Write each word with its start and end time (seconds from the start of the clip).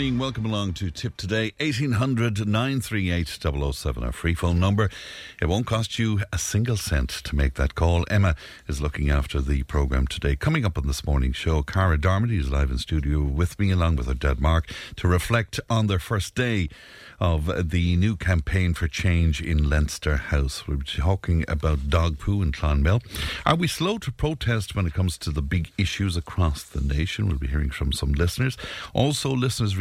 morning. 0.00 0.18
Welcome 0.18 0.46
along 0.46 0.72
to 0.74 0.90
Tip 0.90 1.18
Today. 1.18 1.52
1800 1.60 2.48
938 2.48 3.28
007, 3.28 4.02
our 4.02 4.12
free 4.12 4.32
phone 4.32 4.58
number. 4.58 4.88
It 5.42 5.46
won't 5.46 5.66
cost 5.66 5.98
you 5.98 6.22
a 6.32 6.38
single 6.38 6.78
cent 6.78 7.10
to 7.10 7.36
make 7.36 7.52
that 7.56 7.74
call. 7.74 8.06
Emma 8.08 8.34
is 8.66 8.80
looking 8.80 9.10
after 9.10 9.42
the 9.42 9.62
programme 9.64 10.06
today. 10.06 10.36
Coming 10.36 10.64
up 10.64 10.78
on 10.78 10.86
this 10.86 11.04
morning's 11.04 11.36
show, 11.36 11.62
Cara 11.62 11.98
Darmody 11.98 12.40
is 12.40 12.50
live 12.50 12.70
in 12.70 12.78
studio 12.78 13.20
with 13.20 13.58
me, 13.58 13.72
along 13.72 13.96
with 13.96 14.06
her 14.06 14.14
dad 14.14 14.40
Mark, 14.40 14.72
to 14.96 15.06
reflect 15.06 15.60
on 15.68 15.86
their 15.86 15.98
first 15.98 16.34
day 16.34 16.70
of 17.20 17.70
the 17.70 17.96
new 17.96 18.16
campaign 18.16 18.72
for 18.72 18.88
change 18.88 19.42
in 19.42 19.68
Leinster 19.68 20.16
House. 20.16 20.66
We'll 20.66 20.78
be 20.78 20.86
talking 20.86 21.44
about 21.46 21.90
dog 21.90 22.18
poo 22.18 22.40
in 22.40 22.50
Clonmel. 22.50 23.02
Are 23.44 23.56
we 23.56 23.66
slow 23.66 23.98
to 23.98 24.10
protest 24.10 24.74
when 24.74 24.86
it 24.86 24.94
comes 24.94 25.18
to 25.18 25.30
the 25.30 25.42
big 25.42 25.70
issues 25.76 26.16
across 26.16 26.62
the 26.62 26.80
nation? 26.80 27.28
We'll 27.28 27.36
be 27.36 27.48
hearing 27.48 27.70
from 27.70 27.92
some 27.92 28.12
listeners. 28.12 28.56
Also, 28.94 29.30
listeners' 29.30 29.76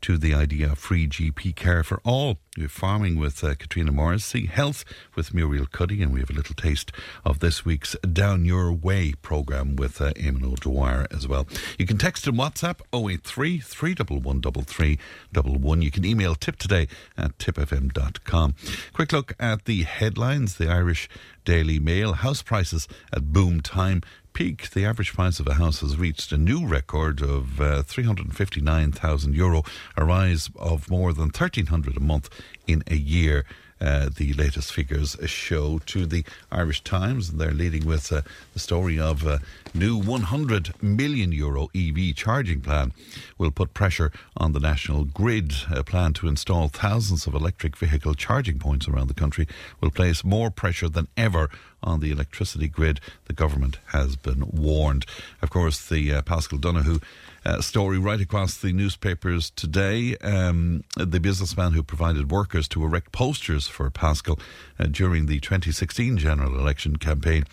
to 0.00 0.18
the 0.18 0.34
idea 0.34 0.72
of 0.72 0.78
free 0.78 1.06
GP 1.06 1.54
care 1.54 1.84
for 1.84 2.00
all. 2.04 2.38
We're 2.56 2.68
farming 2.68 3.18
with 3.18 3.44
uh, 3.44 3.54
Katrina 3.54 3.92
Morrissey, 3.92 4.46
health 4.46 4.84
with 5.14 5.32
Muriel 5.32 5.66
Cuddy, 5.66 6.02
and 6.02 6.12
we 6.12 6.18
have 6.18 6.30
a 6.30 6.32
little 6.32 6.56
taste 6.56 6.90
of 7.24 7.38
this 7.38 7.64
week's 7.64 7.94
Down 8.12 8.44
Your 8.44 8.72
Way 8.72 9.12
programme 9.22 9.76
with 9.76 10.00
uh, 10.00 10.12
Eamon 10.14 10.44
O'Dwyer 10.44 11.06
as 11.12 11.28
well. 11.28 11.46
You 11.78 11.86
can 11.86 11.98
text 11.98 12.26
and 12.26 12.36
WhatsApp 12.36 12.80
083 12.92 13.60
311 13.60 15.82
You 15.82 15.90
can 15.92 16.04
email 16.04 16.34
tip 16.34 16.56
today 16.56 16.88
at 17.16 17.38
tipfm.com. 17.38 18.54
Quick 18.92 19.12
look 19.12 19.34
at 19.38 19.66
the 19.66 19.84
headlines. 19.84 20.56
The 20.56 20.68
Irish 20.68 21.08
Daily 21.44 21.78
Mail 21.78 22.12
house 22.12 22.42
prices 22.42 22.88
at 23.12 23.32
boom 23.32 23.60
time 23.60 24.02
peak, 24.38 24.70
the 24.70 24.84
average 24.84 25.14
price 25.14 25.40
of 25.40 25.48
a 25.48 25.54
house 25.54 25.80
has 25.80 25.96
reached 25.96 26.30
a 26.30 26.38
new 26.38 26.64
record 26.64 27.20
of 27.20 27.60
uh, 27.60 27.82
359,000 27.82 29.34
euro, 29.34 29.64
a 29.96 30.04
rise 30.04 30.48
of 30.54 30.88
more 30.88 31.12
than 31.12 31.24
1,300 31.24 31.96
a 31.96 32.00
month 32.00 32.30
in 32.68 32.84
a 32.86 32.94
year. 32.94 33.44
Uh, 33.80 34.08
the 34.16 34.32
latest 34.32 34.72
figures 34.72 35.16
show 35.26 35.78
to 35.86 36.04
the 36.04 36.24
Irish 36.50 36.82
Times. 36.82 37.32
They're 37.32 37.52
leading 37.52 37.86
with 37.86 38.12
uh, 38.12 38.22
the 38.52 38.58
story 38.58 38.98
of 38.98 39.24
a 39.24 39.40
new 39.72 39.96
100 39.96 40.82
million 40.82 41.30
euro 41.30 41.68
EV 41.74 42.14
charging 42.16 42.60
plan 42.60 42.92
will 43.38 43.52
put 43.52 43.74
pressure 43.74 44.10
on 44.36 44.52
the 44.52 44.60
national 44.60 45.04
grid. 45.04 45.52
A 45.70 45.84
plan 45.84 46.12
to 46.14 46.26
install 46.28 46.68
thousands 46.68 47.26
of 47.26 47.34
electric 47.34 47.76
vehicle 47.76 48.14
charging 48.14 48.58
points 48.58 48.88
around 48.88 49.06
the 49.06 49.14
country 49.14 49.46
will 49.80 49.90
place 49.90 50.24
more 50.24 50.50
pressure 50.50 50.88
than 50.88 51.06
ever 51.16 51.48
on 51.82 52.00
the 52.00 52.10
electricity 52.10 52.68
grid. 52.68 53.00
The 53.26 53.32
government 53.32 53.78
has 53.88 54.16
been 54.16 54.50
warned. 54.50 55.06
Of 55.40 55.50
course, 55.50 55.88
the 55.88 56.12
uh, 56.14 56.22
Paschal 56.22 56.58
Donohoe 56.58 57.00
uh, 57.48 57.62
story 57.62 57.98
right 57.98 58.20
across 58.20 58.58
the 58.58 58.72
newspapers 58.72 59.48
today. 59.50 60.16
Um, 60.18 60.84
the 60.96 61.18
businessman 61.18 61.72
who 61.72 61.82
provided 61.82 62.30
workers 62.30 62.68
to 62.68 62.84
erect 62.84 63.10
posters 63.10 63.66
for 63.66 63.88
Paschal 63.88 64.38
uh, 64.78 64.84
during 64.84 65.26
the 65.26 65.40
2016 65.40 66.18
general 66.18 66.58
election 66.58 66.96
campaign 66.96 67.44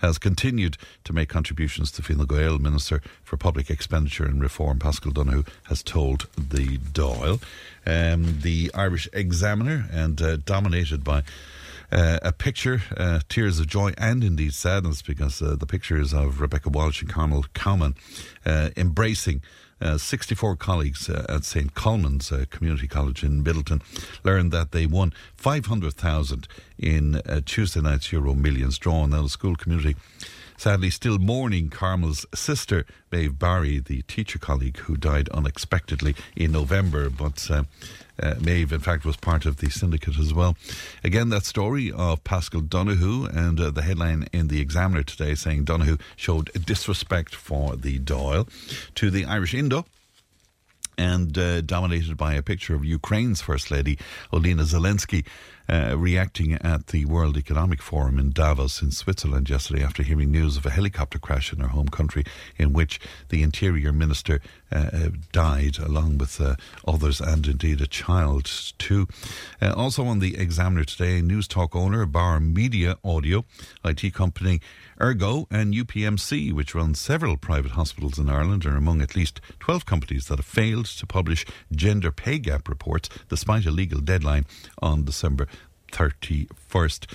has 0.00 0.18
continued 0.18 0.76
to 1.04 1.12
make 1.12 1.28
contributions 1.28 1.92
to 1.92 2.02
Fine 2.02 2.26
Gael 2.26 2.58
Minister 2.58 3.00
for 3.22 3.36
Public 3.36 3.70
Expenditure 3.70 4.24
and 4.24 4.42
Reform. 4.42 4.80
Paschal 4.80 5.12
Donohoe 5.12 5.44
has 5.64 5.84
told 5.84 6.26
the 6.36 6.78
Dáil. 6.78 7.40
Um, 7.86 8.40
the 8.40 8.72
Irish 8.74 9.08
Examiner 9.12 9.86
and 9.92 10.20
uh, 10.20 10.36
dominated 10.36 11.04
by 11.04 11.22
uh, 11.94 12.18
a 12.22 12.32
picture, 12.32 12.82
uh, 12.96 13.20
tears 13.28 13.60
of 13.60 13.68
joy 13.68 13.92
and 13.96 14.24
indeed 14.24 14.52
sadness, 14.52 15.00
because 15.00 15.40
uh, 15.40 15.54
the 15.56 15.66
pictures 15.66 16.12
of 16.12 16.40
Rebecca 16.40 16.68
Walsh 16.68 17.00
and 17.00 17.10
Carmel 17.10 17.46
Cowman 17.54 17.94
uh, 18.44 18.70
embracing. 18.76 19.40
Uh, 19.80 19.98
64 19.98 20.56
colleagues 20.56 21.10
uh, 21.10 21.26
at 21.28 21.44
St. 21.44 21.74
Colman's 21.74 22.32
Community 22.48 22.86
College 22.86 23.22
in 23.22 23.44
Midleton 23.44 23.82
learned 24.22 24.50
that 24.52 24.70
they 24.70 24.86
won 24.86 25.12
500,000 25.34 26.48
in 26.78 27.20
Tuesday 27.44 27.80
night's 27.80 28.10
Euro 28.12 28.34
Millions 28.34 28.78
draw. 28.78 29.04
Now, 29.04 29.22
the 29.22 29.28
school 29.28 29.56
community 29.56 29.96
sadly 30.56 30.90
still 30.90 31.18
mourning 31.18 31.68
Carmel's 31.68 32.24
sister, 32.34 32.86
Maeve 33.10 33.38
Barry, 33.38 33.78
the 33.78 34.02
teacher 34.02 34.38
colleague 34.38 34.78
who 34.78 34.96
died 34.96 35.28
unexpectedly 35.30 36.14
in 36.36 36.52
November. 36.52 37.10
But 37.10 37.50
uh, 37.50 37.64
uh, 38.22 38.34
Maeve, 38.40 38.72
in 38.72 38.80
fact, 38.80 39.04
was 39.04 39.16
part 39.16 39.46
of 39.46 39.58
the 39.58 39.70
syndicate 39.70 40.18
as 40.18 40.32
well. 40.32 40.56
Again, 41.02 41.30
that 41.30 41.44
story 41.44 41.90
of 41.90 42.22
Paschal 42.24 42.60
Donohoe 42.60 43.26
and 43.26 43.60
uh, 43.60 43.70
the 43.70 43.82
headline 43.82 44.26
in 44.32 44.48
the 44.48 44.60
Examiner 44.60 45.02
today 45.02 45.34
saying 45.34 45.64
Donohoe 45.64 45.98
showed 46.16 46.50
disrespect 46.64 47.34
for 47.34 47.76
the 47.76 47.98
Dáil 47.98 48.48
to 48.94 49.10
the 49.10 49.24
Irish 49.24 49.54
Indo 49.54 49.84
and 50.96 51.36
uh, 51.36 51.60
dominated 51.60 52.16
by 52.16 52.34
a 52.34 52.42
picture 52.42 52.74
of 52.74 52.84
Ukraine's 52.84 53.40
First 53.40 53.70
Lady, 53.70 53.98
Olena 54.32 54.62
Zelensky, 54.62 55.24
uh, 55.68 55.96
reacting 55.96 56.52
at 56.54 56.88
the 56.88 57.04
World 57.04 57.36
Economic 57.36 57.80
Forum 57.80 58.18
in 58.18 58.30
Davos 58.30 58.82
in 58.82 58.90
Switzerland 58.90 59.48
yesterday 59.48 59.82
after 59.82 60.02
hearing 60.02 60.30
news 60.30 60.56
of 60.56 60.66
a 60.66 60.70
helicopter 60.70 61.18
crash 61.18 61.52
in 61.52 61.60
her 61.60 61.68
home 61.68 61.88
country 61.88 62.24
in 62.56 62.72
which 62.72 63.00
the 63.28 63.42
Interior 63.42 63.92
Minister 63.92 64.40
uh, 64.70 64.90
uh 64.92 65.08
died, 65.32 65.78
along 65.78 66.18
with 66.18 66.40
uh, 66.40 66.56
others 66.86 67.20
and 67.20 67.46
indeed 67.46 67.80
a 67.80 67.86
child 67.86 68.44
too. 68.78 69.06
Uh, 69.60 69.72
also 69.76 70.04
on 70.04 70.18
the 70.18 70.36
Examiner 70.36 70.84
today, 70.84 71.20
News 71.20 71.48
Talk 71.48 71.74
owner 71.74 72.04
Bauer 72.06 72.40
Media 72.40 72.96
Audio, 73.04 73.44
IT 73.84 74.12
company 74.14 74.60
Ergo 75.00 75.46
and 75.50 75.74
UPMC, 75.74 76.52
which 76.52 76.74
runs 76.74 77.00
several 77.00 77.36
private 77.36 77.72
hospitals 77.72 78.18
in 78.18 78.30
Ireland, 78.30 78.64
are 78.64 78.76
among 78.76 79.00
at 79.00 79.16
least 79.16 79.40
12 79.60 79.86
companies 79.86 80.26
that 80.26 80.38
have 80.38 80.46
failed 80.46 80.86
to 80.86 81.06
publish 81.06 81.44
gender 81.72 82.12
pay 82.12 82.38
gap 82.38 82.68
reports 82.68 83.08
despite 83.28 83.66
a 83.66 83.70
legal 83.70 84.00
deadline 84.00 84.46
on 84.80 85.04
December 85.04 85.48
31st. 85.92 87.06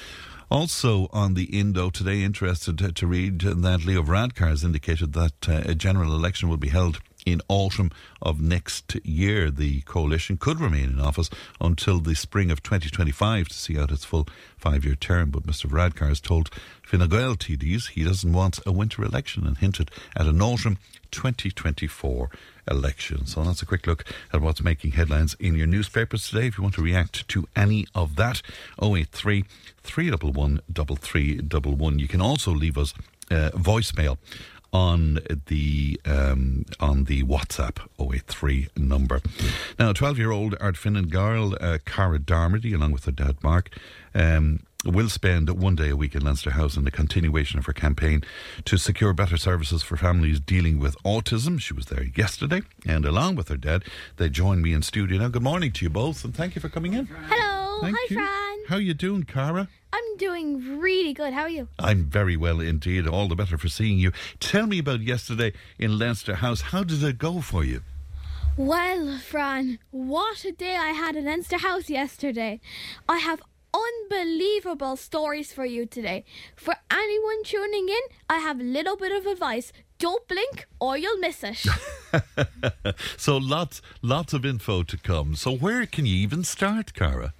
Also 0.51 1.07
on 1.13 1.35
the 1.35 1.45
Indo 1.45 1.89
today, 1.89 2.23
interested 2.23 2.95
to, 2.95 3.07
read 3.07 3.39
that 3.41 3.85
Leo 3.85 4.01
Varadkar 4.01 4.49
has 4.49 4.63
indicated 4.63 5.13
that 5.13 5.47
uh, 5.47 5.61
a 5.65 5.75
general 5.75 6.15
election 6.15 6.49
will 6.49 6.57
be 6.57 6.69
held 6.69 6.99
in 7.31 7.41
autumn 7.47 7.91
of 8.21 8.41
next 8.41 8.95
year. 9.05 9.49
The 9.51 9.81
coalition 9.81 10.37
could 10.37 10.59
remain 10.59 10.85
in 10.85 10.99
office 10.99 11.29
until 11.61 11.99
the 11.99 12.15
spring 12.15 12.51
of 12.51 12.63
2025 12.63 13.47
to 13.49 13.53
see 13.53 13.77
out 13.77 13.91
its 13.91 14.05
full 14.05 14.27
five 14.57 14.85
year 14.85 14.95
term. 14.95 15.29
But 15.29 15.43
Mr. 15.43 15.69
Varadkar 15.69 16.09
has 16.09 16.19
told 16.19 16.49
Fine 16.83 17.07
Gael 17.07 17.35
TDs 17.35 17.89
he 17.89 18.03
doesn't 18.03 18.33
want 18.33 18.59
a 18.65 18.71
winter 18.71 19.03
election 19.03 19.45
and 19.45 19.57
hinted 19.57 19.91
at 20.15 20.25
an 20.25 20.41
autumn 20.41 20.77
2024 21.11 22.29
election. 22.69 23.25
So 23.25 23.43
that's 23.43 23.61
a 23.61 23.65
quick 23.65 23.87
look 23.87 24.05
at 24.33 24.41
what's 24.41 24.63
making 24.63 24.91
headlines 24.91 25.35
in 25.39 25.55
your 25.55 25.67
newspapers 25.67 26.27
today. 26.27 26.47
If 26.47 26.57
you 26.57 26.63
want 26.63 26.75
to 26.75 26.81
react 26.81 27.27
to 27.29 27.47
any 27.55 27.87
of 27.95 28.15
that, 28.15 28.41
083 28.81 29.45
311 29.83 30.61
3311. 30.73 31.99
You 31.99 32.07
can 32.07 32.21
also 32.21 32.51
leave 32.51 32.77
us 32.77 32.93
uh, 33.31 33.51
voicemail 33.53 34.17
on 34.71 35.19
the 35.47 35.99
um, 36.05 36.65
on 36.79 37.05
the 37.05 37.23
WhatsApp 37.23 37.79
083 37.99 38.67
number. 38.77 39.21
Now, 39.77 39.93
12 39.93 40.17
year 40.17 40.31
old 40.31 40.57
Ardfinnan 40.59 41.09
girl 41.09 41.55
uh, 41.59 41.79
Cara 41.85 42.19
Darmody, 42.19 42.73
along 42.73 42.91
with 42.91 43.05
her 43.05 43.11
dad 43.11 43.37
Mark, 43.43 43.69
um, 44.13 44.61
will 44.85 45.09
spend 45.09 45.49
one 45.49 45.75
day 45.75 45.89
a 45.89 45.95
week 45.95 46.15
in 46.15 46.23
Leinster 46.23 46.51
House 46.51 46.77
in 46.77 46.85
the 46.85 46.91
continuation 46.91 47.59
of 47.59 47.65
her 47.65 47.73
campaign 47.73 48.23
to 48.65 48.77
secure 48.77 49.13
better 49.13 49.37
services 49.37 49.83
for 49.83 49.97
families 49.97 50.39
dealing 50.39 50.79
with 50.79 50.95
autism. 51.03 51.59
She 51.59 51.73
was 51.73 51.87
there 51.87 52.03
yesterday, 52.15 52.61
and 52.85 53.05
along 53.05 53.35
with 53.35 53.49
her 53.49 53.57
dad, 53.57 53.83
they 54.17 54.29
joined 54.29 54.61
me 54.61 54.73
in 54.73 54.81
studio. 54.81 55.19
Now, 55.19 55.27
good 55.29 55.43
morning 55.43 55.71
to 55.73 55.85
you 55.85 55.89
both, 55.89 56.23
and 56.23 56.33
thank 56.33 56.55
you 56.55 56.61
for 56.61 56.69
coming 56.69 56.93
in. 56.93 57.07
Hello. 57.07 57.81
Thank 57.81 57.97
Hi, 57.97 58.07
you. 58.09 58.15
Fran. 58.17 58.48
How 58.69 58.77
you 58.77 58.93
doing, 58.93 59.23
Cara? 59.23 59.67
I'm 59.91 60.17
doing 60.17 60.77
really 60.79 61.11
good. 61.11 61.33
How 61.33 61.41
are 61.41 61.49
you? 61.49 61.69
I'm 61.79 62.03
very 62.05 62.37
well 62.37 62.59
indeed. 62.59 63.07
All 63.07 63.27
the 63.27 63.35
better 63.35 63.57
for 63.57 63.67
seeing 63.67 63.97
you. 63.97 64.11
Tell 64.39 64.67
me 64.67 64.77
about 64.77 65.01
yesterday 65.01 65.53
in 65.79 65.97
Leinster 65.97 66.35
House. 66.35 66.61
How 66.61 66.83
did 66.83 67.01
it 67.01 67.17
go 67.17 67.41
for 67.41 67.63
you? 67.63 67.81
Well, 68.57 69.17
Fran, 69.17 69.79
what 69.89 70.45
a 70.45 70.51
day 70.51 70.75
I 70.75 70.89
had 70.89 71.15
in 71.15 71.25
Leinster 71.25 71.57
House 71.57 71.89
yesterday. 71.89 72.61
I 73.07 73.17
have 73.17 73.41
unbelievable 73.73 74.97
stories 74.97 75.51
for 75.51 75.65
you 75.65 75.87
today. 75.87 76.23
For 76.55 76.75
anyone 76.91 77.43
tuning 77.43 77.89
in, 77.89 78.01
I 78.29 78.37
have 78.37 78.59
a 78.59 78.63
little 78.63 78.97
bit 78.97 79.11
of 79.11 79.25
advice. 79.25 79.73
Don't 79.97 80.27
blink 80.27 80.67
or 80.79 80.95
you'll 80.95 81.17
miss 81.17 81.43
it. 81.43 81.65
So 83.17 83.37
lots, 83.37 83.81
lots 84.01 84.33
of 84.33 84.45
info 84.45 84.83
to 84.83 84.97
come. 84.97 85.35
So 85.35 85.55
where 85.55 85.85
can 85.85 86.05
you 86.05 86.15
even 86.15 86.43
start, 86.43 86.93
Cara? 86.93 87.33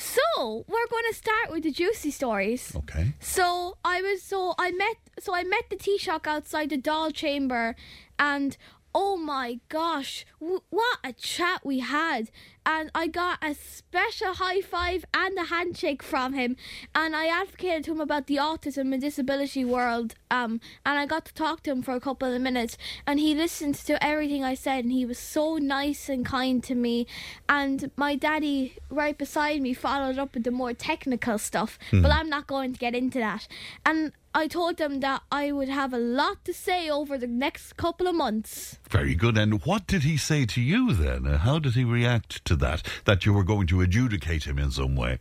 So, 0.00 0.64
we're 0.66 0.86
going 0.90 1.04
to 1.10 1.14
start 1.14 1.50
with 1.50 1.62
the 1.62 1.70
juicy 1.70 2.10
stories. 2.10 2.74
Okay. 2.74 3.12
So 3.20 3.76
I 3.84 4.00
was 4.00 4.22
so 4.22 4.54
I 4.58 4.70
met 4.70 4.96
so 5.18 5.34
I 5.34 5.44
met 5.44 5.68
the 5.68 5.76
Taoiseach 5.76 6.26
outside 6.26 6.70
the 6.70 6.78
Dáil 6.78 7.12
chamber, 7.12 7.76
and 8.18 8.56
oh 8.94 9.18
my 9.18 9.60
gosh, 9.68 10.24
w- 10.40 10.62
what 10.70 10.98
a 11.04 11.12
chat 11.12 11.66
we 11.66 11.80
had! 11.80 12.30
And 12.66 12.90
I 12.94 13.06
got 13.06 13.42
a 13.42 13.54
special 13.54 14.34
high 14.34 14.60
five 14.60 15.04
and 15.14 15.36
a 15.38 15.44
handshake 15.44 16.02
from 16.02 16.34
him, 16.34 16.56
and 16.94 17.16
I 17.16 17.26
advocated 17.26 17.84
to 17.84 17.92
him 17.92 18.00
about 18.00 18.26
the 18.26 18.36
autism 18.36 18.92
and 18.92 19.00
disability 19.00 19.64
world. 19.64 20.14
Um, 20.30 20.60
and 20.84 20.98
I 20.98 21.06
got 21.06 21.24
to 21.24 21.34
talk 21.34 21.62
to 21.64 21.70
him 21.70 21.82
for 21.82 21.94
a 21.94 22.00
couple 22.00 22.32
of 22.32 22.40
minutes, 22.40 22.76
and 23.06 23.18
he 23.18 23.34
listened 23.34 23.74
to 23.86 24.02
everything 24.04 24.44
I 24.44 24.54
said, 24.54 24.84
and 24.84 24.92
he 24.92 25.04
was 25.06 25.18
so 25.18 25.56
nice 25.56 26.08
and 26.08 26.24
kind 26.24 26.62
to 26.64 26.74
me. 26.74 27.06
And 27.48 27.90
my 27.96 28.14
daddy, 28.14 28.76
right 28.90 29.16
beside 29.16 29.60
me, 29.62 29.74
followed 29.74 30.18
up 30.18 30.34
with 30.34 30.44
the 30.44 30.50
more 30.50 30.74
technical 30.74 31.38
stuff, 31.38 31.78
but 31.90 32.10
I'm 32.12 32.28
not 32.28 32.46
going 32.46 32.72
to 32.74 32.78
get 32.78 32.94
into 32.94 33.18
that. 33.18 33.48
And 33.84 34.12
I 34.32 34.46
told 34.46 34.80
him 34.80 35.00
that 35.00 35.22
I 35.32 35.50
would 35.50 35.68
have 35.68 35.92
a 35.92 35.98
lot 35.98 36.44
to 36.44 36.54
say 36.54 36.88
over 36.88 37.18
the 37.18 37.26
next 37.26 37.76
couple 37.76 38.06
of 38.06 38.14
months. 38.14 38.78
Very 38.88 39.16
good. 39.16 39.36
And 39.36 39.64
what 39.66 39.88
did 39.88 40.04
he 40.04 40.16
say 40.16 40.46
to 40.46 40.60
you 40.60 40.92
then? 40.92 41.26
Uh, 41.26 41.38
How 41.38 41.58
did 41.58 41.74
he 41.74 41.82
react 41.82 42.44
to 42.50 42.56
that? 42.56 42.82
That 43.04 43.24
you 43.24 43.32
were 43.32 43.44
going 43.44 43.66
to 43.68 43.80
adjudicate 43.80 44.44
him 44.44 44.58
in 44.58 44.70
some 44.70 44.96
way? 44.96 45.18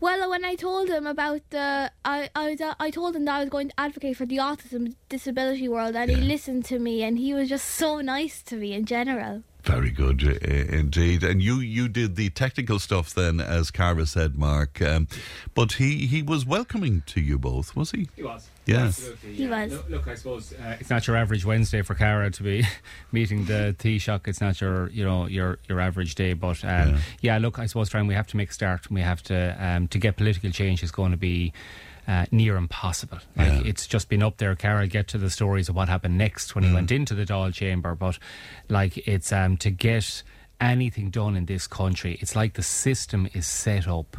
Well, 0.00 0.28
when 0.30 0.44
I 0.44 0.56
told 0.56 0.88
him 0.88 1.06
about 1.06 1.42
the, 1.50 1.92
I, 2.04 2.28
I, 2.34 2.50
was, 2.50 2.60
uh, 2.60 2.74
I 2.80 2.90
told 2.90 3.14
him 3.14 3.24
that 3.26 3.36
I 3.36 3.40
was 3.40 3.50
going 3.50 3.68
to 3.68 3.74
advocate 3.78 4.16
for 4.16 4.26
the 4.26 4.38
autism 4.38 4.96
disability 5.08 5.68
world, 5.68 5.94
and 5.94 6.10
he 6.10 6.16
listened 6.16 6.64
to 6.66 6.80
me, 6.80 7.04
and 7.04 7.16
he 7.18 7.32
was 7.34 7.48
just 7.48 7.68
so 7.68 8.00
nice 8.00 8.42
to 8.44 8.56
me 8.56 8.72
in 8.72 8.84
general. 8.84 9.44
Very 9.62 9.92
good 9.92 10.24
uh, 10.24 10.76
indeed. 10.76 11.22
And 11.22 11.40
you, 11.40 11.60
you 11.60 11.86
did 11.86 12.16
the 12.16 12.30
technical 12.30 12.80
stuff 12.80 13.14
then, 13.14 13.40
as 13.40 13.70
Cara 13.70 14.06
said, 14.06 14.34
Mark. 14.34 14.82
Um, 14.82 15.06
but 15.54 15.74
he, 15.74 16.08
he 16.08 16.20
was 16.20 16.44
welcoming 16.44 17.04
to 17.06 17.20
you 17.20 17.38
both, 17.38 17.76
was 17.76 17.92
he? 17.92 18.08
He 18.16 18.24
was. 18.24 18.50
Yeah. 18.66 18.84
Absolutely. 18.84 19.34
He 19.34 19.44
yeah. 19.44 19.64
was. 19.64 19.72
Look, 19.72 19.88
look, 19.90 20.08
I 20.08 20.14
suppose 20.14 20.52
uh, 20.52 20.76
it's 20.78 20.90
not 20.90 21.06
your 21.06 21.16
average 21.16 21.44
Wednesday 21.44 21.82
for 21.82 21.94
Cara 21.94 22.30
to 22.30 22.42
be 22.42 22.64
meeting 23.12 23.44
the 23.46 23.74
Taoiseach. 23.78 24.28
It's 24.28 24.40
not 24.40 24.60
your, 24.60 24.88
you 24.90 25.04
know, 25.04 25.26
your 25.26 25.58
your 25.68 25.80
average 25.80 26.14
day. 26.14 26.32
But 26.34 26.64
um, 26.64 26.98
yeah. 27.20 27.38
look, 27.38 27.58
I 27.58 27.66
suppose, 27.66 27.88
Fran, 27.88 28.06
we 28.06 28.14
have 28.14 28.28
to 28.28 28.36
make 28.36 28.50
a 28.50 28.52
start. 28.52 28.90
We 28.90 29.00
have 29.00 29.22
to 29.24 29.56
um, 29.58 29.88
to 29.88 29.98
get 29.98 30.16
political 30.16 30.50
change 30.50 30.82
is 30.82 30.90
going 30.90 31.10
to 31.12 31.16
be. 31.18 31.52
Uh, 32.08 32.26
near 32.32 32.56
impossible. 32.56 33.18
Like 33.36 33.46
Yeah. 33.52 33.62
it's 33.64 33.86
just 33.86 34.08
been 34.08 34.24
up 34.24 34.38
there. 34.38 34.56
Carol 34.56 34.88
get 34.88 35.06
to 35.08 35.18
the 35.18 35.30
stories 35.30 35.68
of 35.68 35.76
what 35.76 35.88
happened 35.88 36.18
next 36.18 36.52
when 36.52 36.64
he 36.64 36.74
went 36.74 36.90
into 36.90 37.14
the 37.14 37.24
Dáil 37.24 37.54
chamber, 37.54 37.94
but 37.94 38.18
like 38.68 38.98
it's 39.06 39.30
um 39.30 39.56
to 39.58 39.70
get 39.70 40.24
anything 40.60 41.10
done 41.10 41.36
in 41.36 41.46
this 41.46 41.68
country, 41.68 42.18
it's 42.20 42.34
like 42.34 42.54
the 42.54 42.62
system 42.64 43.28
is 43.34 43.46
set 43.46 43.86
up 43.86 44.16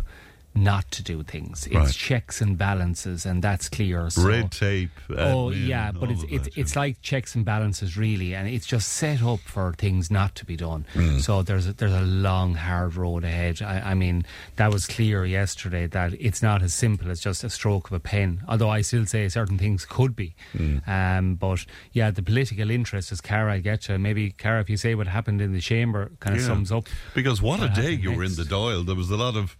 not 0.55 0.89
to 0.91 1.03
do 1.03 1.23
things. 1.23 1.65
It's 1.67 1.75
Right. 1.75 1.91
checks 1.93 2.41
and 2.41 2.57
balances, 2.57 3.25
and 3.25 3.41
that's 3.43 3.69
clear. 3.69 4.09
So, 4.09 4.23
Red 4.27 4.51
tape. 4.51 4.91
Oh 5.17 5.49
yeah, 5.51 5.91
but 5.91 6.11
it's 6.11 6.23
it's 6.29 6.43
that, 6.45 6.57
it's 6.57 6.73
yeah. 6.75 6.79
like 6.79 7.01
checks 7.01 7.35
and 7.35 7.43
balances 7.45 7.97
really, 7.97 8.35
and 8.35 8.47
it's 8.47 8.65
just 8.65 8.89
set 8.89 9.21
up 9.23 9.39
for 9.39 9.73
things 9.77 10.11
not 10.11 10.35
to 10.35 10.45
be 10.45 10.55
done. 10.55 10.85
Mm. 10.93 11.21
So 11.21 11.41
there's 11.41 11.67
a, 11.67 11.73
there's 11.73 11.93
a 11.93 12.01
long 12.01 12.55
hard 12.55 12.95
road 12.95 13.23
ahead. 13.23 13.61
I, 13.61 13.91
I 13.91 13.93
mean 13.93 14.25
that 14.57 14.71
was 14.71 14.85
clear 14.87 15.25
yesterday 15.25 15.87
that 15.87 16.13
it's 16.19 16.41
not 16.43 16.61
as 16.61 16.73
simple 16.73 17.09
as 17.09 17.19
just 17.19 17.43
a 17.43 17.49
stroke 17.49 17.87
of 17.87 17.93
a 17.93 17.99
pen. 17.99 18.41
Although 18.47 18.69
I 18.69 18.81
still 18.81 19.05
say 19.05 19.27
certain 19.29 19.57
things 19.57 19.85
could 19.85 20.15
be, 20.15 20.35
Mm. 20.53 20.87
um, 20.87 21.35
but 21.35 21.65
yeah, 21.93 22.11
the 22.11 22.21
political 22.23 22.69
interest 22.69 23.11
is 23.11 23.21
Cara 23.21 23.53
I 23.53 23.59
get 23.59 23.81
to 23.83 23.97
maybe 23.97 24.31
Cara 24.31 24.61
if 24.61 24.69
you 24.69 24.77
say 24.77 24.93
what 24.95 25.07
happened 25.07 25.41
in 25.41 25.53
the 25.53 25.61
chamber 25.61 26.11
kind 26.19 26.35
of 26.35 26.41
Yeah. 26.41 26.47
sums 26.47 26.71
up. 26.71 26.87
Because 27.15 27.41
what 27.41 27.61
a 27.61 27.69
day 27.69 27.91
you 27.91 28.11
were 28.11 28.23
in 28.23 28.35
the 28.35 28.43
Dáil. 28.43 28.85
There 28.85 28.95
was 28.95 29.09
a 29.09 29.17
lot 29.17 29.35
of 29.35 29.55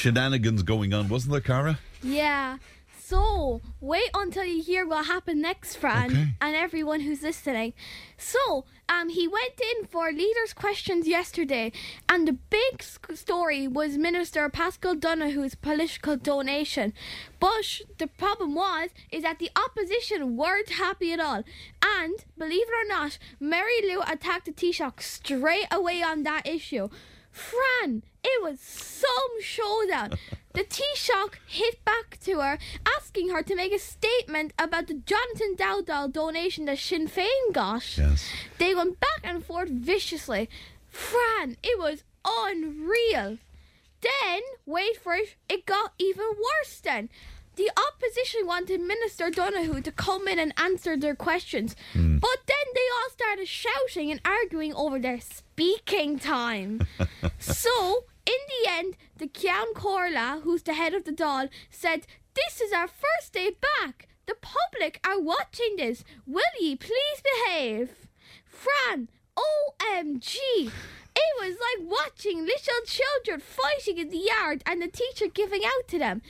shenanigans 0.00 0.62
going 0.62 0.94
on, 0.94 1.08
wasn't 1.08 1.32
there, 1.32 1.40
Cara? 1.42 1.78
Yeah. 2.02 2.56
So 2.98 3.60
wait 3.80 4.08
until 4.14 4.44
you 4.44 4.62
hear 4.62 4.86
what 4.86 5.06
happened 5.06 5.42
next, 5.42 5.76
Fran, 5.76 6.10
Okay. 6.10 6.28
and 6.40 6.56
everyone 6.56 7.00
who's 7.00 7.22
listening. 7.22 7.74
So, 8.16 8.64
um, 8.88 9.08
he 9.10 9.26
went 9.28 9.60
in 9.72 9.86
for 9.86 10.10
leaders' 10.12 10.52
questions 10.54 11.06
yesterday, 11.08 11.72
and 12.08 12.26
the 12.26 12.32
big 12.32 12.82
sc- 12.82 13.12
story 13.16 13.66
was 13.68 13.98
Minister 13.98 14.48
Paschal 14.48 14.94
Donohoe's 14.94 15.54
political 15.56 16.16
donation. 16.16 16.92
But 17.40 17.80
the 17.98 18.06
problem 18.06 18.54
was 18.54 18.90
is 19.10 19.22
that 19.24 19.38
the 19.38 19.50
opposition 19.64 20.36
weren't 20.36 20.70
happy 20.70 21.12
at 21.12 21.20
all, 21.20 21.42
and 21.84 22.14
believe 22.38 22.68
it 22.68 22.74
or 22.84 22.88
not, 22.88 23.18
Mary 23.40 23.80
Lou 23.82 24.00
attacked 24.02 24.46
the 24.46 24.52
Taoiseach 24.52 25.02
straight 25.02 25.66
away 25.70 26.00
on 26.02 26.22
that 26.22 26.46
issue. 26.46 26.88
Fran, 27.32 28.02
it 28.22 28.42
was 28.42 28.60
some 28.60 29.42
showdown. 29.42 30.12
The 30.52 30.64
Taoiseach 30.64 31.34
hit 31.46 31.84
back 31.84 32.18
to 32.24 32.40
her, 32.40 32.58
asking 32.98 33.28
her 33.28 33.40
to 33.40 33.54
make 33.54 33.72
a 33.72 33.78
statement 33.78 34.52
about 34.58 34.88
the 34.88 34.94
Jonathan 34.94 35.54
Dowdall 35.56 36.12
donation 36.12 36.64
that 36.64 36.78
Sinn 36.78 37.06
Féin 37.06 37.52
got. 37.52 37.96
Yes. 37.96 38.28
They 38.58 38.74
went 38.74 38.98
back 38.98 39.20
and 39.22 39.44
forth 39.44 39.68
viciously. 39.68 40.50
Fran, 40.88 41.56
it 41.62 41.78
was 41.78 42.02
unreal. 42.24 43.38
Then, 44.00 44.40
wait 44.66 44.96
for 44.96 45.14
it, 45.14 45.36
it 45.48 45.66
got 45.66 45.92
even 46.00 46.26
worse 46.26 46.80
then. 46.80 47.10
The 47.56 47.70
opposition 47.76 48.46
wanted 48.46 48.80
Minister 48.80 49.30
Donohoe 49.30 49.82
to 49.82 49.92
come 49.92 50.26
in 50.26 50.38
and 50.38 50.54
answer 50.56 50.96
their 50.96 51.14
questions. 51.14 51.76
Hmm. 51.92 52.18
But 52.18 52.38
then 52.46 52.56
they 52.74 52.80
all 52.80 53.10
started 53.10 53.46
shouting 53.48 54.10
and 54.10 54.20
arguing 54.24 54.74
over 54.74 54.98
their 54.98 55.20
speaking 55.20 56.18
time. 56.18 56.86
so, 57.38 58.04
in 58.30 58.40
the 58.48 58.70
end, 58.70 58.96
the 59.16 59.26
Ceann 59.26 59.72
Comhairle, 59.74 60.42
who's 60.42 60.62
the 60.62 60.74
head 60.74 60.94
of 60.94 61.04
the 61.04 61.12
Dáil, 61.12 61.48
said, 61.70 62.06
This 62.34 62.60
is 62.60 62.72
our 62.72 62.88
first 62.88 63.32
day 63.32 63.50
back. 63.50 64.08
The 64.26 64.36
public 64.40 65.00
are 65.04 65.20
watching 65.20 65.76
this. 65.76 66.04
Will 66.26 66.54
ye 66.60 66.76
please 66.76 67.22
behave? 67.32 68.06
Fran, 68.44 69.08
OMG! 69.36 70.36
It 71.16 71.32
was 71.40 71.56
like 71.66 71.90
watching 71.90 72.46
little 72.46 72.82
children 72.86 73.40
fighting 73.40 73.98
in 73.98 74.10
the 74.10 74.30
yard 74.32 74.62
and 74.64 74.80
the 74.80 74.88
teacher 74.88 75.26
giving 75.26 75.62
out 75.64 75.88
to 75.88 75.98
them. 75.98 76.22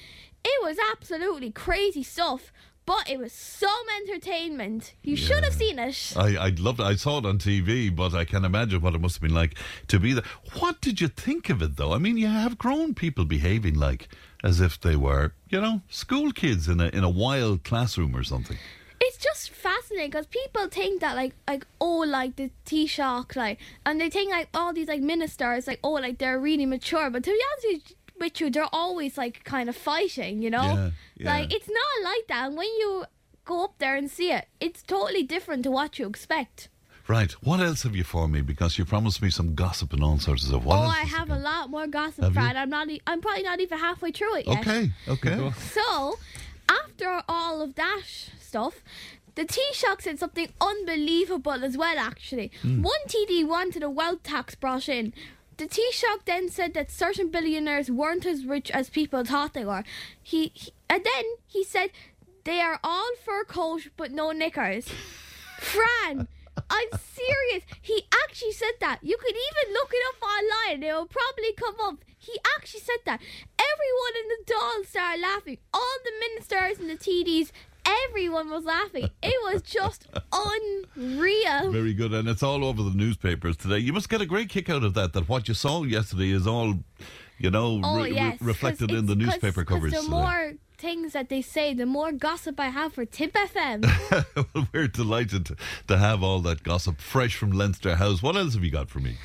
It 0.43 0.63
was 0.63 0.79
absolutely 0.91 1.51
crazy 1.51 2.03
stuff, 2.03 2.51
but 2.91 3.09
it 3.09 3.21
was 3.21 3.33
some 3.33 3.87
entertainment. 4.01 4.95
You 5.05 5.15
should 5.15 5.45
have 5.45 5.55
seen 5.55 5.79
it. 5.79 6.13
I, 6.17 6.37
I 6.37 6.49
loved 6.59 6.81
it. 6.81 6.83
I 6.83 6.97
saw 6.97 7.19
it 7.19 7.25
on 7.25 7.39
TV, 7.39 7.95
but 7.95 8.15
I 8.15 8.25
can 8.25 8.45
imagine 8.45 8.81
what 8.81 8.97
it 8.97 9.01
must 9.01 9.15
have 9.15 9.23
been 9.23 9.33
like 9.33 9.55
to 9.87 10.01
be 10.01 10.13
there. 10.13 10.25
What 10.59 10.81
did 10.81 11.01
you 11.01 11.07
think 11.07 11.51
of 11.51 11.63
it, 11.63 11.77
though? 11.77 11.93
I 11.93 11.99
mean, 11.99 12.19
you 12.19 12.27
have 12.27 12.59
grown 12.59 12.95
people 12.95 13.25
behaving 13.25 13.75
like 13.75 14.09
as 14.43 14.61
if 14.61 14.81
they 14.81 14.97
were, 14.97 15.35
you 15.51 15.61
know, 15.61 15.83
school 15.89 16.33
kids 16.33 16.67
in 16.67 16.81
a 16.81 16.89
in 16.89 17.05
a 17.05 17.09
wild 17.09 17.63
classroom 17.63 18.17
or 18.17 18.25
something. 18.25 18.59
It's 19.01 19.17
just 19.17 19.51
fascinating 19.51 20.11
because 20.11 20.27
people 20.27 20.67
think 20.67 21.01
that 21.01 21.15
like 21.15 21.35
like 21.47 21.67
oh 21.81 22.01
like 22.01 22.35
the 22.35 22.51
Taoiseach 22.67 23.37
like 23.37 23.59
and 23.87 24.01
they 24.01 24.11
think 24.11 24.33
like 24.33 24.49
all 24.53 24.73
these 24.73 24.89
like 24.89 25.01
ministers 25.01 25.69
like 25.69 25.79
oh 25.85 25.93
like 25.93 26.19
they're 26.19 26.39
really 26.39 26.67
mature 26.67 27.09
but 27.09 27.23
to 27.25 27.31
be 27.31 27.41
honest 27.71 27.95
with- 28.21 28.31
with 28.33 28.41
you 28.41 28.51
they're 28.51 28.75
always 28.85 29.17
like 29.19 29.43
kind 29.45 29.69
of 29.69 29.77
fighting 29.77 30.43
you 30.43 30.51
know 30.51 30.63
Yeah, 30.63 30.91
yeah. 31.17 31.35
like 31.35 31.55
it's 31.57 31.69
not 31.69 31.93
like 32.11 32.27
that 32.29 32.47
and 32.49 32.57
when 32.57 32.69
you 32.83 33.05
go 33.45 33.65
up 33.65 33.75
there 33.79 33.97
and 33.97 34.11
see 34.11 34.31
it 34.31 34.45
it's 34.61 34.83
totally 34.83 35.23
different 35.23 35.63
to 35.65 35.71
what 35.71 35.99
you 35.99 36.07
expect 36.07 36.69
Right. 37.09 37.33
What 37.43 37.59
else 37.59 37.83
have 37.83 37.97
you 37.97 38.05
for 38.05 38.29
me? 38.29 38.41
Because 38.41 38.79
you 38.79 38.85
promised 38.85 39.21
me 39.21 39.31
some 39.31 39.57
gossip 39.57 39.93
and 39.93 40.01
all 40.05 40.19
sorts 40.21 40.43
of 40.45 40.49
stuff. 40.51 40.63
What 40.65 40.79
oh 40.79 40.83
else 40.85 40.95
I 41.03 41.05
have 41.19 41.29
there 41.29 41.39
a 41.39 41.41
lot 41.41 41.69
more 41.69 41.89
gossip 41.89 42.23
Have 42.23 42.37
you? 42.37 42.41
I'm 42.63 42.71
not 42.71 42.89
e- 42.89 43.01
I'm 43.05 43.21
probably 43.21 43.43
not 43.43 43.59
even 43.59 43.79
halfway 43.81 44.13
through 44.13 44.37
it 44.37 44.47
yet 44.47 44.61
Okay. 44.61 44.93
Okay. 45.09 45.51
So, 45.75 46.19
after 46.69 47.23
all 47.29 47.63
of 47.63 47.75
that 47.75 48.03
stuff, 48.39 48.75
the 49.35 49.45
Taoiseach 49.45 50.03
said 50.03 50.19
something 50.21 50.49
unbelievable 50.61 51.65
as 51.65 51.77
well, 51.77 51.99
actually. 51.99 52.53
Hmm. 52.63 52.83
One 52.83 53.03
TD 53.09 53.45
wanted 53.45 53.83
a 53.83 53.91
wealth 53.91 54.23
tax 54.23 54.55
brought 54.55 54.89
in. 54.89 55.13
The 55.61 55.67
Taoiseach 55.67 56.25
then 56.25 56.49
said 56.49 56.73
that 56.73 56.91
certain 56.91 57.29
billionaires 57.29 57.91
weren't 57.91 58.25
as 58.25 58.47
rich 58.47 58.71
as 58.71 58.89
people 58.89 59.27
thought 59.27 59.53
they 59.53 59.67
were. 59.67 59.85
He, 60.23 60.53
he 60.55 60.73
And 60.89 61.05
then 61.05 61.25
he 61.47 61.65
said 61.65 61.91
they 62.45 62.63
are 62.63 62.81
all 62.83 63.11
fur 63.23 63.45
coat 63.45 63.89
but 63.99 64.11
no 64.11 64.33
knickers. 64.33 64.89
Fran, 65.59 66.29
I'm 66.71 66.89
serious. 66.99 67.65
He 67.83 68.07
actually 68.25 68.53
said 68.53 68.73
that. 68.81 69.01
You 69.03 69.19
could 69.19 69.35
even 69.37 69.75
look 69.75 69.91
it 69.93 70.03
up 70.09 70.23
online. 70.23 70.83
It 70.83 70.95
will 70.95 71.05
probably 71.05 71.53
come 71.53 71.77
up. 71.83 71.97
He 72.17 72.39
actually 72.57 72.81
said 72.81 73.05
that. 73.05 73.21
Everyone 73.21 74.15
in 74.19 74.29
the 74.31 74.55
Dáil 74.55 74.87
started 74.87 75.21
laughing. 75.21 75.59
All 75.75 75.97
the 76.03 76.13
ministers 76.27 76.81
and 76.81 76.89
the 76.89 76.97
TDs, 76.97 77.53
everyone 78.09 78.51
was 78.51 78.65
laughing. 78.65 79.09
It 79.23 79.53
was 79.53 79.63
just 79.63 80.07
unreal. 80.33 81.71
Very 81.73 81.95
good, 81.95 82.13
and 82.13 82.29
it's 82.29 82.43
all 82.43 82.65
over 82.65 82.83
the 82.83 82.91
newspapers 82.95 83.57
today. 83.57 83.79
You 83.79 83.93
must 83.93 84.09
get 84.09 84.21
a 84.21 84.27
great 84.27 84.49
kick 84.49 84.69
out 84.71 84.83
of 84.85 84.95
that. 84.95 85.13
That 85.13 85.29
what 85.29 85.49
you 85.49 85.55
saw 85.55 85.83
yesterday 85.85 86.31
is 86.31 86.47
all, 86.47 86.75
you 87.39 87.51
know, 87.51 87.81
Oh 87.83 88.03
re- 88.03 88.13
re- 88.13 88.39
reflected 88.41 88.91
in 88.91 89.07
the 89.07 89.15
newspaper 89.15 89.17
'cause- 89.17 89.43
newspaper 89.43 89.65
'cause 89.65 89.75
coverage 89.77 89.95
The 90.05 90.11
more 90.11 90.53
things 90.79 91.13
that 91.13 91.29
they 91.29 91.43
say, 91.43 91.75
the 91.75 91.87
more 91.87 92.11
gossip 92.13 92.59
I 92.59 92.69
have 92.69 92.95
for 92.95 93.05
Tip 93.05 93.35
FM. 93.35 93.85
well, 94.55 94.69
we're 94.73 94.89
delighted 94.89 95.47
to, 95.47 95.57
to 95.89 95.99
have 95.99 96.23
all 96.23 96.41
that 96.41 96.63
gossip 96.63 97.01
fresh 97.01 97.35
from 97.37 97.51
Leinster 97.53 97.97
House. 97.97 98.23
What 98.23 98.37
else 98.37 98.55
have 98.55 98.65
you 98.65 98.71
got 98.71 98.89
for 98.89 99.01
me? 99.01 99.17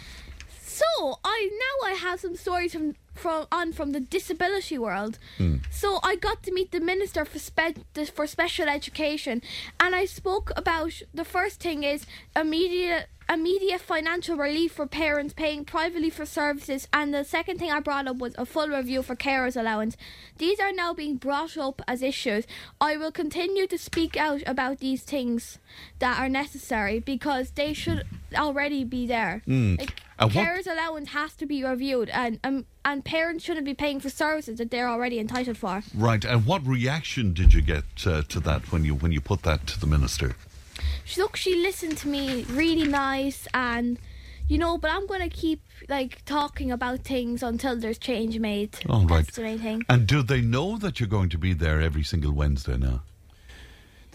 So 0.61 1.19
I 1.23 1.49
now 1.51 1.89
I 1.89 1.93
have 1.93 2.19
some 2.19 2.35
stories 2.35 2.73
from 2.73 2.95
from 3.15 3.47
on 3.51 3.73
from 3.73 3.91
the 3.91 3.99
disability 3.99 4.77
world. 4.77 5.17
Hmm. 5.37 5.55
So 5.71 5.99
I 6.03 6.15
got 6.15 6.43
to 6.43 6.51
meet 6.51 6.71
the 6.71 6.79
minister 6.79 7.25
for 7.25 7.39
spe- 7.39 7.79
the- 7.93 8.05
for 8.05 8.27
special 8.27 8.67
education, 8.69 9.41
and 9.79 9.95
I 9.95 10.05
spoke 10.05 10.51
about 10.55 10.93
the 11.13 11.25
first 11.25 11.61
thing 11.61 11.83
is 11.83 12.05
immediate 12.35 13.07
immediate 13.27 13.81
financial 13.81 14.37
relief 14.37 14.73
for 14.73 14.85
parents 14.85 15.33
paying 15.33 15.65
privately 15.65 16.09
for 16.09 16.25
services, 16.25 16.87
and 16.93 17.13
the 17.13 17.23
second 17.23 17.57
thing 17.59 17.71
I 17.71 17.79
brought 17.79 18.07
up 18.07 18.17
was 18.17 18.35
a 18.37 18.45
full 18.45 18.67
review 18.67 19.01
for 19.01 19.15
carers 19.15 19.59
allowance. 19.59 19.97
These 20.37 20.59
are 20.59 20.71
now 20.71 20.93
being 20.93 21.15
brought 21.17 21.57
up 21.57 21.81
as 21.87 22.01
issues. 22.01 22.45
I 22.79 22.97
will 22.97 23.11
continue 23.11 23.67
to 23.67 23.77
speak 23.77 24.15
out 24.17 24.41
about 24.45 24.79
these 24.79 25.03
things 25.03 25.59
that 25.99 26.19
are 26.19 26.29
necessary 26.29 26.99
because 26.99 27.51
they 27.51 27.73
should 27.73 28.03
already 28.35 28.83
be 28.83 29.07
there. 29.07 29.41
Like, 29.79 30.01
And 30.17 30.31
carers 30.31 30.67
allowance 30.67 31.09
has 31.09 31.35
to 31.35 31.45
be 31.45 31.63
reviewed, 31.63 32.09
and 32.09 32.39
um, 32.43 32.65
and 32.85 33.03
parents 33.03 33.43
shouldn't 33.43 33.65
be 33.65 33.73
paying 33.73 33.99
for 33.99 34.09
services 34.09 34.59
that 34.59 34.71
they're 34.71 34.87
already 34.87 35.19
entitled 35.19 35.57
for. 35.57 35.83
Right, 35.93 36.23
and 36.23 36.45
what 36.45 36.65
reaction 36.65 37.33
did 37.33 37.53
you 37.53 37.61
get 37.61 37.83
uh, 38.05 38.21
to 38.29 38.39
that 38.41 38.71
when 38.71 38.85
you 38.85 38.95
when 38.95 39.11
you 39.11 39.19
put 39.19 39.43
that 39.43 39.65
to 39.67 39.79
the 39.79 39.87
minister? 39.87 40.35
She, 41.05 41.21
look, 41.21 41.35
she 41.35 41.55
listened 41.55 41.97
to 41.99 42.07
me 42.07 42.43
really 42.49 42.87
nice, 42.87 43.47
and 43.53 43.99
you 44.47 44.57
know, 44.57 44.77
but 44.77 44.91
I'm 44.91 45.05
gonna 45.07 45.29
keep 45.29 45.61
like 45.87 46.25
talking 46.25 46.71
about 46.71 46.99
things 47.01 47.43
until 47.43 47.75
there's 47.77 47.97
change 47.97 48.39
made. 48.39 48.77
All 48.89 49.05
right. 49.05 49.23
That's 49.23 49.35
the 49.35 49.43
main 49.43 49.59
thing. 49.59 49.85
And 49.87 50.07
do 50.07 50.23
they 50.23 50.41
know 50.41 50.77
that 50.77 50.99
you're 50.99 51.07
going 51.09 51.29
to 51.29 51.37
be 51.37 51.53
there 51.53 51.79
every 51.79 52.03
single 52.03 52.31
Wednesday 52.31 52.77
now? 52.77 53.03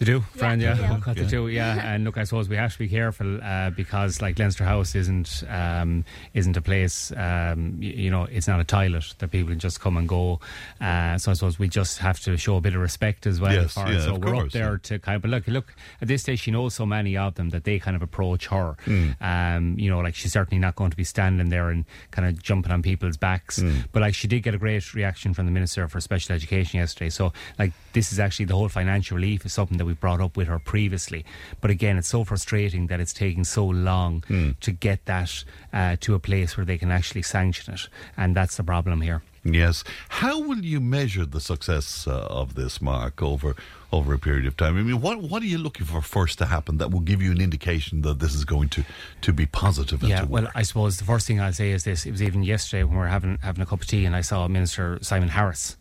They 0.01 0.05
do, 0.05 0.21
Fran, 0.21 0.59
Yeah, 0.59 0.79
yeah. 0.79 0.97
do. 0.97 1.03
Yeah. 1.05 1.13
they 1.13 1.25
do, 1.29 1.47
yeah. 1.47 1.93
And 1.93 2.03
look, 2.05 2.17
I 2.17 2.23
suppose 2.23 2.49
we 2.49 2.55
have 2.55 2.73
to 2.73 2.79
be 2.79 2.87
careful 2.89 3.39
uh, 3.43 3.69
because, 3.69 4.19
like, 4.19 4.39
Leinster 4.39 4.63
House 4.63 4.95
isn't 4.95 5.43
um, 5.47 6.03
isn't 6.33 6.57
a 6.57 6.61
place, 6.61 7.11
um, 7.11 7.77
y- 7.79 7.93
you 7.95 8.09
know, 8.09 8.23
it's 8.23 8.47
not 8.47 8.59
a 8.59 8.63
toilet 8.63 9.13
that 9.19 9.29
people 9.29 9.49
can 9.49 9.59
just 9.59 9.79
come 9.79 9.97
and 9.97 10.09
go. 10.09 10.39
Uh, 10.79 11.19
so 11.19 11.29
I 11.29 11.35
suppose 11.35 11.59
we 11.59 11.67
just 11.67 11.99
have 11.99 12.19
to 12.21 12.35
show 12.35 12.55
a 12.55 12.61
bit 12.61 12.73
of 12.73 12.81
respect 12.81 13.27
as 13.27 13.39
well. 13.39 13.53
Yes, 13.53 13.75
for 13.75 13.85
it. 13.85 13.93
yeah, 13.93 13.99
so 14.01 14.15
of 14.15 14.23
we're 14.23 14.31
course, 14.33 14.45
up 14.47 14.51
there 14.53 14.71
yeah. 14.71 14.77
to 14.81 14.97
kind 14.97 15.17
of, 15.17 15.21
but 15.21 15.29
look, 15.29 15.45
look, 15.47 15.75
at 16.01 16.07
this 16.07 16.23
stage, 16.23 16.39
she 16.39 16.49
knows 16.49 16.73
so 16.73 16.87
many 16.87 17.15
of 17.15 17.35
them 17.35 17.49
that 17.49 17.63
they 17.63 17.77
kind 17.77 17.95
of 17.95 18.01
approach 18.01 18.47
her. 18.47 18.75
Hmm. 18.85 19.09
Um, 19.21 19.75
you 19.77 19.91
know, 19.91 19.99
like, 19.99 20.15
she's 20.15 20.33
certainly 20.33 20.59
not 20.59 20.75
going 20.75 20.89
to 20.89 20.97
be 20.97 21.03
standing 21.03 21.49
there 21.49 21.69
and 21.69 21.85
kind 22.09 22.27
of 22.27 22.41
jumping 22.41 22.71
on 22.71 22.81
people's 22.81 23.17
backs. 23.17 23.61
Hmm. 23.61 23.81
But, 23.91 24.01
like, 24.01 24.15
she 24.15 24.27
did 24.27 24.41
get 24.41 24.55
a 24.55 24.57
great 24.57 24.95
reaction 24.95 25.35
from 25.35 25.45
the 25.45 25.51
Minister 25.51 25.87
for 25.87 26.01
Special 26.01 26.33
Education 26.33 26.79
yesterday. 26.79 27.11
So, 27.11 27.33
like, 27.59 27.71
this 27.93 28.11
is 28.11 28.19
actually 28.19 28.45
the 28.45 28.55
whole 28.55 28.67
financial 28.69 29.15
relief 29.15 29.45
is 29.45 29.53
something 29.53 29.77
that 29.77 29.85
we 29.85 29.90
brought 29.99 30.21
up 30.21 30.37
with 30.37 30.47
her 30.47 30.59
previously. 30.59 31.25
But 31.59 31.71
again, 31.71 31.97
it's 31.97 32.07
so 32.07 32.23
frustrating 32.23 32.87
that 32.87 32.99
it's 32.99 33.13
taking 33.13 33.43
so 33.43 33.65
long 33.65 34.23
to 34.59 34.71
get 34.71 35.05
that 35.05 35.43
uh, 35.73 35.97
to 36.01 36.15
a 36.15 36.19
place 36.19 36.57
where 36.57 36.65
they 36.65 36.77
can 36.77 36.91
actually 36.91 37.23
sanction 37.23 37.73
it. 37.73 37.87
And 38.17 38.35
that's 38.35 38.57
the 38.57 38.63
problem 38.63 39.01
here. 39.01 39.21
Yes. 39.43 39.83
How 40.09 40.39
will 40.39 40.63
you 40.63 40.79
measure 40.79 41.25
the 41.25 41.39
success 41.39 42.05
uh, 42.07 42.27
of 42.29 42.53
this, 42.53 42.81
Mark, 42.81 43.23
over 43.23 43.55
over 43.91 44.13
a 44.13 44.19
period 44.19 44.45
of 44.45 44.55
time? 44.55 44.77
I 44.77 44.83
mean, 44.83 45.01
what 45.01 45.19
what 45.21 45.41
are 45.41 45.47
you 45.47 45.57
looking 45.57 45.85
for 45.85 46.01
first 46.01 46.37
to 46.39 46.45
happen 46.45 46.77
that 46.77 46.91
will 46.91 46.99
give 46.99 47.21
you 47.21 47.31
an 47.31 47.41
indication 47.41 48.01
that 48.03 48.19
this 48.19 48.35
is 48.35 48.45
going 48.45 48.69
to, 48.69 48.85
to 49.21 49.33
be 49.33 49.47
positive? 49.47 50.03
Yeah, 50.03 50.25
well? 50.25 50.47
I 50.53 50.61
suppose 50.61 50.97
the 50.97 51.05
first 51.05 51.25
thing 51.25 51.41
I'll 51.41 51.53
say 51.53 51.71
is 51.71 51.83
this. 51.83 52.05
It 52.05 52.11
was 52.11 52.21
even 52.21 52.43
yesterday 52.43 52.83
when 52.83 52.93
we 52.93 52.99
were 52.99 53.07
having, 53.07 53.39
having 53.41 53.63
a 53.63 53.65
cup 53.65 53.81
of 53.81 53.87
tea 53.87 54.05
and 54.05 54.15
I 54.15 54.21
saw 54.21 54.47
Minister 54.47 54.99
Simon 55.01 55.29
Harris 55.29 55.75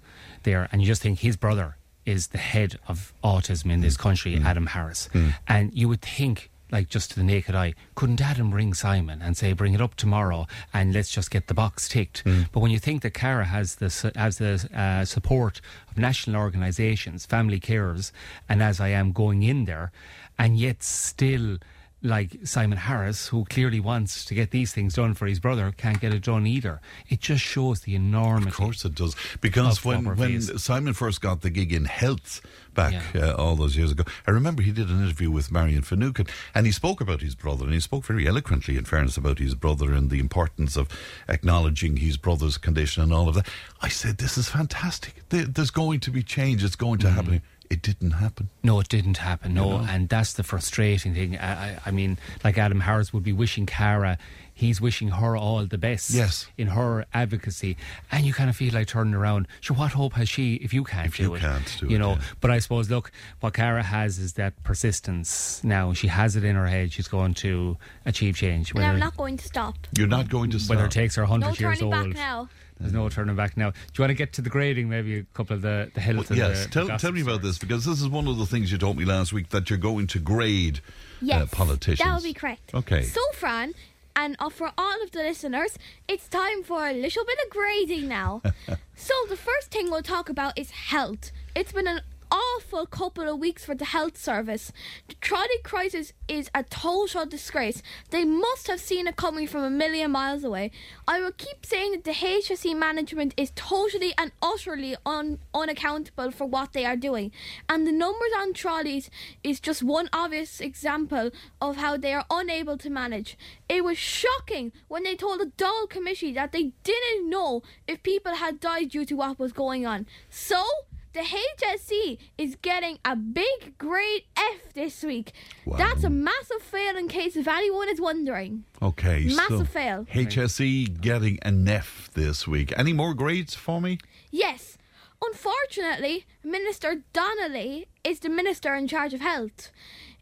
there, 0.44 0.68
and 0.72 0.80
you 0.80 0.86
just 0.86 1.02
think 1.02 1.18
his 1.18 1.36
brother 1.36 1.76
is 2.06 2.28
the 2.28 2.38
head 2.38 2.78
of 2.88 3.12
autism 3.22 3.70
in 3.70 3.80
this 3.80 3.96
mm. 3.96 4.00
country, 4.00 4.36
mm. 4.36 4.44
Adam 4.44 4.66
Harris. 4.66 5.08
Mm. 5.12 5.34
And 5.46 5.74
you 5.74 5.88
would 5.88 6.02
think, 6.02 6.50
like 6.72 6.88
just 6.88 7.10
to 7.10 7.16
the 7.16 7.24
naked 7.24 7.54
eye, 7.54 7.74
couldn't 7.94 8.20
Adam 8.20 8.54
ring 8.54 8.74
Simon 8.74 9.20
and 9.22 9.36
say, 9.36 9.52
bring 9.52 9.74
it 9.74 9.80
up 9.80 9.94
tomorrow 9.96 10.46
and 10.72 10.92
let's 10.92 11.10
just 11.10 11.30
get 11.30 11.48
the 11.48 11.54
box 11.54 11.88
ticked? 11.88 12.22
But 12.52 12.60
when 12.60 12.70
you 12.70 12.78
think 12.78 13.02
that 13.02 13.12
Cara 13.12 13.44
has 13.44 13.76
the, 13.76 14.12
has 14.14 14.38
the 14.38 14.68
uh, 14.74 15.04
support 15.04 15.60
of 15.90 15.98
national 15.98 16.40
organisations, 16.40 17.26
family 17.26 17.58
carers, 17.58 18.12
and 18.48 18.62
as 18.62 18.80
I 18.80 18.88
am 18.88 19.12
going 19.12 19.42
in 19.42 19.64
there, 19.64 19.90
and 20.38 20.56
yet 20.58 20.82
still 20.82 21.58
like 22.02 22.38
Simon 22.44 22.78
Harris, 22.78 23.28
who 23.28 23.44
clearly 23.44 23.78
wants 23.78 24.24
to 24.24 24.34
get 24.34 24.50
these 24.52 24.72
things 24.72 24.94
done 24.94 25.12
for 25.14 25.26
his 25.26 25.38
brother, 25.38 25.72
can't 25.76 26.00
get 26.00 26.14
it 26.14 26.22
done 26.22 26.46
either. 26.46 26.80
It 27.08 27.20
just 27.20 27.42
shows 27.44 27.80
the 27.82 27.94
enormity. 27.94 28.48
Of 28.48 28.54
course 28.56 28.84
it 28.86 28.94
does. 28.94 29.14
Because 29.42 29.84
when, 29.84 30.04
when. 30.16 30.40
Simon 30.40 30.94
first 30.94 31.20
got 31.20 31.42
the 31.42 31.50
gig 31.50 31.72
in 31.72 31.84
health 31.84 32.40
back 32.72 32.94
Yeah. 33.14 33.26
uh, 33.30 33.34
all 33.34 33.54
those 33.56 33.76
years 33.76 33.92
ago, 33.92 34.04
I 34.26 34.30
remember 34.30 34.62
he 34.62 34.72
did 34.72 34.88
an 34.88 35.02
interview 35.02 35.30
with 35.30 35.52
Marion 35.52 35.82
Finucane 35.82 36.26
and 36.54 36.64
he 36.64 36.72
spoke 36.72 37.00
about 37.02 37.20
his 37.20 37.34
brother 37.34 37.64
and 37.64 37.74
he 37.74 37.80
spoke 37.80 38.04
very 38.06 38.26
eloquently, 38.26 38.78
in 38.78 38.84
fairness, 38.84 39.16
about 39.18 39.38
his 39.38 39.54
brother 39.54 39.92
and 39.92 40.08
the 40.08 40.20
importance 40.20 40.76
of 40.76 40.88
acknowledging 41.28 41.98
his 41.98 42.16
brother's 42.16 42.58
condition 42.58 43.02
and 43.02 43.12
all 43.12 43.28
of 43.28 43.34
that. 43.34 43.48
I 43.82 43.88
said, 43.88 44.18
This 44.18 44.38
is 44.38 44.48
fantastic. 44.48 45.22
There's 45.28 45.70
going 45.70 46.00
to 46.00 46.10
be 46.10 46.22
change. 46.22 46.64
It's 46.64 46.76
going 46.76 46.98
to 47.00 47.08
Mm. 47.08 47.12
happen. 47.14 47.42
It 47.70 47.82
didn't 47.82 48.10
happen. 48.12 48.50
No, 48.64 48.80
it 48.80 48.88
didn't 48.88 49.18
happen. 49.18 49.54
No, 49.54 49.78
and 49.78 50.08
that's 50.08 50.32
the 50.32 50.42
frustrating 50.42 51.14
thing. 51.14 51.38
I, 51.38 51.52
I, 51.74 51.78
I 51.86 51.90
mean, 51.92 52.18
like 52.42 52.58
Adam 52.58 52.80
Harris 52.80 53.12
would 53.12 53.22
be 53.22 53.32
wishing 53.32 53.64
Cara, 53.64 54.18
he's 54.52 54.80
wishing 54.80 55.06
her 55.08 55.36
all 55.36 55.64
the 55.64 55.78
best. 55.78 56.10
Yes. 56.10 56.48
In 56.58 56.66
her 56.66 57.06
advocacy, 57.14 57.76
and 58.10 58.26
you 58.26 58.32
kind 58.32 58.50
of 58.50 58.56
feel 58.56 58.74
like 58.74 58.88
turning 58.88 59.14
around. 59.14 59.46
So, 59.60 59.74
what 59.74 59.92
hope 59.92 60.14
has 60.14 60.28
she 60.28 60.54
if 60.56 60.74
you 60.74 60.82
can't 60.82 61.06
If 61.06 61.16
do 61.18 61.22
you 61.22 61.34
it? 61.36 61.40
can't 61.42 61.76
do 61.78 61.86
you 61.86 61.94
it, 61.94 61.98
know. 62.00 62.14
yeah. 62.14 62.20
But 62.40 62.50
I 62.50 62.58
suppose, 62.58 62.90
look, 62.90 63.12
what 63.38 63.54
Cara 63.54 63.84
has 63.84 64.18
is 64.18 64.32
that 64.32 64.60
persistence. 64.64 65.62
Now 65.62 65.92
she 65.92 66.08
has 66.08 66.34
it 66.34 66.42
in 66.42 66.56
her 66.56 66.66
head. 66.66 66.92
She's 66.92 67.06
going 67.08 67.34
to 67.34 67.76
achieve 68.04 68.34
change. 68.36 68.72
And 68.74 68.82
I'm 68.84 68.98
not 68.98 69.16
going 69.16 69.36
to 69.36 69.44
stop. 69.46 69.76
You're 69.96 70.08
not 70.08 70.28
going 70.28 70.50
to 70.50 70.58
stop. 70.58 70.70
whether 70.74 70.86
it 70.86 70.90
takes 70.92 71.14
her 71.14 71.24
hundred 71.24 71.46
No 71.46 71.68
years 71.68 71.78
turning 71.78 71.94
old. 71.94 72.06
back 72.14 72.14
now. 72.16 72.48
There's 72.80 72.92
no 72.92 73.08
turning 73.10 73.36
back 73.36 73.56
now. 73.56 73.70
Do 73.70 73.76
you 73.96 74.02
want 74.02 74.10
to 74.10 74.14
get 74.14 74.32
to 74.34 74.42
the 74.42 74.50
grading? 74.50 74.88
Maybe 74.88 75.18
a 75.18 75.22
couple 75.34 75.54
of 75.56 75.62
the 75.62 75.90
the 75.94 76.00
health. 76.00 76.30
Well, 76.30 76.38
yes, 76.38 76.64
the, 76.64 76.70
tell, 76.70 76.86
the 76.86 76.96
tell 76.96 77.12
me 77.12 77.20
about 77.20 77.42
this 77.42 77.58
because 77.58 77.84
this 77.84 78.00
is 78.00 78.08
one 78.08 78.26
of 78.26 78.38
the 78.38 78.46
things 78.46 78.72
you 78.72 78.78
told 78.78 78.96
me 78.96 79.04
last 79.04 79.32
week 79.32 79.50
that 79.50 79.68
you're 79.68 79.78
going 79.78 80.06
to 80.08 80.18
grade 80.18 80.80
Yes, 81.20 81.42
uh, 81.42 81.46
politicians. 81.54 82.08
That 82.08 82.14
would 82.14 82.24
be 82.24 82.32
correct. 82.32 82.74
Okay. 82.74 83.02
So, 83.02 83.20
Fran, 83.34 83.74
and 84.16 84.36
uh, 84.38 84.48
for 84.48 84.72
all 84.78 85.02
of 85.02 85.10
the 85.10 85.20
listeners, 85.20 85.76
it's 86.08 86.26
time 86.28 86.62
for 86.62 86.86
a 86.88 86.92
little 86.92 87.24
bit 87.24 87.38
of 87.44 87.50
grading 87.50 88.08
now. 88.08 88.40
so, 88.96 89.14
the 89.28 89.36
first 89.36 89.70
thing 89.70 89.90
we'll 89.90 90.02
talk 90.02 90.28
about 90.28 90.58
is 90.58 90.70
health. 90.70 91.30
It's 91.54 91.72
been 91.72 91.86
an 91.86 92.00
awful 92.30 92.86
couple 92.86 93.28
of 93.28 93.38
weeks 93.38 93.64
for 93.64 93.74
the 93.74 93.84
health 93.86 94.16
service. 94.16 94.72
The 95.08 95.14
trolley 95.16 95.60
crisis 95.64 96.12
is 96.28 96.50
a 96.54 96.62
total 96.62 97.26
disgrace. 97.26 97.82
They 98.10 98.24
must 98.24 98.66
have 98.68 98.80
seen 98.80 99.06
it 99.06 99.16
coming 99.16 99.46
from 99.46 99.64
a 99.64 99.70
million 99.70 100.12
miles 100.12 100.44
away. 100.44 100.70
I 101.06 101.20
will 101.20 101.32
keep 101.32 101.66
saying 101.66 101.92
that 101.92 102.04
the 102.04 102.12
HSE 102.12 102.76
management 102.76 103.34
is 103.36 103.52
totally 103.54 104.12
and 104.16 104.32
utterly 104.42 104.96
un- 105.04 105.40
unaccountable 105.54 106.30
for 106.30 106.46
what 106.46 106.72
they 106.72 106.84
are 106.84 106.96
doing. 106.96 107.32
And 107.68 107.86
the 107.86 107.92
numbers 107.92 108.32
on 108.38 108.52
trolleys 108.52 109.10
is 109.42 109.60
just 109.60 109.82
one 109.82 110.08
obvious 110.12 110.60
example 110.60 111.30
of 111.60 111.76
how 111.76 111.96
they 111.96 112.14
are 112.14 112.26
unable 112.30 112.78
to 112.78 112.90
manage. 112.90 113.36
It 113.68 113.84
was 113.84 113.98
shocking 113.98 114.72
when 114.88 115.02
they 115.02 115.16
told 115.16 115.40
the 115.40 115.46
Dáil 115.46 115.88
committee 115.88 116.32
that 116.32 116.52
they 116.52 116.72
didn't 116.84 117.28
know 117.28 117.62
if 117.86 118.02
people 118.02 118.34
had 118.34 118.60
died 118.60 118.90
due 118.90 119.04
to 119.04 119.14
what 119.14 119.38
was 119.38 119.52
going 119.52 119.86
on. 119.86 120.06
So, 120.28 120.64
the 121.12 121.20
HSE 121.20 122.18
is 122.38 122.56
getting 122.62 122.98
a 123.04 123.16
big 123.16 123.76
grade 123.78 124.22
F 124.36 124.72
this 124.74 125.02
week. 125.02 125.32
Wow. 125.64 125.76
That's 125.76 126.04
a 126.04 126.10
massive 126.10 126.62
fail 126.62 126.96
in 126.96 127.08
case 127.08 127.36
if 127.36 127.48
anyone 127.48 127.88
is 127.88 128.00
wondering. 128.00 128.64
Okay, 128.80 129.28
so 129.28 129.36
Massive 129.36 129.68
fail. 129.68 130.06
HSE 130.12 131.00
getting 131.00 131.38
an 131.42 131.66
F 131.68 132.10
this 132.14 132.46
week. 132.46 132.72
Any 132.76 132.92
more 132.92 133.14
grades 133.14 133.54
for 133.54 133.80
me? 133.80 133.98
Yes. 134.30 134.78
Unfortunately, 135.22 136.24
Minister 136.42 137.02
Donnelly 137.12 137.88
is 138.04 138.20
the 138.20 138.30
minister 138.30 138.74
in 138.74 138.88
charge 138.88 139.12
of 139.12 139.20
health. 139.20 139.70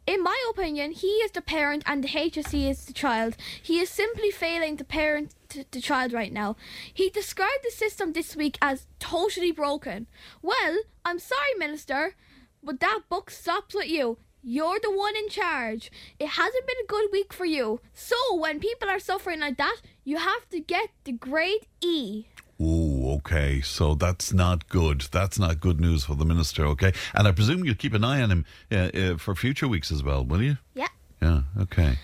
In 0.09 0.23
my 0.23 0.43
opinion, 0.49 0.93
he 0.93 1.09
is 1.21 1.33
the 1.33 1.43
parent 1.43 1.83
and 1.85 2.03
the 2.03 2.09
HSE 2.09 2.71
is 2.71 2.87
the 2.87 2.95
child. 2.95 3.37
He 3.63 3.79
is 3.79 3.91
simply 3.91 4.31
failing 4.31 4.79
to 4.79 4.85
parent 4.85 5.35
t- 5.51 5.67
the 5.71 5.83
child 5.83 6.15
right 6.15 6.33
now. 6.33 6.57
He 6.95 7.11
described 7.11 7.63
the 7.63 7.71
system 7.71 8.15
this 8.15 8.35
week 8.35 8.57
as 8.63 8.87
totally 8.99 9.53
broken. 9.53 10.07
Well, 10.41 10.79
I'm 11.05 11.19
sorry, 11.19 11.53
Minister, 11.59 12.15
but 12.63 12.81
that 12.81 13.01
book 13.11 13.31
stops 13.31 13.75
with 13.75 13.91
you. 13.91 14.17
You're 14.43 14.81
the 14.81 14.91
one 14.91 15.15
in 15.15 15.29
charge. 15.29 15.93
It 16.19 16.29
hasn't 16.41 16.67
been 16.67 16.85
a 16.85 16.87
good 16.87 17.11
week 17.13 17.35
for 17.35 17.45
you. 17.45 17.83
So, 17.93 18.17
when 18.35 18.61
people 18.61 18.89
are 18.89 18.99
suffering 18.99 19.41
like 19.41 19.59
that, 19.59 19.83
you 20.05 20.17
have 20.17 20.49
to 20.49 20.59
get 20.59 20.89
the 21.05 21.13
grade 21.13 21.67
E. 21.83 22.25
Oh, 22.59 22.88
Okay, 23.19 23.61
so 23.61 23.95
that's 23.95 24.33
not 24.33 24.69
good. 24.69 25.03
That's 25.13 25.39
not 25.39 25.61
good 25.61 25.81
news 25.81 26.05
for 26.05 26.15
the 26.15 26.25
minister. 26.25 26.65
Okay, 26.67 26.93
and 27.15 27.27
I 27.29 27.33
presume 27.33 27.65
you'll 27.65 27.75
keep 27.75 27.95
an 27.95 28.05
eye 28.05 28.23
on 28.23 28.31
him 28.31 28.45
uh, 28.71 28.77
uh, 28.77 29.17
for 29.19 29.35
future 29.35 29.69
weeks 29.69 29.91
as 29.91 30.03
well, 30.03 30.25
will 30.25 30.43
you? 30.43 30.59
Yeah. 30.75 30.89
Yeah. 31.21 31.43
Okay. 31.61 31.99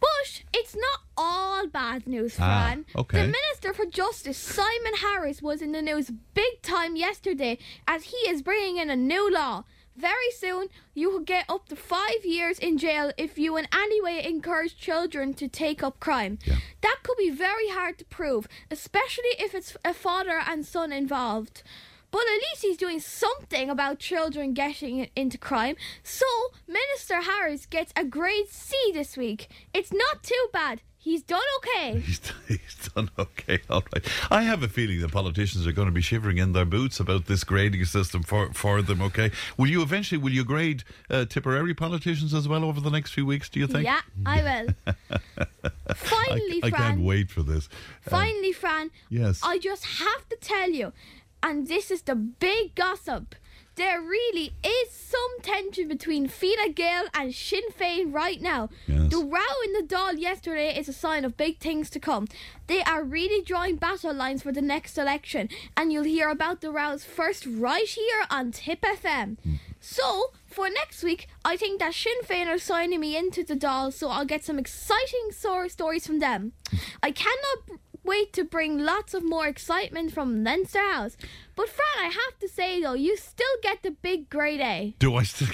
But 0.00 0.42
it's 0.52 0.74
not 0.74 1.00
all 1.16 1.66
bad 1.68 2.06
news, 2.06 2.36
Ah, 2.40 2.44
Fran. 2.68 2.84
okay. 2.96 3.22
The 3.26 3.32
Minister 3.32 3.72
for 3.74 3.86
Justice, 3.86 4.38
Simon 4.38 4.94
Harris, 5.00 5.42
was 5.42 5.60
in 5.62 5.72
the 5.72 5.82
news 5.82 6.10
big 6.34 6.62
time 6.62 6.96
yesterday 6.96 7.58
as 7.86 8.04
he 8.04 8.16
is 8.28 8.42
bringing 8.42 8.78
in 8.78 8.90
a 8.90 8.96
new 8.96 9.30
law. 9.30 9.64
Very 9.96 10.30
soon, 10.36 10.68
you 10.92 11.10
will 11.10 11.20
get 11.20 11.44
up 11.48 11.68
to 11.68 11.76
five 11.76 12.24
years 12.24 12.58
in 12.58 12.78
jail 12.78 13.12
if 13.16 13.38
you 13.38 13.56
in 13.56 13.68
any 13.72 14.02
way 14.02 14.24
encourage 14.24 14.76
children 14.76 15.34
to 15.34 15.46
take 15.46 15.84
up 15.84 16.00
crime. 16.00 16.38
Yeah. 16.44 16.56
That 16.80 16.98
could 17.04 17.16
be 17.16 17.30
very 17.30 17.68
hard 17.68 17.98
to 17.98 18.04
prove, 18.04 18.48
especially 18.70 19.30
if 19.38 19.54
it's 19.54 19.76
a 19.84 19.94
father 19.94 20.40
and 20.44 20.66
son 20.66 20.92
involved. 20.92 21.62
But 22.10 22.22
at 22.22 22.38
least 22.38 22.62
he's 22.62 22.76
doing 22.76 23.00
something 23.00 23.70
about 23.70 23.98
children 23.98 24.52
getting 24.52 25.10
into 25.16 25.38
crime. 25.38 25.76
So, 26.02 26.26
Minister 26.66 27.22
Harris 27.22 27.66
gets 27.66 27.92
a 27.96 28.04
grade 28.04 28.48
C 28.48 28.76
this 28.92 29.16
week. 29.16 29.48
It's 29.72 29.92
not 29.92 30.22
too 30.22 30.48
bad. 30.52 30.82
He's 31.04 31.22
done 31.22 31.42
okay. 31.58 32.00
He's, 32.06 32.18
he's 32.48 32.90
done 32.94 33.10
okay, 33.18 33.58
all 33.68 33.82
right. 33.92 34.02
I 34.30 34.42
have 34.44 34.62
a 34.62 34.68
feeling 34.68 35.02
the 35.02 35.08
politicians 35.10 35.66
are 35.66 35.72
going 35.72 35.84
to 35.84 35.92
be 35.92 36.00
shivering 36.00 36.38
in 36.38 36.52
their 36.54 36.64
boots 36.64 36.98
about 36.98 37.26
this 37.26 37.44
grading 37.44 37.84
system 37.84 38.22
for, 38.22 38.50
for 38.54 38.80
them, 38.80 39.02
okay? 39.02 39.30
Will 39.58 39.66
you 39.66 39.82
eventually, 39.82 40.16
will 40.16 40.32
you 40.32 40.44
grade 40.46 40.82
uh, 41.10 41.26
Tipperary 41.26 41.74
politicians 41.74 42.32
as 42.32 42.48
well 42.48 42.64
over 42.64 42.80
the 42.80 42.88
next 42.90 43.10
few 43.10 43.26
weeks, 43.26 43.50
do 43.50 43.60
you 43.60 43.66
think? 43.66 43.84
Yeah, 43.84 44.00
I 44.24 44.42
will. 44.42 44.94
Finally, 45.94 46.60
I 46.62 46.70
Fran. 46.70 46.72
I 46.72 46.86
can't 46.88 47.00
wait 47.02 47.30
for 47.30 47.42
this. 47.42 47.68
Uh, 48.06 48.10
Finally, 48.10 48.52
Fran. 48.52 48.90
yes. 49.10 49.40
I 49.42 49.58
just 49.58 49.84
have 49.84 50.26
to 50.30 50.36
tell 50.40 50.70
you, 50.70 50.94
and 51.42 51.66
this 51.68 51.90
is 51.90 52.00
the 52.00 52.14
big 52.14 52.74
gossip. 52.74 53.34
There 53.76 54.00
really 54.00 54.54
is 54.62 54.90
some 54.92 55.40
tension 55.42 55.88
between 55.88 56.28
Fine 56.28 56.72
Gael 56.74 57.06
and 57.12 57.34
Sinn 57.34 57.64
Féin 57.76 58.14
right 58.14 58.40
now. 58.40 58.68
Yes. 58.86 59.10
The 59.10 59.18
row 59.18 59.54
in 59.64 59.72
the 59.72 59.82
Dáil 59.82 60.18
yesterday 60.18 60.78
is 60.78 60.88
a 60.88 60.92
sign 60.92 61.24
of 61.24 61.36
big 61.36 61.58
things 61.58 61.90
to 61.90 61.98
come. 61.98 62.28
They 62.68 62.82
are 62.82 63.02
really 63.02 63.42
drawing 63.42 63.76
battle 63.76 64.14
lines 64.14 64.44
for 64.44 64.52
the 64.52 64.62
next 64.62 64.96
election, 64.96 65.48
and 65.76 65.92
you'll 65.92 66.04
hear 66.04 66.28
about 66.28 66.60
the 66.60 66.70
rows 66.70 67.04
first 67.04 67.46
right 67.46 67.88
here 67.88 68.24
on 68.30 68.52
Tip 68.52 68.82
FM. 68.82 69.38
Mm-hmm. 69.38 69.54
So, 69.80 70.32
for 70.46 70.70
next 70.70 71.02
week, 71.02 71.26
I 71.44 71.56
think 71.56 71.80
that 71.80 71.94
Sinn 71.94 72.22
Féin 72.24 72.46
are 72.46 72.58
signing 72.58 73.00
me 73.00 73.16
into 73.16 73.42
the 73.42 73.56
Dáil, 73.56 73.92
so 73.92 74.08
I'll 74.08 74.24
get 74.24 74.44
some 74.44 74.58
exciting 74.58 75.30
stories 75.32 76.06
from 76.06 76.20
them. 76.20 76.52
Mm-hmm. 76.66 76.76
I 77.02 77.10
cannot 77.10 77.80
wait 78.04 78.32
to 78.34 78.44
bring 78.44 78.78
lots 78.78 79.14
of 79.14 79.24
more 79.24 79.46
excitement 79.46 80.12
from 80.12 80.44
Leinster 80.44 80.78
House. 80.92 81.16
But 81.56 81.68
Fran, 81.68 82.06
I 82.06 82.12
have 82.12 82.38
to 82.40 82.48
say 82.48 82.80
though, 82.82 82.94
you 82.94 83.16
still 83.16 83.56
get 83.62 83.82
the 83.82 83.90
big 83.92 84.28
grade 84.30 84.60
A. 84.60 84.94
Do 84.98 85.14
I 85.16 85.22
still? 85.22 85.48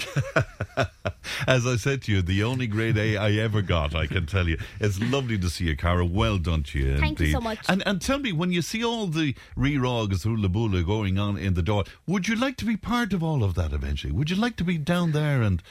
As 1.47 1.67
I 1.67 1.77
said 1.77 2.03
to 2.03 2.13
you, 2.13 2.23
the 2.23 2.43
only 2.43 2.67
grade 2.67 2.97
A 2.97 3.17
I 3.17 3.33
ever 3.33 3.63
got, 3.63 3.95
I 3.95 4.07
can 4.07 4.27
tell 4.27 4.49
you. 4.49 4.59
It's 4.81 5.01
lovely 5.01 5.39
to 5.39 5.49
see 5.51 5.65
you, 5.65 5.77
Cara. 5.77 6.05
Well 6.05 6.39
done 6.39 6.63
to 6.65 6.79
you. 6.79 6.99
Thank 6.99 7.21
you 7.21 7.33
so 7.33 7.41
much. 7.41 7.59
And 7.69 7.83
and 7.87 8.01
tell 8.01 8.19
me, 8.19 8.33
when 8.33 8.53
you 8.53 8.63
see 8.63 8.85
all 8.85 9.07
the 9.07 9.35
re-rogs 9.57 10.23
through 10.23 10.39
Labula 10.39 10.85
going 10.85 11.19
on 11.19 11.37
in 11.37 11.55
the 11.55 11.63
door, 11.63 11.85
would 12.07 12.29
you 12.29 12.35
like 12.37 12.57
to 12.59 12.65
be 12.65 12.77
part 12.77 13.13
of 13.13 13.23
all 13.23 13.43
of 13.45 13.55
that 13.55 13.73
eventually? 13.73 14.13
Would 14.13 14.31
you 14.31 14.37
like 14.37 14.57
to 14.57 14.65
be 14.65 14.79
down 14.79 15.13
there 15.13 15.43
and 15.43 15.63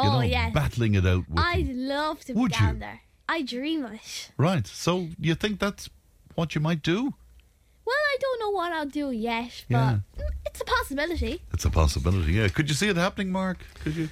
you 0.00 0.08
Oh, 0.08 0.12
know 0.12 0.20
yes. 0.20 0.52
battling 0.54 0.94
it 0.94 1.06
out? 1.06 1.28
With 1.28 1.38
I'd 1.38 1.68
them? 1.68 1.88
love 1.88 2.20
to 2.26 2.34
be 2.34 2.40
Would 2.40 2.58
you? 2.58 2.72
there. 2.74 3.00
I 3.28 3.42
dream 3.42 3.84
of 3.84 3.94
it. 3.94 4.30
Right. 4.36 4.66
So 4.66 5.08
you 5.18 5.34
think 5.34 5.58
that's 5.60 5.88
what 6.34 6.54
you 6.54 6.60
might 6.60 6.82
do? 6.82 7.14
Well, 7.84 7.96
I 7.96 8.16
don't 8.20 8.40
know 8.40 8.50
what 8.50 8.72
I'll 8.72 8.86
do 8.86 9.10
yet, 9.10 9.64
but 9.68 9.74
Yeah. 9.76 9.98
mm, 10.18 10.22
it's 10.46 10.60
a 10.60 10.64
possibility. 10.64 11.42
It's 11.52 11.64
a 11.64 11.70
possibility. 11.70 12.32
Yeah. 12.34 12.48
Could 12.48 12.68
you 12.68 12.74
see 12.74 12.88
it 12.88 12.96
happening, 12.96 13.30
Mark? 13.32 13.58
Could 13.82 13.96
you? 13.96 14.08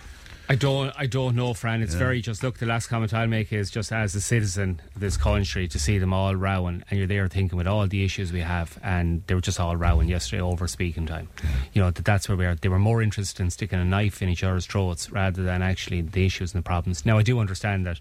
I 0.48 0.56
don't, 0.56 0.92
I 0.98 1.06
don't 1.06 1.36
know, 1.36 1.54
Fran. 1.54 1.80
It's 1.80 1.94
very 1.94 2.20
just 2.20 2.42
look. 2.42 2.58
The 2.58 2.66
last 2.66 2.88
comment 2.88 3.14
I'll 3.14 3.28
make 3.28 3.52
is 3.52 3.70
just 3.70 3.92
as 3.92 4.16
a 4.16 4.20
citizen 4.20 4.82
of 4.96 5.00
this 5.00 5.16
country 5.16 5.68
to 5.68 5.78
see 5.78 5.98
them 5.98 6.12
all 6.12 6.34
rowing, 6.34 6.82
and 6.90 6.98
you're 6.98 7.06
there 7.06 7.28
thinking 7.28 7.56
with 7.56 7.68
all 7.68 7.86
the 7.86 8.02
issues 8.04 8.32
we 8.32 8.40
have, 8.40 8.76
and 8.82 9.22
they 9.28 9.34
were 9.36 9.40
just 9.40 9.60
all 9.60 9.76
rowing 9.76 10.08
yesterday 10.08 10.42
over 10.42 10.66
speaking 10.66 11.06
time. 11.06 11.28
You 11.72 11.82
know 11.82 11.92
that 11.92 12.04
that's 12.04 12.28
where 12.28 12.36
we 12.36 12.46
are. 12.46 12.56
They 12.56 12.68
were 12.68 12.80
more 12.80 13.00
interested 13.00 13.40
in 13.44 13.50
sticking 13.50 13.78
a 13.78 13.84
knife 13.84 14.22
in 14.22 14.28
each 14.28 14.42
other's 14.42 14.66
throats 14.66 15.08
rather 15.12 15.40
than 15.44 15.62
actually 15.62 16.00
the 16.00 16.26
issues 16.26 16.52
and 16.52 16.64
the 16.64 16.66
problems. 16.66 17.06
Now 17.06 17.16
I 17.16 17.22
do 17.22 17.38
understand 17.38 17.86
that, 17.86 18.00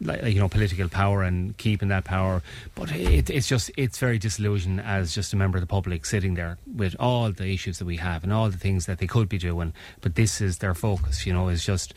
like 0.00 0.22
you 0.24 0.40
know, 0.40 0.48
political 0.48 0.88
power 0.88 1.22
and 1.22 1.56
keeping 1.56 1.88
that 1.88 2.04
power, 2.04 2.42
but 2.74 2.92
it, 2.92 3.30
it's 3.30 3.48
just 3.48 3.70
it's 3.76 3.98
very 3.98 4.18
disillusioned 4.18 4.80
as 4.80 5.14
just 5.14 5.32
a 5.32 5.36
member 5.36 5.58
of 5.58 5.62
the 5.62 5.66
public 5.66 6.04
sitting 6.06 6.34
there 6.34 6.58
with 6.76 6.94
all 6.98 7.30
the 7.32 7.46
issues 7.52 7.78
that 7.78 7.84
we 7.84 7.96
have 7.96 8.22
and 8.24 8.32
all 8.32 8.48
the 8.50 8.58
things 8.58 8.86
that 8.86 8.98
they 8.98 9.06
could 9.06 9.28
be 9.28 9.38
doing, 9.38 9.72
but 10.00 10.14
this 10.14 10.40
is 10.40 10.58
their 10.58 10.74
focus. 10.74 11.26
You 11.26 11.32
know, 11.32 11.48
is 11.48 11.64
just 11.64 11.94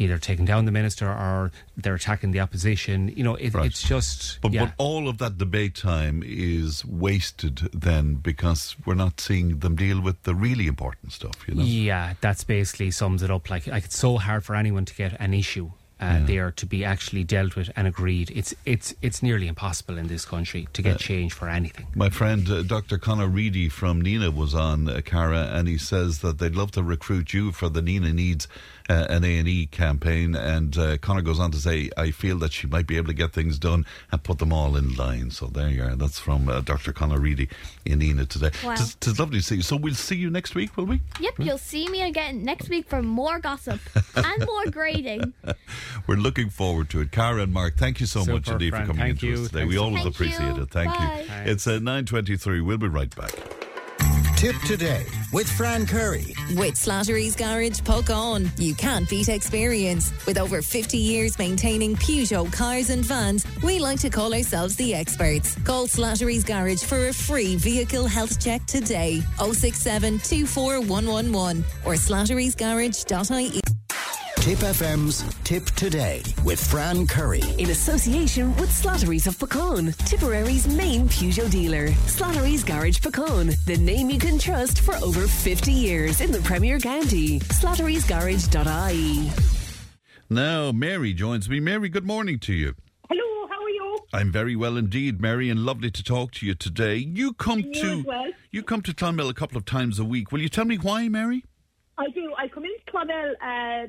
either 0.00 0.16
taking 0.16 0.44
down 0.44 0.64
the 0.64 0.70
minister 0.70 1.08
or 1.08 1.50
they're 1.76 1.96
attacking 1.96 2.30
the 2.30 2.38
opposition. 2.38 3.08
You 3.08 3.24
know, 3.24 3.34
it, 3.34 3.52
Right. 3.52 3.66
it's 3.66 3.82
just 3.82 4.40
But, 4.40 4.52
yeah. 4.52 4.66
but 4.66 4.74
all 4.78 5.08
of 5.08 5.18
that 5.18 5.38
debate 5.38 5.74
time 5.74 6.22
is 6.24 6.84
wasted 6.84 7.68
then 7.72 8.14
because 8.14 8.76
we're 8.86 8.94
not 8.94 9.20
seeing 9.20 9.58
them 9.58 9.74
deal 9.74 10.00
with 10.00 10.22
the 10.22 10.36
really 10.36 10.68
important 10.68 11.12
stuff, 11.12 11.34
you 11.48 11.54
know? 11.56 11.64
Yeah, 11.64 12.14
that's 12.20 12.44
basically 12.44 12.92
sums 12.92 13.24
it 13.24 13.30
up. 13.32 13.50
Like, 13.50 13.66
like 13.66 13.86
it's 13.86 13.98
so 13.98 14.18
hard 14.18 14.44
for 14.44 14.54
anyone 14.54 14.84
to 14.84 14.94
get 14.94 15.16
an 15.20 15.34
issue 15.34 15.72
uh, 16.00 16.24
are 16.32 16.50
to 16.52 16.66
be 16.66 16.84
actually 16.84 17.24
dealt 17.24 17.56
with 17.56 17.70
and 17.76 17.86
agreed. 17.86 18.30
It's 18.34 18.54
it's 18.64 18.94
it's 19.02 19.22
nearly 19.22 19.48
impossible 19.48 19.98
in 19.98 20.06
this 20.06 20.24
country 20.24 20.68
to 20.72 20.82
get 20.82 20.98
change 20.98 21.32
for 21.32 21.48
anything. 21.48 21.86
My 21.94 22.10
friend 22.10 22.48
uh, 22.48 22.62
Dr. 22.62 22.98
Conor 22.98 23.26
Reedy 23.26 23.68
from 23.68 24.02
Nenagh 24.02 24.34
was 24.34 24.54
on 24.54 24.88
uh, 24.88 25.00
Cara, 25.04 25.50
and 25.52 25.66
he 25.66 25.78
says 25.78 26.20
that 26.20 26.38
they'd 26.38 26.54
love 26.54 26.70
to 26.72 26.82
recruit 26.82 27.32
you 27.32 27.52
for 27.52 27.68
the 27.68 27.80
Nenagh 27.80 28.14
Needs 28.14 28.48
uh, 28.88 29.06
an 29.08 29.24
A 29.24 29.38
and 29.38 29.48
E 29.48 29.66
campaign. 29.66 30.34
And 30.34 30.76
uh, 30.76 30.98
Conor 30.98 31.22
goes 31.22 31.38
on 31.38 31.50
to 31.52 31.58
say, 31.58 31.90
"I 31.96 32.10
feel 32.10 32.38
that 32.38 32.52
she 32.52 32.66
might 32.66 32.86
be 32.86 32.96
able 32.96 33.08
to 33.08 33.14
get 33.14 33.32
things 33.32 33.58
done 33.58 33.84
and 34.12 34.22
put 34.22 34.38
them 34.38 34.52
all 34.52 34.76
in 34.76 34.94
line." 34.94 35.30
So 35.30 35.46
there 35.46 35.68
you 35.68 35.82
are. 35.82 35.96
That's 35.96 36.18
from 36.18 36.48
uh, 36.48 36.60
Dr. 36.60 36.92
Conor 36.92 37.18
Reedy 37.18 37.48
in 37.84 38.00
Nenagh 38.00 38.28
today. 38.28 38.50
Wow. 38.64 38.74
Tis, 38.76 38.94
tis 38.96 39.18
lovely 39.18 39.38
to 39.38 39.44
see 39.44 39.56
you. 39.56 39.62
So 39.62 39.76
we'll 39.76 39.94
see 39.94 40.16
you 40.16 40.30
next 40.30 40.54
week, 40.54 40.76
will 40.76 40.86
we? 40.86 41.00
Yep, 41.20 41.34
you'll 41.38 41.58
see 41.58 41.88
me 41.88 42.02
again 42.02 42.44
next 42.44 42.68
week 42.68 42.88
for 42.88 43.02
more 43.02 43.38
gossip 43.38 43.80
and 44.16 44.46
more 44.46 44.66
grading. 44.70 45.32
We're 46.06 46.16
looking 46.16 46.50
forward 46.50 46.90
to 46.90 47.00
it. 47.00 47.10
Cara 47.10 47.42
and 47.42 47.52
Mark, 47.52 47.76
thank 47.76 48.00
you 48.00 48.06
so 48.06 48.20
Super, 48.20 48.32
much 48.32 48.48
indeed 48.48 48.70
Fran. 48.70 48.82
for 48.82 48.86
coming 48.88 49.00
Thank 49.02 49.22
into 49.22 49.26
you. 49.26 49.32
us 49.44 49.48
today. 49.48 49.58
Thanks. 49.60 49.70
We 49.74 49.78
always 49.78 50.02
Thank 50.02 50.14
appreciate 50.14 50.56
you. 50.56 50.62
it. 50.62 50.70
Thank 50.70 50.92
Bye. 50.94 51.24
you. 51.44 51.52
It's 51.52 51.66
uh, 51.66 51.78
9.23. 51.78 52.64
We'll 52.64 52.78
be 52.78 52.88
right 52.88 53.14
back. 53.14 53.32
Tip 54.36 54.54
today 54.68 55.04
with 55.32 55.50
Fran 55.50 55.84
Curry. 55.84 56.32
With 56.54 56.74
Slattery's 56.74 57.34
Garage 57.34 57.80
Puckane, 57.80 58.48
you 58.56 58.72
can't 58.72 59.08
beat 59.10 59.28
experience. 59.28 60.12
With 60.26 60.38
over 60.38 60.62
50 60.62 60.96
years 60.96 61.36
maintaining 61.40 61.96
Peugeot 61.96 62.52
cars 62.52 62.90
and 62.90 63.04
vans, 63.04 63.44
we 63.64 63.80
like 63.80 63.98
to 63.98 64.10
call 64.10 64.32
ourselves 64.32 64.76
the 64.76 64.94
experts. 64.94 65.56
Call 65.64 65.88
Slattery's 65.88 66.44
Garage 66.44 66.84
for 66.84 67.08
a 67.08 67.12
free 67.12 67.56
vehicle 67.56 68.06
health 68.06 68.40
check 68.40 68.64
today. 68.66 69.22
067 69.38 70.20
24111 70.20 71.64
or 71.84 71.94
slatterysgarage.ie. 71.94 73.60
Tip 74.48 74.60
FM's 74.60 75.22
Tip 75.44 75.66
Today 75.72 76.22
with 76.42 76.58
Fran 76.70 77.06
Curry. 77.06 77.42
In 77.58 77.68
association 77.68 78.56
with 78.56 78.70
Slattery's 78.70 79.26
of 79.26 79.36
Puckane, 79.36 79.94
Tipperary's 80.06 80.66
main 80.66 81.06
Peugeot 81.06 81.50
dealer. 81.50 81.88
Slattery's 82.06 82.64
Garage 82.64 82.98
Puckane, 82.98 83.62
the 83.66 83.76
name 83.76 84.08
you 84.08 84.18
can 84.18 84.38
trust 84.38 84.80
for 84.80 84.94
over 85.04 85.26
50 85.26 85.70
years 85.70 86.22
in 86.22 86.32
the 86.32 86.40
Premier 86.40 86.80
County. 86.80 87.40
Slattery'sGarage.ie. 87.40 89.30
Now, 90.30 90.72
Mary 90.72 91.12
joins 91.12 91.50
me. 91.50 91.60
Mary, 91.60 91.90
good 91.90 92.06
morning 92.06 92.38
to 92.38 92.54
you. 92.54 92.74
Hello, 93.10 93.48
how 93.50 93.62
are 93.62 93.68
you? 93.68 93.98
I'm 94.14 94.32
very 94.32 94.56
well 94.56 94.78
indeed, 94.78 95.20
Mary, 95.20 95.50
and 95.50 95.60
lovely 95.60 95.90
to 95.90 96.02
talk 96.02 96.32
to 96.32 96.46
you 96.46 96.54
today. 96.54 96.96
You 96.96 97.34
come 97.34 97.60
You 97.60 97.72
to 97.74 97.98
as 97.98 98.04
well. 98.06 98.32
you 98.50 98.62
come 98.62 98.80
to 98.80 98.94
Clonmel 98.94 99.28
a 99.28 99.34
couple 99.34 99.58
of 99.58 99.66
times 99.66 99.98
a 99.98 100.06
week. 100.06 100.32
Will 100.32 100.40
you 100.40 100.48
tell 100.48 100.64
me 100.64 100.78
why, 100.78 101.06
Mary? 101.10 101.44
I 101.98 102.08
do. 102.08 102.32
I 102.38 102.48
come 102.48 102.64
into 102.64 102.80
Clonmel 102.90 103.34
uh, 103.42 103.88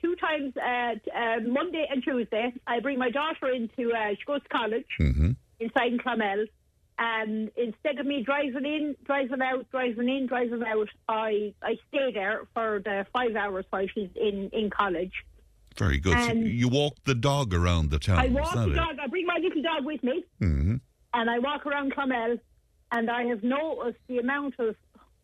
two 0.00 0.14
times, 0.16 0.52
uh, 0.56 0.94
uh, 1.16 1.40
Monday 1.46 1.86
and 1.90 2.02
Tuesday. 2.02 2.52
I 2.66 2.80
bring 2.80 2.98
my 2.98 3.10
daughter 3.10 3.48
into, 3.54 3.92
uh, 3.92 4.10
she 4.10 4.24
goes 4.26 4.42
to 4.42 4.48
college 4.48 4.86
Mm-hmm. 5.00 5.30
inside 5.60 5.92
in 5.92 5.98
Clonmel. 5.98 6.46
And 7.00 7.50
instead 7.56 7.98
of 8.00 8.06
me 8.06 8.24
driving 8.24 8.64
in, 8.66 8.96
driving 9.04 9.40
out, 9.40 9.70
driving 9.70 10.08
in, 10.08 10.26
driving 10.26 10.62
out, 10.64 10.88
I, 11.08 11.54
I 11.62 11.76
stay 11.88 12.10
there 12.12 12.42
for 12.54 12.80
the 12.84 13.06
five 13.12 13.36
hours 13.36 13.64
while 13.70 13.86
she's 13.94 14.10
in, 14.16 14.50
in 14.52 14.68
college. 14.70 15.12
Very 15.76 15.98
good. 15.98 16.18
so 16.18 16.32
you 16.32 16.66
walk 16.66 16.94
the 17.04 17.14
dog 17.14 17.54
around 17.54 17.90
the 17.90 18.00
town. 18.00 18.18
I 18.18 18.26
walk 18.26 18.52
the 18.52 18.70
it? 18.72 18.74
dog, 18.74 18.96
I 19.00 19.06
bring 19.06 19.26
my 19.26 19.38
little 19.40 19.62
dog 19.62 19.84
with 19.84 20.02
me. 20.02 20.24
Mm-hmm. 20.40 20.74
and 21.14 21.30
I 21.30 21.38
walk 21.38 21.66
around 21.66 21.92
Clonmel, 21.94 22.38
and 22.90 23.08
I 23.10 23.24
have 23.26 23.44
noticed 23.44 23.98
the 24.08 24.18
amount 24.18 24.54
of 24.58 24.74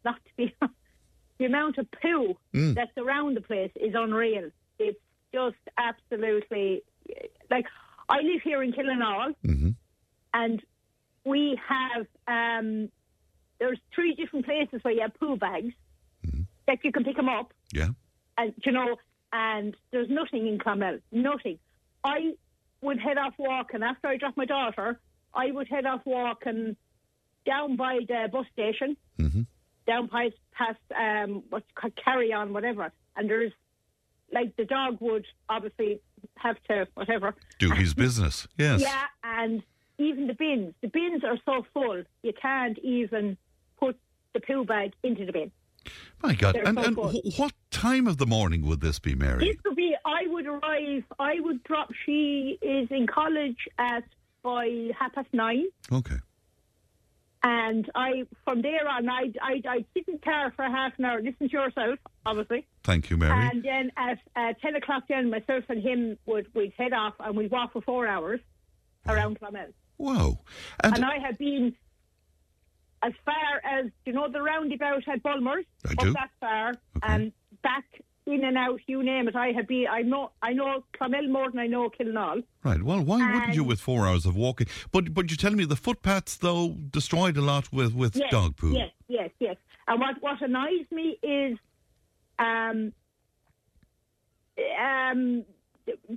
not 0.05 0.17
to 0.17 0.31
be 0.37 0.55
the 1.39 1.45
amount 1.47 1.79
of 1.79 1.89
poo 2.01 2.37
Mm. 2.55 2.77
that's 2.77 2.97
around 2.97 3.37
the 3.37 3.41
place 3.41 3.73
is 3.75 3.95
unreal. 3.97 4.51
It's 4.79 4.99
just 5.33 5.57
absolutely 5.79 6.83
like 7.51 7.67
I 8.09 8.17
live 8.21 8.43
here 8.43 8.63
in 8.63 8.73
Killenaule, 8.73 9.35
Mm-hmm. 9.45 9.71
and 10.33 10.63
we 11.25 11.59
have 11.69 12.07
um, 12.29 12.91
there's 13.59 13.79
three 13.95 14.15
different 14.15 14.45
places 14.47 14.81
where 14.83 14.95
you 14.95 15.01
have 15.03 15.15
poo 15.15 15.37
bags 15.37 15.73
that 16.67 16.79
you 16.83 16.93
can 16.93 17.05
pick 17.05 17.17
them 17.17 17.29
up, 17.29 17.53
Yeah. 17.73 17.89
and 18.39 18.55
you 18.65 18.73
know, 18.73 18.97
and 19.33 19.77
there's 19.91 20.09
nothing 20.09 20.47
in 20.47 20.59
Clonmel, 20.59 21.01
nothing. 21.13 21.59
I 22.03 22.35
would 22.81 22.99
head 23.01 23.19
off 23.19 23.35
walking 23.39 23.83
after 23.83 24.09
I 24.09 24.17
drop 24.17 24.37
my 24.37 24.47
daughter. 24.47 24.99
I 25.35 25.51
would 25.51 25.69
head 25.69 25.85
off 25.85 26.01
walking 26.07 26.77
down 27.45 27.77
by 27.77 27.99
the 28.09 28.29
bus 28.33 28.47
station, 28.53 28.97
down 29.87 30.09
past 30.09 30.35
past 30.53 30.79
um, 30.99 31.43
what's 31.51 31.67
called 31.75 31.93
carry 32.03 32.33
on, 32.33 32.53
whatever. 32.55 32.93
And 33.17 33.29
there's 33.29 33.53
like 34.35 34.55
the 34.57 34.65
dog 34.67 34.99
would 35.01 35.25
obviously 35.49 36.01
have 36.37 36.57
to 36.69 36.87
whatever. 36.95 37.35
Do 37.59 37.71
his 37.71 37.95
business. 38.05 38.47
Yes. 38.59 38.81
Yeah, 38.83 39.05
and 39.23 39.63
even 39.99 40.27
the 40.27 40.35
bins. 40.35 40.75
The 40.83 40.89
bins 40.89 41.23
are 41.25 41.39
so 41.47 41.65
full 41.73 42.03
you 42.23 42.33
can't 42.41 42.79
even 42.81 43.37
put 43.79 43.97
the 44.35 44.41
poo 44.41 44.65
bag 44.65 44.93
into 45.03 45.25
the 45.25 45.33
bin. 45.33 45.51
My 46.23 46.35
God. 46.35 46.55
They're 46.55 46.67
And, 46.67 46.79
so 46.79 46.85
and 46.85 46.97
wh- 46.97 47.39
what 47.39 47.53
time 47.71 48.07
of 48.07 48.17
the 48.19 48.27
morning 48.27 48.67
would 48.67 48.81
this 48.81 48.99
be, 48.99 49.15
Mary? 49.15 49.47
This 49.53 49.57
would 49.65 49.77
be. 49.77 49.95
I 50.05 50.27
would 50.27 50.47
arrive. 50.47 51.05
I 51.19 51.35
would 51.41 51.63
drop. 51.65 51.91
She 52.07 52.59
is 52.63 52.89
in 52.91 53.07
college 53.07 53.59
at 53.79 54.05
by 54.43 54.91
half 54.99 55.15
past 55.15 55.29
nine, 55.33 55.65
Okay. 55.93 56.17
and 57.43 57.91
I 57.95 58.25
from 58.45 58.63
there 58.63 58.89
on, 58.89 59.09
I'd 59.09 59.39
I'd, 59.43 59.67
I'd 59.67 59.85
sit 59.95 60.07
in 60.09 60.15
the 60.15 60.21
car 60.21 60.53
for 60.57 60.65
half 60.65 60.93
an 60.99 61.05
hour, 61.05 61.21
listen 61.23 61.49
to 61.49 61.53
yourself, 61.53 61.99
obviously, 62.27 62.67
Thank 62.83 63.11
you, 63.11 63.17
Mary. 63.17 63.49
and 63.51 63.63
then 63.63 63.91
at 63.97 64.19
uh, 64.37 64.53
ten 64.63 64.77
o'clock, 64.77 65.05
then 65.09 65.31
myself 65.31 65.65
and 65.69 65.83
him 65.83 66.19
would 66.27 66.47
we'd 66.55 66.73
head 66.79 66.93
off 66.93 67.15
and 67.21 67.37
we'd 67.37 67.51
walk 67.51 67.73
for 67.73 67.83
four 67.83 68.07
hours 68.07 68.41
around 69.09 69.39
Clonmel. 69.41 69.73
Wow. 69.99 70.39
And, 70.83 70.97
And 70.97 71.05
I 71.05 71.19
have 71.25 71.39
been 71.39 71.75
as 73.03 73.13
far 73.25 73.61
as 73.79 73.87
you 74.07 74.13
know 74.13 74.29
the 74.31 74.43
roundabout 74.43 75.07
at 75.09 75.23
Bulmers, 75.23 75.65
I 75.89 75.93
up 75.93 75.99
do. 75.99 76.13
that 76.15 76.31
far, 76.41 76.69
Okay. 76.71 76.79
and 77.03 77.33
back 77.63 77.85
in 78.27 78.43
and 78.43 78.57
out. 78.57 78.81
You 78.87 79.03
name 79.03 79.29
it. 79.29 79.37
I 79.37 79.53
have 79.53 79.69
been. 79.69 79.87
I 79.91 80.01
know. 80.01 80.31
I 80.41 80.55
know 80.55 80.85
Clonmel 80.99 81.29
more 81.29 81.51
than 81.51 81.59
I 81.61 81.67
know 81.67 81.91
Killenaule. 81.91 82.43
right. 82.65 82.83
Well, 82.83 83.03
why 83.03 83.19
wouldn't 83.35 83.55
you 83.55 83.65
with 83.65 83.81
four 83.81 84.07
hours 84.09 84.25
of 84.25 84.35
walking? 84.35 84.67
But 84.93 85.13
but 85.13 85.31
you're 85.31 85.37
telling 85.37 85.59
me 85.59 85.67
the 85.67 85.77
footpaths, 85.77 86.39
though, 86.39 86.71
destroyed 86.91 87.37
a 87.37 87.43
lot 87.43 87.71
with, 87.71 87.95
with 87.95 88.17
Yes, 88.17 88.31
dog 88.31 88.57
poo. 88.57 88.73
Yes, 88.73 88.91
yes, 89.09 89.31
yes. 89.41 89.57
And 89.87 90.01
what 90.01 90.15
what 90.23 90.41
annoys 90.41 90.87
me 90.91 91.19
is, 91.23 91.59
um, 92.39 92.93
um, 94.81 95.45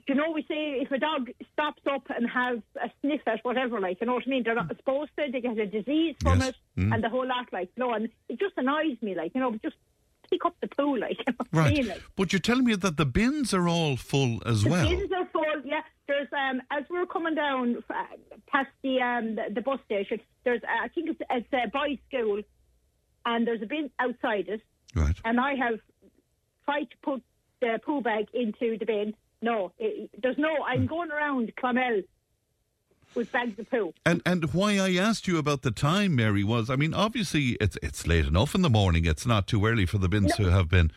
you 0.08 0.16
know, 0.16 0.32
we 0.34 0.44
say 0.44 0.80
if 0.82 0.92
a 0.92 0.98
dog 0.98 1.30
stops 1.54 1.82
up 1.92 2.04
and 2.10 2.30
has 2.30 2.60
a 2.82 2.90
sniff 3.02 3.22
at 3.28 3.44
whatever, 3.44 3.80
like, 3.82 3.98
you 4.00 4.08
know 4.08 4.14
what 4.14 4.24
I 4.26 4.30
mean? 4.30 4.44
They're 4.44 4.56
not 4.56 4.70
supposed 4.76 5.12
to. 5.18 5.30
They 5.32 5.42
get 5.42 5.58
a 5.58 5.66
disease 5.66 6.16
from 6.22 6.40
Yes. 6.40 6.50
it, 6.78 6.82
Mm. 6.82 6.94
and 6.94 7.04
the 7.04 7.10
whole 7.10 7.28
lot, 7.28 7.52
like, 7.52 7.70
no, 7.76 7.92
and 7.94 8.08
it 8.30 8.40
just 8.40 8.54
annoys 8.58 9.02
me, 9.02 9.16
like, 9.16 9.34
you 9.36 9.42
know, 9.42 9.52
just 9.64 9.76
pick 10.30 10.46
up 10.46 10.56
the 10.62 10.68
poo, 10.68 10.96
like, 10.98 11.18
you 11.28 11.34
know 11.34 11.46
I 11.54 11.58
Right. 11.58 11.74
mean? 11.78 11.88
Like, 11.88 12.02
But 12.16 12.32
you're 12.32 12.40
telling 12.40 12.64
me 12.66 12.76
that 12.76 12.96
the 12.98 13.06
bins 13.06 13.54
are 13.54 13.68
all 13.68 13.98
full 13.98 14.42
as 14.46 14.64
the 14.64 14.70
well. 14.70 14.88
bins 14.88 15.12
are 15.12 15.26
full. 15.34 15.44
Yeah, 15.66 15.82
there's 16.08 16.28
um 16.32 16.62
as 16.72 16.84
we're 16.90 17.06
coming 17.06 17.36
down 17.36 17.84
past 18.48 18.70
the 18.84 19.02
um 19.02 19.36
the, 19.36 19.46
the 19.56 19.62
bus 19.62 19.80
station. 19.86 20.22
There's 20.46 20.64
uh, 20.64 20.84
I 20.86 20.88
think 20.90 21.10
it's 21.10 21.20
it's 21.30 21.48
a 21.52 21.68
boys' 21.68 21.98
school, 22.08 22.42
and 23.26 23.46
there's 23.46 23.62
a 23.62 23.66
bin 23.66 23.90
outside 24.00 24.48
it. 24.48 24.62
Right. 24.96 25.18
And 25.26 25.40
I 25.40 25.56
have 25.56 25.80
tried 26.68 26.90
to 26.92 26.98
put 27.02 27.22
the 27.62 27.80
poo 27.86 28.02
bag 28.02 28.26
into 28.34 28.78
the 28.78 28.86
bin. 28.86 29.14
No, 29.42 29.72
it, 29.80 30.10
there's 30.22 30.38
no. 30.38 30.54
I'm 30.66 30.82
Hmm. 30.82 30.86
going 30.88 31.12
around 31.12 31.52
Clonmel 31.56 32.04
with 33.16 33.32
bags 33.32 33.58
of 33.60 33.70
poo. 33.70 33.94
And 34.06 34.22
and 34.26 34.54
why 34.54 34.78
I 34.80 34.96
asked 34.96 35.28
you 35.28 35.38
about 35.38 35.62
the 35.62 35.72
time, 35.72 36.16
Mary, 36.16 36.44
was 36.44 36.70
I 36.70 36.76
mean, 36.76 36.94
obviously 36.94 37.58
it's 37.62 37.78
it's 37.82 38.06
late 38.08 38.26
enough 38.26 38.54
in 38.56 38.62
the 38.62 38.70
morning. 38.70 39.06
It's 39.06 39.26
not 39.26 39.48
too 39.48 39.66
early 39.66 39.86
for 39.86 39.98
the 39.98 40.10
bins 40.10 40.36
to 40.36 40.46
have 40.52 40.68
been 40.70 40.92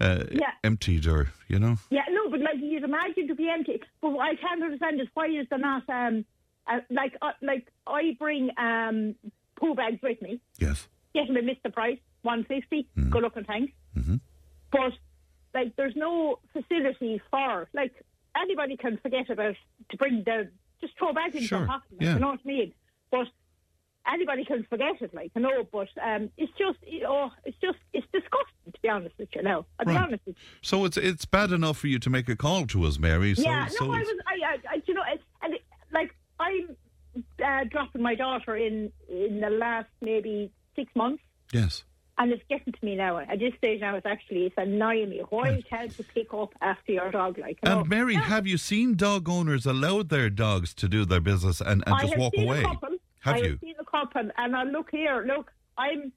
uh, 0.00 0.24
Yeah. 0.30 0.50
emptied, 0.62 1.06
or 1.06 1.28
you 1.48 1.58
know. 1.58 1.76
Yeah, 1.90 2.02
no, 2.10 2.28
but 2.30 2.40
like 2.40 2.56
you'd 2.60 2.84
imagine 2.84 3.28
to 3.28 3.34
be 3.34 3.48
empty. 3.48 3.80
But 4.00 4.10
what 4.10 4.26
I 4.28 4.34
can't 4.36 4.62
understand 4.62 5.00
is 5.00 5.08
why 5.14 5.26
is 5.26 5.46
there 5.50 5.58
not 5.58 5.88
um 5.88 6.24
uh, 6.66 6.80
like 6.90 7.16
uh, 7.22 7.32
like 7.42 7.66
I 7.86 8.16
bring 8.18 8.50
um 8.58 9.14
poo 9.56 9.74
bags 9.74 10.00
with 10.02 10.20
me. 10.20 10.40
Yes. 10.58 10.88
get 11.14 11.28
them 11.28 11.36
at 11.36 11.44
Mr. 11.44 11.72
Price, 11.72 11.98
one 12.22 12.42
fifty. 12.44 12.88
Mm-hmm. 12.98 13.10
Good 13.10 13.22
looking, 13.22 13.44
thanks. 13.44 13.72
But 14.72 14.92
like, 15.54 15.76
there's 15.76 15.96
no 15.96 16.40
facility 16.52 17.20
for 17.30 17.68
like 17.72 17.92
anybody 18.36 18.76
can 18.76 18.98
forget 19.02 19.30
about 19.30 19.54
to 19.90 19.96
bring 19.96 20.22
the 20.24 20.50
just 20.80 20.98
throw 20.98 21.12
back 21.12 21.34
in 21.34 21.42
Sure, 21.42 21.60
their 21.60 21.66
pocket. 21.68 21.96
yeah. 22.00 22.14
You 22.14 22.20
know 22.20 22.28
what 22.28 22.40
I 22.44 22.48
mean? 22.48 22.72
But 23.10 23.26
anybody 24.06 24.44
can 24.44 24.66
forget 24.68 25.00
it, 25.00 25.14
like 25.14 25.30
you 25.34 25.42
know. 25.42 25.66
But 25.70 25.88
um, 26.02 26.30
it's 26.36 26.52
just 26.58 26.78
oh, 27.06 27.30
it's 27.44 27.56
just 27.60 27.78
it's 27.92 28.06
disgusting 28.12 28.72
to 28.72 28.80
be 28.82 28.88
honest 28.88 29.14
with 29.18 29.28
you. 29.34 29.42
Now, 29.42 29.66
I'll 29.78 29.86
be 29.86 29.96
honest 29.96 30.26
with 30.26 30.36
you. 30.36 30.42
So 30.62 30.84
it's 30.84 30.96
it's 30.96 31.24
bad 31.24 31.52
enough 31.52 31.78
for 31.78 31.86
you 31.86 31.98
to 32.00 32.10
make 32.10 32.28
a 32.28 32.36
call 32.36 32.66
to 32.66 32.84
us, 32.84 32.98
Mary. 32.98 33.34
So, 33.34 33.42
yeah, 33.42 33.66
so 33.68 33.86
no, 33.86 33.92
I 33.92 33.98
was, 33.98 34.08
I, 34.26 34.32
I, 34.32 34.74
I 34.74 34.82
you 34.84 34.94
know, 34.94 35.02
it's, 35.12 35.22
and 35.42 35.54
it, 35.54 35.60
like 35.92 36.14
I'm 36.40 36.76
uh, 37.44 37.64
dropping 37.70 38.02
my 38.02 38.14
daughter 38.14 38.56
in 38.56 38.90
in 39.08 39.40
the 39.40 39.50
last 39.50 39.88
maybe 40.00 40.50
six 40.76 40.90
months. 40.96 41.22
yes. 41.52 41.84
And 42.16 42.30
it's 42.32 42.42
getting 42.48 42.72
to 42.72 42.84
me 42.84 42.94
now. 42.94 43.18
At 43.18 43.40
this 43.40 43.54
stage 43.58 43.80
now, 43.80 43.96
it's 43.96 44.06
actually 44.06 44.46
it's 44.46 44.54
annoying 44.56 45.08
me. 45.10 45.22
Why 45.30 45.60
can't 45.68 45.96
you 45.98 46.04
pick 46.14 46.32
up 46.32 46.54
after 46.60 46.92
your 46.92 47.10
dog? 47.10 47.38
Like? 47.38 47.58
And 47.64 47.88
Mary, 47.88 48.14
have 48.14 48.46
you 48.46 48.56
seen 48.56 48.94
dog 48.94 49.28
owners 49.28 49.66
allow 49.66 50.04
their 50.04 50.30
dogs 50.30 50.74
to 50.74 50.88
do 50.88 51.04
their 51.04 51.20
business 51.20 51.60
and, 51.60 51.82
and 51.86 51.94
I 51.94 52.02
just 52.02 52.16
walk 52.16 52.34
away? 52.38 52.62
Couple. 52.62 52.90
Have 53.20 53.34
I 53.34 53.38
you? 53.38 53.50
have 53.50 53.60
seen 53.60 53.74
a 53.80 53.84
couple, 53.84 54.30
and 54.36 54.54
I 54.54 54.62
look 54.62 54.90
here. 54.92 55.24
Look, 55.26 55.50
I'm 55.76 56.12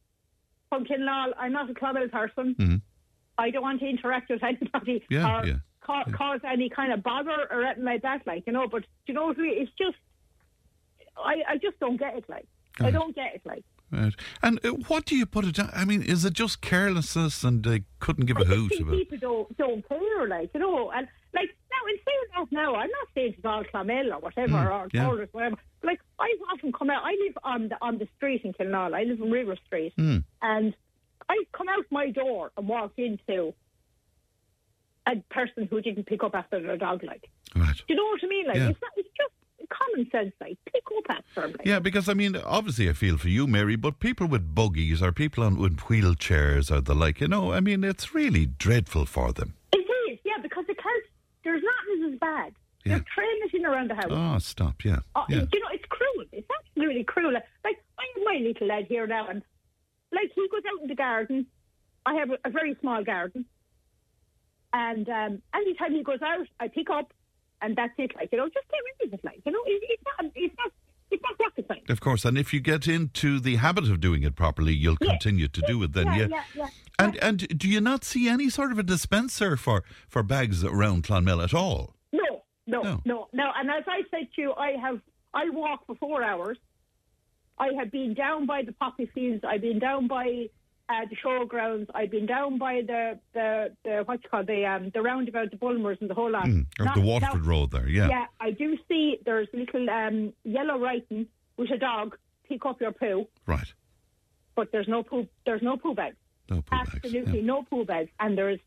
from 0.69 0.85
Kinlaw. 0.85 1.31
I'm 1.39 1.53
not 1.53 1.69
a 1.69 1.73
Clonmel 1.73 2.11
person. 2.11 2.81
I 3.39 3.49
don't 3.49 3.61
want 3.63 3.79
to 3.79 3.87
interact 3.87 4.29
with 4.29 4.43
anybody 4.43 4.99
Mm-hmm. 4.99 5.05
Yeah, 5.13 5.41
or 5.41 5.45
yeah, 5.47 5.55
ca- 5.81 6.03
cause 6.11 6.41
any 6.43 6.69
kind 6.69 6.91
of 6.93 7.01
bother 7.01 7.47
or 7.49 7.63
anything 7.63 7.85
like 7.85 8.01
that. 8.03 8.27
Like, 8.27 8.43
you 8.45 8.53
know, 8.53 8.67
but 8.67 8.83
you 9.07 9.13
know, 9.15 9.27
what 9.27 9.37
I 9.39 9.41
mean? 9.41 9.61
it's 9.63 9.71
just 9.79 9.97
I, 11.17 11.53
I 11.53 11.57
just 11.57 11.79
don't 11.79 11.97
get 11.97 12.15
it. 12.17 12.25
Like, 12.27 12.45
I 12.79 12.83
Right. 12.85 12.93
don't 12.93 13.15
get 13.15 13.33
it. 13.33 13.41
Like. 13.45 13.63
Right. 13.91 14.13
And 14.43 14.59
uh, 14.65 14.69
what 14.89 15.05
do 15.05 15.15
you 15.15 15.25
put 15.25 15.45
it 15.45 15.55
down? 15.55 15.69
I 15.73 15.85
mean, 15.85 16.01
is 16.01 16.25
it 16.25 16.33
just 16.33 16.59
carelessness 16.61 17.43
and 17.43 17.63
they 17.63 17.83
couldn't 17.99 18.25
give 18.25 18.35
a 18.37 18.41
I 18.41 18.43
just 18.43 18.55
hoot 18.55 18.79
about? 18.81 18.91
people 18.97 19.17
don't 19.19 19.57
don't 19.57 19.87
care, 19.87 20.27
like 20.27 20.49
you 20.53 20.59
know, 20.59 20.91
and 20.91 21.07
like 21.33 21.49
now 21.71 21.87
in 21.89 21.97
saying 22.05 22.17
that 22.35 22.51
now, 22.51 22.75
I'm 22.75 22.89
not 22.89 23.07
saying 23.15 23.35
it's 23.37 23.45
all 23.45 23.63
Clonmel 23.63 24.11
or 24.13 24.19
whatever 24.19 24.69
or 24.71 24.87
Mm, 24.87 24.93
yeah. 24.93 25.03
Taurus, 25.05 25.29
whatever. 25.31 25.55
Like 25.83 25.99
I 26.19 26.35
often 26.51 26.73
come 26.73 26.89
out. 26.89 27.03
I 27.05 27.11
live 27.25 27.37
on 27.43 27.69
the 27.69 27.77
on 27.81 27.97
the 27.97 28.07
street 28.17 28.41
in 28.43 28.53
Killenaule. 28.53 28.93
I 28.93 29.03
live 29.03 29.21
in 29.21 29.31
River 29.31 29.55
Street, 29.65 29.93
Mm. 29.97 30.23
and 30.41 30.75
I 31.29 31.37
come 31.53 31.69
out 31.69 31.85
my 31.89 32.09
door 32.11 32.51
and 32.57 32.67
walk 32.67 32.91
into 32.97 33.53
a 35.07 35.15
person 35.31 35.67
who 35.69 35.79
didn't 35.81 36.05
pick 36.05 36.23
up 36.23 36.35
after 36.35 36.61
their 36.61 36.77
dog. 36.77 37.03
Like, 37.03 37.29
Right. 37.55 37.75
do 37.77 37.83
you 37.87 37.95
know 37.95 38.03
what 38.03 38.19
I 38.23 38.27
mean? 38.27 38.47
Like, 38.47 38.57
Yeah. 38.57 38.69
it's 38.69 38.81
not. 38.81 38.91
It's 38.97 39.07
just 39.15 39.33
common 39.69 40.09
sense. 40.11 40.33
Like, 40.41 40.57
pick 40.71 40.83
up 41.09 41.23
them. 41.35 41.51
Like. 41.57 41.65
Yeah, 41.65 41.79
because 41.79 42.09
I 42.09 42.13
mean, 42.13 42.35
obviously, 42.35 42.89
I 42.89 42.93
feel 42.93 43.17
for 43.17 43.29
you, 43.29 43.47
Mary, 43.47 43.75
but 43.75 43.99
people 43.99 44.27
with 44.27 44.53
buggies 44.55 45.01
or 45.01 45.11
people 45.11 45.43
on 45.43 45.57
with 45.57 45.77
wheelchairs 45.77 46.71
or 46.71 46.81
the 46.81 46.95
like, 46.95 47.21
you 47.21 47.27
know, 47.27 47.51
I 47.53 47.59
mean, 47.59 47.83
it's 47.83 48.13
really 48.13 48.45
dreadful 48.45 49.05
for 49.05 49.31
them. 49.33 49.55
It 49.73 49.87
is, 50.11 50.19
yeah, 50.23 50.37
because 50.41 50.65
it 50.67 50.77
can't. 50.77 51.03
There's 51.43 51.61
nothing 51.63 52.13
as 52.13 52.19
bad. 52.19 52.53
Yeah. 52.83 52.95
They're 52.95 53.05
training 53.13 53.37
around 53.67 53.89
the 53.89 53.95
house. 53.95 54.05
Oh, 54.09 54.37
stop! 54.39 54.83
Yeah, 54.83 54.99
Oh, 55.15 55.25
yeah. 55.29 55.43
You 55.51 55.59
know, 55.59 55.67
it's 55.71 55.85
cruel. 55.89 56.25
It's 56.31 56.47
absolutely 56.59 57.03
cruel. 57.03 57.33
Like, 57.33 57.43
I 57.99 58.03
have 58.15 58.23
my 58.23 58.39
little 58.41 58.67
lad 58.67 58.85
here 58.87 59.07
now, 59.07 59.27
and 59.27 59.41
like 60.11 60.31
he 60.33 60.47
goes 60.49 60.61
out 60.71 60.81
in 60.81 60.87
the 60.87 60.95
garden. 60.95 61.47
I 62.05 62.15
have 62.15 62.29
a, 62.29 62.37
a 62.45 62.49
very 62.49 62.75
small 62.79 63.03
garden, 63.03 63.45
and 64.73 65.07
um, 65.09 65.41
anytime 65.53 65.93
he 65.93 66.03
goes 66.03 66.21
out, 66.21 66.47
I 66.59 66.67
pick 66.69 66.89
up, 66.89 67.11
and 67.61 67.75
that's 67.75 67.93
it. 67.97 68.11
Like 68.15 68.29
you 68.31 68.37
know, 68.37 68.45
just 68.45 68.67
get 68.69 68.79
rid 69.03 69.13
of 69.13 69.19
it. 69.19 69.25
Like 69.25 69.41
you 69.45 69.51
know, 69.51 69.59
it, 69.65 69.81
it's 69.89 70.03
not, 70.05 70.31
it's 70.35 70.55
not, 70.57 70.71
it's 71.11 71.23
not 71.23 71.39
rocket 71.39 71.65
science. 71.67 71.85
Of 71.89 71.99
course, 72.01 72.25
and 72.25 72.37
if 72.37 72.53
you 72.53 72.59
get 72.59 72.87
into 72.87 73.39
the 73.39 73.55
habit 73.57 73.89
of 73.89 73.99
doing 73.99 74.23
it 74.23 74.35
properly, 74.35 74.73
you'll 74.73 74.97
continue 74.97 75.47
to 75.47 75.61
do 75.67 75.81
it. 75.83 75.93
Then, 75.93 76.07
yeah, 76.07 76.15
yeah. 76.15 76.27
yeah, 76.27 76.43
yeah. 76.55 76.67
And 76.99 77.15
and 77.17 77.47
do 77.57 77.67
you 77.67 77.81
not 77.81 78.03
see 78.03 78.27
any 78.27 78.49
sort 78.49 78.71
of 78.71 78.79
a 78.79 78.83
dispenser 78.83 79.57
for 79.57 79.83
for 80.07 80.23
bags 80.23 80.63
around 80.63 81.03
Clonmel 81.03 81.41
at 81.43 81.53
all? 81.53 81.93
No, 82.11 82.43
no, 82.65 82.81
No. 82.81 83.01
no, 83.05 83.27
no, 83.33 83.51
And 83.55 83.69
as 83.69 83.83
I 83.87 84.01
said 84.11 84.27
to 84.35 84.41
you, 84.41 84.53
I 84.53 84.71
have 84.81 84.99
I 85.33 85.49
walk 85.49 85.85
for 85.87 85.95
four 85.95 86.23
hours. 86.23 86.57
I 87.59 87.69
have 87.79 87.91
been 87.91 88.13
down 88.13 88.45
by 88.45 88.61
the 88.63 88.71
poppy 88.73 89.07
fields. 89.15 89.43
I've 89.47 89.61
been 89.61 89.79
down 89.79 90.07
by 90.07 90.47
uh, 90.89 91.01
the 91.09 91.15
showgrounds. 91.17 91.87
I've 91.93 92.11
been 92.11 92.25
down 92.25 92.57
by 92.57 92.81
the 92.85 93.19
the, 93.33 93.73
the 93.83 94.01
what 94.05 94.23
you 94.23 94.29
call 94.29 94.43
the 94.43 94.65
um, 94.65 94.91
the 94.93 95.01
roundabout, 95.01 95.51
the 95.51 95.57
Bulmers, 95.57 95.97
and 96.01 96.09
the 96.09 96.13
whole 96.13 96.31
lot. 96.31 96.45
Mm, 96.45 96.65
or 96.79 96.85
Not- 96.85 96.95
the 96.95 97.01
Waterford 97.01 97.43
now- 97.43 97.49
Road 97.49 97.71
there, 97.71 97.87
yeah. 97.89 98.07
Yeah, 98.09 98.25
I 98.39 98.51
do 98.51 98.77
see 98.87 99.17
there's 99.25 99.47
little 99.53 99.89
um, 99.89 100.33
yellow 100.43 100.79
writing 100.79 101.27
with 101.57 101.71
a 101.71 101.77
dog. 101.77 102.15
Pick 102.47 102.65
up 102.65 102.79
your 102.79 102.93
poo, 102.93 103.27
Right. 103.45 103.67
but 104.55 104.71
there's 104.71 104.87
no 104.87 105.03
poo. 105.03 105.27
There's 105.45 105.61
no 105.61 105.75
poo 105.75 105.93
bags. 105.93 106.15
No 106.49 106.61
poo 106.61 106.77
bags. 106.77 106.91
Absolutely 107.03 107.39
yeah. 107.41 107.45
no 107.45 107.63
poo 107.63 107.83
bags, 107.83 108.09
and 108.21 108.37
there's 108.37 108.59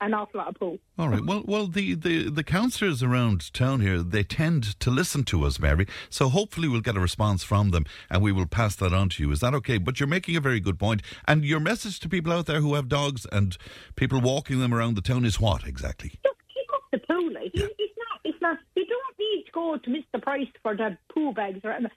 an 0.00 0.14
awful 0.14 0.38
lot 0.38 0.48
of 0.48 0.54
poo. 0.54 0.78
All 0.98 1.08
right. 1.08 1.24
Well, 1.24 1.42
well, 1.46 1.66
the, 1.66 1.94
the, 1.94 2.30
the 2.30 2.44
councillors 2.44 3.02
around 3.02 3.52
town 3.52 3.80
here 3.80 4.02
they 4.02 4.22
tend 4.22 4.78
to 4.80 4.90
listen 4.90 5.24
to 5.24 5.44
us, 5.44 5.58
Mary. 5.58 5.86
So 6.08 6.28
hopefully 6.28 6.68
we'll 6.68 6.80
get 6.80 6.96
a 6.96 7.00
response 7.00 7.42
from 7.42 7.70
them, 7.70 7.84
and 8.10 8.22
we 8.22 8.32
will 8.32 8.46
pass 8.46 8.76
that 8.76 8.92
on 8.92 9.08
to 9.10 9.22
you. 9.22 9.30
Is 9.32 9.40
that 9.40 9.54
okay? 9.54 9.78
But 9.78 10.00
you're 10.00 10.06
making 10.06 10.36
a 10.36 10.40
very 10.40 10.60
good 10.60 10.78
point, 10.78 11.02
and 11.26 11.44
your 11.44 11.60
message 11.60 12.00
to 12.00 12.08
people 12.08 12.32
out 12.32 12.46
there 12.46 12.60
who 12.60 12.74
have 12.74 12.88
dogs 12.88 13.26
and 13.32 13.56
people 13.96 14.20
walking 14.20 14.60
them 14.60 14.72
around 14.72 14.94
the 14.94 15.02
town 15.02 15.24
is 15.24 15.40
what 15.40 15.66
exactly? 15.66 16.10
Just 16.22 16.36
keep 16.54 16.74
up 16.74 16.82
the 16.92 16.98
poo, 16.98 17.30
like 17.30 17.50
it's 17.54 17.94
not. 17.98 18.20
It's 18.24 18.40
not. 18.40 18.58
You 18.76 18.86
don't 18.86 19.18
need 19.18 19.44
to 19.46 19.52
go 19.52 19.76
to 19.76 19.90
Mr. 19.90 20.22
Price 20.22 20.48
for 20.62 20.76
the 20.76 20.96
poo 21.12 21.32
bags 21.32 21.60
or 21.64 21.72
anything. 21.72 21.90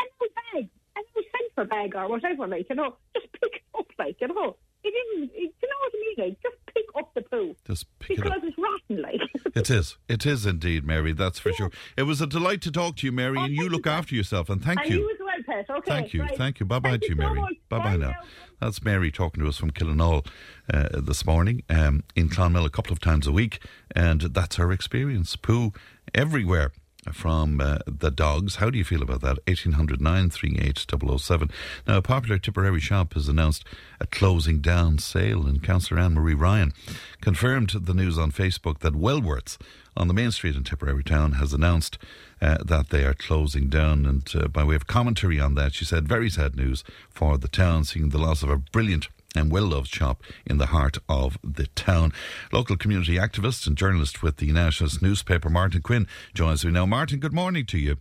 A 0.00 0.04
new 0.20 0.30
bag, 0.62 0.68
a 0.96 1.60
new 1.60 1.64
bag 1.66 1.94
or 1.94 2.08
whatever, 2.08 2.46
like 2.46 2.66
you 2.70 2.76
know. 2.76 2.96
Just 3.14 3.32
pick 3.32 3.54
it 3.54 3.62
up, 3.78 3.86
like 3.98 4.16
you 4.20 4.28
know. 4.28 4.56
It 4.88 4.94
isn't. 5.18 5.30
It, 5.34 5.52
you 5.62 5.68
know 5.68 5.78
what 5.80 5.92
I 5.94 5.98
mean? 6.00 6.28
Like 6.30 6.42
just 6.42 6.56
pick 6.74 6.84
up 6.96 7.14
the 7.14 7.20
poo 7.22 7.54
Just 7.66 7.86
pick 7.98 8.18
it 8.18 8.24
because 8.24 8.38
up. 8.38 8.44
it's 8.44 8.56
rotten, 8.58 9.02
like. 9.02 9.20
It 9.54 9.70
is. 9.70 9.96
It 10.08 10.24
is 10.24 10.46
indeed, 10.46 10.84
Mary. 10.84 11.12
That's 11.12 11.38
for 11.40 11.52
sure. 11.52 11.70
It 11.96 12.04
was 12.04 12.20
a 12.20 12.26
delight 12.26 12.60
to 12.62 12.70
talk 12.70 12.96
to 12.96 13.06
you, 13.06 13.12
Mary, 13.12 13.36
Oh, 13.38 13.44
and 13.44 13.52
you 13.54 13.68
look 13.68 13.86
you, 13.86 13.92
after 13.92 14.14
yourself. 14.14 14.48
And 14.50 14.62
thank 14.62 14.80
and 14.82 14.90
you. 14.90 15.00
you 15.00 15.10
as 15.10 15.16
well, 15.18 15.36
Pet. 15.46 15.70
Okay. 15.78 15.90
Thank 15.90 16.14
you. 16.14 16.22
right. 16.22 16.36
Thank 16.36 16.60
you. 16.60 16.66
Bye 16.66 16.78
bye 16.78 16.96
to 16.98 17.08
you, 17.08 17.16
Mary. 17.16 17.40
bye 17.68 17.78
Bye 17.78 17.96
now. 17.96 18.10
now. 18.10 18.14
That's 18.60 18.82
Mary 18.84 19.10
talking 19.10 19.42
to 19.42 19.48
us 19.48 19.56
from 19.56 19.70
Killenaule 19.72 20.26
uh, 20.72 20.88
this 21.00 21.24
morning 21.26 21.62
um, 21.70 22.04
in 22.14 22.28
Clonmel 22.28 22.64
a 22.66 22.70
couple 22.70 22.92
of 22.92 23.00
times 23.00 23.26
a 23.26 23.32
week. 23.32 23.60
And 23.96 24.20
that's 24.20 24.56
her 24.56 24.70
experience. 24.72 25.34
Poo 25.36 25.72
everywhere 26.14 26.72
from 27.14 27.60
uh, 27.60 27.78
the 27.86 28.10
dogs. 28.10 28.56
How 28.56 28.70
do 28.70 28.78
you 28.78 28.84
feel 28.84 29.02
about 29.02 29.20
that? 29.22 29.38
1800 29.46 30.00
938 30.00 30.86
007. 31.20 31.50
Now, 31.86 31.98
a 31.98 32.02
popular 32.02 32.38
Tipperary 32.38 32.80
shop 32.80 33.14
has 33.14 33.28
announced 33.28 33.64
a 34.00 34.06
closing 34.06 34.60
down 34.60 34.98
sale, 34.98 35.46
and 35.46 35.62
Councillor 35.62 36.00
Anne 36.00 36.14
Marie 36.14 36.34
Ryan 36.34 36.72
confirmed 37.20 37.70
the 37.70 37.94
news 37.94 38.18
on 38.18 38.32
Facebook 38.32 38.80
that 38.80 38.94
Wellworths 38.94 39.58
on 39.96 40.08
the 40.08 40.14
main 40.14 40.30
street 40.30 40.56
in 40.56 40.64
Tipperary 40.64 41.02
town 41.02 41.32
has 41.32 41.52
announced 41.52 41.98
uh, 42.40 42.58
that 42.64 42.90
they 42.90 43.04
are 43.04 43.14
closing 43.14 43.68
down. 43.68 44.06
And 44.06 44.30
uh, 44.34 44.48
by 44.48 44.64
way 44.64 44.76
of 44.76 44.86
commentary 44.86 45.40
on 45.40 45.54
that, 45.54 45.74
she 45.74 45.84
said, 45.84 46.08
very 46.08 46.30
sad 46.30 46.56
news 46.56 46.84
for 47.10 47.36
the 47.36 47.48
town, 47.48 47.84
seeing 47.84 48.10
the 48.10 48.18
loss 48.18 48.42
of 48.42 48.50
a 48.50 48.58
brilliant 48.58 49.08
and 49.34 49.50
well 49.50 49.66
loved 49.66 49.88
shop 49.88 50.22
in 50.46 50.58
the 50.58 50.66
heart 50.66 50.98
of 51.08 51.38
the 51.44 51.66
town. 51.68 52.12
Local 52.52 52.76
community 52.76 53.16
activist 53.16 53.66
and 53.66 53.76
journalist 53.76 54.22
with 54.22 54.38
the 54.38 54.50
Nationalist 54.52 55.02
newspaper, 55.02 55.48
Martin 55.50 55.82
Quinn, 55.82 56.06
joins 56.34 56.64
me 56.64 56.70
now. 56.72 56.86
Martin, 56.86 57.18
good 57.20 57.32
morning 57.34 57.66
to 57.66 57.78
you. 57.78 57.96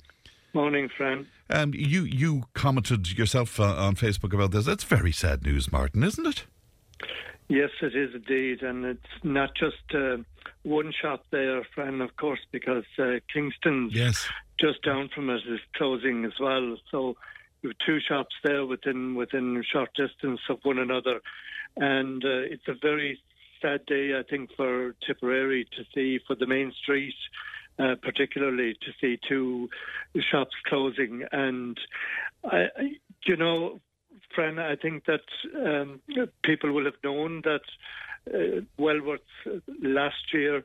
Morning, 0.53 0.89
Fran. 0.95 1.27
Um, 1.49 1.73
you 1.73 2.03
you 2.03 2.43
commented 2.53 3.17
yourself 3.17 3.59
uh, 3.59 3.63
on 3.75 3.95
Facebook 3.95 4.33
about 4.33 4.51
this. 4.51 4.67
It's 4.67 4.83
very 4.83 5.11
sad 5.11 5.43
news, 5.43 5.71
Martin, 5.71 6.03
isn't 6.03 6.25
it? 6.25 6.45
Yes, 7.49 7.69
it 7.81 7.95
is 7.95 8.13
indeed, 8.13 8.61
and 8.61 8.83
it's 8.83 9.23
not 9.23 9.55
just 9.55 9.77
uh, 9.95 10.17
one 10.63 10.91
shop 11.01 11.23
there, 11.31 11.63
Fran, 11.73 12.01
of 12.01 12.15
course, 12.17 12.41
because 12.51 12.83
uh, 12.99 13.19
Kingston's 13.33 13.93
Yes. 13.93 14.27
just 14.59 14.81
down 14.83 15.09
from 15.13 15.29
it 15.29 15.41
is 15.47 15.61
closing 15.75 16.25
as 16.25 16.33
well. 16.41 16.75
So 16.91 17.15
two 17.85 17.99
shops 18.07 18.35
there 18.43 18.65
within 18.65 19.15
within 19.15 19.63
short 19.71 19.89
distance 19.95 20.39
of 20.49 20.59
one 20.63 20.79
another, 20.79 21.19
and 21.77 22.23
uh, 22.23 22.29
it's 22.53 22.67
a 22.67 22.75
very 22.81 23.19
sad 23.61 23.85
day, 23.87 24.17
I 24.17 24.23
think, 24.29 24.51
for 24.55 24.95
Tipperary 25.05 25.65
to 25.75 25.83
see 25.93 26.19
for 26.25 26.35
the 26.35 26.47
main 26.47 26.71
street. 26.81 27.15
Uh, 27.79 27.93
particularly 28.01 28.73
to 28.81 28.91
see 28.99 29.19
two 29.29 29.69
shops 30.31 30.55
closing, 30.65 31.23
and 31.31 31.79
I, 32.43 32.57
I, 32.75 32.91
you 33.27 33.35
know, 33.37 33.79
Fran, 34.33 34.57
I 34.57 34.75
think 34.75 35.05
that 35.05 35.21
um, 35.55 36.01
people 36.41 36.71
will 36.71 36.85
have 36.85 36.95
known 37.03 37.43
that 37.43 37.61
uh, 38.33 38.61
Wellworth 38.79 39.21
uh, 39.45 39.59
last 39.79 40.33
year 40.33 40.63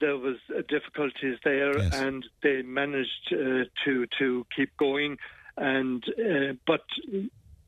there 0.00 0.16
was 0.16 0.36
uh, 0.48 0.62
difficulties 0.66 1.36
there, 1.44 1.76
Yes. 1.78 1.94
and 1.94 2.24
they 2.42 2.62
managed 2.62 3.34
uh, 3.34 3.64
to 3.84 4.06
to 4.18 4.46
keep 4.56 4.74
going. 4.78 5.18
And 5.56 6.04
uh, 6.18 6.54
but 6.66 6.82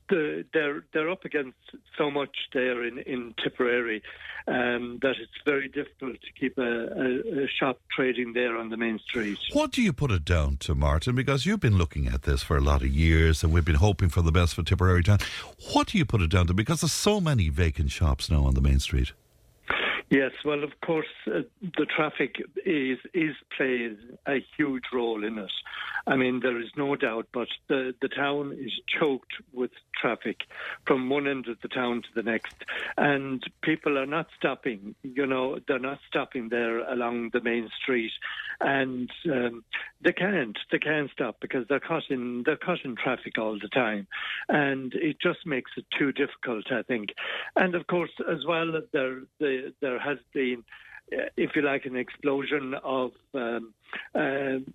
the, 0.09 0.45
they're 0.53 0.85
they're 0.93 1.11
up 1.11 1.25
against 1.25 1.59
so 1.97 2.11
much 2.11 2.37
there 2.53 2.85
in 2.85 2.99
in 2.99 3.35
Tipperary 3.43 4.03
um, 4.49 4.99
that 5.03 5.17
it's 5.21 5.31
very 5.45 5.69
difficult 5.69 6.15
to 6.23 6.33
keep 6.39 6.57
a, 6.59 6.63
a, 6.63 7.45
a 7.45 7.49
shop 7.49 7.81
trading 7.95 8.33
there 8.33 8.57
on 8.57 8.71
the 8.71 8.77
main 8.77 8.99
street. 8.99 9.39
What 9.53 9.73
do 9.73 9.83
you 9.83 9.93
put 9.93 10.11
it 10.11 10.25
down 10.25 10.57
to, 10.59 10.75
Martin? 10.75 11.15
Because 11.15 11.45
you've 11.45 11.61
been 11.61 11.77
looking 11.77 12.07
at 12.07 12.23
this 12.23 12.43
for 12.43 12.57
a 12.57 12.61
lot 12.61 12.83
of 12.83 12.89
years 12.89 13.45
and 13.45 13.53
we've 13.53 13.65
been 13.65 13.77
hoping 13.77 14.09
for 14.09 14.23
the 14.23 14.33
best 14.33 14.55
for 14.55 14.63
Tipperary 14.63 15.03
Town. 15.03 15.19
What 15.73 15.89
do 15.89 15.99
you 15.99 16.07
put 16.07 16.23
it 16.23 16.31
down 16.31 16.47
to? 16.47 16.55
Because 16.55 16.81
there's 16.81 16.93
so 16.93 17.21
many 17.21 17.51
vacant 17.51 17.91
shops 17.91 18.31
now 18.31 18.45
on 18.45 18.55
the 18.55 18.63
main 18.63 18.79
street. 18.79 19.13
Yes, 20.11 20.33
well, 20.43 20.65
of 20.65 20.71
course, 20.81 21.07
uh, 21.27 21.41
the 21.61 21.85
traffic 21.85 22.37
is 22.65 22.99
is 23.13 23.35
plays 23.55 23.97
a 24.27 24.43
huge 24.57 24.85
role 24.93 25.23
in 25.23 25.37
it. 25.37 25.53
I 26.07 26.17
mean, 26.17 26.41
there 26.41 26.59
is 26.59 26.71
no 26.79 26.97
doubt, 26.97 27.27
but 27.31 27.49
the 27.69 27.95
the 28.01 28.09
town 28.09 28.57
is 28.59 28.73
choked 28.99 29.33
with 29.53 29.71
traffic 30.01 30.45
from 30.87 31.11
one 31.11 31.29
end 31.29 31.47
of 31.49 31.61
the 31.61 31.69
town 31.69 32.01
to 32.03 32.09
the 32.15 32.23
next, 32.23 32.55
and 32.97 33.43
people 33.61 33.99
are 33.99 34.07
not 34.07 34.29
stopping. 34.39 34.95
You 35.03 35.27
know, 35.27 35.59
they're 35.69 35.79
not 35.79 35.99
stopping 36.09 36.49
there 36.49 36.79
along 36.91 37.31
the 37.35 37.43
main 37.43 37.69
street, 37.83 38.13
and 38.63 39.11
um, 39.31 39.63
they 40.01 40.15
can't. 40.15 40.59
They 40.73 40.79
can't 40.79 41.11
stop 41.11 41.37
because 41.41 41.67
they're 41.69 41.81
caught 41.81 42.09
in 42.09 42.45
they're 42.47 42.57
caught 42.57 42.83
in 42.83 42.97
traffic 42.97 43.37
all 43.37 43.59
the 43.61 43.69
time, 43.69 44.07
and 44.49 44.95
it 44.95 45.19
just 45.21 45.45
makes 45.45 45.73
it 45.77 45.85
too 45.99 46.13
difficult. 46.13 46.73
I 46.73 46.83
think, 46.83 47.11
and 47.57 47.75
of 47.75 47.87
course, 47.89 48.13
as 48.31 48.47
well, 48.47 48.81
there 48.93 49.21
the, 49.39 49.75
there 49.99 50.15
has 50.15 50.19
been, 50.33 50.65
uh, 51.13 51.29
if 51.37 51.51
you 51.55 51.63
like, 51.63 51.87
an 51.87 51.97
explosion 51.97 52.75
of. 52.83 53.13
Um, 53.35 53.75
um 54.15 54.67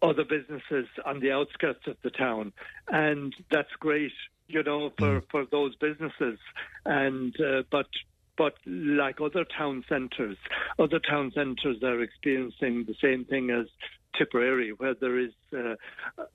other 0.00 0.24
businesses 0.24 0.86
on 1.04 1.18
the 1.18 1.32
outskirts 1.32 1.88
of 1.88 1.96
the 2.04 2.10
town, 2.10 2.52
and 2.86 3.34
that's 3.50 3.72
great, 3.80 4.12
you 4.46 4.62
know, 4.62 4.92
for, 4.96 5.22
for 5.28 5.44
those 5.50 5.74
businesses. 5.74 6.38
And 6.84 7.34
uh, 7.40 7.64
but 7.70 7.88
but 8.38 8.54
like 8.64 9.20
other 9.20 9.44
town 9.44 9.84
centres, 9.88 10.36
other 10.78 11.00
town 11.00 11.32
centres 11.34 11.82
are 11.82 12.00
experiencing 12.00 12.84
the 12.86 12.94
same 13.02 13.24
thing 13.24 13.50
as 13.50 13.66
Tipperary, 14.16 14.70
where 14.70 14.94
there 14.94 15.18
is 15.18 15.32
uh, 15.52 15.74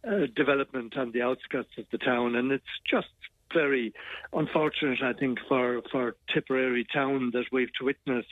a 0.04 0.28
development 0.28 0.98
on 0.98 1.14
the 1.14 1.22
outskirts 1.22 1.72
of 1.78 1.86
the 1.92 1.98
town, 1.98 2.36
and 2.36 2.52
it's 2.52 2.66
just 2.90 3.08
very 3.54 3.94
unfortunate, 4.34 5.00
I 5.04 5.14
think, 5.14 5.40
for, 5.48 5.82
for 5.92 6.16
Tipperary 6.34 6.86
town 6.94 7.32
that 7.34 7.46
we've 7.52 7.74
to 7.80 7.86
witness 7.86 8.26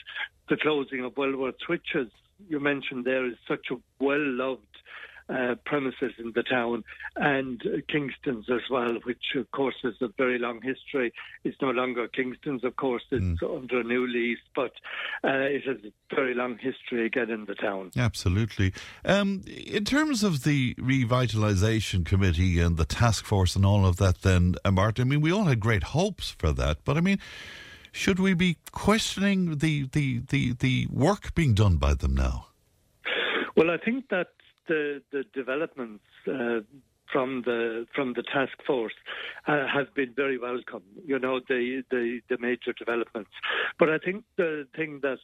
the 0.50 0.58
closing 0.58 1.04
of 1.04 1.16
Wellworth, 1.18 1.56
which, 1.68 1.96
as 2.00 2.08
you 2.48 2.60
mentioned 2.60 3.06
there, 3.06 3.26
is 3.28 3.36
such 3.48 3.68
a 3.72 3.76
well 4.04 4.20
loved 4.20 4.64
uh, 5.30 5.56
premises 5.66 6.14
in 6.18 6.32
the 6.34 6.44
town, 6.44 6.84
and 7.16 7.62
uh, 7.66 7.78
Kingston's 7.88 8.50
as 8.50 8.62
well, 8.70 8.98
which 9.04 9.24
of 9.36 9.50
course 9.52 9.76
has 9.84 9.94
a 10.02 10.08
very 10.18 10.40
long 10.40 10.62
history. 10.62 11.14
It's 11.44 11.58
no 11.62 11.72
longer 11.72 12.08
Kingston's, 12.08 12.64
of 12.64 12.76
course, 12.76 13.04
it's 13.12 13.42
under 13.44 13.82
a 13.82 13.84
new 13.84 14.08
lease, 14.08 14.40
but 14.56 14.72
uh, 15.24 15.46
it 15.56 15.64
has 15.66 15.78
a 15.86 16.16
very 16.16 16.34
long 16.34 16.58
history 16.58 17.06
again 17.06 17.30
in 17.30 17.46
the 17.46 17.56
town. 17.56 17.92
Absolutely. 17.96 18.74
Um, 19.06 19.44
in 19.48 19.86
terms 19.86 20.24
of 20.24 20.44
the 20.44 20.74
revitalisation 20.76 22.06
committee 22.06 22.60
and 22.60 22.78
the 22.78 22.86
task 22.86 23.26
force 23.26 23.56
and 23.56 23.66
all 23.66 23.86
of 23.86 23.98
that, 23.98 24.22
then, 24.22 24.56
uh, 24.66 24.72
Martin, 24.72 25.08
I 25.08 25.10
mean, 25.10 25.22
we 25.22 25.32
all 25.32 25.46
had 25.46 25.60
great 25.60 25.84
hopes 25.84 26.32
for 26.32 26.52
that, 26.54 26.80
but 26.84 26.98
I 26.98 27.02
mean, 27.02 27.20
should 27.92 28.20
we 28.20 28.34
be 28.34 28.58
questioning 28.72 29.58
the, 29.58 29.88
the, 29.92 30.20
the, 30.30 30.54
the 30.54 30.88
work 30.92 31.34
being 31.36 31.54
done 31.54 31.78
by 31.78 31.94
them 31.94 32.16
now? 32.16 32.48
Well, 33.56 33.72
I 33.72 33.78
think 33.78 34.10
that 34.10 34.28
the 34.70 35.02
the 35.12 35.24
developments 35.34 36.06
uh, 36.28 36.62
from 37.12 37.42
the 37.46 37.86
from 37.94 38.14
the 38.14 38.24
task 38.24 38.54
force 38.66 38.94
uh, 39.48 39.66
have 39.68 39.94
been 39.96 40.14
very 40.16 40.38
welcome. 40.38 40.84
You 41.06 41.20
know, 41.20 41.42
the, 41.50 41.84
the 41.92 42.22
the 42.30 42.38
major 42.40 42.74
developments. 42.78 43.32
But 43.78 43.90
I 43.90 43.98
think 43.98 44.24
the 44.38 44.68
thing 44.76 45.00
that 45.02 45.20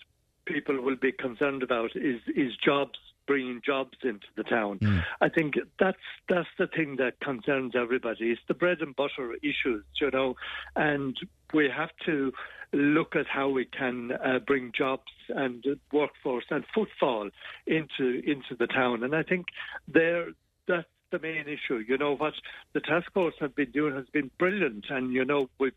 people 0.45 0.81
will 0.81 0.97
be 0.97 1.11
concerned 1.11 1.63
about 1.63 1.91
is 1.95 2.19
is 2.35 2.51
jobs 2.63 2.99
bringing 3.27 3.61
jobs 3.65 3.97
into 4.03 4.27
the 4.35 4.43
town. 4.43 4.79
I 5.21 5.29
think 5.29 5.55
that's 5.79 5.97
that's 6.29 6.47
the 6.57 6.67
thing 6.67 6.97
that 6.97 7.19
concerns 7.19 7.73
everybody. 7.75 8.31
It's 8.31 8.41
the 8.47 8.53
bread 8.53 8.81
and 8.81 8.95
butter 8.95 9.33
issues, 9.41 9.83
you 9.99 10.11
know, 10.11 10.35
and 10.75 11.17
we 11.53 11.69
have 11.75 11.91
to 12.05 12.31
look 12.73 13.15
at 13.15 13.25
how 13.27 13.49
we 13.49 13.65
can 13.65 14.11
uh, 14.11 14.39
bring 14.39 14.71
jobs 14.77 15.11
and 15.29 15.63
workforce 15.91 16.45
and 16.49 16.65
footfall 16.73 17.29
into 17.65 18.21
into 18.25 18.55
the 18.57 18.67
town. 18.67 19.03
And 19.03 19.15
I 19.15 19.23
think 19.23 19.47
there 19.87 20.27
that's 20.67 20.87
the 21.11 21.19
main 21.19 21.45
issue. 21.47 21.83
You 21.87 21.97
know 21.97 22.15
what 22.15 22.33
the 22.73 22.81
task 22.81 23.11
force 23.13 23.35
have 23.39 23.55
been 23.55 23.71
doing 23.71 23.95
has 23.95 24.05
been 24.11 24.31
brilliant, 24.37 24.85
and 24.89 25.13
you 25.13 25.25
know 25.25 25.49
we've 25.59 25.73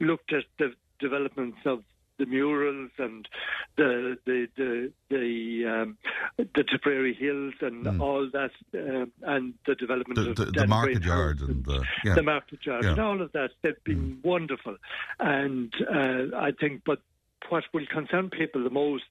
looked 0.00 0.32
at 0.32 0.44
the 0.58 0.72
developments 0.98 1.58
of 1.64 1.82
the 2.20 2.26
murals 2.26 2.90
and 2.98 3.26
the 3.76 4.16
the 4.26 4.46
the 4.56 4.92
the, 5.08 5.64
um, 5.66 5.98
the 6.36 6.62
Tipperary 6.70 7.14
Hills 7.14 7.54
and 7.60 8.00
all 8.00 8.30
that, 8.32 8.52
um, 8.74 9.10
and 9.22 9.54
the 9.66 9.74
development 9.74 10.16
The, 10.16 10.30
of 10.30 10.36
the, 10.36 10.60
the 10.60 10.66
market 10.68 11.02
yard 11.02 11.40
House 11.40 11.48
and 11.48 11.64
the, 11.64 11.84
yeah. 12.04 12.14
the 12.14 12.22
market 12.22 12.64
yard 12.64 12.84
Yeah. 12.84 12.90
and 12.90 13.00
all 13.00 13.20
of 13.20 13.32
that. 13.32 13.50
They've 13.62 13.82
been 13.84 14.20
wonderful, 14.22 14.76
and 15.18 15.72
uh, 15.92 16.36
I 16.36 16.52
think, 16.60 16.82
but 16.86 17.00
what 17.48 17.64
will 17.72 17.86
concern 17.86 18.30
people 18.30 18.62
the 18.62 18.70
most 18.70 19.04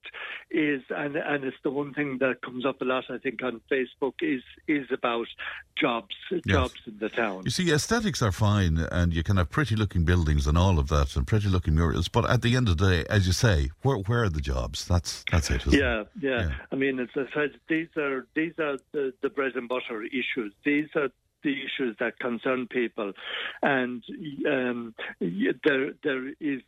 is, 0.52 0.82
and 0.90 1.16
and 1.16 1.44
it's 1.44 1.58
the 1.64 1.72
one 1.72 1.94
thing 1.94 2.18
that 2.20 2.42
comes 2.42 2.66
up 2.66 2.82
a 2.82 2.86
lot, 2.86 3.06
I 3.10 3.18
think, 3.18 3.44
on 3.44 3.62
Facebook 3.72 4.14
is 4.22 4.44
is 4.68 4.88
about 4.92 5.28
jobs, 5.76 6.16
yes. 6.32 6.42
jobs 6.48 6.76
in 6.86 6.98
the 7.00 7.10
town. 7.10 7.44
You 7.46 7.52
see, 7.52 7.72
aesthetics 7.72 8.22
are 8.22 8.32
fine, 8.32 8.78
and 8.92 9.14
you 9.14 9.24
can 9.24 9.38
have 9.38 9.50
pretty 9.50 9.76
looking 9.76 10.06
buildings 10.06 10.48
and 10.48 10.58
all 10.58 10.80
of 10.80 10.88
that, 10.90 11.16
and 11.16 11.26
pretty 11.26 11.50
looking 11.50 11.76
murals. 11.76 12.08
But 12.08 12.30
at 12.30 12.42
the 12.42 12.56
end 12.56 12.70
of 12.70 12.78
the 12.78 12.90
day, 12.90 13.06
as 13.10 13.28
you 13.28 13.34
say, 13.34 13.72
where 13.82 13.98
where 13.98 14.24
are 14.24 14.30
the 14.30 14.42
jobs? 14.42 14.86
That's 14.86 15.24
that's 15.32 15.50
it. 15.50 15.66
Yeah, 15.68 16.04
yeah, 16.22 16.42
yeah, 16.42 16.52
I 16.72 16.76
mean, 16.76 17.00
as 17.00 17.10
I 17.16 17.26
said, 17.34 17.52
these 17.68 17.90
are 17.98 18.28
these 18.36 18.54
are 18.60 18.78
the, 18.92 19.14
the 19.22 19.30
bread 19.30 19.56
and 19.56 19.68
butter 19.68 20.04
issues. 20.04 20.54
These 20.64 20.90
are 20.96 21.10
the 21.44 21.56
issues 21.64 21.96
that 22.00 22.20
concern 22.20 22.68
people, 22.68 23.14
and 23.62 24.04
um, 24.48 24.94
there 25.20 25.94
there 26.04 26.30
is 26.40 26.62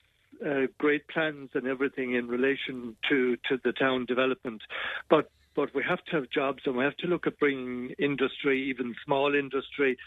uh, 0.46 0.68
great 0.78 1.08
plans 1.08 1.50
and 1.54 1.68
everything 1.68 2.16
in 2.16 2.28
relation 2.28 2.96
to, 3.10 3.38
to 3.50 3.60
the 3.64 3.72
town 3.72 4.06
development. 4.06 4.62
But 5.10 5.30
but 5.54 5.76
we 5.76 5.84
have 5.84 6.02
to 6.06 6.12
have 6.14 6.30
jobs 6.30 6.64
and 6.66 6.78
we 6.78 6.84
have 6.86 6.96
to 6.98 7.08
look 7.08 7.28
at 7.28 7.38
bringing 7.38 7.94
industry, 8.00 8.70
even 8.70 8.96
small 9.06 9.36
industry, 9.36 9.98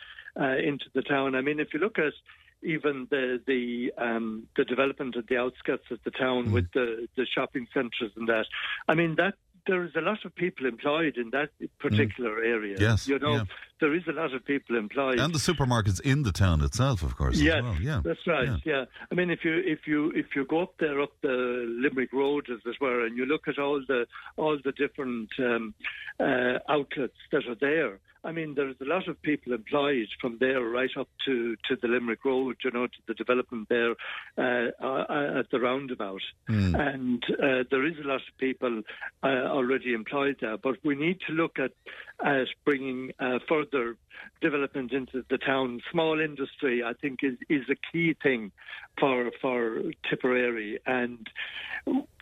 uh, 0.41 0.57
into 0.57 0.87
the 0.95 1.03
town. 1.03 1.35
I 1.35 1.43
mean, 1.43 1.61
if 1.61 1.75
you 1.75 1.81
look 1.81 1.99
at 1.99 2.15
even 2.63 3.07
the 3.11 3.41
the 3.47 3.93
um, 3.99 4.47
the 4.57 4.65
development 4.65 5.17
at 5.17 5.27
the 5.27 5.37
outskirts 5.37 5.85
of 5.91 5.99
the 6.05 6.11
town 6.11 6.47
mm. 6.47 6.53
with 6.53 6.73
the 6.73 7.09
the 7.17 7.27
shopping 7.27 7.67
centres 7.75 8.13
and 8.17 8.29
that, 8.29 8.47
I 8.89 8.95
mean 8.95 9.17
that 9.17 9.35
there 9.67 9.85
is 9.85 9.93
a 9.97 10.01
lot 10.01 10.25
of 10.25 10.35
people 10.35 10.67
employed 10.67 11.17
in 11.17 11.31
that 11.31 11.51
particular 11.79 12.41
mm. 12.41 12.47
area. 12.47 12.77
Yes, 12.79 13.09
you 13.09 13.19
know, 13.19 13.37
yeah. 13.37 13.45
There 13.85 13.95
is 13.95 14.09
a 14.09 14.13
lot 14.13 14.33
of 14.33 14.43
people 14.47 14.79
employed, 14.79 15.21
and 15.21 15.35
the 15.35 15.39
supermarkets 15.39 16.01
in 16.01 16.23
the 16.23 16.33
town 16.33 16.63
itself, 16.63 17.03
of 17.03 17.19
course. 17.19 17.39
Yes, 17.39 17.63
well. 17.63 17.77
yeah, 17.83 18.01
that's 18.03 18.27
right. 18.27 18.49
Yeah. 18.49 18.57
yeah. 18.65 18.85
I 19.13 19.15
mean, 19.15 19.29
if 19.29 19.45
you 19.45 19.57
if 19.59 19.81
you 19.87 20.11
if 20.13 20.35
you 20.35 20.47
go 20.47 20.63
up 20.63 20.75
there 20.81 21.03
up 21.03 21.13
the 21.21 21.67
Limerick 21.83 22.15
Road, 22.15 22.47
as 22.51 22.61
it 22.65 22.77
were, 22.81 23.05
and 23.05 23.15
you 23.15 23.27
look 23.27 23.47
at 23.47 23.59
all 23.59 23.83
the 23.87 24.07
all 24.39 24.59
the 24.65 24.73
different 24.73 25.29
um, 25.39 25.75
uh, 26.19 26.61
outlets 26.67 27.19
that 27.31 27.47
are 27.47 27.61
there. 27.61 28.01
I 28.25 28.33
mean, 28.33 28.55
there's 28.55 28.77
a 28.81 28.87
lot 28.87 29.07
of 29.07 29.21
people 29.21 29.53
employed 29.53 30.09
from 30.19 30.39
there 30.41 30.63
right 30.63 30.91
up 30.99 31.09
to, 31.27 31.57
to 31.69 31.77
the 31.77 31.89
Limerick 31.89 32.25
Road, 32.25 32.57
you 32.65 32.71
know, 32.71 32.87
to 32.87 32.99
the 33.07 33.13
development 33.13 33.69
there 33.69 33.95
uh, 34.39 34.71
uh, 34.83 35.41
at 35.41 35.51
the 35.51 35.61
roundabout. 35.61 36.23
Mm. 36.49 36.95
And 36.95 37.25
uh, 37.31 37.65
there 37.71 37.87
is 37.87 37.97
a 38.03 38.09
lot 38.09 38.23
of 38.27 38.39
people 38.39 38.81
uh, 39.23 39.27
already 39.27 39.93
employed 39.93 40.39
there. 40.41 40.57
But 40.57 40.77
we 40.83 40.95
need 40.95 41.19
to 41.27 41.35
look 41.35 41.59
at, 41.59 41.73
at 42.23 42.47
bringing 42.65 43.13
uh, 43.19 43.39
further 43.49 43.97
development 44.41 44.93
into 44.93 45.25
the 45.29 45.39
town. 45.39 45.81
Small 45.91 46.21
industry, 46.21 46.83
I 46.83 46.93
think, 46.93 47.21
is, 47.23 47.37
is 47.49 47.65
a 47.71 47.77
key 47.93 48.17
thing 48.23 48.53
for, 48.99 49.31
for 49.41 49.83
Tipperary. 50.09 50.79
And 50.87 51.29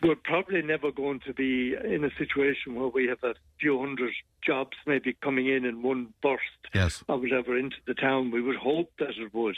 we're 0.01 0.15
probably 0.23 0.61
never 0.61 0.91
going 0.91 1.21
to 1.21 1.33
be 1.33 1.75
in 1.75 2.03
a 2.03 2.09
situation 2.17 2.75
where 2.75 2.87
we 2.87 3.07
have 3.07 3.23
a 3.23 3.35
few 3.59 3.79
hundred 3.79 4.13
jobs 4.45 4.75
maybe 4.85 5.15
coming 5.21 5.47
in 5.47 5.65
in 5.65 5.81
one 5.81 6.13
burst 6.21 6.41
yes. 6.73 7.03
or 7.07 7.17
whatever 7.17 7.57
into 7.57 7.77
the 7.87 7.93
town. 7.93 8.31
We 8.31 8.41
would 8.41 8.57
hope 8.57 8.91
that 8.99 9.11
it 9.17 9.33
would, 9.33 9.57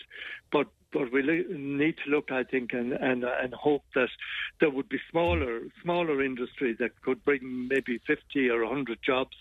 but 0.52 0.68
but 0.94 1.12
we 1.12 1.22
need 1.50 1.96
to 2.06 2.10
look, 2.10 2.32
I 2.32 2.44
think, 2.44 2.72
and, 2.72 2.94
and 2.94 3.26
and 3.26 3.54
hope 3.54 3.84
that 3.96 4.08
there 4.62 4.70
would 4.70 4.88
be 4.88 5.00
smaller 5.12 5.62
smaller 5.84 6.24
industry 6.24 6.74
that 6.80 7.02
could 7.02 7.24
bring 7.26 7.68
maybe 7.68 8.00
50 8.08 8.50
or 8.50 8.64
100 8.64 9.00
jobs 9.06 9.36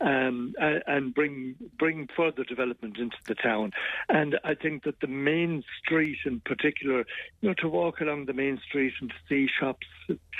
um, 0.00 0.54
and 0.58 1.14
bring 1.14 1.54
bring 1.78 2.08
further 2.16 2.44
development 2.44 2.98
into 2.98 3.16
the 3.26 3.34
town. 3.34 3.72
And 4.08 4.38
I 4.44 4.54
think 4.54 4.84
that 4.84 5.00
the 5.00 5.06
main 5.06 5.64
street, 5.82 6.18
in 6.24 6.40
particular, 6.40 7.04
you 7.40 7.48
know, 7.48 7.54
to 7.54 7.68
walk 7.68 8.00
along 8.00 8.26
the 8.26 8.32
main 8.32 8.58
street 8.66 8.94
and 9.00 9.10
to 9.10 9.16
see 9.28 9.48
shops 9.60 9.86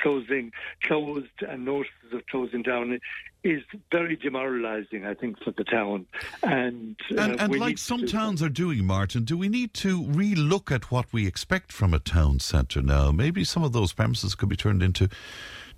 closing, 0.03 0.53
closed, 0.83 1.43
and 1.49 1.65
notices 1.65 2.13
of 2.13 2.27
closing 2.27 2.63
down 2.63 2.99
is 3.45 3.63
very 3.91 4.17
demoralising, 4.17 5.05
I 5.05 5.15
think, 5.15 5.43
for 5.43 5.51
the 5.51 5.65
town. 5.65 6.07
And 6.43 6.97
uh, 7.17 7.23
and, 7.23 7.41
and 7.41 7.59
like 7.59 7.79
some 7.79 8.07
towns 8.07 8.43
are 8.43 8.49
doing, 8.49 8.85
Martin, 8.85 9.25
do 9.25 9.37
we 9.37 9.49
need 9.49 9.75
to 9.75 10.03
relook 10.03 10.71
at 10.73 10.91
what 10.91 11.13
we 11.13 11.27
expect 11.27 11.73
from 11.73 11.93
a 11.93 11.99
town 11.99 12.41
centre 12.41 12.83
now? 12.83 13.11
Maybe 13.11 13.45
some 13.45 13.65
of 13.65 13.73
those 13.73 13.93
premises 13.93 14.35
could 14.35 14.49
be 14.49 14.57
turned 14.57 14.83
into 14.83 15.09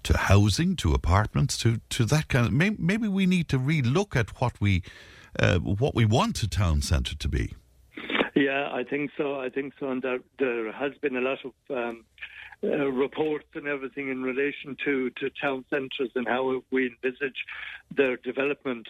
to 0.04 0.16
housing, 0.16 0.76
to 0.76 0.92
apartments, 0.92 1.58
to, 1.58 1.80
to 1.90 2.04
that 2.06 2.28
kind 2.28 2.46
of. 2.46 2.52
Maybe, 2.52 2.76
maybe 2.78 3.08
we 3.08 3.26
need 3.26 3.48
to 3.48 3.58
relook 3.58 4.16
at 4.16 4.40
what 4.40 4.60
we 4.60 4.82
uh, 5.38 5.58
what 5.58 5.94
we 5.96 6.04
want 6.04 6.42
a 6.42 6.48
town 6.48 6.80
centre 6.80 7.16
to 7.16 7.28
be. 7.28 7.54
Yeah, 8.36 8.68
I 8.72 8.84
think 8.84 9.10
so. 9.16 9.40
I 9.40 9.48
think 9.48 9.74
so, 9.78 9.90
and 9.90 10.02
there, 10.02 10.20
there 10.38 10.72
has 10.72 10.92
been 11.00 11.16
a 11.16 11.20
lot 11.20 11.38
of. 11.44 11.52
Um, 11.76 12.04
uh, 12.62 12.90
reports 12.90 13.48
and 13.54 13.66
everything 13.66 14.08
in 14.08 14.22
relation 14.22 14.74
to, 14.82 15.10
to 15.10 15.28
town 15.38 15.66
centres 15.68 16.10
and 16.14 16.26
how 16.26 16.62
we 16.70 16.86
envisage 16.86 17.44
their 17.94 18.16
development. 18.16 18.88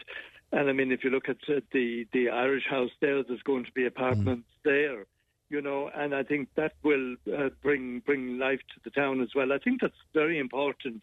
And 0.53 0.69
I 0.69 0.73
mean, 0.73 0.93
if 0.93 1.03
you 1.03 1.11
look 1.11 1.29
at 1.29 1.39
the 1.73 2.07
the 2.13 2.29
Irish 2.29 2.65
House 2.71 2.93
there, 3.01 3.25
there's 3.25 3.43
going 3.43 3.65
to 3.65 3.73
be 3.73 3.87
apartments 3.87 4.47
mm. 4.49 4.63
there, 4.65 5.07
you 5.51 5.61
know, 5.61 5.91
and 5.95 6.15
I 6.15 6.23
think 6.23 6.49
that 6.57 6.73
will 6.83 7.17
uh, 7.33 7.51
bring 7.63 8.01
bring 8.01 8.39
life 8.39 8.61
to 8.75 8.81
the 8.85 8.91
town 8.91 9.21
as 9.21 9.29
well. 9.35 9.53
I 9.53 9.59
think 9.59 9.81
that's 9.81 9.95
very 10.13 10.39
important. 10.39 11.03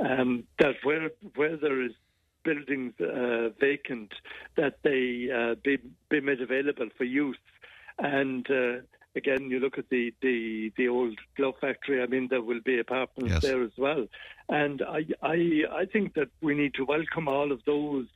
Um, 0.00 0.44
that 0.58 0.76
where 0.82 1.10
where 1.34 1.56
there 1.56 1.82
is 1.82 1.92
buildings 2.44 2.94
uh, 3.00 3.50
vacant, 3.60 4.12
that 4.56 4.78
they 4.82 5.28
uh, 5.34 5.54
be 5.62 5.78
be 6.08 6.20
made 6.20 6.40
available 6.40 6.88
for 6.96 7.04
use, 7.04 7.38
and 7.98 8.48
uh, 8.50 8.80
again, 9.16 9.50
you 9.50 9.58
look 9.58 9.78
at 9.78 9.88
the, 9.90 10.14
the, 10.22 10.72
the 10.76 10.88
old 10.88 11.18
glove 11.36 11.54
factory. 11.60 12.02
I 12.02 12.06
mean, 12.06 12.28
there 12.30 12.42
will 12.42 12.60
be 12.64 12.78
apartments 12.78 13.32
yes. 13.32 13.42
there 13.42 13.62
as 13.62 13.72
well, 13.76 14.06
and 14.48 14.82
I, 14.82 15.06
I 15.22 15.62
I 15.72 15.84
think 15.86 16.14
that 16.14 16.28
we 16.40 16.54
need 16.54 16.74
to 16.74 16.84
welcome 16.84 17.28
all 17.28 17.52
of 17.52 17.60
those 17.64 18.06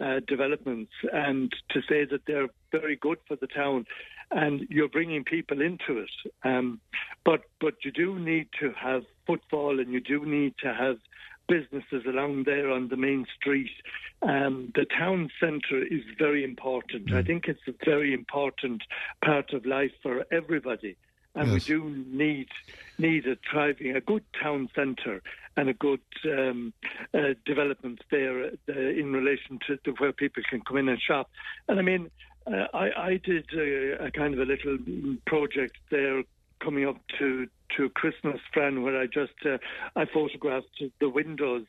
uh, 0.00 0.20
developments 0.26 0.92
and 1.12 1.54
to 1.70 1.80
say 1.88 2.04
that 2.04 2.22
they're 2.26 2.48
very 2.72 2.96
good 2.96 3.18
for 3.28 3.36
the 3.36 3.46
town, 3.46 3.86
and 4.30 4.66
you're 4.70 4.88
bringing 4.88 5.24
people 5.24 5.60
into 5.60 5.98
it. 5.98 6.10
Um, 6.44 6.80
but 7.24 7.42
but 7.60 7.84
you 7.84 7.90
do 7.90 8.18
need 8.18 8.48
to 8.60 8.72
have 8.72 9.04
footfall, 9.26 9.80
and 9.80 9.92
you 9.92 10.00
do 10.00 10.24
need 10.24 10.54
to 10.62 10.72
have 10.72 10.98
businesses 11.48 12.04
along 12.06 12.44
there 12.44 12.70
on 12.70 12.88
the 12.88 12.96
main 12.96 13.26
street. 13.36 13.70
Um, 14.22 14.72
the 14.74 14.86
town 14.86 15.30
centre 15.40 15.82
is 15.82 16.02
very 16.18 16.44
important. 16.44 17.06
Mm. 17.06 17.16
I 17.16 17.22
think 17.22 17.46
it's 17.48 17.66
a 17.66 17.74
very 17.84 18.14
important 18.14 18.82
part 19.24 19.52
of 19.52 19.66
life 19.66 19.92
for 20.02 20.24
everybody. 20.30 20.96
And 21.34 21.52
yes. 21.52 21.68
we 21.68 21.74
do 21.74 22.04
need 22.08 22.48
need 22.98 23.26
a 23.26 23.36
thriving, 23.50 23.96
a 23.96 24.00
good 24.00 24.24
town 24.40 24.68
centre 24.74 25.22
and 25.56 25.68
a 25.68 25.74
good 25.74 26.00
um, 26.24 26.72
uh, 27.14 27.34
development 27.46 28.00
there 28.10 28.46
uh, 28.46 28.72
in 28.72 29.12
relation 29.12 29.58
to, 29.66 29.76
to, 29.78 29.92
where 29.92 30.12
people 30.12 30.42
can 30.48 30.60
come 30.60 30.76
in 30.76 30.88
and 30.88 31.00
shop. 31.00 31.30
And 31.68 31.78
I 31.78 31.82
mean, 31.82 32.10
uh, 32.52 32.66
I, 32.74 32.90
I, 32.96 33.20
did 33.22 33.46
a, 33.54 34.06
a, 34.06 34.10
kind 34.10 34.34
of 34.34 34.40
a 34.40 34.44
little 34.44 34.78
project 35.26 35.76
there 35.90 36.22
coming 36.62 36.86
up 36.86 36.96
to 37.18 37.46
to 37.76 37.88
Christmas, 37.90 38.40
Fran, 38.52 38.82
where 38.82 39.00
I 39.00 39.06
just 39.06 39.32
uh, 39.44 39.58
I 39.94 40.04
photographed 40.06 40.82
the 41.00 41.08
windows. 41.08 41.66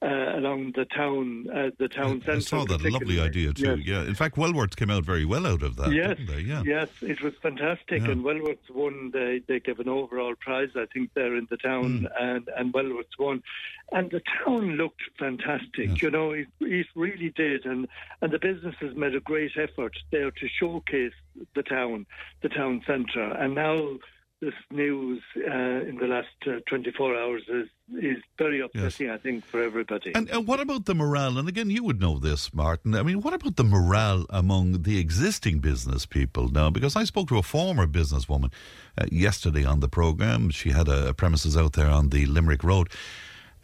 Uh, 0.00 0.36
along 0.36 0.70
the 0.76 0.84
town, 0.84 1.48
uh, 1.52 1.70
the 1.78 1.88
town 1.88 2.20
centre. 2.20 2.36
I 2.36 2.38
saw 2.38 2.64
that 2.64 2.82
lovely 2.84 3.20
idea 3.20 3.52
too. 3.52 3.78
Yes. 3.78 3.84
Yeah, 3.84 4.02
in 4.02 4.14
fact, 4.14 4.36
Wellworth 4.36 4.76
came 4.76 4.90
out 4.90 5.04
very 5.04 5.24
well 5.24 5.44
out 5.44 5.60
of 5.64 5.74
that. 5.74 5.90
Yes, 5.90 6.20
Yeah. 6.20 6.62
yes, 6.64 6.88
it 7.02 7.20
was 7.20 7.34
fantastic, 7.42 8.02
yeah. 8.02 8.10
and 8.10 8.22
Wellworth 8.22 8.70
won. 8.72 9.10
They 9.12 9.42
they 9.48 9.58
gave 9.58 9.80
an 9.80 9.88
overall 9.88 10.36
prize, 10.36 10.70
I 10.76 10.86
think, 10.94 11.14
there 11.14 11.34
in 11.34 11.48
the 11.50 11.56
town, 11.56 12.02
mm. 12.02 12.12
and 12.20 12.48
and 12.56 12.72
Wellworth 12.72 13.06
won, 13.18 13.42
and 13.90 14.08
the 14.12 14.22
town 14.44 14.76
looked 14.76 15.02
fantastic. 15.18 15.88
Yes. 15.88 16.02
You 16.02 16.12
know, 16.12 16.30
it, 16.30 16.46
it 16.60 16.86
really 16.94 17.30
did, 17.30 17.66
and 17.66 17.88
and 18.22 18.30
the 18.30 18.38
businesses 18.38 18.94
made 18.96 19.16
a 19.16 19.20
great 19.20 19.56
effort 19.56 19.96
there 20.12 20.30
to 20.30 20.48
showcase 20.60 21.14
the 21.56 21.64
town, 21.64 22.06
the 22.42 22.50
town 22.50 22.82
centre, 22.86 23.32
and 23.32 23.56
now 23.56 23.98
this 24.40 24.54
news 24.70 25.20
uh, 25.36 25.50
in 25.50 25.96
the 26.00 26.06
last 26.06 26.28
uh, 26.46 26.60
24 26.68 27.16
hours 27.16 27.42
is 27.48 27.68
is 28.00 28.18
very 28.36 28.60
upsetting, 28.60 29.06
yes. 29.06 29.14
I 29.14 29.18
think, 29.18 29.44
for 29.44 29.62
everybody. 29.62 30.12
And, 30.14 30.28
and 30.28 30.46
what 30.46 30.60
about 30.60 30.84
the 30.84 30.94
morale? 30.94 31.38
And 31.38 31.48
again, 31.48 31.70
you 31.70 31.82
would 31.84 32.00
know 32.00 32.18
this, 32.18 32.52
Martin. 32.52 32.94
I 32.94 33.02
mean, 33.02 33.22
what 33.22 33.32
about 33.32 33.56
the 33.56 33.64
morale 33.64 34.26
among 34.28 34.82
the 34.82 34.98
existing 34.98 35.60
business 35.60 36.04
people 36.04 36.48
now? 36.48 36.68
Because 36.70 36.96
I 36.96 37.04
spoke 37.04 37.28
to 37.28 37.38
a 37.38 37.42
former 37.42 37.86
businesswoman 37.86 38.52
uh, 38.98 39.06
yesterday 39.10 39.64
on 39.64 39.80
the 39.80 39.88
programme. 39.88 40.50
She 40.50 40.70
had 40.70 40.86
a, 40.86 41.08
a 41.08 41.14
premises 41.14 41.56
out 41.56 41.72
there 41.72 41.88
on 41.88 42.10
the 42.10 42.26
Limerick 42.26 42.62
Road. 42.62 42.88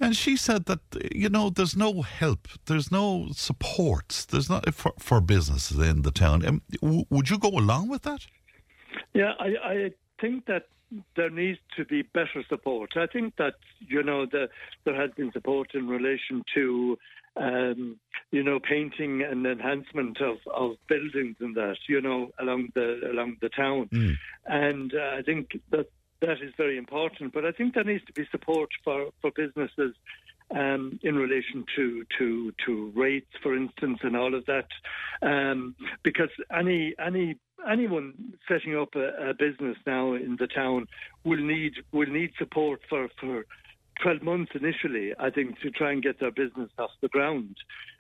And 0.01 0.17
she 0.17 0.37
said 0.37 0.65
that 0.65 0.81
you 1.15 1.29
know 1.29 1.51
there's 1.51 1.77
no 1.77 2.03
help, 2.03 2.49
there's 2.67 2.91
no 2.91 3.29
supports, 3.33 4.25
there's 4.25 4.51
not 4.51 4.75
for, 4.75 4.93
for 4.99 5.21
businesses 5.21 5.79
in 5.79 6.03
the 6.03 6.11
town. 6.11 6.45
Um, 6.45 6.63
w- 6.83 7.05
would 7.11 7.31
you 7.31 7.39
go 7.39 7.51
along 7.51 7.91
with 7.91 8.03
that? 8.03 8.27
Yeah, 9.13 9.33
I, 9.39 9.55
I 9.63 9.91
think 10.21 10.47
that 10.47 10.67
there 11.17 11.31
needs 11.31 11.59
to 11.77 11.85
be 11.85 12.03
better 12.03 12.45
support. 12.49 12.97
I 12.97 13.07
think 13.07 13.37
that 13.37 13.55
you 13.81 14.03
know 14.03 14.27
the, 14.27 14.49
there 14.85 14.95
has 14.95 15.11
been 15.17 15.33
support 15.33 15.75
in 15.75 15.89
relation 15.89 16.43
to 16.55 16.99
um, 17.37 17.99
you 18.31 18.43
know 18.43 18.61
painting 18.61 19.23
and 19.23 19.47
enhancement 19.47 20.21
of, 20.21 20.37
of 20.53 20.77
buildings 20.89 21.37
and 21.41 21.57
that 21.57 21.79
you 21.89 22.01
know 22.01 22.31
along 22.39 22.69
the 22.75 23.01
along 23.11 23.37
the 23.41 23.49
town, 23.49 23.89
mm. 23.93 24.15
and 24.47 24.95
uh, 24.95 25.17
I 25.19 25.23
think 25.23 25.59
that 25.71 25.89
that 26.21 26.41
is 26.43 26.53
very 26.57 26.79
important. 26.79 27.33
But 27.33 27.45
I 27.45 27.53
think 27.53 27.75
there 27.75 27.85
needs 27.85 28.05
to 28.07 28.13
be 28.13 28.27
support 28.31 28.71
for, 28.83 29.11
for 29.21 29.31
businesses 29.35 29.95
um, 30.55 30.99
in 31.03 31.17
relation 31.17 31.65
to, 31.77 32.05
to 32.19 32.53
to 32.67 32.93
rates, 32.95 33.31
for 33.43 33.57
instance, 33.57 33.99
and 34.03 34.17
all 34.17 34.35
of 34.35 34.47
that, 34.47 34.69
um, 35.23 35.75
because 36.03 36.31
any 36.57 36.95
any 37.05 37.37
anyone 37.71 38.15
setting 38.49 38.77
up 38.77 38.91
a, 38.95 39.31
a, 39.31 39.35
business 39.35 39.77
now 39.87 40.15
in 40.15 40.37
the 40.39 40.47
town 40.47 40.87
will 41.25 41.43
need 41.43 41.73
will 41.93 42.09
need 42.09 42.31
support 42.39 42.81
for 42.89 43.09
for 43.21 43.45
12 44.03 44.23
months 44.23 44.53
initially, 44.55 45.13
I 45.19 45.31
think, 45.31 45.61
to 45.61 45.71
try 45.71 45.93
and 45.93 46.03
get 46.03 46.19
their 46.19 46.33
business 46.33 46.71
off 46.79 46.91
the 47.01 47.09
ground. 47.09 47.57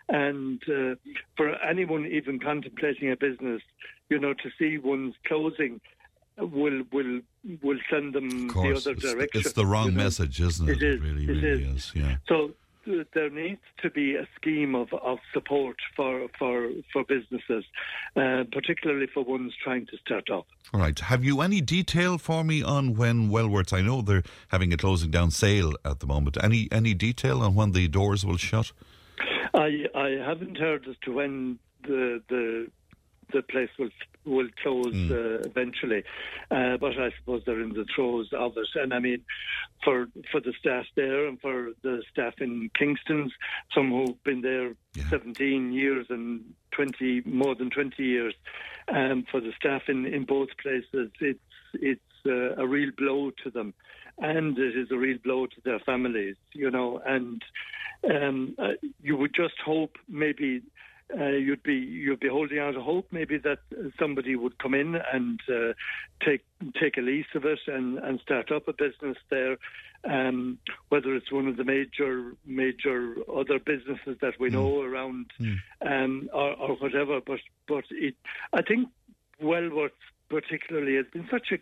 And 0.08 0.60
uh, 0.68 0.96
for 1.36 1.54
anyone 1.64 2.06
even 2.06 2.40
contemplating 2.40 3.10
a 3.10 3.16
business, 3.16 3.62
you 4.10 4.18
know, 4.18 4.34
to 4.34 4.50
see 4.58 4.78
one's 4.78 5.14
closing 5.26 5.80
will 6.38 6.82
will 6.92 7.20
will 7.62 7.78
send 7.90 8.14
them 8.14 8.48
the 8.48 8.74
other 8.76 8.92
it's, 8.92 9.02
direction. 9.02 9.40
It's 9.40 9.52
the 9.52 9.66
wrong 9.66 9.86
you 9.86 9.92
know? 9.92 10.04
message, 10.04 10.40
isn't 10.40 10.68
it? 10.68 10.82
It 10.82 10.82
is. 10.82 10.94
It 10.94 11.02
really, 11.02 11.24
it 11.24 11.28
really 11.28 11.64
is. 11.64 11.76
is. 11.76 11.92
Yeah. 11.94 12.16
So 12.28 12.52
there 13.14 13.30
needs 13.30 13.60
to 13.82 13.90
be 13.90 14.14
a 14.14 14.26
scheme 14.36 14.74
of, 14.74 14.92
of 14.92 15.18
support 15.32 15.76
for 15.96 16.26
for 16.38 16.70
for 16.92 17.04
businesses, 17.04 17.64
uh, 18.16 18.44
particularly 18.52 19.06
for 19.12 19.22
ones 19.24 19.52
trying 19.62 19.86
to 19.86 19.96
start 19.98 20.30
up. 20.30 20.46
All 20.72 20.80
right. 20.80 20.98
Have 20.98 21.24
you 21.24 21.40
any 21.40 21.60
detail 21.60 22.18
for 22.18 22.44
me 22.44 22.62
on 22.62 22.94
when 22.94 23.30
Wellworths? 23.30 23.72
I 23.72 23.80
know 23.80 24.02
they're 24.02 24.22
having 24.48 24.72
a 24.72 24.76
closing 24.76 25.10
down 25.10 25.30
sale 25.30 25.74
at 25.84 26.00
the 26.00 26.06
moment. 26.06 26.36
Any 26.42 26.68
any 26.70 26.94
detail 26.94 27.42
on 27.42 27.54
when 27.54 27.72
the 27.72 27.88
doors 27.88 28.24
will 28.24 28.36
shut? 28.36 28.72
I 29.54 29.86
I 29.94 30.08
haven't 30.24 30.58
heard 30.58 30.86
as 30.88 30.96
to 31.04 31.12
when 31.12 31.58
the 31.82 32.22
the 32.28 32.34
the 32.34 32.43
place 33.44 33.70
will 33.78 33.90
will 34.26 34.48
close 34.62 34.94
mm. 34.94 35.10
uh, 35.10 35.42
eventually, 35.46 36.02
uh, 36.50 36.76
but 36.78 36.98
I 36.98 37.10
suppose 37.18 37.42
they're 37.44 37.60
in 37.60 37.74
the 37.74 37.84
throes 37.94 38.28
of 38.32 38.56
it. 38.56 38.68
And 38.74 38.94
I 38.94 38.98
mean, 38.98 39.22
for 39.84 40.08
for 40.30 40.40
the 40.40 40.52
staff 40.58 40.86
there 40.96 41.26
and 41.26 41.40
for 41.40 41.70
the 41.82 42.02
staff 42.10 42.34
in 42.40 42.70
Kingston's, 42.78 43.32
some 43.74 43.90
who've 43.90 44.22
been 44.24 44.40
there 44.40 44.72
yeah. 44.94 45.08
17 45.10 45.72
years 45.72 46.06
and 46.10 46.42
20 46.72 47.22
more 47.26 47.54
than 47.54 47.70
20 47.70 48.02
years, 48.02 48.34
um, 48.88 49.24
for 49.30 49.40
the 49.40 49.52
staff 49.58 49.82
in 49.88 50.06
in 50.06 50.24
both 50.24 50.48
places, 50.62 51.10
it's 51.20 51.40
it's 51.74 52.00
uh, 52.26 52.54
a 52.56 52.66
real 52.66 52.90
blow 52.96 53.30
to 53.42 53.50
them, 53.50 53.74
and 54.18 54.58
it 54.58 54.76
is 54.76 54.90
a 54.90 54.96
real 54.96 55.18
blow 55.22 55.46
to 55.46 55.60
their 55.64 55.80
families. 55.80 56.36
You 56.52 56.70
know, 56.70 57.00
and 57.04 57.42
um, 58.10 58.54
uh, 58.58 58.72
you 59.02 59.16
would 59.16 59.34
just 59.34 59.54
hope 59.64 59.96
maybe 60.08 60.62
uh, 61.18 61.28
you'd 61.28 61.62
be 61.62 61.74
you'd 61.74 62.20
be 62.20 62.28
holding 62.28 62.58
out 62.58 62.76
a 62.76 62.80
hope 62.82 63.06
maybe 63.10 63.38
that 63.38 63.58
somebody 63.98 64.36
would 64.36 64.58
come 64.58 64.74
in 64.74 64.96
and 65.12 65.40
uh, 65.48 65.72
take 66.24 66.44
take 66.80 66.96
a 66.96 67.00
lease 67.00 67.26
of 67.34 67.44
it 67.44 67.60
and, 67.66 67.98
and 67.98 68.20
start 68.20 68.50
up 68.50 68.68
a 68.68 68.72
business 68.72 69.16
there. 69.30 69.56
Um, 70.04 70.58
whether 70.90 71.14
it's 71.14 71.32
one 71.32 71.48
of 71.48 71.56
the 71.56 71.64
major 71.64 72.34
major 72.44 73.14
other 73.34 73.58
businesses 73.58 74.18
that 74.20 74.38
we 74.38 74.50
mm. 74.50 74.52
know 74.52 74.82
around 74.82 75.26
mm. 75.40 75.56
um, 75.86 76.28
or, 76.32 76.52
or, 76.54 76.76
whatever, 76.76 77.20
but 77.26 77.40
but 77.66 77.84
it 77.90 78.14
I 78.52 78.60
think 78.62 78.88
well 79.40 79.62
Wellworth 79.62 79.92
particularly 80.28 80.96
has 80.96 81.06
been 81.12 81.26
such 81.30 81.52
a 81.52 81.58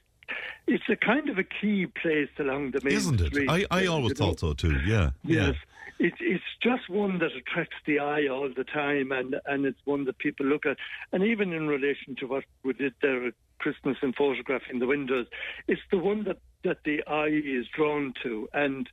it's 0.66 0.84
a 0.88 0.96
kind 0.96 1.28
of 1.28 1.38
a 1.38 1.44
key 1.44 1.86
place 1.86 2.30
along 2.38 2.72
the 2.72 2.80
main 2.82 2.94
Isn't 2.94 3.20
it? 3.20 3.26
street. 3.28 3.48
I, 3.48 3.66
I 3.70 3.86
uh, 3.86 3.92
always 3.92 4.12
thought 4.14 4.42
know? 4.42 4.50
so 4.50 4.54
too. 4.54 4.78
Yeah. 4.86 5.10
Yes. 5.24 5.54
Yeah. 5.54 6.06
It, 6.06 6.14
it's 6.20 6.44
just 6.60 6.88
one 6.88 7.18
that 7.18 7.30
attracts 7.36 7.76
the 7.86 8.00
eye 8.00 8.26
all 8.26 8.50
the 8.54 8.64
time, 8.64 9.12
and, 9.12 9.36
and 9.46 9.64
it's 9.64 9.78
one 9.84 10.04
that 10.06 10.18
people 10.18 10.46
look 10.46 10.66
at. 10.66 10.76
And 11.12 11.22
even 11.22 11.52
in 11.52 11.68
relation 11.68 12.16
to 12.18 12.26
what 12.26 12.44
we 12.64 12.72
did 12.72 12.94
there 13.02 13.26
at 13.26 13.34
Christmas 13.58 13.96
and 14.02 14.14
photographing 14.14 14.80
the 14.80 14.86
windows, 14.86 15.26
it's 15.68 15.82
the 15.92 15.98
one 15.98 16.24
that 16.24 16.38
that 16.64 16.78
the 16.84 17.02
eye 17.06 17.42
is 17.44 17.66
drawn 17.74 18.14
to. 18.22 18.48
And 18.52 18.88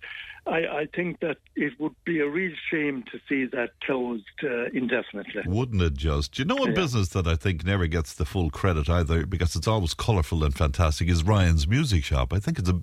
I, 0.50 0.80
I, 0.80 0.88
think 0.96 1.20
that 1.20 1.38
it 1.56 1.74
would 1.80 1.96
be 2.06 2.20
a 2.20 2.28
real 2.28 2.54
shame 2.72 3.04
to 3.12 3.20
see 3.28 3.46
that 3.46 3.72
closed 3.82 4.24
uh, 4.44 4.66
indefinitely. 4.74 5.44
Wouldn't 5.46 5.82
it 5.82 5.94
just? 5.94 6.40
You 6.40 6.46
know, 6.46 6.58
a 6.58 6.70
yeah. 6.70 6.74
business 6.74 7.10
that 7.10 7.28
I 7.28 7.36
think 7.36 7.66
never 7.66 7.88
gets 7.88 8.14
the 8.14 8.26
full 8.26 8.50
credit 8.50 8.90
either 8.90 9.26
because 9.26 9.56
it's 9.56 9.68
always 9.68 9.94
colourful 9.94 10.44
and 10.44 10.56
fantastic 10.56 11.08
is 11.10 11.24
Ryan's 11.24 11.68
Music 11.68 12.04
Shop. 12.04 12.34
I 12.34 12.40
think 12.40 12.58
it's 12.58 12.70
a 12.70 12.82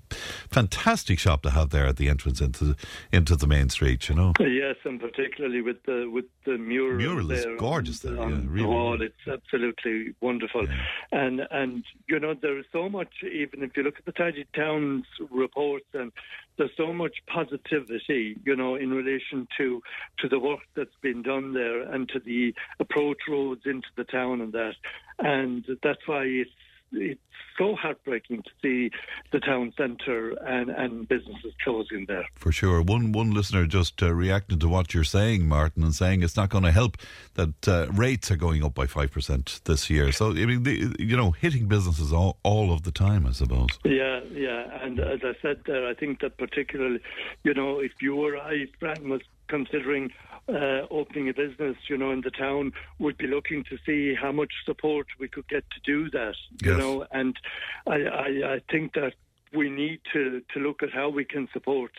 fantastic 0.49 1.19
shop 1.19 1.41
to 1.43 1.49
have 1.49 1.71
there 1.71 1.85
at 1.85 1.97
the 1.97 2.09
entrance 2.09 2.39
into 2.41 2.75
into 3.11 3.35
the 3.35 3.47
main 3.47 3.69
street. 3.69 4.07
You 4.07 4.15
know. 4.15 4.33
Yes, 4.39 4.75
and 4.85 4.99
particularly 4.99 5.61
with 5.61 5.83
the 5.83 6.09
with 6.11 6.25
the 6.45 6.57
mural. 6.57 6.97
Mural 6.97 7.31
is 7.31 7.45
gorgeous 7.57 7.99
there. 7.99 8.15
Yeah, 8.15 8.39
really. 8.45 8.67
Wall, 8.67 9.01
it's 9.01 9.27
absolutely 9.27 10.13
wonderful, 10.21 10.67
yeah. 10.67 10.75
and 11.11 11.41
and 11.51 11.83
you 12.07 12.19
know 12.19 12.33
there 12.33 12.57
is 12.57 12.65
so 12.71 12.87
much. 12.87 13.09
Even 13.23 13.63
if 13.63 13.75
you 13.75 13.83
look 13.83 13.95
at 13.97 14.05
the 14.05 14.11
Tidy 14.11 14.45
Towns 14.77 15.05
reports 15.31 15.85
and 15.93 16.11
there's 16.57 16.71
so 16.77 16.93
much 16.93 17.15
positivity, 17.27 18.37
you 18.45 18.55
know, 18.55 18.75
in 18.75 18.91
relation 18.91 19.47
to 19.57 19.81
to 20.19 20.29
the 20.29 20.39
work 20.39 20.61
that's 20.75 20.95
been 21.01 21.21
done 21.21 21.53
there 21.53 21.81
and 21.81 22.09
to 22.09 22.19
the 22.19 22.53
approach 22.79 23.17
roads 23.29 23.61
into 23.65 23.87
the 23.95 24.03
town 24.03 24.41
and 24.41 24.53
that, 24.53 24.73
and 25.19 25.65
that's 25.83 26.07
why 26.07 26.23
it's 26.23 26.51
it's 26.91 27.19
so 27.57 27.75
heartbreaking 27.75 28.43
to 28.43 28.49
see 28.61 28.91
the 29.31 29.39
town 29.39 29.73
centre 29.77 30.31
and, 30.45 30.69
and 30.69 31.07
businesses 31.07 31.53
closing 31.63 32.05
there. 32.07 32.25
For 32.35 32.51
sure. 32.51 32.81
One 32.81 33.11
one 33.11 33.31
listener 33.31 33.65
just 33.65 34.01
uh, 34.01 34.13
reacting 34.13 34.59
to 34.59 34.69
what 34.69 34.93
you're 34.93 35.03
saying, 35.03 35.47
Martin, 35.47 35.83
and 35.83 35.93
saying 35.93 36.23
it's 36.23 36.35
not 36.35 36.49
going 36.49 36.63
to 36.63 36.71
help 36.71 36.97
that 37.33 37.67
uh, 37.67 37.87
rates 37.91 38.31
are 38.31 38.35
going 38.35 38.63
up 38.63 38.73
by 38.73 38.85
5% 38.85 39.63
this 39.63 39.89
year. 39.89 40.11
So, 40.11 40.31
I 40.31 40.45
mean, 40.45 40.63
the, 40.63 40.95
you 40.99 41.17
know, 41.17 41.31
hitting 41.31 41.67
businesses 41.67 42.13
all, 42.13 42.37
all 42.43 42.71
of 42.71 42.83
the 42.83 42.91
time, 42.91 43.25
I 43.25 43.31
suppose. 43.31 43.69
Yeah, 43.83 44.21
yeah. 44.31 44.83
And 44.83 44.99
as 44.99 45.19
I 45.23 45.33
said 45.41 45.61
there, 45.65 45.87
I 45.87 45.93
think 45.93 46.21
that 46.21 46.37
particularly, 46.37 46.99
you 47.43 47.53
know, 47.53 47.79
if 47.79 47.91
you 48.01 48.15
or 48.15 48.37
I, 48.37 48.67
Frank, 48.79 48.99
was 49.03 49.21
considering 49.47 50.11
uh, 50.49 50.81
opening 50.89 51.29
a 51.29 51.33
business, 51.33 51.75
you 51.89 51.97
know, 51.97 52.11
in 52.11 52.21
the 52.21 52.31
town, 52.31 52.71
would 52.99 53.17
be 53.17 53.27
looking 53.27 53.63
to 53.65 53.77
see 53.85 54.15
how 54.15 54.31
much 54.31 54.51
support 54.65 55.07
we 55.19 55.27
could 55.27 55.47
get 55.47 55.63
to 55.71 55.79
do 55.83 56.09
that, 56.11 56.35
you 56.63 56.71
yes. 56.71 56.79
know. 56.79 57.05
And 57.11 57.37
I, 57.85 57.95
I, 57.95 58.53
I 58.55 58.61
think 58.71 58.93
that 58.93 59.13
we 59.53 59.69
need 59.69 60.01
to, 60.13 60.41
to 60.53 60.59
look 60.59 60.83
at 60.83 60.91
how 60.91 61.09
we 61.09 61.25
can 61.25 61.47
support 61.53 61.91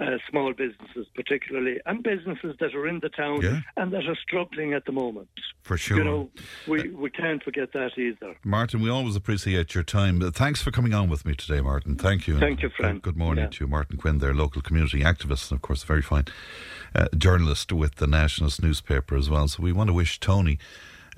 uh, 0.00 0.18
small 0.30 0.52
businesses, 0.52 1.06
particularly, 1.14 1.78
and 1.86 2.02
businesses 2.02 2.56
that 2.60 2.74
are 2.74 2.86
in 2.86 3.00
the 3.00 3.08
town 3.08 3.40
yeah. 3.42 3.60
and 3.76 3.92
that 3.92 4.06
are 4.06 4.16
struggling 4.16 4.72
at 4.74 4.84
the 4.84 4.92
moment. 4.92 5.28
For 5.62 5.76
sure. 5.76 5.98
You 5.98 6.04
know, 6.04 6.30
we, 6.66 6.90
we 6.90 7.10
can't 7.10 7.42
forget 7.42 7.72
that 7.72 7.98
either. 7.98 8.36
Martin, 8.44 8.80
we 8.80 8.90
always 8.90 9.16
appreciate 9.16 9.74
your 9.74 9.84
time. 9.84 10.20
Thanks 10.32 10.62
for 10.62 10.70
coming 10.70 10.94
on 10.94 11.08
with 11.08 11.24
me 11.24 11.34
today, 11.34 11.60
Martin. 11.60 11.96
Thank 11.96 12.26
you. 12.26 12.38
Thank 12.38 12.62
you, 12.62 12.70
friend. 12.70 13.02
Good 13.02 13.16
morning 13.16 13.44
yeah. 13.44 13.50
to 13.50 13.64
you, 13.64 13.68
Martin 13.68 13.98
Quinn, 13.98 14.18
their 14.18 14.34
local 14.34 14.62
community 14.62 15.00
activist, 15.00 15.50
and 15.50 15.58
of 15.58 15.62
course, 15.62 15.82
a 15.82 15.86
very 15.86 16.02
fine 16.02 16.24
uh, 16.94 17.08
journalist 17.16 17.72
with 17.72 17.96
the 17.96 18.06
Nationalist 18.06 18.62
newspaper 18.62 19.16
as 19.16 19.28
well. 19.28 19.48
So 19.48 19.62
we 19.62 19.72
want 19.72 19.88
to 19.88 19.94
wish 19.94 20.20
Tony 20.20 20.58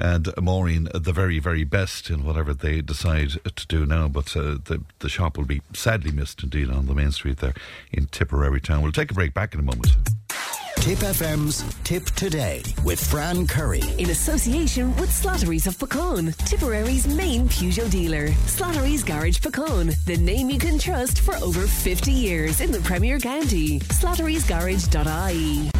and 0.01 0.29
Maureen 0.41 0.89
the 0.95 1.13
very, 1.13 1.39
very 1.39 1.65
best 1.65 2.09
in 2.09 2.25
whatever 2.25 2.55
they 2.55 2.81
decide 2.81 3.33
to 3.55 3.67
do 3.67 3.85
now. 3.85 4.09
But 4.09 4.35
uh, 4.37 4.59
the, 4.65 4.83
the 5.01 5.09
shop 5.09 5.37
will 5.37 5.45
be 5.45 5.61
sadly 5.75 6.11
missed 6.11 6.43
indeed 6.43 6.71
on 6.71 6.87
the 6.87 6.95
main 6.95 7.13
street 7.13 7.39
there 7.39 7.55
in 7.93 8.07
Tipperary 8.07 8.61
town. 8.61 8.83
We'll 8.83 8.93
take 8.93 9.11
a 9.11 9.15
break 9.15 9.35
back 9.35 9.55
in 9.55 9.61
a 9.61 9.63
moment. 9.63 9.89
Tip 10.81 11.01
FM's 11.01 11.63
Tip 11.85 12.07
Today 12.07 12.63
with 12.85 12.99
Fran 12.99 13.47
Curry. 13.47 13.83
In 13.99 14.09
association 14.09 14.97
with 14.97 15.11
Slattery's 15.11 15.67
of 15.67 15.77
Puckane, 15.77 16.35
Tipperary's 16.47 17.07
main 17.07 17.47
Peugeot 17.51 17.91
dealer. 17.91 18.29
Slattery's 18.47 19.05
Garage 19.05 19.41
Puckane, 19.41 19.95
the 20.07 20.17
name 20.17 20.49
you 20.49 20.59
can 20.59 20.79
trust 20.79 21.21
for 21.21 21.37
over 21.45 21.67
50 21.67 22.11
years 22.11 22.63
in 22.63 22.73
the 22.73 22.81
Premier 22.81 23.19
County. 23.19 23.81
Slattery'sGarage.ie. 23.81 25.71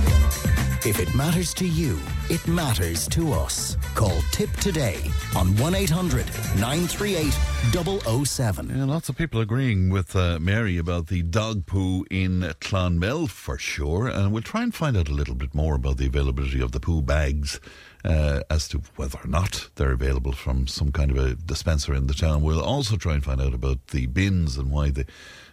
If 0.87 0.99
it 0.99 1.15
matters 1.15 1.53
to 1.55 1.67
you, 1.67 2.01
it 2.31 2.47
matters 2.49 3.07
to 3.09 3.35
us. 3.35 3.77
Call 3.95 4.19
Tip 4.33 4.51
today 4.57 4.99
on 5.37 5.55
1 5.59 5.75
800 5.75 6.25
938 6.59 8.25
007. 8.25 8.71
Yeah, 8.71 8.85
lots 8.87 9.11
of 9.11 9.17
people 9.17 9.43
agreeing 9.43 9.91
with 9.91 10.17
uh, 10.17 10.39
Mary 10.41 10.79
about 10.79 11.09
the 11.09 11.21
dog 11.23 11.67
poo 11.67 12.07
in 12.11 12.41
Clonmel 12.61 13.29
for 13.29 13.59
sure. 13.59 14.09
And 14.09 14.33
we'll 14.33 14.43
try 14.43 14.63
and 14.63 14.75
find 14.75 14.90
out 14.97 15.09
a 15.09 15.15
little 15.15 15.35
bit 15.35 15.55
more 15.55 15.75
about 15.75 15.97
the 15.97 16.07
availability 16.07 16.61
of 16.61 16.73
the 16.73 16.81
poo 16.81 17.03
bags. 17.03 17.61
Uh, 18.03 18.41
as 18.49 18.67
to 18.67 18.79
whether 18.97 19.19
or 19.23 19.27
not 19.27 19.69
they're 19.75 19.93
available 19.93 20.33
from 20.33 20.67
some 20.67 20.91
kind 20.91 21.11
of 21.11 21.19
a 21.19 21.35
dispenser 21.35 21.93
in 21.93 22.07
the 22.07 22.15
town. 22.15 22.41
We'll 22.41 22.63
also 22.63 22.97
try 22.97 23.13
and 23.13 23.23
find 23.23 23.43
out 23.43 23.53
about 23.53 23.89
the 23.89 24.07
bins 24.07 24.57
and 24.57 24.71
why 24.71 24.89
they 24.89 25.05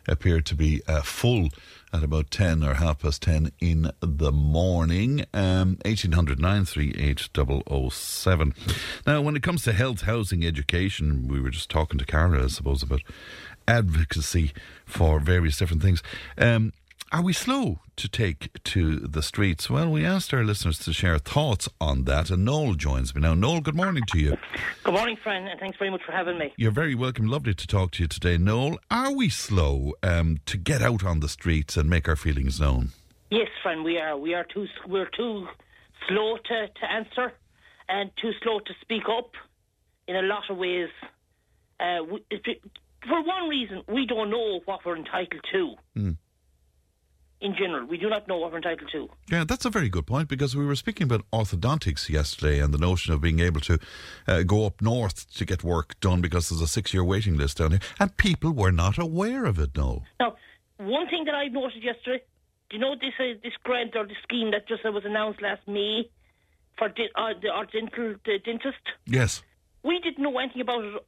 appear 0.07 0.39
to 0.39 0.55
be 0.55 0.81
uh, 0.87 1.01
full 1.01 1.49
at 1.93 2.03
about 2.03 2.31
10 2.31 2.63
or 2.63 2.75
half 2.75 2.99
past 2.99 3.21
10 3.23 3.51
in 3.59 3.91
the 3.99 4.31
morning. 4.31 5.25
Um, 5.33 5.77
1800 5.85 6.39
938 6.39 7.29
Now, 9.05 9.21
when 9.21 9.35
it 9.35 9.43
comes 9.43 9.63
to 9.63 9.73
health, 9.73 10.01
housing, 10.01 10.45
education, 10.45 11.27
we 11.27 11.39
were 11.39 11.49
just 11.49 11.69
talking 11.69 11.99
to 11.99 12.05
Cara, 12.05 12.43
I 12.43 12.47
suppose, 12.47 12.83
about 12.83 13.01
advocacy 13.67 14.53
for 14.85 15.19
various 15.19 15.57
different 15.57 15.81
things. 15.81 16.01
Um, 16.37 16.73
Are 17.09 17.21
we 17.21 17.31
slow 17.31 17.79
to 17.95 18.09
take 18.09 18.61
to 18.65 18.99
the 18.99 19.21
streets? 19.21 19.69
Well, 19.69 19.89
we 19.89 20.03
asked 20.03 20.33
our 20.33 20.43
listeners 20.43 20.77
to 20.79 20.91
share 20.91 21.17
thoughts 21.17 21.69
on 21.79 22.03
that, 22.03 22.29
and 22.29 22.43
Noel 22.43 22.73
joins 22.73 23.15
me 23.15 23.21
now. 23.21 23.33
Noel, 23.33 23.61
good 23.61 23.77
morning 23.77 24.03
to 24.09 24.19
you. 24.19 24.37
Good 24.83 24.93
morning, 24.93 25.15
friend, 25.15 25.47
and 25.47 25.57
thanks 25.57 25.77
very 25.77 25.89
much 25.89 26.01
for 26.05 26.11
having 26.11 26.37
me. 26.37 26.53
You're 26.57 26.71
very 26.71 26.95
welcome. 26.95 27.27
Lovely 27.27 27.53
to 27.53 27.65
talk 27.65 27.91
to 27.91 28.03
you 28.03 28.09
today, 28.09 28.37
Noel. 28.37 28.77
Are 28.91 29.13
we 29.13 29.29
slow 29.29 29.93
um, 30.03 30.39
to 30.47 30.57
get 30.57 30.81
out 30.81 31.05
on 31.05 31.21
the 31.21 31.29
streets 31.29 31.77
and 31.77 31.89
make 31.89 32.09
our 32.09 32.17
feelings 32.17 32.59
known? 32.59 32.89
Yes, 33.31 33.47
friend, 33.63 33.85
we 33.85 33.97
are. 33.97 34.17
We 34.17 34.33
are 34.33 34.43
too. 34.43 34.67
We're 34.85 35.09
too 35.09 35.47
slow 36.09 36.35
to, 36.35 36.67
to 36.67 36.91
answer, 36.91 37.31
and 37.87 38.11
too 38.21 38.31
slow 38.43 38.59
to 38.59 38.73
speak 38.81 39.03
up. 39.07 39.31
In 40.09 40.17
a 40.17 40.23
lot 40.23 40.43
of 40.49 40.57
ways, 40.57 40.89
uh, 41.79 42.03
we, 42.03 42.21
for 43.07 43.23
one 43.23 43.47
reason, 43.47 43.83
we 43.87 44.05
don't 44.05 44.29
know 44.29 44.59
what 44.65 44.85
we're 44.85 44.97
entitled 44.97 45.45
to. 45.53 45.75
Mm 45.97 46.17
in 47.39 47.55
general. 47.55 47.85
We 47.85 47.97
do 47.97 48.09
not 48.09 48.27
know 48.27 48.37
what 48.37 48.51
we're 48.51 48.57
entitled 48.57 48.89
to. 48.91 49.09
Yeah, 49.29 49.43
that's 49.43 49.65
a 49.65 49.69
very 49.69 49.89
good 49.89 50.07
point 50.07 50.27
because 50.27 50.55
we 50.55 50.65
were 50.65 50.75
speaking 50.75 51.05
about 51.05 51.23
orthodontics 51.31 52.09
yesterday 52.09 52.59
and 52.59 52.73
the 52.73 52.77
notion 52.77 53.13
of 53.13 53.21
being 53.21 53.39
able 53.39 53.61
to 53.61 53.79
uh, 54.27 54.43
go 54.43 54.65
up 54.65 54.81
north 54.81 55.31
to 55.35 55.45
get 55.45 55.63
work 55.63 55.99
done 55.99 56.21
because 56.21 56.49
there's 56.49 56.61
a 56.61 56.67
six 56.67 56.93
year 56.93 57.03
waiting 57.03 57.37
list 57.37 57.57
down 57.57 57.71
here. 57.71 57.79
And 57.99 58.15
people 58.17 58.51
were 58.51 58.71
not 58.71 58.97
aware 58.97 59.45
of 59.45 59.59
it, 59.59 59.75
no. 59.75 60.03
Now, 60.19 60.35
one 60.77 61.07
thing 61.09 61.25
that 61.25 61.35
I 61.35 61.47
noticed 61.47 61.83
yesterday, 61.83 62.23
do 62.69 62.77
you 62.77 62.81
know 62.81 62.95
this 62.95 63.13
uh, 63.19 63.39
this 63.43 63.53
grant 63.63 63.95
or 63.95 64.05
the 64.05 64.15
scheme 64.23 64.51
that 64.51 64.67
just 64.67 64.85
uh, 64.85 64.91
was 64.91 65.05
announced 65.05 65.41
last 65.41 65.61
May 65.67 66.09
for 66.77 66.89
di- 66.89 67.09
uh, 67.15 67.33
the, 67.41 67.49
our 67.49 67.65
dental 67.65 68.15
the 68.25 68.39
dentist? 68.43 68.83
Yes. 69.05 69.43
We 69.83 69.99
didn't 69.99 70.21
know 70.21 70.37
anything 70.37 70.61
about 70.61 70.83
it. 70.83 71.05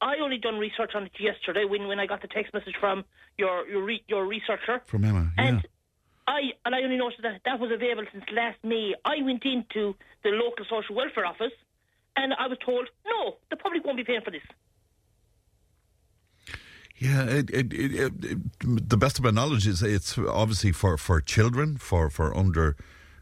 I 0.00 0.16
only 0.22 0.38
done 0.38 0.58
research 0.58 0.92
on 0.94 1.04
it 1.04 1.12
yesterday 1.18 1.64
when, 1.64 1.88
when 1.88 1.98
I 1.98 2.06
got 2.06 2.22
the 2.22 2.28
text 2.28 2.52
message 2.52 2.74
from 2.78 3.04
your 3.38 3.66
your, 3.68 3.82
re, 3.82 4.02
your 4.08 4.26
researcher 4.26 4.82
from 4.86 5.04
Emma. 5.04 5.32
Yeah. 5.36 5.44
And 5.44 5.68
I 6.26 6.40
and 6.64 6.74
I 6.74 6.82
only 6.82 6.96
noticed 6.96 7.22
that 7.22 7.40
that 7.44 7.60
was 7.60 7.70
available 7.72 8.04
since 8.12 8.24
last 8.32 8.58
May. 8.62 8.94
I 9.04 9.22
went 9.22 9.44
into 9.44 9.94
the 10.22 10.30
local 10.30 10.64
social 10.68 10.94
welfare 10.94 11.24
office, 11.24 11.52
and 12.16 12.34
I 12.34 12.48
was 12.48 12.58
told 12.64 12.88
no, 13.06 13.36
the 13.50 13.56
public 13.56 13.84
won't 13.84 13.96
be 13.96 14.04
paying 14.04 14.22
for 14.22 14.30
this. 14.30 14.42
Yeah, 16.98 17.24
it, 17.24 17.50
it, 17.50 17.72
it, 17.72 18.88
the 18.88 18.96
best 18.96 19.18
of 19.18 19.24
my 19.24 19.30
knowledge 19.30 19.66
is 19.66 19.82
it's 19.82 20.16
obviously 20.16 20.72
for, 20.72 20.96
for 20.96 21.20
children, 21.20 21.76
for 21.76 22.08
for 22.08 22.34
under 22.34 22.76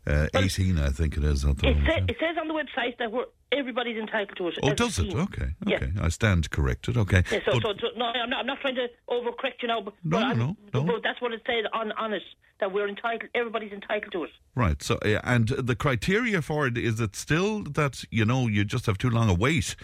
uh, 0.06 0.28
18, 0.34 0.78
I 0.78 0.90
think 0.90 1.16
it 1.16 1.24
is. 1.24 1.44
It, 1.44 1.58
say, 1.60 2.04
it, 2.08 2.16
says 2.20 2.36
on 2.40 2.48
the 2.48 2.54
website 2.54 2.98
that 2.98 3.10
we're, 3.10 3.24
everybody's 3.52 3.96
entitled 3.96 4.36
to 4.36 4.48
it. 4.48 4.58
Oh, 4.62 4.74
does 4.74 4.98
it? 4.98 5.14
Okay, 5.14 5.54
okay. 5.66 5.92
Yeah. 5.94 6.04
I 6.04 6.08
stand 6.08 6.50
corrected. 6.50 6.96
Okay. 6.96 7.22
Yeah, 7.30 7.40
so, 7.44 7.52
so, 7.52 7.72
so, 7.80 7.86
no, 7.96 8.06
I'm 8.06 8.30
not, 8.30 8.40
I'm 8.40 8.46
not 8.46 8.60
trying 8.60 8.74
to 8.76 8.88
overcorrect 9.08 9.62
you 9.62 9.68
now, 9.68 9.80
but, 9.80 9.94
no, 10.04 10.20
but, 10.20 10.36
no, 10.36 10.56
no. 10.74 10.82
but 10.84 11.02
that's 11.02 11.20
what 11.22 11.32
it 11.32 11.42
says 11.46 11.64
on, 11.72 11.92
on 11.92 12.12
it, 12.12 12.22
that 12.60 12.72
we're 12.72 12.88
entitled, 12.88 13.30
everybody's 13.34 13.72
entitled 13.72 14.12
to 14.12 14.24
it. 14.24 14.30
Right. 14.54 14.82
So, 14.82 14.96
uh, 14.96 15.20
and 15.24 15.48
the 15.48 15.74
criteria 15.74 16.42
for 16.42 16.66
it, 16.66 16.76
is 16.76 17.00
it 17.00 17.16
still 17.16 17.62
that, 17.62 18.04
you 18.10 18.24
know, 18.24 18.46
you 18.46 18.64
just 18.64 18.86
have 18.86 18.98
too 18.98 19.10
long 19.10 19.28
a 19.28 19.34
wait 19.34 19.74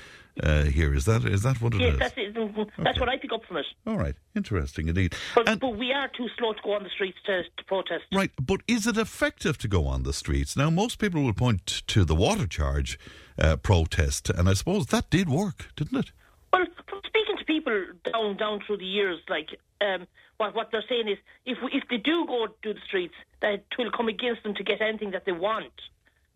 uh, 0.43 0.64
here. 0.64 0.95
Is 0.95 1.05
that 1.05 1.24
is 1.24 1.43
that 1.43 1.61
what 1.61 1.74
it 1.74 1.80
yes, 1.80 1.93
is? 1.95 1.99
that's 1.99 2.14
it. 2.16 2.34
That's 2.34 2.78
Okay. 2.78 3.01
what 3.01 3.09
I 3.09 3.16
pick 3.16 3.32
up 3.32 3.45
from 3.47 3.59
it. 3.59 3.66
All 3.86 3.99
right. 3.99 4.14
Interesting 4.34 4.88
indeed. 4.88 5.14
But, 5.34 5.49
And- 5.49 5.61
but 5.61 5.76
we 5.76 5.93
are 5.93 6.09
too 6.09 6.28
slow 6.38 6.53
to 6.53 6.61
go 6.62 6.74
on 6.74 6.82
the 6.82 6.91
streets 6.91 7.18
to, 7.26 7.43
to 7.43 7.64
protest. 7.66 8.05
Right, 8.12 8.30
but 8.41 8.61
is 8.66 8.86
it 8.86 8.97
effective 8.97 9.59
to 9.59 9.68
go 9.68 9.86
on 9.86 10.03
the 10.03 10.12
streets? 10.12 10.57
Now, 10.57 10.70
most 10.70 10.99
people 10.99 11.22
will 11.22 11.32
point 11.34 11.66
to 11.88 12.05
the 12.05 12.14
water 12.14 12.47
charge 12.47 12.99
uh, 13.38 13.57
protest, 13.57 14.30
and 14.30 14.49
I 14.49 14.55
suppose 14.55 14.86
that 14.86 15.11
did 15.11 15.28
work, 15.28 15.68
didn't 15.76 15.99
it? 15.99 16.12
Well, 16.53 16.66
speaking 17.07 17.36
to 17.38 17.45
people 17.45 17.84
down 18.12 18.36
down 18.36 18.61
through 18.66 18.78
the 18.78 18.84
years, 18.86 19.18
like 19.28 19.49
um, 19.80 20.07
what 20.38 20.55
what 20.55 20.70
they're 20.72 20.84
saying 20.88 21.09
is, 21.09 21.18
if 21.47 21.59
we, 21.62 21.70
if 21.72 21.84
they 21.88 21.97
do 21.99 22.26
go 22.26 22.47
to 22.47 22.74
the 22.74 22.80
streets, 22.86 23.14
that 23.41 23.55
it 23.55 23.64
will 23.78 23.91
come 23.91 24.09
against 24.09 24.43
them 24.43 24.55
to 24.55 24.64
get 24.64 24.80
anything 24.80 25.12
that 25.12 25.24
they 25.24 25.32
want 25.32 25.72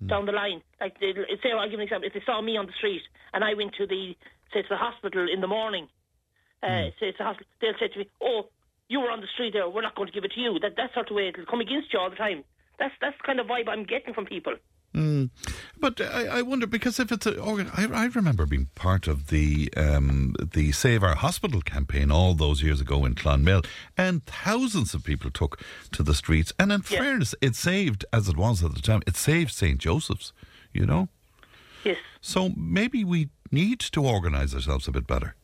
down 0.06 0.26
the 0.26 0.32
line. 0.32 0.62
Like, 0.80 0.98
they, 1.00 1.12
say, 1.42 1.52
I'll 1.52 1.68
give 1.68 1.78
an 1.78 1.84
example. 1.84 2.06
If 2.06 2.14
they 2.14 2.22
saw 2.26 2.40
me 2.40 2.56
on 2.56 2.66
the 2.66 2.72
street 2.78 3.02
and 3.32 3.44
I 3.44 3.54
went 3.54 3.74
to 3.78 3.86
the 3.86 4.14
say 4.52 4.62
to 4.62 4.68
the 4.68 4.76
hospital 4.76 5.26
in 5.32 5.40
the 5.40 5.46
morning, 5.46 5.88
uh, 6.62 6.90
say 7.00 7.10
to 7.10 7.18
the 7.18 7.24
hospital, 7.24 7.46
they'll 7.60 7.78
say 7.80 7.88
to 7.88 7.98
me, 7.98 8.08
"Oh, 8.22 8.48
you 8.88 9.00
were 9.00 9.10
on 9.10 9.20
the 9.20 9.26
street 9.34 9.52
there. 9.52 9.68
We're 9.68 9.82
not 9.82 9.96
going 9.96 10.06
to 10.06 10.12
give 10.12 10.24
it 10.24 10.32
to 10.32 10.40
you." 10.40 10.58
That 10.60 10.76
that 10.76 10.94
sort 10.94 11.10
of 11.10 11.16
way 11.16 11.28
it'll 11.28 11.46
come 11.46 11.60
against 11.60 11.92
you 11.92 11.98
all 11.98 12.10
the 12.10 12.16
time. 12.16 12.44
That's 12.78 12.94
that's 13.00 13.16
the 13.18 13.24
kind 13.24 13.40
of 13.40 13.46
vibe 13.46 13.68
I'm 13.68 13.84
getting 13.84 14.14
from 14.14 14.26
people. 14.26 14.54
Mm. 14.94 15.30
But 15.80 16.00
I, 16.00 16.26
I 16.38 16.42
wonder 16.42 16.68
because 16.68 17.00
if 17.00 17.10
it's 17.10 17.26
a, 17.26 17.42
I, 17.42 17.86
I 17.92 18.04
remember 18.06 18.46
being 18.46 18.68
part 18.76 19.08
of 19.08 19.26
the 19.26 19.72
um, 19.76 20.36
the 20.38 20.70
Save 20.70 21.02
Our 21.02 21.16
Hospital 21.16 21.60
campaign 21.62 22.12
all 22.12 22.34
those 22.34 22.62
years 22.62 22.80
ago 22.80 23.04
in 23.04 23.16
Clonmel, 23.16 23.62
and 23.98 24.24
thousands 24.24 24.94
of 24.94 25.02
people 25.02 25.30
took 25.32 25.60
to 25.92 26.02
the 26.04 26.14
streets. 26.14 26.52
And 26.60 26.70
in 26.70 26.82
fairness, 26.82 27.34
it 27.40 27.56
saved, 27.56 28.04
as 28.12 28.28
it 28.28 28.36
was 28.36 28.62
at 28.62 28.74
the 28.74 28.80
time, 28.80 29.02
it 29.06 29.16
saved 29.16 29.50
St 29.52 29.78
Joseph's. 29.78 30.32
You 30.72 30.86
know, 30.86 31.08
Yes. 31.84 31.98
so 32.20 32.50
maybe 32.56 33.04
we 33.04 33.28
need 33.52 33.78
to 33.80 34.04
organise 34.04 34.54
ourselves 34.54 34.88
a 34.88 34.92
bit 34.92 35.06
better. 35.06 35.34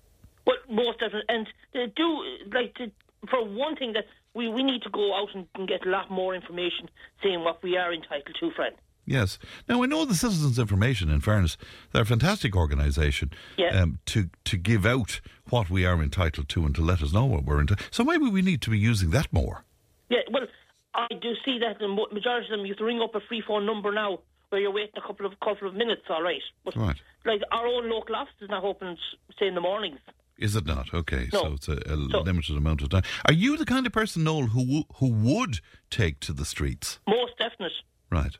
Well, 0.45 0.57
most 0.69 0.99
definitely, 0.99 1.23
and 1.29 1.47
to 1.73 1.87
do 1.89 2.25
like 2.53 2.75
to, 2.75 2.91
for 3.29 3.45
one 3.45 3.77
thing 3.77 3.93
that 3.93 4.07
we, 4.35 4.49
we 4.49 4.63
need 4.65 4.83
to 4.83 4.91
go 4.91 5.15
out 5.15 5.29
and, 5.35 5.47
and 5.55 5.69
get 5.69 5.87
a 5.87 5.89
lot 5.91 6.11
more 6.11 6.35
information 6.35 6.89
saying 7.23 7.45
what 7.45 7.63
we 7.63 7.77
are 7.77 7.93
entitled 7.93 8.37
to, 8.41 8.51
Fred. 8.53 8.75
Yes. 9.07 9.39
Now 9.69 9.83
I 9.83 9.87
know 9.87 10.05
the 10.05 10.15
Citizens 10.15 10.59
Information. 10.59 11.11
In 11.11 11.21
fairness, 11.21 11.57
they're 11.93 12.03
a 12.03 12.07
fantastic 12.07 12.55
organisation 12.55 13.31
Yeah. 13.57 13.81
um, 13.81 13.99
to 14.07 14.31
to 14.45 14.57
give 14.57 14.87
out 14.87 15.21
what 15.49 15.69
we 15.71 15.85
are 15.85 16.01
entitled 16.03 16.49
to 16.51 16.65
and 16.65 16.75
to 16.77 16.83
let 16.83 17.03
us 17.03 17.13
know 17.13 17.25
what 17.27 17.45
we're 17.45 17.61
entitled. 17.61 17.89
So 17.91 18.05
maybe 18.05 18.29
we 18.29 18.43
need 18.43 18.61
to 18.63 18.71
be 18.71 18.79
using 18.79 19.11
that 19.11 19.33
more. 19.33 19.65
Yeah, 20.09 20.19
well, 20.31 20.47
I 20.95 21.07
do 21.21 21.35
see 21.45 21.59
that 21.61 21.79
the 21.79 21.89
majority 21.89 22.47
of 22.47 22.51
them 22.51 22.67
you 22.67 22.73
have 22.73 22.79
to 22.79 22.85
ring 22.85 23.01
up 23.01 23.15
a 23.15 23.21
free 23.21 23.43
phone 23.47 23.67
number 23.67 23.93
now 23.93 24.21
where 24.51 24.61
you're 24.61 24.73
waiting 24.73 24.93
a 24.97 25.01
couple 25.07 25.27
of 25.27 25.33
couple 25.41 25.67
of 25.69 25.75
minutes, 25.75 26.03
all 26.09 26.23
right. 26.23 26.43
But 26.65 26.77
Right. 26.77 26.97
like 27.25 27.41
our 27.53 27.67
own 27.67 27.89
local 27.91 28.17
office 28.17 28.35
is 28.41 28.49
not 28.51 28.65
open, 28.65 28.97
say 29.39 29.47
in 29.49 29.55
the 29.55 29.61
mornings. 29.61 29.99
Is 30.39 30.57
it 30.57 30.67
not? 30.67 30.93
Okay, 30.95 31.29
No. 31.33 31.43
so 31.43 31.53
it's 31.55 31.69
a, 31.69 31.73
a 31.87 31.97
So- 32.11 32.21
limited 32.23 32.57
amount 32.57 32.83
of 32.83 32.89
time. 32.89 33.03
Are 33.27 33.33
you 33.35 33.57
the 33.57 33.67
kind 33.67 33.87
of 33.87 33.93
person, 33.93 34.25
Noel, 34.25 34.47
who 34.49 34.85
who 34.97 35.09
would 35.11 35.61
take 35.91 36.19
to 36.21 36.33
the 36.33 36.45
streets? 36.45 36.99
Most 37.09 37.37
definite, 37.39 37.73
Right. 38.11 38.37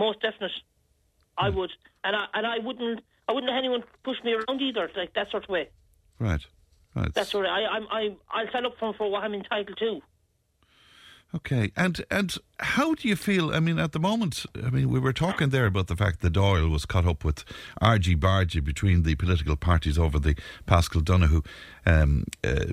Most 0.00 0.22
definite. 0.22 0.52
I 1.36 1.50
would, 1.50 1.70
and 2.04 2.16
I 2.16 2.24
and 2.32 2.46
I 2.46 2.58
wouldn't. 2.58 3.00
I 3.28 3.32
wouldn't 3.32 3.52
let 3.52 3.58
anyone 3.58 3.82
push 4.02 4.16
me 4.24 4.32
around 4.32 4.60
either, 4.60 4.90
like 4.96 5.12
that 5.14 5.30
sort 5.30 5.44
of 5.44 5.50
way. 5.50 5.68
Right. 6.18 6.40
Right. 6.94 7.12
That's 7.14 7.34
what 7.34 7.46
I, 7.46 7.66
I'm. 7.66 7.86
I, 7.90 8.16
I'll 8.30 8.48
stand 8.48 8.66
up 8.66 8.76
for, 8.80 8.94
for 8.94 9.10
what 9.10 9.22
I'm 9.22 9.34
entitled 9.34 9.78
to. 9.78 10.00
Okay, 11.32 11.70
and 11.76 12.04
and 12.10 12.34
how 12.58 12.94
do 12.94 13.06
you 13.06 13.14
feel? 13.14 13.54
I 13.54 13.60
mean, 13.60 13.78
at 13.78 13.92
the 13.92 14.00
moment, 14.00 14.46
I 14.66 14.70
mean, 14.70 14.90
we 14.90 14.98
were 14.98 15.12
talking 15.12 15.50
there 15.50 15.66
about 15.66 15.86
the 15.86 15.94
fact 15.94 16.22
that 16.22 16.32
Dáil 16.32 16.70
was 16.70 16.86
caught 16.86 17.06
up 17.06 17.22
with 17.22 17.44
argy 17.80 18.16
bargy 18.16 18.64
between 18.64 19.04
the 19.04 19.14
political 19.14 19.54
parties 19.54 19.98
over 19.98 20.18
the 20.18 20.34
Paschal 20.66 21.02
Donohoe 21.02 21.44
um, 21.86 22.24
uh, 22.42 22.64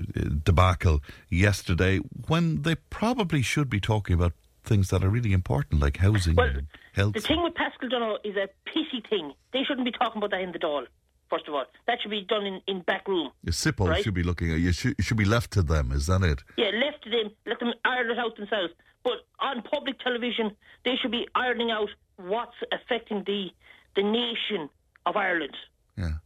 debacle 0.42 1.00
yesterday, 1.28 1.98
when 2.26 2.62
they 2.62 2.74
probably 2.74 3.42
should 3.42 3.70
be 3.70 3.80
talking 3.80 4.14
about 4.14 4.32
things 4.64 4.90
that 4.90 5.04
are 5.04 5.08
really 5.08 5.32
important, 5.32 5.80
like 5.80 5.98
housing, 5.98 6.34
Well, 6.34 6.48
and 6.48 6.66
health. 6.98 7.14
The 7.14 7.20
thing 7.20 7.42
with 7.42 7.54
Paschal 7.54 7.88
Donohoe 7.88 8.18
is 8.24 8.36
a 8.36 8.48
pity 8.66 9.02
thing. 9.08 9.32
They 9.52 9.62
shouldn't 9.66 9.84
be 9.84 9.92
talking 9.92 10.18
about 10.18 10.30
that 10.32 10.40
in 10.40 10.52
the 10.52 10.58
Dáil, 10.58 10.86
first 11.30 11.48
of 11.48 11.54
all. 11.54 11.64
That 11.86 11.98
should 12.00 12.10
be 12.10 12.22
done 12.22 12.44
in, 12.44 12.60
in 12.66 12.80
back 12.82 13.06
room. 13.08 13.30
SIPO 13.46 13.88
right. 13.88 14.04
should 14.04 14.14
be 14.14 14.22
looking 14.22 14.52
at 14.52 14.58
you. 14.58 14.72
Should, 14.72 14.96
should 15.00 15.16
be 15.16 15.24
left 15.24 15.52
to 15.52 15.62
them. 15.62 15.92
Is 15.92 16.06
that 16.06 16.22
it? 16.22 16.42
Yeah, 16.56 16.70
left 16.84 17.04
to 17.04 17.10
them, 17.10 17.30
let 17.46 17.58
them 17.60 17.72
iron 17.84 18.10
it 18.10 18.18
out 18.18 18.36
themselves. 18.36 18.72
But 19.04 19.18
on 19.40 19.62
public 19.62 19.98
television, 20.00 20.56
they 20.84 20.96
should 21.00 21.12
be 21.12 21.26
ironing 21.34 21.70
out 21.70 21.88
what's 22.16 22.56
affecting 22.72 23.22
the 23.24 23.50
the 23.96 24.02
nation 24.02 24.68
of 25.06 25.16
Ireland. 25.16 25.56
Yeah. 25.96 26.18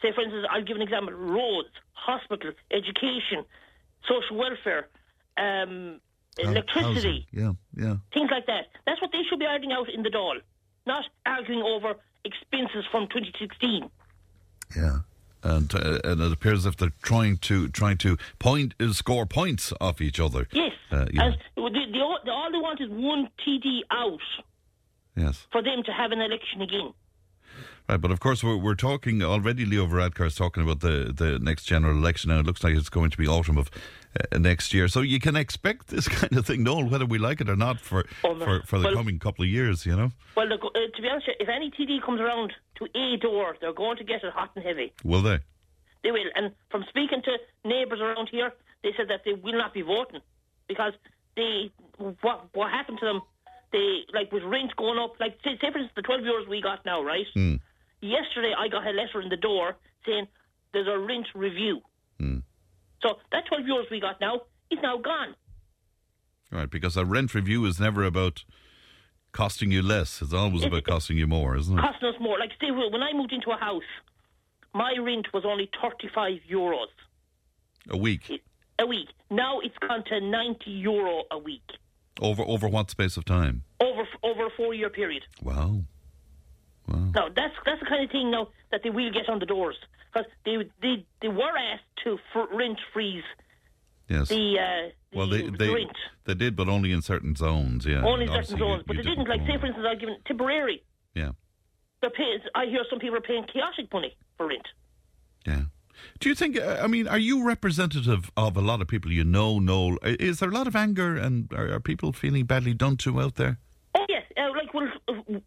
Say, 0.00 0.12
for 0.14 0.22
instance, 0.22 0.46
I'll 0.50 0.62
give 0.62 0.76
an 0.76 0.82
example: 0.82 1.14
roads, 1.14 1.74
hospitals, 1.92 2.54
education, 2.70 3.44
social 4.08 4.36
welfare, 4.36 4.88
um, 5.36 6.00
electricity. 6.38 6.92
housing. 6.94 7.24
Yeah, 7.32 7.52
yeah. 7.84 7.96
things 8.12 8.30
like 8.30 8.46
that. 8.46 8.66
That's 8.86 9.00
what 9.00 9.10
they 9.12 9.22
should 9.28 9.38
be 9.38 9.46
ironing 9.46 9.72
out 9.72 9.88
in 9.88 10.02
the 10.02 10.10
Dáil, 10.10 10.40
not 10.86 11.04
arguing 11.26 11.62
over 11.62 11.94
expenses 12.24 12.84
from 12.90 13.08
2016. 13.08 13.88
Yeah. 14.76 14.98
And, 15.44 15.72
uh, 15.74 16.00
and 16.02 16.20
it 16.20 16.32
appears 16.32 16.60
as 16.60 16.66
if 16.66 16.76
they're 16.76 16.92
trying 17.00 17.36
to 17.38 17.68
trying 17.68 17.96
to 17.98 18.16
point 18.40 18.74
uh, 18.80 18.92
score 18.92 19.24
points 19.24 19.72
off 19.80 20.00
each 20.00 20.18
other. 20.18 20.48
Yes, 20.50 20.72
Uh, 20.90 21.06
yeah. 21.12 21.22
and 21.26 21.36
the, 21.54 21.70
the, 21.92 22.00
all- 22.00 22.18
the, 22.24 22.32
all 22.32 22.50
they 22.50 22.58
want 22.58 22.80
is 22.80 22.88
one 22.90 23.28
TD 23.46 23.82
out 23.92 24.18
Yes. 25.16 25.46
for 25.52 25.62
them 25.62 25.82
to 25.84 25.92
have 25.92 26.10
an 26.10 26.20
election 26.20 26.60
again. 26.62 26.92
Right, 27.88 27.98
but 27.98 28.10
of 28.10 28.20
course 28.20 28.44
we're, 28.44 28.56
we're 28.58 28.74
talking 28.74 29.22
already. 29.22 29.64
Leo 29.64 29.86
Varadkar 29.86 30.26
is 30.26 30.34
talking 30.34 30.62
about 30.62 30.80
the, 30.80 31.10
the 31.14 31.38
next 31.38 31.64
general 31.64 31.96
election 31.96 32.28
now. 32.28 32.40
It 32.40 32.44
looks 32.46 32.62
like 32.62 32.74
it's 32.74 32.90
going 32.90 33.08
to 33.10 33.16
be 33.16 33.26
autumn 33.26 33.56
of 33.56 33.70
uh, 34.30 34.36
next 34.38 34.74
year, 34.74 34.88
so 34.88 35.00
you 35.00 35.18
can 35.18 35.36
expect 35.36 35.88
this 35.88 36.06
kind 36.20 36.36
of 36.36 36.46
thing, 36.46 36.62
Noel, 36.62 36.84
whether 36.86 37.06
we 37.06 37.16
like 37.16 37.40
it 37.40 37.48
or 37.48 37.56
not, 37.56 37.80
for 37.80 38.04
Oh, 38.24 38.38
for, 38.38 38.60
for 38.66 38.78
the 38.78 38.86
Well- 38.88 38.94
coming 38.94 39.18
couple 39.18 39.42
of 39.44 39.48
years. 39.48 39.86
You 39.86 39.96
know, 39.96 40.10
Well, 40.36 40.46
look, 40.48 40.60
uh, 40.64 40.68
to 40.94 41.02
be 41.02 41.08
honest, 41.08 41.28
if 41.40 41.48
any 41.48 41.70
TD 41.70 42.02
comes 42.04 42.20
around 42.20 42.52
to 42.76 42.86
a 42.94 43.16
door, 43.16 43.56
they're 43.60 43.72
going 43.72 43.96
to 43.96 44.04
get 44.04 44.22
it 44.22 44.32
hot 44.34 44.50
and 44.54 44.64
heavy. 44.64 44.92
will 45.02 45.22
they? 45.22 45.38
They 46.04 46.10
will. 46.10 46.28
And 46.36 46.52
from 46.70 46.84
speaking 46.90 47.22
to 47.22 47.38
neighbours 47.66 48.00
around 48.00 48.28
here, 48.30 48.52
they 48.82 48.90
said 48.98 49.08
that 49.08 49.22
they 49.24 49.32
will 49.32 49.56
not 49.56 49.72
be 49.72 49.80
voting 49.82 50.20
because 50.68 50.92
they 51.36 51.70
what 52.20 52.48
what 52.52 52.70
happened 52.70 52.98
to 53.00 53.06
them? 53.06 53.22
They 53.72 54.00
like 54.14 54.30
with 54.30 54.42
rent 54.44 54.76
going 54.76 54.98
up. 54.98 55.18
Like 55.18 55.38
say, 55.42 55.52
say 55.60 55.72
for 55.72 55.78
instance, 55.78 55.92
the 55.96 56.02
twelve 56.02 56.20
euros 56.20 56.46
we 56.48 56.60
got 56.62 56.84
now, 56.84 57.02
right? 57.02 57.26
Mm. 57.34 57.60
Yesterday 58.00 58.52
I 58.56 58.68
got 58.68 58.86
a 58.86 58.90
letter 58.90 59.20
in 59.20 59.28
the 59.28 59.36
door 59.36 59.76
saying 60.06 60.26
there's 60.72 60.86
a 60.88 60.98
rent 60.98 61.26
review. 61.34 61.80
Mm. 62.20 62.42
So 63.02 63.16
that 63.32 63.44
twelve 63.46 63.64
euros 63.64 63.90
we 63.90 64.00
got 64.00 64.20
now 64.20 64.42
is 64.70 64.78
now 64.82 64.96
gone. 64.98 65.34
Right, 66.50 66.70
because 66.70 66.96
a 66.96 67.04
rent 67.04 67.34
review 67.34 67.64
is 67.66 67.78
never 67.78 68.04
about 68.04 68.44
costing 69.32 69.70
you 69.70 69.82
less. 69.82 70.22
It's 70.22 70.32
always 70.32 70.64
about 70.64 70.84
costing 70.84 71.18
you 71.18 71.26
more, 71.26 71.56
isn't 71.56 71.78
it? 71.78 71.82
Costing 71.82 72.08
us 72.08 72.14
more. 72.20 72.38
Like 72.38 72.50
say 72.60 72.70
when 72.70 73.02
I 73.02 73.12
moved 73.12 73.32
into 73.32 73.50
a 73.50 73.56
house, 73.56 73.82
my 74.74 74.94
rent 75.00 75.26
was 75.34 75.44
only 75.44 75.68
thirty 75.80 76.08
five 76.14 76.38
euros 76.50 76.86
A 77.90 77.96
week. 77.96 78.42
a 78.78 78.86
week. 78.86 79.08
Now 79.30 79.60
it's 79.60 79.76
gone 79.86 80.04
to 80.04 80.20
ninety 80.20 80.70
euro 80.70 81.24
a 81.30 81.38
week 81.38 81.68
Over 82.20 82.42
over 82.42 82.68
what 82.68 82.90
space 82.90 83.16
of 83.16 83.24
time? 83.24 83.64
over 83.80 84.06
over 84.22 84.46
a 84.46 84.50
four 84.56 84.72
year 84.74 84.88
period. 84.90 85.24
Wow. 85.42 85.82
Wow. 86.88 87.10
Now 87.14 87.28
that's 87.34 87.54
that's 87.64 87.80
the 87.80 87.86
kind 87.86 88.04
of 88.04 88.10
thing 88.10 88.30
now 88.30 88.48
that 88.70 88.82
they 88.82 88.90
will 88.90 89.12
get 89.12 89.28
on 89.28 89.38
the 89.38 89.46
doors 89.46 89.76
because 90.12 90.26
they 90.44 90.56
they 90.82 91.04
they 91.22 91.28
were 91.28 91.56
asked 91.56 91.84
to 92.04 92.18
rent 92.52 92.78
freeze 92.92 93.24
Yes. 94.08 94.28
the 94.28 94.56
uh, 94.58 94.88
well, 95.12 95.28
they 95.28 95.42
the 95.42 95.50
they, 95.58 95.68
rent 95.68 95.96
they 96.24 96.34
did, 96.34 96.56
but 96.56 96.68
only 96.68 96.92
in 96.92 97.02
certain 97.02 97.34
zones. 97.36 97.84
Yeah. 97.84 98.02
only 98.04 98.24
in 98.24 98.32
certain 98.32 98.56
you- 98.56 98.64
zones, 98.64 98.82
but 98.86 98.96
you 98.96 99.02
they 99.02 99.10
didn't. 99.10 99.28
Like 99.28 99.40
say 99.46 99.58
for 99.58 99.66
instance, 99.66 99.86
I 99.88 99.94
given 99.96 100.16
Tipperary. 100.26 100.82
Yeah. 101.14 101.32
They're 102.00 102.10
paying, 102.10 102.38
I 102.54 102.66
hear 102.66 102.84
some 102.88 103.00
people 103.00 103.16
are 103.16 103.20
paying 103.20 103.44
chaotic 103.52 103.92
money 103.92 104.16
for 104.36 104.46
rent. 104.46 104.66
Yeah. 105.46 105.62
Do 106.20 106.28
you 106.28 106.34
think? 106.34 106.58
I 106.60 106.86
mean, 106.86 107.08
are 107.08 107.18
you 107.18 107.44
representative 107.44 108.30
of 108.36 108.56
a 108.56 108.60
lot 108.60 108.80
of 108.80 108.86
people 108.88 109.10
you 109.12 109.24
know? 109.24 109.58
Know 109.58 109.98
is 110.04 110.38
there 110.38 110.48
a 110.48 110.52
lot 110.52 110.66
of 110.68 110.76
anger 110.76 111.16
and 111.16 111.52
are, 111.52 111.72
are 111.72 111.80
people 111.80 112.12
feeling 112.12 112.46
badly 112.46 112.72
done 112.72 112.96
to 112.98 113.20
out 113.20 113.34
there? 113.34 113.58
Oh 113.96 114.06
yes, 114.08 114.22
uh, 114.36 114.48
like 114.56 114.72
well, 114.72 114.88
uh, 115.08 115.38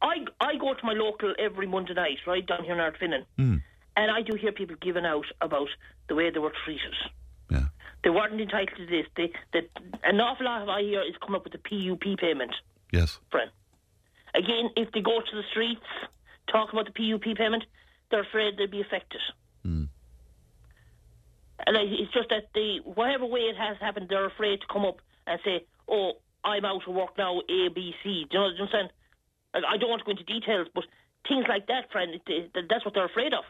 I 0.00 0.24
I 0.40 0.56
go 0.56 0.74
to 0.74 0.86
my 0.86 0.92
local 0.92 1.34
every 1.38 1.66
Monday 1.66 1.94
night, 1.94 2.18
right 2.26 2.46
down 2.46 2.64
here 2.64 2.74
in 2.74 2.78
Ardfinnan, 2.80 3.24
Mm. 3.38 3.62
and 3.96 4.10
I 4.10 4.22
do 4.22 4.36
hear 4.36 4.52
people 4.52 4.76
giving 4.80 5.04
out 5.04 5.26
about 5.40 5.68
the 6.08 6.14
way 6.14 6.30
they 6.30 6.38
were 6.38 6.52
treated. 6.64 6.94
Yeah. 7.50 7.66
They 8.04 8.10
weren't 8.10 8.40
entitled 8.40 8.76
to 8.78 8.86
this. 8.86 9.06
They, 9.16 9.32
they, 9.52 9.68
an 10.04 10.20
awful 10.20 10.46
lot 10.46 10.62
of 10.62 10.68
I 10.68 10.82
hear 10.82 11.00
is 11.02 11.16
coming 11.20 11.36
up 11.36 11.44
with 11.44 11.52
the 11.52 11.58
PUP 11.58 12.16
payment, 12.18 12.54
Yes. 12.92 13.18
friend. 13.30 13.50
Again, 14.34 14.70
if 14.76 14.92
they 14.92 15.00
go 15.00 15.20
to 15.20 15.36
the 15.36 15.42
streets 15.50 15.80
talking 16.52 16.78
about 16.78 16.92
the 16.94 16.96
PUP 17.18 17.36
payment, 17.36 17.64
they're 18.10 18.20
afraid 18.22 18.56
they'll 18.56 18.68
be 18.70 18.80
affected. 18.82 19.20
Mm. 19.66 19.88
And 21.66 21.76
I, 21.76 21.80
it's 21.82 22.12
just 22.12 22.28
that 22.30 22.50
they, 22.54 22.78
whatever 22.84 23.26
way 23.26 23.40
it 23.40 23.56
has 23.56 23.76
happened, 23.80 24.06
they're 24.08 24.26
afraid 24.26 24.60
to 24.60 24.66
come 24.72 24.84
up 24.84 25.00
and 25.26 25.40
say, 25.44 25.64
"Oh, 25.88 26.12
I'm 26.44 26.64
out 26.64 26.86
of 26.86 26.94
work 26.94 27.18
now, 27.18 27.40
A, 27.40 27.68
B, 27.74 27.94
C. 28.02 28.26
Do 28.30 28.38
you 28.38 28.38
know 28.38 28.44
what 28.44 28.60
I'm 28.60 28.68
saying? 28.72 28.88
I 29.54 29.76
don't 29.76 29.90
want 29.90 30.00
to 30.00 30.04
go 30.04 30.10
into 30.12 30.24
details, 30.24 30.68
but 30.74 30.84
things 31.28 31.46
like 31.48 31.66
that, 31.66 31.90
friend, 31.90 32.20
that's 32.68 32.84
what 32.84 32.94
they're 32.94 33.06
afraid 33.06 33.32
of. 33.32 33.44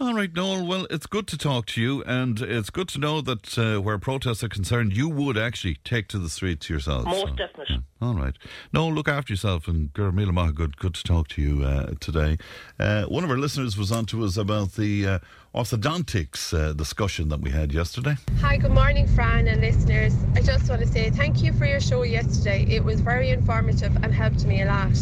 All 0.00 0.12
right, 0.12 0.32
Noel. 0.34 0.66
Well, 0.66 0.88
it's 0.90 1.06
good 1.06 1.28
to 1.28 1.38
talk 1.38 1.66
to 1.66 1.80
you, 1.80 2.02
and 2.02 2.40
it's 2.40 2.68
good 2.68 2.88
to 2.88 2.98
know 2.98 3.20
that 3.20 3.56
uh, 3.56 3.80
where 3.80 3.96
protests 3.96 4.42
are 4.42 4.48
concerned, 4.48 4.92
you 4.96 5.08
would 5.08 5.38
actually 5.38 5.76
take 5.84 6.08
to 6.08 6.18
the 6.18 6.28
streets 6.28 6.68
yourself. 6.68 7.04
Most 7.04 7.20
So, 7.28 7.34
definite. 7.36 7.70
yeah. 7.70 7.76
All 8.02 8.14
right. 8.14 8.34
Noel, 8.72 8.92
look 8.92 9.06
after 9.08 9.32
yourself, 9.32 9.68
and 9.68 9.92
Gurmila 9.92 10.32
Maha, 10.32 10.50
good, 10.52 10.76
good 10.78 10.94
to 10.94 11.02
talk 11.04 11.28
to 11.28 11.42
you 11.42 11.62
uh, 11.64 11.92
today. 12.00 12.38
Uh, 12.80 13.04
one 13.04 13.22
of 13.22 13.30
our 13.30 13.36
listeners 13.38 13.78
was 13.78 13.92
on 13.92 14.04
to 14.06 14.24
us 14.24 14.36
about 14.36 14.72
the 14.72 15.06
uh, 15.06 15.18
orthodontics 15.54 16.52
uh, 16.52 16.72
discussion 16.72 17.28
that 17.28 17.40
we 17.40 17.50
had 17.50 17.72
yesterday. 17.72 18.16
Hi, 18.40 18.56
good 18.56 18.72
morning, 18.72 19.06
Fran 19.06 19.46
and 19.46 19.60
listeners. 19.60 20.12
I 20.34 20.40
just 20.40 20.68
want 20.68 20.82
to 20.82 20.88
say 20.88 21.10
thank 21.10 21.40
you 21.40 21.52
for 21.52 21.66
your 21.66 21.80
show 21.80 22.02
yesterday. 22.02 22.66
It 22.68 22.82
was 22.82 23.00
very 23.00 23.30
informative 23.30 23.94
and 24.02 24.12
helped 24.12 24.44
me 24.44 24.60
a 24.62 24.66
lot. 24.66 24.96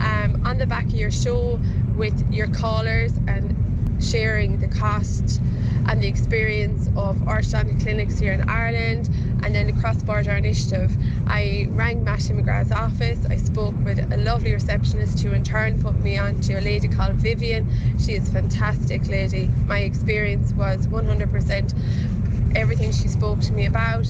Um, 0.00 0.40
on 0.46 0.56
the 0.56 0.66
back 0.66 0.86
of 0.86 0.94
your 0.94 1.10
show, 1.10 1.60
with 1.96 2.32
your 2.32 2.48
callers 2.48 3.12
and 3.28 3.58
sharing 4.02 4.58
the 4.58 4.68
cost 4.68 5.40
and 5.86 6.02
the 6.02 6.06
experience 6.06 6.88
of 6.96 7.16
orthodontic 7.18 7.82
clinics 7.82 8.18
here 8.18 8.32
in 8.32 8.48
Ireland 8.48 9.08
and 9.42 9.54
then 9.54 9.66
the 9.66 9.72
cross 9.72 10.02
border 10.02 10.32
initiative. 10.32 10.96
I 11.26 11.66
rang 11.70 12.04
Mattie 12.04 12.34
McGrath's 12.34 12.72
office. 12.72 13.24
I 13.28 13.36
spoke 13.36 13.74
with 13.84 13.98
a 14.12 14.16
lovely 14.18 14.52
receptionist 14.52 15.20
who 15.20 15.32
in 15.32 15.42
turn 15.42 15.80
put 15.80 15.96
me 15.96 16.18
on 16.18 16.40
to 16.42 16.54
a 16.54 16.60
lady 16.60 16.88
called 16.88 17.14
Vivian. 17.14 17.68
She 17.98 18.12
is 18.12 18.28
a 18.28 18.32
fantastic 18.32 19.08
lady. 19.08 19.48
My 19.66 19.80
experience 19.80 20.52
was 20.52 20.86
100% 20.86 22.56
everything 22.56 22.92
she 22.92 23.08
spoke 23.08 23.40
to 23.40 23.52
me 23.52 23.66
about. 23.66 24.06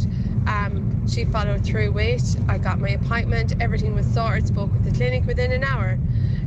Um, 0.46 1.06
she 1.08 1.24
followed 1.24 1.64
through 1.64 1.92
with. 1.92 2.44
I 2.48 2.58
got 2.58 2.80
my 2.80 2.90
appointment. 2.90 3.54
Everything 3.60 3.94
was 3.94 4.06
sorted. 4.06 4.48
Spoke 4.48 4.72
with 4.72 4.84
the 4.84 4.90
clinic 4.90 5.24
within 5.26 5.52
an 5.52 5.64
hour. 5.64 5.98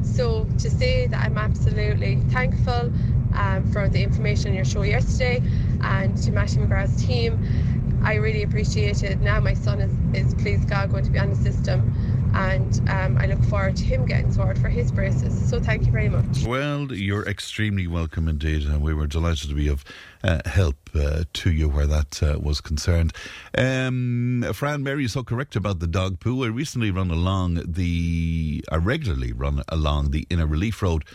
So 0.04 0.46
to 0.60 0.70
say 0.70 1.08
that 1.08 1.24
I'm 1.26 1.38
absolutely 1.38 2.18
thankful 2.30 2.92
um, 3.36 3.70
for 3.72 3.88
the 3.90 4.02
information 4.02 4.50
on 4.50 4.56
your 4.56 4.66
show 4.66 4.84
yesterday 4.84 5.42
and 5.82 6.18
to 6.18 6.32
Mattie 6.32 6.58
McGrath's 6.58 7.06
team, 7.06 8.02
I 8.04 8.16
really 8.16 8.44
appreciate 8.44 9.04
it. 9.04 9.20
Now 9.20 9.40
my 9.40 9.54
son 9.54 9.82
is, 9.82 10.26
is 10.28 10.34
please 10.36 10.64
God, 10.66 10.92
going 10.92 11.06
to 11.06 11.12
be 11.12 11.20
on 11.20 11.30
the 11.30 11.36
system 11.36 11.94
and 12.36 12.90
um, 12.90 13.18
I 13.18 13.28
look 13.28 13.42
forward 13.46 13.78
to 13.78 13.86
him 13.86 14.06
getting 14.06 14.32
sorted 14.32 14.62
for 14.62 14.68
his 14.68 14.92
braces. 14.92 15.50
So 15.50 15.62
thank 15.62 15.86
you 15.86 15.92
very 15.92 16.10
much. 16.10 16.44
Well, 16.46 16.92
you're 16.92 17.26
extremely 17.28 17.88
welcome 17.88 18.28
indeed, 18.28 18.64
and 18.64 18.82
we 18.82 18.94
were 18.94 19.08
delighted 19.08 19.50
to 19.50 19.56
be 19.56 19.70
of 19.70 19.86
uh, 20.22 20.42
help 20.46 20.76
uh, 20.94 21.24
to 21.32 21.52
you 21.52 21.70
where 21.70 21.88
that 21.88 22.22
uh, 22.22 22.38
was 22.40 22.60
concerned. 22.60 23.14
Um, 23.58 24.44
Fran 24.54 24.84
Mary 24.84 25.06
is 25.06 25.14
so 25.14 25.24
correct 25.24 25.56
about 25.56 25.80
the 25.80 25.88
dog 25.88 26.20
poo. 26.20 26.44
I 26.44 26.48
recently 26.48 26.92
run 26.92 27.10
along 27.10 27.62
the, 27.66 28.64
I 28.70 28.76
regularly 28.76 29.32
run 29.32 29.64
along 29.70 30.12
the 30.12 30.28
Inner 30.30 30.48
Relief 30.48 30.82
Road 30.82 31.06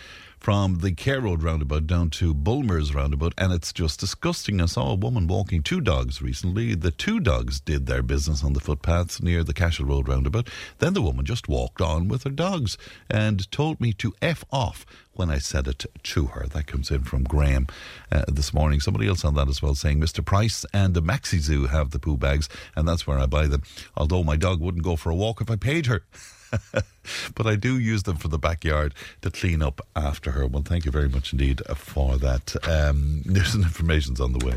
from 0.41 0.79
the 0.79 0.93
Care 0.93 1.21
Road 1.21 1.43
roundabout 1.43 1.87
down 1.87 2.09
to 2.09 2.33
Bulmers 2.33 2.95
roundabout, 2.95 3.35
and 3.37 3.53
it's 3.53 3.75
just 3.75 4.01
disgusting. 4.01 4.59
I 4.59 4.67
saw 4.67 4.91
a 4.91 4.95
woman 4.95 5.27
walking 5.27 5.63
two 5.63 5.83
dogs 5.83 6.23
recently. 6.23 6.75
The 6.75 6.91
two 6.91 7.21
dogs 7.21 7.61
did 7.61 7.85
their 7.85 8.03
business 8.03 8.43
on 8.43 8.55
the 8.55 8.61
footpaths 8.61 9.23
near 9.23 9.45
the 9.45 9.53
Cashel 9.53 9.85
Road 9.85 10.09
roundabout. 10.09 10.49
Then 10.79 10.95
the 10.95 11.03
woman 11.03 11.27
just 11.27 11.47
walked 11.47 11.83
on 11.83 12.09
with 12.09 12.25
her 12.25 12.31
dogs 12.31 12.79
and 13.11 13.51
told 13.53 13.83
me 13.83 13.93
to 13.95 14.15
F 14.23 14.43
off 14.51 14.87
when 15.13 15.31
I 15.31 15.37
said 15.37 15.69
it 15.69 15.85
to 16.05 16.27
her. 16.29 16.47
That 16.47 16.67
comes 16.67 16.91
in 16.91 17.05
from 17.05 17.25
Graham 17.25 17.67
uh, 18.11 18.25
this 18.27 18.55
morning. 18.55 18.81
Somebody 18.81 19.09
else 19.09 19.27
on 19.27 19.35
that 19.35 19.49
as 19.49 19.61
well 19.61 19.75
saying 19.75 20.01
Mr. 20.01 20.25
Price 20.25 20.65
and 20.73 20.95
the 20.95 21.03
Maxi 21.03 21.39
Zoo 21.39 21.67
have 21.67 21.91
the 21.91 21.99
poo 21.99 22.17
bags, 22.17 22.49
and 22.75 22.89
that's 22.89 23.07
where 23.07 23.19
I 23.19 23.27
buy 23.27 23.47
them. 23.47 23.63
Although 23.95 24.25
my 24.25 24.37
dog 24.37 24.61
wouldn't 24.61 24.85
go 24.85 24.97
for 24.97 25.11
a 25.11 25.15
walk 25.15 25.43
if 25.43 25.51
I 25.51 25.57
paid 25.57 25.85
her. 25.85 26.03
but 27.35 27.47
I 27.47 27.57
do 27.57 27.79
use 27.79 28.03
them 28.05 28.17
for 28.17 28.29
the 28.29 28.39
backyard 28.39 28.95
to 29.23 29.31
clean 29.31 29.63
up 29.63 29.81
after 29.97 30.33
her. 30.33 30.47
Well, 30.47 30.63
thank 30.63 30.85
you 30.85 30.91
very 30.91 31.09
much 31.09 31.33
indeed 31.33 31.63
for 31.75 32.17
that. 32.19 32.57
Um, 32.69 33.23
news 33.27 33.55
and 33.55 33.65
information's 33.65 34.21
on 34.21 34.33
the 34.33 34.45
way. 34.45 34.57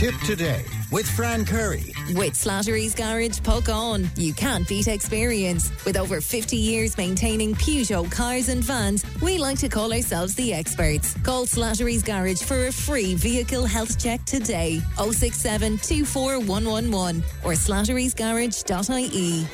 Tip 0.00 0.14
today 0.24 0.64
with 0.90 1.06
Fran 1.06 1.44
Curry. 1.44 1.92
With 2.14 2.32
Slattery's 2.32 2.94
Garage, 2.94 3.40
Puckane. 3.40 4.08
You 4.16 4.32
can't 4.32 4.66
beat 4.66 4.88
experience. 4.88 5.70
With 5.84 5.98
over 5.98 6.22
50 6.22 6.56
years 6.56 6.96
maintaining 6.96 7.54
Peugeot 7.54 8.10
cars 8.10 8.48
and 8.48 8.64
vans, 8.64 9.04
we 9.20 9.36
like 9.36 9.58
to 9.58 9.68
call 9.68 9.92
ourselves 9.92 10.34
the 10.36 10.54
experts. 10.54 11.14
Call 11.22 11.44
Slattery's 11.44 12.02
Garage 12.02 12.40
for 12.40 12.68
a 12.68 12.72
free 12.72 13.14
vehicle 13.14 13.66
health 13.66 14.02
check 14.02 14.24
today. 14.24 14.80
067 14.96 15.76
24111 15.76 17.22
or 17.44 17.52
slatterysgarage.ie. 17.52 19.46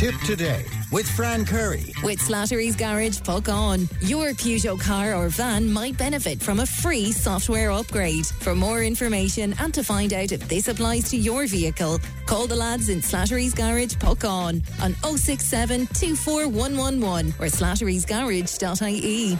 Tip 0.00 0.18
today 0.24 0.64
with 0.90 1.06
Fran 1.06 1.44
Curry. 1.44 1.92
With 2.02 2.20
Slattery's 2.20 2.74
Garage, 2.74 3.18
Puckane. 3.18 3.86
Your 4.00 4.28
Peugeot 4.28 4.80
car 4.80 5.14
or 5.14 5.28
van 5.28 5.70
might 5.70 5.98
benefit 5.98 6.42
from 6.42 6.60
a 6.60 6.64
free 6.64 7.12
software 7.12 7.70
upgrade. 7.70 8.24
For 8.24 8.54
more 8.54 8.82
information 8.82 9.54
and 9.60 9.74
to 9.74 9.84
find 9.84 10.14
out 10.14 10.32
if 10.32 10.48
this 10.48 10.68
applies 10.68 11.10
to 11.10 11.18
your 11.18 11.46
vehicle, 11.46 11.98
call 12.24 12.46
the 12.46 12.56
lads 12.56 12.88
in 12.88 13.02
Slattery's 13.02 13.52
Garage, 13.52 13.96
Puckane 13.96 14.64
on 14.82 14.94
067 15.18 15.86
24111 15.88 17.34
or 17.38 17.50
slatterysgarage.ie. 17.50 19.38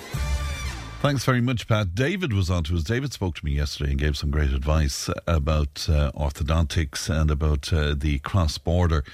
Thanks 1.00 1.24
very 1.24 1.40
much, 1.40 1.68
Pat. 1.68 1.94
David 1.94 2.34
was 2.34 2.50
on 2.50 2.64
to 2.64 2.76
us. 2.76 2.82
David 2.82 3.14
spoke 3.14 3.34
to 3.36 3.44
me 3.46 3.52
yesterday 3.52 3.92
and 3.92 3.98
gave 3.98 4.14
some 4.14 4.30
great 4.30 4.52
advice 4.52 5.08
about 5.26 5.88
uh, 5.88 6.12
orthodontics 6.12 7.08
and 7.08 7.30
about 7.30 7.72
uh, 7.72 7.94
the 7.96 8.18
cross 8.18 8.58
border 8.58 9.04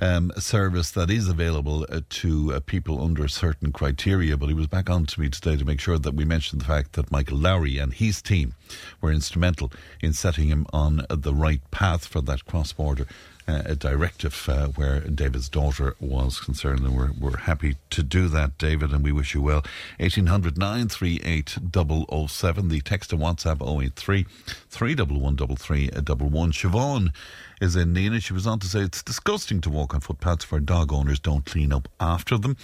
um, 0.00 0.32
service 0.38 0.90
that 0.92 1.10
is 1.10 1.28
available 1.28 1.86
uh, 1.90 2.00
to 2.08 2.54
uh, 2.54 2.60
people 2.60 3.02
under 3.02 3.28
certain 3.28 3.72
criteria. 3.72 4.36
But 4.36 4.48
he 4.48 4.54
was 4.54 4.66
back 4.66 4.88
on 4.90 5.06
to 5.06 5.20
me 5.20 5.28
today 5.28 5.56
to 5.56 5.64
make 5.64 5.80
sure 5.80 5.98
that 5.98 6.14
we 6.14 6.24
mentioned 6.24 6.60
the 6.60 6.66
fact 6.66 6.92
that 6.94 7.10
Michael 7.10 7.38
Lowry 7.38 7.78
and 7.78 7.92
his 7.92 8.22
team 8.22 8.54
were 9.00 9.12
instrumental 9.12 9.72
in 10.00 10.12
setting 10.12 10.48
him 10.48 10.66
on 10.72 11.04
the 11.08 11.34
right 11.34 11.62
path 11.70 12.06
for 12.06 12.20
that 12.22 12.44
cross 12.46 12.72
border 12.72 13.06
uh, 13.48 13.74
directive 13.74 14.48
uh, 14.48 14.66
where 14.68 15.00
David's 15.00 15.48
daughter 15.48 15.96
was 16.00 16.38
concerned, 16.38 16.80
and 16.80 16.94
we're, 16.94 17.12
we're 17.18 17.38
happy 17.38 17.76
to 17.90 18.02
do 18.02 18.28
that, 18.28 18.58
David, 18.58 18.92
and 18.92 19.02
we 19.02 19.10
wish 19.10 19.34
you 19.34 19.40
well. 19.40 19.64
1800 19.98 20.58
938 20.58 21.58
007, 22.28 22.68
the 22.68 22.80
text 22.82 23.10
to 23.10 23.16
WhatsApp 23.16 23.62
083 23.66 24.26
311 24.68 25.56
3311. 25.56 26.52
Siobhan 26.52 27.12
is 27.60 27.76
in 27.76 27.94
Nenagh. 27.94 28.22
She 28.22 28.32
was 28.32 28.46
on 28.46 28.58
to 28.60 28.66
say 28.66 28.80
it's 28.80 29.02
disgusting 29.02 29.60
to 29.62 29.70
walk 29.70 29.94
on 29.94 30.00
footpaths 30.00 30.50
where 30.50 30.60
dog 30.60 30.92
owners 30.92 31.20
don't 31.20 31.44
clean 31.44 31.72
up 31.72 31.88
after 32.00 32.38
them. 32.38 32.56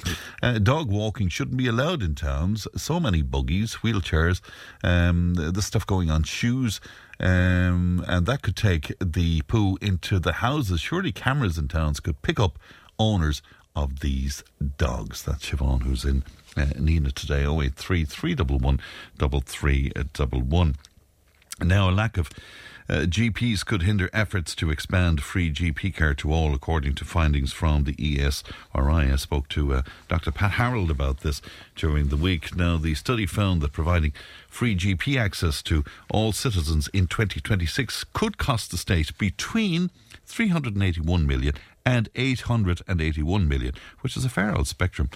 Uh, 0.42 0.58
dog 0.58 0.90
walking 0.90 1.28
shouldn't 1.28 1.56
be 1.56 1.66
allowed 1.66 2.02
in 2.02 2.14
towns. 2.14 2.66
So 2.76 3.00
many 3.00 3.22
buggies, 3.22 3.76
wheelchairs, 3.76 4.40
um, 4.82 5.34
the, 5.34 5.62
stuff 5.62 5.86
going 5.86 6.10
on 6.10 6.22
shoes. 6.24 6.80
Um, 7.18 8.04
and 8.06 8.26
that 8.26 8.42
could 8.42 8.56
take 8.56 8.92
the 9.00 9.42
poo 9.42 9.76
into 9.80 10.18
the 10.18 10.34
houses. 10.34 10.80
Surely 10.80 11.12
cameras 11.12 11.58
in 11.58 11.68
towns 11.68 12.00
could 12.00 12.20
pick 12.22 12.38
up 12.38 12.58
owners 12.98 13.40
of 13.74 14.00
these 14.00 14.44
dogs. 14.76 15.22
That's 15.22 15.50
Siobhan 15.50 15.82
who's 15.82 16.04
in 16.04 16.24
uh, 16.56 16.66
Nenagh 16.76 17.14
today. 17.14 17.44
083 17.44 18.04
311 18.04 18.80
3311. 19.18 20.76
Now, 21.60 21.88
a 21.88 21.92
lack 21.92 22.16
of 22.16 22.30
uh, 22.88 23.06
GPs 23.06 23.64
could 23.64 23.82
hinder 23.82 24.10
efforts 24.12 24.54
to 24.56 24.70
expand 24.70 25.22
free 25.22 25.50
GP 25.50 25.94
care 25.94 26.14
to 26.14 26.32
all, 26.32 26.54
according 26.54 26.94
to 26.96 27.04
findings 27.04 27.52
from 27.52 27.84
the 27.84 27.94
ESRI. 27.94 29.12
I 29.12 29.16
spoke 29.16 29.48
to 29.50 29.74
uh, 29.74 29.82
Dr. 30.08 30.30
Pat 30.30 30.52
Harold 30.52 30.90
about 30.90 31.20
this 31.20 31.40
during 31.76 32.08
the 32.08 32.16
week. 32.16 32.54
Now, 32.54 32.76
the 32.76 32.94
study 32.94 33.26
found 33.26 33.62
that 33.62 33.72
providing 33.72 34.12
free 34.48 34.76
GP 34.76 35.18
access 35.18 35.62
to 35.62 35.84
all 36.10 36.32
citizens 36.32 36.88
in 36.88 37.06
2026 37.06 38.04
could 38.12 38.36
cost 38.36 38.70
the 38.70 38.76
state 38.76 39.16
between 39.16 39.90
381 40.26 41.26
million 41.26 41.54
and 41.86 42.08
881 42.14 43.48
million, 43.48 43.74
which 44.00 44.16
is 44.16 44.24
a 44.24 44.28
fair 44.28 44.56
old 44.56 44.66
spectrum. 44.68 45.10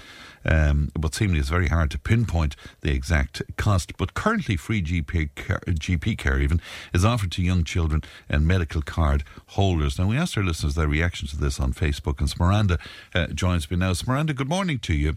Um, 0.44 0.90
but 0.94 1.14
seemingly 1.14 1.40
it's 1.40 1.48
very 1.48 1.68
hard 1.68 1.90
to 1.92 1.98
pinpoint 1.98 2.56
the 2.82 2.92
exact 2.92 3.42
cost. 3.56 3.96
But 3.96 4.14
currently, 4.14 4.56
free 4.56 4.82
GP 4.82 5.34
care, 5.34 5.60
GP 5.66 6.18
care 6.18 6.40
even 6.40 6.60
is 6.92 7.04
offered 7.04 7.32
to 7.32 7.42
young 7.42 7.64
children 7.64 8.02
and 8.28 8.46
medical 8.46 8.82
card 8.82 9.24
holders. 9.48 9.98
Now, 9.98 10.08
we 10.08 10.16
asked 10.16 10.36
our 10.36 10.44
listeners 10.44 10.74
their 10.74 10.88
reaction 10.88 11.26
to 11.28 11.36
this 11.36 11.58
on 11.58 11.72
Facebook, 11.72 12.20
and 12.20 12.28
Smaranda 12.28 12.78
uh, 13.14 13.28
joins 13.28 13.70
me 13.70 13.76
now. 13.76 13.92
Smaranda, 13.92 14.34
good 14.34 14.48
morning 14.48 14.78
to 14.80 14.94
you. 14.94 15.16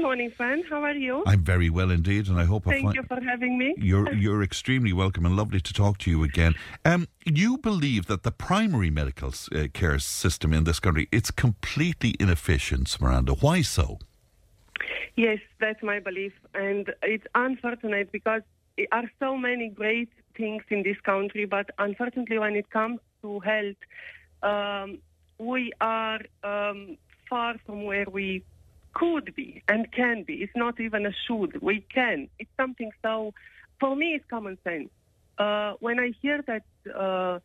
Good 0.00 0.06
morning, 0.06 0.30
friend. 0.30 0.64
How 0.70 0.82
are 0.82 0.94
you? 0.94 1.22
I'm 1.26 1.44
very 1.44 1.68
well 1.68 1.90
indeed, 1.90 2.26
and 2.28 2.40
I 2.40 2.44
hope 2.44 2.64
Thank 2.64 2.86
I 2.86 2.92
you 2.94 3.02
for 3.02 3.20
having 3.20 3.58
me. 3.58 3.74
You're 3.76 4.10
you're 4.24 4.42
extremely 4.42 4.94
welcome 4.94 5.26
and 5.26 5.36
lovely 5.36 5.60
to 5.60 5.74
talk 5.74 5.98
to 5.98 6.10
you 6.10 6.24
again. 6.24 6.54
Um, 6.86 7.06
you 7.26 7.58
believe 7.58 8.06
that 8.06 8.22
the 8.22 8.30
primary 8.30 8.88
medical 8.88 9.34
uh, 9.54 9.66
care 9.74 9.98
system 9.98 10.54
in 10.54 10.64
this 10.64 10.80
country 10.80 11.06
it's 11.12 11.30
completely 11.30 12.14
inefficient, 12.18 12.98
Miranda. 12.98 13.34
Why 13.34 13.60
so? 13.60 13.98
Yes, 15.16 15.40
that's 15.60 15.82
my 15.82 16.00
belief, 16.00 16.32
and 16.54 16.90
it's 17.02 17.26
unfortunate 17.34 18.10
because 18.10 18.40
there 18.78 18.86
are 18.92 19.10
so 19.18 19.36
many 19.36 19.68
great 19.68 20.08
things 20.34 20.62
in 20.70 20.82
this 20.82 20.98
country, 21.02 21.44
but 21.44 21.68
unfortunately, 21.78 22.38
when 22.38 22.56
it 22.56 22.70
comes 22.70 23.00
to 23.20 23.40
health, 23.40 23.80
um, 24.42 24.96
we 25.38 25.72
are 25.78 26.20
um, 26.42 26.96
far 27.28 27.56
from 27.66 27.84
where 27.84 28.06
we 28.10 28.42
could 28.92 29.34
be 29.34 29.62
and 29.68 29.90
can 29.92 30.24
be. 30.24 30.34
It's 30.34 30.56
not 30.56 30.80
even 30.80 31.06
a 31.06 31.12
should. 31.26 31.60
We 31.62 31.84
can. 31.92 32.28
It's 32.38 32.50
something 32.56 32.90
so. 33.02 33.34
For 33.78 33.96
me, 33.96 34.14
it's 34.14 34.24
common 34.28 34.58
sense. 34.64 34.90
Uh, 35.38 35.74
when 35.80 35.98
I 35.98 36.12
hear 36.20 36.42
that 36.46 36.64
uh, 36.94 37.38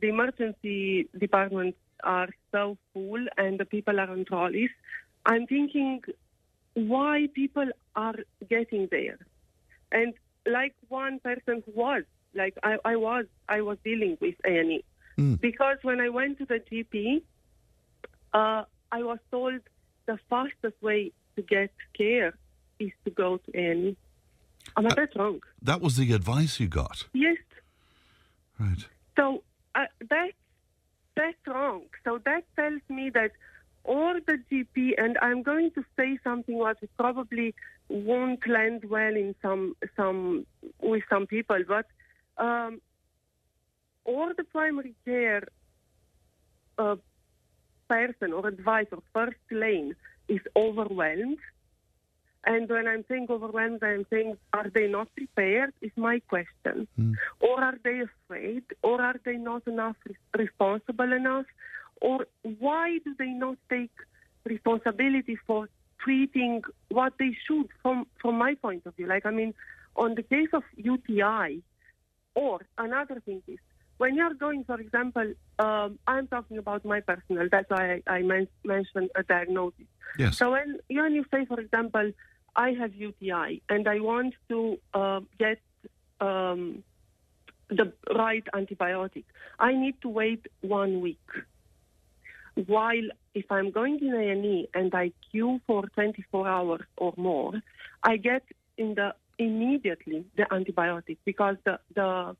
the 0.00 0.08
emergency 0.08 1.08
departments 1.18 1.78
are 2.04 2.28
so 2.52 2.78
full 2.92 3.24
and 3.36 3.58
the 3.58 3.64
people 3.64 3.98
are 3.98 4.10
on 4.10 4.24
trolleys, 4.24 4.70
I'm 5.26 5.46
thinking 5.46 6.02
why 6.74 7.28
people 7.34 7.68
are 7.96 8.14
getting 8.48 8.88
there. 8.90 9.18
And 9.90 10.14
like 10.46 10.74
one 10.88 11.20
person 11.20 11.62
who 11.66 11.72
was, 11.72 12.04
like 12.34 12.56
I, 12.62 12.76
I 12.84 12.96
was, 12.96 13.26
I 13.48 13.60
was 13.62 13.78
dealing 13.84 14.18
with 14.20 14.34
A&E. 14.44 14.84
Mm. 15.18 15.40
Because 15.40 15.76
when 15.82 16.00
I 16.00 16.08
went 16.08 16.38
to 16.38 16.46
the 16.46 16.60
GP, 16.60 17.22
uh, 18.32 18.64
I 18.90 19.02
was 19.02 19.18
told 19.30 19.60
the 20.12 20.18
fastest 20.28 20.78
way 20.82 21.12
to 21.36 21.42
get 21.42 21.70
care 21.96 22.34
is 22.78 22.92
to 23.04 23.10
go 23.10 23.38
to 23.38 23.50
A&E. 23.58 23.96
Am 24.76 24.86
I 24.86 24.94
that 24.94 25.16
wrong? 25.16 25.40
That 25.62 25.80
was 25.80 25.96
the 25.96 26.12
advice 26.12 26.60
you 26.60 26.68
got, 26.68 27.06
Yes. 27.14 27.38
right? 28.58 28.84
So 29.16 29.42
uh, 29.74 29.86
that's 30.10 30.38
that's 31.16 31.42
wrong. 31.46 31.82
So 32.04 32.10
that 32.28 32.44
tells 32.56 32.82
me 32.88 33.10
that 33.10 33.32
or 33.84 34.20
the 34.28 34.36
GP, 34.50 34.76
and 35.02 35.18
I'm 35.20 35.42
going 35.42 35.70
to 35.72 35.82
say 35.96 36.18
something 36.22 36.56
what 36.56 36.76
probably 36.96 37.54
won't 37.88 38.46
land 38.46 38.84
well 38.94 39.14
in 39.24 39.34
some 39.42 39.74
some 39.96 40.46
with 40.80 41.02
some 41.10 41.26
people, 41.26 41.60
but 41.66 41.86
um, 42.38 42.80
or 44.04 44.32
the 44.34 44.44
primary 44.44 44.94
care 45.04 45.44
uh, 46.78 46.96
person 47.92 48.32
or 48.32 48.46
advisor 48.46 48.98
first 49.12 49.46
lane 49.50 49.94
is 50.28 50.40
overwhelmed. 50.56 51.42
And 52.44 52.68
when 52.68 52.88
I'm 52.88 53.04
saying 53.08 53.26
overwhelmed, 53.30 53.82
I'm 53.84 54.06
saying, 54.10 54.36
are 54.52 54.68
they 54.76 54.86
not 54.88 55.08
prepared? 55.14 55.72
Is 55.80 55.92
my 55.96 56.20
question. 56.32 56.88
Hmm. 56.96 57.12
Or 57.40 57.62
are 57.62 57.78
they 57.84 58.00
afraid? 58.10 58.64
Or 58.82 59.00
are 59.00 59.18
they 59.24 59.36
not 59.36 59.66
enough 59.66 59.96
responsible 60.36 61.12
enough? 61.12 61.46
Or 62.00 62.26
why 62.64 62.98
do 63.04 63.14
they 63.16 63.32
not 63.44 63.58
take 63.70 63.96
responsibility 64.44 65.36
for 65.46 65.68
treating 66.02 66.62
what 66.88 67.12
they 67.18 67.36
should 67.46 67.68
from, 67.82 68.06
from 68.20 68.38
my 68.38 68.54
point 68.54 68.86
of 68.86 68.96
view? 68.96 69.06
Like, 69.06 69.24
I 69.24 69.30
mean, 69.30 69.54
on 69.94 70.16
the 70.16 70.22
case 70.22 70.52
of 70.52 70.64
UTI, 70.76 71.62
or 72.34 72.62
another 72.78 73.20
thing 73.24 73.42
is, 73.46 73.58
when 74.02 74.16
you're 74.16 74.34
going, 74.34 74.64
for 74.64 74.80
example, 74.80 75.32
um, 75.60 75.96
I'm 76.08 76.26
talking 76.26 76.58
about 76.58 76.84
my 76.84 76.98
personal, 76.98 77.46
that's 77.52 77.70
why 77.70 77.84
I, 78.08 78.14
I 78.16 78.22
men- 78.22 78.48
mentioned 78.64 79.10
a 79.14 79.22
diagnosis. 79.22 79.86
Yes. 80.18 80.38
So 80.38 80.50
when, 80.50 80.80
when 80.90 81.12
you 81.14 81.24
say, 81.32 81.44
for 81.44 81.60
example, 81.60 82.10
I 82.56 82.70
have 82.80 82.92
UTI 82.96 83.62
and 83.68 83.86
I 83.86 84.00
want 84.00 84.34
to 84.48 84.76
uh, 84.92 85.20
get 85.38 85.60
um, 86.20 86.82
the 87.68 87.92
right 88.12 88.44
antibiotic, 88.52 89.22
I 89.60 89.72
need 89.74 89.94
to 90.02 90.08
wait 90.08 90.48
one 90.62 91.00
week. 91.00 91.28
While 92.66 93.08
if 93.36 93.46
I'm 93.52 93.70
going 93.70 94.00
in 94.00 94.14
A&E 94.14 94.68
and 94.74 94.92
I 94.96 95.12
queue 95.30 95.60
for 95.64 95.82
24 95.94 96.48
hours 96.48 96.86
or 96.96 97.14
more, 97.16 97.52
I 98.02 98.16
get 98.16 98.42
in 98.76 98.96
the 98.96 99.14
immediately 99.38 100.24
the 100.36 100.46
antibiotic 100.50 101.18
because 101.24 101.56
the 101.64 101.78
the 101.94 102.36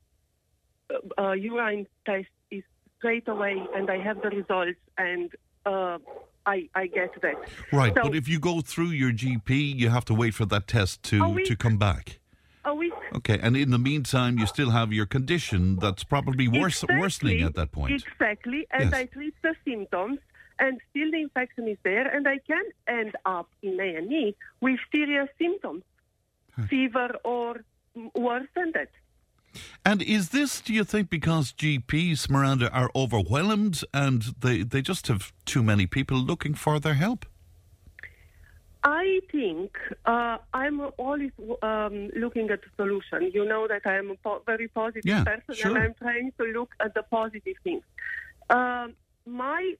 uh, 1.17 1.31
urine 1.31 1.87
test 2.05 2.27
is 2.51 2.63
straight 2.97 3.27
away 3.27 3.61
and 3.75 3.89
I 3.89 3.97
have 3.97 4.21
the 4.21 4.29
results 4.29 4.79
and 4.97 5.31
uh, 5.65 5.97
I 6.45 6.69
I 6.75 6.87
get 6.87 7.11
that. 7.21 7.35
Right, 7.71 7.93
So- 7.95 8.03
but 8.03 8.15
if 8.15 8.27
you 8.27 8.39
go 8.39 8.61
through 8.61 8.91
your 9.03 9.11
GP, 9.11 9.49
you 9.81 9.89
have 9.89 10.05
to 10.05 10.13
wait 10.13 10.33
for 10.33 10.45
that 10.45 10.67
test 10.67 11.03
to, 11.03 11.17
to 11.45 11.55
come 11.55 11.77
back. 11.77 12.19
A 12.65 12.73
week. 12.73 12.93
Okay, 13.13 13.37
and 13.41 13.57
in 13.57 13.71
the 13.71 13.77
meantime, 13.77 14.37
you 14.39 14.45
still 14.45 14.69
have 14.71 14.93
your 14.93 15.05
condition 15.05 15.75
that's 15.83 16.05
probably 16.05 16.47
worse, 16.47 16.81
Exactly. 16.81 16.99
worsening 17.01 17.41
at 17.43 17.55
that 17.55 17.73
point. 17.73 17.91
Exactly, 17.93 18.65
and 18.71 18.85
Yes. 18.85 18.93
I 18.93 19.05
treat 19.07 19.35
the 19.41 19.53
symptoms, 19.65 20.19
and 20.59 20.79
still 20.89 21.11
the 21.11 21.21
infection 21.27 21.67
is 21.67 21.77
there, 21.83 22.07
and 22.07 22.25
I 22.25 22.37
can 22.47 22.63
end 22.87 23.17
up 23.25 23.49
in 23.61 23.77
A 23.81 23.95
and 23.99 24.09
E 24.13 24.33
with 24.61 24.79
serious 24.93 25.27
symptoms, 25.37 25.83
fever 26.69 27.09
or 27.25 27.61
worse 28.15 28.47
than 28.55 28.71
that. 28.73 28.89
And 29.85 30.01
is 30.01 30.29
this, 30.29 30.61
do 30.61 30.73
you 30.73 30.83
think, 30.83 31.09
because 31.09 31.51
GPs, 31.53 32.29
Miranda, 32.29 32.71
are 32.71 32.89
overwhelmed 32.95 33.83
and 33.93 34.21
they, 34.39 34.63
they 34.63 34.81
just 34.81 35.07
have 35.07 35.31
too 35.45 35.63
many 35.63 35.85
people 35.85 36.17
looking 36.17 36.53
for 36.53 36.79
their 36.79 36.95
help? 36.95 37.25
I 38.85 39.21
think 39.31 39.77
uh, 40.05 40.37
I'm 40.53 40.81
always 40.97 41.31
um, 41.61 42.09
looking 42.15 42.49
at 42.49 42.59
the 42.61 42.69
solution. 42.75 43.31
You 43.33 43.45
know 43.45 43.65
that 43.67 43.83
I 43.85 43.95
am 43.95 44.11
a 44.11 44.15
po- 44.15 44.41
very 44.45 44.67
positive 44.67 45.05
Yeah, 45.05 45.23
person, 45.23 45.55
sure. 45.55 45.69
and 45.69 45.77
I'm 45.77 45.93
trying 45.93 46.33
to 46.37 46.43
look 46.47 46.71
at 46.81 46.93
the 46.93 47.03
positive 47.03 47.55
things. 47.63 47.83
Um, 48.49 48.93
my 49.25 49.75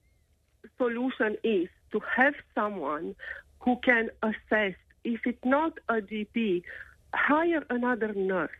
solution 0.78 1.36
is 1.44 1.68
to 1.92 2.00
have 2.16 2.34
someone 2.54 3.14
who 3.60 3.76
can 3.84 4.08
assess. 4.22 4.74
If 5.04 5.20
it's 5.26 5.44
not 5.44 5.78
a 5.90 5.96
GP, 5.96 6.62
hire 7.14 7.62
another 7.68 8.14
nurse. 8.14 8.50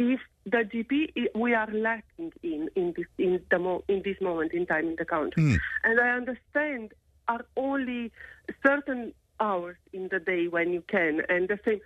If 0.00 0.20
the 0.46 0.62
GP 0.72 1.26
we 1.34 1.52
are 1.52 1.70
lacking 1.70 2.32
in 2.42 2.70
in 2.74 2.94
this 2.96 3.06
in 3.18 3.32
the 3.50 3.58
mo- 3.58 3.84
in 3.86 4.00
this 4.02 4.18
moment 4.22 4.52
in 4.54 4.64
time 4.64 4.86
in 4.88 4.96
the 4.96 5.04
country, 5.04 5.58
and 5.84 6.00
I 6.00 6.08
understand 6.20 6.94
are 7.28 7.44
only 7.54 8.10
certain 8.66 9.12
hours 9.40 9.76
in 9.92 10.08
the 10.08 10.18
day 10.18 10.48
when 10.48 10.72
you 10.72 10.82
can, 10.88 11.20
and 11.28 11.48
the 11.48 11.58
same, 11.66 11.80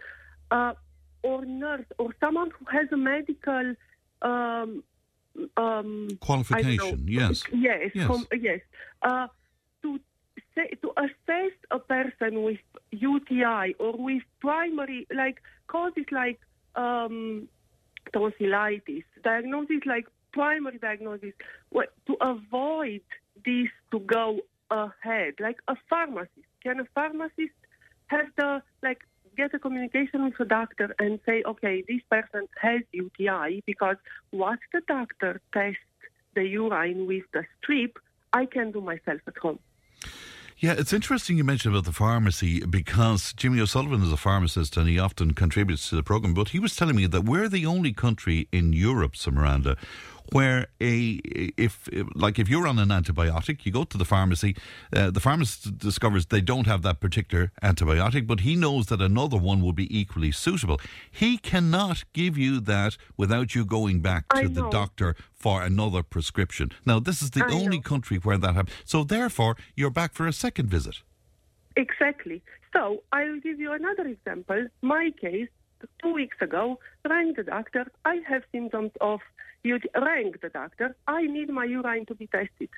uh, 0.53 0.75
or 1.25 1.45
nurse 1.45 1.87
or 1.99 2.11
someone 2.23 2.51
who 2.57 2.65
has 2.77 2.87
a 2.93 2.97
medical 2.97 3.75
um, 4.23 4.85
um, 5.57 6.09
Qualification, 6.21 7.05
know, 7.05 7.21
yes. 7.29 7.43
yes, 7.53 7.91
Yes. 7.95 8.07
com- 8.07 8.29
yes. 8.41 8.61
Uh, 9.03 9.27
to 9.83 9.99
say, 10.55 10.69
to 10.83 10.93
assess 10.97 11.53
a 11.73 11.81
person 11.81 12.45
with 12.45 12.61
UTI 12.93 13.75
or 13.81 13.93
with 13.97 14.23
primary 14.41 15.07
like 15.13 15.43
causes 15.67 16.07
like 16.13 16.39
um, 16.77 17.49
tonsillitis, 18.13 19.05
diagnosis 19.23 19.81
like 19.87 20.07
primary 20.33 20.79
diagnosis, 20.79 21.33
what, 21.71 21.93
to 22.07 22.17
avoid 22.21 23.03
this 23.45 23.69
to 23.91 24.01
go 24.01 24.41
ahead, 24.71 25.35
like 25.39 25.59
a 25.69 25.77
pharmacist. 25.89 26.31
Can 26.63 26.81
a 26.81 26.85
pharmacist 26.95 27.55
have 28.07 28.27
the 28.37 28.63
like 28.83 29.01
get 29.37 29.55
a 29.55 29.59
communication 29.59 30.25
with 30.25 30.39
a 30.41 30.45
doctor 30.45 30.95
and 30.99 31.19
say, 31.27 31.43
okay, 31.47 31.85
this 31.89 32.01
person 32.11 32.47
has 32.61 32.83
UTI 32.93 33.63
because 33.67 33.97
what 34.31 34.59
the 34.73 34.81
doctor 34.87 35.41
tests 35.53 35.79
the 36.35 36.45
urine 36.45 37.07
with 37.07 37.25
the 37.33 37.45
strip, 37.59 37.99
I 38.33 38.47
can 38.47 38.73
do 38.73 38.81
myself 38.81 39.21
at 39.27 39.37
home. 39.39 39.59
Yeah, 40.59 40.75
it's 40.79 40.93
interesting 40.93 41.37
you 41.37 41.43
mentioned 41.43 41.75
about 41.75 41.85
the 41.85 41.93
pharmacy 41.93 42.65
because 42.65 43.33
Jimmy 43.33 43.61
O'Sullivan 43.61 44.03
is 44.03 44.13
a 44.13 44.17
pharmacist 44.17 44.77
and 44.77 44.89
he 44.89 45.01
often 45.01 45.35
contributes 45.35 45.91
to 45.91 45.97
the 45.97 46.03
program. 46.03 46.33
But 46.33 46.51
he 46.51 46.61
was 46.61 46.77
telling 46.77 46.95
me 46.95 47.07
that 47.07 47.25
we're 47.25 47.49
the 47.49 47.67
only 47.67 47.93
country 47.93 48.47
in 48.53 48.73
Europe, 48.73 49.17
so 49.17 49.33
Miranda, 49.33 49.77
where 50.33 50.67
a 50.81 51.21
if 51.57 51.89
like 52.15 52.39
if 52.39 52.49
you're 52.49 52.67
on 52.67 52.79
an 52.79 52.89
antibiotic, 52.89 53.65
you 53.65 53.73
go 53.73 53.85
to 53.85 53.99
the 53.99 54.05
pharmacy. 54.05 54.57
Uh, 54.95 55.11
the 55.11 55.21
pharmacist 55.21 55.79
discovers 55.79 56.27
they 56.27 56.41
don't 56.41 56.67
have 56.67 56.83
that 56.83 57.01
particular 57.01 57.53
antibiotic, 57.63 58.27
but 58.27 58.41
he 58.41 58.57
knows 58.57 58.87
that 58.87 59.01
another 59.01 59.37
one 59.37 59.61
will 59.61 59.73
be 59.73 59.89
equally 59.97 60.33
suitable. 60.33 60.81
He 61.11 61.39
cannot 61.39 62.05
give 62.13 62.39
you 62.39 62.61
that 62.61 62.97
without 63.17 63.55
you 63.55 63.65
going 63.65 64.01
back 64.01 64.29
to 64.35 64.49
the 64.49 64.69
doctor 64.71 65.15
for 65.35 65.63
another 65.63 66.03
prescription. 66.03 66.71
Now, 66.87 67.01
this 67.01 67.23
is 67.23 67.31
the 67.31 67.45
I 67.45 67.53
only 67.53 67.79
know. 67.79 67.83
country 67.83 68.19
where 68.19 68.39
that 68.39 68.55
happens. 68.55 68.77
So, 68.85 69.05
therefore, 69.05 69.57
you're 69.77 69.91
back 69.91 70.15
for 70.15 70.27
a 70.27 70.33
second 70.33 70.69
visit. 70.69 71.03
Exactly. 71.77 72.43
So 72.75 73.03
I'll 73.13 73.41
give 73.41 73.61
you 73.61 73.73
another 73.73 74.07
example. 74.07 74.67
My 74.83 75.11
case, 75.21 75.49
two 76.03 76.13
weeks 76.13 76.37
ago, 76.41 76.79
rang 77.09 77.35
the 77.35 77.45
doctor. 77.45 77.87
I 78.05 78.21
have 78.29 78.43
symptoms 78.53 78.93
of 79.01 79.21
UTI. 79.65 79.89
Rang 79.97 80.35
the 80.41 80.49
doctor. 80.49 80.95
I 81.07 81.23
need 81.23 81.49
my 81.51 81.65
urine 81.65 82.07
to 82.07 82.15
be 82.15 82.27
tested. 82.27 82.69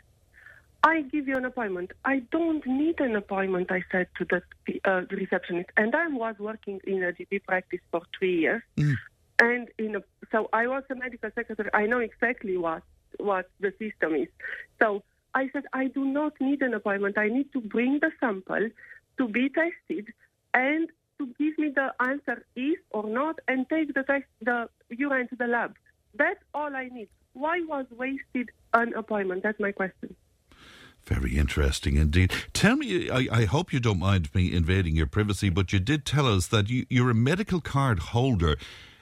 I 0.82 1.02
give 1.02 1.26
you 1.26 1.36
an 1.36 1.44
appointment. 1.44 1.92
I 2.04 2.20
don't 2.30 2.64
need 2.64 3.00
an 3.00 3.16
appointment, 3.16 3.72
I 3.72 3.82
said 3.90 4.06
to 4.18 4.24
the 4.24 4.80
uh, 4.84 5.02
receptionist. 5.10 5.70
And 5.76 5.94
I 5.96 6.06
was 6.06 6.36
working 6.38 6.80
in 6.86 7.02
a 7.02 7.12
GP 7.12 7.44
practice 7.44 7.80
for 7.90 8.02
three 8.16 8.38
years. 8.38 8.62
And 9.38 9.68
in 9.78 9.96
a, 9.96 10.00
so 10.30 10.48
I 10.52 10.68
was 10.68 10.84
a 10.88 10.94
medical 10.94 11.30
secretary. 11.34 11.70
I 11.74 11.86
know 11.86 11.98
exactly 11.98 12.56
what 12.56 12.82
what 13.18 13.50
the 13.60 13.72
system 13.78 14.14
is. 14.14 14.28
So 14.80 15.02
I 15.34 15.48
said 15.52 15.64
I 15.72 15.88
do 15.88 16.04
not 16.04 16.34
need 16.40 16.62
an 16.62 16.72
appointment. 16.74 17.18
I 17.18 17.28
need 17.28 17.52
to 17.52 17.60
bring 17.60 17.98
the 18.00 18.10
sample 18.20 18.68
to 19.18 19.28
be 19.28 19.48
tested 19.48 20.12
and 20.54 20.88
to 21.18 21.26
give 21.38 21.58
me 21.58 21.70
the 21.74 21.92
answer 22.00 22.44
is 22.54 22.76
or 22.90 23.08
not, 23.08 23.38
and 23.48 23.68
take 23.68 23.94
the 23.94 24.02
test, 24.02 24.24
the 24.42 24.68
urine 24.90 25.28
to 25.28 25.36
the 25.36 25.46
lab. 25.46 25.74
That's 26.18 26.40
all 26.54 26.74
I 26.74 26.88
need. 26.88 27.08
Why 27.32 27.60
was 27.68 27.86
wasted 27.90 28.50
an 28.72 28.94
appointment? 28.94 29.42
That's 29.42 29.60
my 29.60 29.72
question. 29.72 30.16
Very 31.04 31.36
interesting 31.36 31.96
indeed. 31.96 32.32
Tell 32.52 32.76
me, 32.76 33.08
I, 33.10 33.28
I 33.30 33.44
hope 33.44 33.72
you 33.72 33.78
don't 33.78 34.00
mind 34.00 34.34
me 34.34 34.52
invading 34.52 34.96
your 34.96 35.06
privacy, 35.06 35.50
but 35.50 35.72
you 35.72 35.78
did 35.78 36.04
tell 36.04 36.26
us 36.26 36.48
that 36.48 36.68
you, 36.68 36.84
you're 36.90 37.10
a 37.10 37.14
medical 37.14 37.60
card 37.60 38.00
holder. 38.00 38.56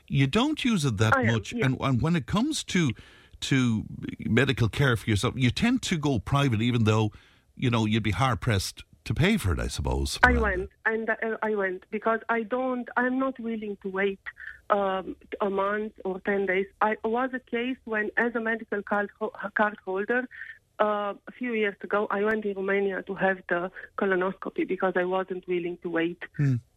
You 0.06 0.26
don't 0.26 0.62
use 0.64 0.84
it 0.84 0.98
that 0.98 1.16
I 1.16 1.22
am, 1.22 1.32
much, 1.32 1.52
yeah. 1.52 1.64
and, 1.64 1.78
and 1.80 2.02
when 2.02 2.14
it 2.14 2.26
comes 2.26 2.62
to 2.64 2.92
to 3.40 3.84
medical 4.20 4.68
care 4.68 4.96
for 4.96 5.08
yourself, 5.08 5.34
you 5.36 5.50
tend 5.50 5.82
to 5.82 5.98
go 5.98 6.18
private, 6.18 6.62
even 6.62 6.84
though 6.84 7.10
you 7.56 7.70
know 7.70 7.86
you'd 7.86 8.02
be 8.02 8.10
hard 8.10 8.40
pressed 8.40 8.84
to 9.04 9.14
pay 9.14 9.36
for 9.36 9.52
it. 9.52 9.60
I 9.60 9.68
suppose. 9.68 10.18
I 10.22 10.32
went, 10.32 10.70
and 10.86 11.10
uh, 11.10 11.14
I 11.42 11.54
went 11.54 11.84
because 11.90 12.20
I 12.28 12.42
don't. 12.42 12.88
I'm 12.96 13.18
not 13.18 13.38
willing 13.38 13.76
to 13.82 13.88
wait 13.88 14.20
um, 14.70 15.16
a 15.40 15.50
month 15.50 15.92
or 16.04 16.20
ten 16.20 16.46
days. 16.46 16.66
I 16.80 16.96
was 17.04 17.30
a 17.34 17.38
case 17.38 17.76
when, 17.84 18.10
as 18.16 18.34
a 18.34 18.40
medical 18.40 18.82
card 18.82 19.10
ho- 19.18 19.32
card 19.54 19.76
holder, 19.84 20.28
uh, 20.80 21.14
a 21.28 21.32
few 21.38 21.52
years 21.52 21.76
ago, 21.82 22.06
I 22.10 22.24
went 22.24 22.44
in 22.44 22.54
Romania 22.56 23.02
to 23.02 23.14
have 23.14 23.38
the 23.48 23.70
colonoscopy 23.98 24.66
because 24.66 24.94
I 24.96 25.04
wasn't 25.04 25.46
willing 25.46 25.78
to 25.82 25.90
wait 25.90 26.22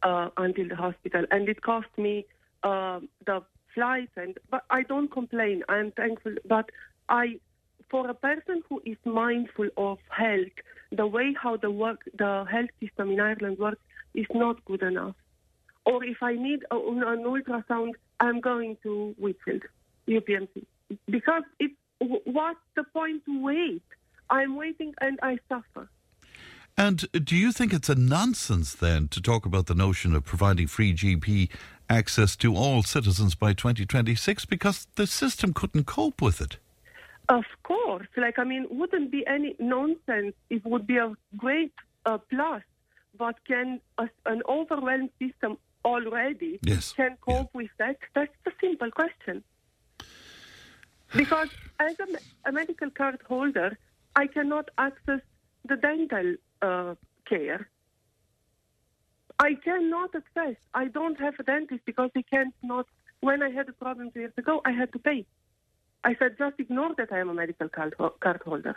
uh, 0.03 0.29
until 0.37 0.67
the 0.67 0.75
hospital, 0.75 1.25
and 1.31 1.49
it 1.49 1.61
cost 1.61 1.87
me 1.97 2.25
uh, 2.63 2.99
the 3.25 3.41
flights. 3.73 4.11
And 4.17 4.37
but 4.49 4.63
I 4.69 4.83
don't 4.83 5.11
complain. 5.11 5.63
I'm 5.69 5.91
thankful, 5.91 6.35
but 6.45 6.69
I 7.09 7.39
for 7.89 8.09
a 8.09 8.13
person 8.13 8.61
who 8.69 8.81
is 8.85 8.97
mindful 9.05 9.69
of 9.77 9.97
health, 10.09 10.51
the 10.91 11.07
way 11.07 11.33
how 11.41 11.57
the 11.57 11.71
work, 11.71 12.01
the 12.17 12.45
health 12.49 12.69
system 12.81 13.11
in 13.11 13.19
Ireland 13.19 13.57
works 13.59 13.81
is 14.13 14.25
not 14.33 14.63
good 14.65 14.81
enough. 14.83 15.15
Or 15.85 16.03
if 16.03 16.17
I 16.21 16.33
need 16.33 16.61
a, 16.71 16.75
an 16.75 17.23
ultrasound, 17.23 17.93
I'm 18.19 18.41
going 18.41 18.77
to 18.83 19.15
Whitfield, 19.17 19.63
UPMC, 20.07 20.65
because 21.09 21.43
it. 21.59 21.71
w- 22.01 22.21
What's 22.25 22.59
the 22.75 22.83
point 22.83 23.23
to 23.25 23.41
wait? 23.41 23.81
I'm 24.29 24.55
waiting 24.55 24.93
and 24.99 25.17
I 25.21 25.37
suffer. 25.47 25.89
And 26.77 27.09
do 27.11 27.35
you 27.35 27.51
think 27.51 27.73
it's 27.73 27.89
a 27.89 27.95
nonsense 27.95 28.75
then 28.75 29.07
to 29.09 29.21
talk 29.21 29.45
about 29.45 29.65
the 29.65 29.73
notion 29.73 30.13
of 30.13 30.25
providing 30.25 30.67
free 30.67 30.93
GP 30.93 31.49
access 31.89 32.35
to 32.37 32.55
all 32.55 32.83
citizens 32.83 33.33
by 33.33 33.53
2026 33.53 34.45
because 34.45 34.87
the 34.95 35.07
system 35.07 35.53
couldn't 35.53 35.85
cope 35.85 36.21
with 36.21 36.39
it? 36.41 36.57
Of 37.29 37.45
course, 37.63 38.07
like 38.15 38.39
I 38.39 38.45
mean, 38.45 38.67
wouldn't 38.69 39.11
be 39.11 39.25
any 39.27 39.55
nonsense. 39.59 40.33
It 40.49 40.65
would 40.65 40.87
be 40.87 40.97
a 40.97 41.13
great 41.35 41.73
uh, 42.05 42.19
plus, 42.29 42.63
but 43.17 43.35
can 43.45 43.81
a, 43.97 44.07
an 44.25 44.41
overwhelmed 44.47 45.09
system 45.19 45.57
already 45.83 46.59
Yes, 46.63 46.93
can 46.93 47.17
cope 47.21 47.53
with 47.53 47.71
that? 47.79 47.97
That's 48.15 48.31
the 48.45 48.51
simple 48.61 48.91
question. 48.91 49.43
Because 51.15 51.49
as 51.79 51.95
a, 51.99 52.49
a 52.49 52.51
medical 52.51 52.89
card 52.91 53.19
holder, 53.27 53.77
I 54.15 54.27
cannot 54.27 54.69
access 54.77 55.21
the 55.67 55.75
dental 55.75 56.35
uh, 56.61 56.95
care. 57.27 57.69
I 59.39 59.53
cannot 59.55 60.15
access. 60.15 60.55
I 60.73 60.85
don't 60.85 61.19
have 61.19 61.35
a 61.39 61.43
dentist 61.43 61.81
because 61.85 62.09
they 62.15 62.23
can't 62.23 62.53
not. 62.63 62.87
When 63.19 63.41
I 63.41 63.49
had 63.49 63.67
a 63.67 63.73
problem 63.73 64.11
two 64.11 64.21
years 64.21 64.33
ago, 64.37 64.61
I 64.65 64.71
had 64.71 64.93
to 64.93 64.99
pay. 64.99 65.25
I 66.03 66.15
said, 66.15 66.37
just 66.37 66.59
ignore 66.59 66.93
that 66.97 67.11
I 67.11 67.19
am 67.19 67.29
a 67.29 67.33
medical 67.33 67.69
card, 67.69 67.95
card 68.19 68.41
holder. 68.45 68.75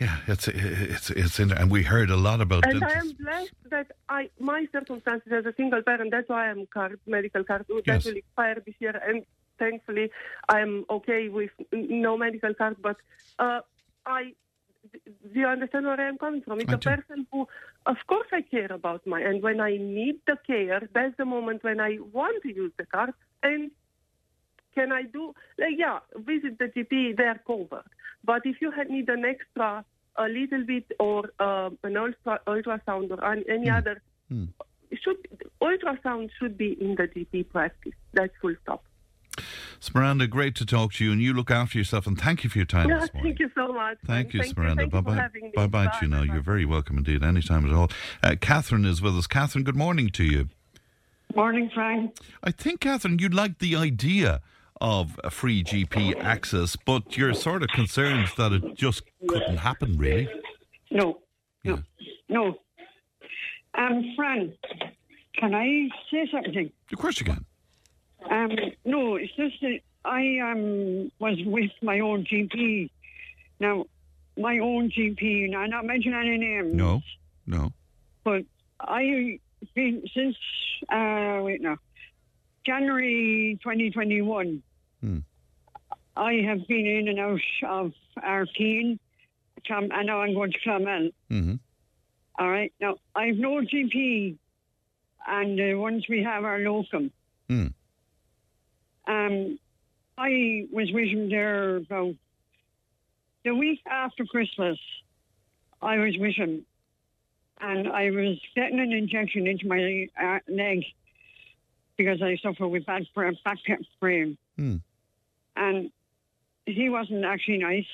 Yeah, 0.00 0.16
it's 0.26 0.48
it's 0.48 1.10
it's 1.10 1.38
in, 1.38 1.52
and 1.52 1.70
we 1.70 1.82
heard 1.82 2.08
a 2.08 2.16
lot 2.16 2.40
about 2.40 2.64
And 2.64 2.82
I 2.82 2.94
am 2.94 3.12
blessed 3.20 3.52
that 3.70 3.88
I 4.08 4.30
my 4.38 4.66
circumstances 4.72 5.30
as 5.30 5.44
a 5.44 5.52
single 5.58 5.82
parent. 5.82 6.10
That's 6.10 6.28
why 6.28 6.48
I'm 6.48 6.66
card 6.72 6.98
medical 7.06 7.44
card. 7.44 7.66
That 7.68 7.84
Yes. 7.86 8.06
will 8.06 8.16
expire 8.16 8.62
this 8.64 8.74
year, 8.80 8.98
and 9.06 9.24
thankfully 9.58 10.10
I'm 10.48 10.86
okay 10.88 11.28
with 11.28 11.50
no 11.72 12.16
medical 12.16 12.54
card. 12.54 12.76
But 12.80 12.96
uh, 13.38 13.60
I 14.06 14.32
do 15.32 15.40
you 15.40 15.46
understand 15.46 15.84
where 15.84 16.00
I'm 16.00 16.16
coming 16.16 16.40
from? 16.40 16.60
It's 16.60 16.72
I 16.72 16.76
a 16.76 16.78
do. 16.78 16.90
person 16.90 17.26
who, 17.30 17.46
of 17.84 17.96
course, 18.06 18.28
I 18.32 18.40
care 18.40 18.72
about 18.72 19.06
my. 19.06 19.20
And 19.20 19.42
when 19.42 19.60
I 19.60 19.76
need 19.76 20.16
the 20.26 20.38
care, 20.46 20.88
that's 20.94 21.16
the 21.18 21.26
moment 21.26 21.62
when 21.62 21.80
I 21.80 21.98
want 22.12 22.42
to 22.44 22.54
use 22.54 22.72
the 22.78 22.86
card. 22.86 23.12
And 23.42 23.70
can 24.74 24.92
I 24.92 25.02
do 25.02 25.34
like 25.58 25.74
yeah, 25.76 25.98
visit 26.16 26.58
the 26.58 26.66
GP? 26.66 27.16
They 27.16 27.24
are 27.24 27.40
covered. 27.46 27.84
But 28.24 28.42
if 28.44 28.56
you 28.60 28.70
had 28.70 28.90
need 28.90 29.08
an 29.08 29.24
extra, 29.24 29.84
a 30.16 30.24
little 30.24 30.64
bit, 30.64 30.84
or 30.98 31.30
uh, 31.38 31.70
an 31.82 31.96
ultra, 31.96 32.40
ultrasound 32.46 33.10
or 33.10 33.24
an, 33.24 33.44
any 33.48 33.70
other, 33.70 34.02
should 34.30 35.16
ultrasound 35.62 36.30
should 36.38 36.58
be 36.58 36.72
in 36.80 36.96
the 36.96 37.04
GP 37.08 37.48
practice. 37.50 37.92
That's 38.12 38.32
full 38.40 38.54
stop. 38.62 38.84
Smaranda, 39.80 40.28
great 40.28 40.54
to 40.56 40.66
talk 40.66 40.92
to 40.94 41.04
you, 41.04 41.12
and 41.12 41.22
you 41.22 41.32
look 41.32 41.50
after 41.50 41.78
yourself. 41.78 42.06
And 42.06 42.20
thank 42.20 42.44
you 42.44 42.50
for 42.50 42.58
your 42.58 42.66
time 42.66 42.90
Yeah, 42.90 42.98
this 43.00 43.14
morning. 43.14 43.32
thank 43.32 43.40
you 43.40 43.50
so 43.54 43.72
much. 43.72 43.96
Thank 44.06 44.34
you, 44.34 44.42
Thank 44.42 44.54
Smaranda. 44.54 44.76
Thank 44.76 44.92
bye 44.92 45.00
bye. 45.00 45.28
Bye 45.54 45.66
bye 45.66 45.86
to 45.86 45.98
you 46.02 46.08
now. 46.08 46.22
You're 46.22 46.42
very 46.42 46.66
welcome 46.66 46.98
indeed, 46.98 47.22
anytime 47.22 47.64
at 47.66 47.72
all. 47.72 47.88
Uh, 48.22 48.34
Catherine 48.38 48.84
is 48.84 49.00
with 49.00 49.16
us. 49.16 49.26
Catherine, 49.26 49.64
good 49.64 49.76
morning 49.76 50.10
to 50.10 50.24
you. 50.24 50.48
Morning, 51.34 51.70
Frank. 51.72 52.16
I 52.42 52.50
think, 52.50 52.80
Catherine, 52.80 53.18
you'd 53.18 53.32
like 53.32 53.58
the 53.60 53.76
idea 53.76 54.40
of 54.80 55.20
a 55.22 55.30
free 55.30 55.62
GP 55.62 56.22
access, 56.22 56.76
but 56.76 57.16
you're 57.16 57.34
sort 57.34 57.62
of 57.62 57.68
concerned 57.70 58.28
that 58.36 58.52
it 58.52 58.74
just 58.74 59.02
couldn't 59.28 59.58
happen, 59.58 59.96
really. 59.98 60.28
No, 60.90 61.20
no, 61.64 61.80
no. 62.28 62.58
Um, 63.74 64.12
Fran, 64.16 64.52
can 65.38 65.54
I 65.54 65.88
say 66.10 66.28
something? 66.32 66.70
Of 66.92 66.98
course 66.98 67.20
you 67.20 67.26
can. 67.26 67.44
Um, 68.30 68.50
no, 68.84 69.16
it's 69.16 69.34
just 69.36 69.60
that 69.62 69.80
I 70.04 70.38
um 70.38 71.10
was 71.18 71.38
with 71.44 71.70
my 71.82 72.00
own 72.00 72.24
GP. 72.24 72.90
Now, 73.60 73.84
my 74.36 74.58
own 74.58 74.90
GP. 74.90 75.50
Now, 75.50 75.60
I'm 75.60 75.70
not 75.70 75.84
mentioning 75.84 76.18
any 76.18 76.38
names. 76.38 76.74
No, 76.74 77.02
no. 77.46 77.72
But 78.24 78.44
I 78.80 79.38
been 79.74 80.02
since 80.14 80.36
uh 80.90 81.40
wait 81.42 81.60
now 81.60 81.76
January 82.64 83.58
2021. 83.62 84.62
Hmm. 85.00 85.18
I 86.16 86.34
have 86.46 86.66
been 86.68 86.86
in 86.86 87.08
and 87.08 87.18
out 87.18 87.40
of 87.66 87.92
Artine, 88.18 88.98
Clom- 89.66 89.90
and 89.92 90.06
now 90.06 90.20
I'm 90.20 90.34
going 90.34 90.52
to 90.52 90.58
Clonmel. 90.60 91.12
Mm-hmm. 91.30 91.54
All 92.38 92.50
right. 92.50 92.72
Now, 92.80 92.96
I've 93.14 93.36
no 93.36 93.60
GP, 93.60 94.36
and 95.26 95.58
the 95.58 95.74
ones 95.74 96.06
we 96.08 96.22
have 96.22 96.44
are 96.44 96.58
locum. 96.58 97.10
Mm. 97.48 97.72
Um, 99.06 99.58
I 100.16 100.66
was 100.70 100.90
with 100.92 101.08
him 101.08 101.30
there 101.30 101.76
about 101.76 102.14
the 103.44 103.54
week 103.54 103.80
after 103.86 104.24
Christmas. 104.24 104.78
I 105.82 105.96
was 105.98 106.16
with 106.18 106.34
him, 106.34 106.66
and 107.60 107.88
I 107.88 108.10
was 108.10 108.38
getting 108.54 108.80
an 108.80 108.92
injection 108.92 109.46
into 109.46 109.66
my 109.66 110.06
uh, 110.22 110.38
leg 110.48 110.84
because 111.96 112.22
I 112.22 112.36
suffer 112.42 112.68
with 112.68 112.86
bad 112.86 113.06
back 113.44 113.58
pain. 114.00 114.36
Mm. 114.58 114.80
And 115.60 115.90
he 116.66 116.88
wasn't 116.88 117.24
actually 117.24 117.58
nice. 117.58 117.86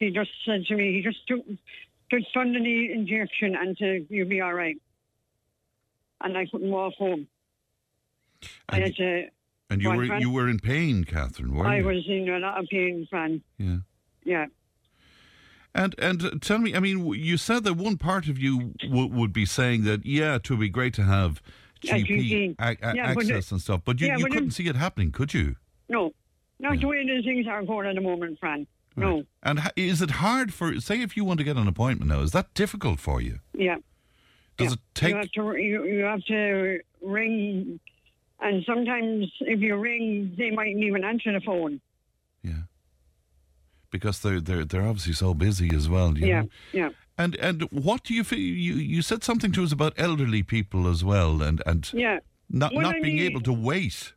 He 0.00 0.10
just 0.10 0.30
said 0.46 0.64
to 0.66 0.74
me, 0.74 0.94
he 0.94 1.02
just 1.02 1.26
took, 1.28 1.44
just 2.10 2.32
done 2.34 2.52
the 2.52 2.92
injection 2.92 3.54
and 3.54 3.76
said, 3.78 4.06
you'll 4.08 4.28
be 4.28 4.40
all 4.40 4.52
right. 4.54 4.76
And 6.22 6.36
I 6.36 6.46
couldn't 6.46 6.70
walk 6.70 6.94
home. 6.94 7.28
I 8.68 8.80
had 8.80 8.96
to, 8.96 9.26
And 9.70 9.82
you 9.82 9.90
were 9.90 10.18
you 10.18 10.30
were 10.30 10.48
in 10.48 10.58
pain, 10.58 11.04
Catherine, 11.04 11.54
were 11.54 11.66
I 11.66 11.78
you? 11.78 11.84
was 11.84 12.04
in 12.08 12.28
a 12.28 12.38
lot 12.38 12.58
of 12.58 12.66
pain, 12.70 13.06
Fran. 13.10 13.42
Yeah. 13.58 13.78
Yeah. 14.24 14.46
And 15.74 15.94
and 15.98 16.40
tell 16.40 16.58
me, 16.58 16.74
I 16.74 16.80
mean, 16.80 17.04
you 17.14 17.36
said 17.36 17.64
that 17.64 17.74
one 17.74 17.98
part 17.98 18.28
of 18.28 18.38
you 18.38 18.72
w- 18.80 19.08
would 19.08 19.32
be 19.34 19.44
saying 19.44 19.84
that 19.84 20.06
yeah, 20.06 20.36
it 20.36 20.48
would 20.48 20.60
be 20.60 20.70
great 20.70 20.94
to 20.94 21.02
have 21.02 21.42
GP, 21.82 22.56
a- 22.58 22.76
a- 22.82 22.94
Yeah, 22.96 23.06
access 23.10 23.46
it- 23.48 23.52
and 23.52 23.60
stuff, 23.60 23.82
but 23.84 24.00
you, 24.00 24.06
yeah, 24.06 24.16
you 24.16 24.24
couldn't 24.26 24.48
it- 24.48 24.54
see 24.54 24.66
it 24.68 24.76
happening, 24.76 25.12
could 25.12 25.34
you? 25.34 25.56
No, 25.88 26.12
not 26.58 26.80
the 26.80 26.86
way 26.86 27.06
the 27.06 27.22
things 27.22 27.46
are 27.46 27.62
going 27.64 27.86
at 27.86 27.94
the 27.94 28.00
moment, 28.00 28.38
Fran. 28.40 28.66
No. 28.96 29.24
And 29.42 29.58
ha- 29.60 29.70
is 29.76 30.00
it 30.00 30.10
hard 30.12 30.54
for 30.54 30.80
say 30.80 31.02
if 31.02 31.16
you 31.16 31.24
want 31.24 31.38
to 31.38 31.44
get 31.44 31.56
an 31.56 31.68
appointment 31.68 32.10
now? 32.10 32.20
Is 32.20 32.32
that 32.32 32.52
difficult 32.54 32.98
for 32.98 33.20
you? 33.20 33.40
Yeah. 33.52 33.76
Does 34.56 34.68
yeah. 34.68 34.72
it 34.72 34.78
take? 34.94 35.10
You 35.10 35.16
have 35.18 35.30
to 35.32 35.56
you, 35.60 35.84
you 35.84 36.04
have 36.04 36.24
to 36.24 36.80
ring, 37.02 37.78
and 38.40 38.64
sometimes 38.64 39.30
if 39.40 39.60
you 39.60 39.76
ring, 39.76 40.34
they 40.38 40.50
mightn't 40.50 40.82
even 40.82 41.04
answer 41.04 41.30
the 41.32 41.40
phone. 41.40 41.80
Yeah. 42.42 42.62
Because 43.90 44.20
they're 44.20 44.40
they're 44.40 44.64
they're 44.64 44.82
obviously 44.86 45.12
so 45.12 45.34
busy 45.34 45.70
as 45.74 45.88
well. 45.88 46.16
You 46.18 46.26
Yeah, 46.26 46.40
know? 46.42 46.48
yeah. 46.72 46.88
And 47.18 47.36
and 47.36 47.62
what 47.70 48.02
do 48.04 48.14
you 48.14 48.24
feel? 48.24 48.38
You 48.38 48.74
you 48.74 49.02
said 49.02 49.22
something 49.22 49.52
to 49.52 49.62
us 49.62 49.72
about 49.72 49.92
elderly 49.98 50.42
people 50.42 50.88
as 50.88 51.04
well, 51.04 51.42
and 51.42 51.62
and 51.66 51.88
Yeah. 51.92 52.18
not 52.48 52.72
Well, 52.72 52.82
not 52.82 52.96
I 52.96 53.00
being 53.00 53.16
mean- 53.16 53.30
able 53.30 53.40
to 53.42 53.52
wait. 53.52 54.14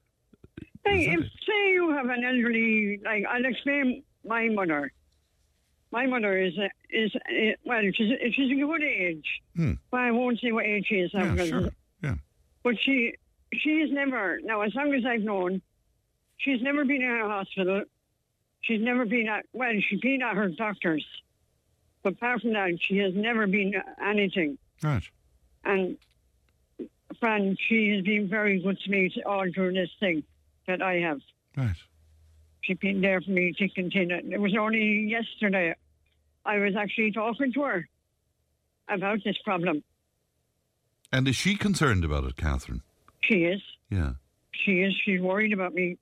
Hey, 0.85 1.01
Is 1.01 1.05
that 1.07 1.19
if 1.25 1.31
say 1.47 1.71
you 1.73 1.91
have 1.91 2.09
an 2.09 2.23
elderly, 2.23 2.99
like 3.03 3.23
I'll 3.29 3.45
explain 3.45 4.03
my 4.25 4.47
mother. 4.49 4.91
My 5.91 6.05
mother 6.05 6.37
is 6.37 6.53
a, 6.57 6.69
is 6.95 7.11
well, 7.65 7.81
she's 7.93 8.11
she's 8.33 8.51
a 8.51 8.55
good 8.55 8.83
age, 8.83 9.25
Hmm. 9.55 9.73
but 9.91 10.01
I 10.01 10.11
won't 10.11 10.39
say 10.39 10.51
what 10.51 10.65
age 10.65 10.85
she 10.87 10.95
is. 10.95 11.11
Yeah, 11.13 11.35
sure. 11.45 11.69
Yeah. 12.03 12.15
But 12.63 12.75
she 12.79 13.15
she 13.53 13.79
has 13.81 13.91
never 13.91 14.39
now, 14.43 14.61
as 14.61 14.73
long 14.75 14.93
as 14.93 15.03
I've 15.05 15.21
known, 15.21 15.61
she's 16.37 16.61
never 16.61 16.85
been 16.85 17.01
in 17.01 17.11
a 17.21 17.27
hospital. 17.27 17.83
She's 18.61 18.81
never 18.81 19.05
been 19.05 19.27
at 19.27 19.45
well, 19.53 19.73
she's 19.89 19.99
been 19.99 20.21
at 20.21 20.35
her 20.35 20.49
doctor's, 20.49 21.05
but 22.03 22.13
apart 22.13 22.41
from 22.41 22.53
that, 22.53 22.77
she 22.81 22.97
has 22.97 23.13
never 23.15 23.47
been 23.47 23.73
anything. 24.03 24.57
Right. 24.83 25.03
And 25.65 25.97
Fran, 27.19 27.57
she 27.67 27.95
has 27.95 28.03
been 28.03 28.29
very 28.29 28.61
good 28.61 28.79
to 28.79 28.91
me 28.91 29.11
all 29.25 29.45
through 29.53 29.73
this 29.73 29.89
thing 29.99 30.23
that 30.69 30.81
I 30.81 30.95
have. 30.99 31.19
Right. 31.57 31.75
She's 32.61 32.77
been 32.77 33.01
there 33.01 33.19
for 33.21 33.31
me 33.31 33.53
thick 33.57 33.71
and 33.77 33.91
thin. 33.91 34.11
It 34.31 34.39
was 34.39 34.55
only 34.59 35.07
yesterday 35.09 35.73
I 36.45 36.57
was 36.59 36.75
actually 36.77 37.11
talking 37.11 37.51
to 37.53 37.61
her 37.63 37.87
about 38.87 39.19
this 39.25 39.37
problem. 39.43 39.83
And 41.11 41.27
is 41.27 41.35
she 41.35 41.55
concerned 41.55 42.03
about 42.05 42.23
it, 42.25 42.37
Catherine? 42.37 42.81
She 43.21 43.45
is. 43.45 43.61
Yeah. 43.89 44.13
She 44.51 44.73
is. 44.81 44.93
She's 45.03 45.21
worried 45.21 45.53
about 45.53 45.73
me. 45.73 45.97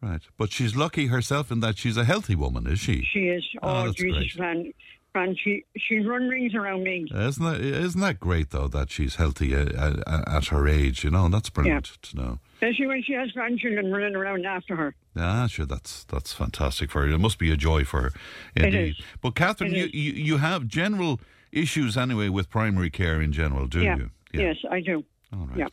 Right. 0.00 0.22
But 0.38 0.52
she's 0.52 0.74
lucky 0.76 1.08
herself 1.08 1.50
in 1.50 1.60
that 1.60 1.76
she's 1.76 1.96
a 1.96 2.04
healthy 2.04 2.34
woman, 2.34 2.66
is 2.66 2.78
she? 2.78 3.04
She 3.12 3.28
is. 3.28 3.44
Oh, 3.62 3.68
Oh, 3.82 3.86
that's 3.86 3.96
Jesus, 3.96 4.34
great. 4.36 4.74
Fran, 5.12 5.34
she, 5.42 5.64
she 5.76 5.98
run 6.00 6.28
rings 6.28 6.54
around 6.54 6.84
me. 6.84 7.06
Isn't 7.12 7.44
that 7.44 7.60
isn't 7.60 8.00
that 8.00 8.20
great 8.20 8.50
though 8.50 8.68
that 8.68 8.90
she's 8.90 9.16
healthy 9.16 9.54
uh, 9.56 9.64
uh, 10.06 10.22
at 10.26 10.46
her 10.46 10.68
age? 10.68 11.02
You 11.02 11.10
know 11.10 11.28
that's 11.30 11.48
brilliant 11.50 11.86
to 12.02 12.16
know. 12.16 12.38
Especially 12.60 12.86
when 12.88 13.02
she 13.04 13.12
has 13.12 13.30
grandchildren 13.30 13.92
running 13.92 14.16
around 14.16 14.44
after 14.44 14.74
her. 14.74 14.94
Ah, 15.16 15.46
sure, 15.46 15.64
that's 15.64 16.02
that's 16.04 16.32
fantastic 16.32 16.90
for 16.90 17.02
her. 17.02 17.08
It 17.12 17.18
must 17.18 17.38
be 17.38 17.52
a 17.52 17.56
joy 17.56 17.84
for 17.84 18.02
her, 18.02 18.12
It 18.56 18.64
indeed. 18.64 18.96
is. 18.98 19.04
But 19.22 19.36
Catherine, 19.36 19.74
It 19.74 19.94
you, 19.94 20.00
you 20.02 20.12
you 20.24 20.36
have 20.38 20.66
general 20.66 21.20
issues 21.52 21.96
anyway 21.96 22.28
with 22.28 22.50
primary 22.50 22.90
care 22.90 23.20
in 23.22 23.32
general, 23.32 23.68
do 23.68 23.80
yeah. 23.82 23.96
you? 23.96 24.10
Yes, 24.32 24.56
I 24.70 24.80
do. 24.80 25.04
All 25.32 25.46
right. 25.46 25.58
Yeah. 25.58 25.68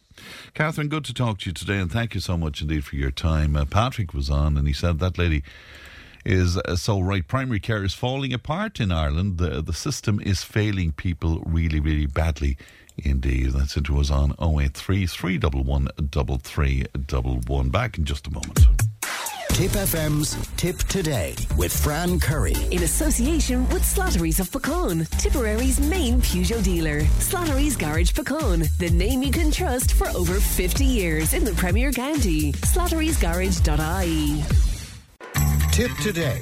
Catherine, 0.54 0.88
good 0.90 1.06
to 1.06 1.14
talk 1.14 1.40
to 1.40 1.50
you 1.50 1.54
today, 1.54 1.78
and 1.80 1.92
thank 1.92 2.14
you 2.14 2.20
so 2.22 2.38
much 2.38 2.62
indeed 2.62 2.86
for 2.86 2.96
your 2.98 3.12
time. 3.12 3.56
Uh, 3.56 3.66
Patrick 3.66 4.14
was 4.14 4.30
on, 4.30 4.56
and 4.58 4.68
he 4.68 4.74
said 4.74 5.00
that 5.00 5.18
lady 5.18 5.44
is 6.24 6.58
uh, 6.58 6.76
so 6.76 7.00
right. 7.00 7.28
Primary 7.28 7.60
care 7.60 7.84
is 7.84 7.94
falling 7.94 8.32
apart 8.34 8.80
in 8.80 8.92
Ireland. 8.92 9.38
The 9.38 9.62
the 9.62 9.74
system 9.74 10.20
is 10.22 10.44
failing 10.44 10.92
people 10.92 11.42
really, 11.46 11.80
really 11.80 12.06
badly. 12.06 12.58
Indeed, 13.04 13.52
that's 13.52 13.78
it 13.78 13.90
was 13.90 14.10
on 14.10 14.34
083 14.42 15.06
311 15.06 15.90
3311. 16.40 17.70
Back 17.72 17.98
in 17.98 18.06
just 18.06 18.28
a 18.28 18.32
moment. 18.32 18.60
Tipp 19.50 19.72
FM's 19.72 20.36
Tip 20.58 20.78
Today 20.80 21.34
with 21.58 21.72
Fran 21.72 22.20
Curry. 22.20 22.56
In 22.72 22.84
association 22.84 23.68
with 23.70 23.84
Slattery's 23.84 24.42
of 24.42 24.50
Puckane, 24.50 25.10
Tipperary's 25.18 25.80
main 25.80 26.20
Peugeot 26.20 26.62
dealer. 26.62 27.00
Slattery's 27.20 27.78
Garage 27.78 28.12
Puckane, 28.12 28.68
the 28.80 28.90
name 28.90 29.24
you 29.24 29.32
can 29.32 29.52
trust 29.52 29.94
for 29.94 30.10
over 30.10 30.42
50 30.42 30.84
years 30.84 31.34
in 31.34 31.46
the 31.46 31.54
Premier 31.54 31.94
County. 31.94 32.52
Slattery'sGarage.ie. 32.52 34.44
Tip 35.72 35.92
Today 36.02 36.42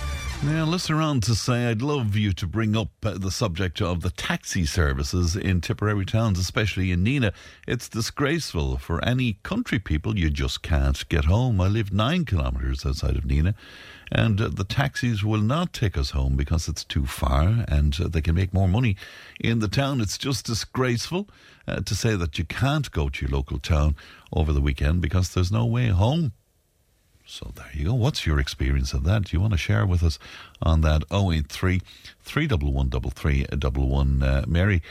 Now, 0.43 0.65
listen 0.65 0.95
around 0.95 1.21
to 1.23 1.35
say 1.35 1.67
I'd 1.67 1.83
love 1.83 2.15
you 2.15 2.33
to 2.33 2.47
bring 2.47 2.75
up 2.75 2.89
uh, 3.03 3.15
the 3.15 3.29
subject 3.29 3.79
of 3.79 4.01
the 4.01 4.09
taxi 4.09 4.65
services 4.65 5.35
in 5.35 5.61
Tipperary 5.61 6.03
towns, 6.03 6.39
especially 6.39 6.91
in 6.91 7.03
Nenagh. 7.03 7.33
It's 7.67 7.87
disgraceful 7.87 8.77
for 8.77 9.05
any 9.05 9.33
country 9.43 9.77
people. 9.77 10.17
You 10.17 10.31
just 10.31 10.63
can't 10.63 11.07
get 11.09 11.25
home. 11.25 11.61
I 11.61 11.67
live 11.67 11.93
nine 11.93 12.25
kilometres 12.25 12.83
outside 12.83 13.17
of 13.17 13.23
Nenagh, 13.23 13.53
and 14.11 14.41
uh, 14.41 14.47
the 14.47 14.63
taxis 14.63 15.23
will 15.23 15.41
not 15.41 15.73
take 15.73 15.95
us 15.95 16.09
home 16.09 16.35
because 16.35 16.67
it's 16.67 16.83
too 16.83 17.05
far 17.05 17.63
and 17.67 17.95
uh, 18.01 18.07
they 18.07 18.21
can 18.21 18.33
make 18.33 18.51
more 18.51 18.67
money 18.67 18.97
in 19.39 19.59
the 19.59 19.67
town. 19.67 20.01
It's 20.01 20.17
just 20.17 20.47
disgraceful 20.47 21.29
to 21.67 21.95
say 21.95 22.15
that 22.15 22.39
you 22.39 22.45
can't 22.45 22.89
go 22.89 23.09
to 23.09 23.25
your 23.25 23.37
local 23.37 23.59
town 23.59 23.95
over 24.33 24.51
the 24.51 24.59
weekend 24.59 25.01
because 25.01 25.29
there's 25.35 25.51
no 25.51 25.67
way 25.67 25.89
home. 25.89 26.33
So 27.31 27.49
there 27.55 27.69
you 27.73 27.85
go. 27.85 27.93
What's 27.93 28.25
your 28.25 28.41
experience 28.41 28.93
of 28.93 29.05
that? 29.05 29.23
Do 29.23 29.37
you 29.37 29.39
want 29.39 29.53
to 29.53 29.57
share 29.57 29.85
with 29.85 30.03
us 30.03 30.19
on 30.61 30.81
that 30.81 31.03
083 31.09 31.79
311 32.23 34.21
Uh, 34.21 34.43
Mary, 34.49 34.81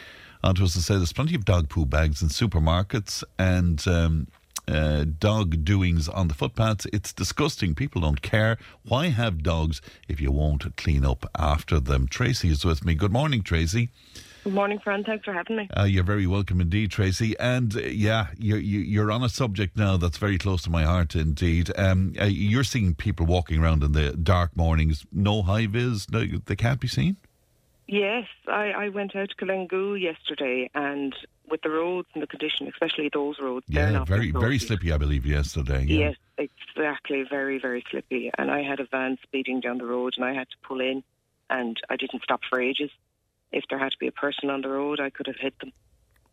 on 0.43 0.55
to 0.55 0.65
us 0.65 0.73
to 0.73 0.81
say 0.81 0.97
there's 0.97 1.13
plenty 1.13 1.35
of 1.35 1.45
dog 1.45 1.69
poo 1.69 1.85
bags 1.85 2.23
in 2.23 2.29
supermarkets 2.29 3.23
and 3.39 3.87
um, 3.87 4.27
uh, 4.67 5.05
dog 5.19 5.67
doings 5.67 6.09
on 6.09 6.29
the 6.29 6.35
footpaths. 6.35 6.87
It's 6.95 7.13
disgusting. 7.13 7.75
People 7.75 8.01
don't 8.01 8.23
care. 8.23 8.57
Why 8.85 9.09
have 9.09 9.43
dogs 9.43 9.83
if 10.09 10.19
you 10.19 10.33
won't 10.33 10.75
clean 10.79 11.05
up 11.05 11.29
after 11.39 11.79
them? 11.79 12.09
Tracy 12.09 12.49
is 12.49 12.65
with 12.65 12.87
me. 12.87 12.95
Good 12.95 13.13
morning, 13.13 13.43
Tracy. 13.43 13.91
Good 14.51 14.57
morning, 14.57 14.81
Fran. 14.81 15.05
Thanks 15.05 15.25
for 15.25 15.33
having 15.33 15.55
me. 15.59 15.69
Uh, 15.79 15.85
you're 15.85 16.03
very 16.03 16.27
welcome 16.27 16.61
indeed, 16.61 16.91
Tracy. 16.91 17.39
And 17.39 17.77
uh, 17.77 17.83
yeah, 17.83 18.27
you're, 18.37 18.59
you- 18.59 18.81
you're 18.81 19.13
on 19.13 19.23
a 19.23 19.29
subject 19.29 19.77
now 19.77 19.97
that's 19.97 20.19
very 20.19 20.39
close 20.39 20.61
to 20.63 20.71
my 20.71 20.83
heart 20.83 21.15
indeed. 21.15 21.71
Um, 21.79 22.15
uh, 22.21 22.25
you're 22.25 22.65
seeing 22.65 22.97
people 22.97 23.27
walking 23.27 23.63
around 23.63 23.85
in 23.85 23.93
the 23.93 24.11
dark 24.11 24.57
mornings, 24.57 25.07
no 25.13 25.43
high 25.43 25.69
vis, 25.69 26.11
no, 26.11 26.25
they 26.47 26.57
can't 26.57 26.81
be 26.81 26.89
seen? 26.89 27.17
Yes, 27.87 28.27
I, 28.49 28.73
I 28.73 28.89
went 28.89 29.15
out 29.15 29.29
to 29.31 29.37
Kalangoo 29.37 29.95
yesterday, 30.01 30.69
and 30.75 31.15
with 31.49 31.63
the 31.63 31.71
roads 31.71 32.09
and 32.15 32.21
the 32.21 32.27
condition, 32.27 32.67
especially 32.67 33.09
those 33.13 33.37
roads, 33.41 33.67
they're 33.69 33.93
Yeah, 33.93 34.05
very, 34.05 34.33
very 34.33 34.59
slippy, 34.59 34.91
I 34.91 34.97
believe, 34.97 35.27
yesterday. 35.27 35.85
Yeah. 35.85 36.13
Yes, 36.39 36.49
exactly. 36.75 37.23
Very, 37.23 37.61
very 37.61 37.85
slippy. 37.89 38.33
And 38.37 38.51
I 38.51 38.63
had 38.65 38.81
a 38.81 38.87
van 38.91 39.17
speeding 39.23 39.61
down 39.61 39.79
the 39.79 39.87
road, 39.87 40.15
and 40.17 40.25
I 40.25 40.35
had 40.35 40.51
to 40.51 40.57
pull 40.67 40.81
in, 40.81 41.05
and 41.49 41.77
I 41.89 41.95
didn't 41.95 42.25
stop 42.25 42.41
for 42.51 42.61
ages. 42.61 42.91
If 43.53 43.65
there 43.69 43.79
had 43.79 43.93
to 43.93 43.99
be 43.99 44.07
a 44.07 44.13
person 44.13 44.51
on 44.51 44.61
the 44.63 44.69
road, 44.69 45.01
I 45.01 45.11
could 45.11 45.27
have 45.27 45.37
hit 45.41 45.59
them. 45.61 45.73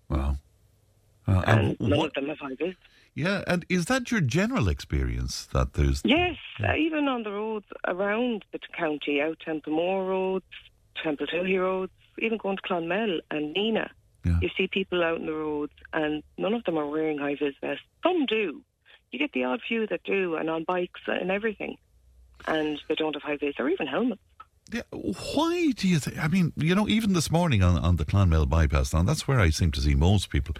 Wow. 0.09 0.37
Uh, 1.27 1.43
and 1.47 1.59
and 1.59 1.79
none 1.79 1.99
what- 1.99 2.07
of 2.09 2.13
them 2.13 2.27
have 2.29 2.39
high 2.39 2.55
vis. 2.55 2.75
Yeah, 3.13 3.43
and 3.47 3.65
is 3.67 3.85
that 3.85 4.11
your 4.11 4.21
general 4.21 4.67
experience 4.69 5.47
that 5.47 5.73
there's 5.73 6.03
Yes, 6.05 6.37
uh, 6.63 6.75
even 6.75 7.07
on 7.07 7.23
the 7.23 7.31
roads 7.31 7.65
around 7.87 8.45
the 8.51 8.59
county, 8.77 9.19
out 9.21 9.39
Templemore 9.43 10.05
roads, 10.05 10.45
Templetowney 11.03 11.59
roads, 11.59 11.91
even 12.19 12.37
going 12.37 12.57
to 12.57 12.61
Clonmel 12.61 13.19
and 13.31 13.55
Nenagh, 13.55 13.89
you 14.41 14.49
see 14.55 14.67
people 14.67 15.03
out 15.03 15.17
in 15.19 15.25
the 15.25 15.33
roads 15.33 15.71
and 15.93 16.21
none 16.37 16.53
of 16.53 16.63
them 16.65 16.77
are 16.77 16.85
wearing 16.85 17.17
high 17.17 17.35
vis 17.35 17.55
vests. 17.59 17.83
Some 18.03 18.25
do. 18.27 18.61
You 19.11 19.17
get 19.19 19.31
the 19.31 19.45
odd 19.45 19.61
few 19.67 19.87
that 19.87 20.03
do, 20.03 20.35
and 20.35 20.49
on 20.49 20.63
bikes 20.65 21.01
and 21.07 21.31
everything, 21.31 21.77
and 22.45 22.79
they 22.87 22.95
don't 22.95 23.15
have 23.15 23.23
high 23.23 23.37
vis 23.37 23.55
or 23.57 23.67
even 23.69 23.87
helmets. 23.87 24.21
Yeah, 24.71 24.81
why 24.91 25.71
do 25.75 25.87
you 25.87 25.99
think? 25.99 26.17
I 26.17 26.27
mean, 26.27 26.51
you 26.57 26.75
know, 26.75 26.87
even 26.87 27.13
this 27.13 27.31
morning 27.31 27.63
on, 27.63 27.77
on 27.77 27.95
the 27.95 28.05
Clonmel 28.05 28.45
bypass, 28.45 28.93
now 28.93 29.03
that's 29.03 29.27
where 29.27 29.39
I 29.39 29.49
seem 29.49 29.71
to 29.71 29.81
see 29.81 29.95
most 29.95 30.29
people 30.29 30.55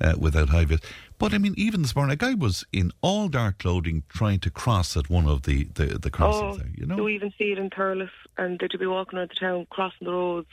uh, 0.00 0.14
without 0.18 0.50
high 0.50 0.64
vis. 0.64 0.80
But 1.18 1.34
I 1.34 1.38
mean, 1.38 1.54
even 1.56 1.82
this 1.82 1.96
morning, 1.96 2.12
a 2.12 2.16
guy 2.16 2.34
was 2.34 2.64
in 2.72 2.92
all 3.00 3.28
dark 3.28 3.58
clothing 3.58 4.04
trying 4.08 4.38
to 4.40 4.50
cross 4.50 4.96
at 4.96 5.10
one 5.10 5.26
of 5.26 5.42
the, 5.42 5.64
the, 5.74 5.98
the 5.98 6.10
crossings 6.10 6.56
oh, 6.56 6.58
there, 6.58 6.70
you 6.76 6.86
know? 6.86 6.96
you 6.96 7.08
even 7.08 7.32
see 7.36 7.50
it 7.50 7.58
in 7.58 7.70
Thurles, 7.70 8.10
and 8.36 8.60
they'd 8.60 8.78
be 8.78 8.86
walking 8.86 9.18
around 9.18 9.30
the 9.30 9.34
town, 9.34 9.66
crossing 9.70 10.06
the 10.06 10.12
roads 10.12 10.48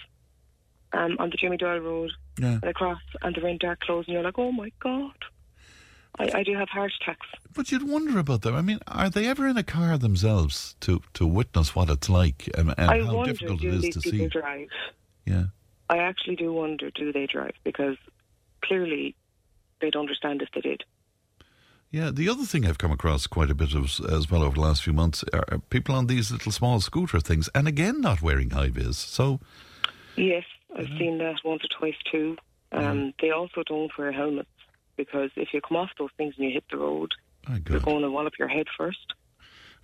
um, 0.94 1.18
on 1.20 1.30
the 1.30 1.38
Jimmy 1.38 1.58
Doyle 1.58 1.80
Road. 1.80 2.12
Yeah. 2.40 2.48
And 2.48 2.62
they 2.62 2.74
cross, 2.74 3.02
and 3.22 3.36
they're 3.36 3.48
in 3.48 3.60
dark 3.60 3.82
clothes, 3.82 4.06
and 4.08 4.14
you're 4.14 4.24
like, 4.24 4.40
oh 4.40 4.52
my 4.52 4.72
God. 4.80 5.14
I, 6.18 6.40
I 6.40 6.44
do 6.44 6.56
have 6.56 6.70
heart 6.70 6.92
attacks. 7.02 7.28
But 7.54 7.72
you'd 7.72 7.88
wonder 7.88 8.20
about 8.20 8.42
them. 8.42 8.56
I 8.56 8.62
mean, 8.62 8.80
are 8.88 9.10
they 9.10 9.28
ever 9.28 9.48
in 9.48 9.58
a 9.58 9.64
car 9.64 9.98
themselves 9.98 10.76
to, 10.82 11.02
to 11.14 11.26
witness 11.28 11.76
what 11.76 11.90
it's 11.90 12.10
like 12.10 12.50
and, 12.58 12.74
and 12.78 12.90
I 12.92 13.02
how 13.04 13.16
wonder, 13.16 13.34
difficult 13.34 13.62
do 13.62 13.70
it 13.70 13.74
is 13.76 13.82
these 13.82 13.94
to 13.96 14.00
people 14.02 14.26
see? 14.26 14.40
drive? 14.40 14.68
Yeah. 15.26 15.46
I 15.90 15.98
actually 15.98 16.36
do 16.36 16.52
wonder, 16.54 16.90
do 16.92 17.12
they 17.12 17.28
drive? 17.28 17.54
Because 17.64 17.98
clearly 18.64 19.16
they'd 19.82 19.96
understand 19.96 20.42
if 20.42 20.50
they 20.54 20.62
did. 20.62 20.84
Yeah, 21.92 22.12
the 22.12 22.28
other 22.28 22.44
thing 22.44 22.66
I've 22.66 22.78
come 22.78 22.92
across 22.92 23.28
quite 23.28 23.50
a 23.50 23.56
bit 23.56 23.74
of 23.74 23.86
as 24.10 24.30
well 24.30 24.44
over 24.44 24.56
the 24.56 24.62
last 24.62 24.84
few 24.84 24.94
months 24.94 25.24
are 25.32 25.60
people 25.70 25.96
on 25.96 26.08
these 26.08 26.32
little 26.32 26.52
small 26.52 26.82
scooter 26.82 27.20
things, 27.20 27.50
and 27.56 27.68
again 27.68 28.02
not 28.02 28.22
wearing 28.22 28.50
high 28.50 28.70
vis. 28.70 28.98
So 28.98 29.40
Yes, 30.18 30.44
I've 30.78 30.88
seen 30.98 31.20
that 31.20 31.36
once 31.46 31.64
or 31.64 31.80
twice 31.80 31.96
too. 32.12 32.38
Um, 32.72 33.14
They 33.22 33.32
also 33.32 33.64
don't 33.64 33.92
wear 33.98 34.12
helmets 34.12 34.50
because 34.96 35.32
if 35.36 35.50
you 35.54 35.62
come 35.62 35.78
off 35.78 35.90
those 35.98 36.12
things 36.18 36.36
and 36.38 36.48
you 36.48 36.54
hit 36.54 36.66
the 36.72 36.78
road, 36.78 37.14
you're 37.70 37.80
going 37.80 38.02
to 38.02 38.12
wallop 38.12 38.34
your 38.40 38.48
head 38.48 38.68
first. 38.78 39.14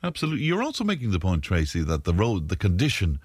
absolutely, 0.03 0.43
you're 0.43 0.63
also 0.63 0.83
making 0.83 1.11
the 1.11 1.19
point, 1.19 1.43
Tracy, 1.43 1.81
that 1.83 2.03
the 2.03 2.13
road, 2.13 2.49
the 2.49 2.55
condition 2.55 3.19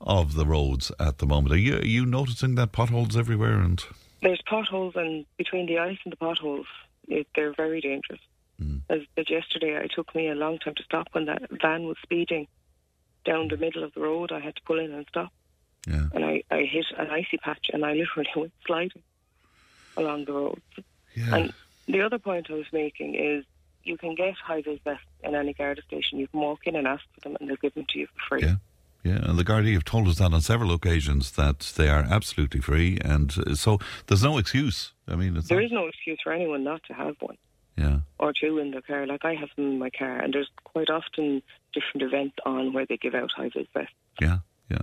of 0.00 0.34
the 0.34 0.46
roads 0.46 0.92
at 0.98 1.18
the 1.18 1.26
moment. 1.26 1.54
Are 1.54 1.58
you 1.58 1.76
are 1.76 1.84
you 1.84 2.04
noticing 2.04 2.54
that 2.56 2.72
potholes 2.72 3.16
everywhere? 3.16 3.60
And 3.60 3.82
There's 4.20 4.42
potholes, 4.48 4.94
and 4.96 5.24
between 5.36 5.66
the 5.66 5.78
ice 5.78 5.98
and 6.04 6.12
the 6.12 6.16
potholes, 6.16 6.66
it, 7.08 7.26
they're 7.34 7.54
very 7.54 7.80
dangerous. 7.80 8.20
Hmm. 8.58 8.78
As, 8.88 9.00
as 9.16 9.30
yesterday, 9.30 9.74
it 9.84 9.92
took 9.94 10.14
me 10.14 10.28
a 10.28 10.34
long 10.34 10.58
time 10.58 10.74
to 10.74 10.82
stop 10.82 11.08
when 11.12 11.26
that 11.26 11.42
van 11.50 11.84
was 11.84 11.96
speeding 12.02 12.46
down 13.24 13.48
the 13.48 13.56
middle 13.56 13.84
of 13.84 13.94
the 13.94 14.00
road. 14.00 14.32
I 14.32 14.40
had 14.40 14.56
to 14.56 14.62
pull 14.62 14.78
in 14.78 14.92
and 14.92 15.06
stop. 15.08 15.32
Yeah. 15.86 16.06
And 16.12 16.24
I, 16.24 16.42
I 16.50 16.62
hit 16.62 16.86
an 16.96 17.10
icy 17.10 17.38
patch, 17.38 17.70
and 17.72 17.84
I 17.84 17.94
literally 17.94 18.30
went 18.36 18.52
sliding 18.66 19.02
along 19.96 20.24
the 20.26 20.32
road. 20.32 20.62
Yeah. 21.14 21.34
And 21.36 21.52
the 21.86 22.00
other 22.02 22.18
point 22.18 22.46
I 22.50 22.54
was 22.54 22.66
making 22.72 23.14
is 23.14 23.44
you 23.84 23.96
can 23.96 24.14
get 24.14 24.34
high 24.34 24.62
vis 24.62 24.78
vests 24.84 25.04
in 25.22 25.34
any 25.34 25.52
Garda 25.54 25.82
station. 25.82 26.18
You 26.18 26.28
can 26.28 26.40
walk 26.40 26.66
in 26.66 26.76
and 26.76 26.86
ask 26.86 27.02
for 27.14 27.20
them, 27.20 27.36
and 27.40 27.48
they'll 27.48 27.56
give 27.56 27.74
them 27.74 27.86
to 27.90 27.98
you 27.98 28.06
for 28.06 28.20
free. 28.38 28.42
Yeah. 28.48 28.54
Yeah, 29.04 29.18
and 29.28 29.36
the 29.36 29.42
Gardaí 29.44 29.72
have 29.74 29.84
told 29.84 30.06
us 30.06 30.18
that 30.18 30.32
on 30.32 30.40
several 30.42 30.72
occasions 30.72 31.32
that 31.32 31.58
they 31.76 31.88
are 31.88 32.06
absolutely 32.08 32.60
free, 32.60 32.98
and 33.04 33.34
uh, 33.36 33.56
so 33.56 33.80
there's 34.06 34.22
no 34.22 34.38
excuse. 34.38 34.92
I 35.08 35.16
mean, 35.16 35.36
it's 35.36 35.48
There 35.48 35.58
not- 35.58 35.64
is 35.66 35.72
no 35.72 35.86
excuse 35.88 36.20
for 36.22 36.32
anyone 36.32 36.62
not 36.62 36.84
to 36.84 36.92
have 36.94 37.16
one. 37.18 37.36
yeah, 37.76 38.00
or 38.20 38.32
two 38.32 38.58
in 38.58 38.70
their 38.70 38.80
car. 38.82 39.04
Like 39.08 39.24
I 39.24 39.34
have 39.34 39.48
them 39.56 39.72
in 39.72 39.78
my 39.80 39.90
car, 39.90 40.18
and 40.18 40.32
there's 40.32 40.48
quite 40.62 40.88
often 40.88 41.42
different 41.74 42.02
events 42.02 42.36
on 42.46 42.72
where 42.72 42.86
they 42.86 42.96
give 42.96 43.16
out 43.16 43.32
high 43.36 43.48
vis 43.48 43.66
vests. 43.74 43.92
yeah, 44.20 44.38
yeah. 44.70 44.82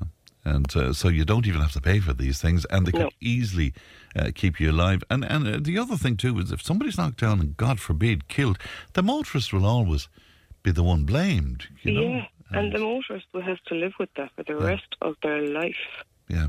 And 0.56 0.76
uh, 0.76 0.93
so 0.93 1.08
you 1.10 1.26
don't 1.26 1.47
even 1.47 1.62
have 1.62 1.74
to 1.74 1.82
pay 1.82 2.00
for 2.00 2.14
these 2.14 2.41
things, 2.41 2.66
and 2.72 2.86
they 2.86 2.91
can 2.91 3.02
No. 3.02 3.10
easily 3.22 3.74
uh, 4.16 4.32
keep 4.34 4.60
you 4.60 4.72
alive. 4.72 5.02
And 5.12 5.24
and 5.34 5.47
uh, 5.47 5.60
the 5.70 5.78
other 5.78 5.97
thing 6.04 6.18
too 6.18 6.39
is 6.39 6.52
if 6.52 6.62
somebody's 6.62 6.97
knocked 6.97 7.20
down 7.20 7.39
and 7.39 7.56
God 7.66 7.80
forbid 7.80 8.28
killed, 8.28 8.58
the 8.93 9.04
motorist 9.04 9.54
will 9.54 9.66
always 9.66 10.10
be 10.64 10.72
the 10.72 10.84
one 10.84 11.04
blamed. 11.06 11.68
You 11.84 11.91
know? 11.93 12.02
yeah, 12.02 12.26
and 12.58 12.74
the 12.74 12.80
motorist 12.80 13.28
will 13.34 13.45
have 13.52 13.62
to 13.70 13.76
live 13.76 13.93
with 14.00 14.10
that 14.18 14.32
for 14.36 14.43
the 14.43 14.56
rest 14.56 14.95
of 15.02 15.16
their 15.22 15.41
life. 15.62 15.84
Yeah. 16.28 16.47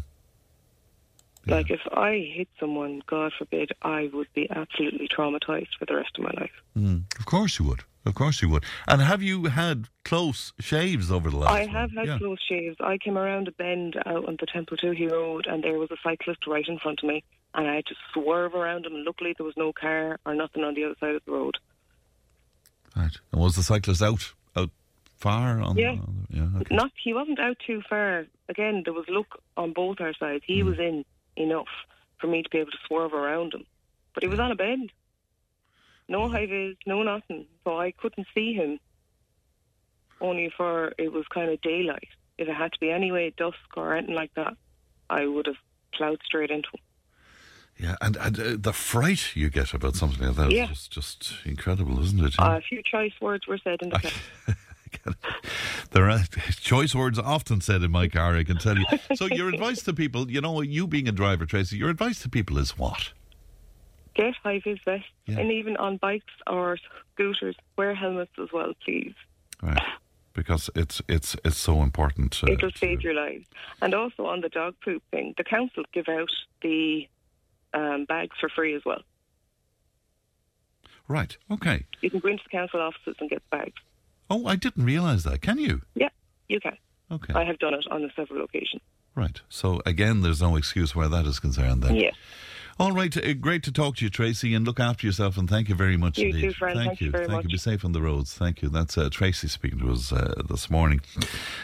Like 1.46 1.70
if 1.70 1.80
I 1.92 2.12
hit 2.36 2.48
someone, 2.61 3.03
God 3.07 3.32
forbid, 3.38 3.72
I 3.82 4.11
would 4.12 4.28
be 4.34 4.48
absolutely 4.51 5.09
traumatized 5.09 5.74
for 5.78 5.86
the 5.86 5.96
rest 5.96 6.12
of 6.18 6.24
my 6.24 6.34
life. 6.42 6.57
Mm, 6.76 7.03
of 7.18 7.24
course 7.26 7.59
you 7.59 7.64
would. 7.66 7.82
Of 8.07 8.14
course 8.14 8.40
you 8.40 8.48
would. 8.48 8.64
And 8.88 9.03
have 9.03 9.22
you 9.22 9.44
had 9.44 9.88
close 10.05 10.53
shaves 10.59 11.11
over 11.11 11.30
the 11.30 11.36
last? 11.36 11.53
I 11.53 11.66
have 11.66 11.92
had 11.92 12.07
yeah. 12.07 12.18
close 12.18 12.38
shaves. 12.48 12.76
I 12.80 12.96
came 12.96 13.18
around 13.18 13.48
a 13.48 13.53
bend 13.53 13.96
out 14.07 14.26
on 14.26 14.38
the 14.40 14.46
Templetowney 14.46 15.11
Road, 15.11 15.46
and 15.46 15.62
there 15.62 15.78
was 15.78 15.90
a 15.90 15.96
cyclist 16.03 16.46
right 16.46 16.66
in 16.66 16.78
front 16.78 17.01
of 17.03 17.09
me, 17.09 17.22
and 17.55 17.68
I 17.68 17.76
had 17.76 17.86
to 17.86 17.94
swerve 18.12 18.55
around 18.55 18.86
him. 18.86 19.05
Luckily, 19.05 19.34
there 19.36 19.44
was 19.44 19.57
no 19.57 19.72
car 19.72 20.18
or 20.24 20.34
nothing 20.34 20.64
on 20.64 20.74
the 20.74 20.84
other 20.84 20.96
side 20.98 21.14
of 21.14 21.24
the 21.26 21.32
road. 21.32 21.59
Right. 22.96 23.16
And 23.32 23.40
was 23.40 23.57
the 23.57 23.62
cyclist 23.62 24.03
out 24.03 24.32
out 24.57 24.70
far? 25.18 25.61
On 25.61 25.76
Yeah. 25.76 25.96
the- 25.96 26.36
yeah. 26.36 26.48
Okay. 26.61 26.74
Not 26.74 26.92
he 26.96 27.12
wasn't 27.12 27.38
out 27.38 27.59
too 27.66 27.82
far. 27.82 28.26
Again, 28.48 28.82
there 28.84 28.94
was 28.94 29.05
luck 29.09 29.40
on 29.57 29.72
both 29.72 30.01
our 30.01 30.14
sides. 30.14 30.42
He 30.46 30.61
hmm. 30.61 30.68
was 30.68 30.78
in 30.78 31.05
enough 31.36 31.68
for 32.18 32.26
me 32.26 32.42
to 32.42 32.48
be 32.48 32.59
able 32.59 32.72
to 32.72 32.78
swerve 32.86 33.12
around 33.12 33.55
him, 33.55 33.66
but 34.14 34.22
he 34.22 34.28
was 34.28 34.40
on 34.40 34.51
a 34.51 34.57
bend. 34.57 34.90
No 36.11 36.28
high 36.28 36.46
vis, 36.46 36.76
no 36.86 37.02
nothing. 37.04 37.46
So 37.64 37.78
I 37.78 37.92
couldn't 37.92 38.26
see 38.34 38.52
him. 38.52 38.80
Only 40.20 40.52
for 40.54 40.92
it 40.98 41.12
was 41.12 41.24
kind 41.32 41.50
of 41.50 41.61
daylight. 41.62 42.08
If 42.36 42.48
it 42.48 42.54
had 42.54 42.72
to 42.72 42.78
be 42.80 42.90
anyway 42.90 43.32
dusk 43.36 43.56
or 43.76 43.96
anything 43.96 44.16
like 44.16 44.32
that, 44.34 44.54
I 45.08 45.26
would 45.26 45.46
have 45.46 45.56
ploughed 45.94 46.20
straight 46.24 46.50
into 46.50 46.68
him. 46.74 46.80
Yeah, 47.78 47.96
and, 48.02 48.16
and 48.16 48.38
uh, 48.38 48.56
the 48.58 48.72
fright 48.74 49.34
you 49.34 49.48
get 49.48 49.72
about 49.72 49.94
something 49.94 50.26
like 50.26 50.36
that 50.36 50.48
is 50.48 50.54
Yeah. 50.54 50.66
just, 50.66 50.90
just 50.90 51.34
incredible, 51.46 52.02
isn't 52.02 52.22
it? 52.22 52.34
Uh, 52.38 52.58
a 52.58 52.61
few 52.61 52.82
choice 52.82 53.12
words 53.22 53.46
were 53.46 53.58
said 53.62 53.78
in 53.80 53.88
the 53.88 53.98
car. 53.98 54.11
There 55.92 56.11
are 56.11 56.20
choice 56.61 56.94
words 56.94 57.18
often 57.18 57.61
said 57.61 57.82
in 57.82 57.90
my 57.90 58.08
car, 58.08 58.36
I 58.36 58.44
can 58.44 58.58
tell 58.58 58.76
you. 58.76 58.84
So, 59.14 59.26
your 59.26 59.48
advice 59.48 59.82
to 59.84 59.92
people, 59.92 60.30
you 60.30 60.40
know, 60.40 60.61
you 60.61 60.86
being 60.86 61.08
a 61.08 61.12
driver, 61.12 61.46
Tracy, 61.46 61.76
your 61.76 61.88
advice 61.88 62.20
to 62.22 62.28
people 62.28 62.58
is 62.58 62.76
what? 62.78 63.12
Get 64.14 64.34
high 64.42 64.61
vis 64.64 64.78
vests, 64.84 65.06
and 65.28 65.50
even 65.52 65.76
on 65.76 65.96
bikes 65.98 66.32
or 66.46 66.76
scooters, 67.14 67.56
wear 67.76 67.94
helmets 67.94 68.32
as 68.42 68.48
well, 68.52 68.72
please. 68.84 69.14
Right. 69.62 69.80
Because 70.32 70.68
it's 70.74 71.00
it's 71.08 71.36
it's 71.44 71.56
so 71.58 71.82
important. 71.82 72.40
Uh, 72.42 72.52
It'll 72.52 72.70
save 72.72 73.02
your 73.02 73.14
lives. 73.14 73.46
And 73.82 73.94
also 73.94 74.26
on 74.26 74.40
the 74.40 74.48
dog 74.48 74.74
poop 74.84 75.02
thing, 75.11 75.34
the 75.36 75.44
council 75.44 75.84
give 75.92 76.08
out 76.08 76.30
the 76.62 77.08
um, 77.74 78.04
bags 78.06 78.36
for 78.40 78.48
free 78.48 78.74
as 78.74 78.82
well. 78.84 79.02
right. 81.08 81.36
Okay. 81.50 81.84
You 82.00 82.11
can 82.11 82.20
go 82.20 82.28
into 82.28 82.42
the 82.44 82.50
council 82.50 82.80
offices 82.80 83.16
and 83.20 83.28
get 83.30 83.42
bags. 83.50 83.80
Oh, 84.28 84.46
I 84.46 84.56
didn't 84.56 84.84
realise 84.84 85.24
that. 85.24 85.42
Can 85.42 85.58
you? 85.58 85.82
Yeah, 85.94 86.08
you 86.48 86.61
can. 86.61 86.76
Okay. 87.11 87.34
I 87.34 87.44
have 87.44 87.58
done 87.58 87.74
it 87.74 87.86
on 87.90 88.08
several 88.14 88.44
occasions. 88.44 88.82
Right. 89.16 89.40
So, 89.48 89.82
again, 89.84 90.20
there's 90.22 90.40
no 90.40 90.54
excuse 90.56 90.94
where 90.94 91.08
that 91.08 91.26
is 91.26 91.40
concerned 91.40 91.82
then. 91.82 91.96
Yes. 91.96 92.14
All 92.79 92.93
right. 92.93 93.14
Uh, 93.16 93.35
great 93.35 93.62
to 93.64 93.73
talk 93.73 93.97
to 93.97 94.05
you, 94.05 94.11
Tracy, 94.11 94.55
and 94.55 94.66
look 94.66 94.81
after 94.81 95.07
yourself. 95.07 95.37
And 95.37 95.49
thank 95.49 95.68
you 95.68 95.75
very 95.75 95.97
much 95.97 96.18
You 96.18 96.29
indeed. 96.29 96.41
too, 96.41 96.53
friend. 96.53 96.77
Thank, 96.77 96.89
Thank 96.91 97.01
you 97.03 97.11
very 97.11 97.27
Thank 97.27 97.37
much. 97.37 97.45
you. 97.45 97.51
Be 97.51 97.59
safe 97.59 97.85
on 97.85 97.93
the 97.93 98.01
roads. 98.01 98.33
Thank 98.35 98.62
you. 98.62 98.68
That's 98.68 98.97
uh, 98.97 99.09
Tracy 99.11 99.49
speaking 99.49 99.81
to 99.81 99.93
us 99.93 100.12
uh, 100.12 100.43
this 100.49 100.71
morning. 100.71 101.01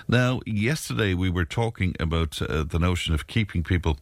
Now, 0.08 0.40
yesterday 0.46 1.14
we 1.14 1.30
were 1.30 1.44
talking 1.46 1.94
about 1.98 2.40
uh, 2.42 2.64
the 2.64 2.78
notion 2.78 3.14
of 3.14 3.26
keeping 3.26 3.62
people 3.62 3.98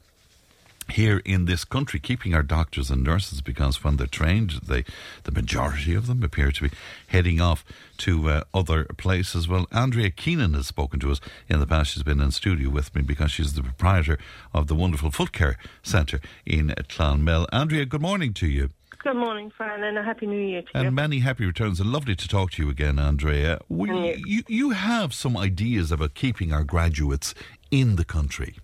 here 0.91 1.22
in 1.24 1.47
this 1.47 1.64
country, 1.64 1.99
keeping 1.99 2.35
our 2.35 2.43
doctors 2.43 2.91
and 2.91 3.03
nurses 3.03 3.41
because 3.41 3.82
when 3.82 3.97
they're 3.97 4.07
trained, 4.07 4.61
they, 4.66 4.85
the 5.24 5.32
majority 5.32 5.95
of 5.95 6.07
them 6.07 6.22
appear 6.22 6.53
to 6.53 6.68
be 6.68 6.76
heading 7.07 7.41
off 7.41 7.64
to 7.99 8.28
uh, 8.28 8.45
other 8.53 8.85
places. 8.97 9.49
Well, 9.49 9.66
Andrea 9.72 10.11
Keenan 10.11 10.55
has 10.55 10.66
spoken 10.66 11.01
to 11.01 11.11
us 11.11 11.20
in 11.49 11.61
the 11.61 11.66
past. 11.66 11.93
She's 11.93 12.03
been 12.03 12.20
in 12.20 12.30
studio 12.30 12.70
with 12.70 12.95
me 12.95 13.03
because 13.03 13.30
she's 13.30 13.55
the 13.55 13.62
proprietor 13.62 14.18
of 14.53 14.66
the 14.66 14.74
wonderful 14.74 15.11
Foot 15.11 15.32
Care 15.32 15.57
Centre 15.82 16.20
in 16.45 16.74
Clonmel. 16.89 17.47
Andrea, 17.53 17.85
good 17.87 18.03
morning 18.03 18.32
to 18.35 18.47
you. 18.47 18.70
Good 19.05 19.16
morning, 19.16 19.53
Fran, 19.55 19.85
and 19.85 19.99
a 19.99 20.03
happy 20.03 20.26
new 20.26 20.41
year 20.41 20.63
to 20.63 20.68
you. 20.75 20.87
And 20.87 20.95
many 20.95 21.18
happy 21.18 21.45
returns, 21.45 21.79
and 21.79 21.92
lovely 21.92 22.17
to 22.17 22.26
talk 22.26 22.53
to 22.53 22.63
you 22.63 22.71
again, 22.71 22.99
Andrea. 22.99 23.59
We, 23.68 24.22
you, 24.25 24.42
you 24.49 24.71
have 24.71 25.13
some 25.13 25.37
ideas 25.37 25.92
about 25.92 26.14
keeping 26.14 26.54
our 26.54 26.64
graduates 26.64 27.34
in 27.71 27.96
the 27.96 28.04
country. 28.07 28.57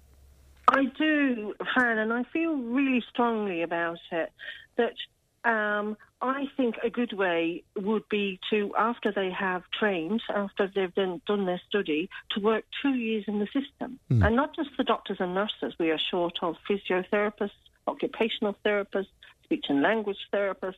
And 1.76 2.12
I 2.12 2.24
feel 2.32 2.54
really 2.54 3.02
strongly 3.08 3.62
about 3.62 3.98
it 4.10 4.32
that 4.76 4.94
um, 5.44 5.96
I 6.20 6.46
think 6.56 6.76
a 6.82 6.90
good 6.90 7.12
way 7.12 7.62
would 7.76 8.08
be 8.08 8.38
to, 8.50 8.74
after 8.78 9.10
they 9.10 9.30
have 9.30 9.62
trained, 9.78 10.22
after 10.34 10.70
they've 10.74 10.94
done, 10.94 11.22
done 11.26 11.46
their 11.46 11.60
study, 11.68 12.10
to 12.32 12.40
work 12.40 12.64
two 12.82 12.94
years 12.94 13.24
in 13.26 13.38
the 13.38 13.46
system. 13.46 13.98
Hmm. 14.08 14.22
And 14.22 14.36
not 14.36 14.54
just 14.54 14.70
the 14.76 14.84
doctors 14.84 15.18
and 15.20 15.34
nurses, 15.34 15.74
we 15.78 15.90
are 15.90 15.98
short 15.98 16.38
of 16.42 16.56
physiotherapists, 16.68 17.50
occupational 17.86 18.56
therapists, 18.64 19.08
speech 19.44 19.66
and 19.68 19.82
language 19.82 20.18
therapists. 20.32 20.74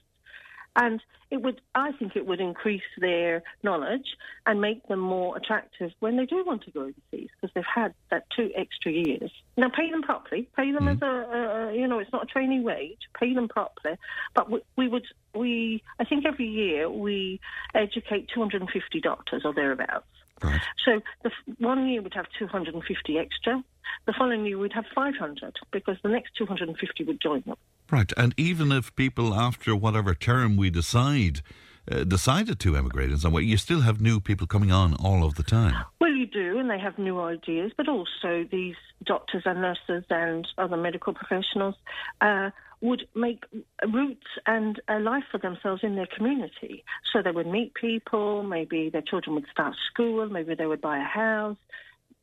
And 0.75 1.03
it 1.31 1.43
would, 1.43 1.61
I 1.75 1.93
think, 1.93 2.17
it 2.17 2.27
would 2.27 2.41
increase 2.41 2.83
their 2.99 3.43
knowledge 3.63 4.07
and 4.47 4.61
make 4.61 4.87
them 4.89 5.01
more 5.01 5.37
attractive 5.37 5.91
when 6.01 6.17
they 6.17 6.27
do 6.27 6.45
want 6.47 6.65
to 6.65 6.71
go 6.71 6.81
overseas 6.81 7.29
because 7.41 7.51
they've 7.55 7.65
had 7.75 7.95
that 8.11 8.25
two 8.35 8.51
extra 8.57 8.93
years. 8.93 9.31
Now, 9.57 9.69
pay 9.69 9.91
them 9.91 10.03
properly. 10.03 10.49
Pay 10.57 10.73
them 10.73 10.89
as 10.89 10.99
mm. 10.99 11.03
a, 11.03 11.71
a, 11.71 11.75
you 11.75 11.87
know, 11.87 11.99
it's 11.99 12.13
not 12.13 12.25
a 12.25 12.27
trainee 12.27 12.61
wage. 12.61 13.01
Pay 13.19 13.35
them 13.35 13.49
properly. 13.49 13.97
But 14.35 14.51
we, 14.51 14.61
we 14.77 14.89
would, 14.89 15.07
we, 15.35 15.83
I 15.99 16.05
think 16.05 16.25
every 16.27 16.49
year 16.49 16.91
we 16.91 17.41
educate 17.75 18.29
250 18.35 19.01
doctors 19.01 19.43
or 19.45 19.53
thereabouts. 19.53 20.07
Right. 20.43 20.61
So 20.85 21.01
the 21.23 21.31
f- 21.31 21.57
one 21.59 21.87
year 21.89 22.03
we'd 22.03 22.15
have 22.15 22.27
250 22.39 23.19
extra. 23.19 23.63
The 24.07 24.13
following 24.13 24.45
year 24.47 24.59
we'd 24.59 24.73
have 24.73 24.87
500 24.95 25.57
because 25.71 25.97
the 26.03 26.09
next 26.09 26.37
250 26.37 27.05
would 27.05 27.21
join 27.21 27.43
them. 27.47 27.57
Right, 27.91 28.13
and 28.17 28.35
even 28.37 28.73
if 28.73 28.95
people 28.97 29.35
after 29.35 29.77
whatever 29.77 30.15
term 30.15 30.57
we 30.57 30.71
decide 30.71 31.43
uh, 31.91 32.05
decided 32.05 32.61
to 32.61 32.77
emigrate 32.77 33.11
in 33.11 33.19
some 33.19 33.33
way, 33.33 33.43
you 33.43 33.57
still 33.57 33.81
have 33.81 34.01
new 34.01 34.21
people 34.21 34.47
coming 34.47 34.71
on 34.71 34.95
all 34.95 35.25
of 35.25 35.35
the 35.35 35.43
time. 35.43 35.85
Well, 36.01 36.13
you 36.13 36.27
do, 36.27 36.59
and 36.59 36.71
they 36.71 36.79
have 36.79 36.99
new 36.99 37.21
ideas, 37.21 37.73
but 37.77 37.89
also 37.89 38.47
these 38.51 38.77
doctors 39.05 39.43
and 39.45 39.61
nurses 39.61 40.05
and 40.09 40.47
other 40.59 40.77
medical 40.77 41.13
professionals 41.13 41.75
uh, 42.21 42.51
would 42.81 43.07
make 43.15 43.45
roots 43.93 44.27
and 44.47 44.81
a 44.89 44.99
life 44.99 45.25
for 45.31 45.39
themselves 45.39 45.83
in 45.83 45.97
their 45.97 46.09
community. 46.17 46.85
So 47.13 47.23
they 47.23 47.31
would 47.31 47.47
meet 47.47 47.75
people, 47.75 48.43
maybe 48.43 48.91
their 48.91 49.03
children 49.03 49.35
would 49.35 49.47
start 49.51 49.75
school, 49.93 50.29
maybe 50.29 50.55
they 50.55 50.67
would 50.67 50.81
buy 50.81 50.99
a 50.99 51.05
house, 51.05 51.57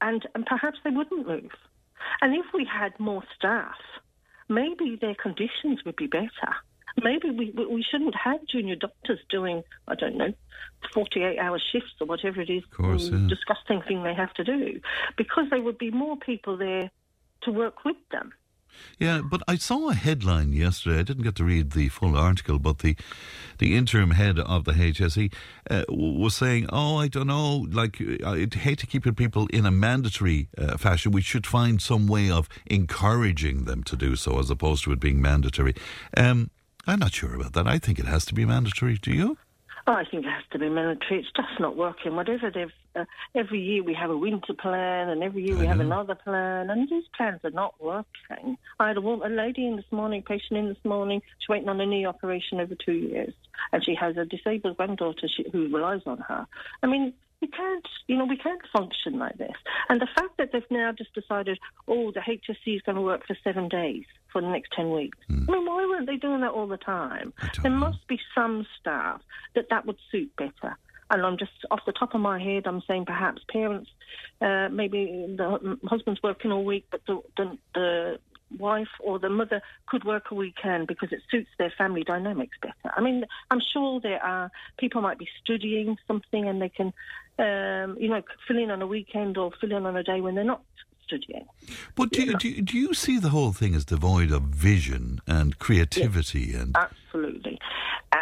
and, 0.01 0.27
and 0.35 0.45
perhaps 0.45 0.79
they 0.83 0.89
wouldn't 0.89 1.27
move. 1.27 1.51
And 2.21 2.35
if 2.35 2.45
we 2.53 2.65
had 2.65 2.97
more 2.99 3.23
staff, 3.35 3.77
maybe 4.47 4.97
their 4.99 5.15
conditions 5.15 5.83
would 5.85 5.95
be 5.95 6.07
better. 6.07 6.55
Maybe 7.03 7.29
we 7.29 7.51
we 7.51 7.83
shouldn't 7.83 8.15
have 8.15 8.45
junior 8.47 8.75
doctors 8.75 9.19
doing 9.29 9.63
I 9.87 9.95
don't 9.95 10.17
know, 10.17 10.33
forty 10.93 11.23
eight 11.23 11.37
hour 11.37 11.59
shifts 11.71 11.93
or 12.01 12.07
whatever 12.07 12.41
it 12.41 12.49
is, 12.49 12.65
course, 12.65 13.09
yeah. 13.09 13.27
disgusting 13.27 13.81
thing 13.83 14.03
they 14.03 14.13
have 14.13 14.33
to 14.33 14.43
do, 14.43 14.81
because 15.15 15.45
there 15.49 15.61
would 15.61 15.77
be 15.77 15.91
more 15.91 16.17
people 16.17 16.57
there 16.57 16.89
to 17.43 17.51
work 17.51 17.85
with 17.85 17.95
them. 18.11 18.33
Yeah, 18.97 19.21
but 19.21 19.41
I 19.47 19.55
saw 19.55 19.89
a 19.89 19.93
headline 19.93 20.53
yesterday. 20.53 20.99
I 20.99 21.03
didn't 21.03 21.23
get 21.23 21.35
to 21.35 21.43
read 21.43 21.71
the 21.71 21.89
full 21.89 22.15
article, 22.15 22.59
but 22.59 22.79
the 22.79 22.95
the 23.57 23.75
interim 23.75 24.11
head 24.11 24.39
of 24.39 24.65
the 24.65 24.73
HSE 24.73 25.33
uh, 25.69 25.83
was 25.89 26.35
saying, 26.35 26.67
"Oh, 26.71 26.97
I 26.97 27.07
don't 27.07 27.27
know. 27.27 27.67
Like, 27.69 28.01
I'd 28.25 28.53
hate 28.53 28.79
to 28.79 28.87
keep 28.87 29.03
people 29.15 29.47
in 29.47 29.65
a 29.65 29.71
mandatory 29.71 30.49
uh, 30.57 30.77
fashion. 30.77 31.11
We 31.11 31.21
should 31.21 31.47
find 31.47 31.81
some 31.81 32.07
way 32.07 32.29
of 32.29 32.49
encouraging 32.65 33.65
them 33.65 33.83
to 33.83 33.95
do 33.95 34.15
so, 34.15 34.39
as 34.39 34.49
opposed 34.49 34.83
to 34.85 34.91
it 34.91 34.99
being 34.99 35.21
mandatory." 35.21 35.75
Um, 36.15 36.51
I'm 36.87 36.99
not 36.99 37.13
sure 37.13 37.35
about 37.35 37.53
that. 37.53 37.67
I 37.67 37.77
think 37.77 37.99
it 37.99 38.05
has 38.05 38.25
to 38.25 38.33
be 38.33 38.45
mandatory. 38.45 38.97
Do 38.97 39.11
you? 39.11 39.37
Oh, 39.87 39.93
I 39.93 40.03
think 40.03 40.25
it 40.25 40.29
has 40.29 40.43
to 40.51 40.59
be 40.59 40.69
military. 40.69 41.19
It's 41.19 41.31
just 41.35 41.59
not 41.59 41.75
working. 41.75 42.15
Whatever 42.15 42.51
they've, 42.51 42.71
uh, 42.95 43.05
every 43.35 43.59
year 43.59 43.83
we 43.83 43.93
have 43.93 44.09
a 44.09 44.17
winter 44.17 44.53
plan, 44.53 45.09
and 45.09 45.23
every 45.23 45.43
year 45.43 45.57
we 45.57 45.65
have 45.65 45.79
another 45.79 46.15
plan, 46.15 46.69
and 46.69 46.89
these 46.89 47.05
plans 47.15 47.39
are 47.43 47.51
not 47.51 47.75
working. 47.79 48.57
I 48.79 48.89
had 48.89 48.97
a, 48.97 49.01
woman, 49.01 49.31
a 49.31 49.35
lady 49.35 49.65
in 49.67 49.75
this 49.75 49.91
morning, 49.91 50.21
patient 50.21 50.57
in 50.59 50.67
this 50.67 50.83
morning. 50.83 51.21
She's 51.39 51.49
waiting 51.49 51.69
on 51.69 51.79
a 51.81 51.85
knee 51.85 52.05
operation 52.05 52.59
over 52.59 52.75
two 52.75 52.93
years, 52.93 53.33
and 53.71 53.83
she 53.83 53.95
has 53.95 54.17
a 54.17 54.25
disabled 54.25 54.77
granddaughter 54.77 55.27
she, 55.27 55.45
who 55.51 55.73
relies 55.73 56.01
on 56.05 56.19
her. 56.19 56.45
I 56.83 56.87
mean, 56.87 57.13
we 57.41 57.47
can't, 57.47 57.87
you 58.07 58.17
know, 58.17 58.25
we 58.25 58.37
can't 58.37 58.61
function 58.73 59.17
like 59.17 59.37
this. 59.37 59.55
And 59.87 60.01
the 60.01 60.07
fact 60.13 60.37
that 60.37 60.51
they've 60.51 60.61
now 60.69 60.91
just 60.91 61.13
decided, 61.13 61.57
oh, 61.87 62.11
the 62.11 62.19
HSE 62.19 62.75
is 62.75 62.81
going 62.81 62.97
to 62.97 63.01
work 63.01 63.25
for 63.25 63.37
seven 63.43 63.69
days 63.69 64.05
for 64.31 64.41
the 64.41 64.47
next 64.47 64.71
10 64.75 64.91
weeks. 64.91 65.17
I 65.29 65.33
mean, 65.33 65.65
why 65.65 65.85
weren't 65.89 66.07
they 66.07 66.17
doing 66.17 66.41
that 66.41 66.51
all 66.51 66.67
the 66.67 66.77
time? 66.77 67.33
There 67.61 67.71
must 67.71 68.07
be 68.07 68.19
some 68.35 68.65
staff 68.79 69.21
that 69.55 69.69
that 69.69 69.85
would 69.85 69.97
suit 70.11 70.31
better. 70.37 70.77
And 71.11 71.25
I'm 71.25 71.37
just 71.37 71.51
off 71.71 71.79
the 71.85 71.91
top 71.91 72.13
of 72.13 72.21
my 72.21 72.39
head, 72.39 72.67
I'm 72.67 72.83
saying 72.87 73.05
perhaps 73.05 73.41
parents, 73.51 73.89
uh, 74.41 74.69
maybe 74.69 75.25
the 75.37 75.77
husband's 75.85 76.21
working 76.21 76.51
all 76.51 76.63
week, 76.63 76.85
but 76.91 77.01
the, 77.07 77.21
the, 77.35 77.57
the 77.73 78.19
wife 78.57 78.89
or 78.99 79.19
the 79.19 79.29
mother 79.29 79.61
could 79.87 80.03
work 80.03 80.31
a 80.31 80.35
weekend 80.35 80.87
because 80.87 81.11
it 81.11 81.21
suits 81.29 81.49
their 81.57 81.73
family 81.77 82.03
dynamics 82.03 82.57
better. 82.61 82.93
I 82.95 83.01
mean, 83.01 83.25
I'm 83.51 83.61
sure 83.73 83.99
there 83.99 84.23
are 84.23 84.51
people 84.77 85.01
might 85.01 85.17
be 85.17 85.27
studying 85.43 85.97
something 86.07 86.47
and 86.47 86.61
they 86.61 86.69
can, 86.69 86.93
um, 87.39 87.97
you 87.99 88.09
know, 88.09 88.21
fill 88.47 88.57
in 88.57 88.71
on 88.71 88.81
a 88.81 88.87
weekend 88.87 89.37
or 89.37 89.51
fill 89.59 89.71
in 89.75 89.85
on 89.85 89.95
a 89.95 90.03
day 90.03 90.21
when 90.21 90.35
they're 90.35 90.43
not 90.43 90.61
But 91.95 92.11
do 92.11 92.23
you, 92.23 92.37
do, 92.37 92.49
you, 92.49 92.61
do 92.61 92.77
you 92.77 92.93
see 92.93 93.19
the 93.19 93.29
whole 93.29 93.51
thing 93.51 93.75
as 93.75 93.85
devoid 93.85 94.31
of 94.31 94.43
vision 94.43 95.21
and 95.27 95.57
creativity 95.59 96.53
and 96.53 96.75
Absolutely. 97.09 97.59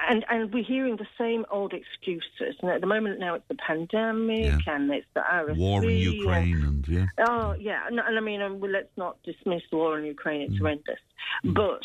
And 0.09 0.25
and 0.29 0.53
we're 0.53 0.63
hearing 0.63 0.97
the 0.97 1.07
same 1.17 1.45
old 1.51 1.73
excuses. 1.73 2.55
And 2.61 2.71
at 2.71 2.81
the 2.81 2.87
moment 2.87 3.19
now 3.19 3.35
it's 3.35 3.47
the 3.47 3.55
pandemic 3.55 4.67
and 4.67 4.91
it's 4.91 5.05
the 5.13 5.21
RSV. 5.21 5.57
war 5.57 5.83
in 5.83 5.97
Ukraine 5.97 6.63
and 6.63 6.87
yeah? 6.87 7.05
Oh, 7.27 7.53
yeah. 7.59 7.87
And, 7.87 7.99
and 7.99 8.17
I 8.17 8.21
mean, 8.21 8.41
um, 8.41 8.59
let's 8.61 8.95
not 8.97 9.17
dismiss 9.23 9.61
the 9.71 9.77
war 9.77 9.97
in 9.97 10.05
Ukraine. 10.05 10.41
It's 10.41 10.53
mm. 10.53 10.59
horrendous. 10.59 10.99
Mm. 11.45 11.53
But 11.53 11.81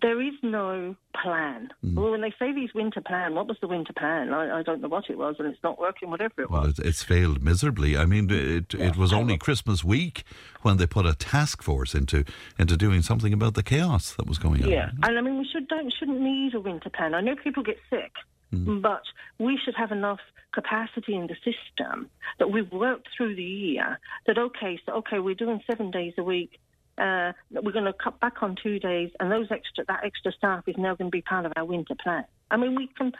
there 0.00 0.20
is 0.22 0.34
no 0.42 0.94
plan. 1.20 1.70
Mm. 1.84 1.94
Well, 1.96 2.12
when 2.12 2.20
they 2.20 2.32
say 2.38 2.52
these 2.52 2.72
winter 2.74 3.00
plan, 3.00 3.34
what 3.34 3.48
was 3.48 3.56
the 3.60 3.66
winter 3.66 3.92
plan? 3.92 4.32
I, 4.32 4.60
I 4.60 4.62
don't 4.62 4.80
know 4.80 4.88
what 4.88 5.10
it 5.10 5.18
was, 5.18 5.36
and 5.38 5.48
it's 5.48 5.62
not 5.64 5.80
working, 5.80 6.10
whatever 6.10 6.42
it 6.42 6.50
was. 6.50 6.60
Well, 6.60 6.70
it, 6.70 6.78
it's 6.78 7.02
failed 7.02 7.42
miserably. 7.42 7.96
I 7.96 8.04
mean, 8.04 8.30
it 8.30 8.74
it 8.74 8.96
was 8.96 9.12
only 9.12 9.36
Christmas 9.38 9.82
week 9.82 10.24
when 10.64 10.76
they 10.76 10.86
put 10.86 11.06
a 11.06 11.14
task 11.14 11.62
force 11.62 11.94
into 11.94 12.24
into 12.58 12.76
doing 12.76 13.02
something 13.02 13.32
about 13.32 13.54
the 13.54 13.62
chaos 13.62 14.12
that 14.14 14.26
was 14.26 14.38
going 14.38 14.62
on. 14.62 14.70
Yeah, 14.70 14.90
and 15.02 15.18
I 15.18 15.20
mean, 15.20 15.38
we 15.38 15.46
should 15.50 15.68
don't 15.68 15.92
shouldn't 15.92 16.20
need 16.20 16.54
a 16.54 16.60
winter 16.60 16.90
plan. 16.90 17.14
I 17.14 17.20
know 17.20 17.34
people 17.36 17.62
get 17.62 17.78
sick, 17.90 18.12
but 18.52 19.02
we 19.38 19.58
should 19.64 19.74
have 19.74 19.92
enough 19.92 20.20
capacity 20.52 21.14
in 21.14 21.26
the 21.26 21.36
system 21.36 22.10
that 22.38 22.50
we've 22.50 22.70
worked 22.70 23.08
through 23.16 23.34
the 23.34 23.42
year. 23.42 23.98
That 24.26 24.38
okay, 24.38 24.78
so 24.84 24.92
okay, 24.96 25.18
we're 25.18 25.34
doing 25.34 25.60
seven 25.66 25.90
days 25.90 26.14
a 26.18 26.22
week. 26.22 26.60
Uh, 26.98 27.32
we're 27.50 27.72
going 27.72 27.86
to 27.86 27.94
cut 27.94 28.20
back 28.20 28.42
on 28.42 28.54
two 28.62 28.78
days, 28.78 29.10
and 29.18 29.32
those 29.32 29.50
extra 29.50 29.84
that 29.86 30.04
extra 30.04 30.32
staff 30.32 30.64
is 30.66 30.76
now 30.76 30.94
going 30.94 31.10
to 31.10 31.16
be 31.16 31.22
part 31.22 31.46
of 31.46 31.52
our 31.56 31.64
winter 31.64 31.94
plan. 32.02 32.24
I 32.50 32.56
mean, 32.56 32.74
we 32.74 32.88
can. 32.88 33.12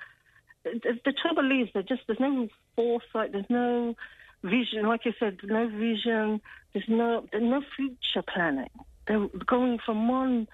The, 0.65 0.99
the 1.05 1.13
trouble 1.13 1.51
is, 1.51 1.69
there 1.73 1.83
just 1.83 2.03
there's 2.07 2.21
no 2.21 2.49
foresight. 2.77 3.33
There's 3.33 3.49
no 3.49 3.97
vision. 4.43 4.87
Like 4.87 5.05
you 5.05 5.13
said, 5.19 5.39
no 5.45 5.69
vision. 5.69 6.41
There's 6.73 6.89
no 6.89 7.27
there's 7.31 7.45
no 7.45 7.63
future 7.77 8.23
planning. 8.23 8.71
They're 9.07 9.29
going 9.47 9.79
from 9.85 10.09
one 10.09 10.49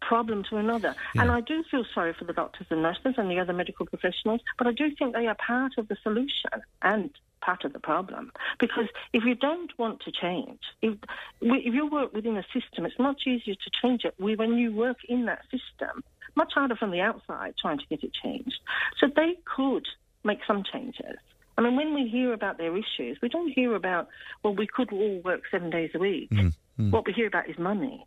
problem 0.00 0.44
to 0.50 0.56
another. 0.56 0.94
And 1.16 1.30
I 1.30 1.40
do 1.40 1.62
feel 1.70 1.84
sorry 1.94 2.14
for 2.14 2.24
the 2.24 2.32
doctors 2.32 2.66
and 2.70 2.82
nurses 2.82 3.14
and 3.18 3.30
the 3.30 3.38
other 3.38 3.52
medical 3.52 3.86
professionals, 3.86 4.40
but 4.56 4.66
I 4.66 4.72
do 4.72 4.90
think 4.98 5.14
they 5.14 5.26
are 5.26 5.34
part 5.34 5.72
of 5.78 5.88
the 5.88 5.96
solution 6.02 6.50
and 6.80 7.10
part 7.40 7.64
of 7.64 7.72
the 7.72 7.78
problem. 7.78 8.32
Because 8.58 8.86
if 9.12 9.24
you 9.24 9.34
don't 9.34 9.76
want 9.78 10.00
to 10.02 10.12
change, 10.12 10.60
if, 10.80 10.96
if 11.40 11.74
you 11.74 11.86
work 11.88 12.14
within 12.14 12.36
a 12.36 12.44
system, 12.54 12.86
it's 12.86 12.98
much 12.98 13.22
easier 13.26 13.54
to 13.54 13.70
change 13.82 14.04
it 14.04 14.14
when 14.18 14.54
you 14.54 14.72
work 14.72 14.98
in 15.08 15.26
that 15.26 15.42
system. 15.44 16.02
Much 16.34 16.52
harder 16.54 16.76
from 16.76 16.90
the 16.90 17.00
outside 17.00 17.54
trying 17.60 17.78
to 17.78 17.84
get 17.90 18.02
it 18.02 18.12
changed. 18.14 18.58
So 18.98 19.08
they 19.14 19.36
could 19.44 19.86
make 20.24 20.38
some 20.46 20.62
changes. 20.72 21.18
I 21.56 21.62
mean, 21.62 21.76
when 21.76 21.94
we 21.94 22.08
hear 22.08 22.32
about 22.32 22.58
their 22.58 22.76
issues, 22.76 23.18
we 23.22 23.28
don't 23.28 23.52
hear 23.52 23.74
about, 23.74 24.08
well, 24.42 24.54
we 24.54 24.66
could 24.66 24.92
all 24.92 25.20
work 25.24 25.42
seven 25.50 25.70
days 25.70 25.90
a 25.94 25.98
week. 25.98 26.30
Mm, 26.30 26.54
mm. 26.78 26.90
What 26.90 27.06
we 27.06 27.12
hear 27.12 27.26
about 27.26 27.48
is 27.48 27.58
money. 27.58 28.06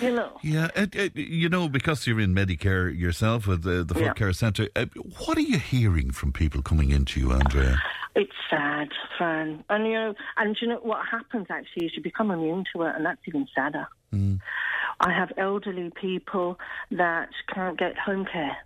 You 0.00 0.14
know. 0.14 0.38
Yeah, 0.42 0.68
it, 0.74 0.94
it, 0.94 1.16
you 1.16 1.48
know, 1.48 1.68
because 1.68 2.06
you're 2.06 2.20
in 2.20 2.34
Medicare 2.34 2.96
yourself 2.96 3.46
with 3.46 3.62
the, 3.62 3.84
the 3.84 3.94
Foot 3.94 4.02
Yeah. 4.02 4.12
Care 4.14 4.32
Centre, 4.32 4.68
uh, 4.74 4.86
what 5.26 5.36
are 5.36 5.42
you 5.42 5.58
hearing 5.58 6.10
from 6.10 6.32
people 6.32 6.62
coming 6.62 6.90
into 6.90 7.20
you, 7.20 7.32
Andrea? 7.32 7.78
It's 8.14 8.32
sad, 8.50 8.88
Fran. 9.16 9.64
And 9.70 9.86
you 9.86 9.92
know, 9.92 10.14
and 10.36 10.56
you 10.60 10.68
know 10.68 10.80
what 10.82 11.06
happens 11.06 11.46
actually 11.50 11.86
is 11.86 11.92
you 11.96 12.02
become 12.02 12.30
immune 12.30 12.64
to 12.74 12.82
it, 12.82 12.94
and 12.96 13.06
that's 13.06 13.20
even 13.26 13.46
sadder. 13.54 13.86
Mm. 14.12 14.40
I 15.00 15.12
have 15.12 15.32
elderly 15.36 15.90
people 16.00 16.58
that 16.90 17.30
can't 17.54 17.78
get 17.78 17.96
home 17.98 18.26
care, 18.30 18.56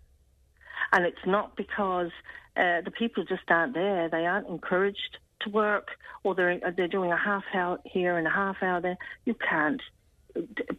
and 0.92 1.04
it's 1.04 1.24
not 1.26 1.56
because 1.56 2.10
uh, 2.57 2.81
the 2.83 2.91
people 2.91 3.24
just 3.24 3.43
aren't 3.49 3.74
there. 3.74 4.09
They 4.09 4.27
aren't 4.27 4.49
encouraged 4.49 5.19
to 5.41 5.51
work, 5.51 5.89
or 6.23 6.35
they're 6.35 6.61
they're 6.77 6.89
doing 6.89 7.12
a 7.12 7.16
half 7.16 7.45
hour 7.55 7.78
here 7.85 8.16
and 8.16 8.27
a 8.27 8.31
half 8.31 8.57
hour 8.62 8.81
there. 8.81 8.99
You 9.24 9.35
can't. 9.35 9.83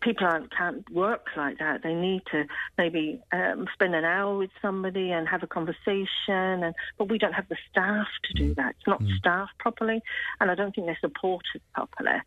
People 0.02 0.28
aren't, 0.28 0.56
can't 0.56 0.90
work 0.92 1.28
like 1.36 1.60
that. 1.60 1.84
They 1.84 1.94
need 1.94 2.24
to 2.32 2.46
maybe 2.78 3.22
um, 3.32 3.68
spend 3.74 3.96
an 3.96 4.06
hour 4.06 4.38
with 4.38 4.52
somebody 4.62 5.12
and 5.12 5.28
have 5.28 5.44
a 5.44 5.48
conversation. 5.48 6.08
And 6.28 6.76
but 6.98 7.10
we 7.10 7.18
don't 7.18 7.34
have 7.34 7.50
the 7.50 7.58
staff 7.70 8.08
to 8.26 8.34
do 8.34 8.54
that. 8.56 8.76
It's 8.78 8.88
not 8.88 9.02
staffed 9.18 9.58
properly, 9.60 10.02
and 10.40 10.52
I 10.52 10.56
don't 10.56 10.74
think 10.74 10.88
they're 10.88 10.98
supported 11.02 11.62
properly. 11.74 12.20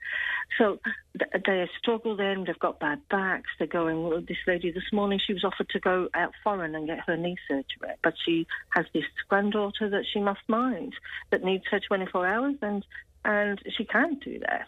So 0.59 0.79
th- 1.19 1.45
they 1.47 1.69
struggle. 1.79 2.17
Then 2.17 2.45
they've 2.47 2.59
got 2.59 2.81
bad 2.81 3.01
backs. 3.11 3.51
They're 3.59 3.67
going. 3.67 4.03
Well, 4.03 4.21
this 4.21 4.39
lady 4.47 4.71
this 4.71 4.93
morning, 4.93 5.21
she 5.25 5.33
was 5.33 5.45
offered 5.45 5.69
to 5.71 5.81
go 5.81 6.09
out 6.15 6.33
foreign 6.43 6.75
and 6.75 6.87
get 6.87 7.01
her 7.07 7.17
knee 7.17 7.37
surgery, 7.49 7.95
but 8.03 8.15
she 8.25 8.47
has 8.71 8.87
this 8.93 9.05
granddaughter 9.29 9.89
that 9.91 10.05
she 10.13 10.21
must 10.21 10.41
mind 10.49 10.95
that 11.31 11.45
needs 11.45 11.65
her 11.71 11.81
24 11.81 12.27
hours, 12.27 12.57
and 12.63 12.85
and 13.25 13.61
she 13.77 13.85
can't 13.85 14.23
do 14.23 14.39
that. 14.41 14.67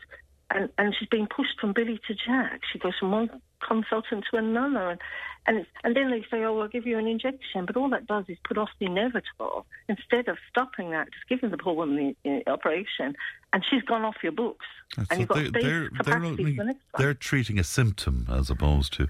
And, 0.54 0.68
and 0.78 0.94
she's 0.98 1.08
being 1.08 1.26
pushed 1.34 1.58
from 1.60 1.72
Billy 1.72 1.98
to 2.08 2.14
Jack. 2.14 2.60
She 2.72 2.78
goes 2.78 2.92
from 2.98 3.10
one 3.10 3.30
consultant 3.66 4.24
to 4.30 4.36
another, 4.38 4.90
and 4.90 5.00
and, 5.46 5.56
it's, 5.58 5.68
and 5.82 5.96
then 5.96 6.10
they 6.10 6.20
say, 6.30 6.44
"Oh, 6.44 6.60
I'll 6.60 6.68
give 6.68 6.86
you 6.86 6.98
an 6.98 7.06
injection," 7.06 7.64
but 7.66 7.76
all 7.76 7.88
that 7.90 8.06
does 8.06 8.24
is 8.28 8.36
put 8.46 8.58
off 8.58 8.68
the 8.78 8.86
inevitable 8.86 9.66
instead 9.88 10.28
of 10.28 10.36
stopping 10.50 10.90
that, 10.90 11.08
just 11.12 11.28
giving 11.28 11.50
the 11.50 11.56
poor 11.58 11.74
woman 11.74 12.14
the 12.24 12.42
uh, 12.46 12.52
operation, 12.52 13.14
and 13.52 13.64
she's 13.68 13.82
gone 13.82 14.02
off 14.04 14.16
your 14.22 14.32
books, 14.32 14.66
and 14.98 15.06
So 15.08 15.14
you've 15.16 15.28
got 15.28 15.36
they, 15.52 15.62
they're, 15.62 15.90
they're, 16.04 16.16
only, 16.16 16.56
the 16.56 16.64
next 16.64 16.80
one. 16.92 17.02
they're 17.02 17.14
treating 17.14 17.58
a 17.58 17.64
symptom 17.64 18.26
as 18.30 18.50
opposed 18.50 18.92
to 18.94 19.08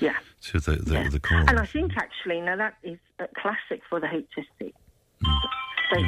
Yeah. 0.00 0.14
to 0.42 0.60
the 0.60 0.76
the, 0.76 0.94
Yeah. 0.94 1.08
the 1.10 1.20
cause. 1.20 1.46
And 1.48 1.58
I 1.58 1.66
think 1.66 1.92
actually 1.96 2.40
now 2.40 2.56
that 2.56 2.74
is 2.82 2.98
a 3.18 3.28
classic 3.36 3.82
for 3.90 4.00
the 4.00 4.06
HSE. 4.06 4.72
They, 5.92 6.04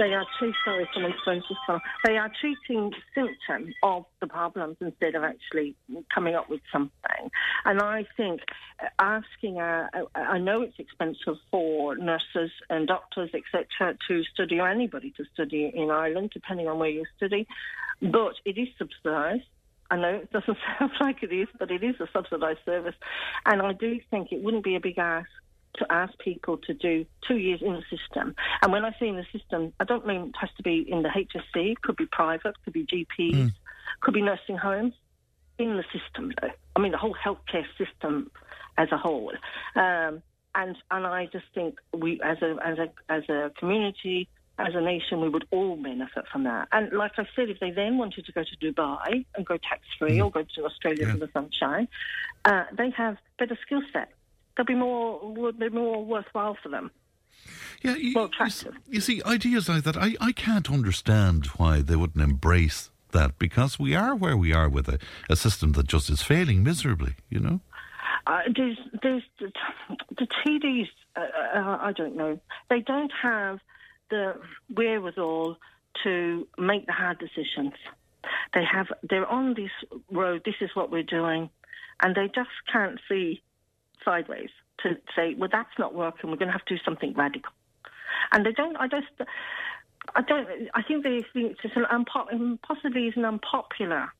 they 0.00 0.14
are 0.14 0.24
treating. 0.38 0.54
Sorry. 0.64 1.80
They 2.04 2.16
are 2.16 2.32
treating 2.40 2.90
symptoms 3.14 3.74
of 3.82 4.06
the 4.20 4.26
problems 4.26 4.78
instead 4.80 5.14
of 5.14 5.22
actually 5.22 5.76
coming 6.12 6.34
up 6.34 6.48
with 6.48 6.62
something. 6.72 7.30
And 7.66 7.80
I 7.80 8.06
think 8.16 8.40
uh, 8.82 8.86
asking, 8.98 9.60
uh, 9.60 9.88
I 10.14 10.38
know 10.38 10.62
it's 10.62 10.78
expensive 10.78 11.36
for 11.50 11.96
nurses 11.96 12.50
and 12.70 12.88
doctors, 12.88 13.30
etc., 13.34 13.98
to 14.08 14.24
study 14.32 14.58
or 14.58 14.68
anybody 14.68 15.12
to 15.18 15.24
study 15.34 15.70
in 15.72 15.90
Ireland, 15.90 16.30
depending 16.32 16.66
on 16.66 16.78
where 16.78 16.88
you 16.88 17.04
study, 17.18 17.46
but 18.00 18.34
it 18.46 18.56
is 18.56 18.68
subsidised. 18.78 19.44
I 19.90 19.96
know 19.96 20.14
it 20.14 20.32
doesn't 20.32 20.56
sound 20.78 20.92
like 21.00 21.22
it 21.22 21.32
is, 21.32 21.48
but 21.58 21.70
it 21.70 21.84
is 21.84 21.96
a 22.00 22.08
subsidised 22.12 22.60
service. 22.64 22.94
And 23.44 23.60
I 23.60 23.74
do 23.74 24.00
think 24.10 24.32
it 24.32 24.42
wouldn't 24.42 24.64
be 24.64 24.76
a 24.76 24.80
big 24.80 24.98
ask 24.98 25.28
to 25.74 25.86
ask 25.90 26.16
people 26.18 26.58
to 26.58 26.74
do 26.74 27.06
two 27.26 27.36
years 27.36 27.60
in 27.62 27.72
the 27.72 27.82
system. 27.96 28.34
And 28.62 28.72
when 28.72 28.84
I 28.84 28.94
say 28.98 29.08
in 29.08 29.16
the 29.16 29.26
system, 29.32 29.72
I 29.80 29.84
don't 29.84 30.06
mean 30.06 30.28
it 30.28 30.34
has 30.40 30.50
to 30.56 30.62
be 30.62 30.84
in 30.88 31.02
the 31.02 31.08
HSE, 31.08 31.72
it 31.72 31.82
could 31.82 31.96
be 31.96 32.06
private, 32.06 32.54
could 32.64 32.72
be 32.72 32.84
GPs, 32.86 33.52
could 34.00 34.14
be 34.14 34.22
nursing 34.22 34.56
homes. 34.56 34.94
In 35.58 35.76
the 35.76 35.84
system, 35.92 36.32
though. 36.40 36.48
I 36.74 36.80
mean, 36.80 36.92
the 36.92 36.96
whole 36.96 37.14
healthcare 37.22 37.66
system 37.76 38.30
as 38.78 38.88
a 38.92 38.96
whole. 38.96 39.32
Um, 39.76 40.22
and 40.54 40.74
and 40.90 41.06
I 41.06 41.26
just 41.26 41.44
think 41.54 41.78
we, 41.92 42.18
as 42.22 42.38
a 42.40 42.56
as 42.64 42.78
a 42.78 42.88
as 43.12 43.28
a 43.28 43.52
community, 43.58 44.28
as 44.58 44.74
a 44.74 44.80
nation, 44.80 45.20
we 45.20 45.28
would 45.28 45.46
all 45.50 45.76
benefit 45.76 46.24
from 46.32 46.44
that. 46.44 46.68
And 46.72 46.92
like 46.92 47.12
I 47.16 47.26
said, 47.36 47.48
if 47.50 47.60
they 47.60 47.70
then 47.70 47.98
wanted 47.98 48.26
to 48.26 48.32
go 48.32 48.42
to 48.42 48.72
Dubai 48.72 49.24
and 49.34 49.46
go 49.46 49.56
tax 49.56 49.82
free 49.98 50.20
or 50.20 50.30
go 50.30 50.44
to 50.56 50.64
Australia 50.64 51.06
for 51.10 51.18
the 51.18 51.28
sunshine, 51.32 51.88
uh, 52.44 52.64
they 52.76 52.90
have 52.90 53.16
better 53.38 53.58
skill 53.64 53.82
set. 53.92 54.12
They'll 54.56 54.66
be 54.66 54.74
more 54.74 55.20
would 55.32 55.58
be 55.58 55.68
more 55.68 56.04
worthwhile 56.04 56.56
for 56.62 56.68
them. 56.68 56.90
Yeah, 57.82 57.96
you, 57.96 58.12
more 58.12 58.26
attractive. 58.26 58.74
You 58.88 59.00
see, 59.00 59.22
ideas 59.24 59.68
like 59.68 59.84
that, 59.84 59.96
I, 59.96 60.14
I 60.20 60.32
can't 60.32 60.70
understand 60.70 61.46
why 61.56 61.80
they 61.80 61.96
wouldn't 61.96 62.22
embrace 62.22 62.90
that 63.12 63.38
because 63.38 63.78
we 63.78 63.94
are 63.94 64.14
where 64.14 64.36
we 64.36 64.52
are 64.52 64.68
with 64.68 64.88
a, 64.88 64.98
a 65.28 65.36
system 65.36 65.72
that 65.72 65.88
just 65.88 66.10
is 66.10 66.22
failing 66.22 66.62
miserably, 66.62 67.14
you 67.28 67.40
know? 67.40 67.60
Uh, 68.26 68.40
there's, 68.54 68.78
there's 69.02 69.22
the, 69.38 69.50
the 70.18 70.26
TDs. 70.26 70.88
Uh, 71.16 71.20
uh, 71.20 71.78
I 71.80 71.92
don't 71.92 72.16
know. 72.16 72.38
They 72.68 72.80
don't 72.80 73.12
have 73.22 73.60
the 74.10 74.34
wherewithal 74.74 75.56
to 76.04 76.46
make 76.58 76.86
the 76.86 76.92
hard 76.92 77.18
decisions. 77.18 77.72
They 78.54 78.64
have. 78.64 78.88
They're 79.08 79.26
on 79.26 79.54
this 79.54 79.70
road. 80.10 80.42
This 80.44 80.56
is 80.60 80.70
what 80.74 80.90
we're 80.90 81.02
doing, 81.02 81.48
and 82.02 82.14
they 82.14 82.26
just 82.34 82.50
can't 82.70 83.00
see 83.08 83.42
sideways 84.04 84.50
to 84.82 84.96
say, 85.14 85.34
"Well, 85.34 85.48
that's 85.50 85.78
not 85.78 85.94
working. 85.94 86.30
We're 86.30 86.36
going 86.36 86.48
to 86.48 86.52
have 86.52 86.64
to 86.66 86.76
do 86.76 86.82
something 86.84 87.14
radical." 87.14 87.52
And 88.32 88.44
they 88.44 88.52
don't. 88.52 88.76
I 88.76 88.88
just. 88.88 89.06
I 90.14 90.22
don't. 90.22 90.48
I 90.74 90.82
think 90.82 91.04
they 91.04 91.24
think 91.32 91.56
it's 91.62 91.76
an 91.76 91.84
unpo- 91.90 92.58
possibly 92.62 93.06
is 93.06 93.16
an 93.16 93.24
unpopular 93.24 94.12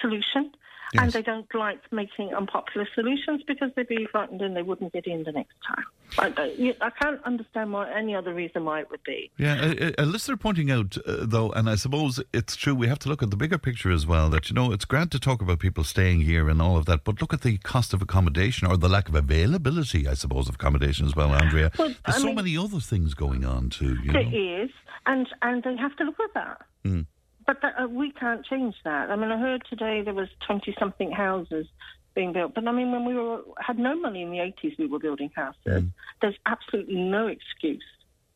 solution, 0.00 0.52
and 0.94 1.12
they 1.12 1.22
don't 1.22 1.52
like 1.54 1.80
making 1.92 2.32
unpopular 2.34 2.86
solutions 2.94 3.42
because 3.46 3.70
they'd 3.76 3.88
be 3.88 4.06
frightened 4.06 4.40
and 4.42 4.56
they 4.56 4.62
wouldn't 4.62 4.92
get 4.92 5.06
in 5.06 5.24
the 5.24 5.32
next 5.32 5.54
time. 5.66 5.84
I, 6.18 6.32
I, 6.36 6.74
I 6.86 6.90
can't 6.90 7.22
understand 7.24 7.72
why 7.72 7.90
any 7.92 8.14
other 8.14 8.32
reason 8.32 8.64
why 8.64 8.80
it 8.80 8.90
would 8.90 9.02
be. 9.02 9.30
Yeah, 9.36 9.72
a, 9.98 10.02
a 10.02 10.06
listener 10.06 10.36
pointing 10.36 10.70
out, 10.70 10.96
uh, 11.06 11.16
though, 11.22 11.50
and 11.50 11.68
I 11.68 11.74
suppose 11.74 12.20
it's 12.32 12.54
true, 12.56 12.74
we 12.74 12.86
have 12.86 12.98
to 13.00 13.08
look 13.08 13.22
at 13.22 13.30
the 13.30 13.36
bigger 13.36 13.58
picture 13.58 13.90
as 13.90 14.06
well, 14.06 14.28
that, 14.30 14.48
you 14.48 14.54
know, 14.54 14.70
it's 14.72 14.84
grand 14.84 15.10
to 15.12 15.18
talk 15.18 15.42
about 15.42 15.58
people 15.58 15.82
staying 15.84 16.20
here 16.20 16.48
and 16.48 16.62
all 16.62 16.76
of 16.76 16.84
that, 16.86 17.02
but 17.04 17.20
look 17.20 17.34
at 17.34 17.42
the 17.42 17.58
cost 17.58 17.92
of 17.92 18.00
accommodation 18.00 18.68
or 18.68 18.76
the 18.76 18.88
lack 18.88 19.08
of 19.08 19.14
availability, 19.14 20.06
I 20.06 20.14
suppose, 20.14 20.48
of 20.48 20.54
accommodation 20.54 21.06
as 21.06 21.16
well, 21.16 21.34
Andrea. 21.34 21.72
Well, 21.78 21.88
There's 21.88 21.98
I 22.16 22.18
so 22.20 22.26
mean- 22.26 22.36
many 22.36 22.56
other 22.56 22.80
things 22.80 23.14
going 23.14 23.44
on, 23.44 23.70
too, 23.70 23.96
you 24.02 24.12
There 24.12 24.22
know. 24.24 24.62
is, 24.64 24.70
and 25.06 25.26
and 25.42 25.62
they 25.62 25.76
have 25.76 25.94
to 25.96 26.04
look 26.04 26.18
at 26.20 26.34
that. 26.34 26.62
Mm. 26.84 27.06
But 27.46 27.62
that, 27.62 27.74
uh, 27.80 27.86
we 27.86 28.10
can't 28.10 28.44
change 28.44 28.74
that. 28.84 29.10
I 29.10 29.16
mean, 29.16 29.30
I 29.30 29.38
heard 29.38 29.62
today 29.68 30.02
there 30.02 30.14
was 30.14 30.28
twenty 30.44 30.74
something 30.78 31.12
houses 31.12 31.66
being 32.14 32.32
built, 32.32 32.54
but 32.54 32.66
I 32.66 32.72
mean, 32.72 32.90
when 32.92 33.04
we 33.04 33.14
were 33.14 33.42
had 33.58 33.78
no 33.78 33.94
money 33.98 34.22
in 34.22 34.30
the 34.30 34.40
eighties, 34.40 34.72
we 34.78 34.86
were 34.86 34.98
building 34.98 35.30
houses. 35.34 35.84
There's 36.20 36.34
absolutely 36.46 36.96
no 36.96 37.26
excuse, 37.26 37.84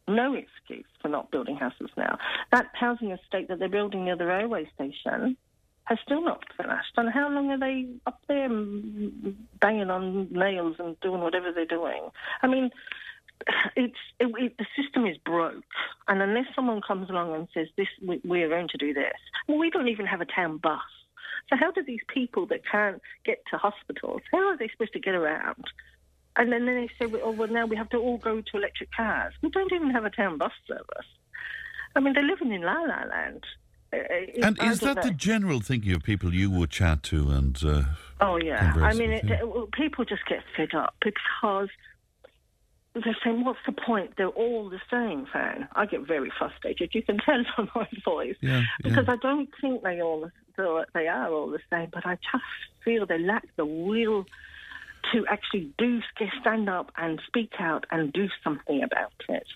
no 0.07 0.35
excuse 0.35 0.87
for 1.01 1.09
not 1.09 1.31
building 1.31 1.57
houses 1.57 1.89
now. 1.97 2.19
That 2.53 2.69
housing 2.75 3.11
estate 3.11 3.49
that 3.49 3.59
they're 3.59 3.69
building 3.69 4.05
near 4.05 4.17
the 4.17 4.27
railway 4.27 4.71
station 4.75 5.37
has 5.85 5.99
still 6.05 6.23
not 6.23 6.45
finished. 6.57 6.93
And 6.97 7.11
how 7.11 7.29
long 7.31 7.51
are 7.51 7.59
they 7.59 7.89
up 8.07 8.21
there 8.29 8.49
mm, 8.49 9.35
banging 9.61 9.91
on 9.91 10.29
nails 10.31 10.77
and 10.79 10.99
doing 11.01 11.21
whatever 11.21 11.51
they're 11.53 11.65
doing? 11.65 12.11
I 12.43 12.47
mean, 12.47 12.71
it's 13.77 13.95
it, 14.19 14.31
it, 14.39 14.57
the 14.59 14.67
system 14.81 15.07
is 15.07 15.17
broke, 15.19 15.65
and 16.09 16.21
unless 16.23 16.47
someone 16.55 16.81
comes 16.87 17.09
along 17.11 17.35
and 17.35 17.49
says 17.55 17.69
this, 17.77 17.89
we, 18.07 18.21
we 18.25 18.43
are 18.43 18.49
going 18.49 18.69
to 18.69 18.79
do 18.79 18.93
this. 18.95 19.15
Well, 19.49 19.59
we 19.59 19.71
don't 19.71 19.89
even 19.89 20.07
have 20.07 20.21
a 20.21 20.27
town 20.27 20.59
bus. 20.59 20.81
So 21.49 21.57
how 21.59 21.71
do 21.73 21.83
these 21.83 22.01
people 22.13 22.47
that 22.47 22.61
can't 22.71 23.01
get 23.25 23.39
to 23.51 23.57
hospitals? 23.59 24.23
How 24.33 24.49
are 24.51 24.57
they 24.57 24.69
supposed 24.69 24.93
to 24.93 25.01
get 25.01 25.15
around? 25.15 25.65
And 26.37 26.53
then, 26.53 26.65
then 26.67 26.77
they 26.77 26.89
say, 27.07 27.13
oh 27.25 27.33
well, 27.33 27.49
now 27.49 27.67
we 27.67 27.77
have 27.77 27.89
to 27.91 27.97
all 27.99 28.19
go 28.19 28.41
to 28.41 28.57
electric 28.57 28.91
cars. 28.93 29.35
We 29.43 29.51
don't 29.51 29.73
even 29.73 29.91
have 29.91 30.05
a 30.05 30.11
town 30.11 30.39
bus 30.39 30.53
service. 30.69 31.09
I 31.97 32.01
mean, 32.01 32.15
they're 32.15 32.23
living 32.23 32.53
in 32.53 32.63
la 32.63 32.75
la 32.75 33.03
land. 33.05 33.45
Uh, 33.93 33.97
uh, 33.97 34.47
And 34.47 34.59
is 34.63 34.79
that 34.81 35.03
the 35.03 35.11
general 35.11 35.61
thinking 35.61 35.93
of 35.93 36.05
people 36.05 36.33
you 36.33 36.51
would 36.51 36.71
chat 36.71 37.03
to 37.05 37.31
and. 37.31 37.59
Uh, 37.65 37.83
Oh 38.21 38.37
yeah, 38.37 38.75
I 38.77 38.93
mean, 38.93 39.11
it, 39.13 39.25
it- 39.27 39.73
people 39.73 40.05
just 40.05 40.27
get 40.27 40.41
fed 40.55 40.75
up 40.75 40.95
because 41.03 41.71
they're 42.95 43.17
saying, 43.25 43.45
"What's 43.45 43.61
the 43.67 43.73
point? 43.73 44.15
They're 44.17 44.29
all 44.29 44.69
the 44.69 44.81
same." 44.91 45.27
Fan, 45.33 45.69
I 45.75 45.87
get 45.87 46.07
very 46.07 46.31
frustrated. 46.37 46.95
You 46.95 47.03
can 47.03 47.19
tell 47.25 47.43
from 47.55 47.71
my 47.75 47.89
voice 48.05 48.37
Yeah, 48.41 48.63
because 48.83 49.07
yeah. 49.07 49.15
I 49.15 49.17
don't 49.17 49.49
think 49.61 49.83
they 49.83 50.01
all 50.03 50.31
they 50.57 51.09
are 51.09 51.33
all 51.33 51.51
the 51.51 51.61
same, 51.71 51.89
but 51.93 52.05
I 52.05 52.17
just 52.17 52.45
feel 52.85 53.07
they 53.07 53.19
lack 53.19 53.47
the 53.57 53.65
will 53.65 54.27
to 55.13 55.27
actually 55.29 55.73
do 55.79 56.01
stand 56.41 56.69
up 56.69 56.93
and 56.97 57.21
speak 57.27 57.53
out 57.59 57.87
and 57.91 58.13
do 58.13 58.29
something 58.45 58.83
about 58.83 59.13
it. 59.29 59.47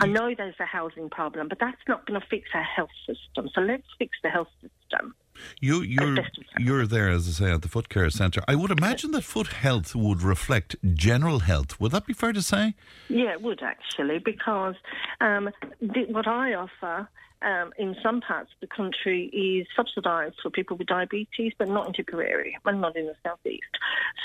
I 0.00 0.06
know 0.06 0.34
there's 0.36 0.58
a 0.58 0.64
housing 0.64 1.08
problem, 1.08 1.48
but 1.48 1.58
that's 1.60 1.80
not 1.86 2.06
going 2.06 2.20
to 2.20 2.26
fix 2.26 2.48
our 2.54 2.62
health 2.62 2.90
system. 3.06 3.48
So 3.54 3.60
let's 3.60 3.86
fix 3.98 4.18
the 4.22 4.28
health 4.28 4.48
system. 4.60 5.14
You, 5.60 5.82
you're 5.82 6.18
you're 6.58 6.86
there, 6.86 7.08
as 7.08 7.28
I 7.28 7.32
say, 7.32 7.52
at 7.52 7.62
the 7.62 7.68
Foot 7.68 7.88
Care 7.88 8.10
Centre. 8.10 8.42
I 8.48 8.54
would 8.54 8.70
imagine 8.70 9.10
that 9.12 9.24
foot 9.24 9.48
health 9.48 9.94
would 9.94 10.22
reflect 10.22 10.76
general 10.94 11.40
health. 11.40 11.80
Would 11.80 11.92
that 11.92 12.06
be 12.06 12.12
fair 12.12 12.32
to 12.32 12.42
say? 12.42 12.74
Yeah, 13.08 13.32
it 13.32 13.42
would 13.42 13.62
actually, 13.62 14.18
because 14.18 14.74
um, 15.20 15.50
the, 15.80 16.06
what 16.08 16.26
I 16.26 16.54
offer 16.54 17.08
um, 17.42 17.72
in 17.78 17.96
some 18.02 18.20
parts 18.20 18.50
of 18.52 18.68
the 18.68 18.74
country 18.74 19.26
is 19.26 19.66
subsidised 19.76 20.36
for 20.42 20.50
people 20.50 20.76
with 20.76 20.88
diabetes, 20.88 21.52
but 21.58 21.68
not 21.68 21.86
in 21.86 21.92
Tipperary, 21.92 22.56
and 22.64 22.80
not 22.80 22.96
in 22.96 23.06
the 23.06 23.14
southeast. 23.24 23.64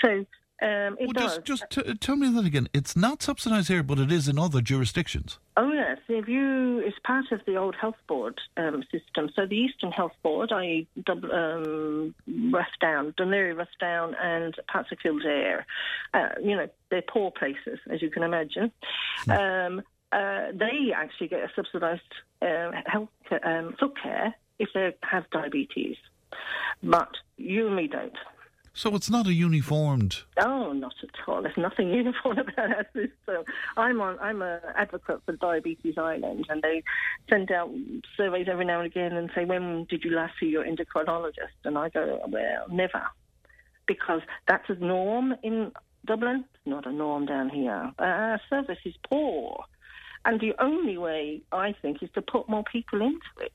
So 0.03 0.26
um, 0.61 0.97
it 0.99 1.07
Well, 1.07 1.13
does. 1.13 1.39
just 1.39 1.69
just 1.69 1.85
t- 1.85 1.93
tell 1.95 2.15
me 2.15 2.30
that 2.30 2.45
again. 2.45 2.67
It's 2.73 2.95
not 2.95 3.21
subsidised 3.21 3.67
here, 3.67 3.84
but 3.84 3.99
it 3.99 4.11
is 4.11 4.27
in 4.27 4.38
other 4.39 4.61
jurisdictions. 4.61 5.39
Oh 5.57 5.71
yes, 5.71 5.97
if 6.07 6.27
you 6.27 6.80
it's 6.80 6.97
part 6.99 7.31
of 7.31 7.41
the 7.45 7.55
old 7.57 7.75
health 7.75 7.97
board 8.07 8.39
um, 8.57 8.84
system. 8.91 9.30
So 9.35 9.45
the 9.45 9.57
Eastern 9.57 9.91
Health 9.91 10.13
Board, 10.21 10.51
i.e., 10.51 10.88
um, 11.09 12.15
Rathdown, 12.30 13.13
Dún 13.15 13.30
Laoghaire, 13.30 13.55
Rathdown, 13.65 14.13
and 14.21 14.55
parts 14.71 14.91
of 14.91 14.99
Kildare, 14.99 15.65
uh, 16.13 16.30
you 16.41 16.55
know, 16.55 16.67
they're 16.89 17.01
poor 17.01 17.31
places, 17.31 17.80
as 17.89 18.01
you 18.01 18.09
can 18.09 18.23
imagine. 18.23 18.71
Um, 19.27 19.81
uh, 20.11 20.51
they 20.53 20.91
actually 20.95 21.27
get 21.27 21.39
a 21.39 21.49
subsidised 21.55 22.01
uh, 22.41 22.71
health 22.85 23.09
um, 23.43 23.75
foot 23.80 23.93
care 24.01 24.34
if 24.59 24.69
they 24.73 24.95
have 25.01 25.30
diabetes, 25.31 25.97
but 26.84 27.09
you 27.38 27.67
and 27.67 27.75
me 27.75 27.88
don't. 27.88 28.13
So 28.75 28.95
it's 28.95 29.09
not 29.09 29.27
a 29.27 29.33
uniformed. 29.33 30.23
Oh, 30.39 30.73
not 30.73 30.95
at 31.03 31.09
all. 31.27 31.43
There's 31.43 31.57
nothing 31.57 31.89
uniform 31.93 32.39
about 32.39 32.57
our 32.57 32.85
system. 32.93 33.43
I'm 33.77 34.01
on. 34.01 34.17
I'm 34.19 34.41
a 34.41 34.59
advocate 34.75 35.21
for 35.25 35.33
Diabetes 35.33 35.95
Ireland, 35.97 36.47
and 36.49 36.61
they 36.63 36.83
send 37.29 37.51
out 37.51 37.69
surveys 38.17 38.47
every 38.49 38.65
now 38.65 38.79
and 38.79 38.87
again 38.87 39.13
and 39.13 39.29
say, 39.35 39.45
"When 39.45 39.85
did 39.85 40.03
you 40.03 40.11
last 40.11 40.33
see 40.39 40.47
your 40.47 40.65
endocrinologist?" 40.65 41.53
And 41.63 41.77
I 41.77 41.89
go, 41.89 42.19
"Well, 42.27 42.65
never," 42.69 43.03
because 43.85 44.21
that's 44.47 44.67
a 44.69 44.75
norm 44.75 45.35
in 45.43 45.71
Dublin. 46.05 46.43
It's 46.55 46.65
not 46.65 46.87
a 46.87 46.91
norm 46.91 47.27
down 47.27 47.49
here. 47.49 47.91
Our 47.99 48.41
service 48.49 48.79
is 48.85 48.95
poor, 49.07 49.65
and 50.25 50.41
the 50.41 50.55
only 50.57 50.97
way 50.97 51.41
I 51.51 51.75
think 51.79 52.01
is 52.01 52.09
to 52.15 52.23
put 52.23 52.49
more 52.49 52.63
people 52.63 53.01
into 53.01 53.19
it. 53.39 53.53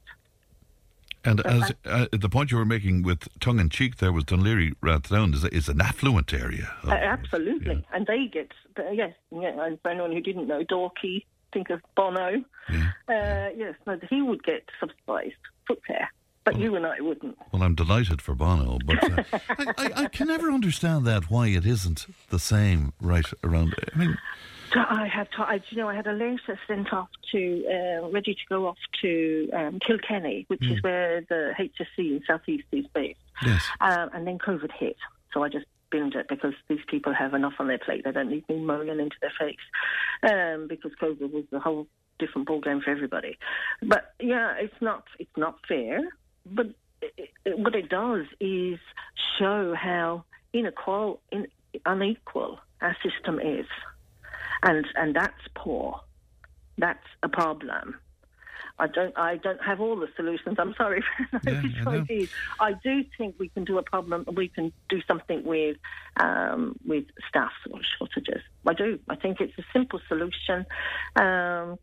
And 1.24 1.44
as 1.44 1.72
uh, 1.84 2.06
the 2.12 2.28
point 2.28 2.50
you 2.50 2.58
were 2.58 2.64
making 2.64 3.02
with 3.02 3.28
tongue 3.40 3.58
in 3.58 3.68
cheek 3.68 3.96
there 3.96 4.12
was 4.12 4.24
Dún 4.24 4.42
Laoghaire 4.42 4.74
Rathdown 4.82 5.34
is, 5.34 5.44
is 5.46 5.68
an 5.68 5.80
affluent 5.80 6.32
area. 6.32 6.72
Uh, 6.86 6.92
absolutely, 6.92 7.74
yeah. 7.74 7.96
and 7.96 8.06
they 8.06 8.26
get 8.26 8.52
yes, 8.92 9.12
yeah. 9.30 9.64
And 9.64 9.80
for 9.82 9.90
anyone 9.90 10.12
who 10.12 10.20
didn't 10.20 10.46
know, 10.46 10.64
Dalkey, 10.64 11.24
think 11.52 11.70
of 11.70 11.80
Bono. 11.96 12.42
Yeah. 12.70 12.90
Uh, 13.08 13.50
yes, 13.56 13.74
no, 13.86 13.98
he 14.08 14.22
would 14.22 14.42
get 14.44 14.64
subsidised 14.80 15.34
foot 15.66 15.84
care. 15.86 16.10
But 16.44 16.54
well, 16.54 16.62
you 16.62 16.76
and 16.76 16.86
I 16.86 17.00
wouldn't. 17.00 17.36
Well, 17.52 17.62
I'm 17.62 17.74
delighted 17.74 18.22
for 18.22 18.34
Bono, 18.34 18.78
but 18.86 19.04
uh, 19.04 19.22
I, 19.50 19.66
I, 19.76 19.92
I, 20.04 20.08
can 20.08 20.28
never 20.28 20.50
understand 20.50 21.04
that 21.04 21.30
why 21.30 21.48
it 21.48 21.66
isn't 21.66 22.06
the 22.30 22.38
same 22.38 22.94
right 23.00 23.26
around. 23.44 23.74
I 23.94 23.98
mean, 23.98 24.16
I 24.74 25.06
had, 25.06 25.28
to, 25.32 25.42
I, 25.42 25.60
you 25.70 25.78
know, 25.78 25.88
I 25.88 25.94
had 25.94 26.06
a 26.06 26.12
letter 26.12 26.58
sent 26.66 26.92
off 26.92 27.08
to, 27.32 27.64
uh, 27.66 28.08
ready 28.08 28.34
to 28.34 28.40
go 28.48 28.66
off 28.66 28.78
to 29.02 29.50
um, 29.54 29.78
Kilkenny, 29.84 30.44
which 30.48 30.60
mm. 30.60 30.72
is 30.72 30.78
hmm. 30.78 30.88
where 30.88 31.20
the 31.22 31.52
HSE 31.58 31.98
in 31.98 32.22
Southeast 32.26 32.64
is 32.72 32.86
based. 32.94 33.18
Yes. 33.44 33.64
Um, 33.80 34.10
and 34.12 34.26
then 34.26 34.38
COVID 34.38 34.70
hit, 34.78 34.96
so 35.32 35.42
I 35.42 35.48
just 35.48 35.66
binned 35.90 36.14
it 36.14 36.26
because 36.28 36.54
these 36.68 36.80
people 36.88 37.14
have 37.14 37.34
enough 37.34 37.54
on 37.58 37.68
their 37.68 37.78
plate. 37.78 38.04
They 38.04 38.12
don't 38.12 38.30
need 38.30 38.48
me 38.48 38.56
moaning 38.60 39.00
into 39.00 39.16
their 39.20 39.32
face 39.38 39.56
um, 40.22 40.66
because 40.68 40.92
COVID 41.00 41.32
was 41.32 41.44
a 41.52 41.58
whole 41.58 41.86
different 42.18 42.48
ball 42.48 42.60
game 42.60 42.80
for 42.80 42.90
everybody. 42.90 43.38
But 43.82 44.12
yeah, 44.20 44.54
it's 44.58 44.80
not 44.80 45.04
it's 45.18 45.36
not 45.36 45.58
fair. 45.66 46.00
But 46.46 46.66
it, 47.00 47.30
it, 47.44 47.58
what 47.58 47.74
it 47.74 47.88
does 47.88 48.26
is 48.40 48.78
show 49.38 49.74
how 49.74 50.24
inequal, 50.52 51.20
in, 51.30 51.46
unequal 51.86 52.58
our 52.80 52.96
system 53.02 53.40
is 53.40 53.66
and 54.62 54.86
and 54.96 55.14
that's 55.14 55.46
poor. 55.54 56.00
That's 56.76 56.98
a 57.22 57.28
problem. 57.28 57.96
I 58.78 58.86
don't 58.86 59.16
I 59.18 59.36
don't 59.36 59.62
have 59.62 59.80
all 59.80 59.96
the 59.96 60.08
solutions. 60.16 60.56
I'm 60.58 60.74
sorry, 60.76 61.02
yeah, 61.46 61.62
I, 61.86 62.28
I 62.60 62.72
do 62.84 63.02
think 63.16 63.34
we 63.38 63.48
can 63.48 63.64
do 63.64 63.78
a 63.78 63.82
problem. 63.82 64.24
We 64.36 64.48
can 64.48 64.72
do 64.88 65.00
something 65.06 65.44
with 65.44 65.76
um, 66.20 66.76
with 66.86 67.04
staff 67.28 67.50
shortages. 67.98 68.42
I 68.66 68.74
do. 68.74 68.98
I 69.08 69.16
think 69.16 69.40
it's 69.40 69.58
a 69.58 69.64
simple 69.72 70.00
solution. 70.08 70.64
Um, 71.16 71.78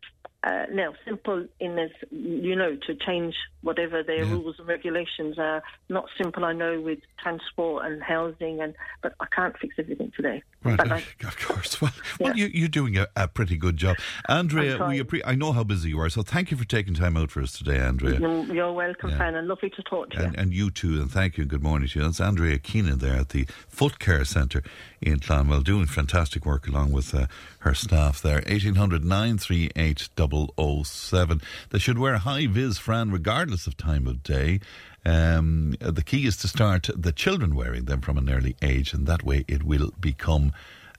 uh, 0.45 0.67
now, 0.71 0.93
simple 1.03 1.47
in 1.59 1.75
this, 1.75 1.91
you 2.11 2.55
know, 2.55 2.77
to 2.85 2.93
change 2.93 3.33
whatever 3.61 4.03
their 4.03 4.23
yeah. 4.23 4.31
rules 4.31 4.55
and 4.59 4.67
regulations 4.67 5.39
are. 5.39 5.63
Not 5.89 6.05
simple, 6.21 6.45
I 6.45 6.53
know, 6.53 6.79
with 6.79 6.99
transport 7.19 7.83
and 7.85 8.03
housing, 8.03 8.61
and 8.61 8.75
but 9.01 9.15
I 9.19 9.25
can't 9.35 9.57
fix 9.57 9.73
everything 9.79 10.11
today. 10.15 10.43
Right, 10.63 10.79
I, 10.79 11.03
of 11.25 11.39
course. 11.39 11.81
Well, 11.81 11.91
yeah. 12.19 12.27
well 12.27 12.37
you, 12.37 12.65
are 12.65 12.69
doing 12.69 12.97
a, 12.97 13.07
a, 13.15 13.27
pretty 13.27 13.57
good 13.57 13.77
job, 13.77 13.97
Andrea. 14.29 14.77
We 14.87 15.01
appre- 15.01 15.21
I 15.25 15.35
know 15.35 15.51
how 15.51 15.63
busy 15.63 15.89
you 15.89 15.99
are, 15.99 16.09
so 16.09 16.21
thank 16.21 16.51
you 16.51 16.57
for 16.57 16.63
taking 16.63 16.93
time 16.93 17.17
out 17.17 17.31
for 17.31 17.41
us 17.41 17.57
today, 17.57 17.79
Andrea. 17.79 18.19
You're 18.19 18.71
welcome, 18.71 19.09
yeah. 19.09 19.17
Fran, 19.17 19.35
and 19.35 19.47
lovely 19.47 19.71
to 19.71 19.83
talk 19.83 20.11
to 20.11 20.21
you. 20.21 20.31
And 20.37 20.53
you 20.53 20.71
too, 20.71 21.01
and 21.01 21.11
thank 21.11 21.37
you, 21.37 21.41
and 21.41 21.49
good 21.49 21.63
morning 21.63 21.89
to 21.89 21.99
you. 21.99 22.05
That's 22.05 22.21
Andrea 22.21 22.59
Keenan 22.59 22.99
there 22.99 23.15
at 23.15 23.29
the 23.29 23.45
Foot 23.67 23.99
Care 23.99 24.23
Centre 24.25 24.63
in 25.01 25.19
Clonmel, 25.19 25.63
doing 25.63 25.85
fantastic 25.85 26.45
work 26.45 26.67
along 26.67 26.91
with 26.91 27.13
uh, 27.13 27.27
her 27.59 27.73
staff 27.73 28.21
there. 28.21 28.35
1800 28.35 29.03
938 29.03 30.09
007. 30.57 31.41
They 31.69 31.79
should 31.79 31.99
wear 31.99 32.17
high 32.17 32.47
vis, 32.47 32.77
Fran, 32.77 33.11
regardless 33.11 33.67
of 33.67 33.77
time 33.77 34.07
of 34.07 34.23
day. 34.23 34.59
Um, 35.05 35.75
the 35.79 36.03
key 36.03 36.25
is 36.25 36.37
to 36.37 36.47
start 36.47 36.89
the 36.95 37.11
children 37.11 37.55
wearing 37.55 37.85
them 37.85 38.01
from 38.01 38.17
an 38.17 38.29
early 38.29 38.55
age, 38.61 38.93
and 38.93 39.05
that 39.07 39.23
way 39.23 39.45
it 39.47 39.63
will 39.63 39.91
become 39.99 40.51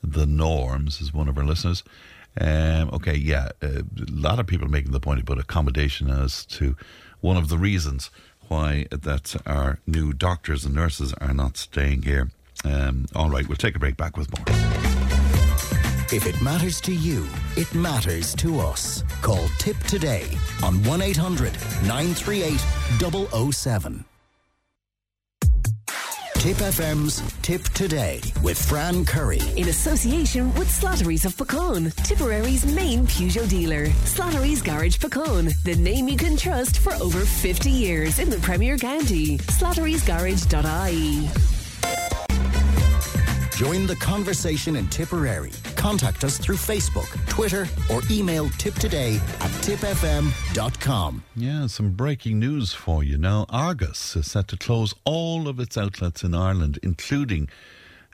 the 0.02 0.26
norms, 0.26 1.00
as 1.00 1.12
one 1.12 1.28
of 1.28 1.36
our 1.36 1.44
listeners. 1.44 1.82
Um, 2.40 2.90
okay, 2.92 3.16
yeah, 3.16 3.48
uh, 3.62 3.82
a 3.82 4.10
lot 4.10 4.38
of 4.38 4.46
people 4.46 4.68
making 4.68 4.92
the 4.92 5.00
point 5.00 5.20
about 5.20 5.38
accommodation 5.38 6.10
as 6.10 6.44
to 6.46 6.76
one 7.20 7.36
of 7.36 7.48
the 7.48 7.58
reasons 7.58 8.10
why 8.48 8.86
that 8.90 9.34
our 9.46 9.80
new 9.86 10.12
doctors 10.12 10.64
and 10.64 10.74
nurses 10.74 11.12
are 11.14 11.34
not 11.34 11.56
staying 11.56 12.02
here. 12.02 12.30
Um, 12.64 13.06
all 13.14 13.30
right, 13.30 13.46
we'll 13.48 13.56
take 13.56 13.76
a 13.76 13.78
break. 13.78 13.96
Back 13.96 14.16
with 14.16 14.30
more. 14.30 15.85
If 16.12 16.26
it 16.26 16.40
matters 16.40 16.80
to 16.82 16.94
you, 16.94 17.26
it 17.56 17.72
matters 17.74 18.34
to 18.36 18.60
us. 18.60 19.02
Call 19.22 19.48
TIP 19.58 19.76
today 19.84 20.26
on 20.62 20.82
1 20.84 21.02
800 21.02 21.52
938 21.82 22.60
007. 23.52 24.04
Tipp 26.34 26.58
FM's 26.58 27.20
Tip 27.42 27.62
Today 27.70 28.20
with 28.40 28.56
Fran 28.56 29.04
Curry. 29.04 29.40
In 29.56 29.66
association 29.66 30.54
with 30.54 30.68
Slattery's 30.68 31.24
of 31.24 31.34
Puckane, 31.34 31.92
Tipperary's 32.04 32.64
main 32.72 33.04
Peugeot 33.06 33.48
dealer. 33.48 33.86
Slattery's 34.04 34.62
Garage 34.62 34.98
Puckane, 34.98 35.50
the 35.64 35.74
name 35.74 36.06
you 36.06 36.16
can 36.16 36.36
trust 36.36 36.78
for 36.78 36.92
over 37.02 37.24
50 37.24 37.68
years 37.68 38.20
in 38.20 38.30
the 38.30 38.38
Premier 38.38 38.78
County. 38.78 39.38
Slattery'sGarage.ie. 39.38 42.25
Join 43.56 43.86
the 43.86 43.96
conversation 43.96 44.76
in 44.76 44.86
Tipperary. 44.88 45.50
Contact 45.76 46.24
us 46.24 46.36
through 46.36 46.56
Facebook, 46.56 47.08
Twitter, 47.26 47.66
or 47.90 48.02
email 48.10 48.48
tiptoday 48.50 49.16
at 49.16 49.50
tippfm.com. 49.64 51.24
Yeah, 51.34 51.66
some 51.66 51.92
breaking 51.92 52.38
news 52.38 52.74
for 52.74 53.02
you. 53.02 53.16
Now, 53.16 53.46
Argos 53.48 54.14
is 54.14 54.30
set 54.30 54.48
to 54.48 54.58
close 54.58 54.94
all 55.06 55.48
of 55.48 55.58
its 55.58 55.78
outlets 55.78 56.22
in 56.22 56.34
Ireland, 56.34 56.78
including 56.82 57.48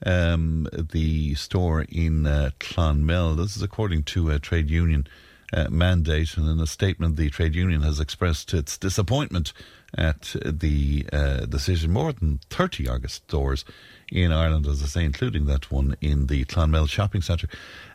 um, 0.06 0.68
the 0.72 1.34
store 1.34 1.86
in 1.88 2.24
uh, 2.24 2.50
Clonmel. 2.60 3.34
This 3.34 3.56
is 3.56 3.62
according 3.62 4.04
to 4.04 4.30
a 4.30 4.38
trade 4.38 4.70
union 4.70 5.08
uh, 5.52 5.66
mandate, 5.70 6.36
and 6.36 6.48
in 6.48 6.60
a 6.60 6.68
statement, 6.68 7.16
the 7.16 7.30
trade 7.30 7.56
union 7.56 7.82
has 7.82 7.98
expressed 7.98 8.54
its 8.54 8.78
disappointment 8.78 9.52
at 9.98 10.36
the 10.44 11.04
uh, 11.12 11.46
decision. 11.46 11.90
More 11.90 12.12
than 12.12 12.38
30 12.48 12.88
Argos 12.88 13.14
stores 13.14 13.64
in 14.12 14.30
Ireland, 14.30 14.66
as 14.66 14.82
I 14.82 14.86
say, 14.86 15.04
including 15.04 15.46
that 15.46 15.70
one 15.70 15.96
in 16.00 16.26
the 16.26 16.44
Clonmel 16.44 16.86
shopping 16.86 17.22
centre. 17.22 17.48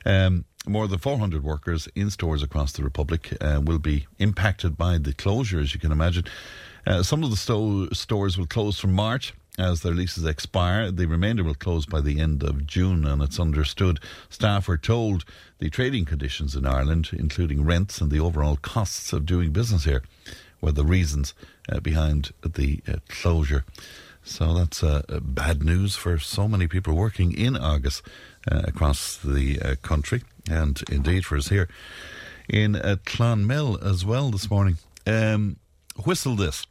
Um, 0.05 0.45
more 0.65 0.87
than 0.87 0.99
400 0.99 1.43
workers 1.43 1.87
in 1.95 2.09
stores 2.09 2.43
across 2.43 2.73
the 2.73 2.83
Republic 2.83 3.33
uh, 3.39 3.61
will 3.63 3.79
be 3.79 4.07
impacted 4.19 4.77
by 4.77 4.97
the 4.97 5.13
closure, 5.13 5.59
as 5.59 5.73
you 5.73 5.79
can 5.79 5.91
imagine. 5.91 6.25
Uh, 6.85 7.03
some 7.03 7.23
of 7.23 7.29
the 7.29 7.37
sto- 7.37 7.89
stores 7.91 8.37
will 8.37 8.47
close 8.47 8.79
from 8.79 8.93
March 8.93 9.33
as 9.57 9.81
their 9.81 9.93
leases 9.93 10.25
expire. 10.25 10.91
The 10.91 11.05
remainder 11.05 11.43
will 11.43 11.55
close 11.55 11.85
by 11.85 12.01
the 12.01 12.19
end 12.19 12.43
of 12.43 12.67
June, 12.67 13.05
and 13.05 13.21
it's 13.21 13.39
understood 13.39 13.99
staff 14.29 14.67
were 14.67 14.77
told 14.77 15.23
the 15.59 15.69
trading 15.69 16.05
conditions 16.05 16.55
in 16.55 16.65
Ireland, 16.65 17.09
including 17.13 17.63
rents 17.63 18.01
and 18.01 18.11
the 18.11 18.19
overall 18.19 18.57
costs 18.57 19.13
of 19.13 19.25
doing 19.25 19.51
business 19.51 19.85
here, 19.85 20.03
were 20.61 20.71
the 20.71 20.85
reasons 20.85 21.33
uh, 21.69 21.79
behind 21.79 22.31
the 22.41 22.81
uh, 22.87 22.95
closure. 23.07 23.63
So 24.27 24.53
that's 24.53 24.83
uh, 24.83 25.03
bad 25.21 25.63
news 25.63 25.95
for 25.95 26.19
so 26.19 26.49
many 26.49 26.67
people 26.67 26.93
working 26.93 27.31
in 27.31 27.55
Argos 27.55 28.03
uh, 28.51 28.61
across 28.65 29.15
the 29.15 29.59
uh, 29.61 29.75
country, 29.81 30.21
and 30.49 30.83
indeed 30.91 31.25
for 31.25 31.37
us 31.37 31.47
here 31.47 31.69
in 32.49 32.75
uh, 32.75 32.97
Clonmel 33.05 33.81
as 33.81 34.05
well 34.05 34.29
this 34.29 34.51
morning. 34.51 34.77
Um, 35.07 35.55
Whistle 36.05 36.35
This 36.35 36.67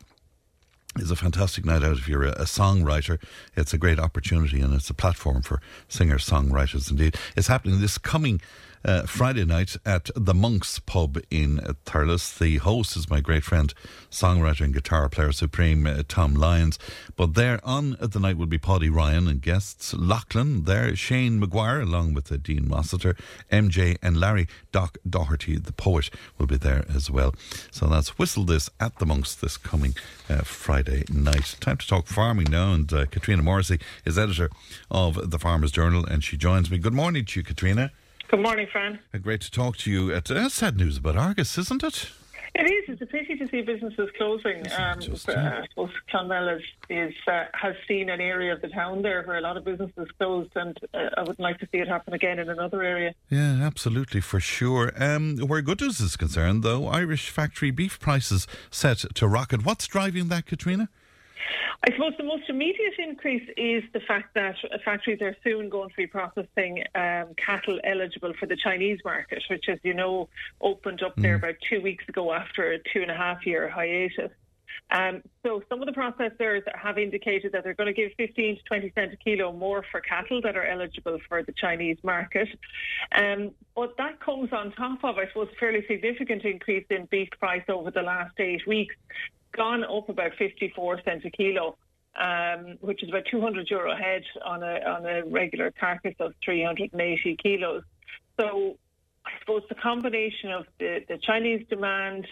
is 0.99 1.11
a 1.11 1.17
fantastic 1.17 1.65
night 1.65 1.83
out 1.83 1.97
if 1.97 2.07
you're 2.07 2.25
a, 2.25 2.33
a, 2.33 2.45
songwriter. 2.45 3.19
It's 3.57 3.73
a 3.73 3.79
great 3.79 3.99
opportunity 3.99 4.61
and 4.61 4.75
it's 4.75 4.91
a 4.91 4.95
platform 4.95 5.41
for 5.41 5.63
singer 5.89 6.19
songwriters 6.19 6.91
indeed. 6.91 7.17
It's 7.37 7.49
happening 7.49 7.81
this 7.81 7.97
coming 7.97 8.43
uh, 8.87 9.03
Friday 9.03 9.45
night 9.45 9.77
at 9.85 10.11
the 10.15 10.33
Monks 10.33 10.79
pub 10.79 11.19
in 11.29 11.59
Thurles. 11.85 12.39
The 12.39 12.59
host 12.59 12.97
is 12.97 13.11
my 13.11 13.21
great 13.21 13.43
friend, 13.43 13.75
songwriter 14.11 14.61
and 14.61 14.73
guitar 14.73 15.09
player 15.09 15.33
supreme 15.33 15.87
uh, 15.87 16.05
Tom 16.09 16.35
Lyons. 16.35 16.79
But 17.17 17.35
there 17.35 17.59
on 17.65 17.97
the 18.01 18.21
night 18.21 18.39
will 18.39 18.47
be 18.47 18.59
Paddy 18.59 18.89
Ryan 18.89 19.27
and 19.27 19.43
guests 19.43 19.93
Lachlan 19.93 20.65
there, 20.65 20.95
Shane 20.95 21.41
Maguire 21.41 21.81
along 21.81 22.15
with 22.15 22.31
uh, 22.31 22.37
Dean 22.37 22.69
Rossiter, 22.69 23.17
MJ 23.51 23.97
and 24.01 24.19
Larry 24.19 24.47
Doc 24.71 24.99
Doherty, 25.09 25.59
the 25.59 25.73
poet, 25.73 26.09
will 26.39 26.47
be 26.47 26.57
there 26.57 26.85
as 26.89 27.11
well. 27.11 27.35
So 27.73 27.87
that's 27.87 28.19
Whistle 28.19 28.45
This 28.45 28.71
at 28.79 28.99
the 28.99 29.07
Monks 29.07 29.35
this 29.35 29.57
coming 29.57 29.97
uh, 30.31 30.43
Friday 30.43 31.05
night. 31.11 31.57
Time 31.61 31.79
to 31.79 31.87
talk 31.87 32.07
farming 32.07 32.49
now, 32.51 32.73
and 32.73 32.93
uh, 32.93 33.07
Katrina 33.07 33.43
Morrissey 33.43 33.81
is 34.05 34.17
editor 34.17 34.49
of 34.91 35.31
the 35.31 35.39
Farmers 35.41 35.73
Journal, 35.73 36.05
and 36.05 36.23
she 36.23 36.37
joins 36.37 36.71
me. 36.71 36.79
Good 36.79 36.95
morning 36.95 37.25
to 37.25 37.41
you, 37.41 37.45
Katrina. 37.45 37.91
Good 38.29 38.41
morning, 38.41 38.67
Fran. 38.71 38.99
Uh, 39.15 39.19
great 39.19 39.41
to 39.43 39.51
talk 39.51 39.77
to 39.79 39.91
you. 39.91 40.11
It's 40.11 40.31
uh, 40.31 40.49
sad 40.49 40.77
news 40.77 40.97
about 40.99 41.17
Argos, 41.17 41.57
isn't 41.59 41.85
it? 41.85 42.11
It 42.57 42.65
is. 42.65 42.89
It's 42.89 43.03
a 43.03 43.07
pity 43.07 43.37
to 43.37 43.47
see 43.49 43.61
businesses 43.61 44.09
closing. 44.17 44.67
Um, 44.77 44.99
just, 44.99 45.29
uh, 45.29 45.63
Clonmel 46.11 46.57
is, 46.57 46.63
is 46.89 47.15
uh, 47.29 47.45
has 47.53 47.77
seen 47.87 48.09
an 48.09 48.21
area 48.21 48.53
of 48.53 48.63
the 48.63 48.69
town 48.69 49.03
there 49.03 49.23
where 49.23 49.37
a 49.37 49.43
lot 49.43 49.57
of 49.57 49.65
businesses 49.65 50.09
closed, 50.19 50.51
and 50.57 50.77
uh, 50.93 51.11
I 51.19 51.23
would 51.23 51.39
like 51.39 51.59
to 51.61 51.69
see 51.71 51.79
it 51.79 51.87
happen 51.87 52.15
again 52.15 52.39
in 52.39 52.49
another 52.49 52.83
area. 52.83 53.15
Yeah, 53.29 53.61
absolutely, 53.63 54.23
for 54.23 54.41
sure. 54.41 54.91
Um, 54.97 55.37
where 55.39 55.63
Goodness 55.63 56.01
is 56.01 56.17
concerned, 56.17 56.63
though, 56.63 56.89
Irish 56.89 57.29
factory 57.29 57.71
beef 57.71 58.01
prices 58.01 58.47
set 58.71 59.05
to 59.15 59.29
rocket. 59.29 59.65
What's 59.65 59.87
driving 59.87 60.29
that, 60.29 60.47
Katrina? 60.47 60.89
I 61.87 61.93
suppose 61.93 62.13
the 62.19 62.25
most 62.25 62.49
immediate 62.49 62.95
increase 62.99 63.49
is 63.57 63.85
the 63.93 64.01
fact 64.01 64.35
that 64.35 64.57
factories 64.85 65.21
are 65.23 65.37
soon 65.45 65.69
going 65.69 65.91
to 65.91 65.97
be 65.97 66.07
processing 66.07 66.85
um, 66.95 67.35
cattle 67.37 67.79
eligible 67.85 68.33
for 68.39 68.47
the 68.47 68.57
Chinese 68.57 69.01
market, 69.05 69.43
which, 69.49 69.69
as 69.69 69.79
you 69.83 69.95
know, 69.95 70.29
opened 70.61 71.03
up 71.03 71.17
mm. 71.17 71.23
there 71.23 71.37
about 71.37 71.55
two 71.69 71.81
weeks 71.81 72.05
ago 72.09 72.33
after 72.33 72.73
a 72.73 72.79
two 72.93 73.03
and 73.03 73.11
a 73.11 73.17
half 73.17 73.47
year 73.47 73.69
hiatus. 73.69 74.31
Um, 74.91 75.23
so 75.45 75.63
some 75.69 75.83
of 75.83 75.87
the 75.87 75.93
processors 75.93 76.63
have 76.75 76.99
indicated 76.99 77.53
that 77.53 77.65
they're 77.65 77.75
going 77.75 77.93
to 77.93 77.93
give 77.93 78.13
15 78.17 78.57
to 78.57 78.63
20 78.63 78.93
cents 78.95 79.15
a 79.15 79.17
kilo 79.17 79.53
more 79.53 79.85
for 79.91 80.01
cattle 80.01 80.41
that 80.43 80.57
are 80.57 80.65
eligible 80.65 81.19
for 81.29 81.43
the 81.43 81.53
Chinese 81.53 81.99
market. 82.05 82.49
Um, 83.13 83.51
but 83.75 83.97
that 83.99 84.21
comes 84.21 84.53
on 84.53 84.73
top 84.73 85.03
of, 85.03 85.19
I 85.19 85.27
suppose, 85.29 85.49
a 85.53 85.57
fairly 85.59 85.85
significant 85.89 86.45
increase 86.45 86.87
in 86.91 87.07
beef 87.07 87.29
price 87.39 87.65
over 87.69 87.91
the 87.91 88.03
last 88.03 88.39
eight 88.39 88.67
weeks, 88.67 88.95
gone 89.57 89.85
up 89.85 90.09
about 90.09 90.33
54 90.39 91.03
cents 91.05 91.25
a 91.25 91.31
kilo. 91.31 91.77
Um, 92.19 92.79
which 92.81 93.03
is 93.03 93.11
about 93.11 93.25
200 93.31 93.69
euro 93.69 93.93
a 93.93 93.95
head 93.95 94.23
on 94.43 94.63
a 94.63 94.81
on 94.87 95.05
a 95.05 95.23
regular 95.27 95.71
carcass 95.79 96.15
of 96.19 96.33
380 96.43 97.37
kilos. 97.43 97.83
So 98.41 98.79
I 99.27 99.39
suppose 99.41 99.63
the 99.69 99.75
combination 99.75 100.53
of 100.53 100.67
the, 100.79 101.05
the 101.09 101.19
Chinese 101.19 101.67
demand, 101.69 102.27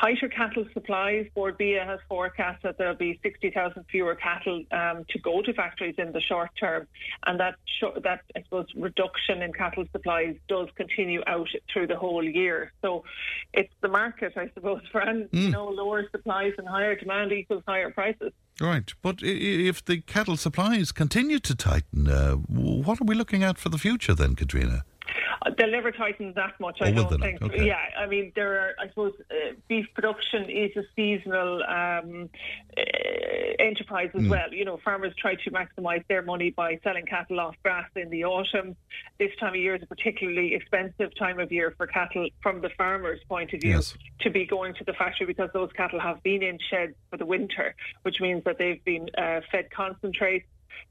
tighter 0.00 0.28
cattle 0.28 0.66
supplies, 0.72 1.26
Bord 1.34 1.58
Bia 1.58 1.84
has 1.84 1.98
forecast 2.08 2.62
that 2.62 2.78
there'll 2.78 2.94
be 2.94 3.18
60,000 3.22 3.84
fewer 3.90 4.14
cattle 4.14 4.62
um, 4.70 5.04
to 5.10 5.18
go 5.18 5.42
to 5.42 5.52
factories 5.52 5.96
in 5.98 6.12
the 6.12 6.20
short 6.20 6.50
term. 6.58 6.86
And 7.26 7.40
that, 7.40 7.56
sh- 7.66 8.00
that, 8.04 8.20
I 8.36 8.42
suppose, 8.42 8.66
reduction 8.76 9.42
in 9.42 9.52
cattle 9.52 9.84
supplies 9.90 10.36
does 10.48 10.68
continue 10.76 11.22
out 11.26 11.48
through 11.72 11.88
the 11.88 11.96
whole 11.96 12.24
year. 12.24 12.72
So 12.82 13.02
it's 13.52 13.74
the 13.80 13.88
market, 13.88 14.34
I 14.36 14.50
suppose, 14.54 14.82
Fran. 14.92 15.28
Mm. 15.32 15.42
You 15.42 15.50
know, 15.50 15.68
lower 15.68 16.08
supplies 16.10 16.52
and 16.58 16.68
higher 16.68 16.94
demand 16.94 17.32
equals 17.32 17.64
higher 17.66 17.90
prices. 17.90 18.32
Right, 18.60 18.92
but 19.02 19.20
if 19.22 19.84
the 19.84 20.00
cattle 20.00 20.36
supplies 20.36 20.90
continue 20.90 21.38
to 21.38 21.54
tighten, 21.54 22.08
uh, 22.08 22.32
what 22.34 23.00
are 23.00 23.04
we 23.04 23.14
looking 23.14 23.44
at 23.44 23.56
for 23.56 23.68
the 23.68 23.78
future 23.78 24.14
then, 24.14 24.34
Katrina? 24.34 24.84
They'll 25.56 25.70
never 25.70 25.92
tighten 25.92 26.32
that 26.34 26.58
much, 26.60 26.78
I 26.80 26.90
oh, 26.90 26.94
don't 26.94 27.20
think. 27.20 27.42
Okay. 27.42 27.66
Yeah, 27.66 27.78
I 27.98 28.06
mean, 28.06 28.32
there 28.34 28.60
are, 28.60 28.74
I 28.78 28.88
suppose, 28.88 29.14
uh, 29.30 29.54
beef 29.68 29.86
production 29.94 30.50
is 30.50 30.76
a 30.76 30.82
seasonal 30.96 31.62
um, 31.62 32.28
uh, 32.76 32.82
enterprise 33.58 34.10
as 34.14 34.22
mm. 34.22 34.30
well. 34.30 34.52
You 34.52 34.64
know, 34.64 34.78
farmers 34.84 35.14
try 35.16 35.36
to 35.36 35.50
maximise 35.50 36.04
their 36.08 36.22
money 36.22 36.50
by 36.50 36.78
selling 36.82 37.06
cattle 37.06 37.40
off 37.40 37.54
grass 37.62 37.88
in 37.96 38.10
the 38.10 38.24
autumn. 38.24 38.76
This 39.18 39.30
time 39.38 39.50
of 39.50 39.56
year 39.56 39.76
is 39.76 39.82
a 39.82 39.86
particularly 39.86 40.54
expensive 40.54 41.14
time 41.16 41.38
of 41.38 41.52
year 41.52 41.74
for 41.76 41.86
cattle 41.86 42.28
from 42.42 42.60
the 42.60 42.70
farmer's 42.70 43.20
point 43.28 43.52
of 43.52 43.60
view 43.60 43.76
yes. 43.76 43.96
to 44.20 44.30
be 44.30 44.44
going 44.44 44.74
to 44.74 44.84
the 44.84 44.92
factory 44.92 45.26
because 45.26 45.50
those 45.52 45.70
cattle 45.72 46.00
have 46.00 46.22
been 46.22 46.42
in 46.42 46.58
sheds 46.70 46.94
for 47.10 47.16
the 47.16 47.26
winter, 47.26 47.74
which 48.02 48.20
means 48.20 48.44
that 48.44 48.58
they've 48.58 48.84
been 48.84 49.08
uh, 49.16 49.40
fed 49.50 49.70
concentrates. 49.70 50.46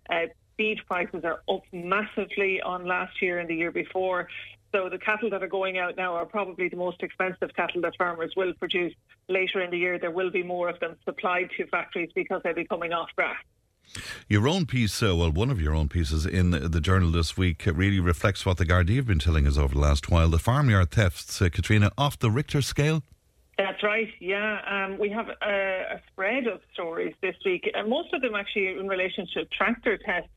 Uh, 0.10 0.27
feed 0.57 0.79
prices 0.88 1.23
are 1.23 1.41
up 1.49 1.61
massively 1.71 2.61
on 2.61 2.85
last 2.85 3.21
year 3.21 3.39
and 3.39 3.49
the 3.49 3.55
year 3.55 3.71
before. 3.71 4.27
So 4.73 4.89
the 4.89 4.97
cattle 4.97 5.29
that 5.29 5.41
are 5.41 5.47
going 5.47 5.77
out 5.77 5.95
now 5.95 6.15
are 6.15 6.25
probably 6.25 6.67
the 6.67 6.75
most 6.75 7.01
expensive 7.01 7.55
cattle 7.55 7.81
that 7.81 7.95
farmers 7.97 8.34
will 8.35 8.53
produce 8.53 8.93
later 9.29 9.61
in 9.61 9.71
the 9.71 9.77
year. 9.77 9.97
There 9.97 10.11
will 10.11 10.29
be 10.29 10.43
more 10.43 10.67
of 10.69 10.79
them 10.79 10.97
supplied 11.05 11.49
to 11.57 11.67
factories 11.67 12.09
because 12.13 12.41
they'll 12.43 12.53
be 12.53 12.65
coming 12.65 12.91
off 12.91 13.09
grass. 13.15 13.38
Your 14.27 14.49
own 14.49 14.65
piece, 14.65 15.01
uh, 15.01 15.15
well, 15.15 15.31
one 15.31 15.49
of 15.49 15.61
your 15.61 15.73
own 15.73 15.88
pieces 15.88 16.25
in 16.25 16.51
the 16.51 16.81
journal 16.81 17.09
this 17.09 17.38
week 17.38 17.63
really 17.65 18.01
reflects 18.01 18.45
what 18.45 18.57
the 18.57 18.65
Gardaí 18.65 18.97
have 18.97 19.07
been 19.07 19.19
telling 19.19 19.47
us 19.47 19.57
over 19.57 19.73
the 19.73 19.79
last 19.79 20.11
while. 20.11 20.29
The 20.29 20.39
farmyard 20.39 20.91
thefts, 20.91 21.41
uh, 21.41 21.47
Katrina, 21.49 21.91
off 21.97 22.19
the 22.19 22.29
Richter 22.29 22.61
scale? 22.61 23.03
That's 23.57 23.81
right. 23.81 24.09
Yeah, 24.19 24.59
um, 24.69 24.99
we 24.99 25.09
have 25.09 25.29
a, 25.29 25.95
a, 25.95 26.01
spread 26.11 26.45
of 26.45 26.59
stories 26.73 27.15
this 27.21 27.35
week, 27.43 27.67
and 27.73 27.89
most 27.89 28.13
of 28.13 28.21
them 28.21 28.35
actually 28.35 28.77
in 28.77 28.88
relation 28.88 29.27
to 29.34 29.45
tractor 29.45 29.97
tests. 29.97 30.29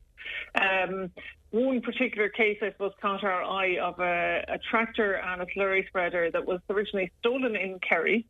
Um, 0.55 1.11
one 1.51 1.81
particular 1.81 2.29
case, 2.29 2.57
I 2.61 2.71
suppose, 2.71 2.93
caught 3.01 3.23
our 3.23 3.43
eye 3.43 3.77
of 3.77 3.99
a, 3.99 4.45
a 4.47 4.57
tractor 4.69 5.15
and 5.15 5.41
a 5.41 5.45
slurry 5.47 5.85
spreader 5.87 6.31
that 6.31 6.45
was 6.45 6.59
originally 6.69 7.11
stolen 7.19 7.55
in 7.55 7.79
Kerry. 7.79 8.25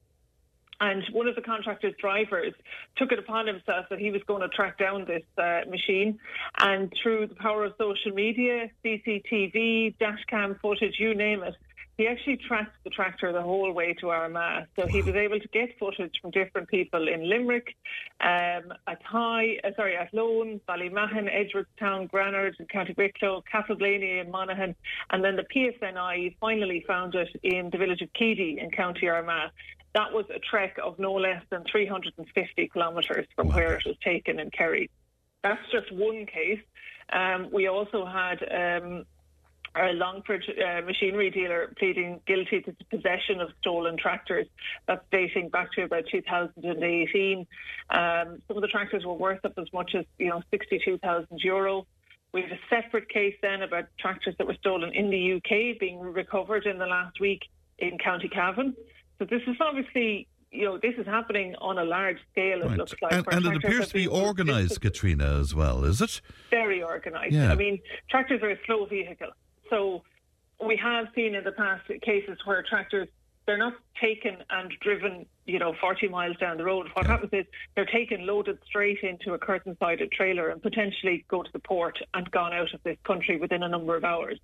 And 0.80 1.04
one 1.12 1.28
of 1.28 1.36
the 1.36 1.42
contractor's 1.42 1.94
drivers 2.02 2.54
took 2.98 3.12
it 3.12 3.20
upon 3.20 3.46
himself 3.46 3.86
that 3.92 4.00
he 4.00 4.10
was 4.10 4.24
going 4.24 4.42
to 4.42 4.48
track 4.48 4.80
down 4.80 5.06
this 5.06 5.22
uh, 5.38 5.70
machine. 5.70 6.18
And 6.58 6.92
through 7.02 7.28
the 7.28 7.36
power 7.36 7.66
of 7.66 7.74
social 7.78 8.12
media, 8.12 8.72
CCTV, 8.84 9.96
dashcam 10.00 10.60
footage, 10.60 10.96
you 10.98 11.14
name 11.14 11.44
it, 11.44 11.56
he 12.02 12.08
actually 12.08 12.38
tracked 12.38 12.84
the 12.84 12.90
tractor 12.90 13.32
the 13.32 13.44
whole 13.44 13.72
way 13.72 13.94
to 13.94 14.10
Armagh. 14.10 14.66
So 14.76 14.88
he 14.88 15.04
was 15.04 15.14
able 15.14 15.40
to 15.40 15.48
get 15.50 15.78
footage 15.78 16.16
from 16.20 16.32
different 16.32 16.68
people 16.68 17.08
in 17.08 17.30
Limerick, 17.30 17.76
um, 18.22 18.74
at 18.88 19.04
High, 19.06 19.60
uh, 19.64 19.70
sorry, 19.76 19.96
Athlone, 19.96 20.60
Ballymahon, 20.68 21.30
Edgeworthstown, 21.30 22.10
Granard, 22.10 22.56
and 22.58 22.68
County 22.70 22.96
Wicklow, 22.98 23.44
Castleblayney 23.54 24.20
and 24.20 24.32
Monaghan. 24.32 24.74
And 25.12 25.24
then 25.24 25.36
the 25.36 25.46
PSNI 25.54 26.38
finally 26.40 26.84
found 26.88 27.14
it 27.14 27.30
in 27.44 27.70
the 27.70 27.78
village 27.78 28.02
of 28.02 28.10
Keady 28.14 28.58
in 28.58 28.72
County 28.72 29.08
Armagh. 29.08 29.52
That 29.94 30.12
was 30.12 30.26
a 30.34 30.40
trek 30.40 30.80
of 30.84 30.98
no 30.98 31.14
less 31.14 31.44
than 31.52 31.64
350 31.72 32.70
kilometres 32.74 33.28
from 33.36 33.50
wow. 33.50 33.56
where 33.58 33.74
it 33.76 33.84
was 33.86 33.98
taken 34.04 34.40
in 34.40 34.50
Kerry. 34.50 34.90
That's 35.44 35.62
just 35.72 35.92
one 35.92 36.26
case. 36.26 36.62
Um, 37.14 37.50
we 37.52 37.68
also 37.68 38.06
had 38.06 38.42
um, 38.50 39.06
a 39.76 39.94
Longford 39.94 40.44
uh, 40.50 40.82
machinery 40.86 41.30
dealer 41.30 41.74
pleading 41.78 42.20
guilty 42.28 42.62
to 42.62 42.76
possession 42.90 43.40
of 43.40 43.50
stolen 43.62 43.98
tractors. 43.98 44.48
That's 44.88 45.04
dating 45.12 45.50
back 45.50 45.72
to 45.74 45.84
about 45.84 46.04
2018. 46.12 47.48
Um, 47.90 48.42
some 48.48 48.58
of 48.58 48.62
the 48.62 48.68
tractors 48.68 49.06
were 49.06 49.14
worth 49.14 49.44
up 49.46 49.54
as 49.58 49.72
much 49.74 49.96
as 49.96 50.06
you 50.18 50.30
know 50.30 50.42
62,000 50.52 51.28
euro. 51.44 51.88
We 52.34 52.42
have 52.42 52.52
a 52.52 52.60
separate 52.70 53.10
case 53.10 53.36
then 53.42 53.62
about 53.62 53.86
tractors 54.00 54.36
that 54.38 54.48
were 54.48 54.56
stolen 54.56 54.94
in 54.94 55.10
the 55.10 55.34
UK 55.34 55.80
being 55.80 56.00
recovered 56.00 56.66
in 56.66 56.78
the 56.78 56.86
last 56.86 57.20
week 57.20 57.42
in 57.80 57.98
County 57.98 58.30
Cavan. 58.30 58.76
So 59.20 59.26
this 59.26 59.42
is 59.48 59.58
obviously 59.60 60.28
you 60.52 60.66
know, 60.66 60.78
this 60.78 60.94
is 60.98 61.06
happening 61.06 61.56
on 61.62 61.78
a 61.78 61.84
large 61.86 62.18
scale, 62.32 62.62
it 62.62 62.66
right. 62.66 62.78
looks 62.78 62.94
like. 63.02 63.14
And, 63.14 63.26
and 63.32 63.46
it 63.46 63.56
appears 63.56 63.88
to 63.88 63.94
be 63.94 64.08
organised, 64.08 64.82
Katrina, 64.82 65.40
as 65.40 65.56
well, 65.56 65.86
is 65.86 66.02
it? 66.02 66.20
Very 66.50 66.84
organised. 66.84 67.32
Yeah. 67.34 67.54
I 67.54 67.56
mean, 67.56 67.80
tractors 68.10 68.42
are 68.44 68.50
a 68.50 68.58
slow 68.66 68.86
vehicle. 68.86 69.30
So 69.72 70.04
we 70.64 70.78
have 70.78 71.08
seen 71.16 71.34
in 71.34 71.44
the 71.44 71.54
past 71.54 71.88
cases 72.04 72.38
where 72.46 72.62
tractors 72.62 73.08
they're 73.48 73.58
not 73.58 73.74
taken 74.00 74.38
and 74.52 74.72
driven, 74.82 75.26
you 75.46 75.58
know, 75.58 75.74
40 75.82 76.08
miles 76.10 76.38
down 76.38 76.58
the 76.58 76.64
road. 76.64 76.88
What 76.94 77.06
yeah. 77.06 77.12
happens 77.12 77.34
is 77.34 77.46
they're 77.76 77.86
taken, 77.86 78.28
loaded 78.28 78.60
straight 78.66 79.00
into 79.02 79.34
a 79.34 79.40
curtain-sided 79.40 80.12
trailer 80.12 80.50
and 80.50 80.62
potentially 80.62 81.26
go 81.28 81.42
to 81.42 81.52
the 81.52 81.60
port 81.60 81.98
and 82.14 82.30
gone 82.30 82.54
out 82.54 82.72
of 82.74 82.84
this 82.84 82.98
country 83.04 83.38
within 83.38 83.64
a 83.64 83.68
number 83.68 83.96
of 83.96 84.04
hours. 84.04 84.40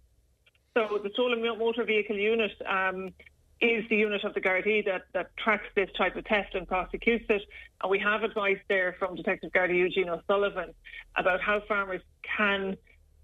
So 0.73 0.99
the 1.01 1.11
stolen 1.13 1.41
motor 1.41 1.83
vehicle 1.83 2.17
unit 2.17 2.51
um, 2.67 3.13
is 3.61 3.87
the 3.89 3.97
unit 3.97 4.23
of 4.23 4.33
the 4.33 4.41
Gardaí 4.41 4.83
that, 4.85 5.03
that 5.13 5.35
tracks 5.37 5.67
this 5.75 5.89
type 5.97 6.15
of 6.15 6.25
theft 6.25 6.55
and 6.55 6.67
prosecutes 6.67 7.25
it. 7.29 7.43
And 7.81 7.91
we 7.91 7.99
have 7.99 8.23
advice 8.23 8.59
there 8.67 8.95
from 8.97 9.15
Detective 9.15 9.51
Gardaí 9.51 9.77
Eugene 9.77 10.09
O'Sullivan 10.09 10.73
about 11.15 11.39
how 11.41 11.61
farmers 11.67 12.01
can 12.37 12.77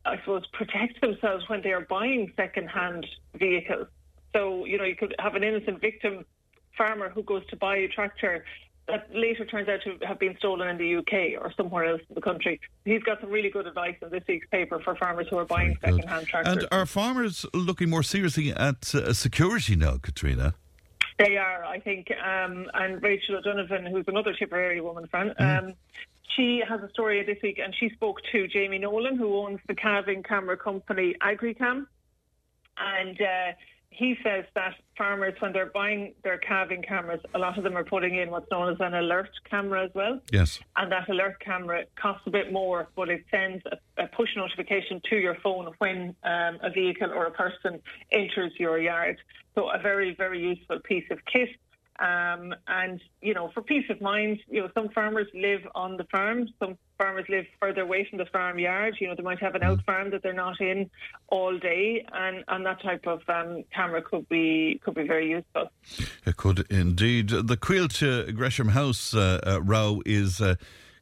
I 0.05 0.17
suppose, 0.17 0.43
protect 0.53 1.01
themselves 1.01 1.47
when 1.47 1.61
they 1.61 1.71
are 1.71 1.81
buying 1.81 2.31
second-hand 2.35 3.05
vehicles. 3.35 3.87
So, 4.33 4.65
you 4.65 4.77
know, 4.77 4.83
you 4.83 4.95
could 4.95 5.15
have 5.19 5.35
an 5.35 5.43
innocent 5.43 5.79
victim 5.79 6.25
farmer 6.77 7.09
who 7.09 7.23
goes 7.23 7.45
to 7.47 7.55
buy 7.55 7.77
a 7.77 7.87
tractor 7.87 8.43
that 8.87 9.07
later 9.13 9.45
turns 9.45 9.69
out 9.69 9.79
to 9.83 9.97
have 10.05 10.19
been 10.19 10.35
stolen 10.37 10.67
in 10.67 10.77
the 10.77 10.95
UK 10.97 11.41
or 11.41 11.53
somewhere 11.55 11.85
else 11.85 12.01
in 12.09 12.15
the 12.15 12.21
country. 12.21 12.59
He's 12.83 13.01
got 13.03 13.21
some 13.21 13.29
really 13.29 13.49
good 13.49 13.65
advice 13.65 13.95
in 14.01 14.09
this 14.09 14.23
week's 14.27 14.47
paper 14.47 14.79
for 14.79 14.95
farmers 14.95 15.27
who 15.29 15.37
are 15.37 15.45
buying 15.45 15.77
second-hand 15.79 16.27
tractors. 16.27 16.53
And 16.53 16.67
are 16.71 16.85
farmers 16.85 17.45
looking 17.53 17.89
more 17.89 18.03
seriously 18.03 18.51
at 18.51 18.93
uh, 18.93 19.13
security 19.13 19.77
now, 19.77 19.99
Katrina? 20.01 20.55
They 21.17 21.37
are, 21.37 21.63
I 21.63 21.79
think. 21.79 22.11
Um, 22.11 22.69
and 22.73 23.01
Rachel 23.01 23.35
O'Donovan, 23.37 23.85
who's 23.85 24.05
another 24.07 24.33
Tipperary 24.33 24.81
woman 24.81 25.07
friend, 25.07 25.33
mm. 25.39 25.75
She 26.35 26.61
has 26.67 26.81
a 26.81 26.89
story 26.89 27.23
this 27.23 27.37
week, 27.43 27.59
and 27.63 27.73
she 27.79 27.89
spoke 27.89 28.17
to 28.31 28.47
Jamie 28.47 28.79
Nolan, 28.79 29.17
who 29.17 29.37
owns 29.37 29.59
the 29.67 29.75
calving 29.75 30.23
camera 30.23 30.57
company 30.57 31.15
AgriCam, 31.21 31.85
and 32.77 33.21
uh, 33.21 33.51
he 33.93 34.15
says 34.23 34.45
that 34.55 34.73
farmers, 34.97 35.33
when 35.39 35.53
they're 35.53 35.67
buying 35.67 36.13
their 36.23 36.39
calving 36.39 36.81
cameras, 36.81 37.21
a 37.35 37.39
lot 37.39 37.57
of 37.57 37.63
them 37.63 37.77
are 37.77 37.83
putting 37.83 38.15
in 38.17 38.31
what's 38.31 38.49
known 38.49 38.73
as 38.73 38.77
an 38.79 38.93
alert 38.95 39.29
camera 39.49 39.85
as 39.85 39.91
well. 39.93 40.19
Yes. 40.31 40.59
And 40.75 40.91
that 40.91 41.07
alert 41.09 41.39
camera 41.39 41.83
costs 41.95 42.23
a 42.25 42.31
bit 42.31 42.51
more, 42.51 42.89
but 42.95 43.09
it 43.09 43.23
sends 43.29 43.63
a, 43.67 44.03
a 44.03 44.07
push 44.07 44.29
notification 44.35 44.99
to 45.09 45.17
your 45.17 45.35
phone 45.43 45.69
when 45.77 46.15
um, 46.23 46.57
a 46.63 46.71
vehicle 46.73 47.11
or 47.11 47.25
a 47.25 47.31
person 47.31 47.79
enters 48.11 48.51
your 48.57 48.79
yard. 48.79 49.17
So 49.55 49.69
a 49.69 49.79
very, 49.79 50.15
very 50.15 50.41
useful 50.41 50.79
piece 50.79 51.05
of 51.11 51.19
kit. 51.31 51.49
Um, 51.99 52.55
and, 52.67 52.99
you 53.21 53.33
know, 53.33 53.51
for 53.53 53.61
peace 53.61 53.85
of 53.89 54.01
mind, 54.01 54.39
you 54.49 54.61
know, 54.61 54.69
some 54.73 54.89
farmers 54.89 55.27
live 55.33 55.61
on 55.75 55.97
the 55.97 56.05
farm, 56.05 56.47
some 56.59 56.77
farmers 56.97 57.25
live 57.29 57.45
further 57.59 57.81
away 57.81 58.07
from 58.09 58.17
the 58.17 58.25
farm 58.25 58.57
yard. 58.57 58.95
You 58.99 59.07
know, 59.07 59.15
they 59.15 59.23
might 59.23 59.39
have 59.39 59.53
an 59.55 59.63
out 59.63 59.79
mm. 59.79 59.85
farm 59.85 60.09
that 60.11 60.23
they're 60.23 60.33
not 60.33 60.59
in 60.59 60.89
all 61.27 61.57
day, 61.57 62.05
and, 62.11 62.43
and 62.47 62.65
that 62.65 62.81
type 62.81 63.05
of 63.05 63.21
um, 63.29 63.63
camera 63.73 64.01
could 64.01 64.27
be 64.27 64.79
could 64.83 64.95
be 64.95 65.07
very 65.07 65.29
useful. 65.29 65.71
It 66.25 66.37
could 66.37 66.65
indeed. 66.71 67.29
The 67.29 67.57
Coillte 67.57 68.27
uh, 68.27 68.31
Gresham 68.31 68.69
House 68.69 69.13
uh, 69.13 69.39
uh, 69.45 69.61
row 69.61 70.01
is. 70.05 70.41
Uh, 70.41 70.55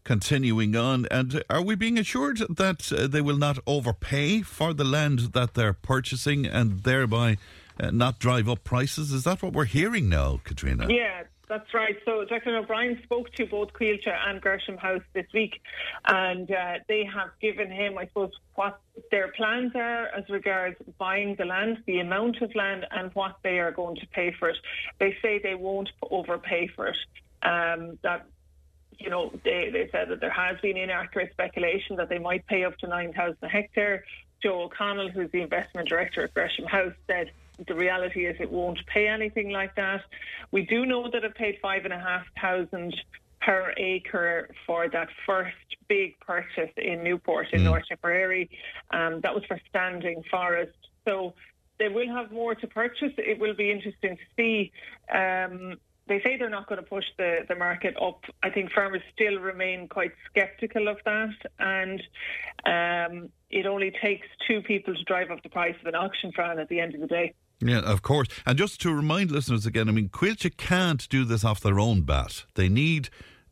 continuing 0.04 0.76
on, 0.76 1.06
and 1.12 1.44
are 1.48 1.62
we 1.62 1.76
being 1.76 2.00
assured 2.00 2.40
that 2.50 2.92
uh, 2.92 3.06
they 3.06 3.22
will 3.22 3.38
not 3.38 3.60
overpay 3.68 4.42
for 4.42 4.74
the 4.74 4.84
land 4.84 5.34
that 5.34 5.54
they're 5.54 5.74
purchasing 5.74 6.48
and 6.48 6.80
thereby 6.80 7.38
uh, 7.82 7.92
not 7.92 8.20
drive 8.20 8.48
up 8.48 8.64
prices. 8.64 9.12
Is 9.12 9.24
that 9.24 9.42
what 9.42 9.54
we're 9.54 9.66
hearing 9.66 10.10
now, 10.10 10.40
Katrina? 10.44 10.88
Yeah, 10.90 11.24
that's 11.48 11.74
right. 11.74 11.98
So 12.06 12.24
Dr. 12.24 12.56
O'Brien 12.56 13.00
spoke 13.04 13.32
to 13.34 13.46
both 13.46 13.74
Coillte 13.74 14.08
and 14.08 14.40
Gresham 14.40 14.78
House 14.78 15.02
this 15.14 15.26
week, 15.34 15.62
and 16.06 16.50
uh, 16.50 16.76
they 16.88 17.04
have 17.04 17.30
given 17.42 17.72
him, 17.72 17.98
I 17.98 18.06
suppose, 18.08 18.32
what 18.56 18.80
their 19.10 19.30
plans 19.30 19.74
are 19.76 20.06
as 20.08 20.30
regards 20.30 20.78
buying 20.98 21.36
the 21.36 21.46
land, 21.46 21.80
the 21.86 22.00
amount 22.00 22.42
of 22.42 22.56
land, 22.56 22.86
and 22.92 23.12
what 23.16 23.38
they 23.44 23.60
are 23.60 23.72
going 23.72 23.96
to 23.98 24.08
pay 24.08 24.32
for 24.32 24.50
it. 24.50 24.58
They 25.00 25.18
say 25.22 25.40
they 25.40 25.56
won't 25.56 25.90
overpay 26.10 26.68
for 26.76 26.88
it. 26.88 26.98
Um, 27.44 27.98
that 28.04 28.28
you 28.98 29.10
know, 29.10 29.32
they, 29.44 29.70
they 29.74 29.90
said 29.92 30.10
that 30.10 30.22
there 30.22 30.30
has 30.30 30.60
been 30.62 30.78
inaccurate 30.78 31.32
speculation 31.32 31.96
that 31.96 32.08
they 32.08 32.20
might 32.20 32.46
pay 32.46 32.64
up 32.64 32.78
to 32.78 32.88
9,000 32.88 33.36
a 33.42 33.48
hectare. 33.48 34.04
Joe 34.44 34.64
O'Connell, 34.64 35.10
who's 35.10 35.32
the 35.32 35.42
investment 35.42 35.90
director 35.90 36.24
at 36.24 36.34
Gresham 36.34 36.66
House, 36.66 36.94
said 37.08 37.32
the 37.68 37.76
reality 37.76 38.26
is 38.26 38.36
it 38.40 38.52
won't 38.52 38.80
pay 38.88 39.08
anything 39.08 39.50
like 39.52 39.76
that. 39.76 40.02
We 40.52 40.66
do 40.66 40.86
know 40.86 41.10
that 41.12 41.24
it 41.24 41.36
paid 41.36 41.58
five 41.62 41.86
and 41.86 41.94
a 41.94 42.00
half 42.00 42.26
thousand 42.42 42.96
per 43.42 43.74
acre 43.78 44.50
for 44.66 44.88
that 44.90 45.10
first 45.26 45.56
big 45.88 46.20
purchase 46.20 46.72
in 46.78 47.04
Newport 47.04 47.48
in 47.54 47.62
mm. 47.62 47.66
North 47.66 47.84
Tipperary. 47.90 48.50
Um, 48.92 49.22
that 49.22 49.34
was 49.34 49.44
for 49.48 49.60
standing 49.70 50.24
forest. 50.30 50.78
So 51.08 51.34
they 51.80 51.90
will 51.90 52.08
have 52.10 52.32
more 52.32 52.54
to 52.56 52.68
purchase. 52.68 53.12
It 53.18 53.40
will 53.40 53.56
be 53.56 53.72
interesting 53.72 54.18
to 54.18 54.24
see. 54.38 54.72
Um, 55.12 55.78
they 56.08 56.22
say 56.22 56.38
they're 56.38 56.50
not 56.50 56.68
going 56.68 56.82
to 56.82 56.88
push 56.88 57.06
the, 57.18 57.40
the 57.48 57.56
market 57.56 57.96
up. 58.02 58.24
I 58.44 58.50
think 58.50 58.72
farmers 58.72 59.02
still 59.14 59.40
remain 59.40 59.88
quite 59.88 60.12
sceptical 60.36 60.88
of 60.88 60.98
that. 61.06 61.34
And 61.60 62.02
um, 62.66 63.30
it 63.50 63.66
only 63.66 63.92
takes 64.02 64.28
two 64.48 64.62
people 64.62 64.94
to 64.94 65.04
drive 65.04 65.32
up 65.32 65.42
the 65.42 65.50
price 65.50 65.76
of 65.80 65.88
an 65.88 65.96
auction, 65.96 66.32
Fran, 66.34 66.60
at 66.60 66.70
the 66.70 66.80
end 66.80 66.96
of 66.96 67.02
the 67.02 67.08
day. 67.08 67.34
Yeah, 67.62 67.80
of 67.80 68.02
course. 68.02 68.28
And 68.46 68.58
just 68.58 68.82
to 68.82 68.94
remind 68.94 69.32
listeners 69.32 69.66
again, 69.66 69.88
I 69.88 69.92
mean, 69.92 70.10
Coillte 70.10 70.56
can't 70.58 71.08
do 71.10 71.24
this 71.24 71.44
off 71.44 71.62
their 71.62 71.80
own 71.80 72.02
bat. 72.02 72.46
They 72.56 72.70
need 72.70 73.10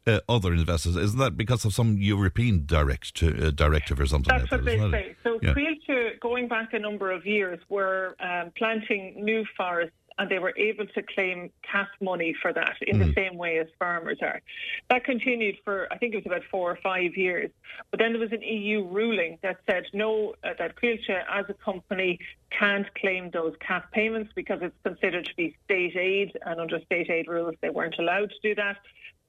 uh, 0.08 0.20
other 0.28 0.54
investors. 0.54 0.96
Isn't 0.96 1.20
that 1.20 1.38
because 1.38 1.66
of 1.66 1.74
some 1.74 1.98
European 1.98 2.66
direct 2.66 3.16
to, 3.16 3.48
uh, 3.48 3.52
directive 3.52 4.00
or 4.00 4.06
something 4.06 4.36
That's 4.36 4.52
like 4.52 4.62
what 4.62 4.66
they 4.66 4.80
say. 4.92 5.16
So 5.24 5.40
yeah. 5.42 5.54
Coillte, 5.54 6.20
going 6.20 6.48
back 6.48 6.74
a 6.74 6.80
number 6.80 7.12
of 7.12 7.26
years, 7.26 7.60
were 7.70 8.16
um, 8.20 8.52
planting 8.58 9.24
new 9.24 9.46
forests 9.56 9.96
and 10.20 10.30
they 10.30 10.38
were 10.38 10.54
able 10.58 10.86
to 10.86 11.02
claim 11.02 11.50
CAP 11.64 11.88
money 12.02 12.36
for 12.42 12.52
that 12.54 12.76
in 12.86 12.98
mm. 12.98 13.08
the 13.08 13.14
same 13.14 13.38
way 13.38 13.58
as 13.58 13.68
farmers 13.80 14.20
are. 14.22 14.42
That 14.90 15.06
continued 15.06 15.56
for, 15.64 15.88
I 15.92 15.98
think 15.98 16.14
it 16.14 16.18
was 16.18 16.26
about 16.26 16.44
four 16.52 16.70
or 16.70 16.78
five 16.84 17.16
years. 17.16 17.50
But 17.90 18.00
then 18.00 18.12
there 18.12 18.22
was 18.22 18.34
an 18.34 18.42
EU 18.42 18.86
ruling 18.86 19.40
that 19.42 19.58
said 19.68 19.86
no, 19.94 20.36
uh, 20.44 20.50
that 20.60 20.76
Coillte 20.76 21.24
as 21.32 21.46
a 21.48 21.54
company 21.54 22.20
can't 22.52 22.94
claim 22.96 23.32
those 23.32 23.54
CAP 23.66 23.92
payments 23.92 24.32
because 24.36 24.60
it's 24.62 24.76
considered 24.84 25.26
to 25.26 25.36
be 25.36 25.56
state 25.64 25.96
aid, 25.96 26.38
and 26.46 26.60
under 26.60 26.80
state 26.82 27.10
aid 27.10 27.28
rules, 27.28 27.56
they 27.62 27.70
weren't 27.70 27.96
allowed 27.98 28.30
to 28.30 28.40
do 28.44 28.56
that. 28.56 28.78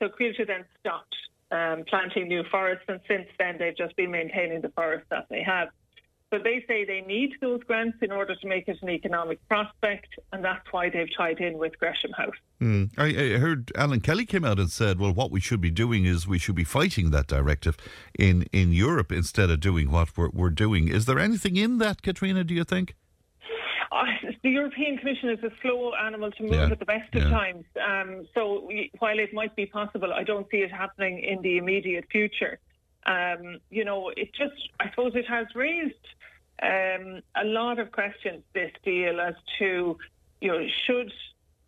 So 0.01 0.09
Coillte 0.09 0.45
then 0.47 0.65
stopped 0.81 1.15
um, 1.53 1.85
planting 1.89 2.29
new 2.29 2.43
forests, 2.51 2.85
and 2.89 3.01
since 3.07 3.29
then 3.39 3.57
they've 3.59 3.77
just 3.77 3.95
been 3.97 4.11
maintaining 4.11 4.61
the 4.61 4.71
forests 4.71 5.07
that 5.11 5.27
they 5.31 5.43
have. 5.43 5.69
So 6.33 6.39
they 6.39 6.65
say 6.69 6.85
they 6.85 7.01
need 7.01 7.33
those 7.41 7.61
grants 7.65 7.99
in 8.03 8.13
order 8.13 8.37
to 8.37 8.47
make 8.47 8.69
it 8.69 8.79
an 8.83 8.89
economic 8.89 9.47
prospect, 9.49 10.15
and 10.33 10.45
that's 10.45 10.65
why 10.71 10.89
they've 10.89 11.09
tied 11.17 11.41
in 11.41 11.59
with 11.59 11.77
Gresham 11.81 12.13
House. 12.13 12.37
Mm. 12.61 12.91
I, 12.97 13.07
I, 13.07 13.39
heard 13.39 13.73
Alan 13.75 14.01
Kelly 14.01 14.25
came 14.27 14.45
out 14.45 14.61
and 14.61 14.71
said, 14.71 15.01
well, 15.01 15.13
what 15.13 15.33
we 15.33 15.41
should 15.41 15.61
be 15.61 15.73
doing 15.73 16.05
is 16.05 16.29
we 16.29 16.39
should 16.39 16.55
be 16.55 16.63
fighting 16.63 17.11
that 17.11 17.27
directive 17.27 17.77
in, 18.17 18.43
in 18.53 18.73
Europe 18.73 19.11
instead 19.11 19.51
of 19.51 19.59
doing 19.59 19.91
what 19.91 20.17
we're, 20.17 20.29
we're 20.29 20.51
doing. 20.51 20.87
Is 20.87 21.07
there 21.07 21.19
anything 21.19 21.57
in 21.57 21.79
that, 21.79 22.01
Katrina, 22.03 22.45
do 22.45 22.55
you 22.55 22.63
think? 22.65 22.95
Uh, 23.91 24.05
the 24.45 24.51
European 24.51 24.99
Commission 24.99 25.31
is 25.31 25.43
a 25.43 25.51
slow 25.63 25.95
animal 25.95 26.31
to 26.31 26.43
move 26.45 26.53
yeah. 26.53 26.71
at 26.71 26.79
the 26.79 26.85
best 26.85 27.13
of 27.13 27.25
yeah. 27.25 27.31
times. 27.31 27.65
Um, 27.85 28.29
so 28.35 28.69
while 29.01 29.19
it 29.19 29.35
might 29.35 29.57
be 29.57 29.67
possible, 29.67 30.13
I 30.13 30.23
don't 30.23 30.47
see 30.49 30.59
it 30.59 30.71
happening 30.71 31.19
in 31.25 31.43
the 31.43 31.59
immediate 31.59 32.05
future. 32.13 32.61
Um, 33.07 33.59
you 33.71 33.85
know, 33.85 34.11
it 34.17 34.33
just, 34.35 34.55
I 34.79 34.91
suppose 34.91 35.13
it 35.15 35.27
has 35.29 35.47
raised 35.55 35.95
um, 36.63 37.23
a 37.35 37.45
lot 37.45 37.79
of 37.79 37.93
questions 37.93 38.43
this 38.53 38.73
deal 38.85 39.21
as 39.21 39.35
to, 39.59 39.97
you 40.41 40.49
know, 40.49 40.67
should 40.87 41.13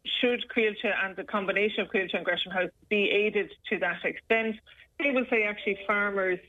should 0.05 0.45
Coillte 0.55 0.93
and 1.05 1.15
the 1.17 1.25
combination 1.25 1.83
of 1.83 1.89
Coillte 1.89 2.15
and 2.15 2.25
Gresham 2.25 2.53
House 2.53 2.71
be 2.89 3.09
aided 3.11 3.53
to 3.71 3.79
that 3.79 4.05
extent? 4.05 4.57
They 4.99 5.11
will 5.11 5.27
say 5.31 5.45
actually 5.45 5.79
farmers 5.87 6.41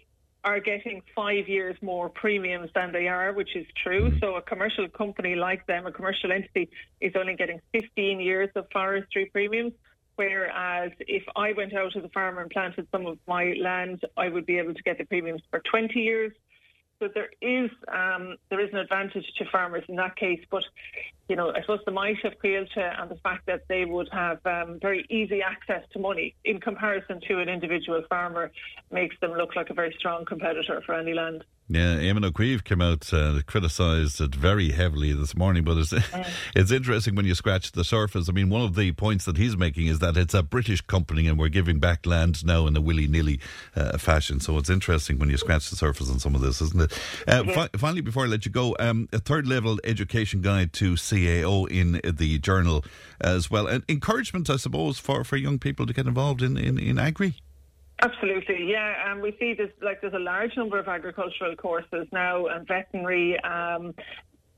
are 0.44 0.60
getting 0.60 1.02
five 1.16 1.48
years 1.48 1.78
more 1.82 2.10
premiums 2.10 2.70
than 2.76 2.92
they 2.92 3.08
are, 3.08 3.32
which 3.32 3.56
is 3.56 3.66
true. 3.82 4.10
Mm-hmm. 4.10 4.20
So 4.20 4.36
a 4.36 4.42
commercial 4.42 4.88
company 4.90 5.36
like 5.36 5.66
them, 5.68 5.86
a 5.86 5.92
commercial 5.92 6.32
entity, 6.32 6.70
is 7.00 7.14
only 7.16 7.36
getting 7.36 7.62
15 7.72 8.20
years 8.20 8.50
of 8.56 8.68
forestry 8.72 9.30
premiums. 9.32 9.74
Whereas 10.16 10.92
if 11.00 11.24
I 11.36 11.54
went 11.54 11.74
out 11.74 11.96
as 11.96 12.04
a 12.04 12.10
farmer 12.10 12.42
and 12.42 12.52
planted 12.52 12.88
some 12.92 13.06
of 13.06 13.18
my 13.28 13.56
land, 13.60 14.02
I 14.16 14.30
would 14.30 14.46
be 14.46 14.60
able 14.60 14.74
to 14.74 14.84
get 14.84 14.98
the 14.98 15.06
premiums 15.06 15.42
for 15.50 15.60
20 15.60 16.00
years. 16.00 16.32
So 17.00 17.10
there 17.14 17.30
is 17.42 17.70
um, 17.92 18.38
there 18.50 18.60
is 18.60 18.72
an 18.72 18.80
advantage 18.80 19.26
to 19.38 19.46
farmers 19.52 19.84
in 19.90 19.96
that 19.98 20.16
case. 20.16 20.40
But 20.50 20.64
you 21.30 21.36
know, 21.36 21.52
I 21.56 21.62
suppose 21.62 21.80
the 21.86 21.92
might 21.92 22.24
of 22.26 22.34
Coillte 22.44 22.78
and 22.78 23.10
the 23.10 23.16
fact 23.16 23.46
that 23.46 23.64
they 23.70 23.86
would 23.86 24.10
have 24.12 24.46
um, 24.46 24.80
very 24.82 25.06
easy 25.10 25.42
access 25.42 25.84
to 25.94 26.00
money 26.00 26.36
in 26.44 26.60
comparison 26.60 27.22
to 27.28 27.40
an 27.40 27.48
individual 27.48 28.04
farmer 28.10 28.52
makes 28.92 29.16
them 29.22 29.32
look 29.32 29.56
like 29.56 29.70
a 29.70 29.74
very 29.74 29.96
strong 29.98 30.26
competitor 30.26 30.82
for 30.86 30.96
any 30.96 31.14
land. 31.14 31.44
Yeah, 31.70 31.96
Eamon 31.96 32.26
Ó 32.26 32.32
Cuív 32.32 32.66
came 32.66 32.82
out 32.82 33.12
and 33.14 33.40
uh, 33.40 33.42
criticised 33.48 34.20
it 34.20 34.36
very 34.36 34.72
heavily 34.72 35.14
this 35.14 35.36
morning, 35.36 35.64
but 35.64 35.78
it's, 35.78 35.94
mm. 35.94 36.28
it's 36.56 36.72
interesting 36.72 37.16
when 37.16 37.26
you 37.26 37.34
scratch 37.36 37.72
the 37.72 37.86
surface. 37.86 38.28
I 38.28 38.34
mean, 38.34 38.50
one 38.50 38.64
of 38.64 38.76
the 38.76 38.92
points 38.92 39.24
that 39.26 39.38
he's 39.38 39.56
making 39.56 39.88
is 39.88 40.00
that 40.00 40.18
it's 40.18 40.34
a 40.34 40.44
British 40.44 40.82
company 40.82 41.26
and 41.26 41.40
we're 41.40 41.48
giving 41.48 41.80
back 41.80 42.06
land 42.06 42.46
now 42.46 42.68
in 42.68 42.76
a 42.76 42.82
willy 42.82 43.08
nilly 43.08 43.40
uh, 43.78 43.98
fashion. 43.98 44.42
So 44.42 44.58
it's 44.58 44.70
interesting 44.70 45.20
when 45.20 45.30
you 45.30 45.38
scratch 45.38 45.70
the 45.70 45.78
surface 45.78 46.12
on 46.12 46.20
some 46.20 46.36
of 46.36 46.42
this, 46.42 46.62
isn't 46.62 46.82
it? 46.82 47.00
Uh, 47.28 47.44
fi- 47.46 47.70
finally, 47.78 48.02
before 48.02 48.26
I 48.26 48.28
let 48.28 48.46
you 48.46 48.52
go, 48.52 48.76
um, 48.80 49.08
a 49.14 49.20
third 49.20 49.48
level 49.48 49.80
education 49.86 50.42
guide 50.42 50.74
to 50.74 50.98
CAO 51.14 51.70
in 51.70 52.02
the 52.04 52.40
journal 52.40 52.84
as 53.22 53.50
well. 53.52 53.68
And 53.68 53.84
encouragement, 53.88 54.50
I 54.50 54.58
suppose, 54.58 55.00
for, 55.00 55.24
for 55.24 55.38
young 55.38 55.60
people 55.60 55.86
to 55.86 55.94
get 55.94 56.08
involved 56.08 56.42
in, 56.42 56.58
in, 56.58 56.80
in 56.80 56.98
agri. 56.98 57.36
Absolutely, 58.02 58.70
yeah. 58.70 59.12
And 59.12 59.22
we 59.22 59.36
see 59.40 59.54
this 59.54 59.70
like 59.82 60.02
there's 60.02 60.14
a 60.14 60.20
large 60.20 60.58
number 60.58 60.80
of 60.80 60.88
agricultural 60.88 61.56
courses 61.56 62.08
now 62.12 62.48
and 62.48 62.68
veterinary. 62.68 63.40
Um, 63.42 63.94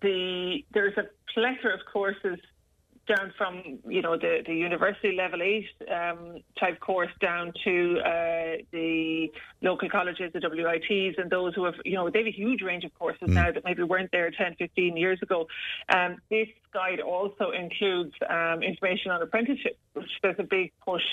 the 0.01 0.65
there's 0.73 0.97
a 0.97 1.03
plethora 1.33 1.73
of 1.73 1.81
courses 1.91 2.39
down 3.07 3.33
from 3.37 3.79
you 3.87 4.01
know 4.01 4.17
the, 4.17 4.41
the 4.45 4.53
university 4.53 5.15
level 5.15 5.41
eight 5.41 5.67
um, 5.93 6.37
type 6.59 6.79
course 6.79 7.11
down 7.19 7.53
to 7.63 7.99
uh, 7.99 8.57
the 8.71 9.31
local 9.61 9.89
colleges, 9.89 10.31
the 10.33 10.39
WITs, 10.39 11.17
and 11.17 11.29
those 11.29 11.53
who 11.55 11.65
have 11.65 11.75
you 11.83 11.93
know 11.93 12.09
they 12.09 12.19
have 12.19 12.27
a 12.27 12.31
huge 12.31 12.61
range 12.61 12.83
of 12.83 12.93
courses 12.95 13.29
mm. 13.29 13.33
now 13.33 13.51
that 13.51 13.63
maybe 13.63 13.83
weren't 13.83 14.11
there 14.11 14.31
10, 14.31 14.55
15 14.57 14.97
years 14.97 15.19
ago. 15.21 15.47
Um, 15.89 16.17
this 16.29 16.47
guide 16.73 16.99
also 16.99 17.51
includes 17.51 18.13
um, 18.29 18.63
information 18.63 19.11
on 19.11 19.21
apprenticeships, 19.21 19.77
which 19.93 20.09
there's 20.21 20.39
a 20.39 20.43
big 20.43 20.71
push 20.83 21.03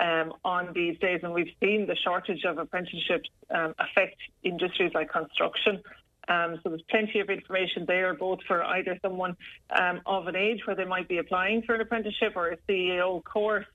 um, 0.00 0.32
on 0.44 0.72
these 0.74 0.98
days, 0.98 1.20
and 1.22 1.32
we've 1.32 1.52
seen 1.60 1.86
the 1.86 1.96
shortage 1.96 2.44
of 2.44 2.58
apprenticeships 2.58 3.28
um, 3.50 3.74
affect 3.78 4.16
industries 4.42 4.92
like 4.94 5.10
construction. 5.10 5.82
Um, 6.28 6.60
so 6.62 6.68
there's 6.68 6.82
plenty 6.90 7.20
of 7.20 7.30
information 7.30 7.84
there, 7.86 8.14
both 8.14 8.40
for 8.46 8.62
either 8.62 8.98
someone 9.02 9.36
um, 9.70 10.00
of 10.04 10.26
an 10.26 10.36
age 10.36 10.60
where 10.66 10.76
they 10.76 10.84
might 10.84 11.08
be 11.08 11.18
applying 11.18 11.62
for 11.62 11.74
an 11.74 11.80
apprenticeship 11.80 12.34
or 12.36 12.48
a 12.48 12.56
CAO 12.68 13.24
course. 13.24 13.66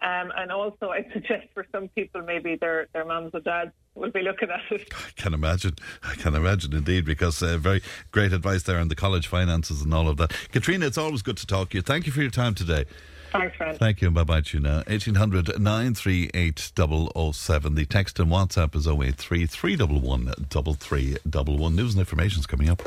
Um, 0.00 0.32
and 0.36 0.52
also, 0.52 0.90
I 0.90 1.06
suggest 1.12 1.48
for 1.54 1.66
some 1.72 1.88
people, 1.88 2.22
maybe 2.22 2.56
their 2.56 2.86
their 2.92 3.04
mums 3.04 3.32
or 3.34 3.40
dads 3.40 3.72
will 3.94 4.10
be 4.10 4.22
looking 4.22 4.48
at 4.50 4.60
it. 4.70 4.88
I 4.94 5.10
can 5.20 5.34
imagine. 5.34 5.74
I 6.02 6.14
can 6.14 6.34
imagine 6.34 6.72
indeed, 6.72 7.04
because 7.04 7.42
uh, 7.42 7.58
very 7.58 7.82
great 8.10 8.32
advice 8.32 8.62
there 8.62 8.78
on 8.78 8.88
the 8.88 8.94
college 8.94 9.26
finances 9.26 9.82
and 9.82 9.92
all 9.92 10.08
of 10.08 10.16
that. 10.18 10.32
Katrina, 10.52 10.86
it's 10.86 10.98
always 10.98 11.22
good 11.22 11.36
to 11.38 11.46
talk 11.46 11.70
to 11.70 11.78
you. 11.78 11.82
Thank 11.82 12.06
you 12.06 12.12
for 12.12 12.22
your 12.22 12.30
time 12.30 12.54
today. 12.54 12.84
Thanks. 13.32 13.78
Thank 13.78 14.00
you, 14.02 14.10
bye 14.10 14.24
bye 14.24 14.40
to 14.40 14.56
you 14.56 14.62
now. 14.62 14.76
1800 14.86 15.60
938 15.60 16.58
007. 16.58 17.74
The 17.74 17.84
text 17.84 18.18
and 18.18 18.30
WhatsApp 18.30 18.74
is 18.74 18.86
083 18.86 19.46
311 19.46 20.46
3311. 20.50 21.76
News 21.76 21.94
and 21.94 22.00
information 22.00 22.40
is 22.40 22.46
coming 22.46 22.68
up. 22.68 22.82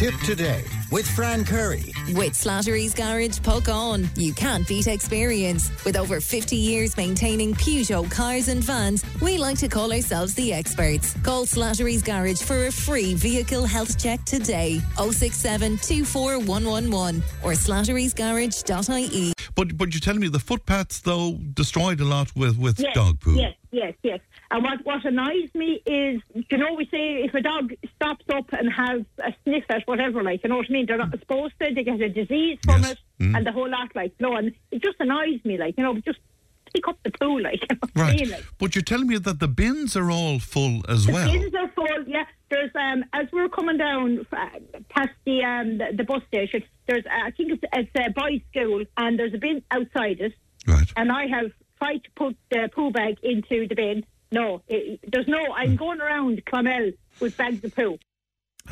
Tipp 0.00 0.14
today 0.24 0.64
with 0.90 1.06
Fran 1.06 1.44
Curry. 1.44 1.92
With 2.14 2.32
Slattery's 2.32 2.94
Garage 2.94 3.38
Puckane. 3.40 4.08
You 4.16 4.32
can't 4.32 4.66
beat 4.66 4.86
experience. 4.86 5.70
With 5.84 5.94
over 5.94 6.22
50 6.22 6.56
years 6.56 6.96
maintaining 6.96 7.52
Peugeot 7.52 8.10
cars 8.10 8.48
and 8.48 8.64
vans, 8.64 9.04
we 9.20 9.36
like 9.36 9.58
to 9.58 9.68
call 9.68 9.92
ourselves 9.92 10.34
the 10.36 10.54
experts. 10.54 11.14
Call 11.22 11.44
Slattery's 11.44 12.02
Garage 12.02 12.40
for 12.40 12.68
a 12.68 12.72
free 12.72 13.12
vehicle 13.12 13.66
health 13.66 13.98
check 14.02 14.24
today. 14.24 14.80
067 14.96 15.76
24111 15.76 17.22
or 17.44 17.52
slatterysgarage.ie. 17.52 19.34
But 19.54 19.76
but 19.76 19.92
you're 19.92 20.00
telling 20.00 20.20
me 20.20 20.28
the 20.28 20.38
footpaths 20.38 21.00
though 21.00 21.36
destroyed 21.52 22.00
a 22.00 22.06
lot 22.06 22.34
with 22.34 22.56
with 22.56 22.80
yes, 22.80 22.94
dog 22.94 23.20
poo. 23.20 23.34
Yes, 23.34 23.54
yes, 23.70 23.92
yes. 24.02 24.20
And 24.52 24.64
what, 24.64 24.84
what 24.84 25.04
annoys 25.04 25.48
me 25.54 25.80
is, 25.86 26.20
you 26.34 26.58
know, 26.58 26.74
we 26.74 26.84
say 26.86 27.22
if 27.24 27.34
a 27.34 27.40
dog 27.40 27.72
stops 27.94 28.24
up 28.34 28.52
and 28.52 28.70
has 28.72 29.02
a 29.18 29.32
sniff 29.44 29.64
at 29.68 29.86
whatever, 29.86 30.22
like, 30.24 30.42
you 30.42 30.50
know 30.50 30.56
what 30.56 30.66
I 30.68 30.72
mean? 30.72 30.86
They're 30.86 30.96
not 30.98 31.10
supposed 31.18 31.54
to, 31.60 31.72
they 31.72 31.84
get 31.84 32.00
a 32.00 32.08
disease 32.08 32.58
from 32.64 32.84
it 32.84 32.98
Mm. 33.20 33.36
and 33.36 33.46
the 33.46 33.52
whole 33.52 33.68
lot, 33.68 33.94
like, 33.94 34.14
no, 34.18 34.34
and 34.34 34.52
it 34.72 34.82
just 34.82 34.96
annoys 34.98 35.44
me, 35.44 35.58
like, 35.58 35.74
you 35.76 35.84
know, 35.84 35.94
just 36.00 36.18
pick 36.74 36.88
up 36.88 36.98
the 37.04 37.10
poo, 37.10 37.38
like, 37.38 37.60
you 37.70 37.76
know 37.76 37.78
what 37.82 37.90
I 37.94 38.00
Right. 38.08 38.20
mean? 38.20 38.30
Like, 38.30 38.44
But 38.58 38.74
you're 38.74 38.82
telling 38.82 39.06
me 39.08 39.18
that 39.18 39.38
the 39.40 39.46
bins 39.46 39.94
are 39.94 40.10
all 40.10 40.38
full 40.38 40.80
as 40.88 41.04
the 41.06 41.12
well. 41.12 41.30
bins 41.30 41.54
are 41.54 41.68
full, 41.68 41.86
yeah. 42.08 42.24
There's, 42.48 42.70
um, 42.74 43.04
as 43.12 43.26
we're 43.32 43.50
coming 43.50 43.76
down 43.76 44.26
uh, 44.32 44.46
past 44.88 45.10
the, 45.26 45.44
um, 45.44 45.78
the, 45.78 45.88
the 45.98 46.04
bus 46.04 46.22
station, 46.28 46.64
there's, 46.88 47.04
uh, 47.06 47.26
I 47.26 47.30
think 47.32 47.52
it's, 47.52 47.62
it's 47.74 47.90
a 47.94 48.10
boys' 48.10 48.40
school, 48.50 48.84
and 48.96 49.16
there's 49.18 49.34
a 49.34 49.38
bin 49.38 49.62
outside 49.70 50.18
it. 50.20 50.32
Right. 50.66 50.90
And 50.96 51.12
I 51.12 51.26
have 51.28 51.52
tried 51.78 52.02
to 52.04 52.10
put 52.16 52.36
the 52.50 52.68
poo 52.74 52.90
bag 52.90 53.18
into 53.22 53.68
the 53.68 53.74
bin. 53.74 54.04
No, 54.32 54.62
it, 54.68 55.00
there's 55.10 55.28
no, 55.28 55.44
Hmm. 55.46 55.52
I'm 55.52 55.76
going 55.76 56.00
around 56.00 56.44
Clonmel 56.46 56.92
with 57.20 57.36
bags 57.36 57.64
of 57.64 57.74
poo. 57.74 57.98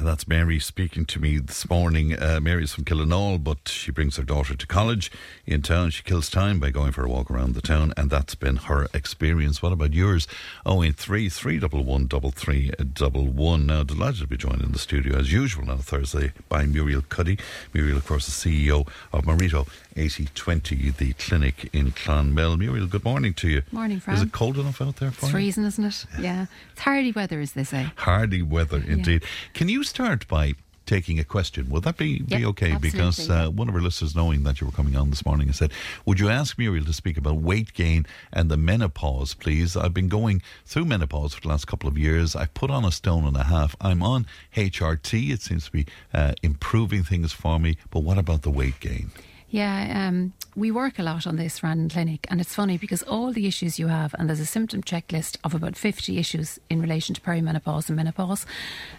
That's 0.01 0.29
Mary 0.29 0.61
speaking 0.61 1.07
to 1.07 1.19
me 1.19 1.39
this 1.39 1.69
morning. 1.69 2.13
Uh, 2.17 2.39
Mary's 2.41 2.73
from 2.73 2.85
Killenaule, 2.85 3.43
but 3.43 3.69
she 3.69 3.91
brings 3.91 4.17
her 4.17 4.23
daughter 4.23 4.55
to 4.55 4.67
college 4.67 5.11
in 5.47 5.63
town. 5.63 5.91
She 5.91 6.03
kills 6.05 6.31
time 6.31 6.61
by 6.61 6.71
going 6.71 6.93
for 6.93 7.05
a 7.05 7.09
walk 7.09 7.31
around 7.31 7.55
the 7.55 7.63
town, 7.63 7.95
and 7.97 8.09
that's 8.11 8.35
been 8.37 8.57
her 8.57 8.87
experience. 8.95 9.61
What 9.63 9.73
about 9.73 9.95
yours? 9.95 10.29
083 10.67 11.31
311 11.31 12.07
3311. 12.33 13.67
Now, 13.67 13.83
delighted 13.83 14.21
to 14.21 14.27
be 14.29 14.37
joined 14.37 14.61
in 14.61 14.73
the 14.73 14.79
studio, 14.79 15.17
as 15.19 15.33
usual, 15.33 15.65
on 15.71 15.79
a 15.79 15.83
Thursday 15.83 16.33
by 16.49 16.65
Muriel 16.67 17.03
Cuddy. 17.09 17.39
Muriel, 17.73 17.97
of 17.97 18.07
course, 18.07 18.27
the 18.27 18.33
CEO 18.33 18.87
of 19.13 19.25
Marito 19.27 19.67
8020, 19.99 20.91
the 20.91 21.13
clinic 21.15 21.69
in 21.73 21.91
Clonmel. 21.91 22.57
Muriel, 22.59 22.87
good 22.87 23.05
morning 23.05 23.35
to 23.35 23.49
you. 23.49 23.63
Morning, 23.73 24.01
Fran. 24.01 24.17
Is 24.17 24.23
it 24.23 24.33
cold 24.33 24.57
enough 24.59 24.81
out 24.81 24.97
there 24.97 25.11
for 25.11 25.17
It's 25.27 25.29
you? 25.29 25.33
freezing, 25.33 25.65
isn't 25.65 25.85
it? 25.85 26.07
Yeah. 26.21 26.47
It's 26.73 26.81
hardy 26.81 27.13
weather, 27.13 27.41
as 27.41 27.53
they 27.53 27.65
say. 27.65 27.91
Hardy 27.97 28.43
weather 28.43 28.83
indeed. 28.87 29.25
Can 29.55 29.69
you 29.69 29.83
start 29.83 30.27
by 30.29 30.55
taking 30.87 31.19
a 31.19 31.25
question? 31.25 31.69
Would 31.69 31.83
that 31.83 31.99
be, 31.99 32.21
be 32.23 32.37
Yep, 32.39 32.49
okay? 32.49 32.77
Because 32.81 33.29
uh, 33.29 33.49
one 33.51 33.69
of 33.69 33.75
our 33.75 33.81
listeners, 33.83 34.17
knowing 34.17 34.45
that 34.45 34.61
you 34.61 34.67
were 34.67 34.73
coming 34.73 34.97
on 34.97 35.11
this 35.11 35.27
morning, 35.27 35.53
said, 35.53 35.71
Would 36.07 36.19
you 36.19 36.31
ask 36.31 36.57
Muriel 36.57 36.85
to 36.87 36.93
speak 36.95 37.19
about 37.19 37.37
weight 37.37 37.75
gain 37.75 38.07
and 38.33 38.51
the 38.51 38.57
menopause, 38.57 39.35
please? 39.35 39.77
I've 39.77 39.93
been 39.93 40.09
going 40.09 40.41
through 40.65 40.87
menopause 40.87 41.35
for 41.35 41.43
the 41.43 41.49
last 41.49 41.67
couple 41.67 41.89
of 41.91 41.99
years. 41.99 42.35
I've 42.35 42.55
put 42.55 42.71
on 42.71 42.87
a 42.87 42.91
stone 42.93 43.25
and 43.27 43.37
a 43.37 43.45
half. 43.45 43.77
I'm 43.83 44.03
on 44.03 44.27
HRT. 44.57 45.31
It 45.31 45.43
seems 45.43 45.67
to 45.67 45.73
be 45.73 45.87
uh, 46.15 46.33
improving 46.43 47.03
things 47.05 47.33
for 47.33 47.59
me. 47.59 47.77
But 47.91 48.01
what 48.01 48.17
about 48.17 48.41
the 48.43 48.51
weight 48.51 48.81
gain? 48.81 49.11
Yeah, 49.51 50.09
um, 50.09 50.35
we 50.57 50.71
work 50.71 50.99
a 50.99 51.03
lot 51.03 51.27
on 51.27 51.37
this, 51.37 51.61
Fran, 51.61 51.81
in 51.81 51.89
clinic, 51.89 52.27
and 52.31 52.39
it's 52.39 52.55
funny 52.55 52.77
because 52.77 53.03
all 53.05 53.33
the 53.33 53.47
issues 53.47 53.79
you 53.79 53.87
have, 53.87 54.15
and 54.19 54.29
there's 54.29 54.41
a 54.41 54.47
symptom 54.47 54.83
checklist 54.83 55.39
of 55.43 55.55
about 55.55 55.75
50 55.75 56.19
issues 56.19 56.59
in 56.69 56.83
relation 56.83 57.15
to 57.15 57.21
perimenopause 57.23 57.89
and 57.89 57.97
menopause. 57.97 58.45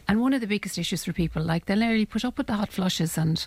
And 0.08 0.22
one 0.22 0.34
of 0.34 0.42
the 0.42 0.48
biggest 0.48 0.80
issues 0.80 1.04
for 1.06 1.14
people, 1.14 1.44
like 1.44 1.66
they'll 1.66 1.78
nearly 1.78 2.06
put 2.06 2.26
up 2.26 2.38
with 2.40 2.48
the 2.48 2.54
hot 2.54 2.72
flushes 2.72 3.16
and 3.16 3.46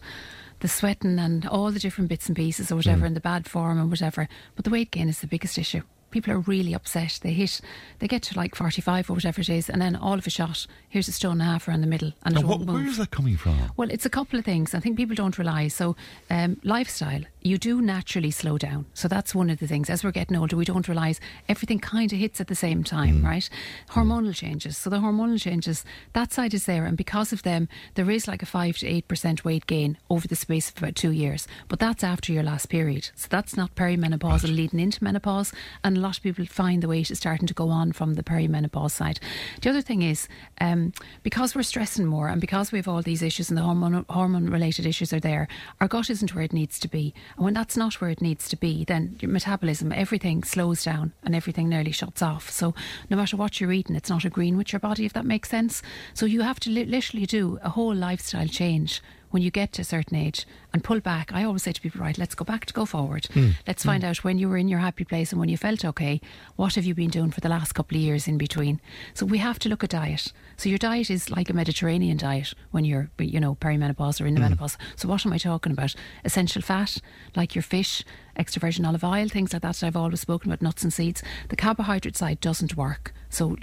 the 0.60 0.68
sweating 0.68 1.18
and 1.18 1.44
all 1.44 1.72
the 1.72 1.80
different 1.80 2.08
bits 2.08 2.28
and 2.28 2.36
pieces 2.36 2.70
or 2.70 2.76
whatever, 2.76 3.04
and 3.04 3.16
the 3.16 3.20
bad 3.20 3.48
form 3.48 3.80
and 3.80 3.90
whatever. 3.90 4.28
But 4.54 4.64
the 4.64 4.70
weight 4.70 4.92
gain 4.92 5.08
is 5.08 5.20
the 5.20 5.26
biggest 5.26 5.58
issue. 5.58 5.82
People 6.12 6.32
are 6.34 6.38
really 6.38 6.72
upset. 6.74 7.18
They 7.22 7.32
hit, 7.32 7.60
they 7.98 8.06
get 8.06 8.22
to 8.22 8.36
like 8.38 8.54
45 8.54 9.10
or 9.10 9.14
whatever 9.14 9.40
it 9.40 9.48
is, 9.48 9.68
and 9.68 9.82
then 9.82 9.96
all 9.96 10.14
of 10.14 10.26
a 10.26 10.30
shot, 10.30 10.66
here's 10.88 11.08
a 11.08 11.12
stone 11.12 11.32
and 11.32 11.42
a 11.42 11.44
half 11.46 11.66
around 11.66 11.80
the 11.80 11.86
middle, 11.88 12.12
and 12.22 12.36
And 12.36 12.46
what, 12.46 12.58
won't 12.58 12.66
move. 12.68 12.76
where 12.76 12.86
is 12.86 12.98
that 12.98 13.10
coming 13.10 13.36
from? 13.36 13.58
Well, 13.76 13.90
it's 13.90 14.06
a 14.06 14.10
couple 14.10 14.38
of 14.38 14.44
things. 14.44 14.74
I 14.74 14.80
think 14.80 14.96
people 14.96 15.16
don't 15.16 15.36
realise. 15.36 15.74
So, 15.74 15.96
um, 16.30 16.58
lifestyle, 16.62 17.22
you 17.44 17.58
do 17.58 17.80
naturally 17.80 18.30
slow 18.30 18.58
down. 18.58 18.86
So, 18.94 19.08
that's 19.08 19.34
one 19.34 19.50
of 19.50 19.58
the 19.58 19.66
things. 19.66 19.90
As 19.90 20.04
we're 20.04 20.12
getting 20.12 20.36
older, 20.36 20.56
we 20.56 20.64
don't 20.64 20.88
realise 20.88 21.20
everything 21.48 21.78
kind 21.78 22.12
of 22.12 22.18
hits 22.18 22.40
at 22.40 22.46
the 22.46 22.54
same 22.54 22.84
time, 22.84 23.24
right? 23.24 23.48
Hormonal 23.90 24.34
changes. 24.34 24.76
So, 24.76 24.90
the 24.90 24.98
hormonal 24.98 25.40
changes, 25.40 25.84
that 26.12 26.32
side 26.32 26.54
is 26.54 26.66
there. 26.66 26.84
And 26.84 26.96
because 26.96 27.32
of 27.32 27.42
them, 27.42 27.68
there 27.94 28.10
is 28.10 28.28
like 28.28 28.42
a 28.42 28.46
5 28.46 28.78
to 28.78 29.02
8% 29.02 29.44
weight 29.44 29.66
gain 29.66 29.98
over 30.08 30.28
the 30.28 30.36
space 30.36 30.70
of 30.70 30.78
about 30.78 30.94
two 30.94 31.10
years. 31.10 31.48
But 31.68 31.78
that's 31.78 32.04
after 32.04 32.32
your 32.32 32.42
last 32.42 32.66
period. 32.66 33.10
So, 33.14 33.26
that's 33.30 33.56
not 33.56 33.74
perimenopausal 33.74 34.54
leading 34.54 34.80
into 34.80 35.02
menopause. 35.02 35.52
And 35.82 35.96
a 35.96 36.00
lot 36.00 36.16
of 36.16 36.22
people 36.22 36.46
find 36.46 36.82
the 36.82 36.88
weight 36.88 37.10
is 37.10 37.18
starting 37.18 37.48
to 37.48 37.54
go 37.54 37.68
on 37.68 37.92
from 37.92 38.14
the 38.14 38.22
perimenopause 38.22 38.92
side. 38.92 39.20
The 39.60 39.70
other 39.70 39.82
thing 39.82 40.02
is, 40.02 40.28
um, 40.60 40.92
because 41.22 41.54
we're 41.54 41.62
stressing 41.62 42.06
more 42.06 42.28
and 42.28 42.40
because 42.40 42.72
we 42.72 42.78
have 42.78 42.88
all 42.88 43.02
these 43.02 43.22
issues 43.22 43.48
and 43.48 43.58
the 43.58 43.62
hormone 43.62 44.04
hormone 44.08 44.50
related 44.50 44.86
issues 44.86 45.12
are 45.12 45.20
there, 45.20 45.48
our 45.80 45.88
gut 45.88 46.10
isn't 46.10 46.34
where 46.34 46.44
it 46.44 46.52
needs 46.52 46.78
to 46.78 46.88
be. 46.88 47.14
And 47.36 47.44
when 47.44 47.54
that's 47.54 47.76
not 47.76 48.00
where 48.00 48.10
it 48.10 48.20
needs 48.20 48.48
to 48.48 48.56
be, 48.56 48.84
then 48.84 49.16
your 49.20 49.30
metabolism, 49.30 49.92
everything 49.92 50.44
slows 50.44 50.84
down 50.84 51.12
and 51.22 51.34
everything 51.34 51.68
nearly 51.68 51.92
shuts 51.92 52.22
off. 52.22 52.50
So 52.50 52.74
no 53.10 53.16
matter 53.16 53.36
what 53.36 53.60
you're 53.60 53.72
eating, 53.72 53.96
it's 53.96 54.10
not 54.10 54.24
agreeing 54.24 54.56
with 54.56 54.72
your 54.72 54.80
body, 54.80 55.04
if 55.04 55.12
that 55.12 55.26
makes 55.26 55.48
sense. 55.48 55.82
So 56.14 56.26
you 56.26 56.42
have 56.42 56.60
to 56.60 56.70
li- 56.70 56.84
literally 56.84 57.26
do 57.26 57.58
a 57.62 57.70
whole 57.70 57.94
lifestyle 57.94 58.48
change 58.48 59.02
when 59.32 59.42
you 59.42 59.50
get 59.50 59.72
to 59.72 59.82
a 59.82 59.84
certain 59.84 60.16
age 60.16 60.46
and 60.72 60.84
pull 60.84 61.00
back. 61.00 61.32
I 61.32 61.42
always 61.44 61.62
say 61.64 61.72
to 61.72 61.80
people, 61.80 62.02
right, 62.02 62.16
let's 62.18 62.34
go 62.34 62.44
back 62.44 62.66
to 62.66 62.74
go 62.74 62.84
forward. 62.84 63.24
Mm. 63.32 63.54
Let's 63.66 63.82
find 63.82 64.04
out 64.04 64.22
when 64.22 64.38
you 64.38 64.48
were 64.48 64.58
in 64.58 64.68
your 64.68 64.78
happy 64.78 65.04
place 65.04 65.32
and 65.32 65.40
when 65.40 65.48
you 65.48 65.56
felt 65.56 65.84
okay, 65.84 66.20
what 66.56 66.74
have 66.74 66.84
you 66.84 66.94
been 66.94 67.10
doing 67.10 67.30
for 67.30 67.40
the 67.40 67.48
last 67.48 67.72
couple 67.72 67.96
of 67.96 68.02
years 68.02 68.28
in 68.28 68.38
between? 68.38 68.80
So 69.14 69.26
we 69.26 69.38
have 69.38 69.58
to 69.60 69.68
look 69.68 69.82
at 69.82 69.90
diet. 69.90 70.32
So 70.62 70.68
your 70.68 70.78
diet 70.78 71.10
is 71.10 71.28
like 71.28 71.50
a 71.50 71.52
Mediterranean 71.54 72.16
diet 72.16 72.54
when 72.70 72.84
you're, 72.84 73.10
you 73.18 73.40
know, 73.40 73.56
perimenopause 73.56 74.20
or 74.20 74.26
in 74.26 74.34
the 74.34 74.40
Mm. 74.40 74.44
menopause. 74.44 74.78
So 74.94 75.08
what 75.08 75.26
am 75.26 75.32
I 75.32 75.38
talking 75.38 75.72
about? 75.72 75.92
Essential 76.24 76.62
fat, 76.62 76.98
like 77.34 77.56
your 77.56 77.64
fish, 77.64 78.04
extra 78.36 78.60
virgin 78.60 78.84
olive 78.84 79.04
oil, 79.04 79.28
things 79.28 79.52
like 79.52 79.62
that 79.62 79.76
that 79.76 79.86
I've 79.86 79.96
always 79.96 80.20
spoken 80.20 80.50
about, 80.50 80.62
nuts 80.62 80.82
and 80.82 80.92
seeds. 80.92 81.22
The 81.48 81.56
carbohydrate 81.56 82.16
side 82.16 82.40
doesn't 82.40 82.76
work. 82.76 83.12
So 83.30 83.56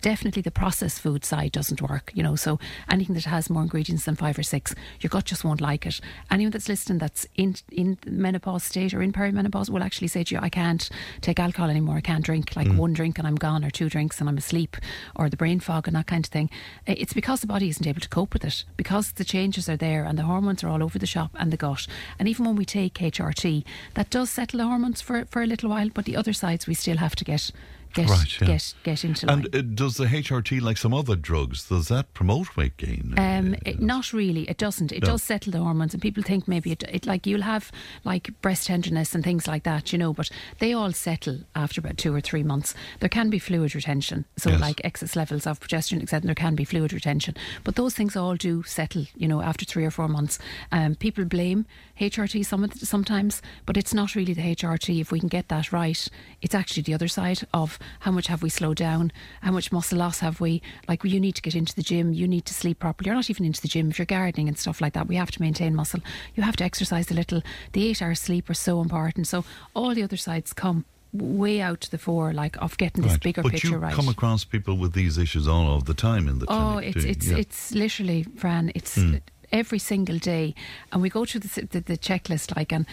definitely 0.00 0.40
the 0.40 0.50
processed 0.50 1.00
food 1.00 1.26
side 1.26 1.52
doesn't 1.52 1.82
work, 1.82 2.10
you 2.14 2.22
know. 2.22 2.36
So 2.36 2.58
anything 2.88 3.14
that 3.16 3.26
has 3.26 3.50
more 3.50 3.62
ingredients 3.62 4.06
than 4.06 4.16
five 4.16 4.38
or 4.38 4.42
six, 4.42 4.74
your 5.00 5.10
gut 5.10 5.26
just 5.26 5.44
won't 5.44 5.60
like 5.60 5.84
it. 5.84 6.00
Anyone 6.30 6.52
that's 6.52 6.68
listening 6.70 6.98
that's 6.98 7.26
in 7.36 7.56
in 7.70 7.98
menopause 8.06 8.64
state 8.64 8.94
or 8.94 9.02
in 9.02 9.12
perimenopause 9.12 9.68
will 9.68 9.82
actually 9.82 10.08
say 10.08 10.24
to 10.24 10.34
you, 10.34 10.40
I 10.40 10.48
can't 10.48 10.88
take 11.20 11.38
alcohol 11.38 11.68
anymore, 11.68 11.96
I 11.96 12.00
can't 12.00 12.24
drink 12.24 12.56
like 12.56 12.68
Mm. 12.68 12.76
one 12.76 12.92
drink 12.94 13.18
and 13.18 13.26
I'm 13.26 13.36
gone, 13.36 13.62
or 13.64 13.70
two 13.70 13.88
drinks 13.90 14.20
and 14.20 14.28
I'm 14.28 14.38
asleep, 14.38 14.76
or 15.16 15.28
the 15.28 15.36
brain 15.36 15.60
fog 15.60 15.86
and 15.86 15.96
that 15.96 16.06
kind 16.06 16.24
of 16.24 16.30
thing. 16.30 16.48
It's 16.86 17.12
because 17.12 17.40
the 17.42 17.46
body 17.46 17.68
isn't 17.68 17.86
able 17.86 18.00
to 18.00 18.08
cope 18.08 18.32
with 18.32 18.44
it, 18.44 18.64
because 18.76 19.12
the 19.12 19.24
changes 19.24 19.68
are 19.68 19.76
there 19.76 20.04
and 20.04 20.18
the 20.18 20.22
hormones 20.24 20.64
are 20.64 20.68
all 20.68 20.82
over 20.82 20.98
the 20.98 21.06
shop 21.06 21.30
and 21.34 21.52
the 21.52 21.56
gut. 21.58 21.86
And 22.18 22.26
even 22.28 22.46
when 22.46 22.56
we 22.56 22.64
take 22.64 22.94
HRT, 22.94 23.64
that 23.94 24.09
does 24.10 24.30
settle 24.30 24.58
the 24.58 24.66
hormones 24.66 25.00
for, 25.00 25.24
for 25.26 25.42
a 25.42 25.46
little 25.46 25.70
while, 25.70 25.88
but 25.88 26.04
the 26.04 26.16
other 26.16 26.32
sides 26.32 26.66
we 26.66 26.74
still 26.74 26.98
have 26.98 27.16
to 27.16 27.24
get 27.24 27.50
get 27.94 28.08
Right, 28.08 28.40
yeah. 28.40 28.46
get 28.46 28.74
get 28.84 29.04
into 29.04 29.26
line. 29.26 29.46
And 29.46 29.56
uh, 29.56 29.62
does 29.62 29.96
the 29.96 30.06
HRT, 30.06 30.60
like 30.60 30.76
some 30.76 30.94
other 30.94 31.16
drugs, 31.16 31.68
does 31.68 31.88
that 31.88 32.12
promote 32.14 32.56
weight 32.56 32.76
gain? 32.76 33.14
Um, 33.18 33.54
it, 33.66 33.80
not 33.80 34.12
really. 34.12 34.48
It 34.48 34.58
doesn't. 34.58 34.92
It 34.92 35.02
No. 35.02 35.10
does 35.10 35.22
settle 35.22 35.52
the 35.52 35.58
hormones, 35.58 35.92
and 35.94 36.02
people 36.02 36.22
think 36.22 36.46
maybe 36.46 36.72
it, 36.72 36.82
it. 36.88 37.06
Like 37.06 37.26
you'll 37.26 37.42
have 37.42 37.70
like 38.04 38.30
breast 38.42 38.66
tenderness 38.66 39.14
and 39.14 39.24
things 39.24 39.46
like 39.46 39.64
that, 39.64 39.92
you 39.92 39.98
know. 39.98 40.12
But 40.12 40.30
they 40.58 40.72
all 40.72 40.92
settle 40.92 41.40
after 41.54 41.80
about 41.80 41.96
two 41.98 42.14
or 42.14 42.20
three 42.20 42.42
months. 42.42 42.74
There 43.00 43.08
can 43.08 43.30
be 43.30 43.38
fluid 43.38 43.74
retention, 43.74 44.24
so 44.36 44.50
Yes. 44.50 44.60
like 44.60 44.80
excess 44.84 45.16
levels 45.16 45.46
of 45.46 45.58
progesterone, 45.60 46.02
etc. 46.02 46.26
There 46.26 46.34
can 46.34 46.54
be 46.54 46.64
fluid 46.64 46.92
retention, 46.92 47.34
but 47.64 47.76
those 47.76 47.94
things 47.94 48.16
all 48.16 48.36
do 48.36 48.62
settle, 48.62 49.06
you 49.16 49.26
know, 49.28 49.42
after 49.42 49.64
three 49.64 49.84
or 49.84 49.90
four 49.90 50.08
months. 50.08 50.38
Um, 50.72 50.94
people 50.94 51.24
blame 51.24 51.66
HRT 52.00 52.44
some 52.46 52.64
of 52.64 52.78
the- 52.78 52.86
sometimes, 52.86 53.42
but 53.66 53.76
it's 53.76 53.92
not 53.92 54.14
really 54.14 54.32
the 54.34 54.42
HRT. 54.42 55.00
If 55.00 55.10
we 55.12 55.18
can 55.20 55.28
get 55.28 55.48
that 55.48 55.72
right, 55.72 56.08
it's 56.40 56.54
actually 56.54 56.82
the 56.84 56.94
other 56.94 57.08
side 57.08 57.40
of 57.52 57.78
how 58.00 58.10
much 58.10 58.26
have 58.28 58.42
we 58.42 58.48
slowed 58.50 58.76
down, 58.76 59.12
how 59.42 59.50
much 59.52 59.72
muscle 59.72 59.98
loss 59.98 60.20
have 60.20 60.40
we. 60.40 60.62
Like 60.88 61.04
you 61.04 61.20
need 61.20 61.34
to 61.36 61.42
get 61.42 61.54
into 61.54 61.74
the 61.74 61.82
gym, 61.82 62.12
you 62.12 62.26
need 62.28 62.44
to 62.46 62.54
sleep 62.54 62.78
properly. 62.78 63.06
You're 63.08 63.14
not 63.16 63.30
even 63.30 63.44
into 63.44 63.60
the 63.60 63.68
gym 63.68 63.90
if 63.90 63.98
you're 63.98 64.06
gardening 64.06 64.48
and 64.48 64.58
stuff 64.58 64.80
like 64.80 64.92
that. 64.94 65.08
We 65.08 65.16
have 65.16 65.30
to 65.32 65.42
maintain 65.42 65.74
muscle. 65.74 66.00
You 66.34 66.42
have 66.42 66.56
to 66.56 66.64
exercise 66.64 67.10
a 67.10 67.14
little. 67.14 67.42
The 67.72 67.86
eight 67.88 68.00
hours 68.02 68.20
sleep 68.20 68.48
are 68.50 68.54
so 68.54 68.80
important. 68.80 69.26
So 69.26 69.44
all 69.74 69.94
the 69.94 70.02
other 70.02 70.16
sides 70.16 70.52
come 70.52 70.84
way 71.12 71.60
out 71.60 71.80
to 71.80 71.90
the 71.90 71.98
fore, 71.98 72.32
like 72.32 72.56
of 72.62 72.76
getting 72.78 73.02
this 73.02 73.12
Right. 73.12 73.22
bigger 73.22 73.42
but 73.42 73.52
picture 73.52 73.68
you 73.68 73.78
right. 73.78 73.92
come 73.94 74.08
across 74.08 74.44
people 74.44 74.76
with 74.76 74.92
these 74.92 75.18
issues 75.18 75.48
all 75.48 75.74
of 75.74 75.84
the 75.86 75.94
time 75.94 76.28
in 76.28 76.38
the 76.38 76.46
Oh, 76.48 76.74
clinic. 76.78 76.94
it's 76.96 77.04
it's 77.04 77.26
Yeah. 77.26 77.36
it's 77.38 77.72
literally, 77.72 78.22
Fran. 78.36 78.70
It's 78.76 78.96
Mm. 78.96 79.20
every 79.50 79.80
single 79.80 80.18
day, 80.18 80.54
and 80.92 81.02
we 81.02 81.10
go 81.10 81.24
through 81.24 81.40
the 81.40 81.66
the, 81.68 81.80
the 81.80 81.98
checklist 81.98 82.56
like 82.56 82.72
and. 82.72 82.86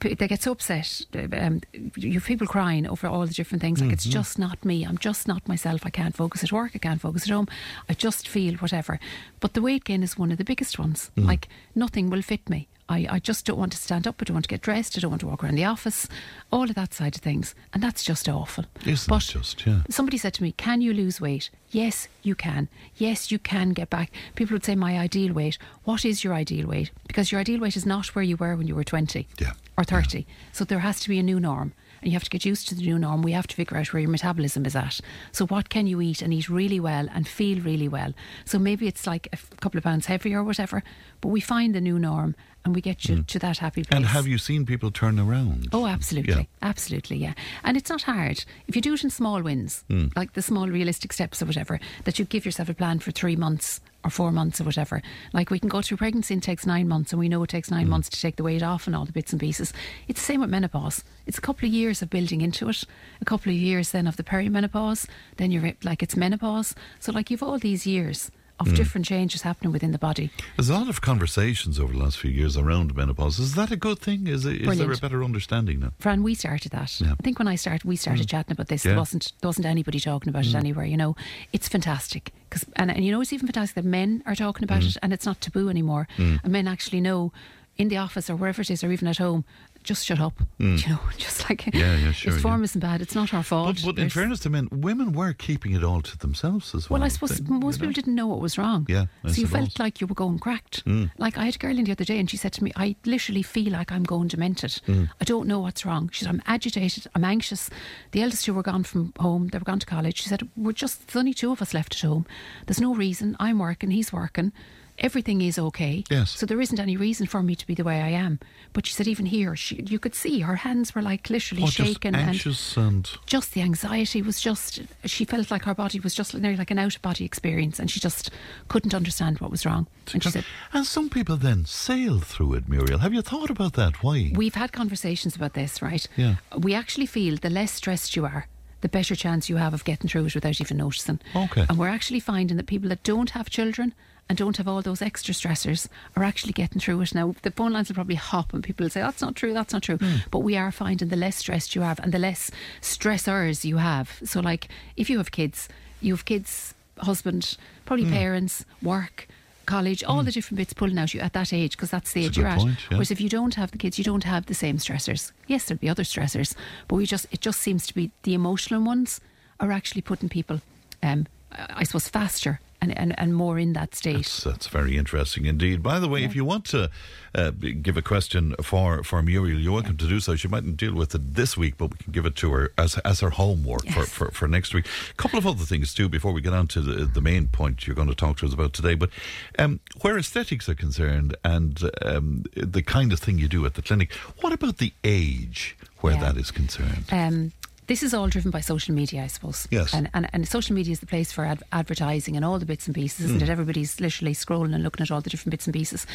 They 0.00 0.28
get 0.28 0.42
so 0.42 0.52
upset. 0.52 1.02
Um, 1.14 1.60
you 1.96 2.12
have 2.12 2.24
people 2.24 2.46
crying 2.46 2.86
over 2.86 3.06
all 3.06 3.26
the 3.26 3.32
different 3.32 3.62
things. 3.62 3.80
Like 3.80 3.92
it's 3.92 4.06
Mhm. 4.06 4.10
just 4.12 4.38
not 4.38 4.64
me. 4.64 4.84
I'm 4.84 4.98
just 4.98 5.26
not 5.26 5.46
myself. 5.48 5.80
I 5.86 5.90
can't 5.90 6.14
focus 6.16 6.44
at 6.44 6.52
work. 6.52 6.72
I 6.74 6.78
can't 6.78 7.00
focus 7.00 7.22
at 7.24 7.30
home. 7.30 7.48
I 7.88 7.94
just 7.94 8.28
feel 8.28 8.54
whatever. 8.54 8.98
But 9.40 9.54
the 9.54 9.62
weight 9.62 9.84
gain 9.84 10.02
is 10.02 10.18
one 10.18 10.30
of 10.32 10.38
the 10.38 10.44
biggest 10.44 10.78
ones. 10.78 11.10
Mm. 11.16 11.26
Like 11.26 11.48
nothing 11.74 12.10
will 12.10 12.22
fit 12.22 12.48
me. 12.50 12.68
I, 12.88 13.06
I 13.10 13.18
just 13.18 13.44
don't 13.44 13.58
want 13.58 13.72
to 13.72 13.78
stand 13.78 14.06
up. 14.06 14.16
I 14.20 14.24
don't 14.24 14.34
want 14.34 14.44
to 14.44 14.48
get 14.48 14.62
dressed. 14.62 14.96
I 14.96 15.00
don't 15.00 15.10
want 15.10 15.20
to 15.20 15.26
walk 15.26 15.44
around 15.44 15.56
the 15.56 15.64
office. 15.64 16.08
All 16.50 16.64
of 16.64 16.74
that 16.74 16.94
side 16.94 17.16
of 17.16 17.20
things, 17.22 17.54
and 17.72 17.82
that's 17.82 18.02
just 18.02 18.28
awful. 18.28 18.64
But 19.08 19.20
just, 19.20 19.66
yeah. 19.66 19.82
Somebody 19.90 20.16
said 20.16 20.34
to 20.34 20.42
me, 20.42 20.52
Can 20.52 20.80
you 20.80 20.92
lose 20.94 21.20
weight? 21.20 21.50
Yes, 21.70 22.08
you 22.22 22.34
can. 22.34 22.68
Yes, 22.96 23.30
you 23.30 23.38
can 23.38 23.70
get 23.70 23.90
back. 23.90 24.10
People 24.36 24.54
would 24.54 24.64
say, 24.64 24.74
My 24.74 24.98
ideal 24.98 25.32
weight. 25.34 25.58
What 25.84 26.04
is 26.04 26.24
your 26.24 26.32
ideal 26.34 26.66
weight? 26.66 26.90
Because 27.06 27.30
your 27.30 27.40
ideal 27.40 27.60
weight 27.60 27.76
is 27.76 27.84
not 27.86 28.14
where 28.14 28.24
you 28.24 28.36
were 28.36 28.56
when 28.56 28.66
you 28.66 28.74
were 28.74 28.84
20 28.84 29.28
or 29.76 29.84
30. 29.84 30.26
So 30.52 30.64
there 30.64 30.78
has 30.80 31.00
to 31.00 31.08
be 31.08 31.18
a 31.18 31.22
new 31.22 31.38
norm. 31.40 31.72
and 32.00 32.10
you 32.10 32.14
have 32.14 32.24
to 32.24 32.30
get 32.30 32.44
used 32.44 32.68
to 32.68 32.74
the 32.74 32.82
new 32.82 32.98
norm. 32.98 33.22
We 33.22 33.32
have 33.32 33.48
to 33.48 33.56
figure 33.56 33.76
out 33.76 33.92
where 33.92 34.00
your 34.00 34.10
metabolism 34.10 34.64
is 34.66 34.76
at. 34.76 35.00
So, 35.32 35.46
what 35.46 35.68
can 35.68 35.86
you 35.86 36.00
eat 36.00 36.22
and 36.22 36.32
eat 36.32 36.48
really 36.48 36.80
well 36.80 37.08
and 37.12 37.26
feel 37.26 37.60
really 37.60 37.88
well? 37.88 38.12
So, 38.44 38.58
maybe 38.58 38.86
it's 38.86 39.06
like 39.06 39.28
a 39.32 39.56
couple 39.60 39.78
of 39.78 39.84
pounds 39.84 40.06
heavier 40.06 40.38
or 40.38 40.44
whatever, 40.44 40.82
but 41.20 41.28
we 41.28 41.40
find 41.40 41.74
the 41.74 41.80
new 41.80 41.98
norm 41.98 42.34
and 42.68 42.74
we 42.74 42.82
get 42.82 43.06
you 43.08 43.22
to 43.22 43.38
that 43.38 43.58
happy 43.58 43.82
place. 43.82 43.96
And 43.96 44.04
have 44.06 44.26
you 44.26 44.36
seen 44.36 44.66
people 44.66 44.90
turn 44.90 45.18
around? 45.18 45.68
Oh, 45.72 45.86
absolutely. 45.86 46.34
Yeah. 46.34 46.68
Absolutely, 46.68 47.16
yeah. 47.16 47.32
And 47.64 47.76
it's 47.78 47.88
not 47.88 48.02
hard. 48.02 48.44
If 48.66 48.76
you 48.76 48.82
do 48.82 48.92
it 48.92 49.02
in 49.04 49.08
small 49.10 49.40
wins, 49.42 49.84
Mm. 49.88 50.14
like 50.14 50.34
the 50.34 50.42
small 50.42 50.68
realistic 50.68 51.12
steps 51.14 51.40
or 51.42 51.46
whatever, 51.46 51.80
that 52.04 52.18
you 52.18 52.26
give 52.26 52.44
yourself 52.44 52.68
a 52.68 52.74
plan 52.74 52.98
for 52.98 53.10
three 53.10 53.36
months 53.36 53.80
or 54.04 54.10
four 54.10 54.30
months 54.32 54.60
or 54.60 54.64
whatever. 54.64 55.00
Like 55.32 55.48
we 55.50 55.58
can 55.58 55.70
go 55.70 55.80
through 55.80 55.96
pregnancy 55.96 56.34
and 56.34 56.42
it 56.42 56.46
takes 56.46 56.66
nine 56.66 56.86
months 56.88 57.12
and 57.12 57.18
we 57.18 57.28
know 57.30 57.42
it 57.42 57.48
takes 57.50 57.70
nine 57.70 57.88
months 57.88 58.10
to 58.10 58.20
take 58.20 58.36
the 58.36 58.42
weight 58.44 58.62
off 58.62 58.86
and 58.86 58.94
all 58.94 59.06
the 59.06 59.12
bits 59.12 59.32
and 59.32 59.40
pieces. 59.40 59.72
It's 60.08 60.20
the 60.20 60.26
same 60.26 60.40
with 60.42 60.50
menopause. 60.50 61.02
It's 61.26 61.38
a 61.38 61.40
couple 61.40 61.66
of 61.66 61.72
years 61.72 62.02
of 62.02 62.10
building 62.10 62.42
into 62.42 62.68
it, 62.68 62.84
a 63.20 63.24
couple 63.24 63.50
of 63.50 63.56
years 63.58 63.90
then 63.92 64.06
of 64.06 64.16
the 64.18 64.22
perimenopause, 64.22 65.08
then 65.38 65.50
you're 65.50 65.72
like 65.82 66.02
it's 66.02 66.16
menopause. 66.16 66.74
So 67.00 67.12
like 67.12 67.30
you've 67.30 67.42
all 67.42 67.58
these 67.58 67.86
years 67.86 68.30
of 68.60 68.68
Mm. 68.68 68.76
different 68.76 69.06
changes 69.06 69.42
happening 69.42 69.72
within 69.72 69.92
the 69.92 69.98
body. 69.98 70.30
There's 70.56 70.68
a 70.68 70.74
lot 70.74 70.88
of 70.88 71.00
conversations 71.00 71.78
over 71.78 71.92
the 71.92 71.98
last 71.98 72.18
few 72.18 72.30
years 72.30 72.56
around 72.56 72.94
menopause. 72.96 73.38
Is 73.38 73.54
that 73.54 73.70
a 73.70 73.76
good 73.76 73.98
thing? 73.98 74.26
Is, 74.26 74.44
it, 74.44 74.62
is 74.62 74.78
there 74.78 74.90
a 74.92 74.96
better 74.96 75.22
understanding 75.22 75.80
now? 75.80 75.92
Fran, 75.98 76.22
we 76.22 76.34
started 76.34 76.72
that. 76.72 77.00
Yeah. 77.00 77.12
I 77.12 77.22
think 77.22 77.38
when 77.38 77.48
I 77.48 77.54
started, 77.56 77.84
we 77.84 77.96
started 77.96 78.26
Mm. 78.26 78.30
chatting 78.30 78.52
about 78.52 78.68
this. 78.68 78.84
Yeah. 78.84 78.92
There 78.92 78.98
wasn't 79.00 79.32
there 79.40 79.48
wasn't 79.48 79.66
anybody 79.66 80.00
talking 80.00 80.28
about 80.30 80.44
it 80.46 80.52
Mm. 80.52 80.58
anywhere. 80.60 80.86
You 80.86 80.96
know, 80.96 81.16
it's 81.52 81.68
fantastic 81.68 82.32
because 82.48 82.64
and, 82.76 82.90
and 82.90 83.04
you 83.04 83.12
know 83.12 83.20
it's 83.20 83.32
even 83.32 83.46
fantastic 83.46 83.76
that 83.76 83.84
men 83.84 84.22
are 84.26 84.34
talking 84.34 84.64
about 84.64 84.82
Mm. 84.82 84.88
it 84.88 84.96
and 85.02 85.12
it's 85.12 85.26
not 85.26 85.40
taboo 85.40 85.68
anymore. 85.68 86.08
Mm. 86.16 86.40
And 86.42 86.52
men 86.52 86.66
actually 86.68 87.00
know 87.00 87.32
in 87.76 87.86
the 87.88 87.96
office 87.96 88.28
or 88.28 88.34
wherever 88.34 88.60
it 88.60 88.70
is 88.70 88.82
or 88.82 88.90
even 88.90 89.06
at 89.06 89.18
home. 89.18 89.44
Just 89.88 90.04
shut 90.04 90.20
up. 90.20 90.34
Mm. 90.60 90.82
You 90.84 90.88
know, 90.92 91.00
just 91.16 91.48
like 91.48 91.64
Yeah, 91.74 91.96
yeah, 91.96 92.12
sure, 92.12 92.34
His 92.34 92.42
form 92.42 92.60
yeah. 92.60 92.64
isn't 92.64 92.80
bad. 92.82 93.00
It's 93.00 93.14
not 93.14 93.32
our 93.32 93.42
fault. 93.42 93.76
But, 93.82 93.94
but 93.96 93.98
in 94.02 94.10
fairness 94.10 94.40
to 94.40 94.50
men, 94.50 94.68
women 94.70 95.12
were 95.12 95.32
keeping 95.32 95.72
it 95.72 95.82
all 95.82 96.02
to 96.02 96.18
themselves 96.18 96.74
as 96.74 96.90
well. 96.90 97.00
well, 97.00 97.06
I 97.06 97.08
suppose 97.08 97.38
They- 97.38 97.50
most 97.54 97.80
people 97.80 97.94
didn't 97.94 98.14
know 98.14 98.26
what 98.26 98.40
was 98.40 98.58
wrong. 98.58 98.84
Yeah, 98.86 99.06
I 99.24 99.32
so 99.32 99.40
you 99.40 99.46
felt 99.46 99.78
like 99.78 100.02
you 100.02 100.06
were 100.06 100.14
going 100.14 100.38
cracked. 100.40 100.84
Mm. 100.84 101.10
Like 101.16 101.38
I 101.38 101.46
had 101.46 101.54
a 101.54 101.58
girl 101.58 101.78
in 101.78 101.84
the 101.86 101.92
other 101.92 102.04
day, 102.04 102.18
and 102.18 102.28
she 102.28 102.36
said 102.36 102.52
to 102.52 102.62
me, 102.64 102.70
"I 102.76 102.96
literally 103.06 103.42
feel 103.42 103.72
like 103.72 103.90
I'm 103.90 104.04
going 104.04 104.28
demented. 104.28 104.72
Mm. 104.86 105.08
I 105.22 105.24
don't 105.24 105.48
know 105.48 105.60
what's 105.60 105.86
wrong." 105.86 106.10
She 106.12 106.24
said, 106.24 106.34
"I'm 106.34 106.42
agitated. 106.44 107.06
I'm 107.14 107.24
anxious." 107.24 107.70
The 108.12 108.22
eldest 108.22 108.44
two 108.44 108.52
were 108.52 108.62
gone 108.62 108.84
from 108.84 109.14
home. 109.18 109.48
They 109.48 109.56
were 109.58 109.64
gone 109.64 109.78
to 109.78 109.86
college. 109.86 110.20
She 110.22 110.28
said, 110.28 110.46
"We're 110.54 110.72
just 110.72 111.06
there's 111.06 111.16
only 111.16 111.32
two 111.32 111.50
of 111.50 111.62
us 111.62 111.72
left 111.72 111.94
at 111.96 112.02
home. 112.06 112.26
There's 112.66 112.80
no 112.80 112.94
reason. 112.94 113.36
I'm 113.40 113.58
working. 113.58 113.90
He's 113.90 114.12
working." 114.12 114.52
Everything 114.98 115.40
is 115.42 115.58
okay. 115.58 116.02
Yes. 116.10 116.30
So 116.32 116.44
there 116.44 116.60
isn't 116.60 116.80
any 116.80 116.96
reason 116.96 117.26
for 117.26 117.42
me 117.42 117.54
to 117.54 117.66
be 117.66 117.74
the 117.74 117.84
way 117.84 118.00
I 118.02 118.08
am. 118.08 118.40
But 118.72 118.86
she 118.86 118.92
said 118.92 119.06
even 119.06 119.26
here, 119.26 119.54
she, 119.56 119.76
you 119.86 119.98
could 119.98 120.14
see 120.14 120.40
her 120.40 120.56
hands 120.56 120.94
were 120.94 121.02
like 121.02 121.30
literally 121.30 121.62
Oh, 121.62 121.66
shaking 121.66 122.14
and 122.14 122.40
and 122.74 123.06
just 123.26 123.54
the 123.54 123.62
anxiety 123.62 124.22
was 124.22 124.40
just 124.40 124.80
she 125.04 125.24
felt 125.24 125.50
like 125.50 125.64
her 125.64 125.74
body 125.74 126.00
was 126.00 126.14
just 126.14 126.34
nearly 126.34 126.56
like 126.56 126.70
an 126.70 126.78
out 126.78 126.96
of 126.96 127.02
body 127.02 127.24
experience 127.24 127.78
and 127.78 127.90
she 127.90 128.00
just 128.00 128.30
couldn't 128.68 128.94
understand 128.94 129.38
what 129.40 129.50
was 129.50 129.64
wrong 129.64 129.86
and 130.12 130.22
she 130.22 130.30
said 130.30 130.44
and 130.72 130.84
some 130.86 131.08
people 131.08 131.36
then 131.36 131.64
sail 131.64 132.18
through 132.20 132.54
it. 132.54 132.68
Muriel, 132.68 132.98
have 132.98 133.14
you 133.14 133.22
thought 133.22 133.50
about 133.50 133.74
that? 133.74 134.02
Why? 134.02 134.32
we've 134.34 134.54
had 134.54 134.72
conversations 134.72 135.36
about 135.36 135.54
this 135.54 135.80
right 135.80 136.06
Yeah. 136.16 136.36
we 136.56 136.74
actually 136.74 137.06
feel 137.06 137.36
the 137.36 137.50
less 137.50 137.72
stressed 137.72 138.16
you 138.16 138.24
are 138.24 138.46
the 138.80 138.88
better 138.88 139.14
chance 139.16 139.48
you 139.48 139.56
have 139.56 139.74
of 139.74 139.84
getting 139.84 140.08
through 140.08 140.26
it 140.26 140.34
without 140.34 140.60
even 140.60 140.76
noticing 140.76 141.20
Okay. 141.34 141.66
and 141.68 141.78
we're 141.78 141.88
actually 141.88 142.20
finding 142.20 142.56
that 142.56 142.66
people 142.66 142.88
that 142.88 143.02
don't 143.04 143.30
have 143.30 143.48
children 143.50 143.94
and 144.28 144.36
don't 144.36 144.56
have 144.58 144.68
all 144.68 144.82
those 144.82 145.00
extra 145.02 145.32
stressors 145.34 145.88
are 146.16 146.22
actually 146.22 146.52
getting 146.52 146.80
through 146.80 147.00
it 147.00 147.14
now. 147.14 147.34
The 147.42 147.50
phone 147.50 147.72
lines 147.72 147.88
will 147.88 147.94
probably 147.94 148.14
hop 148.16 148.52
and 148.52 148.62
people 148.62 148.84
will 148.84 148.90
say, 148.90 149.00
that's 149.00 149.22
not 149.22 149.34
true, 149.36 149.54
that's 149.54 149.72
not 149.72 149.82
true. 149.82 149.98
But 150.30 150.40
we 150.40 150.56
are 150.56 150.70
finding 150.70 151.08
the 151.08 151.16
less 151.16 151.36
stressed 151.36 151.74
you 151.74 151.82
have 151.82 151.98
and 152.00 152.12
the 152.12 152.18
less 152.18 152.50
stressors 152.82 153.64
you 153.64 153.76
have. 153.78 154.18
So, 154.24 154.40
like, 154.40 154.68
if 154.96 155.08
you 155.10 155.18
have 155.18 155.30
kids, 155.30 155.68
you 156.00 156.12
have 156.12 156.24
kids, 156.24 156.74
husband, 156.98 157.56
probably 157.86 158.04
Mm. 158.06 158.10
parents, 158.12 158.64
work, 158.82 159.28
college, 159.66 160.02
all 160.02 160.22
the 160.22 160.32
different 160.32 160.56
bits 160.56 160.72
pulling 160.72 160.98
out 160.98 161.12
you 161.14 161.20
at 161.20 161.32
that 161.34 161.52
age 161.52 161.72
because 161.72 161.90
that's 161.90 162.12
the 162.12 162.22
That's 162.22 162.30
age 162.30 162.38
you're 162.38 162.50
good 162.54 162.68
at. 162.68 162.68
yeah. 162.68 162.74
Whereas 162.90 163.10
if 163.10 163.20
you 163.20 163.28
don't 163.28 163.54
have 163.54 163.70
the 163.70 163.78
kids, 163.78 163.98
you 163.98 164.04
don't 164.04 164.24
have 164.24 164.46
the 164.46 164.54
same 164.54 164.78
stressors. 164.78 165.32
Yes, 165.46 165.64
there'll 165.66 165.78
be 165.78 165.88
other 165.90 166.04
stressors, 166.04 166.54
but 166.88 166.96
we 166.96 167.06
just 167.06 167.26
it 167.30 167.40
just 167.40 167.60
seems 167.60 167.86
to 167.86 167.94
be 167.94 168.10
the 168.22 168.34
emotional 168.34 168.82
ones 168.82 169.20
are 169.60 169.70
actually 169.72 170.00
putting 170.02 170.28
people, 170.28 170.60
um, 171.02 171.26
I 171.52 171.84
suppose, 171.84 172.08
faster 172.08 172.60
and, 172.80 172.96
and, 172.96 173.18
and 173.18 173.34
more 173.34 173.58
in 173.58 173.72
that 173.72 173.94
state. 173.94 174.16
That's, 174.16 174.44
that's 174.44 174.66
very 174.68 174.96
interesting 174.96 175.46
indeed. 175.46 175.82
By 175.82 175.98
the 175.98 176.08
way, 176.08 176.24
if 176.24 176.36
you 176.36 176.44
want 176.44 176.64
to 176.66 176.90
uh, 177.34 177.50
give 177.50 177.96
a 177.96 178.02
question 178.02 178.54
for, 178.62 179.02
for 179.02 179.22
Muriel, 179.22 179.58
you're 179.60 179.72
welcome 179.72 179.96
to 179.96 180.06
do 180.08 180.20
so. 180.20 180.36
She 180.36 180.48
mightn't 180.48 180.76
deal 180.76 180.94
with 180.94 181.14
it 181.14 181.34
this 181.34 181.56
week, 181.56 181.76
but 181.76 181.90
we 181.90 181.96
can 181.98 182.12
give 182.12 182.24
it 182.26 182.36
to 182.36 182.52
her 182.52 182.72
as, 182.78 182.96
as 182.98 183.20
her 183.20 183.30
homework 183.30 183.86
for, 183.88 184.04
for, 184.04 184.30
for 184.30 184.48
next 184.48 184.74
week. 184.74 184.86
A 185.10 185.14
couple 185.14 185.38
of 185.38 185.46
other 185.46 185.64
things, 185.64 185.92
too, 185.92 186.08
before 186.08 186.32
we 186.32 186.40
get 186.40 186.52
on 186.52 186.66
to 186.68 186.80
the, 186.80 187.04
the 187.04 187.20
main 187.20 187.48
point 187.48 187.86
you're 187.86 187.96
going 187.96 188.08
to 188.08 188.14
talk 188.14 188.38
to 188.38 188.46
us 188.46 188.54
about 188.54 188.72
today. 188.72 188.94
But 188.94 189.10
um, 189.58 189.80
where 190.02 190.16
aesthetics 190.16 190.68
are 190.68 190.74
concerned 190.74 191.36
and 191.44 191.90
um, 192.02 192.44
the 192.56 192.82
kind 192.82 193.12
of 193.12 193.18
thing 193.18 193.38
you 193.38 193.48
do 193.48 193.66
at 193.66 193.74
the 193.74 193.82
clinic, 193.82 194.12
what 194.40 194.52
about 194.52 194.78
the 194.78 194.92
age 195.04 195.76
where 196.00 196.14
Yeah. 196.14 196.20
that 196.32 196.36
is 196.36 196.50
concerned? 196.52 197.04
Um, 197.10 197.52
this 197.88 198.02
is 198.02 198.14
all 198.14 198.28
driven 198.28 198.50
by 198.52 198.60
social 198.60 198.94
media, 198.94 199.24
I 199.24 199.26
suppose. 199.26 199.66
Yes. 199.70 199.92
And, 199.92 200.08
and, 200.14 200.28
and 200.32 200.46
social 200.46 200.74
media 200.76 200.92
is 200.92 201.00
the 201.00 201.06
place 201.06 201.32
for 201.32 201.44
ad- 201.44 201.62
advertising 201.72 202.36
and 202.36 202.44
all 202.44 202.58
the 202.60 202.66
bits 202.66 202.86
and 202.86 202.94
pieces, 202.94 203.24
isn't 203.26 203.38
Mm. 203.40 203.42
it? 203.42 203.48
Everybody's 203.48 204.00
literally 204.00 204.34
scrolling 204.34 204.74
and 204.74 204.84
looking 204.84 205.02
at 205.02 205.10
all 205.10 205.20
the 205.20 205.30
different 205.30 205.50
bits 205.50 205.66
and 205.66 205.74
pieces. 205.74 206.06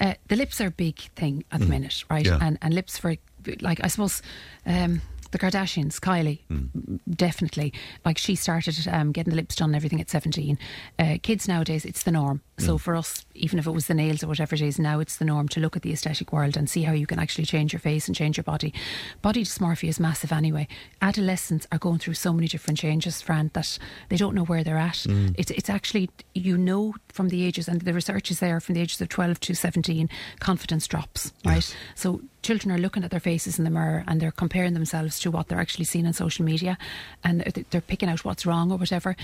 Uh, 0.00 0.14
the 0.28 0.36
lips 0.36 0.60
are 0.60 0.66
a 0.66 0.70
big 0.72 0.98
thing 1.14 1.44
at 1.52 1.60
the 1.60 1.66
Mm. 1.66 1.70
minute, 1.70 2.04
right? 2.10 2.26
Yeah. 2.26 2.38
And, 2.42 2.58
and 2.60 2.74
lips 2.74 2.98
for, 2.98 3.14
like, 3.60 3.80
I 3.84 3.86
suppose. 3.88 4.20
Um, 4.66 5.00
the 5.30 5.38
Kardashians, 5.38 5.98
Kylie, 5.98 6.40
Mm. 6.50 6.98
definitely. 7.08 7.72
Like 8.04 8.18
she 8.18 8.34
started 8.34 8.76
um, 8.86 9.12
getting 9.12 9.30
the 9.30 9.36
lips 9.36 9.56
done 9.56 9.70
and 9.70 9.76
everything 9.76 9.98
at 9.98 10.10
17. 10.10 10.58
Uh, 10.98 11.16
kids 11.22 11.48
nowadays, 11.48 11.86
it's 11.86 12.02
the 12.02 12.10
norm. 12.12 12.42
So 12.64 12.76
Mm. 12.76 12.80
for 12.80 12.96
us, 12.96 13.24
even 13.34 13.58
if 13.58 13.66
it 13.66 13.70
was 13.72 13.86
the 13.86 13.94
nails 13.94 14.22
or 14.22 14.28
whatever 14.28 14.54
it 14.54 14.60
is, 14.60 14.78
now 14.78 15.00
it's 15.00 15.16
the 15.16 15.24
norm 15.24 15.48
to 15.48 15.60
look 15.60 15.76
at 15.76 15.82
the 15.82 15.92
aesthetic 15.92 16.32
world 16.32 16.56
and 16.56 16.68
see 16.70 16.82
how 16.82 16.92
you 16.92 17.06
can 17.06 17.18
actually 17.18 17.44
change 17.44 17.72
your 17.72 17.80
face 17.80 18.06
and 18.06 18.14
change 18.16 18.36
your 18.36 18.44
body. 18.44 18.72
Body 19.20 19.42
dysmorphia 19.44 19.88
is 19.88 19.98
massive 20.00 20.32
anyway. 20.32 20.68
Adolescents 21.00 21.66
are 21.72 21.78
going 21.78 21.98
through 21.98 22.14
so 22.14 22.32
many 22.32 22.46
different 22.48 22.78
changes, 22.78 23.20
Fran, 23.20 23.50
that 23.54 23.78
they 24.08 24.16
don't 24.16 24.34
know 24.34 24.44
where 24.44 24.62
they're 24.62 24.76
at. 24.78 25.04
Mm. 25.08 25.34
It's, 25.36 25.50
it's 25.50 25.68
actually, 25.70 26.10
you 26.34 26.56
know, 26.56 26.94
from 27.08 27.28
the 27.28 27.44
ages, 27.44 27.68
and 27.68 27.80
the 27.80 27.92
research 27.92 28.30
is 28.30 28.38
there 28.40 28.60
from 28.60 28.74
the 28.74 28.80
ages 28.80 29.00
of 29.00 29.08
12 29.08 29.40
to 29.40 29.54
17, 29.54 30.08
confidence 30.40 30.86
drops, 30.86 31.32
right? 31.44 31.74
So 31.94 32.20
children 32.42 32.72
are 32.74 32.78
looking 32.78 33.04
at 33.04 33.10
their 33.10 33.20
faces 33.20 33.58
in 33.58 33.64
the 33.64 33.70
mirror 33.70 34.02
and 34.06 34.20
they're 34.20 34.32
comparing 34.32 34.74
themselves 34.74 35.18
to 35.20 35.30
what 35.30 35.48
they're 35.48 35.60
actually 35.60 35.84
seeing 35.84 36.06
on 36.06 36.12
social 36.12 36.44
media 36.44 36.76
and 37.22 37.40
they're 37.70 37.80
picking 37.80 38.08
out 38.08 38.24
what's 38.24 38.44
wrong 38.46 38.72
or 38.72 38.78
whatever. 38.78 39.14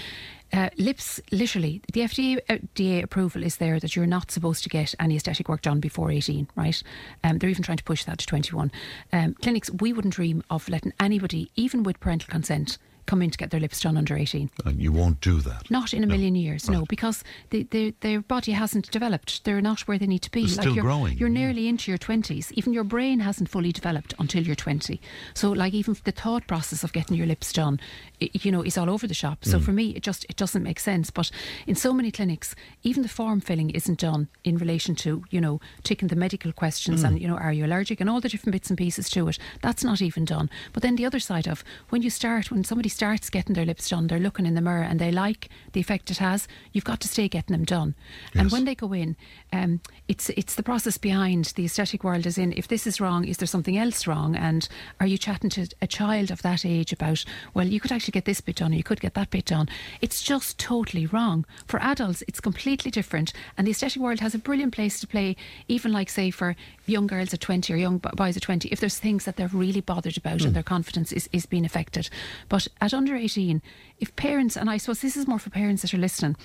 Uh, 0.52 0.70
lips, 0.78 1.20
literally, 1.30 1.82
the 1.92 2.00
FDA, 2.00 2.40
uh, 2.48 2.58
DA 2.74 3.02
approval 3.02 3.42
is 3.42 3.56
there 3.56 3.78
that 3.78 3.94
you're 3.94 4.06
not 4.06 4.30
supposed 4.30 4.62
to 4.62 4.68
get 4.68 4.94
any 4.98 5.16
aesthetic 5.16 5.48
work 5.48 5.62
done 5.62 5.78
before 5.78 6.10
18, 6.10 6.48
right? 6.56 6.82
Um, 7.22 7.38
they're 7.38 7.50
even 7.50 7.62
trying 7.62 7.76
to 7.76 7.84
push 7.84 8.04
that 8.04 8.18
to 8.18 8.26
21. 8.26 8.72
Um, 9.12 9.34
clinics, 9.34 9.70
we 9.70 9.92
wouldn't 9.92 10.14
dream 10.14 10.42
of 10.48 10.68
letting 10.68 10.92
anybody, 10.98 11.50
even 11.54 11.82
with 11.82 12.00
parental 12.00 12.30
consent, 12.30 12.78
come 13.08 13.22
in 13.22 13.30
to 13.30 13.38
get 13.38 13.50
their 13.50 13.58
lips 13.58 13.80
done 13.80 13.96
under 13.96 14.16
18. 14.16 14.50
And 14.66 14.80
you 14.80 14.92
won't 14.92 15.20
do 15.20 15.40
that. 15.40 15.68
Not 15.70 15.92
in 15.94 16.04
a 16.04 16.06
million 16.06 16.34
years, 16.36 16.68
no, 16.68 16.84
because 16.88 17.24
the, 17.50 17.64
the, 17.70 17.94
their 18.00 18.20
body 18.20 18.52
hasn't 18.52 18.90
developed. 18.90 19.44
They're 19.44 19.60
not 19.62 19.80
where 19.88 19.98
they 19.98 20.06
need 20.06 20.22
to 20.22 20.30
be. 20.30 20.42
They're 20.42 20.62
still 20.62 20.74
you're, 20.74 20.84
growing, 20.84 21.16
You're 21.18 21.28
nearly 21.30 21.68
into 21.68 21.90
your 21.90 21.98
20s. 21.98 22.52
Even 22.52 22.72
your 22.72 22.84
brain 22.84 23.20
hasn't 23.20 23.48
fully 23.48 23.72
developed 23.72 24.14
until 24.18 24.42
you're 24.42 24.54
20. 24.54 25.00
So, 25.34 25.50
like, 25.50 25.72
even 25.72 25.96
the 26.04 26.12
thought 26.12 26.46
process 26.46 26.84
of 26.84 26.92
getting 26.92 27.16
your 27.16 27.26
lips 27.26 27.52
done, 27.52 27.80
i 28.22 28.28
you 28.34 28.52
know, 28.52 28.62
is 28.62 28.76
all 28.78 28.90
over 28.90 29.06
the 29.06 29.14
shop. 29.14 29.44
So, 29.44 29.58
Mm. 29.58 29.64
for 29.64 29.72
me, 29.72 29.90
it 29.96 30.02
just 30.02 30.26
it 30.28 30.36
doesn't 30.36 30.62
make 30.62 30.78
sense. 30.78 31.10
But 31.10 31.30
in 31.66 31.74
so 31.74 31.92
many 31.94 32.10
clinics, 32.10 32.54
even 32.82 33.02
the 33.02 33.08
form 33.08 33.40
filling 33.40 33.70
isn't 33.70 33.98
done 34.00 34.28
in 34.44 34.58
relation 34.58 34.94
to, 34.96 35.24
you 35.30 35.40
know, 35.40 35.60
ticking 35.82 36.08
the 36.08 36.16
medical 36.16 36.52
questions 36.52 37.02
Mm. 37.02 37.06
and, 37.06 37.20
you 37.22 37.28
know, 37.28 37.36
are 37.36 37.52
you 37.52 37.64
allergic 37.64 38.00
and 38.00 38.10
all 38.10 38.20
the 38.20 38.28
different 38.28 38.52
bits 38.52 38.68
and 38.70 38.76
pieces 38.78 39.08
to 39.10 39.28
it. 39.28 39.38
That's 39.62 39.82
not 39.82 40.02
even 40.02 40.24
done. 40.26 40.50
But 40.72 40.82
then 40.82 40.96
the 40.96 41.06
other 41.06 41.20
side 41.20 41.46
of 41.48 41.64
when 41.88 42.02
you 42.02 42.10
start, 42.10 42.50
when 42.50 42.64
somebody 42.64 42.88
starts 42.98 43.30
getting 43.30 43.54
their 43.54 43.64
lips 43.64 43.88
done, 43.88 44.08
they're 44.08 44.18
looking 44.18 44.44
in 44.44 44.54
the 44.56 44.60
mirror 44.60 44.82
and 44.82 44.98
they 44.98 45.12
like 45.12 45.48
the 45.72 45.78
effect 45.78 46.10
it 46.10 46.18
has, 46.18 46.48
you've 46.72 46.82
got 46.84 46.98
to 47.00 47.06
stay 47.06 47.28
getting 47.28 47.54
them 47.54 47.64
done. 47.64 47.94
And 48.34 48.50
when 48.50 48.64
they 48.64 48.74
go 48.74 48.92
in, 48.92 49.14
um, 49.52 49.80
it's 50.08 50.30
it's 50.30 50.56
the 50.56 50.64
process 50.64 50.98
behind 50.98 51.44
the 51.54 51.64
aesthetic 51.64 52.02
world 52.02 52.26
is 52.26 52.38
in 52.38 52.52
if 52.54 52.66
this 52.66 52.88
is 52.88 53.00
wrong, 53.00 53.24
is 53.24 53.36
there 53.36 53.46
something 53.46 53.78
else 53.78 54.08
wrong? 54.08 54.34
And 54.34 54.68
are 54.98 55.06
you 55.06 55.16
chatting 55.16 55.50
to 55.50 55.68
a 55.80 55.86
child 55.86 56.32
of 56.32 56.42
that 56.42 56.64
age 56.66 56.92
about, 56.92 57.24
well, 57.54 57.68
you 57.68 57.78
could 57.78 57.92
actually 57.92 58.12
get 58.18 58.24
this 58.24 58.40
bit 58.40 58.56
done 58.56 58.72
or 58.72 58.76
you 58.76 58.82
could 58.82 59.00
get 59.00 59.14
that 59.14 59.30
bit 59.30 59.44
done? 59.44 59.68
It's 60.00 60.20
just 60.20 60.58
totally 60.58 61.06
wrong. 61.06 61.46
For 61.68 61.80
adults, 61.80 62.24
it's 62.26 62.40
completely 62.40 62.90
different. 62.90 63.32
And 63.56 63.64
the 63.64 63.70
aesthetic 63.70 64.02
world 64.02 64.18
has 64.18 64.34
a 64.34 64.38
brilliant 64.38 64.74
place 64.74 64.98
to 65.00 65.06
play, 65.06 65.36
even 65.68 65.92
like, 65.92 66.10
say, 66.10 66.32
for 66.32 66.56
young 66.86 67.06
girls 67.06 67.32
at 67.32 67.40
20 67.40 67.72
or 67.72 67.76
young 67.76 67.98
boys 67.98 68.36
at 68.36 68.42
20, 68.42 68.68
if 68.70 68.80
there's 68.80 68.98
things 68.98 69.24
that 69.24 69.36
they're 69.36 69.48
really 69.52 69.80
bothered 69.80 70.16
about 70.16 70.40
Hmm. 70.40 70.48
and 70.48 70.56
their 70.56 70.62
confidence 70.64 71.12
is, 71.12 71.28
is 71.32 71.46
being 71.46 71.64
affected. 71.64 72.10
But 72.48 72.66
at 72.88 72.94
under 72.94 73.14
18, 73.14 73.60
if 73.98 74.16
parents, 74.16 74.56
and 74.56 74.70
I 74.70 74.78
suppose 74.78 75.00
this 75.00 75.16
is 75.16 75.26
more 75.26 75.38
for 75.38 75.50
parents 75.50 75.82
that 75.82 75.92
are 75.92 75.98
listening, 75.98 76.36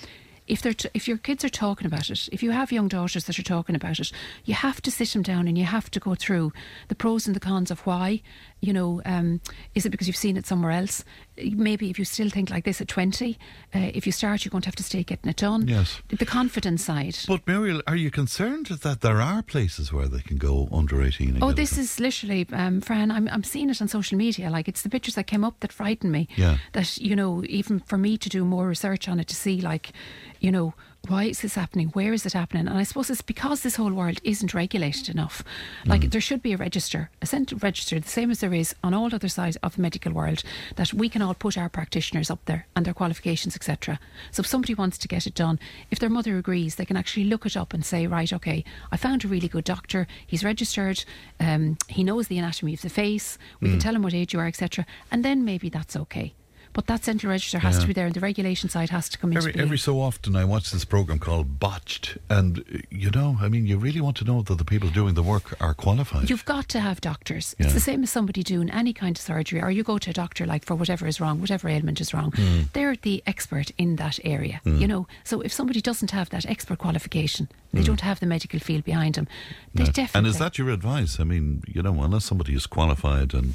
if 0.45 0.61
they're 0.61 0.73
t- 0.73 0.89
if 0.93 1.07
your 1.07 1.17
kids 1.17 1.45
are 1.45 1.49
talking 1.49 1.87
about 1.87 2.09
it, 2.09 2.27
if 2.31 2.43
you 2.43 2.51
have 2.51 2.71
young 2.71 2.89
daughters 2.89 3.25
that 3.25 3.39
are 3.39 3.43
talking 3.43 3.75
about 3.75 3.99
it, 3.99 4.11
you 4.43 4.53
have 4.53 4.81
to 4.81 4.91
sit 4.91 5.13
them 5.13 5.21
down 5.21 5.47
and 5.47 5.57
you 5.57 5.63
have 5.63 5.89
to 5.91 6.01
go 6.01 6.15
through 6.15 6.51
the 6.89 6.95
pros 6.95 7.27
and 7.27 7.35
the 7.35 7.39
cons 7.39 7.71
of 7.71 7.79
why. 7.81 8.21
You 8.63 8.71
know, 8.71 9.01
um, 9.05 9.41
is 9.75 9.85
it 9.85 9.89
because 9.89 10.07
you've 10.07 10.15
seen 10.15 10.37
it 10.37 10.47
somewhere 10.47 10.71
else? 10.71 11.03
Maybe 11.37 11.89
if 11.89 11.99
you 11.99 12.05
still 12.05 12.29
think 12.29 12.49
like 12.49 12.63
this 12.63 12.79
at 12.79 12.87
twenty, 12.87 13.37
uh, 13.75 13.91
if 13.93 14.05
you 14.05 14.13
start, 14.13 14.45
you're 14.45 14.51
going 14.51 14.61
to 14.61 14.67
have 14.67 14.75
to 14.77 14.83
stay 14.83 15.03
getting 15.03 15.29
it 15.29 15.35
done. 15.35 15.67
Yes. 15.67 16.01
The 16.07 16.25
confidence 16.25 16.85
side. 16.85 17.17
But 17.27 17.45
Muriel, 17.45 17.81
are 17.87 17.97
you 17.97 18.09
concerned 18.09 18.67
that 18.67 19.01
there 19.01 19.19
are 19.19 19.41
places 19.41 19.91
where 19.91 20.07
they 20.07 20.21
can 20.21 20.37
go 20.37 20.69
under 20.71 21.03
eighteen? 21.03 21.39
Oh, 21.41 21.51
this 21.51 21.77
is 21.77 21.99
literally, 21.99 22.47
um, 22.53 22.79
Fran. 22.79 23.11
I'm 23.11 23.27
I'm 23.27 23.43
seeing 23.43 23.69
it 23.69 23.81
on 23.81 23.89
social 23.89 24.17
media. 24.17 24.49
Like 24.49 24.69
it's 24.69 24.83
the 24.83 24.89
pictures 24.89 25.15
that 25.15 25.27
came 25.27 25.43
up 25.43 25.59
that 25.59 25.73
frightened 25.73 26.13
me. 26.13 26.29
Yeah. 26.37 26.59
That 26.71 26.97
you 26.99 27.17
know, 27.17 27.43
even 27.49 27.81
for 27.81 27.97
me 27.97 28.17
to 28.17 28.29
do 28.29 28.45
more 28.45 28.69
research 28.69 29.09
on 29.09 29.19
it 29.19 29.27
to 29.27 29.35
see, 29.35 29.59
like, 29.59 29.91
you 30.39 30.51
know, 30.53 30.73
why 31.09 31.25
is 31.25 31.41
this 31.41 31.55
happening? 31.55 31.89
Where 31.89 32.13
is 32.13 32.25
it 32.25 32.31
happening? 32.31 32.65
And 32.65 32.77
I 32.77 32.83
suppose 32.83 33.09
it's 33.09 33.21
because 33.21 33.61
this 33.61 33.75
whole 33.75 33.91
world 33.91 34.19
isn't 34.23 34.53
regulated 34.53 35.09
enough. 35.09 35.43
Like 35.85 36.01
Mm. 36.01 36.11
there 36.11 36.21
should 36.21 36.41
be 36.41 36.53
a 36.53 36.57
register, 36.57 37.09
a 37.21 37.25
central 37.25 37.59
register, 37.59 37.99
the 37.99 38.07
same 38.07 38.31
as 38.31 38.39
there 38.39 38.53
is 38.53 38.73
on 38.81 38.93
all 38.93 39.13
other 39.13 39.27
sides 39.27 39.57
of 39.57 39.75
the 39.75 39.81
medical 39.81 40.13
world, 40.13 40.43
that 40.77 40.93
we 40.93 41.09
can 41.09 41.21
all 41.21 41.33
put 41.33 41.57
our 41.57 41.67
practitioners 41.67 42.31
up 42.31 42.45
there 42.45 42.67
and 42.73 42.85
their 42.85 42.93
qualifications, 42.93 43.53
etc. 43.53 43.99
So 44.31 44.39
if 44.41 44.47
somebody 44.47 44.73
wants 44.73 44.97
to 44.99 45.09
get 45.09 45.27
it 45.27 45.35
done, 45.35 45.59
if 45.91 45.99
their 45.99 46.09
mother 46.09 46.37
agrees, 46.37 46.75
they 46.75 46.85
can 46.85 46.95
actually 46.95 47.25
look 47.25 47.45
it 47.45 47.57
up 47.57 47.73
and 47.73 47.83
say, 47.85 48.07
right, 48.07 48.31
okay, 48.31 48.63
I 48.89 48.95
found 48.95 49.25
a 49.25 49.27
really 49.27 49.49
good 49.49 49.65
doctor. 49.65 50.07
He's 50.25 50.43
registered. 50.45 51.03
Um, 51.37 51.77
he 51.89 52.05
knows 52.05 52.29
the 52.29 52.37
anatomy 52.39 52.75
of 52.75 52.81
the 52.81 52.89
face. 52.89 53.37
We 53.59 53.69
can 53.69 53.77
Mm. 53.79 53.81
tell 53.83 53.95
him 53.95 54.03
what 54.03 54.13
age 54.13 54.33
you 54.33 54.39
are, 54.39 54.47
etc. 54.47 54.85
And 55.11 55.25
then 55.25 55.43
maybe 55.43 55.67
that's 55.69 55.97
okay. 55.97 56.33
But 56.73 56.87
that 56.87 57.03
central 57.05 57.29
register 57.29 57.59
has 57.59 57.75
Yeah. 57.75 57.81
to 57.81 57.87
be 57.87 57.93
there, 57.93 58.05
and 58.07 58.15
the 58.15 58.19
regulation 58.19 58.67
side 58.69 58.89
has 58.89 59.07
to 59.09 59.17
come 59.19 59.31
in. 59.31 59.37
Every, 59.37 59.53
every 59.55 59.77
so 59.77 60.01
often, 60.01 60.35
I 60.35 60.43
watch 60.43 60.71
this 60.71 60.85
program 60.85 61.19
called 61.19 61.59
Botched, 61.59 62.17
and 62.29 62.59
uh, 62.59 62.79
you 62.89 63.11
know, 63.11 63.37
I 63.39 63.47
mean, 63.47 63.65
you 63.67 63.77
really 63.77 64.01
want 64.01 64.17
to 64.17 64.25
know 64.25 64.41
that 64.41 64.57
the 64.57 64.65
people 64.65 64.89
doing 64.89 65.13
the 65.13 65.21
work 65.23 65.55
are 65.61 65.73
qualified. 65.75 66.29
You've 66.29 66.45
got 66.45 66.67
to 66.69 66.79
have 66.79 66.99
doctors. 67.01 67.55
Yeah. 67.57 67.65
It's 67.65 67.73
the 67.75 67.79
same 67.79 68.01
as 68.03 68.09
somebody 68.09 68.41
doing 68.43 68.69
any 68.71 68.91
kind 68.93 69.15
of 69.17 69.21
surgery, 69.21 69.61
or 69.61 69.69
you 69.71 69.83
go 69.83 69.97
to 69.99 70.09
a 70.09 70.13
doctor 70.13 70.45
like 70.45 70.65
for 70.65 70.75
whatever 70.75 71.05
is 71.07 71.19
wrong, 71.21 71.39
whatever 71.39 71.69
ailment 71.69 72.01
is 72.01 72.13
wrong. 72.13 72.31
Mm. 72.31 72.71
They're 72.73 72.95
the 72.95 73.21
expert 73.27 73.71
in 73.77 73.95
that 73.97 74.19
area, 74.23 74.59
Mm. 74.65 74.79
you 74.81 74.87
know. 74.87 75.07
So 75.23 75.41
if 75.41 75.53
somebody 75.53 75.79
doesn't 75.81 76.11
have 76.11 76.29
that 76.31 76.45
expert 76.45 76.79
qualification, 76.79 77.49
they 77.71 77.81
Mm. 77.81 77.85
don't 77.85 78.01
have 78.01 78.19
the 78.19 78.25
medical 78.25 78.59
field 78.59 78.83
behind 78.83 79.15
them. 79.15 79.27
They 79.75 79.83
definitely. 79.85 80.17
And 80.17 80.27
is 80.27 80.37
that 80.39 80.57
your 80.57 80.69
advice? 80.69 81.19
I 81.19 81.23
mean, 81.23 81.63
you 81.67 81.81
know, 81.81 82.01
unless 82.01 82.25
somebody 82.25 82.53
is 82.55 82.65
qualified 82.67 83.33
and 83.33 83.53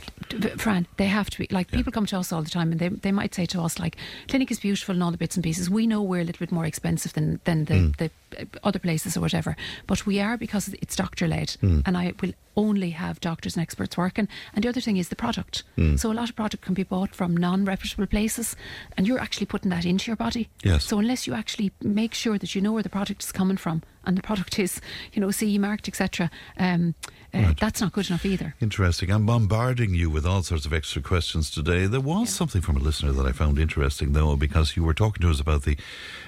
Fran, 0.56 0.86
they 0.96 1.06
have 1.06 1.30
to 1.30 1.38
be 1.38 1.46
like 1.50 1.70
people 1.70 1.92
come 1.92 2.06
to 2.06 2.18
us 2.18 2.32
all 2.32 2.42
the 2.42 2.50
time, 2.50 2.70
and 2.72 2.80
they 2.80 2.88
they 2.88 3.07
might 3.12 3.34
say 3.34 3.46
to 3.46 3.60
us 3.62 3.78
like, 3.78 3.96
"Clinic 4.28 4.50
is 4.50 4.60
beautiful 4.60 4.94
and 4.94 5.02
all 5.02 5.10
the 5.10 5.18
bits 5.18 5.36
and 5.36 5.44
pieces." 5.44 5.68
We 5.70 5.86
know 5.86 6.02
we're 6.02 6.20
a 6.20 6.24
little 6.24 6.38
bit 6.46 6.52
more 6.52 6.66
expensive 6.66 7.12
than 7.14 7.40
than 7.44 7.64
the, 7.66 7.74
Mm. 7.74 7.96
the 7.96 8.10
uh, 8.38 8.44
other 8.62 8.78
places 8.78 9.16
or 9.16 9.20
whatever, 9.20 9.56
but 9.86 10.06
we 10.06 10.20
are 10.20 10.36
because 10.36 10.68
it's 10.82 10.96
doctor 10.96 11.26
led, 11.28 11.56
Mm. 11.62 11.82
and 11.86 11.96
I 11.96 12.12
will 12.20 12.32
only 12.56 12.90
have 12.90 13.20
doctors 13.20 13.56
and 13.56 13.62
experts 13.62 13.96
working. 13.96 14.28
And 14.52 14.64
the 14.64 14.68
other 14.68 14.80
thing 14.80 14.96
is 14.96 15.08
the 15.08 15.16
product. 15.16 15.62
Mm. 15.76 15.98
So 15.98 16.10
a 16.10 16.14
lot 16.14 16.28
of 16.28 16.34
product 16.36 16.64
can 16.64 16.74
be 16.74 16.82
bought 16.82 17.14
from 17.14 17.36
non-reputable 17.36 18.06
places, 18.06 18.56
and 18.96 19.06
you're 19.06 19.20
actually 19.20 19.46
putting 19.46 19.70
that 19.70 19.84
into 19.84 20.10
your 20.10 20.16
body. 20.16 20.48
Yes. 20.64 20.84
So 20.84 20.98
unless 20.98 21.26
you 21.26 21.34
actually 21.34 21.70
make 21.82 22.14
sure 22.14 22.36
that 22.38 22.54
you 22.54 22.60
know 22.60 22.72
where 22.72 22.82
the 22.82 22.88
product 22.88 23.22
is 23.22 23.32
coming 23.32 23.56
from 23.58 23.82
and 24.04 24.16
the 24.18 24.22
product 24.22 24.58
is, 24.58 24.80
you 25.12 25.20
know, 25.20 25.30
CE 25.30 25.56
marked, 25.58 25.86
etc., 25.88 26.30
um, 26.58 26.94
uh, 27.34 27.52
that's 27.60 27.80
not 27.80 27.92
good 27.92 28.08
enough 28.08 28.24
either. 28.24 28.54
Interesting. 28.60 29.10
I'm 29.10 29.26
bombarding 29.26 29.94
you 29.94 30.08
with 30.10 30.24
all 30.26 30.42
sorts 30.42 30.64
of 30.66 30.72
extra 30.72 31.02
questions 31.02 31.50
today. 31.50 31.86
There 31.86 32.00
was 32.00 32.30
something 32.30 32.62
from 32.62 32.76
a 32.76 32.80
listener 32.80 33.12
that 33.12 33.26
I 33.26 33.32
found 33.32 33.58
interesting, 33.58 34.12
though, 34.12 34.34
because 34.36 34.76
you 34.76 34.82
were 34.84 34.94
talking 34.94 35.20
to 35.22 35.30
us 35.30 35.40
about 35.40 35.62
the 35.62 35.76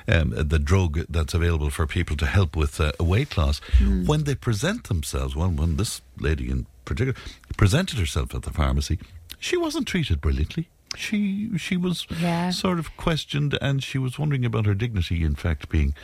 um, 0.08 0.30
the 0.36 0.58
drug 0.58 1.06
that's 1.08 1.34
available 1.34 1.70
for 1.70 1.86
people 1.86 2.16
to 2.16 2.26
help 2.26 2.54
with 2.56 2.80
uh, 2.80 2.92
weight 3.00 3.36
loss. 3.38 3.60
Hmm. 3.78 4.04
When 4.06 4.24
they 4.24 4.34
present 4.34 4.84
themselves, 4.88 5.34
when 5.34 5.56
when 5.56 5.76
this 5.76 6.02
lady 6.18 6.50
in 6.50 6.66
particular 6.84 7.14
presented 7.56 7.98
herself 7.98 8.34
at 8.34 8.42
the 8.42 8.50
pharmacy, 8.52 8.98
she 9.38 9.56
wasn't 9.56 9.86
treated 9.88 10.20
brilliantly. 10.20 10.68
She 10.96 11.56
she 11.56 11.76
was 11.76 12.06
Yeah. 12.20 12.50
sort 12.50 12.78
of 12.80 12.96
questioned, 12.96 13.56
and 13.62 13.82
she 13.82 13.96
was 13.98 14.18
wondering 14.18 14.44
about 14.44 14.66
her 14.66 14.74
dignity. 14.74 15.22
In 15.22 15.36
fact, 15.36 15.68
being 15.68 15.94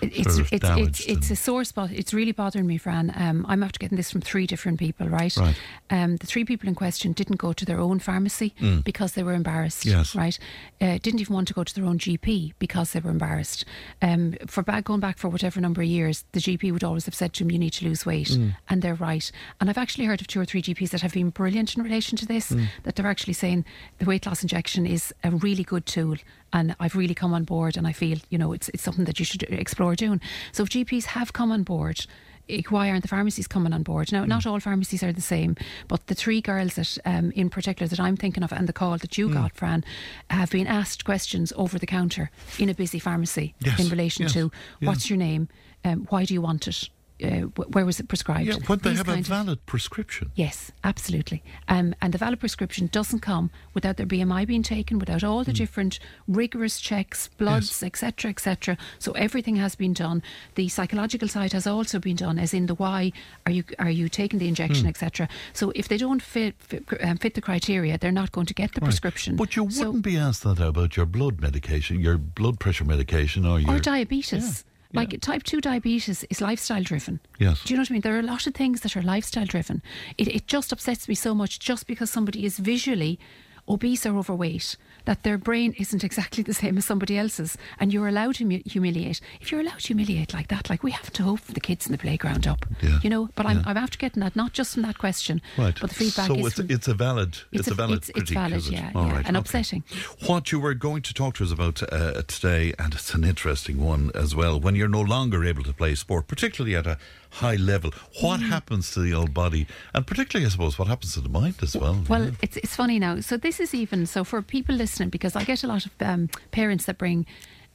It's 0.00 0.34
sort 0.36 0.46
of 0.46 0.52
it's 0.52 0.68
it's, 0.76 1.06
it's 1.06 1.30
a 1.30 1.36
sore 1.36 1.64
spot. 1.64 1.90
It's 1.92 2.14
really 2.14 2.32
bothering 2.32 2.66
me, 2.66 2.78
Fran. 2.78 3.12
Um, 3.16 3.44
I'm 3.48 3.62
after 3.62 3.78
getting 3.78 3.96
this 3.96 4.10
from 4.10 4.20
three 4.20 4.46
different 4.46 4.78
people, 4.78 5.08
right? 5.08 5.36
Right. 5.36 5.56
Um, 5.90 6.16
the 6.16 6.26
three 6.26 6.44
people 6.44 6.68
in 6.68 6.74
question 6.74 7.12
didn't 7.12 7.36
go 7.36 7.52
to 7.52 7.64
their 7.64 7.80
own 7.80 7.98
pharmacy 7.98 8.54
Mm. 8.60 8.84
because 8.84 9.12
they 9.12 9.22
were 9.22 9.34
embarrassed, 9.34 9.84
Yes. 9.84 10.14
right? 10.14 10.38
Uh, 10.80 10.98
didn't 11.02 11.20
even 11.20 11.34
want 11.34 11.48
to 11.48 11.54
go 11.54 11.64
to 11.64 11.74
their 11.74 11.84
own 11.84 11.98
GP 11.98 12.54
because 12.58 12.92
they 12.92 13.00
were 13.00 13.10
embarrassed. 13.10 13.64
Um, 14.02 14.34
for 14.46 14.62
back 14.62 14.84
going 14.84 15.00
back 15.00 15.18
for 15.18 15.28
whatever 15.28 15.60
number 15.60 15.82
of 15.82 15.88
years, 15.88 16.24
the 16.32 16.40
GP 16.40 16.72
would 16.72 16.84
always 16.84 17.04
have 17.06 17.14
said 17.14 17.32
to 17.34 17.44
them, 17.44 17.50
"You 17.50 17.58
need 17.58 17.72
to 17.74 17.84
lose 17.84 18.06
weight," 18.06 18.28
Mm. 18.28 18.56
and 18.68 18.82
they're 18.82 18.94
right. 18.94 19.30
And 19.60 19.68
I've 19.68 19.78
actually 19.78 20.04
heard 20.06 20.20
of 20.20 20.26
two 20.26 20.40
or 20.40 20.44
three 20.44 20.62
GPs 20.62 20.90
that 20.90 21.00
have 21.00 21.12
been 21.14 21.30
brilliant 21.30 21.76
in 21.76 21.82
relation 21.82 22.16
to 22.18 22.26
this. 22.26 22.50
Mm. 22.50 22.66
That 22.84 22.96
they're 22.96 23.06
actually 23.06 23.32
saying 23.34 23.64
the 23.98 24.04
weight 24.04 24.26
loss 24.26 24.42
injection 24.42 24.86
is 24.86 25.12
a 25.24 25.30
really 25.30 25.64
good 25.64 25.86
tool, 25.86 26.16
and 26.52 26.74
I've 26.80 26.96
really 26.96 27.14
come 27.14 27.32
on 27.34 27.44
board, 27.44 27.76
and 27.76 27.86
I 27.86 27.92
feel 27.92 28.18
you 28.30 28.38
know 28.38 28.52
it's 28.52 28.68
it's 28.70 28.82
something 28.82 29.04
that 29.06 29.18
you 29.18 29.24
should 29.24 29.42
explore 29.44 29.94
doing. 29.94 30.20
So 30.52 30.62
if 30.62 30.68
GPs 30.70 31.04
have 31.06 31.32
come 31.32 31.52
on 31.52 31.62
board. 31.62 32.06
eh, 32.50 32.62
Why 32.70 32.88
aren't 32.88 33.02
the 33.02 33.08
pharmacies 33.08 33.46
coming 33.46 33.74
on 33.74 33.82
board? 33.82 34.10
Now, 34.10 34.24
not 34.24 34.46
all 34.46 34.58
pharmacies 34.60 35.02
are 35.02 35.12
the 35.12 35.20
same, 35.20 35.54
but 35.86 36.06
the 36.06 36.14
three 36.14 36.40
girls 36.40 36.74
that, 36.76 36.96
um, 37.04 37.30
in 37.32 37.50
particular, 37.50 37.86
that 37.88 38.00
I'm 38.00 38.16
thinking 38.16 38.42
of, 38.42 38.52
and 38.52 38.66
the 38.66 38.72
call 38.72 38.96
that 38.98 39.18
you 39.18 39.28
Mm. 39.28 39.34
got, 39.34 39.54
Fran, 39.54 39.84
have 40.30 40.50
been 40.50 40.66
asked 40.66 41.04
questions 41.04 41.52
over 41.56 41.78
the 41.78 41.86
counter 41.86 42.30
in 42.58 42.70
a 42.70 42.74
busy 42.74 42.98
pharmacy 42.98 43.54
Yes, 43.60 43.78
in 43.78 43.88
relation 43.90 44.22
yes, 44.22 44.32
to 44.32 44.50
yeah. 44.80 44.88
what's 44.88 45.10
your 45.10 45.18
name, 45.18 45.48
um, 45.84 46.06
why 46.08 46.24
do 46.24 46.32
you 46.32 46.40
want 46.40 46.66
it, 46.66 46.88
uh, 47.22 47.28
where 47.72 47.84
was 47.84 47.98
it 48.00 48.08
prescribed? 48.08 48.46
yeah, 48.46 48.54
when 48.66 48.78
they 48.80 48.90
These 48.90 48.98
have 48.98 49.08
a 49.08 49.12
kind 49.12 49.20
of- 49.20 49.26
valid 49.26 49.66
prescription. 49.66 50.30
Yes, 50.34 50.70
absolutely. 50.84 51.42
Um, 51.68 51.94
and 52.00 52.12
the 52.12 52.18
valid 52.18 52.40
prescription 52.40 52.88
doesn't 52.92 53.20
come 53.20 53.50
without 53.74 53.96
their 53.96 54.06
BMI 54.06 54.46
being 54.46 54.62
taken, 54.62 54.98
without 54.98 55.24
all 55.24 55.44
the 55.44 55.52
different 55.52 55.98
rigorous 56.26 56.80
checks, 56.80 57.28
bloods, 57.38 57.82
etc., 57.82 58.30
etc. 58.30 58.76
So 58.98 59.12
everything 59.12 59.56
has 59.56 59.74
been 59.74 59.92
done. 59.92 60.22
The 60.54 60.68
psychological 60.68 61.28
side 61.28 61.52
has 61.52 61.66
also 61.66 61.98
been 61.98 62.16
done, 62.16 62.38
as 62.38 62.54
in 62.54 62.66
the 62.66 62.74
why 62.74 63.12
are 63.46 63.52
you 63.52 63.64
are 63.78 63.90
you 63.90 64.08
taking 64.08 64.38
the 64.38 64.48
injection, 64.48 64.84
Hmm. 64.84 64.88
etc. 64.90 65.28
So 65.52 65.72
if 65.74 65.88
they 65.88 65.96
don't 65.96 66.22
fit 66.22 66.54
fit, 66.60 66.84
um, 67.02 67.16
fit 67.18 67.34
the 67.34 67.40
criteria, 67.40 67.98
they're 67.98 68.12
not 68.12 68.32
going 68.32 68.46
to 68.46 68.54
get 68.54 68.74
the 68.74 68.80
Right. 68.80 68.86
prescription. 68.88 69.36
But 69.36 69.56
you 69.56 69.70
So- 69.70 69.86
wouldn't 69.86 70.04
be 70.04 70.16
asked 70.16 70.42
that 70.44 70.60
about 70.60 70.96
your 70.96 71.06
blood 71.06 71.40
medication, 71.40 72.00
your 72.00 72.18
blood 72.18 72.58
pressure 72.60 72.84
medication, 72.84 73.44
or 73.44 73.58
your 73.60 73.74
or 73.76 73.78
diabetes. 73.80 74.64
Like 74.94 75.20
type 75.20 75.42
2 75.42 75.60
diabetes 75.60 76.24
is 76.24 76.40
lifestyle 76.40 76.82
driven. 76.82 77.20
Yes. 77.38 77.62
Do 77.62 77.72
you 77.72 77.76
know 77.76 77.82
what 77.82 77.90
I 77.90 77.92
mean? 77.92 78.00
There 78.00 78.16
are 78.16 78.20
a 78.20 78.22
lot 78.22 78.46
of 78.46 78.54
things 78.54 78.80
that 78.80 78.96
are 78.96 79.02
lifestyle 79.02 79.44
driven. 79.44 79.82
It, 80.16 80.28
it 80.28 80.46
just 80.46 80.72
upsets 80.72 81.08
me 81.08 81.14
so 81.14 81.34
much 81.34 81.58
just 81.58 81.86
because 81.86 82.10
somebody 82.10 82.44
is 82.44 82.58
visually 82.58 83.18
obese 83.68 84.06
or 84.06 84.16
overweight 84.16 84.76
that 85.04 85.22
their 85.22 85.38
brain 85.38 85.74
isn't 85.78 86.04
exactly 86.04 86.42
the 86.42 86.52
same 86.52 86.76
as 86.76 86.84
somebody 86.84 87.16
else's 87.16 87.56
and 87.80 87.92
you're 87.92 88.08
allowed 88.08 88.34
to 88.34 88.38
humi- 88.40 88.62
humiliate. 88.66 89.20
If 89.40 89.50
you're 89.50 89.60
allowed 89.60 89.78
to 89.80 89.86
humiliate 89.88 90.34
like 90.34 90.48
that, 90.48 90.68
like 90.68 90.82
we 90.82 90.90
have 90.90 91.10
to 91.12 91.22
hope 91.22 91.40
for 91.40 91.52
the 91.52 91.60
kids 91.60 91.86
in 91.86 91.92
the 91.92 91.98
playground 91.98 92.46
up. 92.46 92.66
Yeah. 92.82 92.98
You 93.02 93.08
know, 93.10 93.28
but 93.34 93.46
I'm, 93.46 93.58
Yeah. 93.58 93.62
I'm 93.66 93.76
after 93.76 93.96
getting 93.96 94.20
that 94.20 94.36
not 94.36 94.52
just 94.52 94.74
from 94.74 94.82
that 94.82 94.98
question, 94.98 95.40
Right. 95.56 95.76
but 95.80 95.88
the 95.90 95.94
feedback 95.96 96.26
so 96.26 96.34
is 96.34 96.46
it's, 96.48 96.56
from- 96.56 96.70
it's 96.70 96.88
a 96.88 96.94
valid 96.94 97.38
it's, 97.52 97.68
a, 97.68 97.74
valid 97.74 97.98
it's, 97.98 98.10
it's 98.10 98.30
valid, 98.30 98.66
it? 98.66 98.70
yeah, 98.70 98.90
All 98.94 99.06
yeah, 99.06 99.12
right, 99.16 99.26
and 99.26 99.36
okay. 99.36 99.42
upsetting. 99.42 99.84
What 100.26 100.52
you 100.52 100.60
were 100.60 100.74
going 100.74 101.02
to 101.02 101.14
talk 101.14 101.34
to 101.36 101.44
us 101.44 101.52
about 101.52 101.82
uh, 101.90 102.22
today, 102.26 102.74
and 102.78 102.92
it's 102.94 103.14
an 103.14 103.24
interesting 103.24 103.78
one 103.80 104.10
as 104.14 104.34
well. 104.34 104.60
When 104.60 104.74
you're 104.74 104.88
no 104.88 105.00
longer 105.00 105.44
able 105.44 105.62
to 105.64 105.72
play 105.72 105.94
sport, 105.94 106.26
particularly 106.28 106.76
at 106.76 106.86
a 106.86 106.98
high 107.30 107.56
level, 107.56 107.90
what 108.20 108.40
Mm. 108.40 108.48
happens 108.48 108.90
to 108.92 109.00
the 109.00 109.12
old 109.14 109.32
body, 109.34 109.66
and 109.94 110.06
particularly, 110.06 110.46
I 110.46 110.50
suppose, 110.50 110.78
what 110.78 110.88
happens 110.88 111.12
to 111.14 111.20
the 111.20 111.28
mind 111.28 111.56
as 111.62 111.76
well? 111.76 112.02
Well, 112.08 112.30
it's 112.42 112.56
it's 112.56 112.74
funny 112.76 112.98
now. 112.98 113.20
So 113.20 113.36
this 113.36 113.60
is 113.60 113.74
even 113.74 114.06
so 114.06 114.24
for 114.24 114.42
people 114.42 114.74
listening 114.74 115.10
because 115.10 115.36
I 115.36 115.44
get 115.44 115.64
a 115.64 115.66
lot 115.66 115.86
of 115.86 115.92
um, 116.00 116.28
parents 116.50 116.84
that 116.86 116.98
bring 116.98 117.26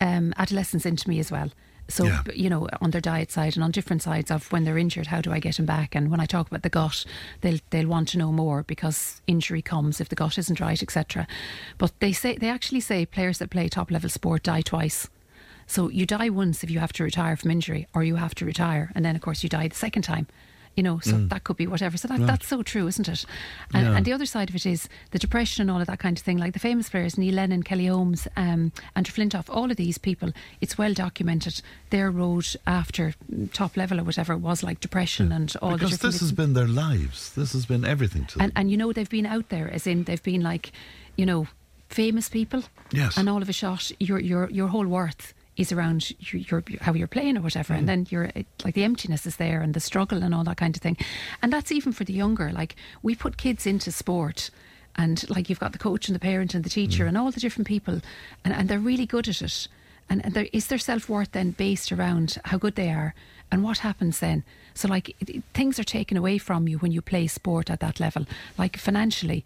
um, 0.01 0.33
adolescents 0.37 0.85
into 0.85 1.07
me 1.09 1.19
as 1.19 1.31
well. 1.31 1.49
So 1.89 2.05
Yeah. 2.05 2.21
you 2.33 2.49
know, 2.49 2.67
on 2.81 2.91
their 2.91 3.01
diet 3.01 3.29
side 3.31 3.55
and 3.55 3.63
on 3.63 3.71
different 3.71 4.01
sides 4.01 4.31
of 4.31 4.49
when 4.51 4.63
they're 4.63 4.77
injured, 4.77 5.07
how 5.07 5.19
do 5.21 5.31
I 5.33 5.39
get 5.39 5.57
them 5.57 5.65
back? 5.65 5.95
And 5.95 6.09
when 6.09 6.21
I 6.21 6.25
talk 6.25 6.47
about 6.47 6.63
the 6.63 6.69
gut, 6.69 7.05
they'll 7.41 7.59
they'll 7.71 7.87
want 7.89 8.07
to 8.09 8.17
know 8.17 8.31
more 8.31 8.63
because 8.63 9.21
injury 9.27 9.61
comes 9.61 9.99
if 10.01 10.07
the 10.09 10.15
gut 10.15 10.37
isn't 10.37 10.59
right, 10.61 10.81
etc. 10.81 11.27
But 11.77 11.91
they 11.99 12.13
say 12.13 12.37
they 12.37 12.49
actually 12.49 12.79
say 12.81 13.05
players 13.05 13.37
that 13.37 13.49
play 13.49 13.67
top 13.69 13.91
level 13.91 14.09
sport 14.09 14.43
die 14.43 14.61
twice. 14.61 15.09
So 15.67 15.89
you 15.89 16.05
die 16.05 16.29
once 16.29 16.63
if 16.63 16.69
you 16.69 16.79
have 16.79 16.93
to 16.93 17.03
retire 17.03 17.35
from 17.35 17.51
injury, 17.51 17.87
or 17.93 18.03
you 18.03 18.15
have 18.17 18.35
to 18.35 18.45
retire, 18.45 18.91
and 18.95 19.03
then 19.05 19.15
of 19.15 19.21
course 19.21 19.43
you 19.43 19.49
die 19.49 19.67
the 19.67 19.75
second 19.75 20.03
time. 20.03 20.27
You 20.75 20.81
know, 20.81 20.97
so 21.01 21.11
Mm. 21.13 21.29
that 21.29 21.43
could 21.43 21.57
be 21.57 21.67
whatever. 21.67 21.97
So 21.97 22.07
that, 22.07 22.17
Right. 22.17 22.25
that's 22.25 22.47
so 22.47 22.63
true, 22.63 22.87
isn't 22.87 23.07
it? 23.07 23.25
And, 23.75 23.85
Yeah. 23.85 23.95
and 23.95 24.05
the 24.05 24.11
other 24.11 24.25
side 24.25 24.49
of 24.49 24.55
it 24.55 24.65
is 24.65 24.89
the 25.11 25.19
depression 25.19 25.61
and 25.61 25.69
all 25.69 25.79
of 25.79 25.85
that 25.85 25.99
kind 25.99 26.17
of 26.17 26.23
thing. 26.23 26.39
Like 26.39 26.53
the 26.53 26.59
famous 26.59 26.89
players, 26.89 27.15
Neil 27.15 27.35
Lennon, 27.35 27.61
Kelly 27.61 27.85
Holmes, 27.85 28.27
um, 28.35 28.71
Andrew 28.95 29.13
Flintoff, 29.13 29.49
all 29.55 29.69
of 29.69 29.77
these 29.77 29.99
people, 29.99 30.31
it's 30.61 30.75
well 30.75 30.91
documented. 30.95 31.61
Their 31.91 32.09
road 32.09 32.47
after 32.65 33.13
top 33.53 33.77
level 33.77 33.99
or 33.99 34.03
whatever 34.03 34.35
was 34.35 34.63
like 34.63 34.79
depression 34.79 35.31
and 35.31 35.55
all 35.61 35.73
the 35.73 35.77
because 35.77 35.99
this 35.99 36.19
has 36.21 36.31
been 36.31 36.53
their 36.53 36.67
lives. 36.67 37.31
This 37.35 37.53
has 37.53 37.67
been 37.67 37.85
everything 37.85 38.25
to 38.25 38.39
them. 38.39 38.45
and 38.45 38.53
and 38.55 38.71
you 38.71 38.77
know 38.77 38.91
they've 38.91 39.07
been 39.07 39.27
out 39.27 39.49
there 39.49 39.69
as 39.71 39.85
in 39.85 40.05
they've 40.05 40.23
been 40.23 40.41
like 40.41 40.71
you 41.17 41.25
know 41.27 41.45
famous 41.87 42.29
people 42.29 42.63
Yes. 42.91 43.15
and 43.15 43.29
all 43.29 43.43
of 43.43 43.49
a 43.49 43.53
shot 43.53 43.91
your 43.99 44.19
your 44.19 44.49
your 44.49 44.69
whole 44.69 44.87
worth 44.87 45.35
is 45.55 45.71
around 45.71 46.11
your, 46.19 46.41
your 46.41 46.63
how 46.81 46.93
you're 46.93 47.07
playing 47.07 47.37
or 47.37 47.41
whatever, 47.41 47.73
and 47.73 47.83
mm. 47.83 47.87
then 47.87 48.07
you're 48.09 48.31
like 48.63 48.73
the 48.73 48.83
emptiness 48.83 49.25
is 49.25 49.35
there 49.37 49.61
and 49.61 49.73
the 49.73 49.79
struggle 49.79 50.23
and 50.23 50.33
all 50.33 50.43
that 50.43 50.57
kind 50.57 50.75
of 50.75 50.81
thing, 50.81 50.97
and 51.41 51.51
that's 51.53 51.71
even 51.71 51.91
for 51.91 52.03
the 52.03 52.13
younger. 52.13 52.51
Like 52.51 52.75
we 53.01 53.15
put 53.15 53.37
kids 53.37 53.65
into 53.65 53.91
sport. 53.91 54.49
And 54.95 55.27
like 55.27 55.49
you've 55.49 55.59
got 55.59 55.71
the 55.71 55.79
coach 55.79 56.07
and 56.07 56.13
the 56.13 56.19
parent 56.19 56.53
and 56.53 56.63
the 56.63 56.69
teacher 56.69 57.05
mm. 57.05 57.07
and 57.07 57.17
all 57.17 57.31
the 57.31 57.39
different 57.39 57.67
people, 57.67 57.99
and, 58.45 58.53
and 58.53 58.69
they're 58.69 58.77
really 58.77 59.07
good 59.07 59.27
at 59.27 59.41
it. 59.41 59.67
And, 60.07 60.23
and 60.23 60.35
there, 60.35 60.47
is 60.53 60.67
their 60.67 60.77
self 60.77 61.09
worth 61.09 61.31
then 61.31 61.49
based 61.51 61.91
around 61.91 62.37
how 62.45 62.59
good 62.59 62.75
they 62.75 62.91
are 62.91 63.15
and 63.51 63.63
what 63.63 63.79
happens 63.79 64.19
then? 64.19 64.43
So, 64.75 64.87
like, 64.87 65.09
it, 65.19 65.29
it- 65.29 65.43
things 65.53 65.79
are 65.79 65.83
taken 65.83 66.17
away 66.17 66.37
from 66.37 66.67
you 66.67 66.77
when 66.77 66.91
you 66.91 67.01
play 67.01 67.27
sport 67.27 67.69
at 67.69 67.79
that 67.79 67.99
level, 67.99 68.25
like 68.57 68.77
financially, 68.77 69.43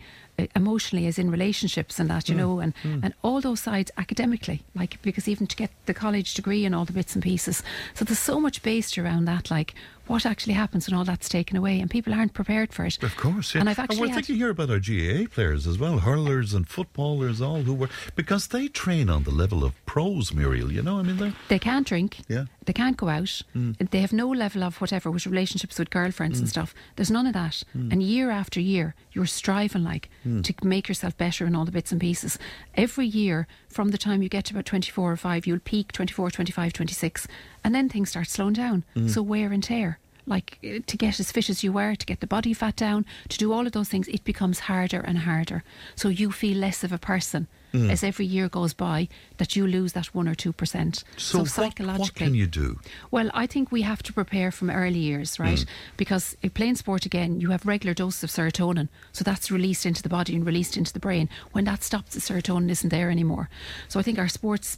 emotionally, 0.55 1.07
as 1.07 1.17
in 1.17 1.31
relationships 1.31 1.99
and 1.99 2.09
that, 2.09 2.29
you 2.29 2.35
Mm, 2.35 2.37
know, 2.37 2.59
and, 2.59 2.73
mm. 2.83 2.99
and 3.03 3.13
all 3.23 3.41
those 3.41 3.59
sides 3.61 3.91
academically, 3.97 4.61
like, 4.75 5.01
because 5.01 5.27
even 5.27 5.47
to 5.47 5.55
get 5.55 5.71
the 5.85 5.93
college 5.93 6.33
degree 6.33 6.63
and 6.65 6.75
all 6.75 6.85
the 6.85 6.93
bits 6.93 7.15
and 7.15 7.23
pieces. 7.23 7.63
So, 7.93 8.05
there's 8.05 8.19
so 8.19 8.39
much 8.39 8.61
based 8.61 8.97
around 8.97 9.25
that, 9.25 9.49
like, 9.49 9.73
what 10.07 10.25
actually 10.25 10.53
happens 10.53 10.87
when 10.89 10.97
all 10.97 11.03
that's 11.05 11.29
taken 11.29 11.57
away, 11.57 11.79
and 11.79 11.89
people 11.89 12.13
aren't 12.13 12.33
prepared 12.33 12.73
for 12.73 12.85
it. 12.85 13.01
Of 13.03 13.15
course, 13.17 13.53
yeah. 13.53 13.61
And 13.61 13.69
I've 13.69 13.79
actually 13.79 13.99
we're 13.99 14.07
had- 14.07 14.15
thinking 14.15 14.35
here 14.37 14.49
about 14.49 14.69
our 14.69 14.79
GAA 14.79 15.27
players 15.27 15.67
as 15.67 15.77
well, 15.77 15.99
hurlers 15.99 16.53
and 16.53 16.67
footballers, 16.67 17.41
all 17.41 17.61
who 17.63 17.73
were 17.73 17.89
because 18.15 18.47
they 18.47 18.67
train 18.67 19.09
on 19.09 19.23
the 19.23 19.31
level 19.31 19.63
of 19.63 19.73
pros, 19.85 20.33
Muriel. 20.33 20.71
You 20.71 20.81
know, 20.81 20.99
I 20.99 21.03
mean, 21.03 21.17
they're 21.17 21.33
They 21.49 21.59
can't 21.59 21.85
drink. 21.87 22.19
Yeah. 22.27 22.45
They 22.65 22.73
can't 22.73 22.97
go 22.97 23.07
out. 23.07 23.41
Mm. 23.55 23.89
They 23.91 24.01
have 24.01 24.11
no 24.11 24.27
level 24.29 24.63
of 24.63 24.81
whatever 24.81 25.09
with 25.09 25.25
relationships 25.25 25.79
with 25.79 25.89
girlfriends 25.89 26.39
and 26.39 26.47
Mm. 26.47 26.51
stuff. 26.51 26.75
There's 26.97 27.09
none 27.11 27.25
of 27.25 27.33
that. 27.33 27.63
Mm. 27.75 27.91
And 27.93 28.03
year 28.03 28.29
after 28.29 28.59
year, 28.59 28.93
you're 29.13 29.25
striving 29.25 29.83
like 29.83 30.09
Mm. 30.25 30.43
to 30.43 30.67
make 30.67 30.89
yourself 30.89 31.17
better 31.17 31.45
in 31.45 31.55
all 31.55 31.63
the 31.65 31.71
bits 31.71 31.91
and 31.93 32.01
pieces. 32.01 32.37
Every 32.75 33.07
year, 33.07 33.47
from 33.69 33.91
the 33.91 33.97
time 33.97 34.21
you 34.21 34.27
get 34.29 34.45
to 34.45 34.53
about 34.53 34.65
24 34.65 35.11
or 35.13 35.15
5, 35.17 35.47
you'll 35.47 35.59
peak 35.59 35.91
24, 35.93 36.29
25, 36.29 36.73
26, 36.73 37.27
and 37.67 37.75
then 37.75 37.89
things 37.89 38.11
start 38.11 38.29
slowing 38.29 38.53
down. 38.53 38.85
Mm. 38.95 39.09
So 39.09 39.21
wear 39.21 39.51
and 39.51 39.61
tear. 39.61 39.99
Like 40.25 40.57
eh, 40.63 40.79
to 40.87 40.95
get 40.95 41.19
as 41.19 41.33
fit 41.33 41.49
as 41.49 41.65
you 41.65 41.73
were, 41.73 41.95
to 41.95 42.05
get 42.05 42.21
the 42.21 42.27
body 42.27 42.53
fat 42.53 42.77
down, 42.77 43.05
to 43.27 43.37
do 43.37 43.51
all 43.51 43.67
of 43.67 43.73
those 43.73 43.89
things, 43.89 44.07
it 44.07 44.23
becomes 44.23 44.59
harder 44.59 45.01
and 45.01 45.17
harder. 45.19 45.65
So 45.93 46.07
you 46.07 46.31
feel 46.31 46.57
less 46.57 46.85
of 46.85 46.93
a 46.93 46.97
person 46.97 47.47
Mm. 47.77 47.91
as 47.91 48.03
every 48.03 48.25
year 48.25 48.49
goes 48.49 48.73
by. 48.73 49.07
That 49.37 49.55
you 49.55 49.67
lose 49.67 49.93
that 49.93 50.07
one 50.15 50.27
or 50.27 50.35
two 50.35 50.51
percent. 50.51 51.03
so. 51.17 51.39
what, 51.39 51.49
psychologically, 51.49 52.01
what 52.01 52.15
can 52.15 52.33
you 52.35 52.47
do? 52.47 52.79
well, 53.11 53.29
I 53.33 53.45
think 53.47 53.71
we 53.71 53.83
have 53.83 54.01
to 54.03 54.13
prepare 54.13 54.51
from 54.51 54.69
early 54.69 54.99
years, 54.99 55.39
right? 55.39 55.59
Mm. 55.59 55.67
Because 55.95 56.35
in 56.41 56.49
playing 56.51 56.75
sport 56.75 57.05
again, 57.05 57.39
you 57.39 57.51
have 57.51 57.65
regular 57.65 57.93
doses 57.93 58.23
of 58.23 58.29
serotonin, 58.29 58.89
so 59.11 59.23
that's 59.23 59.51
released 59.51 59.85
into 59.85 60.01
the 60.01 60.09
body 60.09 60.35
and 60.35 60.45
released 60.45 60.77
into 60.77 60.93
the 60.93 60.99
brain. 60.99 61.29
When 61.51 61.65
that 61.65 61.83
stops, 61.83 62.13
the 62.13 62.19
serotonin 62.21 62.69
isn't 62.69 62.89
there 62.89 63.11
anymore. 63.11 63.49
So 63.87 63.99
I 63.99 64.03
think 64.03 64.17
our 64.19 64.27
sports 64.27 64.77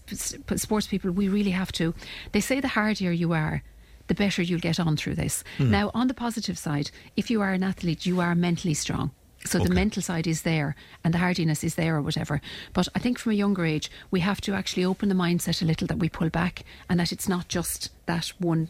sports 0.55 0.88
people, 0.88 1.11
we 1.11 1.27
really 1.27 1.51
have 1.51 1.71
to. 1.73 1.93
They 2.31 2.41
say 2.41 2.59
the 2.59 2.69
hardier 2.69 3.11
you 3.11 3.34
are. 3.34 3.63
The 4.07 4.15
better 4.15 4.41
you'll 4.41 4.59
get 4.59 4.80
on 4.80 4.97
through 4.97 5.15
this. 5.15 5.43
Mm. 5.59 5.69
Now, 5.69 5.91
on 5.93 6.07
the 6.07 6.15
positive 6.15 6.57
side, 6.57 6.89
if 7.15 7.30
you 7.30 7.41
are 7.41 7.53
an 7.53 7.63
athlete, 7.63 8.07
you 8.07 8.19
are 8.19 8.34
mentally 8.34 8.73
strong. 8.73 9.11
So 9.45 9.57
the 9.60 9.70
mental 9.74 10.02
side 10.02 10.28
is 10.28 10.41
there 10.41 10.76
and 11.03 11.14
the 11.14 11.18
hardiness 11.20 11.64
is 11.64 11.76
there 11.76 11.95
or 11.95 12.02
whatever. 12.02 12.41
But 12.74 12.88
I 12.94 12.99
think 12.99 13.18
from 13.18 13.32
a 13.32 13.36
younger 13.36 13.66
age, 13.66 13.90
we 14.11 14.20
have 14.20 14.41
to 14.41 14.53
actually 14.53 14.86
open 14.86 15.10
the 15.10 15.16
mindset 15.16 15.61
a 15.61 15.66
little 15.66 15.88
that 15.88 15.98
we 15.99 16.10
pull 16.10 16.30
back 16.30 16.64
and 16.90 16.99
that 16.99 17.11
it's 17.11 17.30
not 17.30 17.48
just 17.48 17.90
that 18.06 18.28
one 18.40 18.70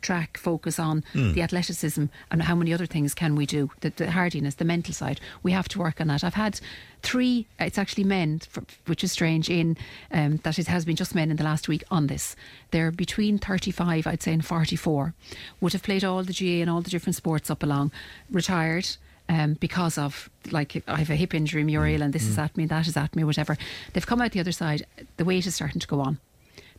track 0.00 0.38
focus 0.38 0.78
on 0.78 1.02
Mm. 1.12 1.34
the 1.34 1.42
athleticism 1.42 2.04
and 2.30 2.42
how 2.44 2.54
many 2.54 2.72
other 2.72 2.86
things 2.86 3.14
can 3.14 3.34
we 3.34 3.44
do 3.46 3.68
the, 3.80 3.90
the 3.90 4.12
hardiness 4.12 4.54
the 4.54 4.64
mental 4.64 4.94
side. 4.94 5.20
We 5.42 5.50
have 5.52 5.68
to 5.70 5.78
work 5.80 6.00
on 6.00 6.06
that. 6.06 6.22
I've 6.22 6.34
had 6.34 6.60
three 7.02 7.46
it's 7.58 7.78
actually 7.78 8.04
men 8.04 8.40
which 8.86 9.02
is 9.02 9.10
strange 9.12 9.50
in 9.50 9.76
um, 10.12 10.36
that 10.44 10.58
it 10.58 10.68
has 10.68 10.84
been 10.84 10.94
just 10.96 11.14
men 11.16 11.30
in 11.32 11.36
the 11.36 11.42
last 11.44 11.66
week 11.68 11.82
on 11.90 12.06
this. 12.06 12.36
They're 12.70 12.92
between 12.92 13.38
35 13.38 14.06
i'd 14.06 14.22
say 14.22 14.32
and 14.32 14.44
44 14.44 15.14
would 15.60 15.72
have 15.72 15.82
played 15.82 16.04
all 16.04 16.22
the 16.22 16.32
ga 16.32 16.60
and 16.62 16.70
all 16.70 16.80
the 16.80 16.90
different 16.90 17.16
sports 17.16 17.50
up 17.50 17.62
along. 17.64 17.90
Retired 18.30 18.88
um, 19.28 19.54
because 19.54 19.98
of 19.98 20.30
like 20.50 20.82
I 20.86 20.96
have 20.96 21.10
a 21.10 21.16
hip 21.16 21.34
injury, 21.34 21.64
Muriel, 21.64 22.02
and 22.02 22.12
this 22.12 22.26
is 22.26 22.38
at 22.38 22.56
me, 22.56 22.66
that 22.66 22.86
is 22.86 22.96
at 22.96 23.14
me, 23.14 23.24
whatever. 23.24 23.56
They've 23.92 24.06
come 24.06 24.20
out 24.20 24.32
the 24.32 24.40
other 24.40 24.52
side. 24.52 24.86
The 25.16 25.24
weight 25.24 25.46
is 25.46 25.54
starting 25.54 25.80
to 25.80 25.86
go 25.86 26.00
on. 26.00 26.18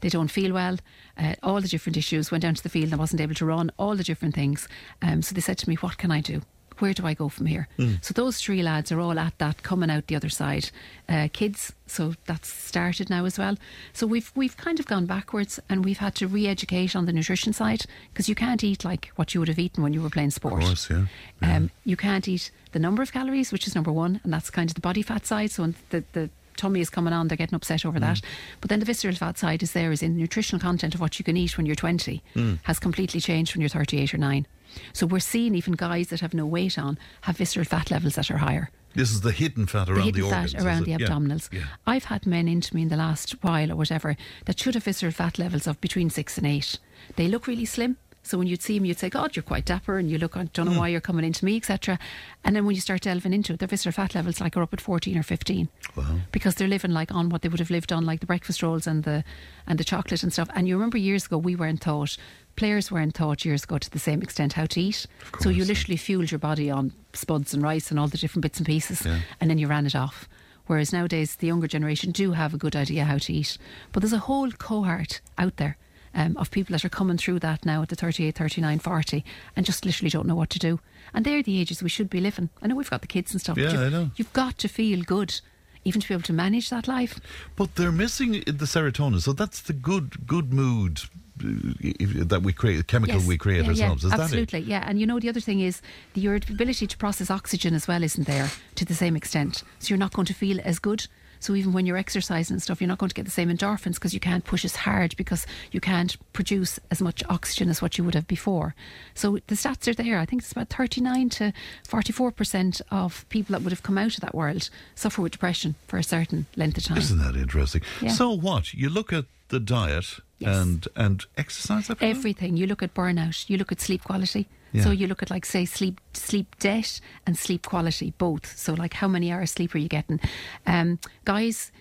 They 0.02 0.10
don't 0.10 0.30
feel 0.30 0.54
well. 0.54 0.78
Uh, 1.18 1.36
all 1.44 1.62
the 1.62 1.68
different 1.68 1.98
issues. 1.98 2.32
Went 2.32 2.44
down 2.44 2.56
to 2.56 2.64
the 2.64 2.70
field 2.70 2.86
and 2.86 2.94
I 2.94 2.98
wasn't 2.98 3.22
able 3.22 3.36
to 3.36 3.46
run. 3.46 3.72
All 3.78 3.96
the 3.96 4.04
different 4.04 4.34
things. 4.34 4.68
Um, 5.02 5.22
so 5.22 5.36
they 5.36 5.42
said 5.42 5.58
to 5.60 5.70
me, 5.70 5.76
"What 5.76 5.98
can 5.98 6.12
I 6.12 6.22
do? 6.22 6.42
Where 6.80 6.94
do 6.94 7.06
I 7.06 7.14
go 7.14 7.30
from 7.30 7.46
here?" 7.46 7.68
Mm. 7.78 8.04
So 8.04 8.14
those 8.14 8.38
three 8.42 8.62
lads 8.64 8.92
are 8.92 9.00
all 9.00 9.18
at 9.20 9.38
that, 9.38 9.64
coming 9.64 9.90
out 9.90 10.08
the 10.08 10.16
other 10.16 10.30
side. 10.30 10.72
Uh, 11.08 11.28
kids, 11.32 11.74
so 11.88 12.14
that's 12.26 12.52
started 12.52 13.10
now 13.10 13.26
as 13.26 13.38
well. 13.38 13.56
So 13.94 14.06
we've 14.08 14.32
we've 14.36 14.58
kind 14.58 14.80
of 14.80 14.86
gone 14.86 15.06
backwards, 15.06 15.60
and 15.70 15.86
we've 15.86 15.98
had 16.00 16.16
to 16.16 16.28
re-educate 16.28 16.96
on 16.96 17.06
the 17.06 17.14
nutrition 17.14 17.54
side 17.54 17.84
because 18.14 18.28
you 18.30 18.36
can't 18.36 18.64
eat 18.64 18.84
like 18.84 19.12
what 19.16 19.34
you 19.34 19.40
would 19.42 19.48
have 19.50 19.60
eaten 19.60 19.84
when 19.84 19.94
you 19.94 20.02
were 20.02 20.10
playing 20.10 20.32
sport. 20.32 20.62
Of 20.64 20.68
course, 20.68 20.90
yeah. 20.90 21.06
Um, 21.42 21.72
you 21.86 21.96
can't 21.98 22.28
eat 22.28 22.52
the 22.72 22.80
number 22.80 23.02
of 23.02 23.12
calories, 23.12 23.52
which 23.52 23.68
is 23.68 23.76
number 23.76 23.92
one, 23.92 24.20
and 24.24 24.32
that's 24.34 24.50
kind 24.50 24.70
of 24.70 24.76
the 24.76 24.82
body 24.82 25.02
fat 25.02 25.26
side. 25.26 25.52
So 25.52 25.74
the, 25.90 26.04
the 26.14 26.30
tummy 26.56 26.82
is 26.82 26.90
coming 26.90 27.14
on, 27.14 27.28
they're 27.30 27.38
getting 27.38 27.56
upset 27.56 27.86
over 27.86 28.00
that. 28.02 28.20
But 28.60 28.70
then 28.70 28.80
the 28.80 28.86
visceral 28.86 29.16
fat 29.16 29.38
side 29.38 29.64
is 29.64 29.72
there, 29.72 29.92
is 29.94 30.04
in 30.04 30.18
nutritional 30.18 30.60
content 30.60 30.94
of 30.94 31.00
what 31.00 31.18
you 31.18 31.24
can 31.24 31.38
eat 31.38 31.56
when 31.58 31.66
you're 31.66 31.76
20 31.76 32.22
Mm. 32.36 32.60
has 32.64 32.80
completely 32.80 33.22
changed 33.22 33.56
when 33.56 33.62
you're 33.62 33.70
38 33.70 34.14
or 34.14 34.18
9. 34.18 34.46
So 34.94 35.06
we're 35.06 35.20
seeing 35.20 35.56
even 35.56 35.74
guys 35.74 36.08
that 36.10 36.20
have 36.22 36.34
no 36.34 36.46
weight 36.46 36.78
on 36.78 36.98
have 37.22 37.38
visceral 37.38 37.66
fat 37.66 37.92
levels 37.92 38.16
that 38.16 38.30
are 38.32 38.38
higher. 38.38 38.70
This 38.96 39.12
is 39.12 39.22
the 39.22 39.32
hidden 39.32 39.68
fat 39.68 39.88
around 39.88 39.98
the 40.00 40.04
hidden 40.06 40.24
organs. 40.24 40.54
fat 40.54 40.64
around 40.64 40.86
the 40.86 40.92
Yeah. 40.92 40.98
abdominals. 40.98 41.52
Yeah. 41.54 41.66
I've 41.86 42.06
had 42.06 42.26
men 42.26 42.48
into 42.48 42.76
me 42.76 42.82
in 42.84 42.90
the 42.90 42.98
last 42.98 43.32
while 43.44 43.72
or 43.72 43.76
whatever 43.76 44.18
that 44.46 44.60
should 44.60 44.74
have 44.74 44.84
visceral 44.84 45.12
fat 45.12 45.38
levels 45.38 45.68
of 45.68 45.80
between 45.80 46.10
six 46.10 46.38
and 46.38 46.48
eight. 46.48 46.80
They 47.16 47.28
look 47.28 47.46
really 47.48 47.66
slim. 47.66 47.98
So 48.22 48.38
when 48.38 48.48
you'd 48.48 48.62
see 48.62 48.78
them, 48.78 48.86
you'd 48.86 49.00
say, 49.00 49.10
God, 49.10 49.36
you're 49.36 49.42
quite 49.44 49.66
dapper, 49.66 49.98
and 49.98 50.12
you 50.12 50.18
look, 50.20 50.36
I 50.36 50.44
don't 50.44 50.66
know 50.68 50.74
Mm. 50.74 50.78
why 50.78 50.88
you're 50.90 51.00
coming 51.02 51.24
into 51.26 51.46
me, 51.46 51.56
etc. 51.56 51.98
And 52.44 52.54
then 52.56 52.66
when 52.66 52.76
you 52.76 52.82
start 52.82 53.02
delving 53.02 53.34
into 53.34 53.54
it, 53.54 53.60
their 53.60 53.68
visceral 53.68 53.94
fat 53.94 54.14
levels 54.14 54.42
like 54.42 54.58
are 54.58 54.62
up 54.62 54.74
at 54.74 54.82
14 54.82 55.18
or 55.18 55.24
15 55.24 55.70
Wow. 55.96 56.20
because 56.32 56.56
they're 56.56 56.68
living 56.68 56.92
like 56.92 57.12
on 57.14 57.30
what 57.30 57.42
they 57.44 57.50
would 57.50 57.60
have 57.62 57.72
lived 57.72 57.92
on, 57.94 58.06
like 58.06 58.20
the 58.20 58.26
breakfast 58.28 58.62
rolls 58.62 58.86
and 58.86 59.04
the 59.04 59.24
and 59.66 59.80
the 59.80 59.84
chocolate 59.86 60.22
and 60.22 60.34
stuff. 60.34 60.50
And 60.54 60.68
you 60.68 60.76
remember 60.76 60.98
years 60.98 61.26
ago, 61.28 61.38
we 61.38 61.56
weren't 61.56 61.82
taught, 61.82 62.18
players 62.60 62.92
weren't 62.92 63.16
taught 63.16 63.46
years 63.46 63.64
ago 63.64 63.78
to 63.78 63.90
the 63.90 64.00
same 64.00 64.22
extent 64.22 64.54
how 64.54 64.66
to 64.68 64.82
eat. 64.82 65.06
So 65.40 65.50
you 65.50 65.66
literally 65.66 65.98
fueled 65.98 66.30
your 66.32 66.40
body 66.40 66.70
on 66.70 66.92
spuds 67.14 67.54
and 67.54 67.64
rice 67.64 67.90
and 67.90 68.00
all 68.00 68.08
the 68.08 68.18
different 68.18 68.44
bits 68.44 68.60
and 68.60 68.68
pieces, 68.68 69.06
Yeah. 69.06 69.22
and 69.40 69.50
then 69.50 69.58
you 69.58 69.68
ran 69.68 69.86
it 69.86 69.96
off. 69.96 70.28
Whereas 70.68 70.94
nowadays, 70.94 71.36
the 71.38 71.48
younger 71.48 71.68
generation 71.68 72.12
do 72.12 72.34
have 72.34 72.54
a 72.54 72.58
good 72.58 72.76
idea 72.76 73.06
how 73.06 73.18
to 73.18 73.34
eat. 73.34 73.58
But 73.92 74.02
there's 74.02 74.14
a 74.14 74.20
whole 74.20 74.52
cohort 74.52 75.22
out 75.38 75.58
there. 75.58 75.78
Um, 76.12 76.36
of 76.38 76.50
people 76.50 76.74
that 76.74 76.84
are 76.84 76.90
coming 76.90 77.18
through 77.18 77.38
that 77.42 77.64
now 77.66 77.84
at 77.84 77.90
the 77.90 77.96
38, 77.96 78.36
39, 78.36 78.80
40 78.80 79.24
and 79.56 79.64
just 79.64 79.86
literally 79.86 80.10
don't 80.10 80.26
know 80.26 80.34
what 80.34 80.50
to 80.50 80.58
do. 80.58 80.80
And 81.14 81.24
they're 81.24 81.44
the 81.44 81.62
ages 81.62 81.84
we 81.84 81.90
should 81.90 82.10
be 82.10 82.20
living. 82.20 82.50
I 82.64 82.68
know 82.68 82.74
we've 82.76 82.90
got 82.90 83.02
the 83.02 83.08
kids 83.08 83.32
and 83.32 83.40
stuff, 83.40 83.60
Yeah, 83.60 83.74
but 83.74 83.90
know. 83.92 84.10
you've 84.16 84.34
got 84.34 84.58
to 84.58 84.68
feel 84.68 85.04
good 85.04 85.40
even 85.86 86.02
to 86.02 86.08
be 86.08 86.16
able 86.16 86.24
to 86.24 86.34
manage 86.34 86.72
that 86.72 86.88
life. 86.88 87.20
But 87.56 87.76
they're 87.76 87.92
missing 87.92 88.32
the 88.48 88.66
serotonin, 88.66 89.22
so 89.22 89.34
that's 89.34 89.62
the 89.62 89.72
good 89.74 90.26
good 90.26 90.52
mood 90.52 91.02
that 91.40 92.42
we 92.44 92.54
create, 92.54 92.88
chemical 92.88 93.18
Yes. 93.20 93.28
we 93.28 93.38
create 93.38 93.64
Yeah, 93.64 93.70
ourselves. 93.70 94.04
Yeah, 94.04 94.14
is 94.16 94.20
absolutely, 94.20 94.60
yeah. 94.62 94.84
And 94.88 95.00
you 95.00 95.06
know, 95.08 95.20
the 95.20 95.30
other 95.30 95.40
thing 95.40 95.60
is 95.62 95.82
the, 96.14 96.22
your 96.22 96.36
ability 96.36 96.88
to 96.88 96.98
process 96.98 97.30
oxygen 97.32 97.74
as 97.74 97.88
well 97.88 98.04
isn't 98.04 98.28
there 98.28 98.50
to 98.76 98.86
the 98.86 98.94
same 98.96 99.16
extent. 99.16 99.64
So 99.80 99.90
you're 99.90 99.98
not 99.98 100.14
going 100.14 100.28
to 100.28 100.34
feel 100.34 100.60
as 100.64 100.80
good. 100.80 101.08
So 101.42 101.56
even 101.56 101.72
when 101.72 101.86
you're 101.86 101.96
exercising 101.96 102.56
and 102.56 102.62
stuff, 102.62 102.82
you're 102.82 102.90
not 102.90 102.98
going 102.98 103.08
to 103.08 103.16
get 103.16 103.24
the 103.24 103.32
same 103.32 103.50
endorphins 103.50 103.94
because 103.94 104.14
you 104.14 104.20
can't 104.20 104.44
push 104.44 104.66
as 104.66 104.76
hard 104.76 105.16
because 105.16 105.48
you 105.72 105.80
can't 105.80 106.18
produce 106.34 106.82
as 106.92 107.02
much 107.02 107.24
oxygen 107.30 107.70
as 107.70 107.82
what 107.82 107.98
you 107.98 108.04
would 108.04 108.14
have 108.14 108.28
before. 108.28 108.76
So 109.14 109.38
the 109.48 109.56
stats 109.56 109.88
are 109.88 109.94
there. 109.94 110.20
I 110.20 110.26
think 110.26 110.42
it's 110.42 110.52
about 110.52 110.68
39 110.68 111.30
to 111.30 111.54
44 111.88 112.32
percent 112.32 112.82
of 112.92 113.26
people 113.30 113.54
that 113.54 113.62
would 113.62 113.72
have 113.72 113.84
come 113.84 113.98
out 113.98 114.16
of 114.16 114.20
that 114.20 114.36
world 114.36 114.70
suffer 114.96 115.22
with 115.22 115.32
depression 115.32 115.76
for 115.88 115.98
a 115.98 116.04
certain 116.04 116.46
length 116.58 116.78
of 116.78 116.84
time. 116.84 116.98
Isn't 116.98 117.20
that 117.20 117.38
interesting? 117.38 117.84
Yeah. 118.02 118.10
So 118.12 118.32
what? 118.32 118.74
You 118.74 118.90
look 118.90 119.14
at 119.14 119.24
the 119.48 119.62
diet 119.62 120.20
and 120.46 120.88
and 120.96 121.26
exercise. 121.38 121.90
Everything. 122.02 122.58
You 122.58 122.68
look 122.68 122.84
at 122.84 122.94
burnout. 122.94 123.50
You 123.50 123.58
look 123.58 123.72
at 123.72 123.82
sleep 123.82 124.04
quality. 124.04 124.48
Yeah. 124.72 124.84
So 124.84 124.92
you 124.92 125.08
look 125.08 125.24
at 125.24 125.30
like 125.32 125.46
say 125.46 125.66
sleep 125.66 126.00
sleep 126.14 126.56
debt 126.60 127.02
and 127.26 127.38
sleep 127.38 127.66
quality 127.66 128.14
both. 128.18 128.56
So 128.58 128.74
like 128.74 128.94
how 128.96 129.08
many 129.08 129.32
hours 129.32 129.52
sleep 129.52 129.74
are 129.76 129.80
you 129.80 129.90
getting? 129.90 130.20
Um, 130.68 131.00
guys, 131.26 131.72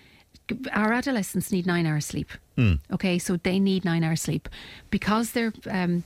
our 0.73 0.91
adolescents 0.93 1.51
need 1.51 1.65
nine 1.67 1.85
hours 1.85 2.05
sleep. 2.07 2.29
Mm. 2.57 2.79
Okay, 2.91 3.19
so 3.19 3.37
they 3.37 3.59
need 3.59 3.85
nine 3.85 4.03
hours 4.03 4.21
sleep 4.23 4.49
because 4.89 5.31
they're 5.31 5.53
um, 5.69 6.03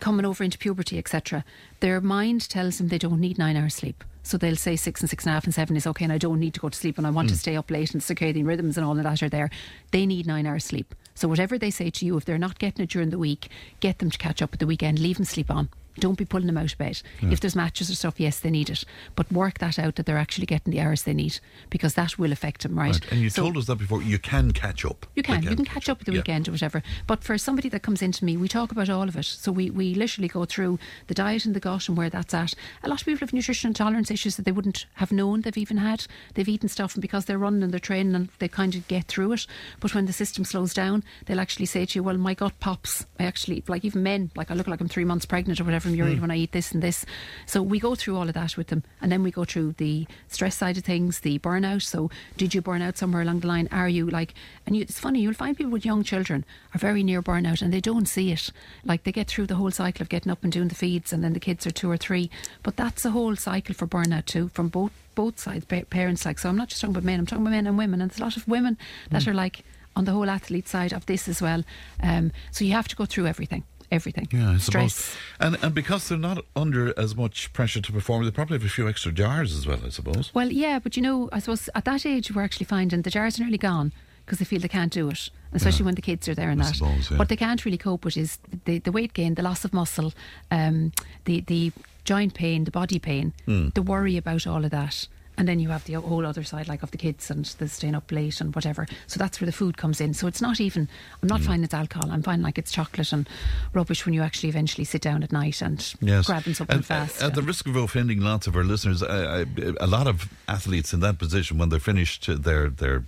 coming 0.00 0.24
over 0.24 0.44
into 0.44 0.56
puberty, 0.58 0.98
etc. 0.98 1.44
Their 1.80 2.00
mind 2.00 2.48
tells 2.48 2.78
them 2.78 2.88
they 2.88 2.98
don't 2.98 3.20
need 3.20 3.36
nine 3.38 3.56
hours 3.56 3.74
sleep. 3.74 4.04
So 4.22 4.36
they'll 4.36 4.56
say 4.56 4.76
six 4.76 5.00
and 5.00 5.08
six 5.08 5.24
and 5.24 5.30
a 5.30 5.34
half 5.34 5.44
and 5.44 5.54
seven 5.54 5.74
is 5.76 5.86
okay, 5.86 6.04
and 6.04 6.12
I 6.12 6.18
don't 6.18 6.38
need 6.38 6.52
to 6.54 6.60
go 6.60 6.68
to 6.68 6.76
sleep, 6.78 6.98
and 6.98 7.06
I 7.06 7.10
want 7.10 7.28
to 7.30 7.34
Mm. 7.34 7.38
stay 7.38 7.56
up 7.56 7.70
late, 7.70 7.92
and 7.94 8.02
circadian 8.02 8.46
rhythms 8.46 8.76
and 8.76 8.84
all 8.86 8.96
of 8.96 9.02
that 9.02 9.22
are 9.22 9.28
there. 9.30 9.48
They 9.90 10.04
need 10.06 10.26
nine 10.26 10.46
hours 10.46 10.64
sleep. 10.64 10.94
So 11.18 11.26
whatever 11.26 11.58
they 11.58 11.72
say 11.72 11.90
to 11.90 12.06
you, 12.06 12.16
if 12.16 12.24
they're 12.24 12.38
not 12.38 12.60
getting 12.60 12.84
it 12.84 12.90
during 12.90 13.10
the 13.10 13.18
week, 13.18 13.48
get 13.80 13.98
them 13.98 14.08
to 14.08 14.16
catch 14.16 14.40
up 14.40 14.52
at 14.52 14.60
the 14.60 14.68
weekend. 14.68 15.00
Leave 15.00 15.16
them 15.16 15.24
sleep 15.24 15.50
on. 15.50 15.68
Don't 16.00 16.18
be 16.18 16.24
pulling 16.24 16.46
them 16.46 16.58
out 16.58 16.72
of 16.72 16.78
bed. 16.78 17.00
Yeah. 17.20 17.30
If 17.30 17.40
there's 17.40 17.56
matches 17.56 17.90
or 17.90 17.94
stuff, 17.94 18.18
yes, 18.20 18.40
they 18.40 18.50
need 18.50 18.70
it, 18.70 18.84
but 19.16 19.30
work 19.32 19.58
that 19.58 19.78
out 19.78 19.96
that 19.96 20.06
they're 20.06 20.18
actually 20.18 20.46
getting 20.46 20.70
the 20.72 20.80
hours 20.80 21.02
they 21.02 21.14
need 21.14 21.38
because 21.70 21.94
that 21.94 22.18
will 22.18 22.32
affect 22.32 22.62
them, 22.62 22.78
right? 22.78 23.00
And 23.10 23.20
you 23.20 23.30
So- 23.30 23.42
told 23.42 23.56
us 23.56 23.66
that 23.66 23.76
before. 23.76 24.02
You 24.02 24.18
can 24.18 24.52
catch 24.52 24.84
up. 24.84 25.06
you 25.14 25.22
can. 25.22 25.42
You 25.42 25.56
can 25.56 25.64
catch 25.64 25.88
up 25.88 26.00
at 26.00 26.06
the 26.06 26.12
Yeah. 26.12 26.18
weekend 26.18 26.48
or 26.48 26.52
whatever. 26.52 26.82
But 27.06 27.24
for 27.24 27.36
somebody 27.38 27.68
that 27.70 27.82
comes 27.82 28.02
into 28.02 28.24
me, 28.24 28.36
we 28.36 28.48
talk 28.48 28.70
about 28.72 28.88
all 28.88 29.08
of 29.08 29.16
it. 29.16 29.24
So 29.24 29.50
we, 29.52 29.70
we 29.70 29.94
literally 29.94 30.28
go 30.28 30.44
through 30.44 30.78
the 31.08 31.14
diet 31.14 31.44
and 31.44 31.54
the 31.54 31.60
gut 31.60 31.88
and 31.88 31.96
where 31.96 32.10
that's 32.10 32.34
at. 32.34 32.54
A 32.82 32.88
lot 32.88 33.00
of 33.00 33.06
people 33.06 33.20
have 33.20 33.32
nutrition 33.32 33.68
intolerance 33.68 34.10
issues 34.10 34.36
that 34.36 34.44
they 34.44 34.52
wouldn't 34.52 34.86
have 34.94 35.10
known 35.12 35.40
they've 35.42 35.56
even 35.58 35.78
had. 35.78 36.06
They've 36.34 36.48
eaten 36.48 36.68
stuff 36.68 36.94
and 36.94 37.02
because 37.02 37.24
they're 37.24 37.38
running 37.38 37.62
and 37.62 37.72
they're 37.72 37.78
training 37.80 38.14
and 38.14 38.28
they 38.38 38.48
kind 38.48 38.74
of 38.74 38.86
get 38.88 39.06
through 39.06 39.32
it. 39.32 39.46
But 39.80 39.94
when 39.94 40.06
the 40.06 40.12
system 40.12 40.44
slows 40.44 40.72
down, 40.74 41.02
they'll 41.26 41.40
actually 41.40 41.66
say 41.66 41.84
to 41.86 41.98
you, 41.98 42.02
Well, 42.02 42.16
my 42.18 42.34
gut 42.34 42.58
pops. 42.60 43.06
I 43.18 43.24
actually, 43.24 43.62
like 43.68 43.84
even 43.84 44.02
men, 44.02 44.30
like 44.36 44.50
I 44.50 44.54
look 44.54 44.68
like 44.68 44.80
I'm 44.80 44.88
three 44.88 45.04
months 45.04 45.26
pregnant 45.26 45.60
or 45.60 45.64
whatever, 45.64 45.87
Muriel, 45.92 46.16
Mm. 46.16 46.20
when 46.22 46.30
I 46.30 46.36
eat 46.36 46.52
this 46.52 46.72
and 46.72 46.82
this. 46.82 47.04
So 47.46 47.62
we 47.62 47.78
go 47.80 47.94
through 47.94 48.16
all 48.16 48.28
of 48.28 48.34
that 48.34 48.56
with 48.56 48.68
them. 48.68 48.82
And 49.00 49.10
then 49.12 49.22
we 49.22 49.30
go 49.30 49.44
through 49.44 49.72
the 49.78 50.06
stress 50.28 50.56
side 50.56 50.76
of 50.76 50.84
things, 50.84 51.20
the 51.20 51.38
burnout. 51.38 51.82
So 51.82 52.10
did 52.36 52.54
you 52.54 52.60
burn 52.62 52.82
out 52.82 52.96
somewhere 52.98 53.22
along 53.22 53.40
the 53.40 53.46
line? 53.48 53.68
Are 53.72 53.88
you 53.88 54.08
like, 54.08 54.34
and 54.66 54.76
you, 54.76 54.82
it's 54.82 54.98
funny, 55.00 55.20
you'll 55.20 55.34
find 55.34 55.56
people 55.56 55.72
with 55.72 55.84
young 55.84 56.02
children 56.02 56.44
are 56.74 56.78
very 56.78 57.02
near 57.02 57.22
burnout 57.22 57.62
and 57.62 57.72
they 57.72 57.80
don't 57.80 58.06
see 58.08 58.32
it. 58.32 58.50
Like 58.84 59.04
they 59.04 59.12
get 59.12 59.28
through 59.28 59.46
the 59.46 59.56
whole 59.56 59.70
cycle 59.70 60.02
of 60.02 60.08
getting 60.08 60.30
up 60.32 60.42
and 60.42 60.52
doing 60.52 60.68
the 60.68 60.74
feeds 60.74 61.12
and 61.12 61.22
then 61.24 61.32
the 61.32 61.40
kids 61.40 61.66
are 61.66 61.70
two 61.70 61.90
or 61.90 61.96
three. 61.96 62.30
But 62.62 62.76
that's 62.76 63.04
a 63.04 63.10
whole 63.10 63.36
cycle 63.36 63.74
for 63.74 63.86
burnout 63.86 64.26
too, 64.26 64.48
from 64.54 64.68
both 64.68 64.92
both 65.14 65.40
sides, 65.40 65.64
pa- 65.64 65.82
parents 65.90 66.24
like. 66.24 66.38
So 66.38 66.48
I'm 66.48 66.56
not 66.56 66.68
just 66.68 66.80
talking 66.80 66.94
about 66.94 67.02
men, 67.04 67.18
I'm 67.18 67.26
talking 67.26 67.42
about 67.42 67.50
men 67.50 67.66
and 67.66 67.76
women. 67.76 68.00
And 68.00 68.08
there's 68.08 68.20
a 68.20 68.22
lot 68.22 68.36
of 68.36 68.46
women 68.46 68.78
that 69.10 69.22
Mm. 69.22 69.28
are 69.28 69.34
like 69.34 69.64
on 69.96 70.04
the 70.04 70.12
whole 70.12 70.30
athlete 70.30 70.68
side 70.68 70.92
of 70.92 71.06
this 71.06 71.26
as 71.26 71.42
well. 71.42 71.64
Um, 72.00 72.30
so 72.52 72.64
you 72.64 72.72
have 72.74 72.86
to 72.86 72.94
go 72.94 73.04
through 73.04 73.26
everything. 73.26 73.64
Everything. 73.90 74.28
Yeah, 74.30 74.50
I 74.50 74.56
Stress. 74.58 74.94
suppose. 74.94 75.16
And 75.40 75.64
and 75.64 75.74
because 75.74 76.08
they're 76.08 76.18
not 76.18 76.44
under 76.54 76.98
as 76.98 77.16
much 77.16 77.52
pressure 77.52 77.80
to 77.80 77.92
perform, 77.92 78.24
they 78.24 78.30
probably 78.30 78.56
have 78.58 78.64
a 78.66 78.68
few 78.68 78.88
extra 78.88 79.12
jars 79.12 79.54
as 79.56 79.66
well, 79.66 79.80
I 79.84 79.88
suppose. 79.88 80.30
Well, 80.34 80.50
yeah, 80.52 80.78
but 80.78 80.96
you 80.96 81.02
know, 81.02 81.28
I 81.32 81.38
suppose 81.38 81.70
at 81.74 81.84
that 81.86 82.04
age 82.04 82.30
we're 82.34 82.42
actually 82.42 82.66
finding 82.66 83.02
the 83.02 83.10
jars 83.10 83.38
are 83.38 83.42
nearly 83.44 83.58
gone 83.58 83.92
because 84.24 84.38
they 84.40 84.44
feel 84.44 84.60
they 84.60 84.68
can't 84.68 84.92
do 84.92 85.08
it, 85.08 85.30
especially 85.54 85.86
when 85.86 85.94
the 85.94 86.02
kids 86.02 86.28
are 86.28 86.34
there 86.34 86.50
and 86.50 86.60
I 86.60 86.66
that. 86.66 86.74
suppose, 86.76 87.10
yeah. 87.10 87.16
What 87.16 87.28
they 87.30 87.36
can't 87.36 87.64
really 87.64 87.78
cope 87.78 88.04
with 88.04 88.18
is 88.18 88.38
the, 88.66 88.78
the 88.78 88.92
weight 88.92 89.14
gain, 89.14 89.34
the 89.36 89.42
loss 89.42 89.64
of 89.64 89.72
muscle, 89.72 90.12
um, 90.50 90.92
the 91.24 91.40
the 91.40 91.72
joint 92.04 92.34
pain, 92.34 92.64
the 92.64 92.70
body 92.70 92.98
pain, 92.98 93.32
Mm. 93.46 93.72
the 93.72 93.80
worry 93.82 94.16
about 94.18 94.46
all 94.46 94.64
of 94.66 94.70
that. 94.70 95.08
And 95.38 95.46
then 95.48 95.60
you 95.60 95.68
have 95.70 95.84
the 95.84 95.94
whole 95.94 96.26
other 96.26 96.42
side, 96.44 96.68
like 96.68 96.82
of 96.82 96.90
the 96.90 96.98
kids 96.98 97.30
and 97.30 97.44
the 97.58 97.68
staying 97.68 97.94
up 97.94 98.10
late 98.12 98.40
and 98.40 98.54
whatever. 98.54 98.86
So 99.06 99.18
that's 99.18 99.40
where 99.40 99.46
the 99.46 99.52
food 99.52 99.76
comes 99.76 100.00
in. 100.00 100.12
So 100.12 100.26
it's 100.26 100.42
not 100.42 100.60
even, 100.60 100.88
I'm 101.22 101.28
Mm. 101.28 101.30
not 101.30 101.40
finding 101.42 101.64
it's 101.64 101.74
alcohol. 101.74 102.10
I'm 102.10 102.22
finding 102.22 102.44
like 102.44 102.58
it's 102.58 102.72
chocolate 102.72 103.12
and 103.12 103.28
rubbish 103.72 104.04
when 104.04 104.14
you 104.14 104.22
actually 104.22 104.48
eventually 104.48 104.84
sit 104.84 105.00
down 105.02 105.22
at 105.22 105.30
night 105.32 105.62
and 105.62 105.94
Yes. 106.00 106.26
grabbing 106.26 106.54
something 106.54 106.76
And, 106.76 106.84
fast. 106.84 107.22
At 107.22 107.34
the 107.34 107.42
risk 107.42 107.66
of 107.68 107.76
offending 107.76 108.20
lots 108.20 108.46
of 108.46 108.56
our 108.56 108.64
listeners, 108.64 109.02
I, 109.02 109.40
I, 109.40 109.44
a 109.80 109.86
lot 109.86 110.06
of 110.06 110.28
athletes 110.48 110.92
in 110.92 111.00
that 111.00 111.18
position, 111.18 111.56
when 111.58 111.68
they're 111.68 111.78
finished 111.80 112.26
their 112.42 112.68
their 112.68 113.04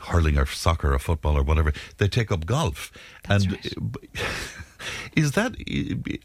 hurling 0.00 0.36
or 0.38 0.46
soccer 0.46 0.92
or 0.92 0.98
football 0.98 1.36
or 1.38 1.42
whatever, 1.42 1.72
they 1.98 2.08
take 2.08 2.30
up 2.30 2.44
golf. 2.46 2.90
and 3.28 3.56
is 5.16 5.32
that? 5.32 5.54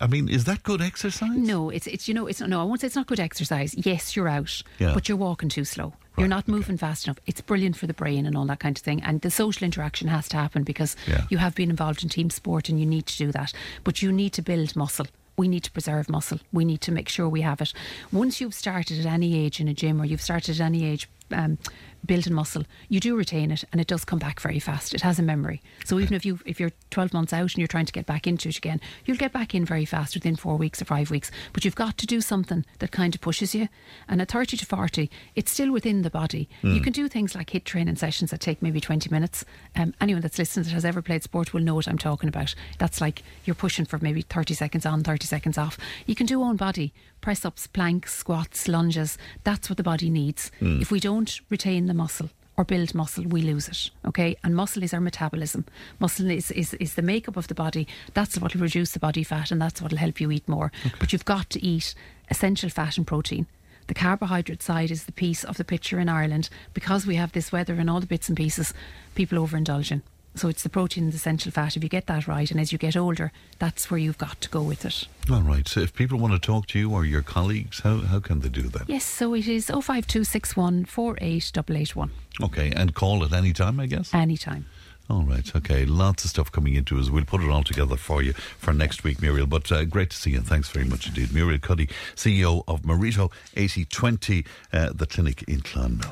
I 0.01 0.07
mean, 0.07 0.29
is 0.29 0.45
that 0.45 0.63
good 0.63 0.81
exercise? 0.81 1.29
No, 1.35 1.69
it's 1.69 1.88
it's 1.88 2.07
you 2.07 2.13
know 2.13 2.27
it's 2.27 2.41
no. 2.41 2.61
I 2.61 2.63
won't 2.63 2.81
say 2.81 2.88
it's 2.88 2.95
not 2.95 3.07
good 3.07 3.19
exercise. 3.19 3.73
Yes, 3.77 4.15
you're 4.15 4.27
out, 4.29 4.61
Yeah. 4.79 4.93
but 4.93 5.07
you're 5.07 5.17
walking 5.17 5.49
too 5.49 5.65
slow. 5.65 5.93
You're 6.17 6.27
not 6.27 6.47
moving 6.47 6.77
fast 6.77 7.05
enough. 7.05 7.19
It's 7.27 7.41
brilliant 7.41 7.77
for 7.77 7.85
the 7.85 7.93
brain 7.93 8.25
and 8.25 8.35
all 8.35 8.45
that 8.47 8.59
kind 8.59 8.75
of 8.75 8.81
thing. 8.81 9.03
And 9.03 9.21
the 9.21 9.29
social 9.29 9.65
interaction 9.65 10.07
has 10.07 10.27
to 10.29 10.38
happen 10.38 10.63
because 10.63 10.95
Yeah. 11.07 11.25
you 11.29 11.38
have 11.38 11.53
been 11.53 11.69
involved 11.69 12.01
in 12.01 12.09
team 12.09 12.31
sport 12.31 12.69
and 12.69 12.79
you 12.79 12.88
need 12.88 13.05
to 13.05 13.17
do 13.17 13.31
that. 13.34 13.53
But 13.84 14.01
you 14.01 14.11
need 14.11 14.34
to 14.34 14.41
build 14.41 14.75
muscle. 14.75 15.05
We 15.38 15.47
need 15.47 15.63
to 15.65 15.71
preserve 15.71 16.09
muscle. 16.09 16.39
We 16.51 16.65
need 16.65 16.81
to 16.81 16.91
make 16.91 17.07
sure 17.07 17.29
we 17.29 17.41
have 17.41 17.61
it. 17.61 17.71
Once 18.11 18.41
you've 18.41 18.55
started 18.55 18.99
at 18.99 19.05
any 19.05 19.38
age 19.45 19.59
in 19.59 19.67
a 19.67 19.73
gym 19.75 20.01
or 20.01 20.05
you've 20.05 20.21
started 20.23 20.55
at 20.59 20.65
any 20.65 20.84
age 20.85 21.07
um, 21.31 21.57
building 22.05 22.33
muscle, 22.33 22.63
you 22.89 22.99
do 22.99 23.15
retain 23.15 23.51
it 23.51 23.63
and 23.71 23.81
it 23.81 23.87
does 23.87 24.05
come 24.05 24.19
back 24.19 24.39
very 24.39 24.59
fast. 24.59 24.93
It 24.93 25.01
has 25.01 25.19
a 25.19 25.23
memory. 25.23 25.61
So 25.85 25.99
even 25.99 26.13
if 26.13 26.25
you 26.25 26.39
if 26.45 26.59
you're 26.59 26.71
12 26.91 27.13
months 27.13 27.33
out 27.33 27.41
and 27.41 27.57
you're 27.57 27.67
trying 27.67 27.85
to 27.85 27.91
get 27.91 28.05
back 28.05 28.25
into 28.25 28.49
it 28.49 28.57
again, 28.57 28.79
you'll 29.05 29.17
get 29.17 29.33
back 29.33 29.53
in 29.53 29.65
very 29.65 29.85
fast 29.85 30.15
within 30.15 30.35
four 30.35 30.57
weeks 30.57 30.81
or 30.81 30.85
five 30.85 31.11
weeks. 31.11 31.29
But 31.53 31.65
you've 31.65 31.75
got 31.75 31.97
to 31.97 32.05
do 32.05 32.21
something 32.21 32.65
that 32.79 32.91
kind 32.91 33.13
of 33.13 33.21
pushes 33.21 33.53
you. 33.53 33.67
And 34.07 34.21
at 34.21 34.31
30 34.31 34.57
to 34.57 34.65
40, 34.65 35.09
it's 35.35 35.51
still 35.51 35.71
within 35.71 36.01
the 36.01 36.09
body. 36.09 36.49
Mm. 36.63 36.75
You 36.75 36.81
can 36.81 36.93
do 36.93 37.07
things 37.07 37.35
like 37.35 37.51
HIIT 37.51 37.65
training 37.65 37.95
sessions 37.97 38.31
that 38.31 38.39
take 38.39 38.61
maybe 38.61 38.79
20 38.79 39.09
minutes. 39.09 39.43
Um, 39.75 39.93
anyone 40.01 40.21
that's 40.21 40.39
listened 40.39 40.65
that 40.65 40.73
has 40.73 40.85
ever 40.85 41.01
played 41.01 41.23
sport 41.23 41.53
will 41.53 41.61
know 41.61 41.75
what 41.75 41.87
I'm 41.87 41.97
talking 41.97 42.29
about. 42.29 42.55
That's 42.79 43.01
like 43.01 43.23
you're 43.45 43.55
pushing 43.55 43.85
for 43.85 43.99
maybe 43.99 44.21
30 44.21 44.53
seconds 44.53 44.85
on, 44.85 45.03
30 45.03 45.25
seconds 45.25 45.57
off. 45.57 45.77
You 46.05 46.15
can 46.15 46.25
do 46.25 46.41
own 46.41 46.55
body, 46.55 46.93
press 47.22 47.45
ups, 47.45 47.68
planks, 47.68 48.14
squats, 48.14 48.68
lunges. 48.68 49.18
That's 49.44 49.69
what 49.69 49.77
the 49.77 49.84
body 49.84 50.10
needs. 50.10 50.52
Mm. 50.61 50.81
If 50.81 50.91
we 50.91 50.99
don't 50.99 51.39
retain 51.49 51.88
the 51.88 51.94
muscle, 51.94 52.30
or 52.57 52.65
build 52.65 52.95
muscle, 52.95 53.23
we 53.23 53.44
lose 53.44 53.68
it. 53.68 53.91
Okay, 54.03 54.35
and 54.44 54.56
muscle 54.56 54.81
is 54.81 54.94
our 54.94 54.99
metabolism. 54.99 55.65
Muscle 55.99 56.30
is, 56.31 56.49
is, 56.52 56.73
is 56.76 56.95
the 56.95 57.03
makeup 57.03 57.38
of 57.38 57.48
the 57.48 57.53
body. 57.53 57.88
That's 58.15 58.39
what 58.39 58.56
will 58.56 58.64
reduce 58.64 58.91
the 58.91 58.99
body 58.99 59.23
fat, 59.23 59.52
and 59.52 59.61
that's 59.61 59.80
what 59.80 59.91
will 59.91 59.99
help 59.99 60.19
you 60.19 60.31
eat 60.31 60.48
more. 60.49 60.72
But 60.99 61.14
you've 61.14 61.23
got 61.23 61.52
to 61.52 61.64
eat 61.64 61.94
essential 62.30 62.69
fat 62.69 62.98
and 62.98 63.06
protein. 63.06 63.45
The 63.85 63.94
carbohydrate 63.94 64.64
side 64.64 64.91
is 64.91 65.06
the 65.06 65.11
piece 65.11 65.44
of 65.44 65.57
the 65.57 65.64
picture 65.64 65.99
in 65.99 66.10
Ireland 66.10 66.49
because 66.73 67.06
we 67.06 67.15
have 67.15 67.31
this 67.31 67.52
weather 67.52 67.76
and 67.76 67.89
all 67.89 68.02
the 68.02 68.07
bits 68.07 68.27
and 68.27 68.35
pieces. 68.35 68.73
People 69.15 69.38
overindulge 69.38 69.91
in. 69.91 70.02
So 70.38 70.47
it's 70.49 70.61
the 70.61 70.69
protein 70.69 71.05
and 71.05 71.14
the 71.14 71.18
essential 71.18 71.51
fat. 71.51 71.76
If 71.76 71.84
you 71.84 71.89
get 71.89 72.05
that 72.05 72.27
right, 72.27 72.49
and 72.51 72.59
as 72.59 72.72
you 72.72 72.77
get 72.77 72.95
older, 72.95 73.31
that's 73.57 73.89
where 73.89 73.97
you've 73.97 74.19
got 74.19 74.39
to 74.41 74.49
go 74.49 74.61
with 74.61 74.85
it. 74.85 75.07
All 75.31 75.41
right. 75.41 75.68
So 75.68 75.80
if 75.80 75.95
people 75.95 76.19
want 76.19 76.34
to 76.34 76.39
talk 76.39 76.68
to 76.68 76.80
you 76.80 76.93
or 76.93 77.05
your 77.05 77.23
colleagues, 77.23 77.80
how, 77.80 77.97
how 78.01 78.19
can 78.19 78.41
they 78.41 78.49
do 78.49 78.64
that? 78.64 78.88
Yes, 78.88 79.03
so 79.03 79.34
it 79.34 79.47
is 79.47 79.65
05261 79.65 80.85
48881. 80.85 82.11
Okay. 82.43 82.72
And 82.72 82.93
call 82.93 83.23
at 83.23 83.34
any 83.34 83.51
time, 83.51 83.80
I 83.80 83.88
guess? 83.88 84.14
Anytime. 84.14 84.68
All 85.09 85.23
right. 85.23 85.55
Okay. 85.55 85.85
Lots 85.85 86.23
of 86.23 86.30
stuff 86.30 86.51
coming 86.51 86.76
into 86.76 86.99
us. 86.99 87.09
We'll 87.09 87.26
put 87.26 87.41
it 87.41 87.49
all 87.49 87.64
together 87.64 87.95
for 87.95 88.22
you 88.22 88.34
for 88.34 88.73
next 88.73 89.03
week, 89.03 89.22
Muriel. 89.22 89.47
But 89.47 89.72
uh, 89.72 89.85
great 89.85 90.11
to 90.11 90.18
see 90.18 90.31
you. 90.31 90.38
And 90.38 90.47
thanks 90.47 90.69
very 90.69 90.85
much 90.85 91.07
indeed. 91.07 91.34
Muriel 91.34 91.59
Cuddy, 91.59 91.89
CEO 92.15 92.64
of 92.68 92.85
Marito 92.85 93.31
8020, 93.55 94.45
uh, 94.72 94.91
the 94.93 95.07
clinic 95.07 95.43
in 95.47 95.61
Clonmel. 95.61 96.11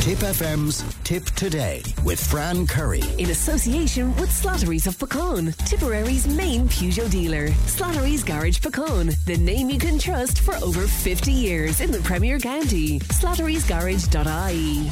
Tipp 0.00 0.20
FM's 0.20 0.82
Tipp 1.04 1.26
Today 1.36 1.82
with 2.04 2.18
Fran 2.18 2.66
Curry. 2.66 3.02
In 3.18 3.28
association 3.28 4.16
with 4.16 4.30
Slattery's 4.30 4.86
of 4.86 4.96
Puckane, 4.96 5.54
Tipperary's 5.66 6.26
main 6.26 6.66
Peugeot 6.68 7.10
dealer. 7.10 7.48
Slattery's 7.66 8.24
Garage 8.24 8.60
Puckane, 8.60 9.14
the 9.26 9.36
name 9.36 9.68
you 9.68 9.78
can 9.78 9.98
trust 9.98 10.40
for 10.40 10.54
over 10.64 10.86
50 10.86 11.30
years 11.30 11.82
in 11.82 11.90
the 11.90 12.00
Premier 12.00 12.38
County. 12.38 13.00
Slattery'sGarage.ie. 13.00 14.90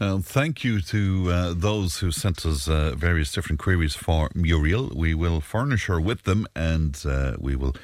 Uh, 0.00 0.18
thank 0.20 0.64
you 0.64 0.80
to 0.80 1.30
uh, 1.30 1.54
those 1.54 1.98
who 1.98 2.10
sent 2.10 2.46
us 2.46 2.68
uh, 2.68 2.94
various 2.96 3.30
different 3.30 3.60
queries 3.60 3.94
for 3.94 4.30
Muriel. 4.34 4.90
We 4.96 5.12
will 5.12 5.42
furnish 5.42 5.86
her 5.88 6.00
with 6.00 6.22
them 6.22 6.46
and 6.56 6.98
uh, 7.06 7.34
we 7.38 7.54
will 7.54 7.76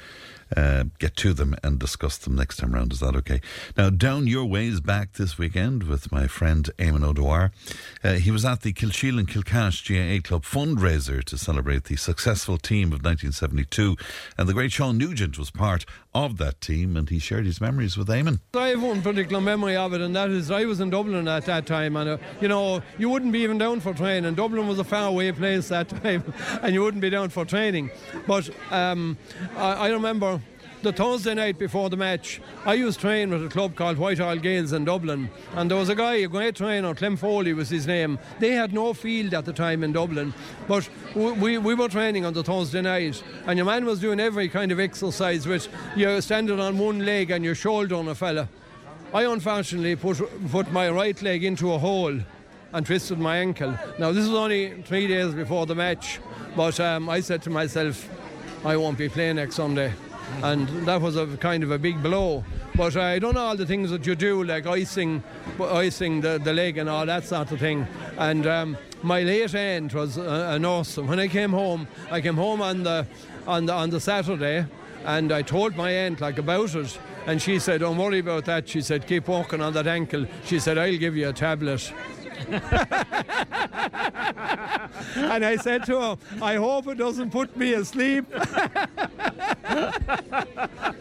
uh, 0.55 0.85
get 0.99 1.15
to 1.17 1.33
them 1.33 1.55
and 1.63 1.79
discuss 1.79 2.17
them 2.17 2.35
next 2.35 2.57
time 2.57 2.73
round. 2.73 2.93
Is 2.93 2.99
that 3.01 3.15
okay? 3.15 3.41
Now, 3.77 3.89
down 3.89 4.27
your 4.27 4.45
ways 4.45 4.79
back 4.79 5.13
this 5.13 5.37
weekend 5.37 5.83
with 5.83 6.11
my 6.11 6.27
friend 6.27 6.69
Eamon 6.77 7.03
O'Dwyer. 7.03 7.51
Uh, 8.03 8.13
he 8.13 8.31
was 8.31 8.45
at 8.45 8.61
the 8.61 8.73
Kilsheelan 8.73 9.19
and 9.19 9.27
Kilcash 9.27 9.85
GAA 9.87 10.25
Club 10.25 10.43
fundraiser 10.43 11.23
to 11.23 11.37
celebrate 11.37 11.85
the 11.85 11.95
successful 11.95 12.57
team 12.57 12.87
of 12.87 13.03
1972. 13.03 13.95
And 14.37 14.47
the 14.47 14.53
great 14.53 14.71
Sean 14.71 14.97
Nugent 14.97 15.37
was 15.37 15.51
part 15.51 15.85
of 16.15 16.37
that 16.37 16.61
team 16.61 16.95
and 16.95 17.09
he 17.09 17.19
shared 17.19 17.45
his 17.45 17.59
memories 17.59 17.97
with 17.97 18.07
Eamon. 18.07 18.39
I 18.55 18.69
have 18.69 18.81
one 18.81 19.01
particular 19.01 19.41
memory 19.41 19.75
of 19.75 19.93
it, 19.93 19.99
and 19.99 20.15
that 20.15 20.29
is 20.29 20.49
I 20.49 20.63
was 20.63 20.79
in 20.79 20.89
Dublin 20.89 21.27
at 21.27 21.45
that 21.45 21.65
time, 21.67 21.97
and 21.97 22.11
uh, 22.11 22.17
you 22.39 22.47
know 22.47 22.81
you 22.97 23.09
wouldn't 23.09 23.33
be 23.33 23.39
even 23.39 23.57
down 23.57 23.81
for 23.81 23.93
training. 23.93 24.33
Dublin 24.33 24.65
was 24.65 24.79
a 24.79 24.83
far 24.85 25.09
away 25.09 25.31
place 25.33 25.67
that 25.67 25.89
time, 26.03 26.23
and 26.61 26.73
you 26.73 26.81
wouldn't 26.81 27.01
be 27.01 27.09
down 27.09 27.29
for 27.29 27.43
training. 27.43 27.91
But 28.25 28.49
um, 28.71 29.17
I, 29.57 29.73
I 29.73 29.89
remember 29.89 30.39
the 30.85 30.93
Thursday 30.93 31.33
night 31.33 31.57
before 31.57 31.89
the 31.89 31.97
match, 31.97 32.39
I 32.63 32.75
used 32.75 32.99
to 32.99 33.07
train 33.07 33.31
with 33.31 33.43
a 33.43 33.49
club 33.49 33.75
called 33.75 33.97
Whitehall 33.97 34.37
Gaels 34.37 34.71
in 34.71 34.85
Dublin, 34.85 35.31
and 35.55 35.69
there 35.69 35.79
was 35.79 35.89
a 35.89 35.95
guy, 35.95 36.17
a 36.17 36.27
great 36.27 36.53
trainer, 36.53 36.93
Clem 36.93 37.17
Foley 37.17 37.53
was 37.53 37.71
his 37.71 37.87
name. 37.87 38.19
They 38.37 38.51
had 38.51 38.71
no 38.71 38.93
field 38.93 39.33
at 39.33 39.45
the 39.45 39.51
time 39.51 39.83
in 39.83 39.93
Dublin, 39.93 40.31
but 40.67 40.87
we, 41.15 41.31
we, 41.31 41.57
we 41.57 41.73
were 41.73 41.87
training 41.87 42.23
on 42.23 42.33
the 42.33 42.43
Thursday 42.43 42.83
night, 42.83 43.23
and 43.47 43.57
your 43.57 43.65
man 43.65 43.83
was 43.85 43.99
doing 43.99 44.19
every 44.19 44.47
kind 44.47 44.71
of 44.71 44.79
exercise 44.79 45.47
with 45.47 45.67
you 45.95 46.21
standing 46.21 46.59
on 46.59 46.77
one 46.77 47.03
leg 47.03 47.31
and 47.31 47.43
your 47.43 47.55
shoulder 47.55 47.95
on 47.95 48.07
a 48.07 48.13
fella. 48.13 48.47
I 49.11 49.23
unfortunately 49.23 49.95
put, 49.95 50.21
put 50.51 50.71
my 50.71 50.87
right 50.91 51.19
leg 51.19 51.43
into 51.43 51.73
a 51.73 51.79
hole 51.79 52.19
and 52.73 52.85
twisted 52.85 53.17
my 53.17 53.37
ankle. 53.37 53.75
Now, 53.97 54.11
this 54.11 54.27
was 54.27 54.37
only 54.37 54.83
three 54.83 55.07
days 55.07 55.33
before 55.33 55.65
the 55.65 55.73
match, 55.73 56.19
but 56.55 56.79
um, 56.79 57.09
I 57.09 57.21
said 57.21 57.41
to 57.41 57.49
myself, 57.49 58.07
I 58.63 58.77
won't 58.77 58.99
be 58.99 59.09
playing 59.09 59.37
next 59.37 59.55
Sunday. 59.55 59.91
And 60.43 60.67
that 60.85 61.01
was 61.01 61.15
a 61.15 61.27
kind 61.37 61.63
of 61.63 61.71
a 61.71 61.79
big 61.79 62.01
blow. 62.03 62.43
But 62.75 62.97
I 62.97 63.19
done 63.19 63.37
all 63.37 63.55
the 63.55 63.65
things 63.65 63.89
that 63.91 64.05
you 64.05 64.15
do, 64.15 64.43
like 64.43 64.67
icing, 64.67 65.23
icing 65.59 66.21
the, 66.21 66.39
the 66.43 66.53
leg 66.53 66.77
and 66.77 66.89
all 66.89 67.05
that 67.05 67.23
sort 67.23 67.51
of 67.51 67.59
thing. 67.59 67.87
And 68.17 68.45
um, 68.45 68.77
my 69.01 69.21
late 69.21 69.55
aunt 69.55 69.93
was 69.93 70.17
a, 70.17 70.49
a 70.51 70.59
nurse. 70.59 70.97
When 70.97 71.19
I 71.19 71.27
came 71.27 71.51
home, 71.51 71.87
I 72.11 72.21
came 72.21 72.35
home 72.35 72.61
on 72.61 72.83
the 72.83 73.07
on 73.47 73.65
the 73.65 73.73
on 73.73 73.89
the 73.91 73.99
Saturday, 73.99 74.65
and 75.05 75.31
I 75.31 75.41
told 75.41 75.75
my 75.75 75.91
aunt 75.91 76.19
like 76.21 76.37
about 76.37 76.75
it. 76.75 76.99
And 77.27 77.41
she 77.41 77.59
said, 77.59 77.81
"Don't 77.81 77.97
worry 77.97 78.19
about 78.19 78.45
that." 78.45 78.67
She 78.67 78.81
said, 78.81 79.07
"Keep 79.07 79.27
walking 79.27 79.61
on 79.61 79.73
that 79.73 79.87
ankle." 79.87 80.25
She 80.45 80.59
said, 80.59 80.77
"I'll 80.77 80.97
give 80.97 81.15
you 81.15 81.29
a 81.29 81.33
tablet." 81.33 81.93
And 85.15 85.45
I 85.45 85.57
said 85.57 85.85
to 85.85 85.99
her, 85.99 86.17
I 86.41 86.55
hope 86.55 86.87
it 86.87 86.97
doesn't 86.97 87.31
put 87.31 87.55
me 87.55 87.73
asleep. 87.73 88.25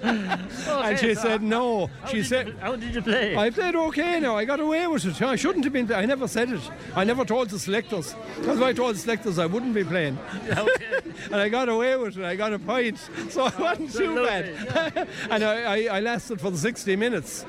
and 0.02 0.98
she 0.98 1.14
said, 1.14 1.42
no. 1.42 1.90
She 2.10 2.22
said, 2.22 2.48
you, 2.48 2.54
How 2.60 2.76
did 2.76 2.94
you 2.94 3.02
play? 3.02 3.36
I 3.36 3.50
played 3.50 3.74
okay 3.74 4.20
now. 4.20 4.36
I 4.36 4.44
got 4.44 4.60
away 4.60 4.86
with 4.86 5.04
it. 5.04 5.20
I 5.22 5.36
shouldn't 5.36 5.64
have 5.64 5.72
been. 5.72 5.92
I 5.92 6.04
never 6.04 6.28
said 6.28 6.50
it. 6.50 6.60
I 6.94 7.04
never 7.04 7.24
told 7.24 7.50
the 7.50 7.58
selectors. 7.58 8.14
That's 8.40 8.58
why 8.58 8.68
I 8.68 8.72
told 8.72 8.94
the 8.94 8.98
selectors 8.98 9.38
I 9.38 9.46
wouldn't 9.46 9.74
be 9.74 9.84
playing. 9.84 10.18
Okay. 10.48 11.00
and 11.26 11.36
I 11.36 11.48
got 11.48 11.68
away 11.68 11.96
with 11.96 12.16
it. 12.18 12.24
I 12.24 12.36
got 12.36 12.52
a 12.52 12.58
point. 12.58 12.98
So 13.30 13.44
I 13.44 13.60
wasn't 13.60 13.92
too 13.92 14.14
bad. 14.14 15.08
and 15.30 15.44
I, 15.44 15.62
I, 15.62 15.96
I 15.96 16.00
lasted 16.00 16.40
for 16.40 16.50
the 16.50 16.58
60 16.58 16.96
minutes. 16.96 17.46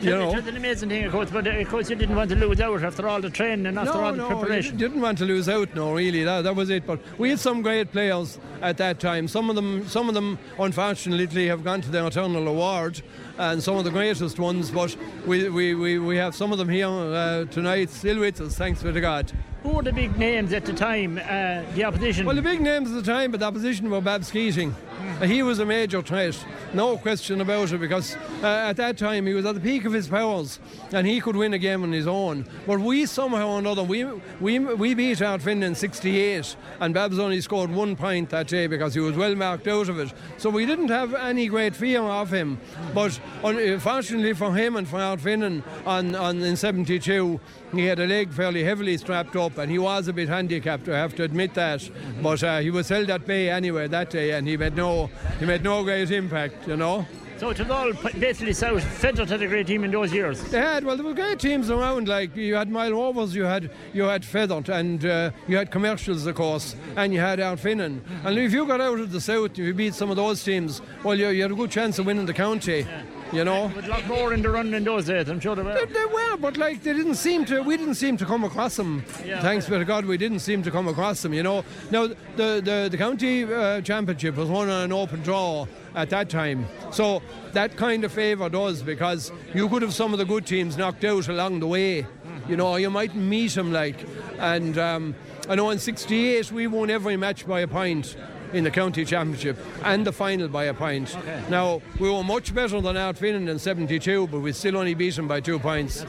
You 0.00 0.10
know. 0.10 0.34
It's 0.34 0.46
an 0.46 0.56
amazing 0.56 0.88
thing, 0.88 1.04
of 1.04 1.12
course, 1.12 1.30
but 1.30 1.46
uh, 1.46 1.50
of 1.50 1.68
course 1.68 1.90
you 1.90 1.96
didn't 1.96 2.14
want 2.14 2.30
to 2.30 2.36
lose 2.36 2.60
out 2.60 2.82
after 2.84 3.08
all 3.08 3.20
the 3.20 3.27
training 3.30 3.66
and 3.66 3.78
after 3.78 3.94
no, 3.94 4.04
all 4.04 4.12
the 4.12 4.18
no, 4.18 4.28
preparation. 4.28 4.76
Didn't 4.76 5.00
want 5.00 5.18
to 5.18 5.24
lose 5.24 5.48
out. 5.48 5.74
No, 5.74 5.94
really, 5.94 6.24
that, 6.24 6.42
that 6.42 6.54
was 6.54 6.70
it. 6.70 6.86
But 6.86 7.00
we 7.18 7.30
had 7.30 7.38
some 7.38 7.62
great 7.62 7.92
players 7.92 8.38
at 8.62 8.76
that 8.78 9.00
time. 9.00 9.28
Some 9.28 9.50
of 9.50 9.56
them, 9.56 9.86
some 9.88 10.08
of 10.08 10.14
them, 10.14 10.38
unfortunately, 10.58 11.46
have 11.48 11.64
gone 11.64 11.80
to 11.82 11.90
the 11.90 12.06
eternal 12.06 12.46
award, 12.48 13.02
and 13.38 13.62
some 13.62 13.76
of 13.76 13.84
the 13.84 13.90
greatest 13.90 14.38
ones. 14.38 14.70
But 14.70 14.96
we, 15.26 15.48
we, 15.48 15.74
we, 15.74 15.98
we 15.98 16.16
have 16.16 16.34
some 16.34 16.52
of 16.52 16.58
them 16.58 16.68
here 16.68 16.88
uh, 16.88 17.44
tonight, 17.46 17.90
still 17.90 18.20
with 18.20 18.40
us. 18.40 18.56
Thanks 18.56 18.82
be 18.82 18.92
to 18.92 19.00
God. 19.00 19.32
Who 19.62 19.70
were 19.70 19.82
the 19.82 19.92
big 19.92 20.16
names 20.16 20.52
at 20.52 20.64
the 20.64 20.72
time? 20.72 21.18
Uh, 21.18 21.62
the 21.74 21.84
opposition. 21.84 22.26
Well, 22.26 22.36
the 22.36 22.42
big 22.42 22.60
names 22.60 22.88
at 22.90 22.94
the 22.94 23.02
time, 23.02 23.32
but 23.32 23.40
the 23.40 23.46
opposition 23.46 23.90
were 23.90 24.00
Babs 24.00 24.30
Keating. 24.30 24.74
Uh, 25.20 25.26
he 25.26 25.42
was 25.42 25.58
a 25.58 25.66
major 25.66 26.00
threat, 26.00 26.38
no 26.72 26.96
question 26.96 27.40
about 27.40 27.72
it, 27.72 27.78
because 27.78 28.16
uh, 28.42 28.46
at 28.46 28.76
that 28.76 28.96
time 28.96 29.26
he 29.26 29.34
was 29.34 29.44
at 29.44 29.54
the 29.56 29.60
peak 29.60 29.84
of 29.84 29.92
his 29.92 30.06
powers 30.06 30.60
and 30.92 31.08
he 31.08 31.20
could 31.20 31.34
win 31.34 31.52
a 31.54 31.58
game 31.58 31.82
on 31.82 31.90
his 31.90 32.06
own. 32.06 32.46
But 32.68 32.78
we 32.78 33.04
somehow 33.04 33.48
or 33.48 33.58
another, 33.58 33.82
we, 33.82 34.04
we, 34.40 34.60
we 34.60 34.94
beat 34.94 35.18
Ardfinnan 35.18 35.64
in 35.64 35.74
68 35.74 36.54
and 36.80 36.94
Babs 36.94 37.18
only 37.18 37.40
scored 37.40 37.70
one 37.70 37.96
point 37.96 38.30
that 38.30 38.46
day 38.46 38.68
because 38.68 38.94
he 38.94 39.00
was 39.00 39.16
well 39.16 39.34
marked 39.34 39.66
out 39.66 39.88
of 39.88 39.98
it. 39.98 40.12
So 40.36 40.50
we 40.50 40.66
didn't 40.66 40.88
have 40.88 41.12
any 41.14 41.48
great 41.48 41.74
fear 41.74 42.00
of 42.00 42.32
him. 42.32 42.60
But 42.94 43.18
unfortunately 43.42 44.34
for 44.34 44.54
him 44.54 44.76
and 44.76 44.86
for 44.86 44.98
Ardfinnan 44.98 45.64
on, 45.84 46.14
on, 46.14 46.40
in 46.42 46.54
72, 46.54 47.40
he 47.72 47.86
had 47.86 47.98
a 47.98 48.06
leg 48.06 48.32
fairly 48.32 48.64
heavily 48.64 48.96
strapped 48.96 49.36
up 49.36 49.58
and 49.58 49.70
he 49.70 49.78
was 49.78 50.08
a 50.08 50.12
bit 50.12 50.28
handicapped, 50.28 50.88
I 50.88 50.98
have 50.98 51.14
to 51.16 51.22
admit 51.22 51.54
that. 51.54 51.88
But 52.22 52.42
uh, 52.42 52.58
he 52.58 52.70
was 52.70 52.88
held 52.88 53.10
at 53.10 53.26
bay 53.26 53.50
anyway 53.50 53.88
that 53.88 54.10
day 54.10 54.32
and 54.32 54.46
he 54.46 54.56
made 54.56 54.76
no, 54.76 55.10
he 55.38 55.46
made 55.46 55.62
no 55.62 55.82
great 55.84 56.10
impact, 56.10 56.66
you 56.66 56.76
know. 56.76 57.06
So 57.38 57.50
it 57.50 57.58
was 57.60 57.70
all 57.70 57.92
basically 58.18 58.52
South. 58.52 58.82
Fethard 58.82 59.28
had 59.28 59.40
a 59.42 59.46
great 59.46 59.68
team 59.68 59.84
in 59.84 59.92
those 59.92 60.12
years. 60.12 60.42
They 60.50 60.58
had 60.58 60.84
well, 60.84 60.96
there 60.96 61.06
were 61.06 61.14
great 61.14 61.38
teams 61.38 61.70
around. 61.70 62.08
Like 62.08 62.34
you 62.34 62.56
had 62.56 62.68
Moyle 62.68 62.90
Rovers, 62.92 63.32
you 63.32 63.44
had 63.44 63.70
you 63.92 64.02
had 64.02 64.22
Fethard, 64.22 64.68
and 64.68 65.04
uh, 65.04 65.30
you 65.46 65.56
had 65.56 65.70
commercials, 65.70 66.26
of 66.26 66.34
course, 66.34 66.74
and 66.96 67.14
you 67.14 67.20
had 67.20 67.38
Ardfinnan. 67.38 68.00
And 68.24 68.38
if 68.38 68.52
you 68.52 68.66
got 68.66 68.80
out 68.80 68.98
of 68.98 69.12
the 69.12 69.20
south, 69.20 69.52
if 69.52 69.58
you 69.58 69.72
beat 69.72 69.94
some 69.94 70.10
of 70.10 70.16
those 70.16 70.42
teams, 70.42 70.82
well, 71.04 71.16
you, 71.16 71.28
you 71.28 71.42
had 71.42 71.52
a 71.52 71.54
good 71.54 71.70
chance 71.70 72.00
of 72.00 72.06
winning 72.06 72.26
the 72.26 72.34
county. 72.34 72.80
Yeah. 72.80 73.02
You 73.32 73.44
know, 73.44 73.70
with 73.76 73.84
a 73.84 73.88
lot 73.88 74.06
more 74.06 74.32
in 74.32 74.40
the 74.40 74.48
run 74.48 74.72
in 74.72 74.84
those 74.84 75.04
days, 75.06 75.28
I'm 75.28 75.38
sure 75.38 75.54
they 75.54 75.62
were. 75.62 75.74
They, 75.74 75.84
they 75.92 76.04
were, 76.06 76.36
but 76.38 76.56
like 76.56 76.82
they 76.82 76.94
didn't 76.94 77.16
seem 77.16 77.44
to. 77.46 77.60
We 77.60 77.76
didn't 77.76 77.96
seem 77.96 78.16
to 78.16 78.24
come 78.24 78.42
across 78.42 78.76
them. 78.76 79.04
Yeah, 79.24 79.42
Thanks 79.42 79.68
be 79.68 79.76
to 79.76 79.84
God, 79.84 80.06
we 80.06 80.16
didn't 80.16 80.38
seem 80.38 80.62
to 80.62 80.70
come 80.70 80.88
across 80.88 81.20
them. 81.20 81.34
You 81.34 81.42
know, 81.42 81.64
now 81.90 82.06
the 82.06 82.62
the, 82.64 82.88
the 82.90 82.96
county 82.96 83.44
uh, 83.44 83.82
championship 83.82 84.36
was 84.36 84.48
won 84.48 84.70
on 84.70 84.84
an 84.84 84.92
open 84.92 85.22
draw 85.22 85.66
at 85.94 86.08
that 86.10 86.30
time, 86.30 86.66
so 86.90 87.22
that 87.52 87.76
kind 87.76 88.02
of 88.04 88.12
favoured 88.12 88.54
us 88.54 88.80
because 88.80 89.30
you 89.52 89.68
could 89.68 89.82
have 89.82 89.92
some 89.92 90.14
of 90.14 90.18
the 90.18 90.24
good 90.24 90.46
teams 90.46 90.78
knocked 90.78 91.04
out 91.04 91.28
along 91.28 91.60
the 91.60 91.66
way. 91.66 92.06
You 92.48 92.56
know, 92.56 92.76
you 92.76 92.88
might 92.88 93.14
meet 93.14 93.52
them 93.52 93.72
like, 93.72 94.06
and 94.38 94.78
um, 94.78 95.14
I 95.50 95.54
know 95.54 95.68
in 95.68 95.78
'68 95.78 96.50
we 96.50 96.66
won 96.66 96.88
every 96.88 97.18
match 97.18 97.46
by 97.46 97.60
a 97.60 97.68
point 97.68 98.16
in 98.52 98.64
the 98.64 98.70
county 98.70 99.04
championship 99.04 99.58
and 99.84 100.06
the 100.06 100.12
final 100.12 100.48
by 100.48 100.64
a 100.64 100.74
point. 100.74 101.16
Okay. 101.16 101.42
Now 101.48 101.82
we 101.98 102.10
were 102.10 102.24
much 102.24 102.54
better 102.54 102.80
than 102.80 102.96
Ardfinnan 102.96 103.48
in 103.48 103.58
'72, 103.58 104.26
but 104.28 104.40
we 104.40 104.52
still 104.52 104.76
only 104.76 104.94
beat 104.94 105.16
them 105.16 105.28
by 105.28 105.40
two 105.40 105.58
points. 105.58 106.04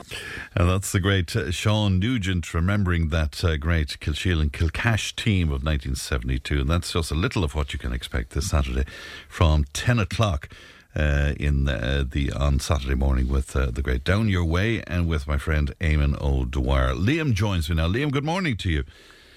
And 0.55 0.69
that's 0.69 0.91
the 0.91 0.99
great 0.99 1.35
uh, 1.35 1.51
Sean 1.51 1.99
Nugent 1.99 2.53
remembering 2.53 3.09
that 3.09 3.43
uh, 3.43 3.57
great 3.57 3.99
Kilsheelan 3.99 4.51
Kilcash 4.51 5.15
team 5.15 5.47
of 5.47 5.63
1972. 5.63 6.61
And 6.61 6.69
that's 6.69 6.93
just 6.93 7.11
a 7.11 7.15
little 7.15 7.43
of 7.43 7.55
what 7.55 7.73
you 7.73 7.79
can 7.79 7.93
expect 7.93 8.31
this 8.31 8.49
Saturday 8.49 8.85
from 9.27 9.65
10 9.73 9.99
o'clock. 9.99 10.49
Uh, 10.95 11.33
in 11.39 11.69
uh, 11.69 12.03
the 12.09 12.31
on 12.31 12.59
Saturday 12.59 12.95
morning 12.95 13.27
with 13.27 13.55
uh, 13.55 13.67
the 13.67 13.83
great 13.83 14.03
Down 14.03 14.27
Your 14.27 14.43
Way 14.43 14.81
and 14.87 15.07
with 15.07 15.27
my 15.27 15.37
friend 15.37 15.71
Eamon 15.79 16.19
O'Dwyer. 16.19 16.95
Liam 16.95 17.33
joins 17.33 17.69
me 17.69 17.75
now. 17.75 17.87
Liam, 17.87 18.11
good 18.11 18.25
morning 18.25 18.57
to 18.57 18.71
you. 18.71 18.83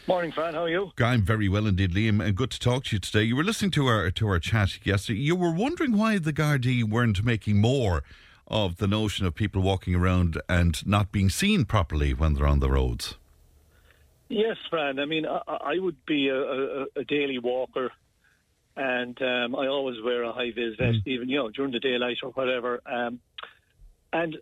Morning, 0.08 0.32
Fran. 0.32 0.54
How 0.54 0.64
are 0.64 0.68
you? 0.68 0.92
I'm 0.98 1.22
very 1.22 1.48
well 1.48 1.66
indeed, 1.66 1.92
Liam, 1.92 2.24
and 2.24 2.36
good 2.36 2.50
to 2.50 2.58
talk 2.58 2.84
to 2.84 2.96
you 2.96 3.00
today. 3.00 3.22
You 3.22 3.36
were 3.36 3.44
listening 3.44 3.70
to 3.72 3.86
our 3.86 4.10
to 4.10 4.26
our 4.28 4.40
chat 4.40 4.84
yesterday. 4.84 5.20
You 5.20 5.36
were 5.36 5.52
wondering 5.52 5.96
why 5.96 6.18
the 6.18 6.32
Gardaí 6.32 6.82
weren't 6.82 7.24
making 7.24 7.60
more 7.60 8.02
of 8.48 8.78
the 8.78 8.88
notion 8.88 9.26
of 9.26 9.34
people 9.36 9.62
walking 9.62 9.94
around 9.94 10.40
and 10.48 10.84
not 10.86 11.12
being 11.12 11.30
seen 11.30 11.64
properly 11.64 12.12
when 12.14 12.34
they're 12.34 12.48
on 12.48 12.58
the 12.58 12.68
roads. 12.70 13.14
Yes, 14.28 14.56
Fran. 14.68 14.98
I 14.98 15.04
mean, 15.04 15.24
I, 15.24 15.40
I 15.46 15.78
would 15.78 16.04
be 16.04 16.28
a, 16.28 16.36
a, 16.36 16.86
a 16.96 17.04
daily 17.04 17.38
walker, 17.38 17.92
and 18.76 19.16
um, 19.22 19.54
I 19.54 19.68
always 19.68 19.96
wear 20.04 20.24
a 20.24 20.32
high 20.32 20.50
vis 20.50 20.74
vest, 20.78 20.98
Mm. 20.98 21.06
even 21.06 21.28
you 21.28 21.36
know 21.36 21.50
during 21.50 21.70
the 21.70 21.80
daylight 21.80 22.18
or 22.24 22.30
whatever. 22.30 22.80
Um, 22.86 23.20
and 24.12 24.36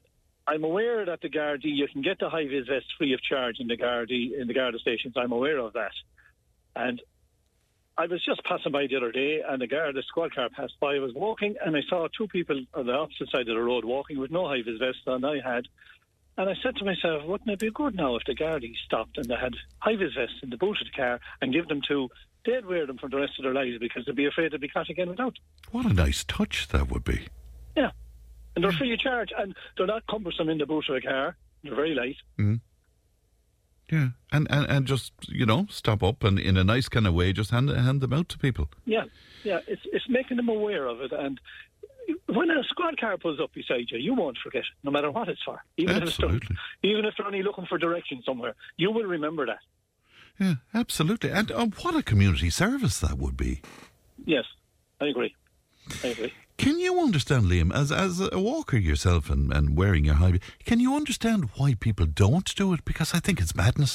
I'm 0.51 0.65
aware 0.65 1.05
that 1.07 1.21
the 1.21 1.29
Gardaí, 1.29 1.61
you 1.63 1.87
can 1.87 2.03
get 2.03 2.19
the 2.19 2.29
high 2.29 2.49
vis 2.49 2.67
vest 2.67 2.87
free 2.99 3.15
of 3.15 3.23
charge 3.23 3.61
in 3.61 3.69
the 3.69 3.77
Gardaí 3.77 4.37
in 4.37 4.49
the 4.49 4.55
Garda 4.55 4.81
stations. 4.81 5.15
I'm 5.17 5.31
aware 5.31 5.59
of 5.59 5.75
that, 5.75 5.93
and 6.75 7.01
I 7.97 8.07
was 8.07 8.25
just 8.25 8.43
passing 8.43 8.73
by 8.73 8.89
the 8.89 8.97
other 8.97 9.13
day, 9.13 9.43
and 9.49 9.63
the 9.63 9.69
Garda 9.69 10.03
squad 10.09 10.35
car 10.35 10.49
passed 10.49 10.75
by. 10.81 10.97
I 10.97 10.99
was 10.99 11.15
walking, 11.15 11.55
and 11.65 11.77
I 11.77 11.83
saw 11.89 12.09
two 12.09 12.27
people 12.27 12.61
on 12.75 12.87
the 12.87 12.93
opposite 12.93 13.31
side 13.31 13.49
of 13.49 13.55
the 13.55 13.63
road 13.63 13.85
walking 13.85 14.19
with 14.19 14.33
no 14.33 14.49
high 14.49 14.63
vis 14.63 14.81
vest 14.81 15.07
on. 15.07 15.25
I 15.25 15.39
had. 15.45 15.69
And 16.37 16.49
I 16.49 16.55
said 16.63 16.75
to 16.77 16.85
myself, 16.85 17.25
wouldn't 17.27 17.51
it 17.51 17.59
be 17.59 17.71
good 17.71 17.95
now 17.95 18.17
if 18.17 18.25
the 18.25 18.35
Gardaí 18.35 18.73
stopped 18.87 19.19
and 19.19 19.27
they 19.27 19.37
had 19.37 19.55
high 19.79 19.97
vis 19.97 20.15
vests 20.15 20.41
in 20.43 20.51
the 20.51 20.57
boot 20.57 20.81
of 20.81 20.87
the 20.87 20.97
car 20.97 21.21
and 21.41 21.53
give 21.53 21.69
them 21.69 21.83
to, 21.89 22.09
they'd 22.45 22.67
wear 22.67 22.87
them 22.87 22.99
for 22.99 23.09
the 23.09 23.19
rest 23.19 23.35
of 23.39 23.45
their 23.45 23.55
lives 23.55 23.79
because 23.79 24.05
they'd 24.07 24.17
be 24.17 24.27
afraid 24.27 24.51
they'd 24.51 24.61
be 24.61 24.69
caught 24.69 24.89
again 24.89 25.11
without. 25.11 25.37
What 25.71 25.87
a 25.87 25.93
nice 25.93 26.25
touch 26.25 26.69
that 26.69 26.91
would 26.91 27.05
be. 27.05 27.29
Yeah. 27.77 27.91
And 28.55 28.65
they're 28.65 28.73
free 28.73 28.93
of 28.93 28.99
charge 28.99 29.31
and 29.37 29.55
they're 29.77 29.87
not 29.87 30.07
cumbersome 30.09 30.49
in 30.49 30.59
the 30.59 30.67
boot 30.67 30.89
of 30.89 30.97
a 30.97 31.01
car. 31.01 31.37
They're 31.63 31.75
very 31.75 31.95
light. 31.95 32.17
Mm. 32.39 32.61
Yeah, 33.91 34.11
and, 34.31 34.47
and 34.51 34.67
and 34.71 34.87
just 34.87 35.13
you 35.29 35.45
know 35.45 35.67
stop 35.69 36.03
up 36.03 36.23
and 36.23 36.39
in 36.39 36.57
a 36.57 36.63
nice 36.63 36.89
kind 36.89 37.09
of 37.09 37.15
way, 37.15 37.33
just 37.33 37.51
hand 37.51 37.71
hand 37.71 38.01
them 38.01 38.13
out 38.13 38.29
to 38.29 38.39
people. 38.39 38.69
Yeah, 38.85 39.05
yeah. 39.43 39.61
It's 39.67 39.83
it's 39.87 40.09
making 40.09 40.37
them 40.37 40.49
aware 40.49 40.87
of 40.87 41.01
it. 41.01 41.11
And 41.11 41.41
when 42.27 42.51
a 42.51 42.63
squad 42.65 43.01
car 43.01 43.17
pulls 43.19 43.41
up 43.41 43.53
beside 43.53 43.91
you, 43.91 43.99
you 43.99 44.15
won't 44.15 44.39
forget, 44.39 44.63
it, 44.63 44.85
no 44.85 44.91
matter 44.91 45.11
what 45.11 45.29
it's 45.29 45.43
for. 45.43 45.61
Even 45.77 45.97
if, 45.97 46.03
it's 46.05 46.13
Absolutely. 46.13 46.57
even 46.83 47.05
if 47.05 47.15
they're 47.17 47.27
only 47.27 47.43
looking 47.43 47.67
for 47.67 47.79
direction 47.79 48.23
somewhere, 48.25 48.55
you 48.77 48.93
will 48.93 49.05
remember 49.05 49.47
that. 49.47 49.59
Yeah, 50.39 50.55
absolutely. 50.73 51.31
And 51.31 51.51
uh, 51.51 51.67
what 51.83 51.95
a 51.97 52.03
community 52.03 52.51
service 52.51 52.99
that 53.01 53.19
would 53.19 53.37
be. 53.37 53.61
Yes, 54.25 54.45
I 55.01 55.07
agree. 55.07 55.35
I 56.05 56.09
agree. 56.09 56.33
Can 56.63 56.77
you 56.79 56.93
understand, 57.07 57.43
Liam, 57.51 57.71
as 57.83 57.91
as 57.91 58.13
a 58.21 58.39
walker 58.39 58.77
yourself 58.91 59.31
and, 59.35 59.45
and 59.57 59.67
wearing 59.81 60.05
your 60.09 60.19
high, 60.23 60.39
can 60.69 60.79
you 60.85 60.91
understand 61.01 61.41
why 61.57 61.71
people 61.87 62.07
don't 62.25 62.49
do 62.55 62.67
it? 62.75 62.83
Because 62.85 63.11
I 63.17 63.21
think 63.25 63.41
it's 63.41 63.55
madness. 63.55 63.95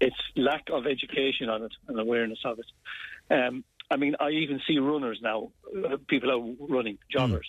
it's 0.00 0.22
lack 0.36 0.64
of 0.76 0.82
education 0.86 1.46
on 1.54 1.60
it 1.66 1.72
and 1.88 1.98
awareness 1.98 2.40
of 2.44 2.58
it. 2.62 2.68
Um, 3.36 3.64
I 3.90 3.96
mean, 3.96 4.14
I 4.20 4.30
even 4.30 4.60
see 4.66 4.78
runners 4.78 5.18
now, 5.22 5.50
uh, 5.84 5.96
people 6.12 6.30
out 6.30 6.44
running, 6.74 6.98
joggers, 7.14 7.48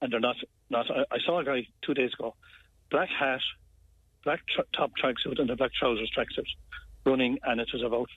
and 0.00 0.12
they're 0.12 0.20
not. 0.30 0.36
Not. 0.70 0.86
I, 0.90 1.04
I 1.16 1.18
saw 1.26 1.34
a 1.40 1.44
guy 1.44 1.60
two 1.84 1.94
days 1.94 2.12
ago, 2.18 2.34
black 2.90 3.10
hat, 3.10 3.40
black 4.24 4.40
tr- 4.54 4.68
top 4.76 4.92
tracksuit, 5.02 5.38
and 5.40 5.50
a 5.50 5.56
black 5.56 5.72
trousers 5.78 6.10
tracksuit, 6.16 6.50
running, 7.04 7.38
and 7.44 7.60
it 7.60 7.68
was 7.72 7.82
about 7.82 8.08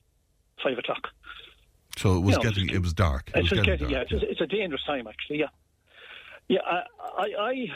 five 0.63 0.77
o'clock. 0.77 1.03
So 1.97 2.17
it 2.17 2.19
was 2.21 2.35
You 2.37 2.43
know, 2.43 2.49
getting, 2.49 2.69
it 2.69 2.81
was 2.81 2.93
dark. 2.93 3.29
It 3.29 3.39
It's 3.39 3.49
was 3.51 3.59
getting 3.59 3.65
getting, 3.65 3.89
yeah, 3.89 4.03
dark. 4.03 4.11
it's, 4.11 4.23
it's 4.31 4.41
a 4.41 4.47
dangerous 4.47 4.83
time 4.85 5.07
actually. 5.07 5.39
Yeah, 5.39 5.47
yeah. 6.47 6.59
I, 6.65 6.83
I, 7.17 7.67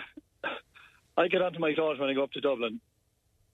I, 0.43 1.23
I 1.23 1.27
get 1.27 1.41
onto 1.41 1.59
my 1.59 1.73
daughter 1.73 1.99
when 1.99 2.09
I 2.09 2.13
go 2.13 2.23
up 2.23 2.31
to 2.33 2.41
Dublin 2.41 2.79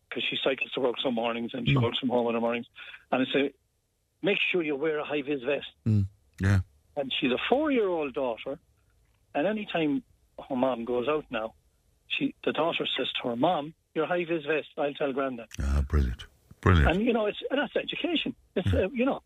because 0.10 0.24
she 0.30 0.38
cycles 0.44 0.72
to 0.72 0.80
work 0.82 0.96
some 1.04 1.16
mornings 1.16 1.52
and 1.54 1.68
she 1.68 1.76
Mm. 1.76 1.84
works 1.84 2.00
from 2.00 2.10
home 2.10 2.28
in 2.28 2.34
the 2.36 2.40
mornings, 2.40 2.66
and 3.12 3.26
I 3.28 3.34
say, 3.34 3.54
make 4.22 4.38
sure 4.52 4.62
you 4.64 4.76
wear 4.76 5.00
a 5.00 5.06
high 5.06 5.22
vis 5.22 5.42
vest. 5.44 5.68
Mm. 5.88 6.06
Yeah. 6.40 6.60
And 6.96 7.12
she's 7.20 7.32
a 7.32 7.38
four-year-old 7.50 8.14
daughter, 8.14 8.58
and 9.36 9.48
any 9.48 9.66
time 9.72 10.04
her 10.50 10.56
mom 10.56 10.86
goes 10.86 11.08
out 11.08 11.26
now, 11.30 11.54
she 12.08 12.34
the 12.46 12.52
daughter 12.54 12.86
says 12.98 13.08
to 13.22 13.30
her 13.30 13.36
mom, 13.36 13.74
"Your 13.96 14.06
high 14.06 14.26
vis 14.26 14.46
vest, 14.46 14.68
I'll 14.78 14.94
tell 14.94 15.12
Grandad." 15.14 15.48
Ah, 15.62 15.84
brilliant, 15.90 16.26
brilliant. 16.62 16.90
And 16.92 17.06
you 17.06 17.14
know, 17.14 17.26
it's 17.26 17.38
and 17.52 17.60
that's 17.60 17.76
education. 17.76 18.36
It's 18.56 18.74
uh, 18.74 18.88
you 18.94 19.06
know. 19.06 19.22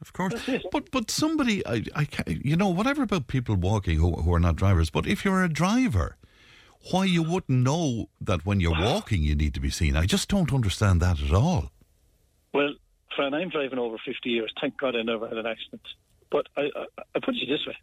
Of 0.00 0.12
course, 0.12 0.34
but 0.70 0.90
but 0.92 1.10
somebody, 1.10 1.66
I, 1.66 1.84
I, 1.94 2.06
you 2.26 2.56
know, 2.56 2.68
whatever 2.68 3.02
about 3.02 3.26
people 3.26 3.56
walking 3.56 3.98
who, 3.98 4.12
who 4.12 4.32
are 4.32 4.40
not 4.40 4.54
drivers. 4.54 4.90
But 4.90 5.06
if 5.06 5.24
you're 5.24 5.42
a 5.42 5.48
driver, 5.48 6.16
why 6.90 7.04
you 7.04 7.22
wouldn't 7.22 7.64
know 7.64 8.08
that 8.20 8.46
when 8.46 8.60
you're 8.60 8.80
walking 8.80 9.22
you 9.22 9.34
need 9.34 9.54
to 9.54 9.60
be 9.60 9.70
seen? 9.70 9.96
I 9.96 10.06
just 10.06 10.28
don't 10.28 10.52
understand 10.52 11.00
that 11.00 11.20
at 11.20 11.32
all. 11.32 11.72
Well, 12.54 12.74
Fran, 13.16 13.34
I'm 13.34 13.48
driving 13.48 13.80
over 13.80 13.96
50 14.04 14.30
years. 14.30 14.52
Thank 14.60 14.78
God 14.78 14.94
I 14.94 15.02
never 15.02 15.26
had 15.26 15.36
an 15.36 15.46
accident. 15.46 15.82
But 16.30 16.46
I, 16.56 16.62
I, 16.76 16.84
I 17.16 17.20
put 17.24 17.34
it 17.34 17.48
this 17.48 17.66
way: 17.66 17.76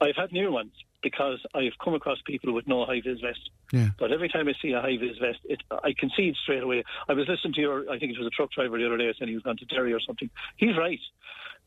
I've 0.00 0.16
had 0.16 0.32
near 0.32 0.50
ones 0.50 0.72
because 1.02 1.38
I've 1.54 1.76
come 1.82 1.94
across 1.94 2.18
people 2.26 2.52
with 2.54 2.66
no 2.66 2.84
high 2.84 3.00
vis 3.04 3.20
vest. 3.20 3.50
Yeah. 3.72 3.88
But 3.98 4.12
every 4.12 4.28
time 4.28 4.48
I 4.48 4.52
see 4.60 4.72
a 4.72 4.80
high 4.80 4.96
vis 4.96 5.18
vest, 5.20 5.38
it, 5.44 5.62
I 5.70 5.92
can 5.98 6.10
see 6.16 6.28
it 6.28 6.36
straight 6.42 6.62
away. 6.62 6.84
I 7.08 7.12
was 7.12 7.26
listening 7.28 7.54
to 7.54 7.60
your, 7.60 7.90
I 7.90 7.98
think 7.98 8.12
it 8.12 8.18
was 8.18 8.26
a 8.26 8.30
truck 8.30 8.50
driver 8.52 8.78
the 8.78 8.86
other 8.86 8.96
day 8.96 9.12
saying 9.18 9.28
he 9.28 9.34
was 9.34 9.42
going 9.42 9.56
to 9.58 9.64
Derry 9.66 9.92
or 9.92 10.00
something. 10.00 10.30
He's 10.56 10.76
right. 10.76 11.00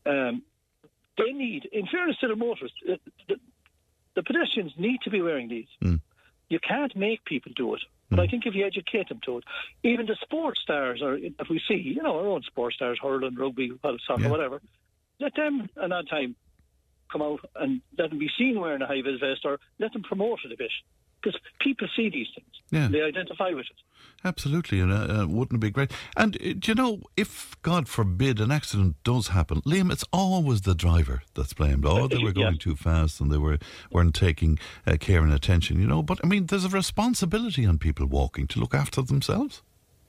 Um, 0.05 0.43
they 1.17 1.31
need, 1.31 1.65
in 1.71 1.87
fairness 1.87 2.17
to 2.21 2.27
the 2.27 2.35
motorists, 2.35 2.77
the, 2.85 2.99
the, 3.27 3.35
the 4.15 4.23
pedestrians 4.23 4.73
need 4.77 5.01
to 5.01 5.09
be 5.09 5.21
wearing 5.21 5.47
these. 5.47 5.67
Mm. 5.83 5.99
You 6.49 6.59
can't 6.59 6.95
make 6.95 7.23
people 7.25 7.51
do 7.55 7.75
it. 7.75 7.81
But 8.09 8.19
I 8.19 8.27
mm. 8.27 8.31
think 8.31 8.45
if 8.45 8.55
you 8.55 8.65
educate 8.65 9.09
them 9.09 9.21
to 9.25 9.39
it, 9.39 9.43
even 9.83 10.05
the 10.05 10.17
sports 10.21 10.61
stars, 10.61 11.01
or 11.01 11.15
if 11.15 11.49
we 11.49 11.61
see, 11.67 11.75
you 11.75 12.01
know, 12.01 12.19
our 12.19 12.27
own 12.27 12.43
sports 12.43 12.75
stars, 12.75 12.99
hurling, 13.01 13.35
rugby, 13.35 13.71
soccer, 14.05 14.29
whatever, 14.29 14.61
let 15.19 15.35
them 15.35 15.69
an 15.77 15.91
odd 15.91 16.09
time 16.09 16.35
come 17.11 17.21
out 17.21 17.39
and 17.55 17.81
let 17.97 18.09
them 18.09 18.19
be 18.19 18.29
seen 18.37 18.59
wearing 18.59 18.81
a 18.81 18.87
high 18.87 19.01
vis 19.01 19.19
vest 19.19 19.41
or 19.45 19.59
let 19.79 19.93
them 19.93 20.03
promote 20.03 20.39
it 20.45 20.51
a 20.51 20.57
bit. 20.57 20.71
Because 21.23 21.39
people 21.59 21.87
see 21.95 22.09
these 22.09 22.27
things. 22.35 22.47
Yeah. 22.69 22.89
They 22.91 23.01
identify 23.01 23.49
with 23.51 23.65
it. 23.65 23.77
Absolutely, 24.25 24.79
and 24.79 24.91
uh, 24.91 25.21
uh, 25.21 25.27
wouldn't 25.27 25.57
it 25.57 25.65
be 25.65 25.69
great? 25.69 25.91
And 26.15 26.35
uh, 26.37 26.53
do 26.57 26.71
you 26.71 26.75
know, 26.75 27.01
if 27.17 27.57
God 27.61 27.89
forbid 27.89 28.39
an 28.39 28.51
accident 28.51 28.95
does 29.03 29.29
happen, 29.29 29.61
Liam, 29.61 29.91
it's 29.91 30.05
always 30.13 30.61
the 30.61 30.75
driver 30.75 31.23
that's 31.33 31.53
blamed. 31.53 31.85
Oh, 31.85 32.07
they 32.07 32.17
were 32.23 32.31
going 32.31 32.57
too 32.57 32.75
fast 32.75 33.19
and 33.19 33.31
they 33.31 33.37
were 33.37 33.57
weren't 33.91 34.15
taking 34.15 34.59
uh, 34.87 34.95
care 34.97 35.21
and 35.21 35.33
attention. 35.33 35.79
You 35.79 35.87
know, 35.87 36.01
but 36.01 36.19
I 36.23 36.27
mean, 36.27 36.45
there's 36.45 36.65
a 36.65 36.69
responsibility 36.69 37.65
on 37.65 37.77
people 37.79 38.05
walking 38.05 38.47
to 38.47 38.59
look 38.59 38.73
after 38.73 39.01
themselves. 39.01 39.61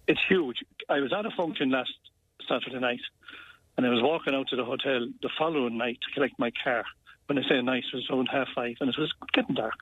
It's 0.07 0.21
huge. 0.29 0.59
I 0.89 1.01
was 1.01 1.13
at 1.13 1.27
a 1.27 1.31
function 1.31 1.71
last 1.71 1.93
Saturday 2.49 2.79
night 2.79 3.01
and 3.77 3.87
I 3.87 3.91
was 3.91 4.03
walking 4.03 4.35
out 4.35 4.49
to 4.49 4.57
the 4.57 4.65
hotel 4.65 5.09
the 5.23 5.31
following 5.39 5.77
night 5.77 5.99
to 6.03 6.15
collect 6.15 6.39
my 6.39 6.53
car. 6.63 6.85
When 7.27 7.39
I 7.39 7.49
say 7.49 7.61
night, 7.63 7.85
it 7.93 7.97
was 7.97 8.07
around 8.11 8.29
half 8.31 8.49
five 8.55 8.77
and 8.81 8.91
it 8.91 8.97
was 8.99 9.13
getting 9.33 9.55
dark. 9.55 9.75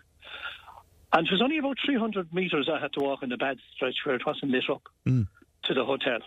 And 1.12 1.26
it 1.26 1.30
was 1.32 1.42
only 1.42 1.58
about 1.58 1.76
300 1.84 2.32
metres 2.32 2.68
I 2.72 2.80
had 2.80 2.92
to 2.94 3.00
walk 3.00 3.22
in 3.22 3.28
the 3.28 3.36
bad 3.36 3.58
stretch 3.76 3.96
where 4.04 4.14
it 4.16 4.24
wasn't 4.26 4.50
lit 4.52 4.64
up 4.70 4.82
Mm. 5.06 5.26
to 5.64 5.74
the 5.74 5.84
hotel. 5.84 6.18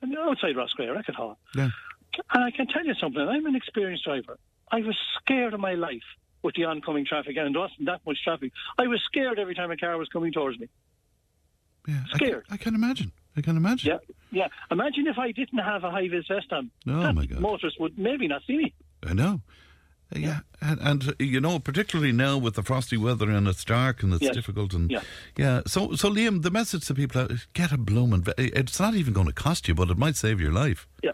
And 0.00 0.16
outside 0.16 0.56
Roscrea 0.56 0.92
Record 0.94 1.16
Hall. 1.16 1.38
Yeah. 1.56 1.70
And 2.32 2.44
I 2.44 2.50
can 2.50 2.66
tell 2.68 2.84
you 2.84 2.94
something, 2.94 3.20
I'm 3.20 3.46
an 3.46 3.56
experienced 3.56 4.04
driver. 4.04 4.38
I 4.70 4.80
was 4.80 4.96
scared 5.20 5.54
of 5.54 5.60
my 5.60 5.74
life 5.74 6.02
with 6.42 6.54
the 6.54 6.64
oncoming 6.64 7.04
traffic, 7.04 7.36
and 7.36 7.52
there 7.54 7.60
wasn't 7.62 7.86
that 7.86 8.00
much 8.06 8.18
traffic. 8.22 8.52
I 8.78 8.86
was 8.86 9.00
scared 9.04 9.38
every 9.38 9.54
time 9.54 9.70
a 9.72 9.76
car 9.76 9.96
was 9.98 10.08
coming 10.08 10.32
towards 10.32 10.58
me. 10.58 10.68
Yeah, 11.86 12.04
Scared. 12.14 12.44
I 12.50 12.56
can 12.58 12.74
imagine. 12.74 13.12
I 13.36 13.40
can 13.40 13.56
imagine. 13.56 13.90
Yeah, 13.92 13.98
yeah. 14.30 14.48
Imagine 14.70 15.06
if 15.06 15.16
I 15.18 15.32
didn't 15.32 15.58
have 15.60 15.84
a 15.84 15.90
high 15.90 16.08
vis 16.08 16.26
vest 16.28 16.52
on. 16.52 16.70
Oh 16.86 17.12
my 17.12 17.24
God. 17.26 17.40
Motorists 17.40 17.78
would 17.80 17.98
maybe 17.98 18.28
not 18.28 18.42
see 18.46 18.56
me. 18.58 18.74
I 19.06 19.14
know. 19.14 19.40
Uh, 20.14 20.18
Yeah, 20.18 20.40
and, 20.60 20.80
and 20.80 21.14
you 21.18 21.40
know, 21.40 21.58
particularly 21.58 22.12
now 22.12 22.38
with 22.38 22.54
the 22.54 22.62
frosty 22.62 22.96
weather 22.96 23.30
and 23.30 23.46
it's 23.48 23.64
dark 23.64 24.02
and 24.02 24.12
it's 24.14 24.22
Yes. 24.22 24.34
difficult, 24.34 24.72
and 24.74 24.90
Yeah. 24.90 25.02
yeah. 25.36 25.60
So, 25.66 25.94
so 25.96 26.10
Liam, 26.10 26.42
the 26.42 26.50
message 26.50 26.86
to 26.86 26.94
people: 26.94 27.22
is 27.30 27.46
get 27.52 27.72
a 27.72 27.76
blooming. 27.78 28.22
ve- 28.22 28.32
It's 28.38 28.80
not 28.80 28.94
even 28.94 29.12
going 29.12 29.26
to 29.26 29.32
cost 29.32 29.68
you, 29.68 29.74
but 29.74 29.90
it 29.90 29.98
might 29.98 30.16
save 30.16 30.40
your 30.40 30.52
life. 30.52 30.86
Yeah. 31.02 31.12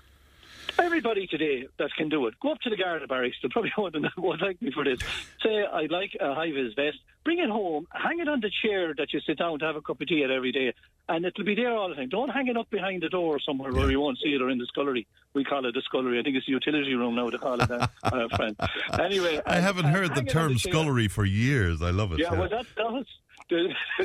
Everybody 0.78 1.26
today 1.26 1.66
that 1.78 1.90
can 1.96 2.08
do 2.08 2.26
it, 2.26 2.34
go 2.40 2.50
up 2.52 2.60
to 2.62 2.70
the 2.70 2.76
Garda 2.76 3.06
barracks. 3.06 3.36
They'll 3.40 3.50
probably 3.50 3.72
want 3.78 3.94
to 3.94 4.08
would 4.16 4.40
like 4.42 4.60
me 4.60 4.70
for 4.72 4.84
this. 4.84 4.98
Say, 5.42 5.64
I'd 5.64 5.90
like 5.90 6.10
a 6.20 6.34
high 6.34 6.50
vis 6.52 6.74
vest. 6.74 6.98
Bring 7.24 7.38
it 7.38 7.48
home. 7.48 7.86
Hang 7.92 8.18
it 8.20 8.28
on 8.28 8.40
the 8.40 8.50
chair 8.62 8.92
that 8.98 9.12
you 9.12 9.20
sit 9.20 9.38
down 9.38 9.58
to 9.60 9.64
have 9.64 9.76
a 9.76 9.80
cup 9.80 10.00
of 10.00 10.08
tea 10.08 10.24
at 10.24 10.30
every 10.30 10.52
day, 10.52 10.74
and 11.08 11.24
it'll 11.24 11.44
be 11.44 11.54
there 11.54 11.72
all 11.74 11.88
the 11.88 11.94
time. 11.94 12.08
Don't 12.08 12.28
hang 12.28 12.48
it 12.48 12.56
up 12.56 12.68
behind 12.70 13.02
the 13.02 13.08
door 13.08 13.38
somewhere 13.40 13.72
where 13.72 13.90
you 13.90 14.00
won't 14.00 14.18
see 14.22 14.30
it, 14.34 14.42
or 14.42 14.50
in 14.50 14.58
the 14.58 14.66
scullery. 14.66 15.06
We 15.32 15.44
call 15.44 15.64
it 15.64 15.72
the 15.74 15.82
scullery. 15.86 16.18
I 16.18 16.22
think 16.22 16.36
it's 16.36 16.46
the 16.46 16.52
utility 16.52 16.94
room 16.94 17.14
now. 17.14 17.30
They 17.30 17.38
call 17.38 17.60
it 17.60 17.68
that, 17.68 17.90
uh, 18.02 18.28
friend. 18.36 18.56
Anyway, 19.00 19.40
I 19.46 19.56
and- 19.56 19.64
haven't 19.64 19.86
and 19.86 19.94
heard 19.94 20.10
the 20.10 20.14
hang 20.16 20.26
it 20.26 20.36
on 20.36 20.48
term 20.48 20.56
chair. 20.56 20.72
scullery 20.72 21.08
for 21.08 21.24
years. 21.24 21.80
I 21.82 21.90
love 21.90 22.12
it. 22.12 22.18
Yeah, 22.18 22.32
well, 22.34 22.48
that, 22.48 22.66
that 22.76 22.92
was. 22.92 23.06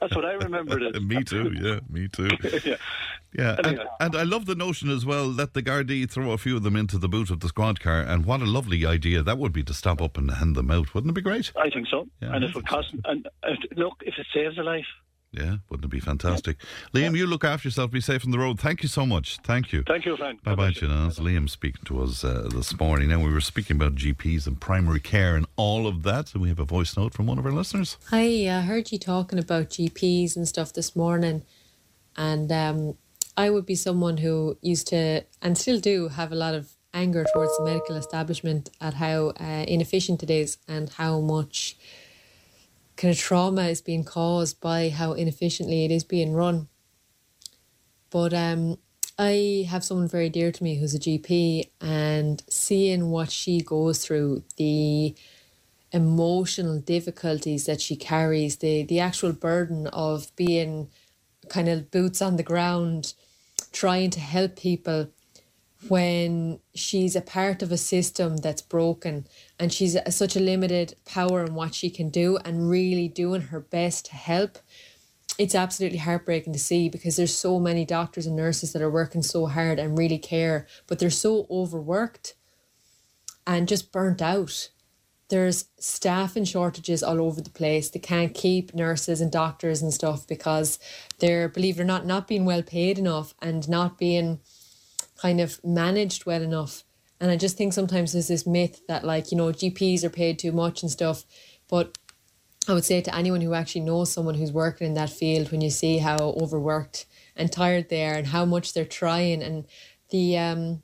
That's 0.00 0.14
what 0.14 0.24
I 0.24 0.32
remembered 0.32 0.82
it. 0.82 1.02
me 1.02 1.22
too. 1.24 1.52
Yeah, 1.60 1.80
me 1.88 2.08
too. 2.08 2.30
yeah. 2.64 2.76
Yeah, 3.34 3.56
and, 3.56 3.66
Anyway. 3.66 3.84
and 4.00 4.14
I 4.16 4.24
love 4.24 4.44
the 4.46 4.54
notion 4.54 4.90
as 4.90 5.06
well. 5.06 5.24
Let 5.26 5.54
the 5.54 5.62
Gardaí 5.62 6.10
throw 6.10 6.32
a 6.32 6.38
few 6.38 6.56
of 6.56 6.62
them 6.64 6.76
into 6.76 6.98
the 6.98 7.08
boot 7.08 7.30
of 7.30 7.40
the 7.40 7.48
squad 7.48 7.80
car, 7.80 8.00
and 8.02 8.26
what 8.26 8.42
a 8.42 8.44
lovely 8.46 8.84
idea 8.84 9.22
that 9.22 9.38
would 9.38 9.52
be 9.52 9.62
to 9.62 9.72
stop 9.72 10.02
up 10.02 10.18
and 10.18 10.30
hand 10.30 10.54
them 10.56 10.70
out. 10.70 10.94
Wouldn't 10.94 11.10
it 11.10 11.14
be 11.14 11.22
great? 11.22 11.52
I 11.56 11.70
think 11.70 11.86
so. 11.88 12.06
Yeah, 12.20 12.34
and 12.34 12.44
I 12.44 12.48
it 12.48 12.66
cost. 12.66 12.94
And 13.04 13.26
uh, 13.42 13.52
look, 13.76 14.02
if 14.02 14.14
it 14.18 14.26
saves 14.34 14.58
a 14.58 14.62
life, 14.62 14.84
Yeah, 15.32 15.56
wouldn't 15.70 15.86
it 15.86 15.90
be 15.90 16.00
fantastic? 16.00 16.58
Liam, 16.92 17.16
you 17.16 17.26
look 17.26 17.42
after 17.42 17.68
yourself. 17.68 17.90
Be 17.90 18.02
safe 18.02 18.24
on 18.26 18.32
the 18.32 18.38
road. 18.38 18.60
Thank 18.60 18.82
you 18.82 18.88
so 18.88 19.06
much. 19.06 19.38
Thank 19.38 19.72
you. 19.72 19.82
Thank 19.86 20.04
you, 20.04 20.14
Frank. 20.16 20.42
Bye 20.44 20.54
bye, 20.54 20.70
Gina. 20.70 21.04
That's 21.04 21.18
Liam 21.18 21.48
speaking 21.48 21.82
to 21.86 22.02
us 22.02 22.22
uh, 22.22 22.50
this 22.52 22.78
morning. 22.78 23.08
Now, 23.08 23.20
we 23.20 23.32
were 23.32 23.40
speaking 23.40 23.76
about 23.76 23.94
GPs 23.94 24.46
and 24.46 24.60
primary 24.60 25.00
care 25.00 25.34
and 25.34 25.46
all 25.56 25.86
of 25.86 26.02
that, 26.02 26.34
and 26.34 26.42
we 26.42 26.50
have 26.50 26.58
a 26.58 26.66
voice 26.66 26.98
note 26.98 27.14
from 27.14 27.26
one 27.26 27.38
of 27.38 27.46
our 27.46 27.52
listeners. 27.52 27.96
Hi, 28.10 28.46
I 28.50 28.60
heard 28.60 28.92
you 28.92 28.98
talking 28.98 29.38
about 29.38 29.70
GPs 29.70 30.36
and 30.36 30.46
stuff 30.46 30.74
this 30.74 30.94
morning, 30.94 31.44
and 32.14 32.52
um, 32.52 32.98
I 33.34 33.48
would 33.48 33.64
be 33.64 33.74
someone 33.74 34.18
who 34.18 34.58
used 34.60 34.88
to 34.88 35.24
and 35.40 35.56
still 35.56 35.80
do 35.80 36.08
have 36.08 36.30
a 36.30 36.36
lot 36.36 36.54
of 36.54 36.72
anger 36.92 37.24
towards 37.32 37.56
the 37.56 37.64
medical 37.64 37.96
establishment 37.96 38.68
at 38.82 38.94
how 38.94 39.28
uh, 39.40 39.64
inefficient 39.66 40.22
it 40.22 40.30
is 40.30 40.58
and 40.68 40.90
how 40.90 41.20
much 41.20 41.76
kind 42.96 43.12
of 43.12 43.18
trauma 43.18 43.62
is 43.68 43.80
being 43.80 44.04
caused 44.04 44.60
by 44.60 44.88
how 44.88 45.12
inefficiently 45.12 45.84
it 45.84 45.90
is 45.90 46.04
being 46.04 46.32
run. 46.34 46.68
But 48.10 48.34
um, 48.34 48.78
I 49.18 49.66
have 49.68 49.84
someone 49.84 50.08
very 50.08 50.28
dear 50.28 50.52
to 50.52 50.62
me 50.62 50.76
who's 50.78 50.94
a 50.94 50.98
GP, 50.98 51.70
and 51.80 52.42
seeing 52.48 53.10
what 53.10 53.30
she 53.30 53.60
goes 53.60 54.04
through, 54.04 54.44
the 54.56 55.14
emotional 55.92 56.78
difficulties 56.80 57.66
that 57.66 57.80
she 57.80 57.96
carries, 57.96 58.58
the 58.58 58.82
the 58.82 59.00
actual 59.00 59.32
burden 59.32 59.86
of 59.88 60.34
being 60.36 60.88
kind 61.48 61.68
of 61.68 61.90
boots 61.90 62.22
on 62.22 62.36
the 62.36 62.42
ground, 62.42 63.14
trying 63.72 64.10
to 64.10 64.20
help 64.20 64.56
people 64.56 65.10
when 65.88 66.60
she's 66.74 67.16
a 67.16 67.20
part 67.20 67.62
of 67.62 67.72
a 67.72 67.76
system 67.76 68.36
that's 68.38 68.62
broken 68.62 69.26
and 69.58 69.72
she's 69.72 69.94
a, 69.94 70.10
such 70.12 70.36
a 70.36 70.40
limited 70.40 70.94
power 71.04 71.44
in 71.44 71.54
what 71.54 71.74
she 71.74 71.90
can 71.90 72.08
do 72.08 72.38
and 72.44 72.68
really 72.68 73.08
doing 73.08 73.42
her 73.42 73.60
best 73.60 74.06
to 74.06 74.14
help 74.14 74.58
it's 75.38 75.54
absolutely 75.54 75.98
heartbreaking 75.98 76.52
to 76.52 76.58
see 76.58 76.88
because 76.88 77.16
there's 77.16 77.34
so 77.34 77.58
many 77.58 77.84
doctors 77.84 78.26
and 78.26 78.36
nurses 78.36 78.72
that 78.72 78.82
are 78.82 78.90
working 78.90 79.22
so 79.22 79.46
hard 79.46 79.78
and 79.78 79.98
really 79.98 80.18
care 80.18 80.66
but 80.86 80.98
they're 80.98 81.10
so 81.10 81.46
overworked 81.50 82.34
and 83.46 83.66
just 83.66 83.90
burnt 83.90 84.22
out 84.22 84.70
there's 85.32 85.64
staffing 85.78 86.44
shortages 86.44 87.02
all 87.02 87.18
over 87.18 87.40
the 87.40 87.48
place. 87.48 87.88
They 87.88 88.00
can't 88.00 88.34
keep 88.34 88.74
nurses 88.74 89.22
and 89.22 89.32
doctors 89.32 89.80
and 89.80 89.90
stuff 89.90 90.26
because 90.26 90.78
they're, 91.20 91.48
believe 91.48 91.78
it 91.78 91.82
or 91.82 91.86
not, 91.86 92.04
not 92.04 92.28
being 92.28 92.44
well 92.44 92.62
paid 92.62 92.98
enough 92.98 93.32
and 93.40 93.66
not 93.66 93.96
being 93.96 94.40
kind 95.22 95.40
of 95.40 95.60
managed 95.64 96.26
well 96.26 96.42
enough. 96.42 96.82
And 97.20 97.30
I 97.30 97.36
just 97.36 97.56
think 97.56 97.72
sometimes 97.72 98.12
there's 98.12 98.26
this 98.26 98.44
myth 98.44 98.82
that, 98.88 99.04
like, 99.04 99.30
you 99.30 99.38
know, 99.38 99.52
GPs 99.52 100.02
are 100.02 100.10
paid 100.10 100.40
too 100.40 100.50
much 100.50 100.82
and 100.82 100.90
stuff. 100.90 101.24
But 101.68 101.96
I 102.68 102.74
would 102.74 102.84
say 102.84 103.00
to 103.00 103.14
anyone 103.14 103.40
who 103.40 103.54
actually 103.54 103.82
knows 103.82 104.12
someone 104.12 104.34
who's 104.34 104.50
working 104.50 104.88
in 104.88 104.94
that 104.94 105.10
field, 105.10 105.52
when 105.52 105.60
you 105.60 105.70
see 105.70 105.98
how 105.98 106.16
overworked 106.18 107.06
and 107.36 107.52
tired 107.52 107.88
they 107.88 108.04
are 108.04 108.14
and 108.14 108.26
how 108.26 108.44
much 108.44 108.72
they're 108.72 108.84
trying 108.84 109.42
and 109.42 109.66
the, 110.10 110.36
um, 110.36 110.82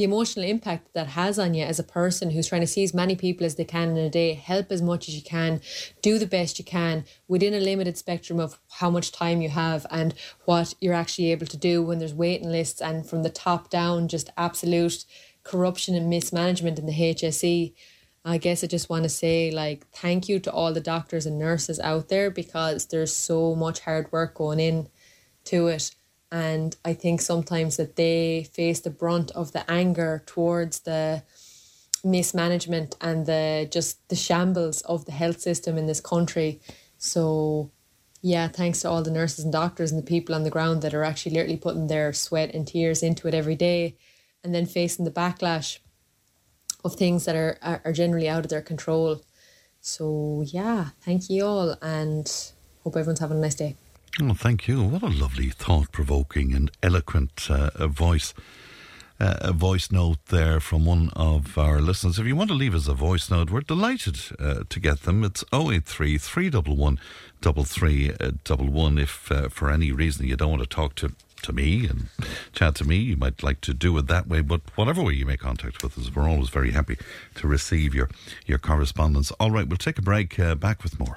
the 0.00 0.04
emotional 0.04 0.46
impact 0.46 0.94
that 0.94 1.08
has 1.08 1.38
on 1.38 1.52
you 1.52 1.62
as 1.62 1.78
a 1.78 1.84
person 1.84 2.30
who's 2.30 2.48
trying 2.48 2.62
to 2.62 2.66
see 2.66 2.82
as 2.82 2.94
many 2.94 3.14
people 3.14 3.44
as 3.44 3.56
they 3.56 3.66
can 3.66 3.90
in 3.90 3.98
a 3.98 4.08
day, 4.08 4.32
help 4.32 4.72
as 4.72 4.80
much 4.80 5.08
as 5.08 5.14
you 5.14 5.20
can, 5.20 5.60
do 6.00 6.18
the 6.18 6.26
best 6.26 6.58
you 6.58 6.64
can 6.64 7.04
within 7.28 7.52
a 7.52 7.60
limited 7.60 7.98
spectrum 7.98 8.40
of 8.40 8.58
how 8.78 8.88
much 8.88 9.12
time 9.12 9.42
you 9.42 9.50
have 9.50 9.86
and 9.90 10.14
what 10.46 10.72
you're 10.80 10.94
actually 10.94 11.30
able 11.30 11.44
to 11.44 11.58
do 11.58 11.82
when 11.82 11.98
there's 11.98 12.14
waiting 12.14 12.50
lists 12.50 12.80
and 12.80 13.06
from 13.06 13.22
the 13.22 13.28
top 13.28 13.68
down, 13.68 14.08
just 14.08 14.30
absolute 14.38 15.04
corruption 15.42 15.94
and 15.94 16.08
mismanagement 16.08 16.78
in 16.78 16.86
the 16.86 16.92
HSE. 16.94 17.74
I 18.24 18.38
guess 18.38 18.64
I 18.64 18.68
just 18.68 18.88
want 18.88 19.02
to 19.02 19.10
say, 19.10 19.50
like, 19.50 19.86
thank 19.88 20.30
you 20.30 20.40
to 20.40 20.50
all 20.50 20.72
the 20.72 20.80
doctors 20.80 21.26
and 21.26 21.38
nurses 21.38 21.78
out 21.78 22.08
there 22.08 22.30
because 22.30 22.86
there's 22.86 23.14
so 23.14 23.54
much 23.54 23.80
hard 23.80 24.10
work 24.10 24.36
going 24.36 24.60
in 24.60 24.88
to 25.44 25.66
it. 25.66 25.94
And 26.32 26.76
I 26.84 26.94
think 26.94 27.20
sometimes 27.20 27.76
that 27.76 27.96
they 27.96 28.48
face 28.52 28.80
the 28.80 28.90
brunt 28.90 29.30
of 29.32 29.52
the 29.52 29.68
anger 29.70 30.22
towards 30.26 30.80
the 30.80 31.22
mismanagement 32.04 32.96
and 33.00 33.26
the 33.26 33.68
just 33.70 34.08
the 34.08 34.16
shambles 34.16 34.80
of 34.82 35.04
the 35.04 35.12
health 35.12 35.40
system 35.40 35.76
in 35.76 35.86
this 35.86 36.00
country. 36.00 36.60
So, 36.98 37.70
yeah, 38.22 38.48
thanks 38.48 38.80
to 38.80 38.90
all 38.90 39.02
the 39.02 39.10
nurses 39.10 39.44
and 39.44 39.52
doctors 39.52 39.90
and 39.90 40.00
the 40.00 40.06
people 40.06 40.34
on 40.34 40.44
the 40.44 40.50
ground 40.50 40.82
that 40.82 40.94
are 40.94 41.04
actually 41.04 41.32
literally 41.32 41.56
putting 41.56 41.88
their 41.88 42.12
sweat 42.12 42.54
and 42.54 42.66
tears 42.66 43.02
into 43.02 43.26
it 43.26 43.34
every 43.34 43.56
day, 43.56 43.96
and 44.44 44.54
then 44.54 44.66
facing 44.66 45.04
the 45.04 45.10
backlash 45.10 45.78
of 46.84 46.94
things 46.94 47.24
that 47.24 47.36
are 47.36 47.58
are, 47.84 47.92
generally 47.92 48.28
out 48.28 48.44
of 48.44 48.50
their 48.50 48.62
control. 48.62 49.22
So, 49.80 50.44
yeah, 50.46 50.90
thank 51.00 51.28
you 51.30 51.44
all, 51.44 51.76
and 51.82 52.30
hope 52.84 52.96
everyone's 52.96 53.20
having 53.20 53.38
a 53.38 53.40
nice 53.40 53.54
day. 53.54 53.76
Oh, 54.18 54.34
thank 54.34 54.66
you. 54.66 54.82
What 54.82 55.02
a 55.02 55.08
lovely, 55.08 55.50
thought 55.50 55.92
provoking, 55.92 56.52
and 56.52 56.70
eloquent 56.82 57.48
uh, 57.48 57.86
voice. 57.86 58.34
Uh, 59.20 59.36
a 59.40 59.52
voice 59.52 59.92
note 59.92 60.18
there 60.28 60.60
from 60.60 60.84
one 60.86 61.10
of 61.14 61.56
our 61.58 61.80
listeners. 61.80 62.18
If 62.18 62.26
you 62.26 62.34
want 62.34 62.48
to 62.48 62.56
leave 62.56 62.74
us 62.74 62.88
a 62.88 62.94
voice 62.94 63.30
note, 63.30 63.50
we're 63.50 63.60
delighted 63.60 64.18
uh, 64.38 64.64
to 64.68 64.80
get 64.80 65.02
them. 65.02 65.22
It's 65.24 65.44
083 65.52 66.16
311 66.18 66.98
3311. 67.42 68.98
If 68.98 69.30
uh, 69.30 69.48
for 69.50 69.70
any 69.70 69.92
reason 69.92 70.26
you 70.26 70.36
don't 70.36 70.50
want 70.50 70.62
to 70.62 70.68
talk 70.68 70.94
to, 70.96 71.12
to 71.42 71.52
me 71.52 71.86
and 71.86 72.08
chat 72.52 72.74
to 72.76 72.84
me, 72.84 72.96
you 72.96 73.16
might 73.16 73.42
like 73.42 73.60
to 73.60 73.74
do 73.74 73.96
it 73.98 74.06
that 74.08 74.26
way. 74.26 74.40
But 74.40 74.62
whatever 74.74 75.02
way 75.02 75.12
you 75.12 75.26
make 75.26 75.40
contact 75.40 75.82
with 75.82 75.98
us, 75.98 76.14
we're 76.14 76.28
always 76.28 76.48
very 76.48 76.72
happy 76.72 76.96
to 77.36 77.46
receive 77.46 77.94
your, 77.94 78.08
your 78.46 78.58
correspondence. 78.58 79.30
All 79.32 79.50
right, 79.50 79.68
we'll 79.68 79.76
take 79.76 79.98
a 79.98 80.02
break. 80.02 80.38
Uh, 80.40 80.54
back 80.54 80.82
with 80.82 80.98
more. 80.98 81.16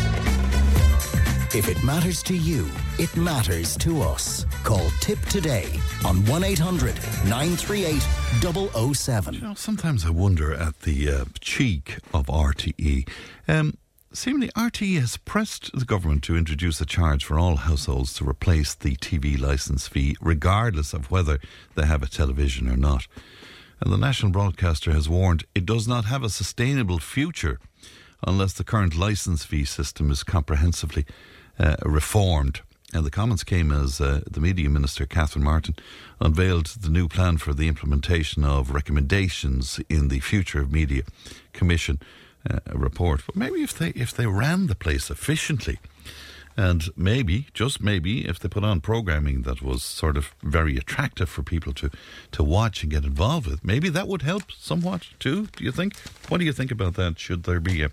If 1.53 1.67
it 1.67 1.83
matters 1.83 2.23
to 2.23 2.33
you, 2.33 2.65
it 2.97 3.13
matters 3.17 3.75
to 3.79 4.01
us. 4.01 4.45
Call 4.63 4.89
Tipp 5.01 5.19
Today 5.23 5.67
on 6.05 6.25
1 6.25 6.45
800 6.45 6.95
938 7.25 8.01
007. 8.95 9.33
You 9.33 9.41
know, 9.41 9.53
sometimes 9.55 10.05
I 10.05 10.11
wonder 10.11 10.53
at 10.53 10.83
the 10.83 11.09
uh, 11.09 11.25
cheek 11.41 11.97
of 12.13 12.27
RTE. 12.27 13.05
Um, 13.49 13.73
seemingly, 14.13 14.47
RTE 14.55 15.01
has 15.01 15.17
pressed 15.17 15.77
the 15.77 15.83
government 15.83 16.23
to 16.23 16.37
introduce 16.37 16.79
a 16.79 16.85
charge 16.85 17.25
for 17.25 17.37
all 17.37 17.57
households 17.57 18.13
to 18.13 18.29
replace 18.29 18.73
the 18.73 18.95
TV 18.95 19.37
licence 19.37 19.89
fee, 19.89 20.15
regardless 20.21 20.93
of 20.93 21.11
whether 21.11 21.37
they 21.75 21.85
have 21.85 22.01
a 22.01 22.07
television 22.07 22.69
or 22.69 22.77
not. 22.77 23.07
And 23.81 23.91
the 23.91 23.97
national 23.97 24.31
broadcaster 24.31 24.93
has 24.93 25.09
warned 25.09 25.43
it 25.53 25.65
does 25.65 25.85
not 25.85 26.05
have 26.05 26.23
a 26.23 26.29
sustainable 26.29 26.99
future 26.99 27.59
unless 28.25 28.53
the 28.53 28.63
current 28.63 28.95
licence 28.95 29.43
fee 29.43 29.65
system 29.65 30.11
is 30.11 30.23
comprehensively 30.23 31.05
uh, 31.61 31.75
reformed. 31.83 32.61
And 32.93 33.05
the 33.05 33.11
comments 33.11 33.45
came 33.45 33.71
as 33.71 34.01
uh, 34.01 34.21
the 34.29 34.41
Media 34.41 34.69
Minister, 34.69 35.05
Catherine 35.05 35.45
Martin, 35.45 35.75
unveiled 36.19 36.65
the 36.65 36.89
new 36.89 37.07
plan 37.07 37.37
for 37.37 37.53
the 37.53 37.69
implementation 37.69 38.43
of 38.43 38.71
recommendations 38.71 39.79
in 39.87 40.09
the 40.09 40.19
Future 40.19 40.59
of 40.59 40.73
Media 40.73 41.03
Commission 41.53 41.99
uh, 42.49 42.59
report. 42.73 43.21
But 43.25 43.37
maybe 43.37 43.63
if 43.63 43.77
they 43.77 43.89
if 43.89 44.11
they 44.11 44.27
ran 44.27 44.67
the 44.67 44.75
place 44.75 45.09
efficiently, 45.09 45.79
and 46.57 46.89
maybe, 46.97 47.47
just 47.53 47.81
maybe, 47.81 48.27
if 48.27 48.39
they 48.39 48.49
put 48.49 48.63
on 48.63 48.81
programming 48.81 49.43
that 49.43 49.61
was 49.61 49.83
sort 49.83 50.17
of 50.17 50.35
very 50.43 50.77
attractive 50.77 51.29
for 51.29 51.43
people 51.43 51.73
to, 51.73 51.89
to 52.33 52.43
watch 52.43 52.83
and 52.83 52.91
get 52.91 53.05
involved 53.05 53.47
with, 53.47 53.63
maybe 53.63 53.89
that 53.89 54.07
would 54.07 54.21
help 54.21 54.51
somewhat 54.51 55.07
too, 55.19 55.47
do 55.55 55.63
you 55.63 55.71
think? 55.71 55.97
What 56.27 56.39
do 56.39 56.45
you 56.45 56.51
think 56.51 56.71
about 56.71 56.95
that? 56.95 57.19
Should 57.19 57.43
there 57.43 57.61
be 57.61 57.83
a, 57.83 57.91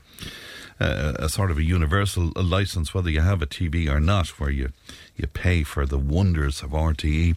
a, 0.80 1.28
sort 1.28 1.50
of 1.50 1.58
a 1.58 1.62
universal 1.62 2.32
license, 2.36 2.94
whether 2.94 3.10
you 3.10 3.20
have 3.20 3.42
a 3.42 3.46
TV 3.46 3.88
or 3.88 4.00
not, 4.00 4.28
where 4.38 4.50
you, 4.50 4.70
you 5.16 5.26
pay 5.26 5.62
for 5.62 5.86
the 5.86 5.98
wonders 5.98 6.62
of 6.62 6.70
RTE. 6.70 7.36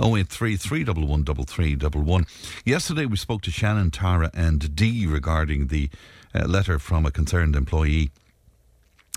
083 0.00 0.56
311 0.56 2.26
Yesterday 2.64 3.06
we 3.06 3.16
spoke 3.16 3.42
to 3.42 3.50
Shannon, 3.50 3.90
Tara, 3.90 4.30
and 4.34 4.74
Dee 4.74 5.06
regarding 5.06 5.68
the 5.68 5.90
uh, 6.34 6.46
letter 6.46 6.78
from 6.78 7.06
a 7.06 7.10
concerned 7.10 7.54
employee 7.54 8.10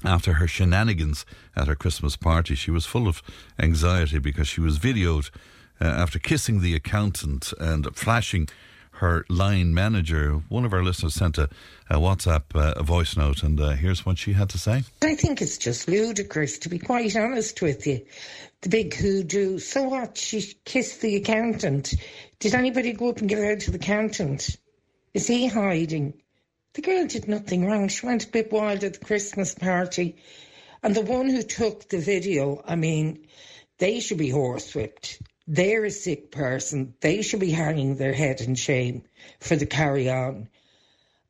after 0.04 0.34
her 0.34 0.48
shenanigans 0.48 1.26
at 1.56 1.68
her 1.68 1.76
Christmas 1.76 2.16
party. 2.16 2.56
She 2.56 2.72
was 2.72 2.86
full 2.86 3.08
of 3.08 3.24
anxiety 3.58 4.20
because 4.20 4.48
she 4.48 4.62
was 4.62 4.78
videoed 4.78 5.32
uh, 5.82 5.86
after 5.86 6.20
kissing 6.20 6.62
the 6.62 6.76
accountant 6.76 7.54
and 7.60 7.88
flashing 7.96 8.48
her 8.98 9.26
line 9.30 9.74
manager. 9.74 10.42
One 10.50 10.66
of 10.66 10.74
our 10.74 10.84
listeners 10.84 11.14
sent 11.14 11.38
a, 11.38 11.50
a 11.90 11.96
WhatsApp 11.96 12.44
uh, 12.56 12.74
a 12.76 12.84
voice 12.84 13.18
note, 13.18 13.44
and 13.44 13.60
uh, 13.60 13.72
here's 13.72 14.06
what 14.06 14.18
she 14.18 14.34
had 14.34 14.50
to 14.50 14.58
say. 14.58 14.84
I 15.02 15.16
think 15.16 15.42
it's 15.42 15.58
just 15.58 15.88
ludicrous, 15.88 16.60
to 16.60 16.70
be 16.70 16.80
quite 16.80 17.16
honest 17.16 17.62
with 17.62 17.86
you. 17.88 18.06
The 18.62 18.70
big 18.70 18.94
hoodoo. 18.94 19.60
So 19.60 19.84
what? 19.84 20.18
She 20.18 20.56
kissed 20.66 21.02
the 21.02 21.16
accountant. 21.18 21.94
Did 22.40 22.56
anybody 22.56 22.94
go 22.94 23.10
up 23.10 23.20
and 23.20 23.30
give 23.30 23.40
her 23.40 23.56
to 23.56 23.72
the 23.72 23.78
accountant? 23.78 24.58
Is 25.14 25.28
he 25.28 25.48
hiding? 25.48 26.22
The 26.74 26.82
girl 26.82 27.08
did 27.08 27.28
nothing 27.28 27.66
wrong. 27.66 27.88
She 27.88 28.06
went 28.06 28.26
a 28.26 28.30
bit 28.30 28.52
wild 28.52 28.84
at 28.84 28.94
the 28.96 29.06
Christmas 29.06 29.56
party. 29.56 30.18
And 30.84 30.96
the 30.96 31.02
one 31.02 31.30
who 31.30 31.42
took 31.42 31.88
the 31.88 32.00
video, 32.00 32.62
I 32.66 32.76
mean, 32.76 33.28
they 33.78 34.00
should 34.00 34.18
be 34.18 34.30
horsewhipped. 34.30 35.22
They're 35.48 35.86
a 35.86 35.92
sick 35.92 36.32
person. 36.32 36.96
They 37.02 37.22
should 37.22 37.40
be 37.40 37.52
hanging 37.52 37.96
their 37.98 38.14
head 38.14 38.42
in 38.42 38.56
shame 38.56 39.04
for 39.40 39.56
the 39.56 39.66
carry 39.66 40.10
on. 40.10 40.50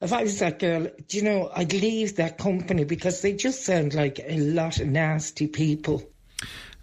If 0.02 0.14
I 0.14 0.24
was 0.24 0.40
that 0.40 0.60
girl, 0.60 0.88
do 1.08 1.18
you 1.18 1.24
know, 1.24 1.52
I'd 1.56 1.74
leave 1.74 2.16
that 2.16 2.38
company 2.38 2.84
because 2.84 3.22
they 3.22 3.34
just 3.34 3.64
sound 3.64 3.94
like 3.94 4.20
a 4.20 4.38
lot 4.38 4.80
of 4.80 4.88
nasty 4.88 5.48
people. 5.48 6.04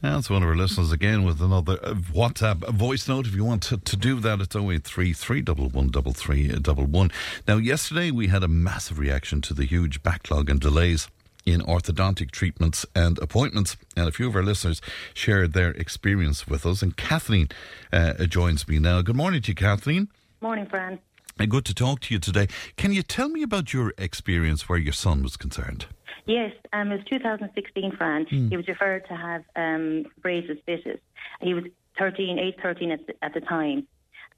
That's 0.02 0.28
one 0.28 0.42
of 0.42 0.48
our 0.48 0.56
listeners 0.56 0.90
again 0.90 1.22
with 1.22 1.40
another 1.40 1.78
uh, 1.80 1.94
WhatsApp 1.94 2.68
voice 2.70 3.06
note. 3.06 3.28
If 3.28 3.36
you 3.36 3.44
want 3.44 3.62
to, 3.64 3.76
to 3.76 3.96
do 3.96 4.18
that, 4.18 4.40
it's 4.40 4.56
083 4.56 5.12
311 5.12 7.10
Now, 7.46 7.56
yesterday 7.56 8.10
we 8.10 8.26
had 8.26 8.42
a 8.42 8.48
massive 8.48 8.98
reaction 8.98 9.40
to 9.42 9.54
the 9.54 9.64
huge 9.64 10.02
backlog 10.02 10.50
and 10.50 10.58
delays 10.58 11.08
in 11.44 11.60
orthodontic 11.60 12.30
treatments 12.30 12.86
and 12.94 13.18
appointments. 13.18 13.76
And 13.96 14.08
a 14.08 14.12
few 14.12 14.28
of 14.28 14.36
our 14.36 14.42
listeners 14.42 14.80
shared 15.14 15.52
their 15.52 15.70
experience 15.70 16.46
with 16.46 16.64
us. 16.66 16.82
And 16.82 16.96
Kathleen 16.96 17.48
uh, 17.92 18.14
joins 18.26 18.68
me 18.68 18.78
now. 18.78 19.02
Good 19.02 19.16
morning 19.16 19.42
to 19.42 19.48
you, 19.48 19.54
Kathleen. 19.54 20.08
Morning, 20.40 20.66
Fran. 20.66 20.98
And 21.38 21.50
good 21.50 21.64
to 21.66 21.74
talk 21.74 22.00
to 22.00 22.14
you 22.14 22.20
today. 22.20 22.48
Can 22.76 22.92
you 22.92 23.02
tell 23.02 23.28
me 23.28 23.42
about 23.42 23.72
your 23.72 23.94
experience 23.98 24.68
where 24.68 24.78
your 24.78 24.92
son 24.92 25.22
was 25.22 25.36
concerned? 25.36 25.86
Yes, 26.26 26.52
um, 26.72 26.92
it 26.92 26.98
was 26.98 27.06
2016, 27.10 27.96
Fran. 27.96 28.26
Mm. 28.26 28.50
He 28.50 28.56
was 28.56 28.68
referred 28.68 29.06
to 29.08 29.16
have 29.16 29.42
um, 29.56 30.04
braces 30.20 30.58
fitted. 30.66 31.00
He 31.40 31.54
was 31.54 31.64
13, 31.98 32.38
age 32.38 32.54
13 32.62 32.90
at 32.92 33.06
the, 33.06 33.14
at 33.22 33.34
the 33.34 33.40
time. 33.40 33.86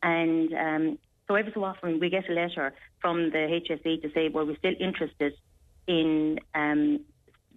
And 0.03 0.53
um, 0.55 0.99
so 1.29 1.35
every 1.35 1.53
so 1.53 1.65
often 1.65 2.01
we 2.01 2.11
get 2.11 2.29
a 2.29 2.33
letter 2.33 2.75
from 3.01 3.31
the 3.31 3.61
HSE 3.69 4.03
to 4.03 4.11
say, 4.13 4.29
well, 4.29 4.47
we're 4.47 4.57
still 4.57 4.75
interested 4.81 5.35
in 5.87 6.39
um, 6.55 7.01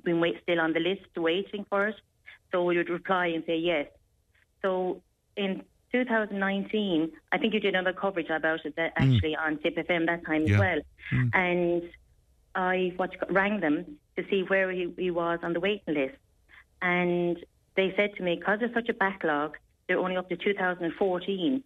being 0.03 0.19
wait, 0.19 0.35
still 0.43 0.59
on 0.59 0.73
the 0.73 0.79
list, 0.79 1.01
waiting 1.15 1.65
for 1.69 1.87
it. 1.87 1.95
So 2.51 2.63
we 2.63 2.77
would 2.77 2.89
reply 2.89 3.27
and 3.27 3.43
say 3.45 3.57
yes. 3.57 3.87
So 4.61 5.01
in 5.35 5.63
2019, 5.91 7.11
I 7.31 7.37
think 7.37 7.53
you 7.53 7.59
did 7.59 7.75
another 7.75 7.93
coverage 7.93 8.29
about 8.29 8.65
it 8.65 8.75
that 8.75 8.95
Mm. 8.95 9.15
actually 9.15 9.35
on 9.35 9.57
Tipp 9.59 9.77
FM 9.77 10.05
that 10.05 10.25
time 10.25 10.45
Yeah. 10.45 10.53
as 10.53 10.59
well. 10.59 10.81
Mm. 11.11 11.29
And 11.33 11.83
I 12.55 12.93
what, 12.97 13.11
rang 13.31 13.59
them 13.59 13.97
to 14.15 14.25
see 14.29 14.43
where 14.43 14.71
he, 14.71 14.93
he 14.97 15.11
was 15.11 15.39
on 15.43 15.53
the 15.53 15.59
waiting 15.59 15.93
list. 15.93 16.17
And 16.81 17.37
they 17.75 17.93
said 17.95 18.15
to 18.15 18.23
me, 18.23 18.35
because 18.35 18.59
there's 18.59 18.73
such 18.73 18.89
a 18.89 18.93
backlog, 18.93 19.57
they're 19.87 19.99
only 19.99 20.17
up 20.17 20.29
to 20.29 20.35
2014 20.35 21.63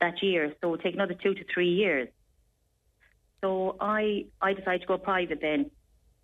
that 0.00 0.22
year, 0.22 0.50
so 0.60 0.74
it'll 0.74 0.78
take 0.78 0.94
another 0.94 1.14
two 1.14 1.34
to 1.34 1.44
three 1.52 1.70
years. 1.70 2.08
So 3.40 3.76
I 3.80 4.26
I 4.40 4.52
decided 4.54 4.82
to 4.82 4.86
go 4.86 4.98
private 4.98 5.40
then 5.40 5.70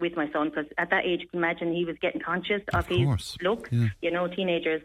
with 0.01 0.17
my 0.17 0.31
son 0.33 0.49
because 0.51 0.67
at 0.79 0.91
that 0.91 1.05
age, 1.05 1.21
you 1.23 1.29
can 1.29 1.39
imagine 1.39 1.73
he 1.73 1.85
was 1.85 1.97
getting 2.01 2.21
conscious 2.21 2.63
of, 2.73 2.87
his 2.87 3.05
course. 3.05 3.37
look, 3.43 3.69
Yeah. 3.71 3.89
you 4.03 4.11
know, 4.11 4.27
teenagers. 4.29 4.83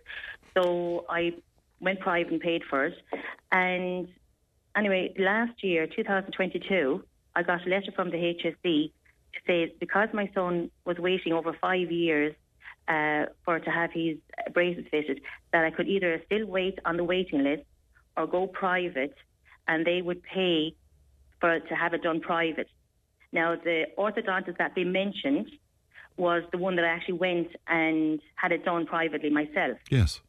So 0.56 1.06
I 1.10 1.34
went 1.80 2.00
private 2.00 2.32
and 2.32 2.42
paid 2.42 2.64
for 2.70 2.86
it. 2.86 2.94
And 3.52 4.08
anyway, 4.76 5.14
last 5.18 5.64
year, 5.64 5.88
2022, 5.88 7.04
I 7.36 7.44
got 7.44 7.66
a 7.66 7.70
letter 7.70 7.92
from 7.96 8.12
the 8.12 8.18
HSE 8.18 8.92
to 9.34 9.40
say 9.48 9.74
because 9.80 10.10
my 10.14 10.30
son 10.34 10.72
was 10.86 10.98
waiting 10.98 11.34
over 11.34 11.54
five 11.60 11.92
years 11.92 12.34
uh, 12.88 13.26
for 13.44 13.60
to 13.60 13.70
have 13.72 13.92
his 13.92 14.18
braces 14.54 14.86
fitted, 14.92 15.22
that 15.52 15.66
I 15.66 15.72
could 15.72 15.88
either 15.88 16.22
still 16.28 16.46
wait 16.46 16.80
on 16.86 16.98
the 16.98 17.04
waiting 17.04 17.44
list 17.44 17.64
or 18.16 18.28
go 18.28 18.48
private, 18.48 19.16
and 19.68 19.86
they 19.86 20.02
would 20.02 20.22
pay 20.24 20.76
for 21.42 21.60
to 21.60 21.76
have 21.76 21.94
it 21.94 22.04
done 22.04 22.22
private. 22.22 22.70
Now, 23.36 23.58
the 23.62 23.88
orthodontist 23.98 24.58
that 24.60 24.76
they 24.76 24.86
mentioned 24.86 25.52
was 26.16 26.44
the 26.54 26.58
one 26.58 26.78
that 26.78 26.86
I 26.86 26.88
actually 26.88 27.16
went 27.16 27.50
and 27.68 28.22
had 28.36 28.54
it 28.54 28.64
done 28.64 28.86
privately 28.86 29.30
myself. 29.30 29.78
Yes. 29.92 30.22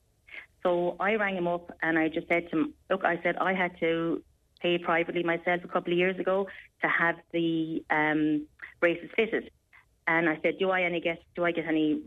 So 0.64 0.96
I 0.98 1.14
rang 1.14 1.36
him 1.36 1.46
up 1.46 1.70
and 1.82 1.96
I 1.96 2.08
just 2.08 2.26
said 2.26 2.50
to 2.50 2.56
him, 2.58 2.74
look, 2.90 3.04
I 3.04 3.20
said 3.22 3.36
I 3.36 3.54
had 3.54 3.78
to 3.78 4.24
pay 4.60 4.78
privately 4.78 5.22
myself 5.22 5.60
a 5.62 5.68
couple 5.68 5.92
of 5.92 5.98
years 5.98 6.18
ago 6.18 6.48
to 6.82 6.88
have 6.88 7.14
the 7.32 7.84
um, 7.90 8.48
braces 8.80 9.08
fitted. 9.14 9.52
And 10.08 10.28
I 10.28 10.40
said, 10.42 10.54
do 10.58 10.70
I 10.70 10.82
any 10.82 11.00
get 11.00 11.22
do 11.36 11.44
I 11.44 11.52
get 11.52 11.66
any 11.68 12.02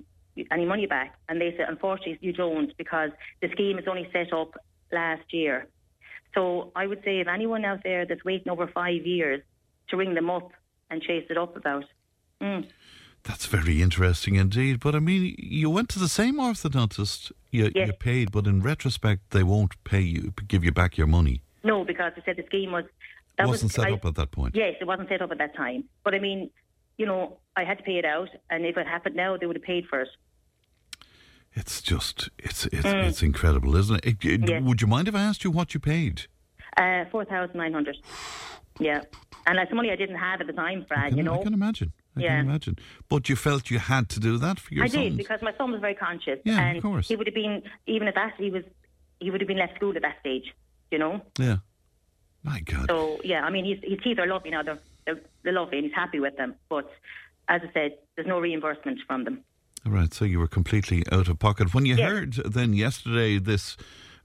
any 0.52 0.66
money 0.66 0.86
back? 0.86 1.16
And 1.30 1.40
they 1.40 1.54
said, 1.56 1.68
unfortunately, 1.70 2.18
you 2.20 2.34
don't 2.34 2.76
because 2.78 3.12
the 3.42 3.48
scheme 3.54 3.80
is 3.80 3.86
only 3.88 4.10
set 4.12 4.34
up 4.34 4.52
last 4.92 5.32
year. 5.32 5.68
So 6.36 6.74
I 6.76 6.88
would 6.88 7.02
say 7.06 7.22
if 7.22 7.28
anyone 7.30 7.64
out 7.64 7.84
there 7.86 8.06
that's 8.06 8.26
waiting 8.26 8.50
over 8.52 8.68
five 8.68 9.06
years 9.06 9.42
to 9.90 9.96
ring 9.96 10.14
them 10.14 10.30
up 10.30 10.52
and 10.90 11.02
chase 11.02 11.26
it 11.30 11.38
up 11.38 11.56
about. 11.56 11.86
Mm. 12.42 12.68
That's 13.24 13.46
very 13.46 13.82
interesting 13.82 14.36
indeed. 14.36 14.80
But 14.80 14.96
I 14.96 15.00
mean, 15.00 15.36
you 15.38 15.70
went 15.70 15.90
to 15.90 16.00
the 16.00 16.08
same 16.08 16.38
orthodontist 16.38 17.32
you, 17.52 17.70
Yes. 17.76 17.88
you 17.88 17.94
paid, 17.94 18.32
but 18.32 18.48
in 18.48 18.62
retrospect, 18.62 19.32
they 19.32 19.44
won't 19.44 19.82
pay 19.84 20.02
you, 20.02 20.34
give 20.48 20.64
you 20.64 20.72
back 20.72 20.98
your 20.98 21.08
money. 21.08 21.42
No, 21.64 21.84
because 21.84 22.14
they 22.16 22.22
said 22.26 22.38
the 22.38 22.46
scheme 22.46 22.72
was 22.72 22.86
It 23.38 23.46
wasn't 23.48 23.72
set 23.72 23.88
I- 23.88 23.92
up 23.94 24.06
at 24.06 24.16
that 24.16 24.32
point. 24.32 24.56
Yes, 24.56 24.76
it 24.80 24.86
wasn't 24.88 25.10
set 25.10 25.22
up 25.22 25.32
at 25.32 25.38
that 25.40 25.56
time. 25.56 25.84
But 26.04 26.14
I 26.16 26.20
mean, 26.20 26.50
you 26.98 27.06
know, 27.06 27.38
I 27.56 27.64
had 27.66 27.78
to 27.78 27.84
pay 27.84 27.98
it 27.98 28.06
out, 28.06 28.30
and 28.50 28.66
if 28.66 28.78
it 28.78 28.88
happened 28.88 29.16
now, 29.16 29.36
they 29.38 29.46
would 29.46 29.56
have 29.58 29.64
paid 29.64 29.86
for 29.88 30.02
it. 30.02 30.10
It's 31.54 31.82
just, 31.82 32.30
it's 32.38 32.66
it's, 32.68 32.86
Mm. 32.86 33.04
it's 33.08 33.24
incredible, 33.24 33.76
isn't 33.76 33.98
it? 33.98 34.24
It- 34.24 34.26
it- 34.26 34.50
Yes. 34.50 34.64
Would 34.64 34.82
you 34.82 34.88
mind 34.88 35.08
if 35.08 35.16
I 35.16 35.22
asked 35.22 35.44
you 35.44 35.52
what 35.52 35.74
you 35.74 35.80
paid? 35.80 36.28
Uh, 36.78 37.06
Four 37.12 37.26
thousand 37.26 37.58
nine 37.58 37.74
hundred. 37.74 37.98
Yeah, 38.80 39.02
and 39.46 39.58
that's 39.58 39.72
money 39.74 39.92
I 39.92 39.96
didn't 39.96 40.16
have 40.18 40.40
at 40.42 40.48
the 40.48 40.54
time, 40.54 40.86
Fran. 40.88 41.18
You 41.18 41.24
know. 41.24 41.40
I 41.40 41.44
can 41.44 41.54
imagine. 41.54 41.92
I 42.16 42.22
Yeah. 42.22 42.38
can 42.38 42.50
imagine. 42.50 42.76
But 43.10 43.30
you 43.30 43.36
felt 43.36 43.70
you 43.70 43.80
had 43.80 44.10
to 44.10 44.20
do 44.20 44.38
that 44.38 44.60
for 44.60 44.74
your 44.74 44.86
I 44.86 44.88
sons. 44.88 45.04
did 45.10 45.18
because 45.18 45.42
my 45.42 45.54
son 45.58 45.72
was 45.72 45.82
very 45.82 45.96
conscious, 45.96 46.40
Yeah, 46.46 46.72
of 46.74 46.82
course. 46.82 47.08
he 47.08 47.16
would 47.16 47.28
have 47.28 47.36
been 47.36 47.62
even 47.88 48.08
at 48.08 48.16
that 48.16 48.34
he 48.38 48.50
was 48.50 48.64
he 49.20 49.30
would 49.32 49.42
have 49.42 49.48
been 49.48 49.58
left 49.58 49.76
school 49.76 49.96
at 49.96 50.02
that 50.02 50.20
stage. 50.22 50.54
You 50.92 50.98
know. 50.98 51.22
Yeah. 51.38 51.58
My 52.44 52.62
God. 52.62 52.86
So 52.90 53.20
yeah, 53.24 53.44
I 53.44 53.50
mean, 53.50 53.66
his, 53.66 53.80
his 53.84 54.00
teeth 54.04 54.18
are 54.20 54.28
lovely 54.28 54.50
now. 54.52 54.64
They're, 54.64 54.80
they're 55.06 55.20
they're 55.44 55.54
lovely, 55.54 55.78
and 55.80 55.86
he's 55.86 55.96
happy 55.96 56.20
with 56.20 56.38
them. 56.38 56.56
But 56.70 56.90
as 57.50 57.62
I 57.68 57.72
said, 57.74 57.98
there's 58.16 58.28
no 58.28 58.40
reimbursement 58.40 59.00
from 59.08 59.24
them. 59.26 59.44
All 59.86 59.92
right, 59.92 60.14
so 60.14 60.24
you 60.26 60.40
were 60.40 60.48
completely 60.48 61.04
out 61.12 61.28
of 61.28 61.38
pocket. 61.40 61.74
When 61.74 61.86
you 61.86 61.96
Yes. 61.96 62.10
heard 62.10 62.34
then 62.46 62.74
yesterday 62.74 63.40
this 63.40 63.76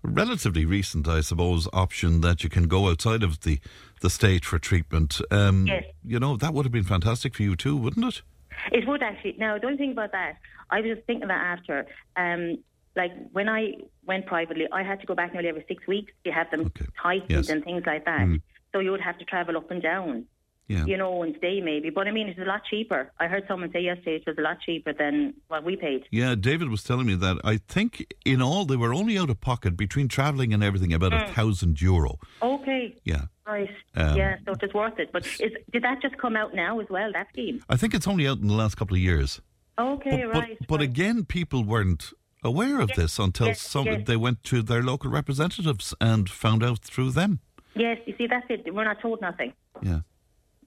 relatively 0.03 0.65
recent, 0.65 1.09
I 1.09 1.21
suppose, 1.23 1.67
option 1.73 2.21
that 2.21 2.45
you 2.45 2.51
can 2.51 2.65
go 2.69 2.89
outside 2.89 3.23
of 3.23 3.41
the, 3.41 3.59
the 4.05 4.11
state 4.11 4.45
for 4.45 4.59
treatment, 4.59 5.21
um, 5.31 5.67
Yes. 5.67 5.83
you 6.05 6.21
know, 6.21 6.37
that 6.37 6.53
would 6.53 6.67
have 6.67 6.73
been 6.73 6.85
fantastic 6.85 7.35
for 7.35 7.43
you 7.43 7.57
too, 7.57 7.75
wouldn't 7.75 8.05
it? 8.05 8.23
It 8.71 8.87
would 8.87 9.03
actually. 9.03 9.35
Now, 9.39 9.57
don't 9.59 9.79
think 9.79 9.93
about 9.95 10.13
that, 10.13 10.37
I 10.71 10.81
was 10.83 10.91
just 10.95 11.07
thinking 11.07 11.29
that 11.29 11.59
after, 11.59 11.87
um, 12.17 12.59
like 12.95 13.13
when 13.33 13.49
I 13.49 13.73
went 14.07 14.27
privately, 14.27 14.67
I 14.71 14.83
had 14.83 15.01
to 15.01 15.07
go 15.07 15.15
back 15.15 15.33
nearly 15.33 15.49
every 15.49 15.65
six 15.67 15.87
weeks 15.87 16.13
to 16.25 16.31
have 16.31 16.51
them 16.51 16.71
tightened 17.03 17.31
Yes. 17.31 17.49
and 17.49 17.65
things 17.65 17.83
like 17.87 18.05
that. 18.05 18.21
Mm. 18.29 18.43
So 18.73 18.81
you 18.81 18.91
would 18.91 19.01
have 19.01 19.19
to 19.19 19.25
travel 19.25 19.57
up 19.57 19.71
and 19.71 19.83
down, 19.83 20.27
Yeah. 20.67 20.87
you 20.87 20.97
know, 20.97 21.23
and 21.23 21.35
stay 21.37 21.61
maybe. 21.61 21.91
But 21.91 22.09
I 22.09 22.11
mean, 22.11 22.29
it's 22.29 22.39
a 22.39 22.45
lot 22.45 22.63
cheaper. 22.71 23.13
I 23.21 23.27
heard 23.27 23.45
someone 23.47 23.71
say 23.71 23.81
yesterday 23.83 24.17
it 24.17 24.25
was 24.27 24.39
a 24.39 24.41
lot 24.41 24.59
cheaper 24.65 24.95
than 24.95 25.35
what 25.49 25.63
we 25.63 25.77
paid. 25.77 26.05
Yeah, 26.11 26.35
David 26.35 26.71
was 26.71 26.83
telling 26.83 27.07
me 27.07 27.15
that 27.17 27.37
I 27.45 27.59
think 27.69 28.07
in 28.25 28.41
all 28.41 28.65
they 28.65 28.77
were 28.77 28.95
only 28.95 29.19
out 29.19 29.29
of 29.29 29.41
pocket 29.43 29.77
between 29.77 30.09
travelling 30.09 30.55
and 30.55 30.65
everything 30.65 30.93
about 30.95 31.13
a 31.13 31.17
Mm. 31.19 31.31
thousand 31.35 31.83
euro. 31.83 32.19
Okay. 32.43 32.97
Yeah. 33.05 33.25
Right. 33.47 33.69
Um, 33.95 34.17
yeah, 34.17 34.37
so 34.47 34.55
it's 34.63 34.73
worth 34.73 34.99
it. 34.99 35.11
But 35.13 35.27
is, 35.27 35.53
did 35.71 35.83
that 35.85 36.01
just 36.01 36.17
come 36.17 36.35
out 36.35 36.55
now 36.55 36.81
as 36.81 36.87
well, 36.89 37.13
that 37.13 37.29
scheme? 37.29 37.63
I 37.69 37.77
think 37.77 37.93
it's 37.93 38.09
only 38.09 38.27
out 38.27 38.39
in 38.39 38.49
the 38.49 38.55
last 38.55 38.77
couple 38.77 38.97
of 38.97 39.03
years. 39.03 39.43
Okay, 39.79 40.25
but, 40.25 40.33
right. 40.41 40.57
But, 40.61 40.69
but 40.69 40.81
again, 40.81 41.25
people 41.27 41.63
weren't 41.63 42.13
aware 42.43 42.81
of 42.81 42.89
Yes, 42.91 42.97
this 42.97 43.19
until 43.19 43.49
yes, 43.49 43.61
some 43.61 43.85
yes. 43.87 44.03
they 44.07 44.17
went 44.17 44.43
to 44.45 44.63
their 44.63 44.83
local 44.83 45.11
representatives 45.11 45.95
and 46.01 46.31
found 46.31 46.63
out 46.65 46.79
through 46.81 47.11
them. 47.11 47.41
Yes, 47.75 47.99
you 48.07 48.15
see, 48.17 48.27
that's 48.27 48.47
it. 48.49 48.73
We're 48.73 48.85
not 48.85 49.01
told 49.03 49.21
nothing. 49.21 49.53
Yeah. 49.83 50.01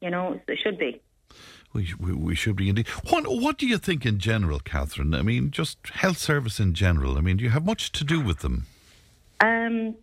You 0.01 0.09
know, 0.09 0.39
it 0.47 0.59
should 0.61 0.77
be. 0.77 1.01
We, 1.73 1.93
we, 1.99 2.13
we 2.13 2.35
should 2.35 2.55
be 2.55 2.69
indeed. 2.69 2.87
What, 3.09 3.25
what 3.27 3.57
do 3.57 3.67
you 3.67 3.77
think 3.77 4.05
in 4.05 4.19
general, 4.19 4.59
Catherine? 4.59 5.13
I 5.13 5.21
mean, 5.21 5.51
just 5.51 5.77
health 5.93 6.17
service 6.17 6.59
in 6.59 6.73
general. 6.73 7.17
I 7.17 7.21
mean, 7.21 7.37
do 7.37 7.43
you 7.43 7.49
have 7.51 7.65
much 7.65 7.91
to 7.93 8.03
do 8.03 8.21
with 8.21 8.39
them? 8.39 8.65
Um, 9.41 9.95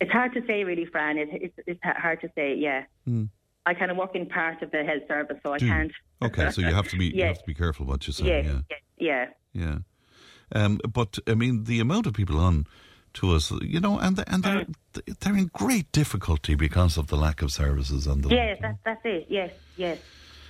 it's 0.00 0.10
hard 0.12 0.32
to 0.34 0.46
say, 0.46 0.64
really, 0.64 0.86
Fran. 0.86 1.18
It, 1.18 1.28
it's, 1.32 1.54
it's 1.66 1.80
hard 1.82 2.20
to 2.22 2.30
say. 2.34 2.54
Yeah, 2.54 2.84
Hmm. 3.04 3.24
I 3.66 3.74
kind 3.74 3.90
of 3.90 3.96
work 3.98 4.14
in 4.16 4.26
part 4.26 4.62
of 4.62 4.70
the 4.70 4.82
health 4.84 5.02
service, 5.06 5.36
so 5.42 5.52
I 5.52 5.58
Do 5.58 5.66
you? 5.66 5.72
can't. 5.72 5.92
Okay, 6.22 6.50
so 6.50 6.62
you 6.62 6.72
have 6.74 6.88
to 6.88 6.96
be 6.96 7.06
you 7.08 7.24
have 7.24 7.38
to 7.38 7.44
be 7.46 7.54
careful 7.54 7.84
what 7.86 8.06
you 8.06 8.12
say. 8.12 8.42
Yeah, 8.42 8.60
Yeah, 8.98 9.26
yeah, 9.52 9.62
yeah. 9.64 9.78
Um, 10.64 10.80
but 10.90 11.18
I 11.26 11.34
mean, 11.34 11.64
the 11.64 11.78
amount 11.80 12.06
of 12.06 12.14
people 12.14 12.38
on 12.38 12.66
to 13.14 13.34
us, 13.34 13.50
you 13.62 13.80
know, 13.80 13.98
and 13.98 14.22
and 14.26 14.42
they're 14.42 14.64
mm. 14.64 15.18
they're 15.20 15.36
in 15.36 15.50
great 15.52 15.90
difficulty 15.92 16.54
because 16.54 16.96
of 16.96 17.08
the 17.08 17.16
lack 17.16 17.42
of 17.42 17.52
services 17.52 18.06
and 18.06 18.22
the. 18.22 18.30
Yes, 18.30 18.58
that, 18.60 18.76
that's 18.84 19.00
it. 19.04 19.26
Yes, 19.28 19.50
yes, 19.76 19.98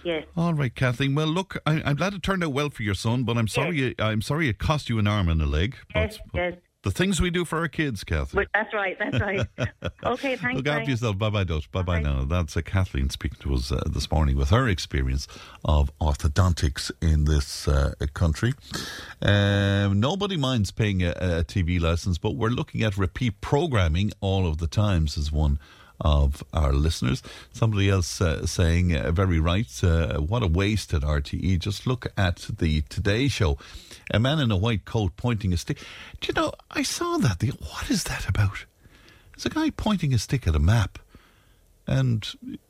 yes. 0.04 0.24
All 0.36 0.54
right, 0.54 0.74
Kathleen. 0.74 1.14
Well, 1.14 1.26
look, 1.26 1.56
I, 1.66 1.82
I'm 1.84 1.96
glad 1.96 2.14
it 2.14 2.22
turned 2.22 2.44
out 2.44 2.52
well 2.52 2.70
for 2.70 2.82
your 2.82 2.94
son, 2.94 3.24
but 3.24 3.36
I'm 3.36 3.48
sorry. 3.48 3.88
It, 3.88 4.00
I'm 4.00 4.22
sorry 4.22 4.48
it 4.48 4.58
cost 4.58 4.88
you 4.88 4.98
an 4.98 5.06
arm 5.06 5.28
and 5.28 5.40
a 5.40 5.46
leg. 5.46 5.76
Yes, 5.94 6.18
yes. 6.34 6.54
The 6.82 6.90
things 6.90 7.20
we 7.20 7.28
do 7.28 7.44
for 7.44 7.58
our 7.58 7.68
kids, 7.68 8.04
Kathleen. 8.04 8.46
That's 8.54 8.72
right. 8.72 8.96
That's 8.98 9.20
right. 9.20 9.46
okay, 10.04 10.36
thanks. 10.36 10.56
Look 10.56 10.66
after 10.66 10.90
yourself. 10.90 11.18
Bye 11.18 11.28
bye, 11.28 11.44
Dot. 11.44 11.70
Bye 11.70 11.82
bye 11.82 12.00
now. 12.00 12.24
That's 12.24 12.56
uh, 12.56 12.62
Kathleen 12.62 13.10
speaking 13.10 13.38
to 13.40 13.54
us 13.54 13.70
uh, 13.70 13.82
this 13.86 14.10
morning 14.10 14.36
with 14.38 14.48
her 14.48 14.66
experience 14.66 15.28
of 15.62 15.90
orthodontics 15.98 16.90
in 17.02 17.26
this 17.26 17.68
uh, 17.68 17.92
country. 18.14 18.54
Um, 19.20 20.00
nobody 20.00 20.38
minds 20.38 20.70
paying 20.70 21.02
a, 21.02 21.10
a 21.10 21.44
TV 21.44 21.78
license, 21.78 22.16
but 22.16 22.30
we're 22.30 22.48
looking 22.48 22.82
at 22.82 22.96
repeat 22.96 23.42
programming 23.42 24.12
all 24.22 24.46
of 24.46 24.56
the 24.56 24.66
times 24.66 25.18
as 25.18 25.30
one 25.30 25.58
of 26.00 26.42
our 26.52 26.72
listeners. 26.72 27.22
Somebody 27.52 27.88
else 27.90 28.20
uh, 28.20 28.46
saying, 28.46 28.96
uh, 28.96 29.12
very 29.12 29.38
right, 29.38 29.68
uh, 29.84 30.18
what 30.18 30.42
a 30.42 30.46
waste 30.46 30.94
at 30.94 31.02
RTE. 31.02 31.58
Just 31.58 31.86
look 31.86 32.06
at 32.16 32.46
the 32.58 32.82
Today 32.82 33.28
Show. 33.28 33.58
A 34.10 34.18
man 34.18 34.38
in 34.38 34.50
a 34.50 34.56
white 34.56 34.84
coat 34.84 35.12
pointing 35.16 35.52
a 35.52 35.56
stick. 35.56 35.78
Do 36.20 36.28
you 36.28 36.34
know, 36.34 36.52
I 36.70 36.82
saw 36.82 37.16
that. 37.18 37.42
What 37.42 37.90
is 37.90 38.04
that 38.04 38.28
about? 38.28 38.64
There's 39.32 39.46
a 39.46 39.50
guy 39.50 39.70
pointing 39.70 40.12
a 40.12 40.18
stick 40.18 40.46
at 40.46 40.54
a 40.54 40.58
map. 40.58 40.98
And, 41.90 42.24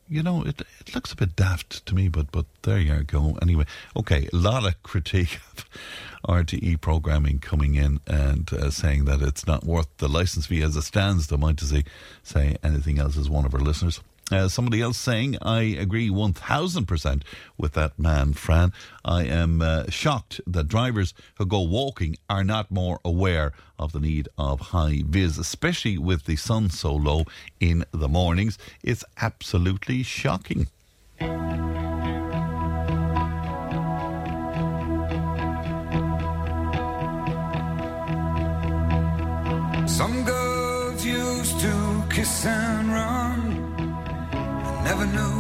you 0.09 0.23
know, 0.23 0.43
it, 0.47 0.63
it 0.81 0.95
looks 0.95 1.13
a 1.13 1.17
bit 1.17 1.37
daft 1.37 1.85
to 1.85 1.95
me, 1.95 2.09
but, 2.09 2.33
but 2.33 2.47
there 2.63 2.79
you 2.79 3.03
go. 3.03 3.37
Anyway, 3.43 3.67
okay, 3.95 4.29
a 4.33 4.37
lot 4.37 4.67
of 4.67 4.83
critique 4.83 5.39
of 5.53 5.69
RTE 6.27 6.81
programming 6.81 7.39
coming 7.39 7.75
in 7.75 8.01
and 8.07 8.51
uh, 8.51 8.71
saying 8.71 9.05
that 9.05 9.21
it's 9.21 9.47
not 9.47 9.65
worth 9.65 9.95
the 9.99 10.09
license 10.09 10.47
fee 10.47 10.63
as 10.63 10.75
it 10.75 10.83
stands. 10.83 11.27
Don't 11.27 11.41
mind 11.41 11.59
to 11.59 11.67
say, 11.67 11.85
say 12.23 12.57
anything 12.65 12.99
else 12.99 13.19
as 13.19 13.29
one 13.29 13.45
of 13.45 13.55
our 13.55 13.61
listeners. 13.61 14.01
Uh, 14.31 14.49
somebody 14.49 14.81
else 14.81 14.99
saying, 14.99 15.37
I 15.43 15.63
agree 15.63 16.09
1000% 16.09 17.23
with 17.59 17.73
that 17.73 17.99
man, 17.99 18.33
Fran. 18.33 18.73
I 19.05 19.25
am 19.25 19.61
uh, 19.61 19.85
shocked 19.89 20.41
that 20.47 20.69
drivers 20.69 21.15
who 21.37 21.47
go 21.47 21.63
walking 21.63 22.17
are 22.29 22.45
not 22.45 22.71
more 22.71 23.01
aware 23.05 23.53
of 23.79 23.93
the 23.93 24.01
need 24.01 24.29
of 24.39 24.61
high 24.61 25.03
vis, 25.07 25.39
especially 25.39 25.99
with 25.99 26.27
the 26.27 26.37
sun 26.37 26.71
so 26.71 26.95
low 26.95 27.25
in 27.59 27.85
the 27.93 28.09
mornings. 28.09 28.59
It's 28.83 29.05
absolutely 29.21 30.03
shocking. 30.03 30.69
Some 40.01 40.25
girls 40.25 41.05
used 41.05 41.61
to 41.61 42.05
kiss 42.09 42.47
and 42.47 42.93
run, 42.93 43.20
never 44.91 45.07
knew 45.07 45.39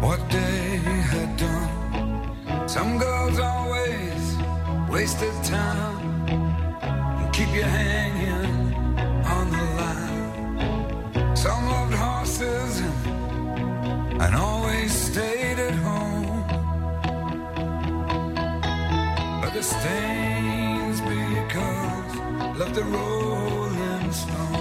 what 0.00 0.20
they 0.30 0.80
had 1.12 1.30
done. 1.36 2.66
Some 2.66 2.98
girls 2.98 3.38
always 3.38 4.22
wasted 4.88 5.34
time 5.44 6.26
and 7.20 7.34
keep 7.34 7.50
you 7.58 7.64
hanging 7.64 8.74
on 9.36 9.44
the 9.56 9.64
line. 9.80 11.36
Some 11.36 11.62
loved 11.74 11.96
horses 12.04 12.80
and, 12.80 14.22
and 14.22 14.34
always 14.34 14.90
stayed 15.08 15.58
at 15.68 15.74
home, 15.88 16.44
but 19.42 19.52
the 19.52 19.64
Stainsby 19.72 21.22
girls 21.56 22.12
left 22.58 22.74
the 22.74 22.84
rolling 22.84 24.12
stone. 24.12 24.51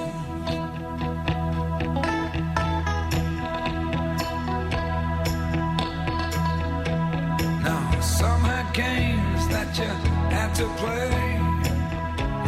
Games 8.82 9.43
that 9.53 9.69
you 9.80 9.92
had 10.35 10.51
to 10.61 10.66
play, 10.82 11.10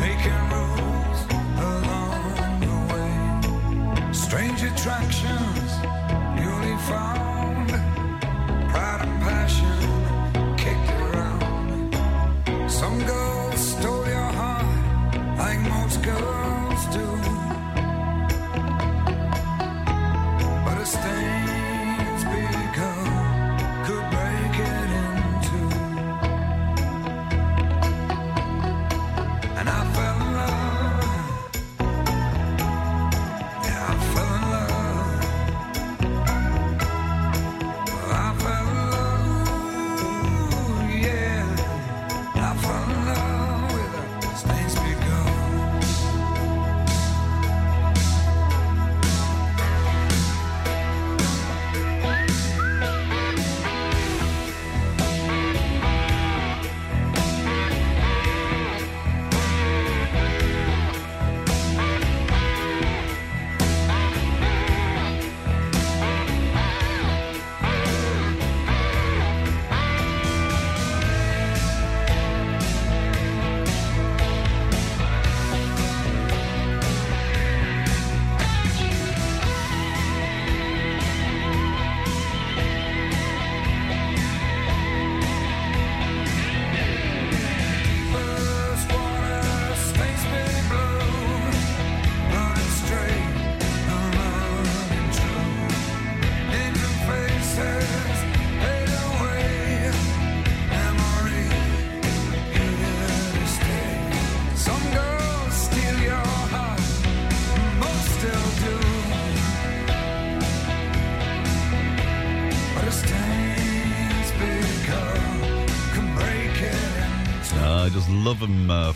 making 0.06 0.42
rules 0.54 1.20
along 1.72 2.54
the 2.68 2.78
way. 2.92 3.16
Strange 4.26 4.62
attractions 4.72 5.70
newly 6.40 6.76
found, 6.90 7.33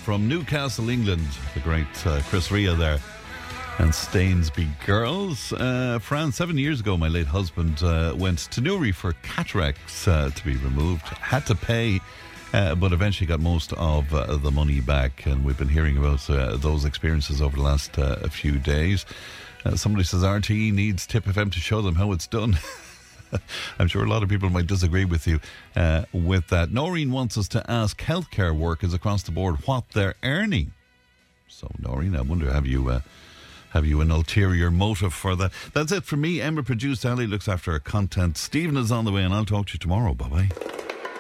from 0.08 0.26
Newcastle, 0.26 0.90
England. 0.90 1.28
The 1.54 1.60
great 1.60 2.08
uh, 2.08 2.22
Chris 2.30 2.50
Rea 2.50 2.74
there. 2.76 2.98
And 3.78 3.92
Stainsby 3.92 4.70
Girls. 4.86 5.52
Uh, 5.52 6.00
Fran, 6.02 6.32
seven 6.32 6.58
years 6.58 6.80
ago, 6.80 6.96
my 6.96 7.10
late 7.10 7.28
husband 7.28 7.84
uh, 7.84 8.16
went 8.18 8.40
to 8.52 8.62
Newry 8.62 8.94
for 8.94 9.12
cataracts 9.22 10.08
uh, 10.08 10.30
to 10.34 10.46
be 10.46 10.56
removed. 10.56 11.02
Had 11.08 11.46
to 11.48 11.56
pay, 11.56 12.00
uh, 12.54 12.76
but 12.76 12.94
eventually 12.94 13.28
got 13.28 13.42
most 13.42 13.74
of 13.74 14.14
uh, 14.14 14.38
the 14.38 14.50
money 14.50 14.80
back. 14.80 15.26
And 15.26 15.44
we've 15.44 15.58
been 15.58 15.68
hearing 15.68 15.98
about 15.98 16.30
uh, 16.30 16.56
those 16.56 16.86
experiences 16.86 17.42
over 17.42 17.58
the 17.58 17.64
last 17.64 18.00
uh, 18.00 18.16
few 18.30 18.60
days. 18.60 19.06
Uh, 19.66 19.76
somebody 19.76 20.06
says 20.06 20.24
RTE 20.24 20.72
needs 20.72 21.06
Tipp 21.06 21.26
FM 21.26 21.52
to 21.52 21.60
show 21.60 21.82
them 21.82 21.96
how 21.96 22.14
it's 22.14 22.28
done. 22.28 22.58
I'm 23.80 23.88
sure 23.88 24.04
a 24.04 24.10
lot 24.10 24.24
of 24.24 24.30
people 24.30 24.50
might 24.50 24.68
disagree 24.68 25.06
with 25.06 25.28
you 25.28 25.40
uh, 25.76 26.06
with 26.14 26.48
that. 26.48 26.72
Noreen 26.72 27.12
wants 27.12 27.38
us 27.38 27.48
to 27.50 27.70
ask 27.70 28.02
healthcare 28.02 28.56
workers 28.58 28.94
across 28.94 29.24
the 29.24 29.32
board 29.32 29.56
what 29.66 29.90
they're 29.92 30.16
earning. 30.24 30.74
So, 31.48 31.70
Noreen, 31.80 32.16
I 32.16 32.22
wonder 32.22 32.52
have 32.52 32.68
you 32.68 32.90
uh, 32.90 33.02
have 33.72 33.86
you 33.86 34.02
an 34.02 34.12
ulterior 34.12 34.72
motive 34.72 35.14
for 35.14 35.36
that? 35.36 35.52
That's 35.74 35.92
it 35.92 36.04
for 36.04 36.18
me. 36.18 36.42
Emma 36.42 36.64
produced. 36.64 37.06
Ali 37.06 37.28
looks 37.28 37.48
after 37.48 37.72
our 37.74 37.80
content. 37.80 38.38
Stephen 38.38 38.78
is 38.78 38.92
on 38.92 39.06
the 39.06 39.12
way, 39.12 39.24
and 39.24 39.34
I'll 39.34 39.46
talk 39.46 39.68
to 39.68 39.74
you 39.74 39.80
tomorrow. 39.80 40.14
Bye 40.14 40.30
bye. 40.30 40.87